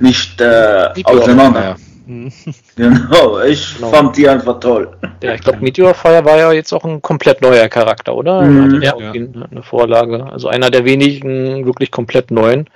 nicht 0.00 0.40
äh, 0.40 0.88
auseinander 1.04 1.76
Mhm. 2.06 2.32
Genau, 2.76 3.40
ich 3.40 3.76
genau. 3.76 3.90
fand 3.90 4.16
die 4.16 4.28
einfach 4.28 4.60
toll. 4.60 4.96
Ja, 5.22 5.34
ich 5.34 5.40
glaube, 5.40 5.58
Meteor 5.58 5.92
Fire 5.92 6.24
war 6.24 6.38
ja 6.38 6.52
jetzt 6.52 6.72
auch 6.72 6.84
ein 6.84 7.02
komplett 7.02 7.42
neuer 7.42 7.68
Charakter, 7.68 8.14
oder? 8.14 8.42
Mhm. 8.42 8.80
Ja. 8.80 8.96
Eine 8.96 9.62
Vorlage. 9.62 10.24
Also 10.24 10.48
einer 10.48 10.70
der 10.70 10.84
wenigen 10.84 11.66
wirklich 11.66 11.90
komplett 11.90 12.30
neuen. 12.30 12.70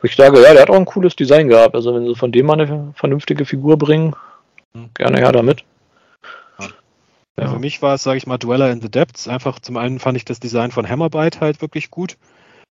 Wo 0.00 0.06
ich 0.06 0.14
sage, 0.14 0.40
ja, 0.40 0.52
der 0.52 0.62
hat 0.62 0.70
auch 0.70 0.76
ein 0.76 0.84
cooles 0.84 1.16
Design 1.16 1.48
gehabt. 1.48 1.74
Also 1.74 1.94
wenn 1.94 2.06
sie 2.06 2.14
von 2.14 2.30
dem 2.30 2.46
mal 2.46 2.60
eine 2.60 2.92
vernünftige 2.94 3.44
Figur 3.44 3.76
bringen, 3.76 4.14
mhm. 4.72 4.90
gerne 4.94 5.18
her 5.18 5.32
damit. 5.32 5.64
Ja. 7.38 7.48
Für 7.48 7.58
mich 7.58 7.82
war 7.82 7.94
es, 7.94 8.02
sage 8.02 8.18
ich 8.18 8.26
mal, 8.26 8.38
Dweller 8.38 8.70
in 8.70 8.80
the 8.80 8.90
Depths. 8.90 9.28
Einfach 9.28 9.58
zum 9.58 9.76
einen 9.76 9.98
fand 9.98 10.16
ich 10.16 10.24
das 10.24 10.40
Design 10.40 10.70
von 10.70 10.88
Hammerbite 10.88 11.40
halt 11.40 11.60
wirklich 11.60 11.90
gut. 11.90 12.16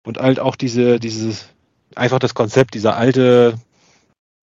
Und 0.06 0.18
halt 0.18 0.40
auch 0.40 0.56
diese, 0.56 1.00
dieses, 1.00 1.50
einfach 1.96 2.20
das 2.20 2.34
Konzept, 2.34 2.74
dieser 2.74 2.98
alte 2.98 3.56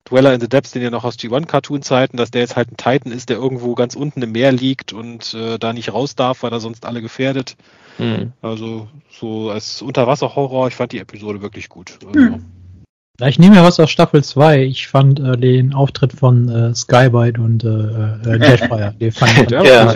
Dweller 0.09 0.33
in 0.33 0.41
the 0.41 0.49
Depths, 0.49 0.71
den 0.71 0.81
ja 0.81 0.89
noch 0.89 1.03
aus 1.03 1.17
G1-Cartoon-Zeiten, 1.17 2.17
dass 2.17 2.31
der 2.31 2.41
jetzt 2.41 2.55
halt 2.55 2.71
ein 2.71 2.77
Titan 2.77 3.11
ist, 3.11 3.29
der 3.29 3.37
irgendwo 3.37 3.75
ganz 3.75 3.95
unten 3.95 4.21
im 4.21 4.31
Meer 4.31 4.51
liegt 4.51 4.93
und 4.93 5.33
äh, 5.33 5.57
da 5.57 5.73
nicht 5.73 5.93
raus 5.93 6.15
darf, 6.15 6.43
weil 6.43 6.51
er 6.51 6.59
sonst 6.59 6.85
alle 6.85 7.01
gefährdet. 7.01 7.55
Mhm. 7.97 8.33
Also 8.41 8.87
so 9.11 9.49
als 9.49 9.81
Unterwasser-Horror, 9.81 10.67
ich 10.67 10.75
fand 10.75 10.91
die 10.91 10.99
Episode 10.99 11.41
wirklich 11.41 11.69
gut. 11.69 11.99
Also, 12.05 12.19
mhm. 12.19 12.45
Ja, 13.19 13.27
ich 13.27 13.39
nehme 13.39 13.55
ja 13.55 13.63
was 13.63 13.79
aus 13.79 13.89
Staffel 13.89 14.23
2. 14.23 14.61
Ich 14.65 14.87
fand 14.87 15.19
äh, 15.19 15.35
den 15.35 15.73
Auftritt 15.73 16.13
von 16.13 16.47
äh, 16.49 16.75
Skybite 16.75 17.41
und 17.41 17.63
äh, 17.63 17.67
äh, 17.67 18.37
Jetfire. 18.51 18.93
den 18.99 19.11
fand 19.11 19.41
ich 19.41 19.49
ja. 19.49 19.95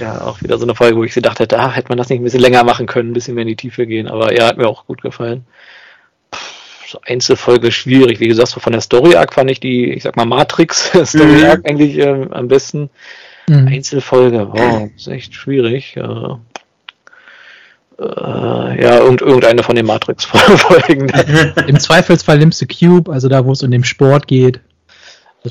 ja, 0.00 0.20
auch 0.22 0.40
wieder 0.40 0.56
so 0.56 0.64
eine 0.64 0.74
Folge, 0.74 0.96
wo 0.96 1.04
ich 1.04 1.12
gedacht 1.12 1.40
hätte, 1.40 1.58
ah, 1.58 1.70
hätte 1.70 1.90
man 1.90 1.98
das 1.98 2.08
nicht 2.08 2.20
ein 2.20 2.24
bisschen 2.24 2.40
länger 2.40 2.64
machen 2.64 2.86
können, 2.86 3.10
ein 3.10 3.12
bisschen 3.12 3.34
mehr 3.34 3.42
in 3.42 3.48
die 3.48 3.56
Tiefe 3.56 3.86
gehen. 3.86 4.08
Aber 4.08 4.34
ja, 4.34 4.46
hat 4.46 4.56
mir 4.56 4.66
auch 4.66 4.86
gut 4.86 5.02
gefallen. 5.02 5.44
So 6.88 7.00
Einzelfolge 7.04 7.70
schwierig. 7.70 8.20
Wie 8.20 8.28
gesagt, 8.28 8.48
so 8.48 8.60
von 8.60 8.72
der 8.72 8.80
Story 8.80 9.14
Arc 9.14 9.34
fand 9.34 9.50
ich 9.50 9.60
die, 9.60 9.92
ich 9.92 10.02
sag 10.02 10.16
mal, 10.16 10.24
Matrix 10.24 10.90
Story 11.04 11.44
Arc 11.44 11.60
mhm. 11.60 11.70
eigentlich 11.70 11.98
ähm, 11.98 12.32
am 12.32 12.48
besten. 12.48 12.90
Mhm. 13.48 13.68
Einzelfolge, 13.68 14.48
oh, 14.52 14.88
ist 14.94 15.08
echt 15.08 15.34
schwierig. 15.34 15.96
Äh, 15.96 16.02
äh, 17.98 18.82
ja, 18.82 18.98
irgend, 18.98 19.22
irgendeine 19.22 19.62
von 19.62 19.74
den 19.74 19.86
Matrix-Folgen. 19.86 21.08
Im 21.66 21.80
Zweifelsfall 21.80 22.38
nimmst 22.38 22.60
du 22.60 22.66
Cube, 22.66 23.10
also 23.10 23.28
da, 23.28 23.44
wo 23.44 23.52
es 23.52 23.62
um 23.62 23.70
den 23.70 23.84
Sport 23.84 24.26
geht. 24.28 24.60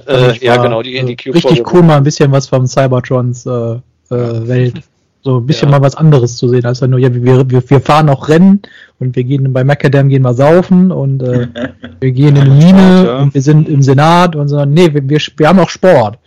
Äh, 0.07 0.37
ja, 0.37 0.57
genau, 0.57 0.81
die, 0.81 1.03
die 1.03 1.15
Cube. 1.15 1.35
Richtig 1.35 1.73
cool, 1.73 1.81
mal 1.81 1.97
ein 1.97 2.03
bisschen 2.03 2.31
was 2.31 2.47
vom 2.47 2.67
Cybertrons 2.67 3.45
äh, 3.45 3.49
äh, 3.49 3.79
Welt. 4.09 4.81
So 5.27 5.39
ein 5.39 5.45
bisschen 5.45 5.69
ja. 5.69 5.77
mal 5.77 5.85
was 5.85 5.95
anderes 5.95 6.37
zu 6.37 6.47
sehen, 6.47 6.65
als 6.65 6.79
nur, 6.79 6.99
ja, 6.99 7.13
wir, 7.13 7.49
wir, 7.49 7.69
wir 7.69 7.81
fahren 7.81 8.07
auch 8.07 8.29
Rennen 8.29 8.61
und 8.97 9.13
wir 9.13 9.25
gehen 9.25 9.51
bei 9.51 9.65
Macadam 9.65 10.07
gehen 10.07 10.21
wir 10.21 10.33
saufen 10.33 10.89
und 10.89 11.21
äh, 11.21 11.49
wir 11.99 12.11
gehen 12.13 12.37
in 12.37 12.45
die 12.45 12.65
Mine 12.65 13.03
ja. 13.05 13.17
und 13.19 13.33
wir 13.33 13.41
sind 13.41 13.67
im 13.67 13.81
Senat 13.81 14.37
und 14.37 14.47
so. 14.47 14.63
Nee, 14.63 14.93
wir, 14.93 15.09
wir, 15.09 15.19
wir 15.35 15.49
haben 15.49 15.59
auch 15.59 15.67
Sport. 15.67 16.17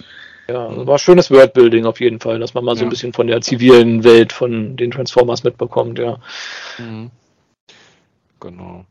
Ja, 0.50 0.86
war 0.86 0.98
schönes 0.98 1.30
Worldbuilding 1.30 1.86
auf 1.86 1.98
jeden 1.98 2.20
Fall, 2.20 2.40
dass 2.40 2.52
man 2.52 2.62
mal 2.62 2.76
so 2.76 2.84
ein 2.84 2.90
bisschen 2.90 3.14
von 3.14 3.26
der 3.26 3.40
zivilen 3.40 4.04
Welt 4.04 4.34
von 4.34 4.76
den 4.76 4.90
Transformers 4.90 5.44
mitbekommt, 5.44 5.98
ja. 5.98 6.18
Mhm. 6.76 7.10
Genau. 8.38 8.84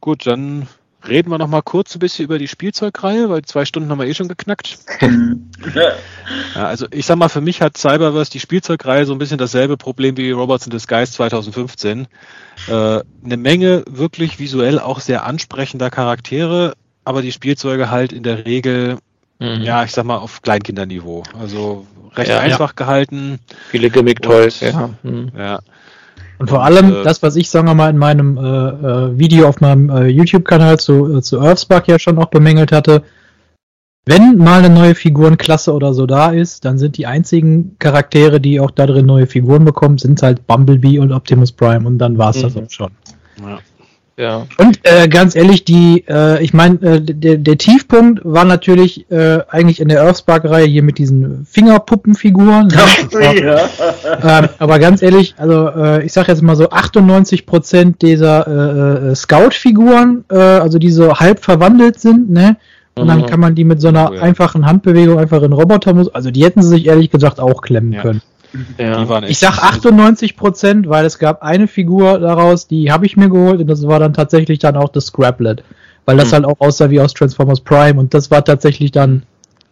Gut, 0.00 0.26
dann 0.26 0.68
reden 1.06 1.30
wir 1.30 1.38
noch 1.38 1.48
mal 1.48 1.62
kurz 1.62 1.94
ein 1.94 1.98
bisschen 1.98 2.24
über 2.24 2.38
die 2.38 2.48
Spielzeugreihe, 2.48 3.28
weil 3.28 3.42
zwei 3.42 3.64
Stunden 3.64 3.90
haben 3.90 3.98
wir 3.98 4.06
eh 4.06 4.14
schon 4.14 4.28
geknackt. 4.28 4.78
ja, 5.74 6.64
also 6.66 6.86
ich 6.90 7.06
sag 7.06 7.16
mal, 7.16 7.28
für 7.28 7.40
mich 7.40 7.60
hat 7.60 7.76
Cyberverse 7.76 8.30
die 8.30 8.40
Spielzeugreihe 8.40 9.04
so 9.06 9.12
ein 9.12 9.18
bisschen 9.18 9.38
dasselbe 9.38 9.76
Problem 9.76 10.16
wie 10.16 10.30
Robots 10.30 10.66
in 10.66 10.70
Disguise 10.70 11.12
2015. 11.12 12.06
Äh, 12.68 12.72
eine 12.72 13.36
Menge 13.36 13.84
wirklich 13.88 14.38
visuell 14.38 14.78
auch 14.78 15.00
sehr 15.00 15.24
ansprechender 15.24 15.90
Charaktere, 15.90 16.74
aber 17.04 17.22
die 17.22 17.32
Spielzeuge 17.32 17.90
halt 17.90 18.12
in 18.12 18.22
der 18.22 18.46
Regel 18.46 18.98
Mhm. 19.42 19.62
Ja, 19.62 19.82
ich 19.82 19.90
sag 19.90 20.04
mal 20.04 20.18
auf 20.18 20.40
Kleinkinderniveau. 20.42 21.24
Also 21.38 21.86
recht 22.14 22.30
ja, 22.30 22.38
einfach 22.38 22.70
ja. 22.70 22.74
gehalten. 22.76 23.40
Viele 23.70 23.90
Gimmick-Toys, 23.90 24.60
ja. 24.60 24.90
Mhm. 25.02 25.32
ja. 25.36 25.58
Und 26.42 26.48
vor 26.48 26.64
allem 26.64 26.92
äh, 26.92 27.02
das, 27.04 27.22
was 27.22 27.36
ich, 27.36 27.48
sagen 27.48 27.68
wir 27.68 27.74
mal, 27.74 27.90
in 27.90 27.98
meinem 27.98 28.36
äh, 28.36 28.40
äh, 28.40 29.16
Video 29.16 29.46
auf 29.46 29.60
meinem 29.60 29.90
äh, 29.90 30.08
YouTube-Kanal 30.08 30.80
zu, 30.80 31.18
äh, 31.18 31.22
zu 31.22 31.40
Earthspark 31.40 31.86
ja 31.86 32.00
schon 32.00 32.18
auch 32.18 32.26
bemängelt 32.26 32.72
hatte, 32.72 33.04
wenn 34.06 34.38
mal 34.38 34.58
eine 34.58 34.74
neue 34.74 34.96
Figurenklasse 34.96 35.72
oder 35.72 35.94
so 35.94 36.04
da 36.04 36.32
ist, 36.32 36.64
dann 36.64 36.78
sind 36.78 36.96
die 36.96 37.06
einzigen 37.06 37.76
Charaktere, 37.78 38.40
die 38.40 38.58
auch 38.58 38.72
da 38.72 38.86
drin 38.86 39.06
neue 39.06 39.28
Figuren 39.28 39.64
bekommen, 39.64 39.98
sind 39.98 40.20
halt 40.20 40.44
Bumblebee 40.48 40.98
und 40.98 41.12
Optimus 41.12 41.52
Prime 41.52 41.86
und 41.86 41.98
dann 41.98 42.18
war 42.18 42.30
es 42.30 42.38
mhm. 42.38 42.42
das 42.42 42.56
auch 42.56 42.70
schon. 42.70 42.90
Ja. 43.40 43.60
Ja. 44.22 44.46
Und 44.56 44.78
äh, 44.84 45.08
ganz 45.08 45.34
ehrlich, 45.34 45.64
die, 45.64 46.04
äh, 46.08 46.40
ich 46.44 46.54
meine, 46.54 46.80
äh, 46.80 47.00
der, 47.00 47.38
der 47.38 47.58
Tiefpunkt 47.58 48.20
war 48.22 48.44
natürlich 48.44 49.10
äh, 49.10 49.40
eigentlich 49.48 49.80
in 49.80 49.88
der 49.88 50.00
Earthspark-Reihe 50.04 50.66
hier 50.66 50.84
mit 50.84 50.98
diesen 50.98 51.44
Fingerpuppenfiguren. 51.50 52.68
ja. 53.20 54.38
ähm, 54.38 54.48
aber 54.60 54.78
ganz 54.78 55.02
ehrlich, 55.02 55.34
also 55.38 55.66
äh, 55.70 56.04
ich 56.04 56.12
sag 56.12 56.28
jetzt 56.28 56.40
mal 56.40 56.54
so 56.54 56.68
98% 56.68 57.94
dieser 58.00 58.46
äh, 58.46 59.10
äh, 59.10 59.14
Scout-Figuren, 59.16 60.24
äh, 60.30 60.36
also 60.36 60.78
die 60.78 60.92
so 60.92 61.16
halb 61.16 61.42
verwandelt 61.42 61.98
sind, 61.98 62.30
ne? 62.30 62.56
Und 62.94 63.08
dann 63.08 63.22
mhm. 63.22 63.26
kann 63.26 63.40
man 63.40 63.54
die 63.54 63.64
mit 63.64 63.80
so 63.80 63.88
einer 63.88 64.12
oh, 64.12 64.18
einfachen 64.20 64.66
Handbewegung 64.66 65.18
einfach 65.18 65.42
in 65.42 65.54
Roboter, 65.54 65.96
also 66.12 66.30
die 66.30 66.44
hätten 66.44 66.62
sie 66.62 66.68
sich 66.68 66.86
ehrlich 66.86 67.10
gesagt 67.10 67.40
auch 67.40 67.62
klemmen 67.62 67.94
ja. 67.94 68.02
können. 68.02 68.20
Ja. 68.78 69.22
ich 69.22 69.38
sag 69.38 69.58
98 69.58 70.36
Prozent, 70.36 70.88
weil 70.88 71.04
es 71.04 71.18
gab 71.18 71.42
eine 71.42 71.66
Figur 71.66 72.18
daraus, 72.18 72.66
die 72.66 72.92
habe 72.92 73.06
ich 73.06 73.16
mir 73.16 73.28
geholt 73.28 73.60
und 73.60 73.66
das 73.66 73.86
war 73.86 73.98
dann 73.98 74.12
tatsächlich 74.12 74.58
dann 74.58 74.76
auch 74.76 74.88
das 74.88 75.06
Scraplet. 75.06 75.64
Weil 76.04 76.16
das 76.16 76.26
hm. 76.26 76.32
halt 76.32 76.44
auch 76.46 76.60
aussah 76.60 76.90
wie 76.90 77.00
aus 77.00 77.14
Transformers 77.14 77.60
Prime 77.60 77.98
und 77.98 78.12
das 78.12 78.30
war 78.30 78.44
tatsächlich 78.44 78.90
dann 78.90 79.22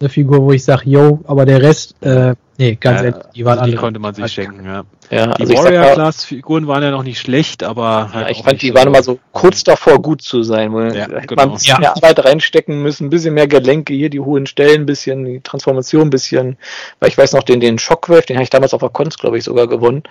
eine 0.01 0.09
Figur, 0.09 0.43
wo 0.43 0.53
ich 0.53 0.65
sage, 0.65 0.89
yo, 0.89 1.21
aber 1.27 1.45
der 1.45 1.61
Rest, 1.61 1.95
äh, 2.01 2.35
nee, 2.57 2.77
ganz 2.77 3.01
ja, 3.01 3.07
ehrlich, 3.07 3.23
die 3.35 3.45
waren 3.45 3.59
also 3.59 3.71
die 3.71 3.77
alle. 3.77 3.81
konnte 3.81 4.01
man 4.01 4.15
sich 4.15 4.33
schenken, 4.33 4.65
ja. 4.65 4.85
ja 5.11 5.35
die 5.35 5.43
also 5.43 5.55
Warrior-Class-Figuren 5.55 6.67
waren 6.67 6.83
ja 6.83 6.91
noch 6.91 7.03
nicht 7.03 7.21
schlecht, 7.21 7.63
aber 7.63 8.11
halt 8.13 8.27
ja, 8.27 8.31
ich 8.31 8.43
fand, 8.43 8.63
die 8.63 8.73
waren 8.75 8.89
immer 8.89 9.03
so 9.03 9.19
kurz 9.33 9.63
davor, 9.63 10.01
gut 10.01 10.23
zu 10.23 10.43
sein. 10.43 10.73
Wo 10.73 10.81
ja, 10.81 11.07
hätte 11.07 11.27
genau. 11.27 11.43
man 11.43 11.51
ein 11.51 11.55
bisschen 11.55 11.81
mehr 11.81 11.95
Arbeit 11.95 12.25
reinstecken 12.25 12.83
müssen, 12.83 13.09
ein 13.09 13.11
bisschen 13.11 13.35
mehr 13.35 13.47
Gelenke 13.47 13.93
hier, 13.93 14.09
die 14.09 14.21
hohen 14.21 14.47
Stellen, 14.47 14.83
ein 14.83 14.87
bisschen, 14.87 15.27
die 15.27 15.41
Transformation 15.41 16.03
ein 16.03 16.11
bisschen, 16.11 16.57
weil 16.99 17.11
ich 17.11 17.19
weiß 17.19 17.35
noch, 17.35 17.43
den, 17.43 17.61
den 17.61 17.79
Shockwave, 17.79 18.23
den 18.23 18.37
habe 18.37 18.45
ich 18.45 18.51
damals 18.51 18.73
auf 18.73 18.81
der 18.81 18.89
Cons, 18.89 19.19
glaube 19.19 19.37
ich, 19.37 19.45
sogar 19.45 19.67
gewonnen 19.67 20.03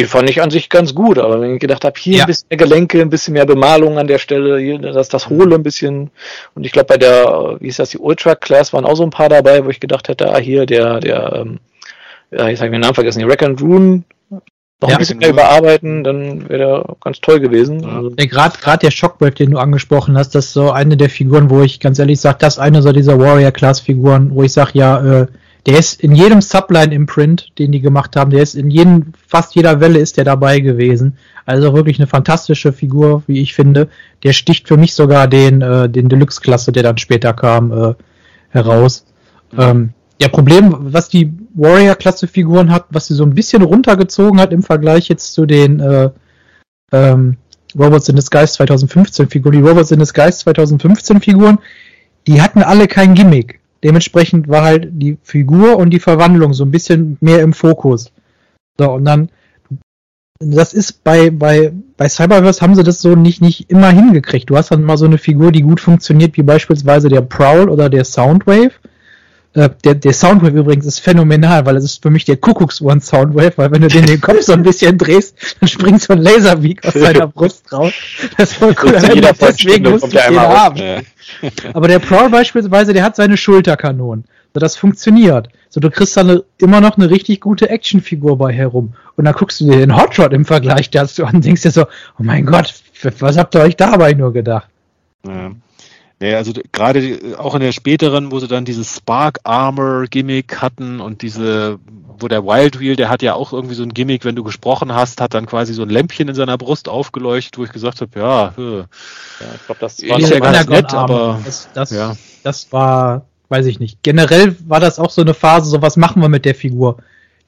die 0.00 0.06
fand 0.06 0.30
ich 0.30 0.40
an 0.40 0.50
sich 0.50 0.70
ganz 0.70 0.94
gut, 0.94 1.18
aber 1.18 1.40
wenn 1.40 1.54
ich 1.54 1.60
gedacht 1.60 1.84
habe, 1.84 1.98
hier 2.00 2.18
ja. 2.18 2.24
ein 2.24 2.26
bisschen 2.26 2.46
mehr 2.48 2.56
Gelenke, 2.56 3.00
ein 3.00 3.10
bisschen 3.10 3.34
mehr 3.34 3.44
Bemalung 3.44 3.98
an 3.98 4.06
der 4.06 4.18
Stelle, 4.18 4.58
hier 4.58 4.78
das, 4.78 5.08
das 5.10 5.28
Hohle 5.28 5.56
ein 5.56 5.62
bisschen. 5.62 6.10
Und 6.54 6.64
ich 6.64 6.72
glaube, 6.72 6.86
bei 6.86 6.96
der, 6.96 7.56
wie 7.60 7.68
ist 7.68 7.78
das, 7.78 7.90
die 7.90 7.98
Ultra 7.98 8.34
Class 8.34 8.72
waren 8.72 8.86
auch 8.86 8.96
so 8.96 9.02
ein 9.02 9.10
paar 9.10 9.28
dabei, 9.28 9.64
wo 9.64 9.68
ich 9.68 9.78
gedacht 9.78 10.08
hätte, 10.08 10.32
ah, 10.32 10.38
hier 10.38 10.64
der, 10.64 11.00
der, 11.00 11.32
ähm, 11.34 11.58
ja, 12.30 12.48
jetzt 12.48 12.60
habe 12.60 12.68
ich 12.68 12.72
den 12.72 12.80
Namen 12.80 12.94
vergessen, 12.94 13.18
die 13.18 13.26
Rack 13.26 13.42
and 13.42 13.60
Rune 13.60 14.04
noch 14.80 14.88
ja, 14.88 14.96
ein 14.96 14.98
bisschen 14.98 15.18
mehr 15.18 15.30
überarbeiten, 15.30 16.02
dann 16.04 16.48
wäre 16.48 16.58
der 16.58 16.96
ganz 17.02 17.20
toll 17.20 17.38
gewesen. 17.38 17.80
Ja. 17.80 17.96
Also. 17.96 18.12
Ja, 18.18 18.24
Gerade 18.24 18.58
grad 18.58 18.82
der 18.82 18.90
Shockwave, 18.90 19.32
den 19.32 19.50
du 19.50 19.58
angesprochen 19.58 20.16
hast, 20.16 20.34
das 20.34 20.46
ist 20.46 20.52
so 20.54 20.70
eine 20.70 20.96
der 20.96 21.10
Figuren, 21.10 21.50
wo 21.50 21.60
ich 21.60 21.80
ganz 21.80 21.98
ehrlich 21.98 22.20
sage, 22.20 22.38
das 22.40 22.54
ist 22.54 22.60
eine 22.60 22.80
so 22.80 22.92
dieser 22.92 23.18
Warrior-Class-Figuren, 23.18 24.30
wo 24.32 24.42
ich 24.42 24.52
sage, 24.52 24.70
ja, 24.74 25.22
äh, 25.22 25.26
der 25.66 25.78
ist 25.78 26.00
in 26.00 26.14
jedem 26.14 26.40
Subline-Imprint, 26.40 27.58
den 27.58 27.72
die 27.72 27.80
gemacht 27.80 28.16
haben, 28.16 28.30
der 28.30 28.42
ist 28.42 28.54
in 28.54 28.70
jedem, 28.70 29.12
fast 29.26 29.54
jeder 29.54 29.80
Welle 29.80 29.98
ist 29.98 30.16
der 30.16 30.24
dabei 30.24 30.60
gewesen. 30.60 31.18
Also 31.44 31.74
wirklich 31.74 31.98
eine 31.98 32.06
fantastische 32.06 32.72
Figur, 32.72 33.22
wie 33.26 33.40
ich 33.40 33.54
finde. 33.54 33.88
Der 34.22 34.32
sticht 34.32 34.68
für 34.68 34.76
mich 34.76 34.94
sogar 34.94 35.28
den, 35.28 35.60
äh, 35.60 35.88
den 35.88 36.08
Deluxe-Klasse, 36.08 36.72
der 36.72 36.82
dann 36.82 36.98
später 36.98 37.34
kam, 37.34 37.72
äh, 37.72 37.94
heraus. 38.48 39.04
Ähm, 39.56 39.90
ja, 40.20 40.28
Problem, 40.28 40.74
was 40.78 41.08
die 41.08 41.32
Warrior-Klasse-Figuren 41.54 42.70
hat, 42.70 42.86
was 42.90 43.06
sie 43.06 43.14
so 43.14 43.24
ein 43.24 43.34
bisschen 43.34 43.62
runtergezogen 43.62 44.40
hat 44.40 44.52
im 44.52 44.62
Vergleich 44.62 45.08
jetzt 45.08 45.32
zu 45.32 45.46
den 45.46 45.80
äh, 45.80 46.10
ähm, 46.92 47.36
Robots 47.78 48.08
in 48.08 48.16
Disguise 48.16 48.52
2015 48.54 49.28
Figuren. 49.28 49.52
Die 49.52 49.68
Robots 49.68 49.90
in 49.90 49.98
Disguise 49.98 50.38
2015 50.38 51.20
Figuren, 51.20 51.58
die 52.26 52.42
hatten 52.42 52.62
alle 52.62 52.86
kein 52.86 53.14
Gimmick. 53.14 53.59
Dementsprechend 53.82 54.48
war 54.48 54.62
halt 54.62 54.88
die 54.92 55.16
Figur 55.22 55.76
und 55.76 55.90
die 55.90 56.00
Verwandlung 56.00 56.52
so 56.52 56.64
ein 56.64 56.70
bisschen 56.70 57.16
mehr 57.20 57.42
im 57.42 57.52
Fokus. 57.52 58.12
So, 58.78 58.92
und 58.92 59.04
dann, 59.04 59.30
das 60.38 60.74
ist 60.74 61.04
bei, 61.04 61.30
bei, 61.30 61.72
bei 61.96 62.08
Cyberverse 62.08 62.60
haben 62.60 62.74
sie 62.74 62.82
das 62.82 63.00
so 63.00 63.14
nicht, 63.14 63.40
nicht 63.40 63.70
immer 63.70 63.90
hingekriegt. 63.90 64.50
Du 64.50 64.56
hast 64.56 64.70
dann 64.70 64.84
mal 64.84 64.96
so 64.96 65.06
eine 65.06 65.18
Figur, 65.18 65.52
die 65.52 65.62
gut 65.62 65.80
funktioniert, 65.80 66.36
wie 66.36 66.42
beispielsweise 66.42 67.08
der 67.08 67.22
Prowl 67.22 67.68
oder 67.68 67.88
der 67.88 68.04
Soundwave. 68.04 68.72
Äh, 69.52 69.68
der, 69.84 69.96
der 69.96 70.12
Soundwave 70.12 70.56
übrigens 70.56 70.86
ist 70.86 71.00
phänomenal, 71.00 71.66
weil 71.66 71.76
es 71.76 71.84
ist 71.84 72.02
für 72.02 72.10
mich 72.10 72.24
der 72.24 72.36
Kuckucksuhren 72.36 73.00
Soundwave, 73.00 73.52
weil 73.56 73.72
wenn 73.72 73.82
du 73.82 73.88
den, 73.88 74.06
den 74.06 74.20
Kopf 74.20 74.42
so 74.42 74.52
ein 74.52 74.62
bisschen 74.62 74.96
drehst, 74.96 75.36
dann 75.58 75.68
springt 75.68 76.02
so 76.02 76.12
ein 76.12 76.20
Laserbeak 76.20 76.86
aus 76.86 76.94
seiner 76.94 77.26
Brust 77.28 77.72
raus. 77.72 77.92
Das 78.36 78.52
ist 78.52 78.58
voll 78.58 78.74
cool. 78.82 78.92
Deswegen 78.92 79.90
musst 79.90 80.04
du 80.04 80.08
den 80.08 80.38
haben. 80.38 80.76
Ja. 80.76 81.00
Aber 81.72 81.88
der 81.88 81.98
Prowl 81.98 82.30
beispielsweise, 82.30 82.92
der 82.92 83.02
hat 83.02 83.16
seine 83.16 83.36
Schulterkanonen. 83.36 84.24
So, 84.54 84.60
das 84.60 84.76
funktioniert. 84.76 85.48
So, 85.68 85.80
du 85.80 85.90
kriegst 85.90 86.16
dann 86.16 86.42
immer 86.58 86.80
noch 86.80 86.96
eine 86.96 87.10
richtig 87.10 87.40
gute 87.40 87.70
Actionfigur 87.70 88.38
bei 88.38 88.52
herum. 88.52 88.94
Und 89.16 89.24
dann 89.24 89.34
guckst 89.34 89.60
du 89.60 89.66
dir 89.66 89.78
den 89.78 89.96
Hotshot 89.96 90.32
im 90.32 90.44
Vergleich 90.44 90.90
dazu 90.90 91.24
an 91.24 91.36
und 91.36 91.44
denkst 91.44 91.62
dir 91.62 91.70
so, 91.70 91.86
oh 92.18 92.22
mein 92.22 92.46
Gott, 92.46 92.74
was 93.18 93.36
habt 93.36 93.54
ihr 93.54 93.62
euch 93.62 93.76
dabei 93.76 94.14
nur 94.14 94.32
gedacht? 94.32 94.68
Ja. 95.26 95.50
Ja, 96.22 96.36
also 96.36 96.52
gerade 96.72 97.18
auch 97.38 97.54
in 97.54 97.62
der 97.62 97.72
späteren, 97.72 98.30
wo 98.30 98.40
sie 98.40 98.48
dann 98.48 98.66
dieses 98.66 98.94
Spark 98.94 99.40
Armor 99.44 100.04
Gimmick 100.04 100.60
hatten 100.60 101.00
und 101.00 101.22
diese, 101.22 101.78
wo 102.18 102.28
der 102.28 102.44
Wild 102.44 102.78
Wheel, 102.78 102.94
der 102.94 103.08
hat 103.08 103.22
ja 103.22 103.32
auch 103.32 103.54
irgendwie 103.54 103.74
so 103.74 103.82
ein 103.82 103.94
Gimmick, 103.94 104.26
wenn 104.26 104.36
du 104.36 104.44
gesprochen 104.44 104.94
hast, 104.94 105.22
hat 105.22 105.32
dann 105.32 105.46
quasi 105.46 105.72
so 105.72 105.80
ein 105.80 105.88
Lämpchen 105.88 106.28
in 106.28 106.34
seiner 106.34 106.58
Brust 106.58 106.90
aufgeleuchtet, 106.90 107.56
wo 107.56 107.64
ich 107.64 107.72
gesagt 107.72 108.02
habe, 108.02 108.10
ja, 108.18 108.52
ja 108.58 108.84
ich 109.54 109.64
glaube, 109.64 109.80
das 109.80 110.02
war 110.02 110.20
ja 110.20 110.38
ganz 110.40 110.68
nett, 110.68 110.92
aber 110.92 111.40
das, 111.42 111.70
das, 111.72 111.90
ja. 111.90 112.14
das 112.42 112.70
war, 112.70 113.24
weiß 113.48 113.64
ich 113.64 113.80
nicht. 113.80 114.02
Generell 114.02 114.56
war 114.68 114.80
das 114.80 114.98
auch 114.98 115.10
so 115.10 115.22
eine 115.22 115.32
Phase, 115.32 115.70
so 115.70 115.80
was 115.80 115.96
machen 115.96 116.20
wir 116.20 116.28
mit 116.28 116.44
der 116.44 116.54
Figur? 116.54 116.98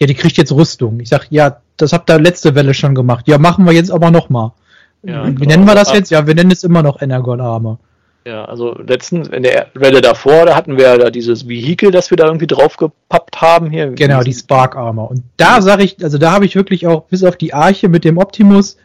Ja, 0.01 0.07
die 0.07 0.15
kriegt 0.15 0.39
jetzt 0.39 0.51
Rüstung. 0.51 0.99
Ich 1.01 1.11
sag, 1.11 1.27
ja, 1.28 1.59
das 1.77 1.93
habt 1.93 2.09
ihr 2.11 2.19
letzte 2.19 2.55
Welle 2.55 2.73
schon 2.73 2.94
gemacht. 2.94 3.28
Ja, 3.28 3.36
machen 3.36 3.66
wir 3.66 3.73
jetzt 3.73 3.90
aber 3.90 4.11
nochmal. 4.11 4.53
Ja, 5.03 5.27
Wie 5.27 5.35
genau. 5.35 5.51
nennen 5.51 5.65
wir 5.66 5.74
das 5.74 5.93
jetzt? 5.93 6.11
Ja, 6.11 6.27
wir 6.27 6.35
nennen 6.35 6.51
es 6.51 6.65
immer 6.65 6.82
noch 6.82 7.03
Energon 7.03 7.40
Armor. 7.40 7.78
Ja, 8.24 8.44
also 8.44 8.74
letztens 8.74 9.28
in 9.28 9.43
der 9.43 9.69
Welle 9.74 10.01
davor, 10.01 10.47
da 10.47 10.55
hatten 10.55 10.77
wir 10.77 10.85
ja 10.85 10.97
da 10.97 11.11
dieses 11.11 11.49
Vehikel, 11.49 11.90
das 11.90 12.11
wir 12.11 12.16
da 12.16 12.27
irgendwie 12.27 12.47
draufgepappt 12.47 13.40
haben 13.40 13.70
hier. 13.70 13.89
Genau, 13.89 14.23
die 14.23 14.32
Spark 14.32 14.77
Armor. 14.77 15.11
Und 15.11 15.23
da 15.36 15.61
sage 15.61 15.82
ich, 15.82 16.03
also 16.03 16.19
da 16.19 16.32
habe 16.32 16.44
ich 16.44 16.55
wirklich 16.55 16.86
auch 16.86 17.05
bis 17.05 17.24
auf 17.24 17.36
die 17.36 17.53
Arche 17.53 17.89
mit 17.89 18.05
dem 18.05 18.19
Optimus 18.19 18.77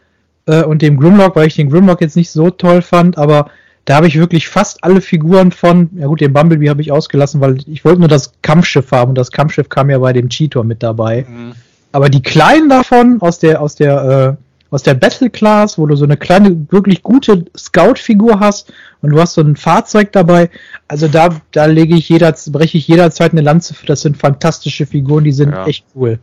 äh, 0.46 0.64
und 0.64 0.82
dem 0.82 0.98
Grimlock, 0.98 1.36
weil 1.36 1.46
ich 1.46 1.54
den 1.54 1.70
Grimlock 1.70 2.00
jetzt 2.00 2.16
nicht 2.16 2.30
so 2.30 2.50
toll 2.50 2.82
fand, 2.82 3.16
aber 3.16 3.50
da 3.84 3.96
habe 3.96 4.06
ich 4.06 4.18
wirklich 4.18 4.48
fast 4.48 4.84
alle 4.84 5.00
Figuren 5.00 5.52
von, 5.52 5.88
ja 5.96 6.06
gut, 6.08 6.20
den 6.20 6.32
Bumblebee 6.32 6.68
habe 6.68 6.82
ich 6.82 6.92
ausgelassen, 6.92 7.40
weil 7.40 7.56
ich 7.66 7.84
wollte 7.84 8.00
nur 8.00 8.08
das 8.08 8.32
Kampfschiff 8.42 8.90
haben 8.90 9.10
und 9.10 9.18
das 9.18 9.30
Kampfschiff 9.30 9.68
kam 9.68 9.88
ja 9.88 9.98
bei 9.98 10.12
dem 10.12 10.28
Cheetor 10.28 10.64
mit 10.64 10.82
dabei. 10.82 11.24
Mhm. 11.28 11.52
Aber 11.92 12.10
die 12.10 12.22
kleinen 12.22 12.68
davon 12.68 13.22
aus 13.22 13.38
der, 13.38 13.62
aus 13.62 13.76
der, 13.76 14.36
äh, 14.38 14.47
aus 14.70 14.82
der 14.82 14.94
Battle 14.94 15.30
Class, 15.30 15.78
wo 15.78 15.86
du 15.86 15.96
so 15.96 16.04
eine 16.04 16.16
kleine, 16.16 16.66
wirklich 16.70 17.02
gute 17.02 17.46
Scout-Figur 17.56 18.40
hast 18.40 18.72
und 19.00 19.10
du 19.10 19.20
hast 19.20 19.34
so 19.34 19.40
ein 19.40 19.56
Fahrzeug 19.56 20.12
dabei. 20.12 20.50
Also 20.88 21.08
da, 21.08 21.40
da 21.52 21.64
lege 21.66 21.96
ich 21.96 22.08
jeder, 22.08 22.34
breche 22.48 22.78
ich 22.78 22.86
jederzeit 22.86 23.32
eine 23.32 23.40
Lanze 23.40 23.74
für. 23.74 23.86
Das 23.86 24.02
sind 24.02 24.16
fantastische 24.16 24.86
Figuren, 24.86 25.24
die 25.24 25.32
sind 25.32 25.52
ja. 25.52 25.66
echt 25.66 25.86
cool. 25.94 26.18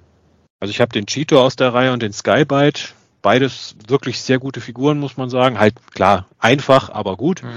Also 0.59 0.71
ich 0.71 0.79
habe 0.81 0.91
den 0.91 1.05
Cheeto 1.05 1.41
aus 1.41 1.55
der 1.55 1.73
Reihe 1.73 1.91
und 1.91 2.01
den 2.01 2.13
Skybite. 2.13 2.81
Beides 3.21 3.75
wirklich 3.87 4.21
sehr 4.21 4.37
gute 4.37 4.61
Figuren, 4.61 4.99
muss 4.99 5.17
man 5.17 5.29
sagen. 5.29 5.59
Halt 5.59 5.75
klar, 5.93 6.27
einfach, 6.37 6.89
aber 6.89 7.17
gut. 7.17 7.41
Mhm. 7.43 7.49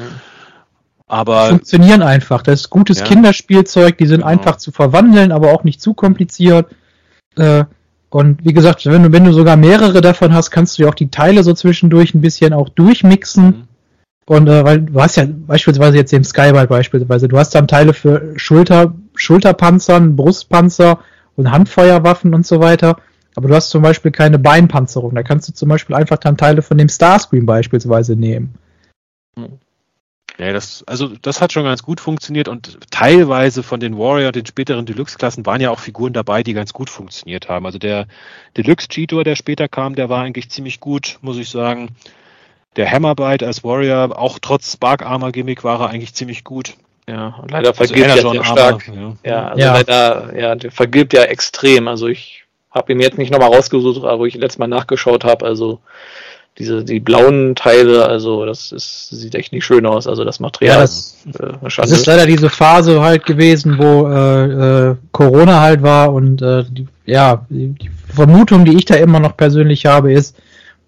Aber 1.06 1.44
die 1.44 1.50
funktionieren 1.50 2.02
einfach. 2.02 2.42
Das 2.42 2.60
ist 2.60 2.70
gutes 2.70 3.00
ja. 3.00 3.04
Kinderspielzeug. 3.06 3.96
Die 3.98 4.06
sind 4.06 4.20
genau. 4.20 4.30
einfach 4.30 4.56
zu 4.56 4.72
verwandeln, 4.72 5.32
aber 5.32 5.52
auch 5.52 5.64
nicht 5.64 5.80
zu 5.80 5.94
kompliziert. 5.94 6.70
Äh, 7.36 7.64
und 8.10 8.44
wie 8.44 8.54
gesagt, 8.54 8.86
wenn 8.86 9.02
du, 9.02 9.12
wenn 9.12 9.24
du 9.24 9.32
sogar 9.32 9.56
mehrere 9.56 10.00
davon 10.00 10.32
hast, 10.32 10.50
kannst 10.50 10.78
du 10.78 10.82
ja 10.82 10.88
auch 10.88 10.94
die 10.94 11.10
Teile 11.10 11.42
so 11.42 11.52
zwischendurch 11.52 12.14
ein 12.14 12.20
bisschen 12.20 12.52
auch 12.52 12.68
durchmixen. 12.70 13.44
Mhm. 13.44 13.68
Und 14.26 14.48
äh, 14.48 14.64
weil 14.64 14.82
du 14.82 15.00
hast 15.00 15.16
ja 15.16 15.26
beispielsweise 15.26 15.96
jetzt 15.96 16.12
den 16.12 16.24
Skybite 16.24 16.66
beispielsweise, 16.66 17.28
du 17.28 17.38
hast 17.38 17.54
dann 17.54 17.68
Teile 17.68 17.94
für 17.94 18.34
Schulter, 18.36 18.94
Schulterpanzern, 19.14 20.16
Brustpanzer 20.16 21.00
und 21.36 21.50
Handfeuerwaffen 21.50 22.34
und 22.34 22.46
so 22.46 22.60
weiter. 22.60 22.96
Aber 23.36 23.48
du 23.48 23.54
hast 23.54 23.70
zum 23.70 23.82
Beispiel 23.82 24.10
keine 24.10 24.38
Beinpanzerung. 24.38 25.14
Da 25.14 25.22
kannst 25.22 25.48
du 25.48 25.52
zum 25.52 25.68
Beispiel 25.68 25.94
einfach 25.94 26.18
dann 26.18 26.36
Teile 26.36 26.60
von 26.62 26.76
dem 26.76 26.88
Starscream 26.88 27.46
beispielsweise 27.46 28.16
nehmen. 28.16 28.54
Ja, 30.38 30.52
das, 30.52 30.84
also 30.86 31.08
das 31.20 31.40
hat 31.40 31.52
schon 31.52 31.64
ganz 31.64 31.82
gut 31.82 32.00
funktioniert 32.00 32.46
und 32.46 32.78
teilweise 32.92 33.64
von 33.64 33.80
den 33.80 33.98
Warrior, 33.98 34.30
den 34.30 34.46
späteren 34.46 34.86
Deluxe-Klassen, 34.86 35.44
waren 35.46 35.60
ja 35.60 35.70
auch 35.70 35.80
Figuren 35.80 36.12
dabei, 36.12 36.44
die 36.44 36.52
ganz 36.52 36.72
gut 36.72 36.90
funktioniert 36.90 37.48
haben. 37.48 37.66
Also 37.66 37.78
der 37.78 38.06
Deluxe-Cheetor, 38.56 39.24
der 39.24 39.34
später 39.34 39.66
kam, 39.66 39.96
der 39.96 40.08
war 40.08 40.22
eigentlich 40.22 40.48
ziemlich 40.48 40.78
gut, 40.78 41.18
muss 41.22 41.38
ich 41.38 41.50
sagen. 41.50 41.88
Der 42.76 42.88
Hammerbite 42.88 43.44
als 43.44 43.64
Warrior, 43.64 44.16
auch 44.16 44.38
trotz 44.38 44.72
Spark 44.72 45.04
Armor 45.04 45.32
Gimmick, 45.32 45.64
war 45.64 45.80
er 45.80 45.90
eigentlich 45.90 46.14
ziemlich 46.14 46.44
gut. 46.44 46.74
Ja, 47.08 47.38
und 47.42 47.50
leider 47.50 47.70
also 47.70 47.84
vergibt 47.84 48.08
also 48.08 48.32
er 48.32 48.44
stark. 48.44 48.86
ja. 48.86 49.16
ja, 49.24 49.48
also 49.48 49.60
ja. 49.60 49.72
leider, 49.72 50.38
ja, 50.38 50.54
der 50.54 50.70
vergibt 50.70 51.14
ja 51.14 51.24
extrem. 51.24 51.88
Also 51.88 52.06
ich 52.06 52.44
habe 52.70 52.92
ihn 52.92 53.00
jetzt 53.00 53.18
nicht 53.18 53.32
nochmal 53.32 53.52
rausgesucht, 53.52 54.02
wo 54.02 54.24
ich 54.26 54.34
letztes 54.34 54.58
Mal 54.58 54.68
nachgeschaut 54.68 55.24
habe. 55.24 55.44
Also 55.44 55.80
diese 56.58 56.84
die 56.84 57.00
blauen 57.00 57.54
Teile, 57.54 58.06
also 58.06 58.44
das 58.44 58.72
ist, 58.72 59.10
sieht 59.10 59.34
echt 59.34 59.52
nicht 59.52 59.64
schön 59.64 59.86
aus. 59.86 60.06
Also 60.06 60.24
das 60.24 60.40
Material 60.40 60.76
ja, 60.76 60.80
das, 60.82 61.16
ist 61.24 61.40
äh, 61.40 61.52
Das 61.62 61.90
ist 61.90 62.06
leider 62.06 62.26
diese 62.26 62.50
Phase 62.50 63.00
halt 63.00 63.24
gewesen, 63.24 63.78
wo 63.78 64.08
äh, 64.08 64.90
äh, 64.90 64.96
Corona 65.12 65.60
halt 65.60 65.82
war 65.82 66.12
und 66.12 66.42
äh, 66.42 66.64
die, 66.68 66.88
ja, 67.06 67.46
die 67.48 67.90
Vermutung, 68.08 68.64
die 68.64 68.76
ich 68.76 68.84
da 68.84 68.96
immer 68.96 69.20
noch 69.20 69.36
persönlich 69.36 69.86
habe, 69.86 70.12
ist, 70.12 70.36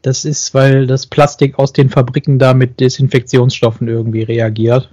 das 0.03 0.25
ist, 0.25 0.55
weil 0.55 0.87
das 0.87 1.07
Plastik 1.07 1.59
aus 1.59 1.73
den 1.73 1.91
Fabriken 1.91 2.39
da 2.39 2.55
mit 2.55 2.81
Desinfektionsstoffen 2.81 3.87
irgendwie 3.87 4.23
reagiert. 4.23 4.91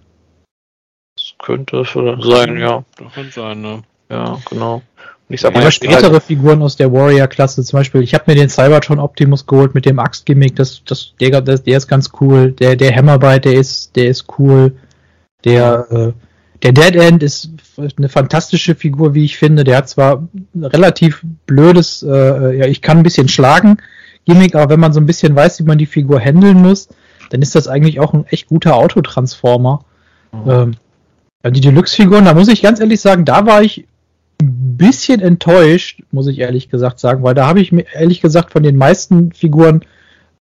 Das 1.15 1.33
könnte 1.39 1.83
sein, 1.85 2.57
ja. 2.57 2.83
Das 2.97 3.13
könnte 3.13 3.31
sein, 3.31 3.61
ne? 3.61 3.83
Ja, 4.09 4.37
genau. 4.49 4.81
Ich 5.29 5.41
sag 5.41 5.53
mal, 5.53 5.61
ja, 5.61 5.71
spätere 5.71 6.13
halt 6.13 6.23
Figuren 6.23 6.61
aus 6.61 6.77
der 6.77 6.91
Warrior-Klasse, 6.91 7.61
zum 7.63 7.79
Beispiel, 7.79 8.01
ich 8.01 8.13
habe 8.13 8.23
mir 8.27 8.35
den 8.35 8.49
Cybertron 8.49 8.99
Optimus 8.99 9.45
geholt 9.45 9.75
mit 9.75 9.85
dem 9.85 9.99
Axt-Gimmick, 9.99 10.55
das, 10.55 10.81
das, 10.85 11.13
der, 11.19 11.41
der, 11.41 11.57
der 11.57 11.77
ist 11.77 11.87
ganz 11.87 12.11
cool. 12.21 12.53
Der, 12.53 12.77
der 12.77 12.95
Hammerbite, 12.95 13.49
der 13.49 13.59
ist, 13.59 13.95
der 13.97 14.07
ist 14.07 14.25
cool. 14.39 14.77
Der, 15.43 15.85
äh, 15.91 16.13
der 16.63 16.71
Dead 16.71 16.95
End 16.95 17.23
ist 17.23 17.49
eine 17.97 18.07
fantastische 18.07 18.73
Figur, 18.73 19.13
wie 19.13 19.25
ich 19.25 19.37
finde. 19.37 19.65
Der 19.65 19.77
hat 19.77 19.89
zwar 19.89 20.27
relativ 20.55 21.21
blödes, 21.45 22.03
äh, 22.03 22.57
ja, 22.57 22.65
ich 22.65 22.81
kann 22.81 22.97
ein 22.97 23.03
bisschen 23.03 23.27
schlagen, 23.27 23.77
Gimmick, 24.25 24.55
aber 24.55 24.71
wenn 24.71 24.79
man 24.79 24.93
so 24.93 25.01
ein 25.01 25.05
bisschen 25.05 25.35
weiß, 25.35 25.59
wie 25.59 25.65
man 25.65 25.77
die 25.77 25.85
Figur 25.85 26.19
handeln 26.19 26.61
muss, 26.61 26.87
dann 27.29 27.41
ist 27.41 27.53
das 27.53 27.67
eigentlich 27.67 27.99
auch 27.99 28.13
ein 28.13 28.25
echt 28.27 28.47
guter 28.47 28.75
Autotransformer. 28.75 29.83
Mhm. 30.31 30.49
Ähm, 30.49 30.71
die 31.51 31.61
Deluxe-Figuren, 31.61 32.25
da 32.25 32.33
muss 32.33 32.47
ich 32.47 32.61
ganz 32.61 32.79
ehrlich 32.79 33.01
sagen, 33.01 33.25
da 33.25 33.45
war 33.45 33.61
ich 33.61 33.85
bisschen 34.39 35.19
enttäuscht, 35.19 36.03
muss 36.11 36.27
ich 36.27 36.39
ehrlich 36.39 36.69
gesagt 36.69 36.99
sagen, 36.99 37.23
weil 37.23 37.33
da 37.33 37.47
habe 37.47 37.59
ich 37.59 37.71
mir 37.71 37.85
ehrlich 37.93 38.21
gesagt 38.21 38.51
von 38.51 38.63
den 38.63 38.77
meisten 38.77 39.31
Figuren 39.31 39.81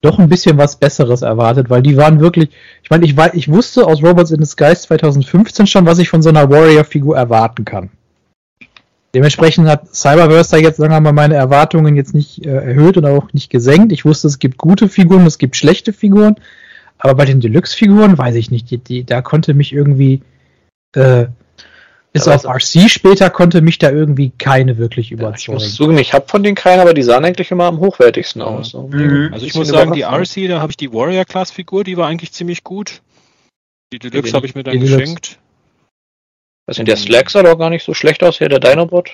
doch 0.02 0.20
ein 0.20 0.30
bisschen 0.30 0.58
was 0.58 0.76
Besseres 0.76 1.22
erwartet, 1.22 1.70
weil 1.70 1.82
die 1.82 1.98
waren 1.98 2.20
wirklich, 2.20 2.50
ich 2.84 2.90
meine, 2.90 3.06
ich, 3.06 3.16
ich 3.34 3.50
wusste 3.50 3.88
aus 3.88 4.04
Robots 4.04 4.32
in 4.32 4.40
Disguise 4.40 4.82
2015 4.82 5.68
schon, 5.68 5.86
was 5.86 6.00
ich 6.00 6.10
von 6.10 6.22
so 6.22 6.30
einer 6.30 6.50
Warrior-Figur 6.50 7.18
erwarten 7.18 7.66
kann. 7.66 7.90
Dementsprechend 9.16 9.68
hat 9.68 9.96
Cyberverse 9.96 10.52
da 10.52 10.58
jetzt, 10.58 10.78
sagen 10.78 10.92
wir 10.92 11.00
mal, 11.00 11.14
meine 11.14 11.36
Erwartungen 11.36 11.96
jetzt 11.96 12.14
nicht 12.14 12.46
äh, 12.46 12.50
erhöht 12.50 12.98
und 12.98 13.06
auch 13.06 13.32
nicht 13.32 13.50
gesenkt. 13.50 13.94
Ich 13.94 14.04
wusste, 14.04 14.28
es 14.28 14.40
gibt 14.40 14.58
gute 14.58 14.90
Figuren, 14.90 15.26
es 15.26 15.38
gibt 15.38 15.56
schlechte 15.56 15.94
Figuren, 15.94 16.36
aber 16.98 17.16
bei 17.16 17.26
den 17.26 17.40
Deluxe-Figuren 17.40 18.18
weiß 18.18 18.36
ich 18.36 18.52
nicht, 18.52 18.70
die, 18.70 18.78
die, 18.78 19.06
da 19.06 19.22
konnte 19.22 19.54
mich 19.54 19.72
irgendwie 19.72 20.22
äh, 20.96 21.28
bis 22.16 22.30
auf 22.30 22.46
RC 22.46 22.90
später 22.90 23.30
konnte 23.30 23.62
mich 23.62 23.78
da 23.78 23.92
irgendwie 23.92 24.32
keine 24.38 24.78
wirklich 24.78 25.12
überzeugen. 25.12 25.34
Ja, 25.34 25.38
ich 25.38 25.48
muss 25.50 25.76
zugeben, 25.76 25.98
ich 25.98 26.14
habe 26.14 26.30
von 26.30 26.44
denen 26.44 26.56
keine, 26.56 26.82
aber 26.82 26.94
die 26.94 27.04
sahen 27.04 27.26
eigentlich 27.26 27.52
immer 27.52 27.66
am 27.66 27.80
hochwertigsten 27.80 28.42
ja. 28.42 28.48
aus. 28.48 28.74
Mhm. 28.74 29.32
Also 29.34 29.46
ich 29.46 29.54
muss 29.54 29.68
sagen, 29.68 29.92
die 29.92 30.04
RC, 30.04 30.48
da 30.48 30.62
habe 30.62 30.72
ich 30.72 30.78
die 30.78 30.94
Warrior 30.94 31.26
Class 31.26 31.52
Figur, 31.52 31.84
die 31.84 31.98
war 31.98 32.08
eigentlich 32.08 32.32
ziemlich 32.32 32.64
gut. 32.64 33.02
Die 33.92 34.00
Deluxe 34.00 34.32
habe 34.32 34.46
ich 34.46 34.56
mir 34.56 34.64
dann 34.64 34.80
geschenkt. 34.80 35.40
Was 36.68 36.78
sind 36.78 36.88
der 36.88 36.96
Slack 36.96 37.30
sah 37.30 37.44
doch 37.44 37.60
gar 37.60 37.70
nicht 37.70 37.84
so 37.84 37.94
schlecht 37.94 38.24
aus 38.24 38.38
hier, 38.38 38.48
der 38.48 38.60
Dinobot. 38.60 39.12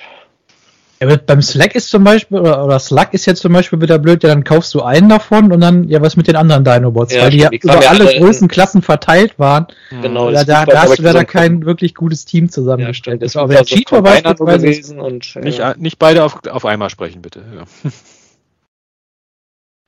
Ja, 1.02 1.16
beim 1.16 1.42
Slack 1.42 1.74
ist 1.74 1.88
zum 1.88 2.04
Beispiel, 2.04 2.38
oder, 2.38 2.64
oder, 2.64 2.78
Slack 2.78 3.12
ist 3.12 3.26
jetzt 3.26 3.40
zum 3.40 3.52
Beispiel 3.52 3.80
wieder 3.80 3.98
blöd, 3.98 4.22
ja, 4.22 4.28
dann 4.28 4.44
kaufst 4.44 4.72
du 4.74 4.82
einen 4.82 5.08
davon 5.08 5.50
und 5.50 5.60
dann, 5.60 5.88
ja, 5.88 6.00
was 6.00 6.16
mit 6.16 6.28
den 6.28 6.36
anderen 6.36 6.62
Dinobots, 6.62 7.12
ja, 7.12 7.22
weil 7.22 7.30
die 7.30 7.38
ja 7.38 7.50
über 7.50 7.72
alle, 7.72 7.88
alle 7.88 8.18
großen 8.20 8.46
Klassen 8.46 8.82
verteilt 8.82 9.36
waren. 9.38 9.66
Genau, 9.90 10.30
da, 10.30 10.44
da, 10.44 10.64
da 10.64 10.82
hast 10.82 10.98
du 10.98 11.02
leider 11.02 11.24
kein 11.24 11.66
wirklich 11.66 11.96
gutes 11.96 12.24
Team 12.24 12.50
zusammengestellt. 12.50 13.20
Ja, 13.20 13.26
das 13.26 13.34
war 13.34 13.42
aber 13.42 13.54
der 13.54 13.64
Cheetor 13.64 14.02
beispielsweise. 14.02 14.66
Gewesen 14.66 15.00
und, 15.00 15.34
nicht, 15.42 15.58
ja. 15.58 15.74
nicht 15.76 15.98
beide 15.98 16.22
auf, 16.22 16.38
auf 16.46 16.64
einmal 16.64 16.88
sprechen, 16.88 17.20
bitte. 17.20 17.42
Ja. 17.56 17.90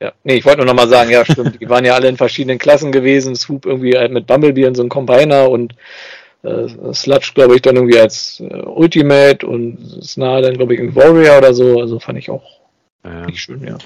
Ja, 0.02 0.12
nee, 0.25 0.34
ich 0.34 0.44
wollte 0.44 0.59
nur 0.59 0.67
nochmal 0.67 0.89
sagen, 0.89 1.10
ja, 1.10 1.25
stimmt. 1.25 1.60
Die 1.62 1.70
waren 1.70 1.84
ja 1.84 1.94
alle 1.94 2.09
in 2.09 2.18
verschiedenen 2.18 2.59
Klassen 2.59 2.93
gewesen. 2.93 3.36
Swoop 3.36 3.65
irgendwie 3.65 3.97
halt 3.97 4.12
mit 4.12 4.26
Bumblebee 4.26 4.67
und 4.67 4.75
so 4.75 4.83
einem 4.83 4.91
Combiner 4.91 5.49
und 5.49 5.76
äh, 6.44 6.92
Sludge, 6.92 7.32
glaube 7.34 7.56
ich, 7.56 7.62
dann 7.62 7.76
irgendwie 7.76 7.98
als 7.98 8.40
äh, 8.40 8.62
Ultimate 8.62 9.47
und 9.47 10.02
Snar 10.02 10.42
dann, 10.42 10.55
glaube 10.55 10.74
ich, 10.74 10.81
in 10.81 10.94
Warrior 10.94 11.39
oder 11.39 11.55
so. 11.55 11.81
Also 11.81 11.98
fand 11.98 12.18
ich 12.18 12.31
auch 12.31 12.44
ja. 13.05 13.26
nicht 13.26 13.40
schön, 13.40 13.66
ja. 13.66 13.78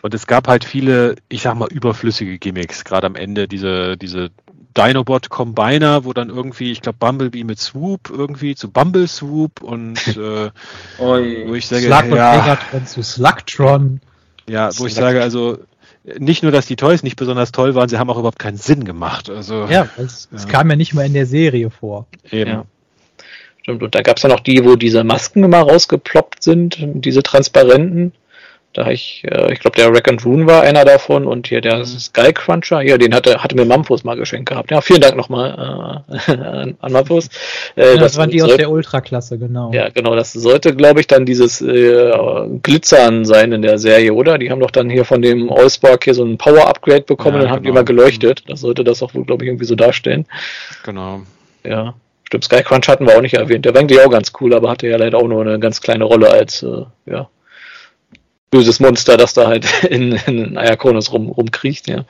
Und 0.00 0.14
es 0.14 0.26
gab 0.26 0.48
halt 0.48 0.64
viele, 0.64 1.14
ich 1.28 1.42
sag 1.42 1.54
mal, 1.54 1.68
überflüssige 1.70 2.38
Gimmicks, 2.38 2.84
gerade 2.84 3.06
am 3.06 3.14
Ende, 3.14 3.46
diese, 3.46 3.96
diese 3.96 4.30
Dinobot 4.76 5.28
Combiner, 5.28 6.04
wo 6.04 6.12
dann 6.12 6.28
irgendwie, 6.28 6.72
ich 6.72 6.80
glaube, 6.80 6.98
Bumblebee 6.98 7.44
mit 7.44 7.60
Swoop 7.60 8.10
irgendwie 8.10 8.54
zu 8.54 8.70
Bumble 8.70 9.06
Swoop 9.06 9.62
und 9.62 10.06
äh, 10.16 10.50
wo 10.98 11.54
ich 11.54 11.66
sage, 11.68 11.82
Slug 11.82 12.16
ja, 12.16 12.32
und 12.32 12.38
Megatron 12.40 12.86
zu 12.86 13.02
Slugtron. 13.02 14.00
Ja, 14.48 14.70
wo 14.76 14.86
ich 14.86 14.94
sage, 14.94 15.22
also 15.22 15.58
nicht 16.18 16.42
nur, 16.42 16.52
dass 16.52 16.66
die 16.66 16.76
Toys 16.76 17.02
nicht 17.02 17.16
besonders 17.16 17.52
toll 17.52 17.74
waren, 17.74 17.88
sie 17.88 17.98
haben 17.98 18.10
auch 18.10 18.18
überhaupt 18.18 18.38
keinen 18.38 18.56
Sinn 18.56 18.84
gemacht. 18.84 19.30
Also, 19.30 19.66
ja, 19.66 19.88
es, 19.98 20.28
ja. 20.32 20.44
kam 20.46 20.70
ja 20.70 20.76
nicht 20.76 20.94
mal 20.94 21.06
in 21.06 21.14
der 21.14 21.26
Serie 21.26 21.70
vor. 21.70 22.06
Eben. 22.30 22.50
Ja. 22.50 22.64
Stimmt, 23.62 23.82
und 23.84 23.94
da 23.94 24.02
gab 24.02 24.16
es 24.16 24.24
ja 24.24 24.28
noch 24.28 24.40
die, 24.40 24.64
wo 24.64 24.74
diese 24.74 25.04
Masken 25.04 25.44
immer 25.44 25.60
rausgeploppt 25.60 26.42
sind, 26.42 26.78
diese 26.80 27.22
transparenten. 27.22 28.12
Da 28.74 28.90
ich, 28.90 29.22
äh, 29.26 29.52
ich 29.52 29.60
glaube, 29.60 29.76
der 29.76 29.92
Rack 29.92 30.08
and 30.08 30.24
Rune 30.24 30.46
war 30.46 30.62
einer 30.62 30.84
davon 30.84 31.26
und 31.26 31.46
hier 31.46 31.60
der 31.60 31.78
mhm. 31.78 31.84
Sky 31.84 32.32
Cruncher, 32.32 32.80
ja, 32.80 32.96
den 32.96 33.14
hatte, 33.14 33.42
hatte 33.42 33.54
mir 33.54 33.66
Mamphos 33.66 34.02
mal 34.02 34.16
geschenkt 34.16 34.48
gehabt. 34.48 34.70
Ja, 34.70 34.80
vielen 34.80 35.02
Dank 35.02 35.14
nochmal 35.16 36.04
äh, 36.08 36.32
an, 36.32 36.76
an 36.80 36.92
Mamphos. 36.92 37.28
Äh, 37.76 37.82
ja, 37.82 37.92
das, 37.94 38.12
das 38.12 38.16
waren 38.16 38.30
die 38.30 38.38
sollte, 38.38 38.54
aus 38.54 38.58
der 38.58 38.70
Ultraklasse, 38.70 39.38
genau. 39.38 39.72
Ja, 39.72 39.90
genau, 39.90 40.16
das 40.16 40.32
sollte, 40.32 40.74
glaube 40.74 41.00
ich, 41.00 41.06
dann 41.06 41.26
dieses 41.26 41.60
äh, 41.60 42.12
Glitzern 42.62 43.26
sein 43.26 43.52
in 43.52 43.60
der 43.60 43.78
Serie, 43.78 44.14
oder? 44.14 44.38
Die 44.38 44.50
haben 44.50 44.60
doch 44.60 44.70
dann 44.70 44.88
hier 44.88 45.04
von 45.04 45.20
dem 45.20 45.52
Allspark 45.52 46.04
hier 46.04 46.14
so 46.14 46.24
ein 46.24 46.38
Power-Upgrade 46.38 47.02
bekommen 47.02 47.36
ja, 47.36 47.42
und 47.42 47.50
haben 47.50 47.62
genau. 47.62 47.72
die 47.72 47.74
mal 47.74 47.84
geleuchtet. 47.84 48.44
Das 48.48 48.60
sollte 48.60 48.84
das 48.84 49.02
auch 49.02 49.14
wohl, 49.14 49.24
glaube 49.24 49.44
ich, 49.44 49.48
irgendwie 49.48 49.66
so 49.66 49.74
darstellen. 49.74 50.24
Genau. 50.84 51.20
Ja. 51.62 51.94
Stimmt, 52.24 52.44
Sky 52.44 52.62
Crunch 52.62 52.88
hatten 52.88 53.06
wir 53.06 53.14
auch 53.14 53.20
nicht 53.20 53.34
erwähnt. 53.34 53.66
Der 53.66 53.74
war 53.74 53.82
eigentlich 53.82 54.00
auch 54.00 54.10
ganz 54.10 54.32
cool, 54.40 54.54
aber 54.54 54.70
hatte 54.70 54.88
ja 54.88 54.96
leider 54.96 55.18
auch 55.18 55.28
nur 55.28 55.42
eine 55.42 55.58
ganz 55.58 55.82
kleine 55.82 56.04
Rolle 56.04 56.30
als, 56.30 56.62
äh, 56.62 56.84
ja, 57.04 57.28
böses 58.52 58.78
Monster, 58.78 59.16
das 59.16 59.34
da 59.34 59.48
halt 59.48 59.66
in, 59.90 60.12
in 60.26 60.56
Ayakonos 60.56 61.12
rum, 61.12 61.28
rumkriecht, 61.28 61.88
ja. 61.88 62.04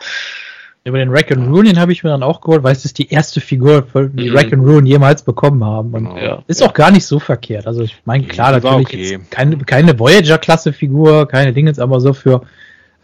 Über 0.84 0.98
den 0.98 1.10
Rack 1.10 1.30
and 1.30 1.48
Rune, 1.48 1.68
den 1.68 1.78
habe 1.78 1.92
ich 1.92 2.02
mir 2.02 2.10
dann 2.10 2.24
auch 2.24 2.40
geholt, 2.40 2.64
weil 2.64 2.72
es 2.72 2.84
ist 2.84 2.98
die 2.98 3.08
erste 3.08 3.40
Figur, 3.40 3.86
die 3.94 4.30
mhm. 4.30 4.36
Rack 4.36 4.52
and 4.52 4.64
Rune 4.66 4.88
jemals 4.88 5.22
bekommen 5.22 5.64
haben. 5.64 5.94
Und 5.94 6.16
ja, 6.16 6.42
ist 6.48 6.60
ja. 6.60 6.66
auch 6.66 6.74
gar 6.74 6.90
nicht 6.90 7.06
so 7.06 7.20
verkehrt. 7.20 7.68
Also 7.68 7.82
ich 7.82 7.98
meine, 8.04 8.24
klar, 8.24 8.50
natürlich 8.50 8.74
okay. 8.74 9.20
keine, 9.30 9.58
keine 9.58 9.96
Voyager-Klasse-Figur, 9.96 11.28
keine 11.28 11.52
Dinge, 11.52 11.72
aber 11.78 12.00
so 12.00 12.12
für. 12.12 12.42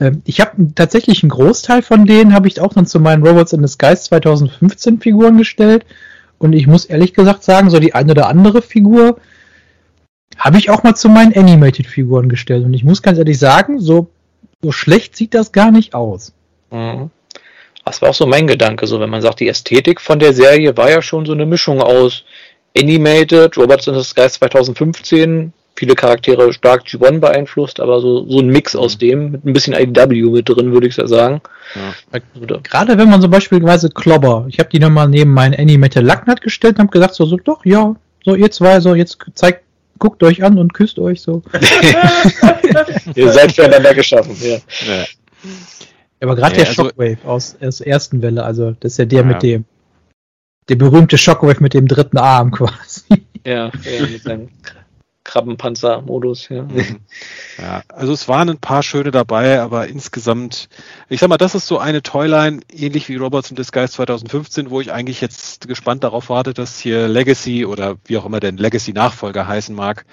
Ähm, 0.01 0.23
ich 0.25 0.41
habe 0.41 0.75
tatsächlich 0.75 1.23
einen 1.23 1.31
Großteil 1.31 1.83
von 1.83 2.05
denen 2.05 2.35
habe 2.35 2.49
ich 2.49 2.61
auch 2.61 2.75
dann 2.75 2.87
zu 2.87 2.99
meinen 2.99 3.25
Robots 3.25 3.53
in 3.53 3.65
the 3.65 3.73
Skies 3.73 4.03
2015 4.05 4.99
Figuren 4.99 5.39
gestellt. 5.39 5.87
Und 6.39 6.55
ich 6.55 6.67
muss 6.67 6.85
ehrlich 6.85 7.15
gesagt 7.15 7.45
sagen, 7.45 7.71
so 7.71 7.79
die 7.79 7.95
eine 7.95 8.11
oder 8.11 8.29
andere 8.29 8.61
Figur, 8.61 9.19
habe 10.37 10.59
ich 10.59 10.71
auch 10.71 10.83
mal 10.83 10.95
zu 10.95 11.09
meinen 11.09 11.35
Animated-Figuren 11.35 12.29
gestellt. 12.29 12.65
Und 12.65 12.75
ich 12.75 12.85
muss 12.85 13.03
ganz 13.03 13.19
ehrlich 13.19 13.39
sagen, 13.39 13.81
so, 13.81 14.11
so 14.63 14.73
schlecht 14.73 15.17
sieht 15.17 15.35
das 15.35 15.53
gar 15.53 15.71
nicht 15.71 15.95
aus. 15.95 16.33
Mhm. 16.71 17.11
Das 17.85 18.03
war 18.03 18.11
auch 18.11 18.15
so 18.15 18.27
mein 18.27 18.47
Gedanke, 18.47 18.87
so 18.87 19.01
wenn 19.01 19.09
man 19.09 19.23
sagt, 19.23 19.41
die 19.41 19.49
Ästhetik 19.49 20.01
von 20.01 20.19
der 20.19 20.35
Serie 20.35 20.77
war 20.77 20.91
ja 20.91 21.01
schon 21.01 21.25
so 21.25 21.33
eine 21.33 21.47
Mischung 21.47 21.81
aus 21.81 22.25
Animated, 22.77 23.57
Robots 23.57 23.87
in 23.87 23.95
the 23.95 24.03
Sky 24.03 24.29
2015, 24.29 25.55
viele 25.75 25.95
Charaktere 25.95 26.53
stark 26.53 26.83
G1 26.83 27.21
beeinflusst, 27.21 27.81
aber 27.81 28.01
so, 28.01 28.29
so 28.29 28.41
ein 28.41 28.49
Mix 28.49 28.77
aus 28.77 28.97
mhm. 28.97 28.99
dem, 28.99 29.31
mit 29.31 29.45
ein 29.47 29.53
bisschen 29.55 29.73
IDW 29.73 30.23
mit 30.25 30.49
drin, 30.49 30.73
würde 30.73 30.87
ich 30.87 30.97
sagen. 30.97 31.41
Ja. 31.75 32.21
Gerade 32.63 32.99
wenn 32.99 33.09
man 33.09 33.23
so 33.23 33.29
beispielsweise 33.29 33.89
Klobber, 33.89 34.45
ich 34.49 34.59
habe 34.59 34.69
die 34.69 34.81
nochmal 34.81 35.09
neben 35.09 35.33
meinen 35.33 35.59
Animated 35.59 36.03
Lacknut 36.03 36.43
gestellt 36.43 36.75
und 36.75 36.83
habe 36.83 36.91
gesagt, 36.91 37.15
so, 37.15 37.25
so, 37.25 37.37
doch, 37.37 37.65
ja, 37.65 37.95
so 38.25 38.35
ihr 38.35 38.51
zwei, 38.51 38.81
so, 38.81 38.95
jetzt 38.95 39.19
zeigt 39.35 39.63
guckt 39.99 40.23
euch 40.23 40.43
an 40.43 40.59
und 40.59 40.75
küsst 40.75 40.99
euch 40.99 41.21
so. 41.21 41.43
Ihr 43.15 43.33
seid 43.33 43.53
füreinander 43.53 43.95
geschaffen, 43.95 44.37
ja. 44.41 44.57
ja. 44.57 45.05
Aber 46.21 46.37
gerade 46.37 46.57
ja, 46.57 46.61
der 46.63 46.69
also, 46.69 46.85
Shockwave 46.85 47.19
aus, 47.25 47.57
aus 47.61 47.79
der 47.79 47.87
ersten 47.87 48.23
Welle, 48.23 48.45
also 48.45 48.73
das 48.81 48.93
ist 48.93 48.99
ja 48.99 49.05
der 49.05 49.21
ja. 49.21 49.27
mit 49.27 49.43
dem, 49.43 49.65
der 50.69 50.77
berühmte 50.77 51.17
Shockwave 51.17 51.61
mit 51.61 51.75
dem 51.75 51.87
dritten 51.87 52.19
Arm 52.19 52.51
quasi. 52.51 53.03
Ja, 53.45 53.67
ja 53.67 54.07
mit 54.11 54.23
seinem 54.23 54.49
Krabbenpanzer-Modus, 55.29 56.49
ja. 56.49 56.67
Ja, 57.59 57.83
also 57.89 58.13
es 58.13 58.29
waren 58.29 58.49
ein 58.49 58.59
paar 58.59 58.83
schöne 58.83 59.11
dabei, 59.11 59.61
aber 59.61 59.89
insgesamt, 59.89 60.69
ich 61.09 61.21
sag 61.21 61.29
mal, 61.29 61.37
das 61.37 61.55
ist 61.55 61.67
so 61.67 61.79
eine 61.79 62.03
Toyline, 62.03 62.61
ähnlich 62.73 63.09
wie 63.09 63.17
Robots 63.17 63.51
in 63.51 63.57
Disguise 63.57 63.93
2015, 63.93 64.71
wo 64.71 64.81
ich 64.81 64.93
eigentlich 64.93 65.21
jetzt 65.21 65.69
gespannt 65.69 66.05
darauf 66.05 66.31
warte, 66.31 66.55
dass 66.55 66.79
hier 66.79 67.09
Legacy 67.09 67.67
oder 67.67 67.97
wie 68.07 68.17
auch 68.17 68.25
immer 68.25 68.41
denn 68.41 68.57
Legacy-Nachfolger 68.57 69.47
heißen 69.47 69.75
mag, 69.75 70.07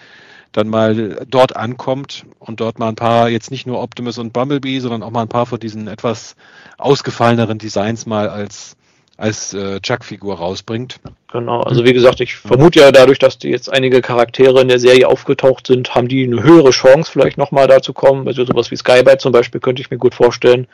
dann 0.51 0.67
mal 0.67 1.25
dort 1.29 1.55
ankommt 1.55 2.25
und 2.39 2.59
dort 2.59 2.79
mal 2.79 2.89
ein 2.89 2.95
paar, 2.95 3.29
jetzt 3.29 3.51
nicht 3.51 3.65
nur 3.65 3.81
Optimus 3.81 4.17
und 4.17 4.33
Bumblebee, 4.33 4.79
sondern 4.79 5.03
auch 5.03 5.11
mal 5.11 5.21
ein 5.21 5.29
paar 5.29 5.45
von 5.45 5.59
diesen 5.59 5.87
etwas 5.87 6.35
ausgefalleneren 6.77 7.57
Designs 7.57 8.05
mal 8.05 8.27
als 8.27 8.75
als 9.17 9.53
äh, 9.53 9.79
Chuck-Figur 9.79 10.35
rausbringt. 10.35 10.99
Genau, 11.31 11.61
also 11.61 11.83
wie 11.85 11.93
gesagt, 11.93 12.19
ich 12.19 12.35
vermute 12.35 12.79
ja 12.79 12.91
dadurch, 12.91 13.19
dass 13.19 13.37
die 13.37 13.49
jetzt 13.49 13.71
einige 13.71 14.01
Charaktere 14.01 14.61
in 14.61 14.67
der 14.67 14.79
Serie 14.79 15.07
aufgetaucht 15.07 15.67
sind, 15.67 15.95
haben 15.95 16.07
die 16.07 16.25
eine 16.25 16.43
höhere 16.43 16.71
Chance 16.71 17.11
vielleicht 17.11 17.37
nochmal 17.37 17.67
da 17.67 17.81
zu 17.81 17.93
kommen. 17.93 18.27
Also 18.27 18.45
sowas 18.45 18.71
wie 18.71 18.75
Skybite 18.75 19.17
zum 19.17 19.31
Beispiel 19.31 19.61
könnte 19.61 19.81
ich 19.81 19.89
mir 19.89 19.97
gut 19.97 20.15
vorstellen. 20.15 20.67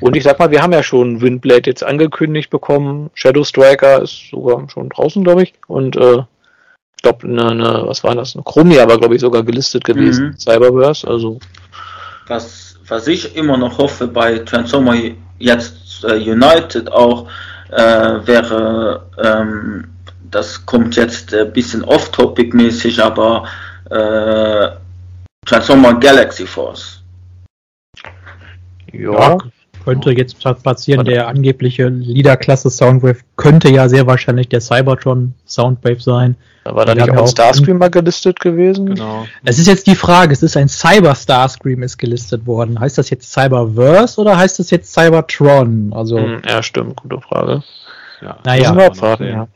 Und 0.00 0.16
ich 0.16 0.22
sag 0.22 0.38
mal, 0.38 0.50
wir 0.50 0.62
haben 0.62 0.72
ja 0.72 0.82
schon 0.82 1.20
Windblade 1.20 1.68
jetzt 1.68 1.84
angekündigt 1.84 2.50
bekommen. 2.50 3.10
Shadow 3.14 3.44
Striker 3.44 4.02
ist 4.02 4.30
sogar 4.30 4.68
schon 4.70 4.88
draußen, 4.88 5.22
glaube 5.24 5.42
ich. 5.42 5.54
Und 5.66 5.96
äh, 5.96 6.22
ich 6.96 7.02
glaube, 7.02 7.26
eine, 7.26 7.50
eine, 7.50 7.82
was 7.86 8.04
war 8.04 8.14
das? 8.14 8.34
Eine 8.34 8.44
Chromia 8.44 8.88
war, 8.88 8.98
glaube 8.98 9.14
ich, 9.14 9.20
sogar 9.20 9.42
gelistet 9.42 9.84
gewesen. 9.84 10.28
Mhm. 10.28 10.38
Cyberverse, 10.38 11.08
also. 11.08 11.38
Was, 12.26 12.78
was 12.86 13.06
ich 13.08 13.36
immer 13.36 13.56
noch 13.56 13.78
hoffe 13.78 14.06
bei 14.06 14.38
Transformer 14.38 14.96
jetzt 15.38 16.04
äh, 16.04 16.14
United 16.16 16.90
auch, 16.92 17.26
äh, 17.72 18.26
wäre, 18.26 19.06
ähm, 19.22 19.84
das 20.30 20.64
kommt 20.64 20.96
jetzt 20.96 21.34
ein 21.34 21.52
bisschen 21.52 21.84
off-topic-mäßig, 21.84 23.02
aber 23.02 23.46
äh, 23.90 24.68
Transformer 25.46 25.98
Galaxy 25.98 26.46
Force. 26.46 27.02
Ja, 28.92 29.38
könnte 29.84 30.10
jetzt 30.12 30.36
passieren. 30.62 31.04
Der 31.04 31.28
angebliche 31.28 31.88
Leader-Klasse 31.88 32.70
Soundwave 32.70 33.18
könnte 33.36 33.70
ja 33.70 33.88
sehr 33.88 34.06
wahrscheinlich 34.06 34.48
der 34.48 34.60
Cybertron 34.60 35.34
Soundwave 35.46 36.00
sein. 36.00 36.36
Da 36.64 36.74
war 36.74 36.84
da 36.84 36.94
nicht 36.94 37.10
auch 37.10 37.22
ein 37.22 37.26
Starscream 37.26 37.78
mal 37.78 37.90
gelistet 37.90 38.38
gewesen? 38.38 38.94
Genau. 38.94 39.26
Es 39.44 39.58
ist 39.58 39.66
jetzt 39.66 39.86
die 39.86 39.94
Frage, 39.94 40.32
es 40.32 40.42
ist 40.42 40.56
ein 40.56 40.68
Cyber 40.68 41.14
Starscream 41.14 41.82
ist 41.82 41.96
gelistet 41.96 42.46
worden. 42.46 42.78
Heißt 42.78 42.98
das 42.98 43.08
jetzt 43.10 43.32
Cyberverse 43.32 44.20
oder 44.20 44.36
heißt 44.36 44.58
das 44.58 44.70
jetzt 44.70 44.92
Cybertron? 44.92 45.92
Also, 45.94 46.18
hm, 46.18 46.42
ja, 46.46 46.62
stimmt, 46.62 46.96
gute 46.96 47.20
Frage. 47.20 47.62
Ja, 48.20 48.38
naja, 48.44 48.72
abwarten, 48.72 49.24
ja. 49.26 49.48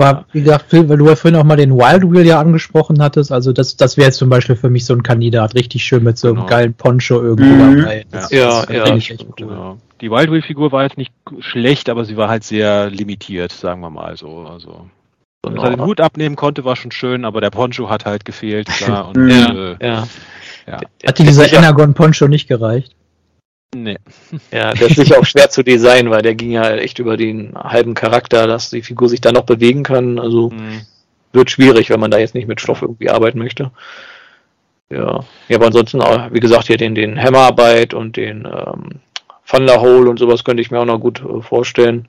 Aber 0.00 0.26
wie 0.32 0.42
gesagt, 0.42 0.66
Phil, 0.68 0.88
weil 0.88 0.98
du 0.98 1.08
ja 1.08 1.16
vorhin 1.16 1.38
auch 1.38 1.44
mal 1.44 1.56
den 1.56 1.72
Wild 1.72 2.10
Wheel 2.10 2.26
ja 2.26 2.40
angesprochen 2.40 3.02
hattest, 3.02 3.32
also 3.32 3.52
das, 3.52 3.76
das 3.76 3.96
wäre 3.96 4.06
jetzt 4.06 4.18
zum 4.18 4.28
Beispiel 4.28 4.56
für 4.56 4.70
mich 4.70 4.84
so 4.84 4.94
ein 4.94 5.02
Kandidat, 5.02 5.54
richtig 5.54 5.84
schön 5.84 6.04
mit 6.04 6.18
so 6.18 6.28
einem 6.28 6.36
genau. 6.36 6.48
geilen 6.48 6.74
Poncho 6.74 7.22
irgendwo 7.22 7.52
mhm. 7.52 7.80
dabei. 7.80 8.04
Das, 8.10 8.30
ja, 8.30 8.62
das 8.62 8.68
ja, 8.68 8.86
ja 8.86 8.94
echt 8.94 9.22
cool. 9.22 9.34
Genau. 9.36 9.78
Die 10.00 10.10
Wild 10.10 10.30
Wheel 10.30 10.42
Figur 10.42 10.72
war 10.72 10.82
jetzt 10.82 10.98
nicht 10.98 11.12
schlecht, 11.40 11.88
aber 11.88 12.04
sie 12.04 12.16
war 12.16 12.28
halt 12.28 12.44
sehr 12.44 12.90
limitiert, 12.90 13.52
sagen 13.52 13.80
wir 13.80 13.90
mal 13.90 14.16
so. 14.16 14.46
Also 14.46 14.86
dass 15.54 15.62
er 15.62 15.70
den 15.70 15.84
Hut 15.84 16.00
abnehmen 16.00 16.36
konnte, 16.36 16.64
war 16.64 16.76
schon 16.76 16.90
schön, 16.90 17.24
aber 17.24 17.40
der 17.40 17.50
Poncho 17.50 17.88
hat 17.88 18.04
halt 18.04 18.24
gefehlt, 18.24 18.66
klar. 18.66 19.08
Und, 19.14 19.28
ja, 19.28 19.52
äh, 19.52 19.76
ja. 19.80 20.08
ja. 20.66 20.80
Hat 21.06 21.18
dir 21.18 21.24
dieser 21.24 21.52
Energon 21.52 21.94
Poncho 21.94 22.26
nicht 22.26 22.48
gereicht? 22.48 22.95
Nee. 23.74 23.98
Ja, 24.52 24.72
der 24.74 24.88
ist 24.88 24.96
sicher 24.96 25.18
auch 25.18 25.26
schwer 25.26 25.50
zu 25.50 25.62
designen, 25.62 26.10
weil 26.10 26.22
der 26.22 26.34
ging 26.34 26.50
ja 26.50 26.76
echt 26.76 26.98
über 26.98 27.16
den 27.16 27.54
halben 27.56 27.94
Charakter, 27.94 28.46
dass 28.46 28.70
die 28.70 28.82
Figur 28.82 29.08
sich 29.08 29.20
da 29.20 29.32
noch 29.32 29.44
bewegen 29.44 29.82
kann. 29.82 30.18
Also 30.18 30.50
mhm. 30.50 30.82
wird 31.32 31.50
schwierig, 31.50 31.90
wenn 31.90 32.00
man 32.00 32.10
da 32.10 32.18
jetzt 32.18 32.34
nicht 32.34 32.48
mit 32.48 32.60
Stoff 32.60 32.82
irgendwie 32.82 33.10
arbeiten 33.10 33.38
möchte. 33.38 33.70
Ja. 34.90 35.24
Ja, 35.48 35.56
aber 35.56 35.66
ansonsten, 35.66 36.00
auch, 36.00 36.32
wie 36.32 36.40
gesagt, 36.40 36.68
hier 36.68 36.76
den, 36.76 36.94
den 36.94 37.20
Hammerarbeit 37.20 37.92
und 37.92 38.16
den 38.16 38.46
ähm, 38.46 39.00
Thunderhole 39.46 40.08
und 40.08 40.18
sowas 40.18 40.44
könnte 40.44 40.62
ich 40.62 40.70
mir 40.70 40.78
auch 40.78 40.84
noch 40.84 41.00
gut 41.00 41.20
äh, 41.20 41.42
vorstellen 41.42 42.08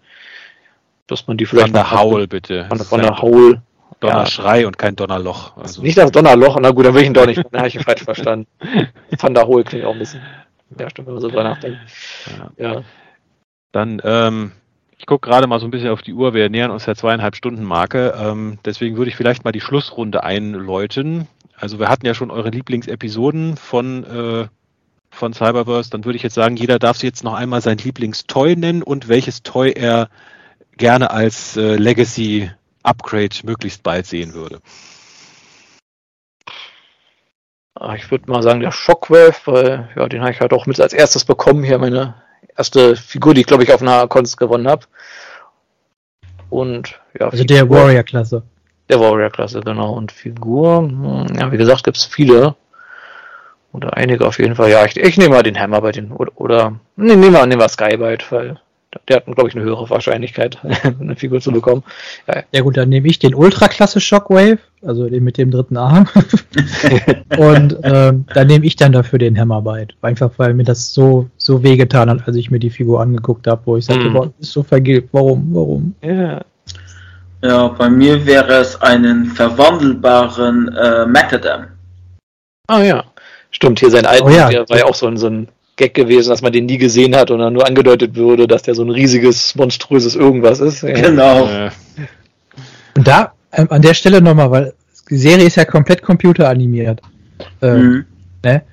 dass 1.07 1.25
man 1.27 1.37
die 1.37 1.45
vielleicht. 1.45 1.67
Thunderhowl, 1.67 2.27
bitte. 2.27 2.65
Von, 2.65 2.79
von 2.79 3.01
der 3.01 3.21
Howl. 3.21 3.61
Donnerschrei 3.99 4.61
ja. 4.61 4.67
und 4.67 4.77
kein 4.77 4.95
Donnerloch. 4.95 5.57
Also. 5.57 5.81
Nicht 5.81 5.97
das 5.97 6.11
Donnerloch, 6.11 6.59
na 6.61 6.69
gut, 6.69 6.85
dann 6.85 6.93
will 6.93 7.01
ich 7.01 7.07
ihn 7.07 7.15
doch 7.15 7.25
nicht. 7.25 7.43
Dann 7.49 7.61
habe 7.61 7.67
ich 7.67 7.75
ihn 7.75 7.81
falsch 7.81 8.03
verstanden. 8.03 8.45
Thunderhowl 9.19 9.63
klingt 9.63 9.85
auch 9.85 9.93
ein 9.93 9.99
bisschen. 9.99 10.21
Ja, 10.77 10.89
stimmt, 10.89 11.07
wenn 11.07 11.13
man 11.15 11.21
so 11.21 11.29
drüber 11.29 11.43
nachdenkt. 11.43 11.79
Ja. 12.57 12.73
ja. 12.73 12.83
Dann, 13.71 14.01
ähm, 14.03 14.51
ich 14.97 15.05
gucke 15.05 15.27
gerade 15.27 15.47
mal 15.47 15.59
so 15.59 15.67
ein 15.67 15.71
bisschen 15.71 15.89
auf 15.89 16.01
die 16.01 16.13
Uhr. 16.13 16.33
Wir 16.33 16.49
nähern 16.49 16.71
uns 16.71 16.85
der 16.85 16.95
zweieinhalb 16.95 17.35
Stunden 17.35 17.63
Marke. 17.63 18.15
Ähm, 18.17 18.59
deswegen 18.65 18.97
würde 18.97 19.09
ich 19.09 19.15
vielleicht 19.15 19.45
mal 19.45 19.51
die 19.51 19.61
Schlussrunde 19.61 20.23
einläuten. 20.23 21.27
Also 21.55 21.79
wir 21.79 21.89
hatten 21.89 22.05
ja 22.05 22.13
schon 22.13 22.31
eure 22.31 22.49
Lieblingsepisoden 22.49 23.57
von, 23.57 24.03
äh, 24.03 24.47
von 25.09 25.33
Cyberverse. 25.33 25.89
Dann 25.89 26.05
würde 26.05 26.17
ich 26.17 26.23
jetzt 26.23 26.35
sagen, 26.35 26.55
jeder 26.55 26.79
darf 26.79 26.97
sich 26.97 27.07
jetzt 27.07 27.23
noch 27.23 27.33
einmal 27.33 27.61
sein 27.61 27.77
Lieblingstoy 27.77 28.55
nennen 28.55 28.83
und 28.83 29.07
welches 29.07 29.43
Toy 29.43 29.71
er 29.71 30.09
gerne 30.77 31.11
als 31.11 31.57
äh, 31.57 31.75
Legacy 31.75 32.51
Upgrade 32.83 33.35
möglichst 33.43 33.83
bald 33.83 34.05
sehen 34.05 34.33
würde. 34.33 34.61
Ah, 37.79 37.95
ich 37.95 38.09
würde 38.09 38.29
mal 38.31 38.41
sagen, 38.41 38.59
der 38.59 38.71
Shockwave, 38.71 39.35
weil 39.45 39.89
ja, 39.95 40.07
den 40.07 40.21
habe 40.21 40.31
ich 40.31 40.39
halt 40.39 40.53
auch 40.53 40.65
mit 40.65 40.79
als 40.79 40.93
erstes 40.93 41.25
bekommen. 41.25 41.63
Hier 41.63 41.77
meine 41.77 42.15
erste 42.55 42.95
Figur, 42.95 43.33
die 43.33 43.41
ich 43.41 43.47
glaube 43.47 43.63
ich 43.63 43.73
auf 43.73 43.81
einer 43.81 44.07
Kunst 44.07 44.37
gewonnen 44.37 44.67
habe. 44.67 44.85
Und 46.49 46.99
ja. 47.19 47.27
Also 47.27 47.43
Figur, 47.43 47.57
der 47.57 47.69
Warrior-Klasse. 47.69 48.43
Der 48.89 48.99
Warrior-Klasse, 48.99 49.61
genau. 49.61 49.93
Und 49.93 50.11
Figur, 50.11 50.79
hm, 50.79 51.27
ja, 51.37 51.51
wie 51.51 51.57
gesagt, 51.57 51.83
gibt 51.83 51.97
es 51.97 52.05
viele. 52.05 52.55
Oder 53.73 53.95
einige 53.95 54.25
auf 54.25 54.39
jeden 54.39 54.55
Fall. 54.55 54.71
Ja, 54.71 54.85
ich, 54.85 54.97
ich 54.97 55.17
nehme 55.17 55.35
mal 55.35 55.43
den 55.43 55.59
Hammer 55.59 55.81
bei 55.81 55.91
den. 55.91 56.11
Oder, 56.11 56.31
oder 56.35 56.79
nee, 56.95 57.15
nehmen 57.15 57.33
wir, 57.33 57.45
nehmen 57.45 57.61
wir 57.61 57.69
Skybite, 57.69 58.25
weil 58.29 58.59
der 59.07 59.17
hat, 59.17 59.25
glaube 59.25 59.49
ich, 59.49 59.55
eine 59.55 59.63
höhere 59.63 59.89
Wahrscheinlichkeit, 59.89 60.57
eine 60.99 61.15
Figur 61.15 61.41
zu 61.41 61.51
bekommen. 61.51 61.83
Ja, 62.27 62.43
ja 62.51 62.61
gut, 62.61 62.77
dann 62.77 62.89
nehme 62.89 63.07
ich 63.07 63.19
den 63.19 63.35
Ultraklasse 63.35 63.99
Shockwave, 63.99 64.59
also 64.81 65.09
den 65.09 65.23
mit 65.23 65.37
dem 65.37 65.51
dritten 65.51 65.77
Arm. 65.77 66.07
und 67.37 67.77
ähm, 67.83 68.25
dann 68.33 68.47
nehme 68.47 68.65
ich 68.65 68.75
dann 68.75 68.91
dafür 68.91 69.19
den 69.19 69.39
Hammerbite. 69.39 69.95
Einfach 70.01 70.31
weil 70.37 70.53
mir 70.53 70.63
das 70.63 70.93
so, 70.93 71.29
so 71.37 71.63
wehgetan 71.63 72.09
hat, 72.09 72.27
als 72.27 72.35
ich 72.35 72.51
mir 72.51 72.59
die 72.59 72.69
Figur 72.69 73.01
angeguckt 73.01 73.47
habe, 73.47 73.61
wo 73.65 73.77
ich 73.77 73.85
sagte, 73.85 74.09
mm. 74.09 74.13
boah, 74.13 74.33
ist 74.39 74.51
so 74.51 74.63
vergilbt. 74.63 75.09
Warum? 75.11 75.49
Warum? 75.53 75.95
Ja. 76.01 76.41
Ja, 77.41 77.67
bei 77.67 77.89
mir 77.89 78.25
wäre 78.25 78.53
es 78.53 78.81
einen 78.81 79.25
verwandelbaren 79.25 80.75
äh, 80.75 81.05
Macadam. 81.05 81.67
Ah 82.67 82.81
ja. 82.81 83.03
Stimmt, 83.51 83.79
hier 83.79 83.89
sein 83.89 84.05
alter, 84.05 84.25
oh, 84.25 84.29
ja. 84.29 84.49
der 84.49 84.69
war 84.69 84.77
ja 84.77 84.85
auch 84.85 84.95
so 84.95 85.07
ein, 85.07 85.17
so 85.17 85.27
ein 85.27 85.47
Gag 85.77 85.93
gewesen, 85.93 86.29
dass 86.29 86.41
man 86.41 86.51
den 86.51 86.65
nie 86.65 86.77
gesehen 86.77 87.15
hat 87.15 87.31
und 87.31 87.39
dann 87.39 87.53
nur 87.53 87.65
angedeutet 87.65 88.15
würde, 88.15 88.47
dass 88.47 88.63
der 88.63 88.75
so 88.75 88.83
ein 88.83 88.89
riesiges, 88.89 89.55
monströses 89.55 90.15
Irgendwas 90.15 90.59
ist. 90.59 90.83
Ja. 90.83 90.91
Genau. 90.91 91.69
Und 92.95 93.07
da, 93.07 93.33
ähm, 93.53 93.67
an 93.69 93.81
der 93.81 93.93
Stelle 93.93 94.21
nochmal, 94.21 94.51
weil 94.51 94.73
die 95.09 95.17
Serie 95.17 95.45
ist 95.45 95.55
ja 95.55 95.65
komplett 95.65 96.01
computeranimiert. 96.01 97.01
Ähm, 97.61 97.79
mhm. 97.79 98.05
ne? 98.43 98.63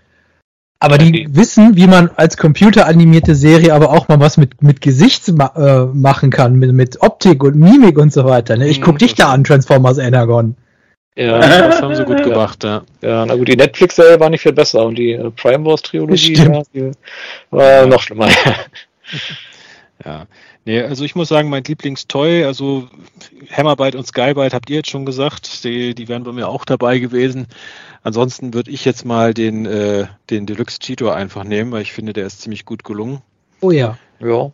Aber 0.80 0.98
die 0.98 1.08
okay. 1.08 1.28
wissen, 1.30 1.76
wie 1.76 1.86
man 1.86 2.10
als 2.16 2.36
computeranimierte 2.36 3.34
Serie 3.34 3.72
aber 3.72 3.90
auch 3.90 4.08
mal 4.08 4.20
was 4.20 4.36
mit, 4.36 4.62
mit 4.62 4.80
Gesicht 4.80 5.32
ma 5.32 5.52
äh, 5.56 5.86
machen 5.94 6.30
kann, 6.30 6.56
mit, 6.56 6.72
mit 6.72 7.00
Optik 7.00 7.42
und 7.42 7.56
Mimik 7.56 7.96
und 7.96 8.12
so 8.12 8.24
weiter. 8.24 8.56
Ne? 8.56 8.68
Ich 8.68 8.82
guck 8.82 8.94
mhm, 8.94 8.98
dich 8.98 9.14
da 9.14 9.32
an, 9.32 9.44
Transformers 9.44 9.98
Energon. 9.98 10.56
Ja, 11.16 11.38
das 11.68 11.80
haben 11.80 11.94
sie 11.94 12.04
gut 12.04 12.22
gemacht, 12.24 12.64
ja. 12.64 12.82
Ja, 13.00 13.24
na 13.24 13.36
gut, 13.36 13.48
die 13.48 13.56
Netflix-Serie 13.56 14.18
war 14.18 14.30
nicht 14.30 14.42
viel 14.42 14.52
besser 14.52 14.84
und 14.84 14.96
die 14.96 15.12
äh, 15.12 15.30
Prime 15.30 15.64
Wars-Trilogie 15.64 16.34
ja, 16.34 16.92
war 17.50 17.64
ja. 17.64 17.86
noch 17.86 18.02
schlimmer. 18.02 18.28
ja, 20.04 20.26
nee, 20.64 20.80
also 20.82 21.04
ich 21.04 21.14
muss 21.14 21.28
sagen, 21.28 21.50
mein 21.50 21.62
Lieblingstoy, 21.62 22.44
also 22.44 22.88
Hammerbite 23.52 23.96
und 23.96 24.06
Skybite 24.06 24.56
habt 24.56 24.68
ihr 24.70 24.76
jetzt 24.76 24.90
schon 24.90 25.06
gesagt, 25.06 25.62
die, 25.62 25.94
die 25.94 26.08
wären 26.08 26.24
bei 26.24 26.32
mir 26.32 26.48
auch 26.48 26.64
dabei 26.64 26.98
gewesen. 26.98 27.46
Ansonsten 28.02 28.52
würde 28.52 28.72
ich 28.72 28.84
jetzt 28.84 29.04
mal 29.04 29.34
den, 29.34 29.66
äh, 29.66 30.06
den 30.30 30.46
Deluxe 30.46 30.80
Cheeto 30.80 31.10
einfach 31.10 31.44
nehmen, 31.44 31.70
weil 31.70 31.82
ich 31.82 31.92
finde, 31.92 32.12
der 32.12 32.26
ist 32.26 32.42
ziemlich 32.42 32.64
gut 32.64 32.82
gelungen. 32.82 33.22
Oh 33.60 33.70
ja. 33.70 33.98
Ja. 34.18 34.50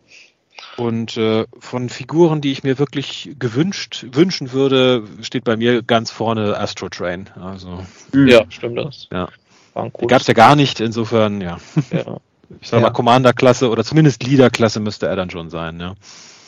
Und 0.77 1.17
äh, 1.17 1.45
von 1.59 1.89
Figuren, 1.89 2.41
die 2.41 2.51
ich 2.51 2.63
mir 2.63 2.79
wirklich 2.79 3.35
gewünscht, 3.37 4.05
wünschen 4.11 4.51
würde, 4.51 5.03
steht 5.21 5.43
bei 5.43 5.57
mir 5.57 5.83
ganz 5.83 6.11
vorne 6.11 6.57
Astro 6.57 6.89
Train. 6.89 7.29
Also, 7.39 7.85
hm. 8.13 8.27
ja, 8.27 8.45
stimmt 8.49 8.77
das. 8.77 9.07
Ja. 9.11 9.29
Gab 9.73 10.21
es 10.21 10.27
ja 10.27 10.33
gar 10.33 10.55
nicht, 10.55 10.79
insofern, 10.79 11.41
ja. 11.41 11.57
ja. 11.91 12.17
Ich 12.59 12.67
sag 12.67 12.81
ja. 12.81 12.87
mal, 12.87 12.91
Commander-Klasse 12.91 13.69
oder 13.69 13.85
zumindest 13.85 14.23
Leader-Klasse 14.23 14.81
müsste 14.81 15.07
er 15.07 15.15
dann 15.15 15.29
schon 15.29 15.49
sein, 15.49 15.79
ja. 15.79 15.95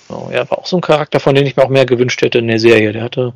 Oh, 0.10 0.30
ja, 0.34 0.50
war 0.50 0.60
auch 0.60 0.66
so 0.66 0.78
ein 0.78 0.82
Charakter, 0.82 1.22
von 1.22 1.34
dem 1.34 1.46
ich 1.46 1.56
mir 1.56 1.64
auch 1.64 1.70
mehr 1.70 1.86
gewünscht 1.86 2.22
hätte 2.22 2.40
in 2.40 2.48
der 2.48 2.60
Serie. 2.60 2.92
Der 2.92 3.04
hatte 3.04 3.34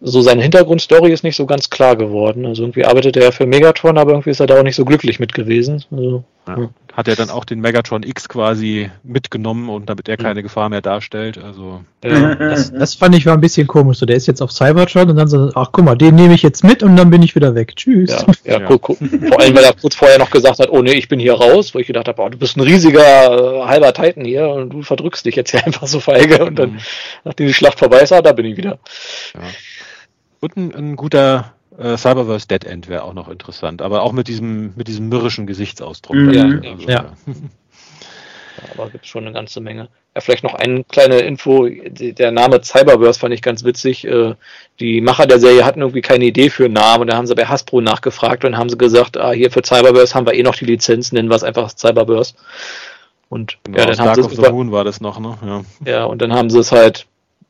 so 0.00 0.20
seine 0.20 0.42
Hintergrundstory 0.42 1.12
ist 1.12 1.24
nicht 1.24 1.36
so 1.36 1.46
ganz 1.46 1.70
klar 1.70 1.96
geworden. 1.96 2.46
Also 2.46 2.62
irgendwie 2.62 2.84
arbeitet 2.84 3.16
er 3.16 3.24
ja 3.24 3.30
für 3.30 3.46
Megatron, 3.46 3.98
aber 3.98 4.12
irgendwie 4.12 4.30
ist 4.30 4.40
er 4.40 4.46
da 4.46 4.58
auch 4.58 4.62
nicht 4.62 4.76
so 4.76 4.84
glücklich 4.84 5.20
mit 5.20 5.34
gewesen. 5.34 5.84
Also, 5.90 6.24
ja. 6.46 6.58
Ja. 6.58 6.68
Hat 6.92 7.08
er 7.08 7.16
dann 7.16 7.30
auch 7.30 7.44
den 7.44 7.60
Megatron 7.60 8.04
X 8.04 8.28
quasi 8.28 8.88
mitgenommen 9.02 9.68
und 9.68 9.90
damit 9.90 10.08
er 10.08 10.16
keine 10.16 10.44
Gefahr 10.44 10.68
mehr 10.68 10.80
darstellt. 10.80 11.42
Also 11.42 11.82
ja, 12.04 12.36
das, 12.36 12.72
das, 12.72 12.94
fand 12.94 13.16
ich 13.16 13.26
war 13.26 13.34
ein 13.34 13.40
bisschen 13.40 13.66
komisch. 13.66 13.98
So, 13.98 14.06
der 14.06 14.14
ist 14.14 14.28
jetzt 14.28 14.40
auf 14.40 14.52
Cybertron 14.52 15.10
und 15.10 15.16
dann 15.16 15.26
so, 15.26 15.50
ach 15.56 15.70
guck 15.72 15.84
mal, 15.84 15.96
den 15.96 16.14
nehme 16.14 16.34
ich 16.34 16.42
jetzt 16.42 16.62
mit 16.62 16.84
und 16.84 16.94
dann 16.94 17.10
bin 17.10 17.22
ich 17.22 17.34
wieder 17.34 17.56
weg. 17.56 17.74
Tschüss. 17.74 18.10
Ja, 18.10 18.26
ja, 18.44 18.60
ja. 18.60 18.70
Cool, 18.70 18.78
cool. 18.88 18.96
Vor 19.28 19.40
allem, 19.40 19.56
weil 19.56 19.64
er 19.64 19.72
kurz 19.72 19.96
vorher 19.96 20.20
noch 20.20 20.30
gesagt 20.30 20.60
hat, 20.60 20.70
oh 20.70 20.82
nee, 20.82 20.92
ich 20.92 21.08
bin 21.08 21.18
hier 21.18 21.34
raus, 21.34 21.74
wo 21.74 21.80
ich 21.80 21.88
gedacht 21.88 22.06
habe, 22.06 22.22
oh, 22.22 22.28
du 22.28 22.38
bist 22.38 22.56
ein 22.56 22.60
riesiger 22.60 23.02
äh, 23.02 23.66
halber 23.66 23.92
Titan 23.92 24.24
hier 24.24 24.48
und 24.48 24.70
du 24.70 24.82
verdrückst 24.82 25.26
dich 25.26 25.34
jetzt 25.34 25.50
hier 25.50 25.66
einfach 25.66 25.88
so 25.88 25.98
feige 25.98 26.44
und 26.44 26.56
dann, 26.56 26.72
mhm. 26.74 26.78
nachdem 27.24 27.48
die 27.48 27.54
Schlacht 27.54 27.80
vorbei 27.80 28.00
ist, 28.02 28.12
da 28.12 28.32
bin 28.32 28.46
ich 28.46 28.56
wieder. 28.56 28.78
Ja. 29.34 29.40
Und 30.44 30.58
ein, 30.58 30.74
ein 30.74 30.96
guter 30.96 31.54
äh, 31.78 31.96
Cyberverse 31.96 32.46
Dead 32.46 32.66
End 32.66 32.88
wäre 32.88 33.04
auch 33.04 33.14
noch 33.14 33.30
interessant, 33.30 33.80
aber 33.80 34.02
auch 34.02 34.12
mit 34.12 34.28
diesem, 34.28 34.74
mit 34.76 34.88
diesem 34.88 35.08
mürrischen 35.08 35.46
Gesichtsausdruck. 35.46 36.16
Mhm. 36.16 36.32
Ja, 36.34 36.44
also, 36.44 36.86
ja. 36.86 36.88
ja. 36.90 37.34
aber 38.74 38.90
gibt 38.90 39.06
es 39.06 39.10
schon 39.10 39.24
eine 39.24 39.32
ganze 39.32 39.62
Menge. 39.62 39.88
Ja, 40.14 40.20
vielleicht 40.20 40.44
noch 40.44 40.52
eine 40.52 40.84
kleine 40.84 41.20
Info. 41.20 41.66
Der 41.66 42.30
Name 42.30 42.62
Cyberverse 42.62 43.18
fand 43.18 43.32
ich 43.32 43.40
ganz 43.40 43.64
witzig. 43.64 44.06
Äh, 44.06 44.34
die 44.80 45.00
Macher 45.00 45.26
der 45.26 45.40
Serie 45.40 45.64
hatten 45.64 45.80
irgendwie 45.80 46.02
keine 46.02 46.26
Idee 46.26 46.50
für 46.50 46.66
einen 46.66 46.74
Namen 46.74 47.00
und 47.00 47.06
da 47.10 47.16
haben 47.16 47.26
sie 47.26 47.34
bei 47.34 47.46
Hasbro 47.46 47.80
nachgefragt 47.80 48.44
und 48.44 48.58
haben 48.58 48.68
sie 48.68 48.76
gesagt, 48.76 49.16
ah, 49.16 49.32
hier 49.32 49.50
für 49.50 49.64
Cyberverse 49.64 50.14
haben 50.14 50.26
wir 50.26 50.34
eh 50.34 50.42
noch 50.42 50.56
die 50.56 50.66
Lizenz, 50.66 51.10
nennen 51.10 51.30
wir 51.30 51.36
es 51.36 51.42
einfach 51.42 51.70
Cyberverse. 51.74 52.34
Und 53.30 53.56
genau, 53.64 53.78
ja, 53.78 53.86
dann 53.86 53.98
haben 53.98 54.22
sie 54.22 54.42
es 54.42 54.50
Moon 54.50 54.72
war 54.72 54.84
das 54.84 55.00
noch, 55.00 55.18
ne? 55.20 55.38
Ja. 55.86 55.90
ja, 55.90 56.04
und 56.04 56.20
dann 56.20 56.34
haben 56.34 56.50
sie 56.50 56.58
es 56.58 56.70
halt 56.70 57.06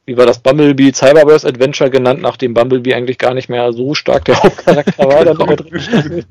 wie 0.07 0.16
war 0.16 0.26
das, 0.26 0.39
Bumblebee 0.39 0.92
Cyberverse 0.92 1.49
Adventure 1.49 1.91
genannt, 1.91 2.20
nachdem 2.20 2.55
Bumblebee 2.55 2.94
eigentlich 2.94 3.18
gar 3.18 3.34
nicht 3.34 3.49
mehr 3.49 3.73
so 3.73 3.94
stark 3.94 4.24
der 4.26 4.42
Hauptcharakter 4.42 5.08
war. 5.08 5.24
Dann 5.24 5.36
drin 5.36 6.24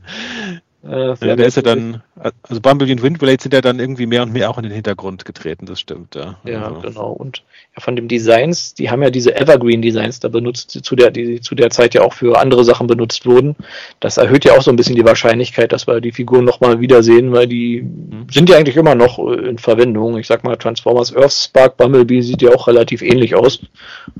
äh, 0.85 1.15
ja, 1.25 1.35
der 1.37 1.45
ist 1.45 1.55
ja 1.55 1.61
dann, 1.61 2.03
also 2.15 2.59
Bumblebee 2.59 2.91
und 2.91 3.01
Windblade 3.01 3.41
sind 3.41 3.53
ja 3.53 3.61
dann 3.61 3.79
irgendwie 3.79 4.05
mehr 4.05 4.23
und 4.23 4.33
mehr 4.33 4.49
auch 4.49 4.57
in 4.57 4.63
den 4.63 4.73
Hintergrund 4.73 5.23
getreten, 5.23 5.65
das 5.65 5.79
stimmt, 5.79 6.15
ja. 6.15 6.35
Ja, 6.43 6.67
also. 6.67 6.81
genau. 6.81 7.11
Und 7.11 7.43
ja, 7.73 7.81
von 7.81 7.95
den 7.95 8.09
Designs, 8.09 8.73
die 8.73 8.89
haben 8.89 9.01
ja 9.01 9.09
diese 9.09 9.33
Evergreen-Designs 9.33 10.19
da 10.19 10.27
benutzt, 10.27 10.75
die 10.75 10.81
zu 10.81 10.97
der, 10.97 11.11
die 11.11 11.39
zu 11.39 11.55
der 11.55 11.69
Zeit 11.69 11.93
ja 11.93 12.01
auch 12.01 12.11
für 12.11 12.37
andere 12.37 12.65
Sachen 12.65 12.87
benutzt 12.87 13.25
wurden. 13.25 13.55
Das 14.01 14.17
erhöht 14.17 14.43
ja 14.43 14.57
auch 14.57 14.61
so 14.61 14.71
ein 14.71 14.75
bisschen 14.75 14.97
die 14.97 15.05
Wahrscheinlichkeit, 15.05 15.71
dass 15.71 15.87
wir 15.87 16.01
die 16.01 16.11
Figuren 16.11 16.43
nochmal 16.43 16.81
wiedersehen, 16.81 17.31
weil 17.31 17.47
die 17.47 17.83
mhm. 17.83 18.27
sind 18.29 18.49
ja 18.49 18.57
eigentlich 18.57 18.75
immer 18.75 18.95
noch 18.95 19.19
äh, 19.19 19.35
in 19.47 19.59
Verwendung. 19.59 20.17
Ich 20.17 20.27
sag 20.27 20.43
mal, 20.43 20.57
Transformers 20.57 21.15
Earth 21.15 21.31
Spark 21.31 21.77
Bumblebee 21.77 22.21
sieht 22.21 22.41
ja 22.41 22.53
auch 22.53 22.67
relativ 22.67 23.01
ähnlich 23.01 23.35
aus. 23.35 23.61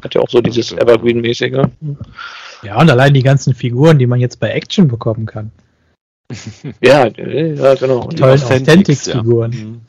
Hat 0.02 0.16
ja 0.16 0.22
auch 0.22 0.30
so 0.30 0.40
dieses 0.40 0.72
Evergreen-mäßige. 0.72 1.68
Ja, 2.64 2.80
und 2.80 2.90
allein 2.90 3.14
die 3.14 3.24
ganzen 3.24 3.54
Figuren, 3.54 4.00
die 4.00 4.08
man 4.08 4.22
jetzt 4.22 4.40
bei 4.40 4.50
Action 4.52 4.88
bekommen 4.88 5.26
kann. 5.26 5.52
ja, 6.82 7.08
ja, 7.08 7.76
genau. 7.76 8.08
Die 8.08 8.16
tollen 8.16 8.44
Authentics-Figuren. 8.44 9.52
Ja. 9.52 9.60
Mhm. 9.60 9.82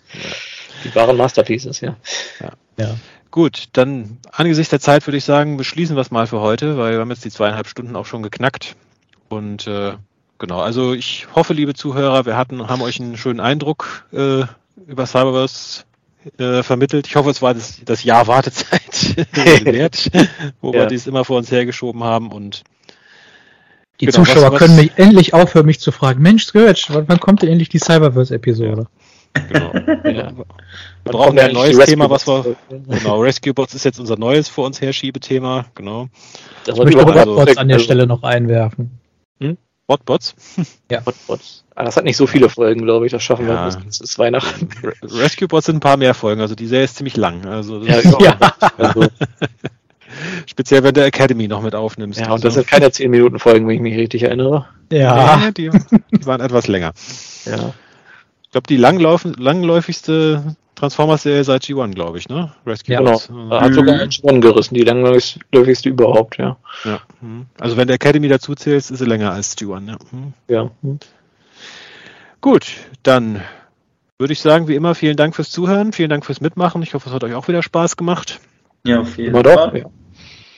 Die 0.84 0.94
waren 0.94 1.16
Masterpieces, 1.16 1.80
ja. 1.80 1.96
ja. 2.40 2.52
ja. 2.78 2.94
Gut, 3.30 3.64
dann 3.72 4.18
angesichts 4.30 4.70
der 4.70 4.80
Zeit 4.80 5.06
würde 5.06 5.16
ich 5.16 5.24
sagen, 5.24 5.56
beschließen 5.56 5.96
wir 5.96 6.00
es 6.02 6.10
mal 6.10 6.26
für 6.26 6.40
heute, 6.40 6.76
weil 6.76 6.92
wir 6.92 7.00
haben 7.00 7.10
jetzt 7.10 7.24
die 7.24 7.30
zweieinhalb 7.30 7.66
Stunden 7.66 7.96
auch 7.96 8.06
schon 8.06 8.22
geknackt. 8.22 8.76
Und 9.28 9.66
äh, 9.66 9.94
genau, 10.38 10.60
also 10.60 10.92
ich 10.92 11.26
hoffe, 11.34 11.52
liebe 11.52 11.74
Zuhörer, 11.74 12.26
wir 12.26 12.36
hatten, 12.36 12.68
haben 12.68 12.82
euch 12.82 13.00
einen 13.00 13.16
schönen 13.16 13.40
Eindruck 13.40 14.06
äh, 14.12 14.44
über 14.86 15.06
Cyberverse 15.06 15.82
äh, 16.38 16.62
vermittelt. 16.62 17.06
Ich 17.06 17.16
hoffe, 17.16 17.30
es 17.30 17.42
war 17.42 17.54
das, 17.54 17.80
das 17.84 18.04
Jahr 18.04 18.26
Wartezeit 18.26 19.16
wert, 19.64 20.10
wo 20.60 20.72
ja. 20.72 20.80
wir 20.80 20.86
dies 20.86 21.06
immer 21.06 21.24
vor 21.24 21.38
uns 21.38 21.50
hergeschoben 21.50 22.04
haben 22.04 22.30
und 22.30 22.62
die 24.00 24.06
genau, 24.06 24.18
Zuschauer 24.18 24.52
was, 24.52 24.58
können 24.58 24.76
mich 24.76 24.92
endlich 24.96 25.34
aufhören, 25.34 25.66
mich 25.66 25.80
zu 25.80 25.92
fragen, 25.92 26.22
Mensch, 26.22 26.44
Scourge, 26.44 26.86
wann 27.06 27.20
kommt 27.20 27.42
denn 27.42 27.50
endlich 27.50 27.68
die 27.68 27.78
Cyberverse-Episode? 27.78 28.86
Genau. 29.48 29.72
ja. 30.04 30.32
Wir 30.36 31.12
brauchen 31.12 31.36
ja 31.36 31.44
ein 31.44 31.52
neues 31.52 31.78
Thema, 31.86 32.08
was 32.08 32.26
wir. 32.26 32.56
Genau, 32.68 33.20
Rescue 33.20 33.52
Bots 33.52 33.74
ist 33.74 33.84
jetzt 33.84 33.98
unser 33.98 34.16
neues 34.16 34.48
vor 34.48 34.66
uns 34.66 34.80
Herschiebethema, 34.80 35.66
genau. 35.74 36.08
Das 36.64 36.78
ich 36.78 36.84
möchte 36.84 37.04
Botbots 37.04 37.48
also, 37.48 37.60
an 37.60 37.68
der 37.68 37.78
Stelle 37.78 38.06
noch 38.06 38.22
einwerfen. 38.22 38.98
Hm? 39.40 39.58
Botbots? 39.86 40.34
Ja. 40.90 41.00
Botbots. 41.00 41.64
Ah, 41.74 41.84
das 41.84 41.96
hat 41.96 42.04
nicht 42.04 42.16
so 42.16 42.26
viele 42.26 42.48
Folgen, 42.48 42.82
glaube 42.82 43.06
ich. 43.06 43.12
Das 43.12 43.22
schaffen 43.22 43.48
ja. 43.48 43.66
wir. 43.66 43.80
Das 43.84 44.00
ist 44.00 44.18
Weihnachten. 44.18 44.68
Rescue 45.02 45.48
Bots 45.48 45.66
sind 45.66 45.76
ein 45.76 45.80
paar 45.80 45.96
mehr 45.96 46.14
Folgen. 46.14 46.40
Also 46.40 46.54
die 46.54 46.66
Serie 46.66 46.84
ist 46.84 46.96
ziemlich 46.96 47.16
lang. 47.16 47.44
Also 47.46 47.82
ja, 47.82 48.00
ja. 48.20 48.38
Also, 48.76 49.06
Speziell, 50.46 50.82
wenn 50.82 50.94
du 50.94 51.04
Academy 51.04 51.48
noch 51.48 51.62
mit 51.62 51.74
aufnimmst. 51.74 52.20
Ja, 52.20 52.32
und 52.32 52.44
das 52.44 52.54
sind 52.54 52.66
keine 52.66 52.90
10 52.90 53.10
Minuten 53.10 53.38
Folgen, 53.38 53.66
wenn 53.66 53.76
ich 53.76 53.80
mich 53.80 53.96
richtig 53.96 54.22
erinnere. 54.22 54.66
Ja. 54.90 55.38
ja 55.44 55.50
die, 55.50 55.70
die, 56.10 56.26
waren 56.26 56.40
etwas 56.40 56.66
länger. 56.66 56.92
Ja. 57.44 57.72
Ich 58.42 58.50
glaube, 58.50 58.66
die 58.68 58.76
langläufigste 58.76 60.56
Transformers-Serie 60.74 61.44
seit 61.44 61.62
G1, 61.62 61.94
glaube 61.94 62.18
ich, 62.18 62.28
ne? 62.28 62.52
Rescue 62.66 62.94
ja, 62.94 63.00
genau. 63.00 63.20
Hat 63.50 63.70
mhm. 63.70 63.74
sogar 63.74 63.96
G1 63.96 64.40
gerissen, 64.40 64.74
die 64.74 64.82
langläufigste 64.82 65.88
überhaupt, 65.88 66.38
ja. 66.38 66.56
ja. 66.84 67.00
Mhm. 67.20 67.46
Also 67.58 67.76
wenn 67.76 67.86
der 67.86 67.94
Academy 67.94 68.28
dazu 68.28 68.54
zählt, 68.54 68.78
ist 68.78 68.96
sie 68.96 69.04
länger 69.04 69.32
als 69.32 69.56
G1, 69.56 69.88
ja. 69.88 69.96
Mhm. 70.10 70.32
Ja. 70.48 70.70
Gut, 72.40 72.66
dann 73.02 73.40
würde 74.18 74.32
ich 74.32 74.40
sagen, 74.40 74.68
wie 74.68 74.74
immer, 74.74 74.94
vielen 74.94 75.16
Dank 75.16 75.34
fürs 75.34 75.50
Zuhören, 75.50 75.92
vielen 75.92 76.10
Dank 76.10 76.24
fürs 76.24 76.40
Mitmachen. 76.40 76.82
Ich 76.82 76.94
hoffe, 76.94 77.08
es 77.08 77.14
hat 77.14 77.24
euch 77.24 77.34
auch 77.34 77.48
wieder 77.48 77.62
Spaß 77.62 77.96
gemacht. 77.96 78.40
Ja, 78.84 79.00
auf 79.00 79.16
jeden 79.16 79.34
Fall. 79.34 79.78
Ja. 79.78 79.84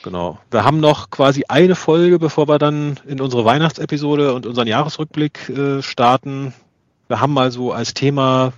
Genau. 0.07 0.39
Wir 0.51 0.63
haben 0.63 0.79
noch 0.79 1.09
quasi 1.09 1.43
eine 1.49 1.75
Folge, 1.75 2.17
bevor 2.17 2.47
wir 2.47 2.59
dann 2.59 2.97
in 3.05 3.19
unsere 3.19 3.43
Weihnachtsepisode 3.43 4.33
und 4.33 4.45
unseren 4.45 4.65
Jahresrückblick 4.65 5.49
äh, 5.49 5.81
starten. 5.81 6.53
Wir 7.09 7.19
haben 7.19 7.33
mal 7.33 7.51
so 7.51 7.73
als 7.73 7.93
Thema 7.93 8.53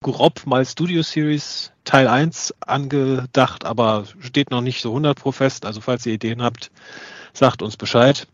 grob 0.00 0.46
mal 0.46 0.64
Studio 0.64 1.02
Series 1.02 1.72
Teil 1.82 2.06
1 2.06 2.54
angedacht, 2.60 3.64
aber 3.64 4.04
steht 4.20 4.52
noch 4.52 4.60
nicht 4.60 4.80
so 4.80 4.90
100 4.90 5.18
pro 5.18 5.32
fest. 5.32 5.66
Also 5.66 5.80
falls 5.80 6.06
ihr 6.06 6.12
Ideen 6.12 6.40
habt, 6.40 6.70
sagt 7.32 7.62
uns 7.62 7.76
Bescheid. 7.76 8.28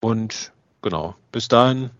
Und 0.00 0.52
genau, 0.80 1.16
bis 1.32 1.48
dahin, 1.48 1.90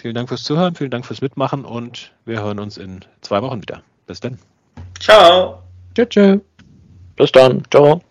vielen 0.00 0.16
Dank 0.16 0.30
fürs 0.30 0.42
Zuhören, 0.42 0.74
vielen 0.74 0.90
Dank 0.90 1.06
fürs 1.06 1.20
Mitmachen 1.20 1.64
und 1.64 2.10
wir 2.24 2.42
hören 2.42 2.58
uns 2.58 2.76
in 2.76 3.04
zwei 3.20 3.40
Wochen 3.40 3.62
wieder. 3.62 3.84
Bis 4.08 4.18
dann. 4.18 4.36
Ciao. 4.98 5.62
Tschö, 5.94 6.06
tschö. 6.06 6.40
Bis 7.14 7.30
dann. 7.30 7.62
Ciao. 7.70 8.02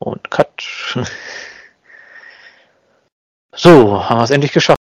Und 0.00 0.30
Cut. 0.30 0.64
So, 3.52 4.08
haben 4.08 4.18
wir 4.18 4.24
es 4.24 4.30
endlich 4.30 4.52
geschafft. 4.52 4.79